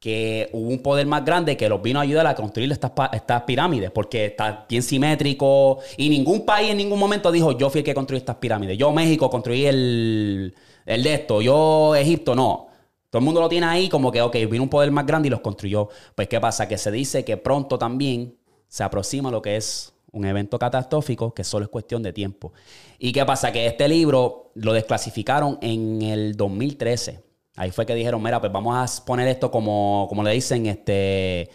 que 0.00 0.48
hubo 0.54 0.70
un 0.70 0.78
poder 0.78 1.06
más 1.06 1.24
grande 1.26 1.58
que 1.58 1.68
los 1.68 1.82
vino 1.82 1.98
a 1.98 2.02
ayudar 2.02 2.26
a 2.26 2.34
construir 2.34 2.72
estas, 2.72 3.42
pirámides, 3.46 3.90
porque 3.90 4.24
está 4.24 4.64
bien 4.66 4.82
simétrico 4.82 5.78
y 5.98 6.08
ningún 6.08 6.46
país 6.46 6.70
en 6.70 6.78
ningún 6.78 6.98
momento 6.98 7.30
dijo, 7.30 7.56
yo 7.56 7.68
fui 7.68 7.80
el 7.80 7.84
que 7.84 7.94
construí 7.94 8.16
estas 8.16 8.36
pirámides, 8.36 8.78
yo 8.78 8.90
México 8.92 9.28
construí 9.28 9.66
el, 9.66 10.54
el 10.86 11.02
de 11.02 11.14
esto, 11.14 11.42
yo 11.42 11.94
Egipto 11.94 12.34
no. 12.34 12.68
Todo 13.10 13.20
el 13.20 13.24
mundo 13.24 13.40
lo 13.42 13.48
tiene 13.48 13.66
ahí 13.66 13.88
como 13.90 14.10
que, 14.10 14.22
ok, 14.22 14.36
vino 14.48 14.62
un 14.62 14.70
poder 14.70 14.90
más 14.90 15.04
grande 15.04 15.26
y 15.26 15.30
los 15.30 15.40
construyó. 15.40 15.88
Pues, 16.14 16.28
¿qué 16.28 16.40
pasa? 16.40 16.66
Que 16.66 16.78
se 16.78 16.90
dice 16.90 17.24
que 17.24 17.36
pronto 17.36 17.76
también 17.76 18.38
se 18.68 18.84
aproxima 18.84 19.30
lo 19.30 19.42
que 19.42 19.56
es 19.56 19.92
un 20.12 20.24
evento 20.24 20.58
catastrófico 20.58 21.34
que 21.34 21.44
solo 21.44 21.64
es 21.64 21.70
cuestión 21.70 22.02
de 22.02 22.12
tiempo. 22.12 22.52
¿Y 22.98 23.12
qué 23.12 23.26
pasa? 23.26 23.52
Que 23.52 23.66
este 23.66 23.88
libro 23.88 24.52
lo 24.54 24.72
desclasificaron 24.72 25.58
en 25.60 26.02
el 26.02 26.36
2013. 26.36 27.29
Ahí 27.56 27.70
fue 27.70 27.84
que 27.84 27.94
dijeron, 27.94 28.22
mira, 28.22 28.40
pues 28.40 28.52
vamos 28.52 28.74
a 29.00 29.04
poner 29.04 29.28
esto 29.28 29.50
como, 29.50 30.06
como 30.08 30.22
le 30.22 30.32
dicen, 30.32 30.66
este 30.66 31.50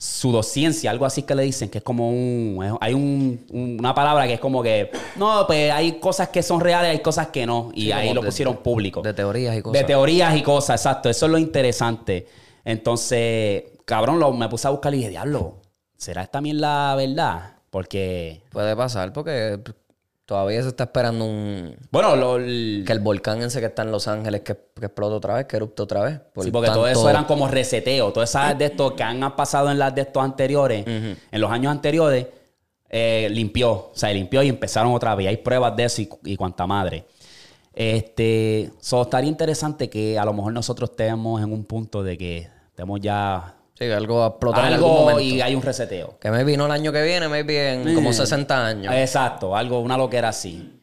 pseudociencia, 0.00 0.92
algo 0.92 1.04
así 1.06 1.22
que 1.22 1.34
le 1.34 1.42
dicen, 1.42 1.68
que 1.68 1.78
es 1.78 1.84
como 1.84 2.08
un, 2.08 2.78
hay 2.80 2.94
un- 2.94 3.44
un- 3.50 3.76
una 3.80 3.92
palabra 3.94 4.28
que 4.28 4.34
es 4.34 4.40
como 4.40 4.62
que, 4.62 4.90
no, 5.16 5.44
pues 5.46 5.72
hay 5.72 5.98
cosas 5.98 6.28
que 6.28 6.40
son 6.42 6.60
reales, 6.60 6.92
hay 6.92 7.00
cosas 7.00 7.28
que 7.28 7.44
no, 7.46 7.70
y 7.74 7.86
Sí, 7.86 7.92
ahí 7.92 8.14
lo 8.14 8.20
de- 8.20 8.28
pusieron 8.28 8.58
público. 8.58 9.02
De 9.02 9.12
teorías 9.12 9.56
y 9.56 9.62
cosas. 9.62 9.80
De 9.80 9.86
teorías 9.86 10.36
y 10.36 10.42
cosas, 10.42 10.80
exacto. 10.80 11.08
Eso 11.10 11.26
es 11.26 11.32
lo 11.32 11.38
interesante. 11.38 12.28
Entonces, 12.64 13.64
cabrón, 13.84 14.20
lo, 14.20 14.32
me 14.32 14.48
puse 14.48 14.68
a 14.68 14.70
buscar 14.70 14.94
y 14.94 14.98
dije, 14.98 15.10
diablo, 15.10 15.56
¿será 15.96 16.22
esta 16.22 16.32
también 16.32 16.60
la 16.60 16.94
verdad? 16.96 17.56
Porque, 17.70 18.42
Puede 18.52 18.76
pasar 18.76 19.12
porque 19.12 19.58
todavía 20.28 20.60
se 20.62 20.68
está 20.68 20.84
esperando 20.84 21.24
un... 21.24 21.74
bueno, 21.90 22.14
lo, 22.14 22.36
el- 22.36 22.84
Que 22.86 22.92
el 22.92 23.00
volcán 23.00 23.40
ese 23.40 23.60
que 23.60 23.66
está 23.66 23.80
en 23.80 23.90
Los 23.90 24.06
Ángeles 24.08 24.42
que, 24.42 24.54
que 24.78 24.84
explota 24.84 25.14
otra 25.16 25.34
vez, 25.36 25.46
que 25.46 25.56
erupte 25.56 25.80
otra 25.80 26.02
vez. 26.02 26.20
Por 26.34 26.44
sí, 26.44 26.50
porque 26.50 26.68
todo 26.68 26.86
eso 26.86 27.08
eran 27.08 27.24
como 27.24 27.48
reseteo. 27.48 28.12
Todas 28.12 28.28
esas 28.28 28.58
de 28.58 28.66
estos 28.66 28.92
que 28.92 29.02
han 29.02 29.34
pasado 29.34 29.70
en 29.70 29.78
las 29.78 29.94
de 29.94 30.02
estos 30.02 30.22
anteriores, 30.22 30.84
en 30.86 31.40
los 31.40 31.50
años 31.50 31.70
anteriores, 31.72 32.26
eh, 32.90 33.26
limpió. 33.30 33.70
O 33.72 33.92
sea, 33.94 34.12
limpió 34.12 34.42
y 34.42 34.50
empezaron 34.50 34.92
otra 34.92 35.14
vez. 35.14 35.28
Hay 35.28 35.38
pruebas 35.38 35.74
de 35.74 35.84
eso 35.84 36.02
y, 36.02 36.10
y 36.26 36.36
cuanta 36.36 36.66
madre. 36.66 37.06
Este, 37.72 38.70
so, 38.80 39.02
estaría 39.02 39.30
interesante 39.30 39.88
que 39.88 40.18
a 40.18 40.26
lo 40.26 40.34
mejor 40.34 40.52
nosotros 40.52 40.90
estemos 40.90 41.40
en 41.42 41.52
un 41.52 41.64
punto 41.64 42.02
de 42.02 42.18
que 42.18 42.48
estemos 42.68 43.00
ya 43.00 43.54
Sí, 43.78 43.84
algo 43.84 44.18
va 44.18 44.24
a 44.24 44.28
explotar 44.30 44.66
en 44.66 44.72
algún 44.72 44.90
algo 44.90 45.00
momento. 45.02 45.20
y 45.22 45.40
hay 45.40 45.54
un 45.54 45.62
reseteo. 45.62 46.18
Que 46.18 46.32
maybe 46.32 46.56
no 46.56 46.66
el 46.66 46.72
año 46.72 46.90
que 46.90 47.00
viene, 47.02 47.28
maybe 47.28 47.74
en 47.74 47.94
como 47.94 48.10
Eh, 48.10 48.14
60 48.14 48.66
años. 48.66 48.92
Exacto, 48.92 49.54
algo, 49.54 49.78
una 49.80 49.96
loquera 49.96 50.30
así. 50.30 50.74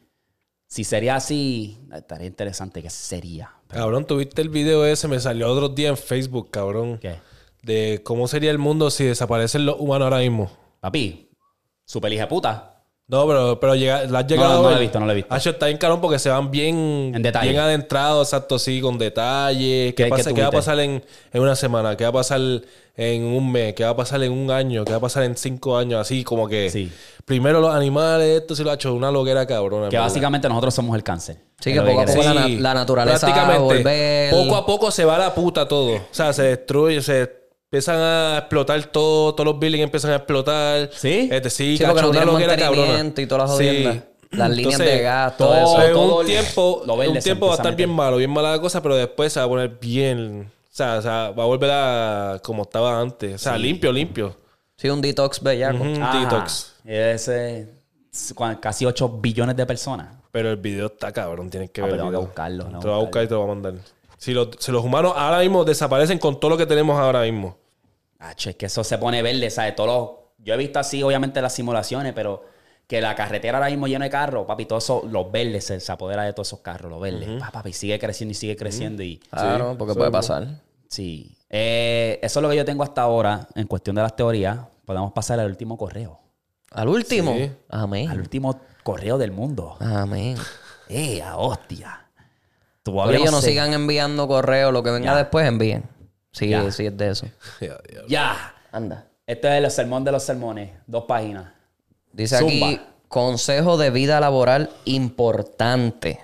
Si 0.66 0.82
sería 0.82 1.16
así, 1.16 1.78
estaría 1.94 2.26
interesante 2.26 2.82
que 2.82 2.88
sería. 2.88 3.50
Cabrón, 3.68 4.06
tuviste 4.06 4.40
el 4.40 4.48
video 4.48 4.86
ese, 4.86 5.08
me 5.08 5.20
salió 5.20 5.52
otro 5.52 5.68
día 5.68 5.88
en 5.90 5.96
Facebook, 5.98 6.50
cabrón. 6.50 6.98
¿Qué? 6.98 7.16
De 7.62 8.00
cómo 8.02 8.28
sería 8.28 8.50
el 8.50 8.58
mundo 8.58 8.90
si 8.90 9.04
desaparecen 9.04 9.66
los 9.66 9.78
humanos 9.78 10.06
ahora 10.06 10.18
mismo. 10.18 10.50
Papi, 10.80 11.28
super 11.84 12.12
hija 12.12 12.26
puta. 12.28 12.75
No, 13.08 13.24
pero, 13.28 13.60
pero 13.60 13.76
llega, 13.76 14.02
la 14.06 14.18
has 14.20 14.26
llegado 14.26 14.48
no 14.54 14.58
a 14.58 14.62
lo 14.62 14.68
ver? 14.70 14.78
he 14.78 14.80
visto, 14.80 14.98
no 14.98 15.06
lo 15.06 15.12
he 15.12 15.14
visto. 15.14 15.32
Hacho, 15.32 15.50
está 15.50 15.66
bien 15.66 15.78
cabrón 15.78 16.00
porque 16.00 16.18
se 16.18 16.28
van 16.28 16.50
bien, 16.50 17.12
En 17.14 17.22
detalle. 17.22 17.50
bien 17.50 17.60
adentrados, 17.60 18.26
exacto, 18.26 18.58
sí, 18.58 18.80
con 18.80 18.98
detalles. 18.98 19.94
¿Qué, 19.94 20.04
¿Qué- 20.04 20.08
pasa, 20.10 20.30
qué 20.30 20.34
¿Qué 20.34 20.42
va 20.42 20.48
a 20.48 20.50
pasar 20.50 20.80
en, 20.80 21.04
en 21.32 21.40
una 21.42 21.54
semana? 21.54 21.96
¿Qué 21.96 22.02
va 22.02 22.10
a 22.10 22.12
pasar 22.14 22.40
en 22.96 23.22
un 23.24 23.52
mes? 23.52 23.74
¿Qué 23.74 23.84
va 23.84 23.90
a 23.90 23.96
pasar 23.96 24.20
en 24.24 24.32
un 24.32 24.50
año? 24.50 24.84
¿Qué 24.84 24.90
va 24.90 24.98
a 24.98 25.00
pasar 25.00 25.22
en 25.22 25.36
cinco 25.36 25.76
años? 25.78 26.00
Así 26.00 26.24
como 26.24 26.48
que 26.48 26.68
Sí. 26.68 26.90
primero 27.24 27.60
los 27.60 27.72
animales, 27.72 28.40
esto 28.40 28.56
sí 28.56 28.64
lo 28.64 28.72
ha 28.72 28.74
hecho 28.74 28.92
una 28.92 29.12
loquera 29.12 29.46
cabrona. 29.46 29.88
Que 29.88 29.98
básicamente 29.98 30.48
nosotros 30.48 30.74
somos 30.74 30.96
el 30.96 31.04
cáncer. 31.04 31.36
Sí, 31.60 31.72
que 31.72 31.80
poco 31.82 32.00
a 32.00 32.04
poco 32.06 32.22
la, 32.24 32.32
decir. 32.42 32.56
na- 32.56 32.62
la 32.70 32.74
naturaleza 32.74 33.28
va 33.28 33.54
a 33.54 33.58
volver... 33.58 34.30
Poco 34.32 34.56
a 34.56 34.66
poco 34.66 34.90
se 34.90 35.04
va 35.04 35.14
a 35.14 35.18
la 35.18 35.32
puta 35.32 35.68
todo. 35.68 35.94
O 35.94 36.00
sea, 36.10 36.32
se 36.32 36.42
destruye, 36.42 37.00
se 37.00 37.45
empiezan 37.70 37.96
a 37.98 38.38
explotar 38.38 38.82
todo, 38.86 39.34
todos 39.34 39.44
los 39.46 39.58
buildings 39.58 39.84
empiezan 39.84 40.12
a 40.12 40.16
explotar. 40.16 40.90
¿Sí? 40.92 41.28
Este, 41.30 41.50
sí, 41.50 41.76
Sí, 41.76 41.84
cacho, 41.84 42.02
no 42.02 42.10
tienen 42.10 42.28
loquera 42.28 42.56
cabrona. 42.56 42.80
mantenimiento 42.82 43.20
y 43.20 43.26
todas 43.26 43.48
las 43.48 43.56
jodiendas. 43.56 43.96
Las 44.30 44.50
líneas 44.50 44.78
de 44.78 45.00
gas, 45.00 45.36
todo 45.36 45.48
todo- 45.48 45.82
eso. 45.82 45.92
todo 45.92 46.20
un 46.20 46.26
tiempo, 46.26 46.82
lo 46.86 46.94
un 46.94 47.18
tiempo 47.20 47.46
va 47.46 47.52
a 47.52 47.56
estar 47.56 47.74
bien 47.76 47.90
malo, 47.90 48.16
bien 48.16 48.30
mala 48.30 48.50
la 48.52 48.60
cosa, 48.60 48.82
pero 48.82 48.96
después 48.96 49.32
se 49.32 49.40
va 49.40 49.46
a 49.46 49.48
poner 49.48 49.68
bien. 49.80 50.50
O 50.50 50.76
sea, 50.76 50.96
o 50.98 51.02
sea, 51.02 51.30
va 51.30 51.44
a 51.44 51.46
volver 51.46 51.70
a 51.72 52.40
como 52.42 52.64
estaba 52.64 53.00
antes. 53.00 53.34
O 53.34 53.38
sea, 53.38 53.56
limpio, 53.56 53.90
limpio. 53.92 54.36
Sí, 54.76 54.88
un 54.90 55.00
detox 55.00 55.42
bellaco. 55.42 55.82
Un 55.82 56.02
Ajá. 56.02 56.20
detox. 56.20 56.74
Ese, 56.84 57.60
es 58.12 58.34
casi 58.60 58.84
8 58.84 59.08
billones 59.08 59.56
de 59.56 59.64
personas. 59.64 60.08
Pero 60.30 60.50
el 60.50 60.56
video 60.56 60.86
está 60.86 61.12
cabrón, 61.12 61.48
tienes 61.48 61.70
que 61.70 61.80
Ah, 61.80 61.84
ver. 61.84 61.92
pero 61.94 62.04
el 62.08 62.10
que 62.10 62.16
buscarlo, 62.18 62.64
tengo 62.64 62.78
Te 62.78 62.82
que 62.82 62.86
lo 62.88 62.92
voy 62.92 63.00
a 63.00 63.04
buscar 63.04 63.24
y 63.24 63.26
te 63.28 63.34
lo 63.34 63.40
voy 63.40 63.50
a 63.50 63.54
mandar. 63.54 63.74
Si, 64.18 64.32
los- 64.32 64.48
si 64.58 64.72
los 64.72 64.84
humanos 64.84 65.12
ahora 65.16 65.40
mismo 65.40 65.64
desaparecen 65.64 66.18
con 66.18 66.40
todo 66.40 66.50
lo 66.50 66.56
que 66.56 66.66
tenemos 66.66 66.98
ahora 66.98 67.22
mismo. 67.22 67.58
Ah, 68.18 68.34
che, 68.34 68.50
es 68.50 68.56
que 68.56 68.66
eso 68.66 68.82
se 68.82 68.96
pone 68.98 69.22
verde, 69.22 69.50
¿sabes? 69.50 69.74
Todos 69.76 69.88
los- 69.88 70.26
Yo 70.44 70.54
he 70.54 70.56
visto 70.56 70.78
así, 70.78 71.02
obviamente, 71.02 71.40
las 71.42 71.52
simulaciones, 71.54 72.12
pero 72.14 72.44
que 72.86 73.00
la 73.00 73.14
carretera 73.16 73.58
ahora 73.58 73.68
mismo 73.70 73.88
llena 73.88 74.04
de 74.04 74.10
carros, 74.10 74.46
papi, 74.46 74.64
todos 74.66 74.84
esos, 74.84 75.04
los 75.10 75.30
verdes 75.32 75.64
se, 75.64 75.80
se 75.80 75.90
apodera 75.92 76.22
de 76.22 76.32
todos 76.32 76.48
esos 76.48 76.60
carros, 76.60 76.88
los 76.90 77.00
verdes. 77.00 77.28
Pa, 77.40 77.50
papi, 77.50 77.72
sigue 77.72 77.98
creciendo 77.98 78.30
y 78.30 78.34
sigue 78.34 78.56
creciendo 78.56 79.02
y... 79.02 79.16
Claro, 79.30 79.74
porque 79.76 79.94
puede 79.94 80.10
pasar. 80.12 80.46
Sí. 80.88 81.36
Eh, 81.50 82.20
eso 82.22 82.38
es 82.38 82.42
lo 82.42 82.48
que 82.48 82.56
yo 82.56 82.64
tengo 82.64 82.84
hasta 82.84 83.02
ahora 83.02 83.48
en 83.56 83.66
cuestión 83.66 83.96
de 83.96 84.02
las 84.02 84.14
teorías. 84.14 84.58
Podemos 84.84 85.12
pasar 85.12 85.40
al 85.40 85.46
último 85.50 85.76
correo. 85.76 86.20
Al 86.70 86.88
último. 86.88 87.32
Sí. 87.34 87.50
Amén. 87.70 88.08
Al 88.08 88.20
último 88.20 88.60
correo 88.84 89.18
del 89.18 89.32
mundo. 89.32 89.76
Amén. 89.80 90.36
¡Eh, 90.88 91.22
a 91.22 91.38
hostia! 91.38 92.05
Tu 92.86 92.92
Por 92.92 93.02
pobre 93.06 93.16
ello 93.18 93.32
no 93.32 93.40
sé. 93.40 93.48
sigan 93.48 93.72
enviando 93.72 94.28
correo, 94.28 94.70
lo 94.70 94.80
que 94.80 94.90
venga 94.92 95.06
Ya. 95.12 95.16
después 95.16 95.44
envíen. 95.48 95.82
Sí, 96.30 96.48
Ya. 96.48 96.70
sí 96.70 96.86
es 96.86 96.96
de 96.96 97.10
eso. 97.10 97.26
Ya, 97.60 97.78
ya. 97.92 98.00
¡Ya! 98.08 98.54
Anda. 98.70 99.08
Este 99.26 99.48
es 99.58 99.64
el 99.64 99.68
sermón 99.72 100.04
de 100.04 100.12
los 100.12 100.22
sermones. 100.22 100.70
Dos 100.86 101.02
páginas. 101.04 101.46
Dice 102.12 102.38
Zumba. 102.38 102.68
aquí, 102.68 102.80
consejo 103.08 103.76
de 103.76 103.90
vida 103.90 104.20
laboral 104.20 104.70
importante. 104.84 106.20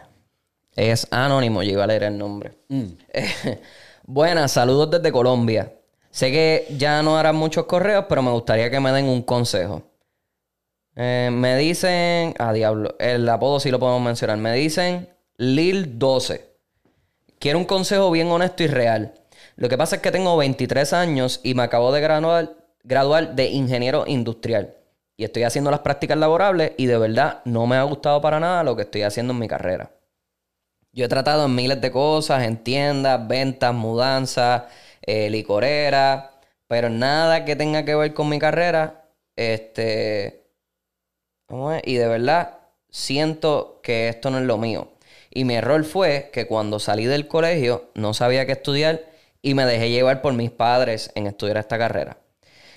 Es 0.77 1.09
anónimo, 1.11 1.65
yo 1.65 1.73
iba 1.73 1.83
a 1.83 1.87
leer 1.89 2.05
el 2.05 2.17
nombre. 2.17 2.53
Buenas, 4.05 4.53
saludos 4.53 4.89
desde 4.93 5.11
Colombia. 5.11 5.73
Sé 6.13 6.31
que 6.31 6.69
ya 6.79 7.03
no 7.03 7.19
harán 7.19 7.35
muchos 7.35 7.65
correos, 7.67 8.05
pero 8.09 8.23
me 8.23 8.31
gustaría 8.31 8.71
que 8.71 8.79
me 8.79 8.93
den 8.93 9.07
un 9.07 9.23
consejo. 9.23 9.83
Eh, 10.95 11.29
me 11.33 11.57
dicen, 11.57 12.35
ah, 12.39 12.53
diablo, 12.53 12.95
el 13.01 13.29
apodo 13.29 13.59
sí 13.59 13.71
lo 13.73 13.81
podemos 13.81 14.03
mencionar. 14.03 14.37
Me 14.39 14.53
dicen 14.55 15.09
Lil12. 15.39 16.52
Quiero 17.43 17.59
un 17.59 17.65
consejo 17.65 18.09
bien 18.13 18.31
honesto 18.31 18.63
y 18.63 18.69
real. 18.69 19.15
Lo 19.57 19.69
que 19.69 19.77
pasa 19.77 19.97
es 19.97 20.03
que 20.03 20.13
tengo 20.13 20.37
23 20.37 20.93
años 20.93 21.41
y 21.43 21.55
me 21.55 21.65
acabo 21.65 21.91
de 21.91 22.01
graduar, 22.01 22.55
graduar 22.85 23.35
de 23.35 23.47
ingeniero 23.47 24.05
industrial. 24.07 24.77
Y 25.17 25.25
estoy 25.25 25.43
haciendo 25.43 25.73
las 25.73 25.81
prácticas 25.81 26.17
laborables 26.17 26.71
y 26.77 26.87
de 26.87 26.97
verdad 26.99 27.41
no 27.45 27.67
me 27.67 27.75
ha 27.75 27.83
gustado 27.83 28.21
para 28.21 28.39
nada 28.39 28.63
lo 28.63 28.77
que 28.77 28.83
estoy 28.83 29.03
haciendo 29.03 29.33
en 29.33 29.41
mi 29.41 29.49
carrera. 29.49 29.91
Yo 30.93 31.05
he 31.05 31.09
tratado 31.09 31.47
en 31.47 31.57
miles 31.57 31.81
de 31.81 31.91
cosas, 31.91 32.45
en 32.45 32.59
tiendas, 32.63 33.27
ventas, 33.27 33.75
mudanzas, 33.75 34.63
eh, 35.05 35.29
licoreras, 35.29 36.27
pero 36.69 36.91
nada 36.91 37.45
que 37.45 37.57
tenga 37.57 37.85
que 37.85 37.97
ver 37.97 38.15
con 38.15 38.29
mi 38.29 38.39
carrera. 38.39 39.07
Este. 39.35 40.47
¿cómo? 41.47 41.73
Y 41.83 41.97
de 41.97 42.07
verdad 42.07 42.61
siento 42.89 43.81
que 43.83 44.09
esto 44.09 44.31
no 44.31 44.39
es 44.39 44.45
lo 44.45 44.59
mío. 44.59 44.93
Y 45.35 45.45
mi 45.45 45.55
error 45.55 45.83
fue 45.85 46.31
que 46.33 46.47
cuando 46.47 46.79
salí 46.79 47.07
del 47.07 47.27
colegio 47.27 47.91
no 47.95 48.13
sabía 48.13 48.45
qué 48.45 48.53
estudiar 48.53 49.01
y 49.41 49.55
me 49.55 49.65
dejé 49.65 49.91
llevar 49.91 50.21
por 50.21 50.35
mis 50.35 50.51
padres 50.51 51.11
en 51.15 51.27
estudiar 51.27 51.57
esta 51.57 51.79
carrera. 51.79 52.19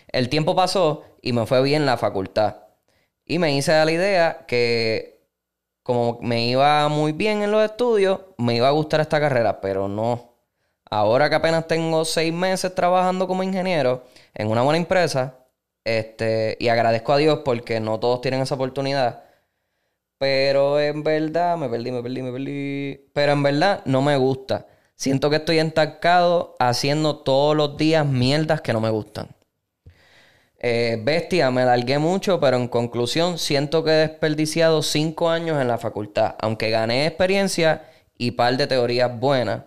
El 0.08 0.30
tiempo 0.30 0.56
pasó 0.56 1.04
y 1.22 1.34
me 1.34 1.46
fue 1.46 1.62
bien 1.62 1.86
la 1.86 1.98
facultad. 1.98 2.58
Y 3.26 3.40
me 3.40 3.56
hice 3.56 3.74
la 3.84 3.92
idea 3.92 4.46
que 4.48 5.16
como 5.84 6.18
me 6.22 6.48
iba 6.48 6.88
muy 6.88 7.12
bien 7.12 7.44
en 7.44 7.52
los 7.52 7.64
estudios, 7.64 8.22
me 8.38 8.56
iba 8.56 8.68
a 8.68 8.72
gustar 8.72 9.02
esta 9.02 9.20
carrera, 9.20 9.62
pero 9.62 9.88
no. 9.88 10.34
Ahora 10.90 11.30
que 11.30 11.36
apenas 11.36 11.68
tengo 11.68 12.06
seis 12.06 12.34
meses 12.34 12.74
trabajando 12.74 13.28
como 13.28 13.44
ingeniero 13.44 14.06
en 14.34 14.50
una 14.50 14.62
buena 14.62 14.78
empresa, 14.78 15.36
este, 15.84 16.58
y 16.60 16.70
agradezco 16.70 17.14
a 17.14 17.18
Dios 17.18 17.42
porque 17.46 17.80
no 17.80 18.00
todos 18.00 18.22
tienen 18.22 18.42
esa 18.42 18.56
oportunidad. 18.56 19.25
Pero 20.18 20.80
en 20.80 21.04
verdad, 21.04 21.58
me 21.58 21.70
perdí, 21.70 21.92
me 21.92 22.02
perdí, 22.04 22.22
me 22.22 22.32
perdí. 22.32 23.10
Pero 23.14 23.32
en 23.34 23.44
verdad 23.44 23.82
no 23.86 24.02
me 24.02 24.18
gusta. 24.18 24.68
Siento 24.96 25.30
que 25.30 25.38
estoy 25.38 25.60
entancado 25.60 26.56
haciendo 26.60 27.18
todos 27.20 27.56
los 27.56 27.78
días 27.78 28.06
mierdas 28.06 28.62
que 28.62 28.74
no 28.74 28.82
me 28.82 28.90
gustan. 28.90 29.30
Eh, 30.60 31.00
bestia, 31.04 31.52
me 31.52 31.66
largué 31.66 32.00
mucho, 32.00 32.40
pero 32.40 32.58
en 32.58 32.68
conclusión 32.68 33.38
siento 33.38 33.84
que 33.84 33.92
he 33.92 34.08
desperdiciado 34.08 34.82
cinco 34.82 35.30
años 35.30 35.62
en 35.62 35.68
la 35.68 35.78
facultad, 35.78 36.36
aunque 36.40 36.70
gané 36.72 37.06
experiencia 37.06 37.84
y 38.18 38.32
par 38.32 38.58
de 38.58 38.68
teorías 38.68 39.20
buenas. 39.20 39.64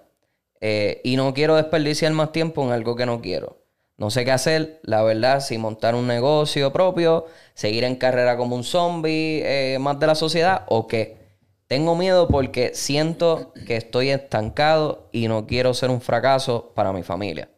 eh, 0.61 1.01
y 1.05 1.17
no 1.17 1.35
quiero 1.35 1.57
desperdiciar 1.57 2.13
más 2.13 2.33
tiempo 2.33 2.65
en 2.65 2.73
algo 2.73 2.97
que 2.97 3.07
no 3.07 3.21
quiero. 3.21 3.68
No 3.99 4.11
sé 4.11 4.25
qué 4.25 4.31
hacer, 4.31 4.81
la 4.85 5.03
verdad, 5.03 5.41
si 5.41 5.59
montar 5.59 5.95
un 5.97 6.07
negocio 6.07 6.73
propio, 6.73 7.27
seguir 7.55 7.83
en 7.83 7.97
carrera 7.97 8.37
como 8.37 8.55
un 8.55 8.63
zombie 8.63 9.43
eh, 9.45 9.79
más 9.81 9.99
de 9.99 10.07
la 10.07 10.15
sociedad 10.15 10.63
o 10.69 10.87
qué. 10.87 11.19
Tengo 11.67 11.97
miedo 11.97 12.29
porque 12.29 12.71
siento 12.75 13.53
que 13.67 13.77
estoy 13.77 14.11
estancado 14.11 15.09
y 15.13 15.27
no 15.27 15.47
quiero 15.47 15.75
ser 15.75 15.91
un 15.91 16.01
fracaso 16.01 16.73
para 16.75 16.93
mi 16.93 17.03
familia. 17.03 17.51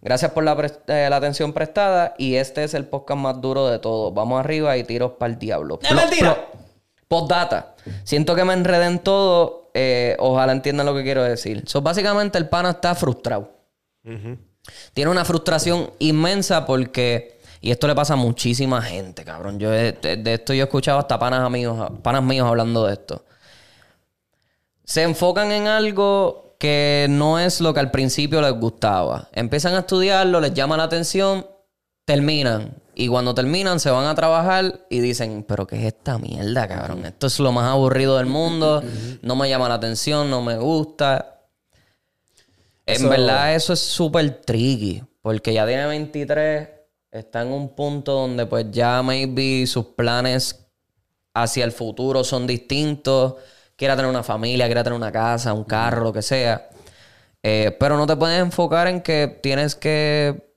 Gracias 0.00 0.30
por 0.30 0.44
la, 0.44 0.56
eh, 0.86 1.08
la 1.10 1.16
atención 1.16 1.52
prestada 1.52 2.14
y 2.16 2.36
este 2.36 2.62
es 2.64 2.74
el 2.74 2.86
podcast 2.86 3.20
más 3.20 3.40
duro 3.40 3.66
de 3.68 3.78
todos. 3.78 4.14
Vamos 4.14 4.38
arriba 4.40 4.76
y 4.76 4.84
tiros 4.84 5.12
para 5.18 5.32
el 5.32 5.38
diablo. 5.38 5.80
¡Es 5.82 5.94
mentira! 5.94 6.46
Postdata. 7.08 7.74
Siento 8.04 8.34
que 8.36 8.44
me 8.44 8.52
enredé 8.54 8.86
en 8.86 9.00
todo. 9.00 9.70
eh, 9.74 10.16
ojalá 10.18 10.52
entiendan 10.52 10.86
lo 10.86 10.94
que 10.94 11.02
quiero 11.02 11.22
decir. 11.24 11.64
So, 11.66 11.82
básicamente 11.82 12.38
el 12.38 12.48
pana 12.48 12.70
está 12.70 12.94
frustrado. 12.94 13.50
Tiene 14.92 15.10
una 15.10 15.24
frustración 15.24 15.90
inmensa 15.98 16.66
porque... 16.66 17.40
Y 17.60 17.70
esto 17.70 17.86
le 17.86 17.94
pasa 17.94 18.14
a 18.14 18.16
muchísima 18.16 18.82
gente, 18.82 19.24
cabrón. 19.24 19.60
Yo 19.60 19.70
de, 19.70 19.92
de 19.92 20.34
esto 20.34 20.52
yo 20.52 20.62
he 20.62 20.64
escuchado 20.64 20.98
hasta 20.98 21.16
panas 21.18 21.40
amigos, 21.40 21.92
panas 22.02 22.22
míos 22.24 22.48
hablando 22.48 22.86
de 22.86 22.94
esto. 22.94 23.24
Se 24.84 25.02
enfocan 25.02 25.52
en 25.52 25.68
algo 25.68 26.56
que 26.58 27.06
no 27.08 27.38
es 27.38 27.60
lo 27.60 27.74
que 27.74 27.80
al 27.80 27.90
principio 27.90 28.40
les 28.40 28.52
gustaba. 28.52 29.28
Empiezan 29.32 29.74
a 29.74 29.80
estudiarlo, 29.80 30.40
les 30.40 30.54
llama 30.54 30.76
la 30.76 30.84
atención, 30.84 31.46
terminan. 32.04 32.76
Y 32.94 33.08
cuando 33.08 33.34
terminan 33.34 33.80
se 33.80 33.90
van 33.90 34.06
a 34.06 34.14
trabajar 34.14 34.80
y 34.90 35.00
dicen, 35.00 35.44
pero 35.48 35.66
¿qué 35.66 35.76
es 35.78 35.84
esta 35.86 36.18
mierda, 36.18 36.68
cabrón? 36.68 37.04
Esto 37.06 37.26
es 37.26 37.38
lo 37.38 37.50
más 37.50 37.70
aburrido 37.70 38.18
del 38.18 38.26
mundo, 38.26 38.82
no 39.22 39.34
me 39.34 39.48
llama 39.48 39.68
la 39.68 39.74
atención, 39.74 40.30
no 40.30 40.42
me 40.42 40.56
gusta. 40.56 41.31
En 42.86 43.08
verdad 43.08 43.54
eso 43.54 43.72
es 43.72 43.80
súper 43.80 44.42
tricky, 44.42 45.02
porque 45.20 45.52
ya 45.52 45.66
tiene 45.66 45.86
23, 45.86 46.68
está 47.10 47.42
en 47.42 47.52
un 47.52 47.74
punto 47.74 48.12
donde 48.12 48.46
pues 48.46 48.66
ya 48.70 49.02
maybe 49.02 49.66
sus 49.66 49.86
planes 49.86 50.66
hacia 51.34 51.64
el 51.64 51.72
futuro 51.72 52.24
son 52.24 52.46
distintos, 52.46 53.34
quiera 53.76 53.96
tener 53.96 54.10
una 54.10 54.22
familia, 54.22 54.66
quiera 54.66 54.82
tener 54.82 54.96
una 54.96 55.12
casa, 55.12 55.52
un 55.52 55.64
carro, 55.64 56.02
lo 56.02 56.12
que 56.12 56.22
sea. 56.22 56.68
Eh, 57.42 57.76
pero 57.78 57.96
no 57.96 58.06
te 58.06 58.16
puedes 58.16 58.40
enfocar 58.40 58.86
en 58.88 59.00
que 59.00 59.40
tienes 59.42 59.74
que 59.74 60.52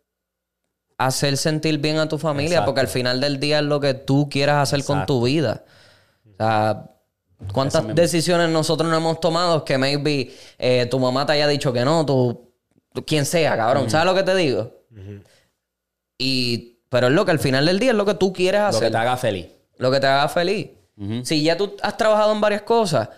hacer 0.97 1.37
sentir 1.37 1.77
bien 1.79 1.97
a 1.97 2.07
tu 2.07 2.17
familia, 2.17 2.57
Exacto. 2.57 2.65
porque 2.65 2.81
al 2.81 2.87
final 2.87 3.19
del 3.19 3.39
día 3.39 3.59
es 3.59 3.65
lo 3.65 3.79
que 3.79 3.93
tú 3.93 4.29
quieras 4.29 4.57
hacer 4.57 4.83
con 4.85 5.05
tu 5.05 5.23
vida. 5.23 5.63
O 6.25 6.35
sea, 6.37 6.94
¿cuántas 7.53 7.93
decisiones 7.95 8.49
nosotros 8.49 8.89
no 8.89 8.97
hemos 8.97 9.19
tomado 9.19 9.63
que 9.65 9.77
maybe 9.77 10.33
eh, 10.57 10.87
tu 10.89 10.99
mamá 10.99 11.25
te 11.25 11.33
haya 11.33 11.47
dicho 11.47 11.71
que 11.73 11.83
no, 11.85 12.05
tú, 12.05 12.51
tú- 12.93 13.05
quien 13.05 13.25
sea, 13.25 13.55
cabrón? 13.57 13.89
¿Sabes 13.89 14.05
lo 14.05 14.15
que 14.15 14.23
te 14.23 14.35
digo? 14.35 14.71
Y, 16.17 16.79
pero 16.89 17.07
es 17.07 17.13
lo 17.13 17.25
que 17.25 17.31
al 17.31 17.39
final 17.39 17.65
del 17.65 17.79
día 17.79 17.91
es 17.91 17.97
lo 17.97 18.05
que 18.05 18.13
tú 18.13 18.31
quieres 18.33 18.61
Lo 18.61 18.67
hacer. 18.67 18.83
que 18.83 18.91
te 18.91 18.97
haga 18.97 19.17
feliz. 19.17 19.47
Lo 19.77 19.91
que 19.91 19.99
te 19.99 20.07
haga 20.07 20.29
feliz. 20.29 20.69
Si 21.23 21.43
ya 21.43 21.57
tú 21.57 21.75
has 21.81 21.97
trabajado 21.97 22.31
en 22.31 22.39
varias 22.39 22.61
cosas, 22.61 23.09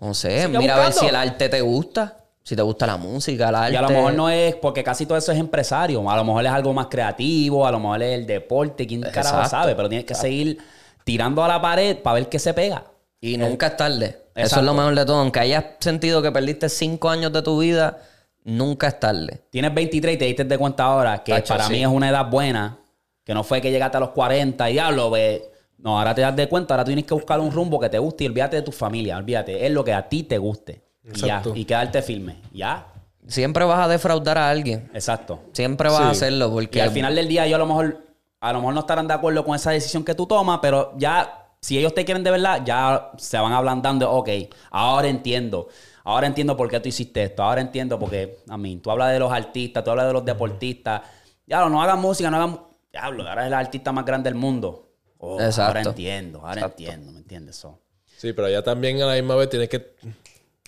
no 0.00 0.14
sé, 0.14 0.46
Sigue 0.46 0.58
mira 0.58 0.76
a 0.76 0.84
ver 0.84 0.92
si 0.94 1.06
el 1.06 1.14
arte 1.14 1.50
te 1.50 1.60
gusta, 1.60 2.16
si 2.42 2.56
te 2.56 2.62
gusta 2.62 2.86
la 2.86 2.96
música, 2.96 3.50
el 3.50 3.54
arte. 3.54 3.72
Y 3.74 3.76
a 3.76 3.82
lo 3.82 3.90
mejor 3.90 4.14
no 4.14 4.30
es, 4.30 4.54
porque 4.54 4.82
casi 4.82 5.04
todo 5.04 5.18
eso 5.18 5.30
es 5.30 5.38
empresario. 5.38 6.08
A 6.10 6.16
lo 6.16 6.24
mejor 6.24 6.46
es 6.46 6.50
algo 6.50 6.72
más 6.72 6.86
creativo, 6.86 7.66
a 7.66 7.70
lo 7.72 7.78
mejor 7.78 8.02
es 8.02 8.18
el 8.18 8.26
deporte, 8.26 8.86
quién 8.86 9.02
carajo 9.02 9.44
sabe. 9.46 9.74
Pero 9.74 9.90
tienes 9.90 10.06
que 10.06 10.14
seguir 10.14 10.56
tirando 11.04 11.44
a 11.44 11.48
la 11.48 11.60
pared 11.60 11.98
para 11.98 12.14
ver 12.14 12.30
qué 12.30 12.38
se 12.38 12.54
pega. 12.54 12.84
Y 13.20 13.36
nunca 13.36 13.68
es 13.68 13.76
tarde. 13.76 14.22
Eso 14.34 14.60
es 14.60 14.64
lo 14.66 14.74
mejor 14.74 14.94
de 14.94 15.04
todo. 15.04 15.16
Aunque 15.16 15.40
hayas 15.40 15.64
sentido 15.80 16.22
que 16.22 16.32
perdiste 16.32 16.68
cinco 16.68 17.10
años 17.10 17.32
de 17.32 17.42
tu 17.42 17.58
vida, 17.58 17.98
nunca 18.44 18.88
es 18.88 18.98
tarde. 18.98 19.42
Tienes 19.50 19.74
23 19.74 20.14
y 20.14 20.18
te 20.18 20.24
diste 20.24 20.44
de 20.44 20.58
cuenta 20.58 20.84
ahora 20.84 21.22
que 21.22 21.32
Tacho, 21.32 21.54
para 21.54 21.64
sí. 21.66 21.72
mí 21.74 21.82
es 21.82 21.88
una 21.88 22.08
edad 22.08 22.30
buena, 22.30 22.78
que 23.24 23.34
no 23.34 23.44
fue 23.44 23.60
que 23.60 23.70
llegaste 23.70 23.96
a 23.98 24.00
los 24.00 24.10
40 24.10 24.70
y 24.70 24.72
diablo, 24.72 25.10
ve. 25.10 25.50
No, 25.78 25.98
ahora 25.98 26.14
te 26.14 26.20
das 26.20 26.36
de 26.36 26.46
cuenta, 26.48 26.74
ahora 26.74 26.84
tienes 26.84 27.04
que 27.04 27.14
buscar 27.14 27.40
un 27.40 27.50
rumbo 27.50 27.80
que 27.80 27.88
te 27.88 27.98
guste 27.98 28.24
y 28.24 28.26
olvídate 28.26 28.56
de 28.56 28.62
tu 28.62 28.72
familia, 28.72 29.16
olvídate, 29.16 29.64
es 29.64 29.72
lo 29.72 29.82
que 29.82 29.94
a 29.94 30.08
ti 30.08 30.22
te 30.24 30.36
guste. 30.36 30.82
Y 31.02 31.18
ya, 31.18 31.42
y 31.54 31.64
quedarte 31.64 32.02
firme. 32.02 32.36
Ya, 32.52 32.86
Siempre 33.26 33.64
vas 33.64 33.78
a 33.84 33.88
defraudar 33.88 34.38
a 34.38 34.50
alguien. 34.50 34.90
exacto. 34.92 35.40
Siempre 35.52 35.88
vas 35.88 36.00
a 36.00 36.10
hacerlo 36.10 36.50
porque 36.50 36.78
Y 36.78 36.80
al 36.82 36.90
final 36.90 37.14
del 37.14 37.28
día, 37.28 37.46
yo 37.46 37.56
a 37.56 37.58
lo 37.58 37.66
mejor, 37.66 37.98
a 38.40 38.52
lo 38.52 38.58
mejor 38.58 38.74
no 38.74 38.80
estarán 38.80 39.06
de 39.06 39.14
acuerdo 39.14 39.44
con 39.44 39.54
esa 39.54 39.70
decisión 39.70 40.04
que 40.04 40.14
tú 40.14 40.26
tomas, 40.26 40.58
pero 40.60 40.92
ya, 40.96 41.46
si 41.60 41.78
ellos 41.78 41.94
te 41.94 42.04
quieren 42.04 42.24
de 42.24 42.30
verdad, 42.30 42.62
ya 42.64 43.12
se 43.18 43.38
van 43.38 43.52
ablandando. 43.52 44.10
Ok, 44.10 44.28
ahora 44.70 45.08
entiendo. 45.08 45.68
Ahora 46.04 46.26
entiendo 46.26 46.56
por 46.56 46.70
qué 46.70 46.80
tú 46.80 46.88
hiciste 46.88 47.22
esto. 47.22 47.42
Ahora 47.42 47.60
entiendo 47.60 47.98
porque, 47.98 48.38
a 48.48 48.56
mí, 48.56 48.76
tú 48.78 48.90
hablas 48.90 49.12
de 49.12 49.18
los 49.18 49.30
artistas, 49.30 49.84
tú 49.84 49.90
hablas 49.90 50.06
de 50.06 50.12
los 50.14 50.24
deportistas. 50.24 51.02
Ya, 51.46 51.68
no 51.68 51.82
hagan 51.82 52.00
música, 52.00 52.30
no 52.30 52.36
hagan. 52.38 52.60
Diablo, 52.90 53.28
ahora 53.28 53.42
es 53.42 53.46
el 53.48 53.54
artista 53.54 53.92
más 53.92 54.04
grande 54.04 54.30
del 54.30 54.38
mundo. 54.38 54.88
Oh, 55.18 55.32
Ahora 55.34 55.46
Exacto. 55.46 55.90
entiendo, 55.90 56.40
ahora 56.44 56.62
entiendo, 56.62 57.12
¿me 57.12 57.18
entiendes? 57.18 57.56
So, 57.56 57.78
Sí, 58.16 58.32
pero 58.32 58.48
ya 58.48 58.62
también 58.62 59.00
a 59.02 59.06
la 59.06 59.14
misma 59.14 59.34
vez 59.36 59.48
tienes 59.50 59.68
que 59.68 59.94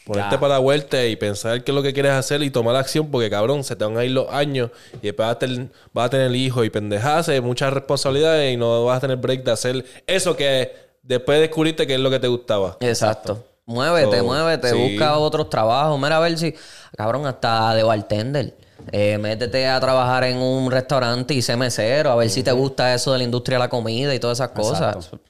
ponerte 0.05 0.35
Ya. 0.37 0.41
para 0.41 0.55
la 0.55 0.59
vuelta 0.59 1.05
y 1.05 1.17
pensar 1.17 1.63
qué 1.65 1.71
es 1.71 1.75
lo 1.75 1.83
que 1.83 1.93
quieres 1.93 2.13
hacer 2.13 2.43
y 2.43 2.51
tomar 2.51 2.75
acción 2.77 3.11
porque, 3.11 3.31
cabrón, 3.31 3.63
se 3.65 3.77
te 3.77 3.85
van 3.85 3.97
a 3.97 4.05
ir 4.05 4.11
los 4.11 4.29
años 4.31 4.71
y 5.01 5.07
después 5.07 5.27
vas 5.27 5.37
a 5.37 5.39
tener, 5.39 5.69
vas 5.93 6.07
a 6.07 6.11
tener 6.11 6.35
hijos 6.35 6.65
y 6.67 6.71
pendejadas, 6.71 7.29
y 7.29 7.41
muchas 7.41 7.73
responsabilidades 7.73 8.53
y 8.53 8.57
no 8.57 8.85
vas 8.85 8.99
a 8.99 9.01
tener 9.01 9.17
break 9.19 9.45
de 9.45 9.51
hacer 9.53 9.85
eso 10.07 10.37
que 10.37 10.73
después 11.03 11.41
descubriste 11.41 11.87
que 11.87 11.95
es 11.95 12.01
lo 12.01 12.11
que 12.11 12.19
te 12.21 12.29
gustaba. 12.29 12.77
Exacto. 12.81 13.45
Muévete, 13.65 14.19
So, 14.19 14.25
muévete, 14.25 14.71
sí. 14.71 14.77
busca 14.77 15.17
otros 15.19 15.49
trabajos. 15.49 15.99
Mira 15.99 16.17
a 16.17 16.21
ver 16.21 16.37
si, 16.37 16.53
cabrón, 16.97 17.27
hasta 17.27 17.75
de 17.75 17.85
bartender. 17.85 18.57
Eh, 18.91 19.17
métete 19.19 19.69
a 19.69 19.79
trabajar 19.79 20.25
en 20.25 20.39
un 20.39 20.69
restaurante 20.69 21.33
y 21.35 21.41
sé 21.43 21.57
mesero, 21.57 22.11
a 22.11 22.17
ver 22.17 22.29
si 22.29 22.43
te 22.43 22.51
gusta 22.51 22.93
eso 22.93 23.13
de 23.13 23.19
la 23.19 23.25
industria 23.25 23.57
de 23.59 23.61
la 23.61 23.69
comida 23.69 24.13
y 24.13 24.19
todas 24.19 24.39
esas 24.39 24.49
cosas. 24.49 24.97
Exacto. 24.97 25.21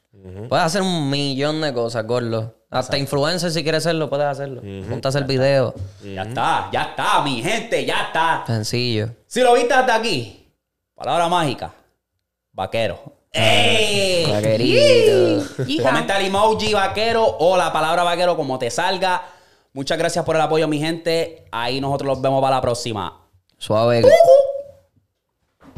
Puedes 0.49 0.65
hacer 0.65 0.81
un 0.81 1.11
millón 1.11 1.61
de 1.61 1.74
cosas, 1.74 2.07
gordo. 2.07 2.55
Hasta 2.73 2.97
influencer, 2.97 3.51
si 3.51 3.62
quieres 3.62 3.85
hacerlo, 3.85 4.09
puedes 4.09 4.27
hacerlo. 4.27 4.62
Ponte 4.89 5.07
a 5.07 5.11
hacer 5.11 5.24
video. 5.24 5.74
Ya 6.03 6.23
está, 6.23 6.70
ya 6.73 6.82
está, 6.82 7.23
mi 7.23 7.43
gente, 7.43 7.85
ya 7.85 8.05
está. 8.07 8.44
Sencillo. 8.47 9.11
Si 9.27 9.40
lo 9.43 9.53
viste 9.53 9.74
hasta 9.74 9.94
aquí, 9.94 10.49
palabra 10.94 11.28
mágica, 11.28 11.70
vaquero. 12.51 12.99
¡Ey! 13.31 14.31
Vaquerito. 14.31 15.44
Comenta 15.82 16.19
el 16.19 16.27
emoji 16.27 16.73
vaquero 16.73 17.24
o 17.24 17.59
la 17.59 17.70
palabra 17.73 18.05
vaquero 18.05 18.36
como 18.36 18.59
te 18.59 18.70
salga. 18.70 19.23
Muchas 19.74 19.99
gracias 19.99 20.24
por 20.24 20.36
el 20.36 20.43
apoyo, 20.43 20.66
mi 20.66 20.78
gente. 20.78 21.47
Ahí 21.53 21.78
nosotros 21.78 22.09
los 22.09 22.23
vemos 22.23 22.40
para 22.40 22.57
la 22.57 22.62
próxima. 22.62 23.20
Suave. 23.59 24.03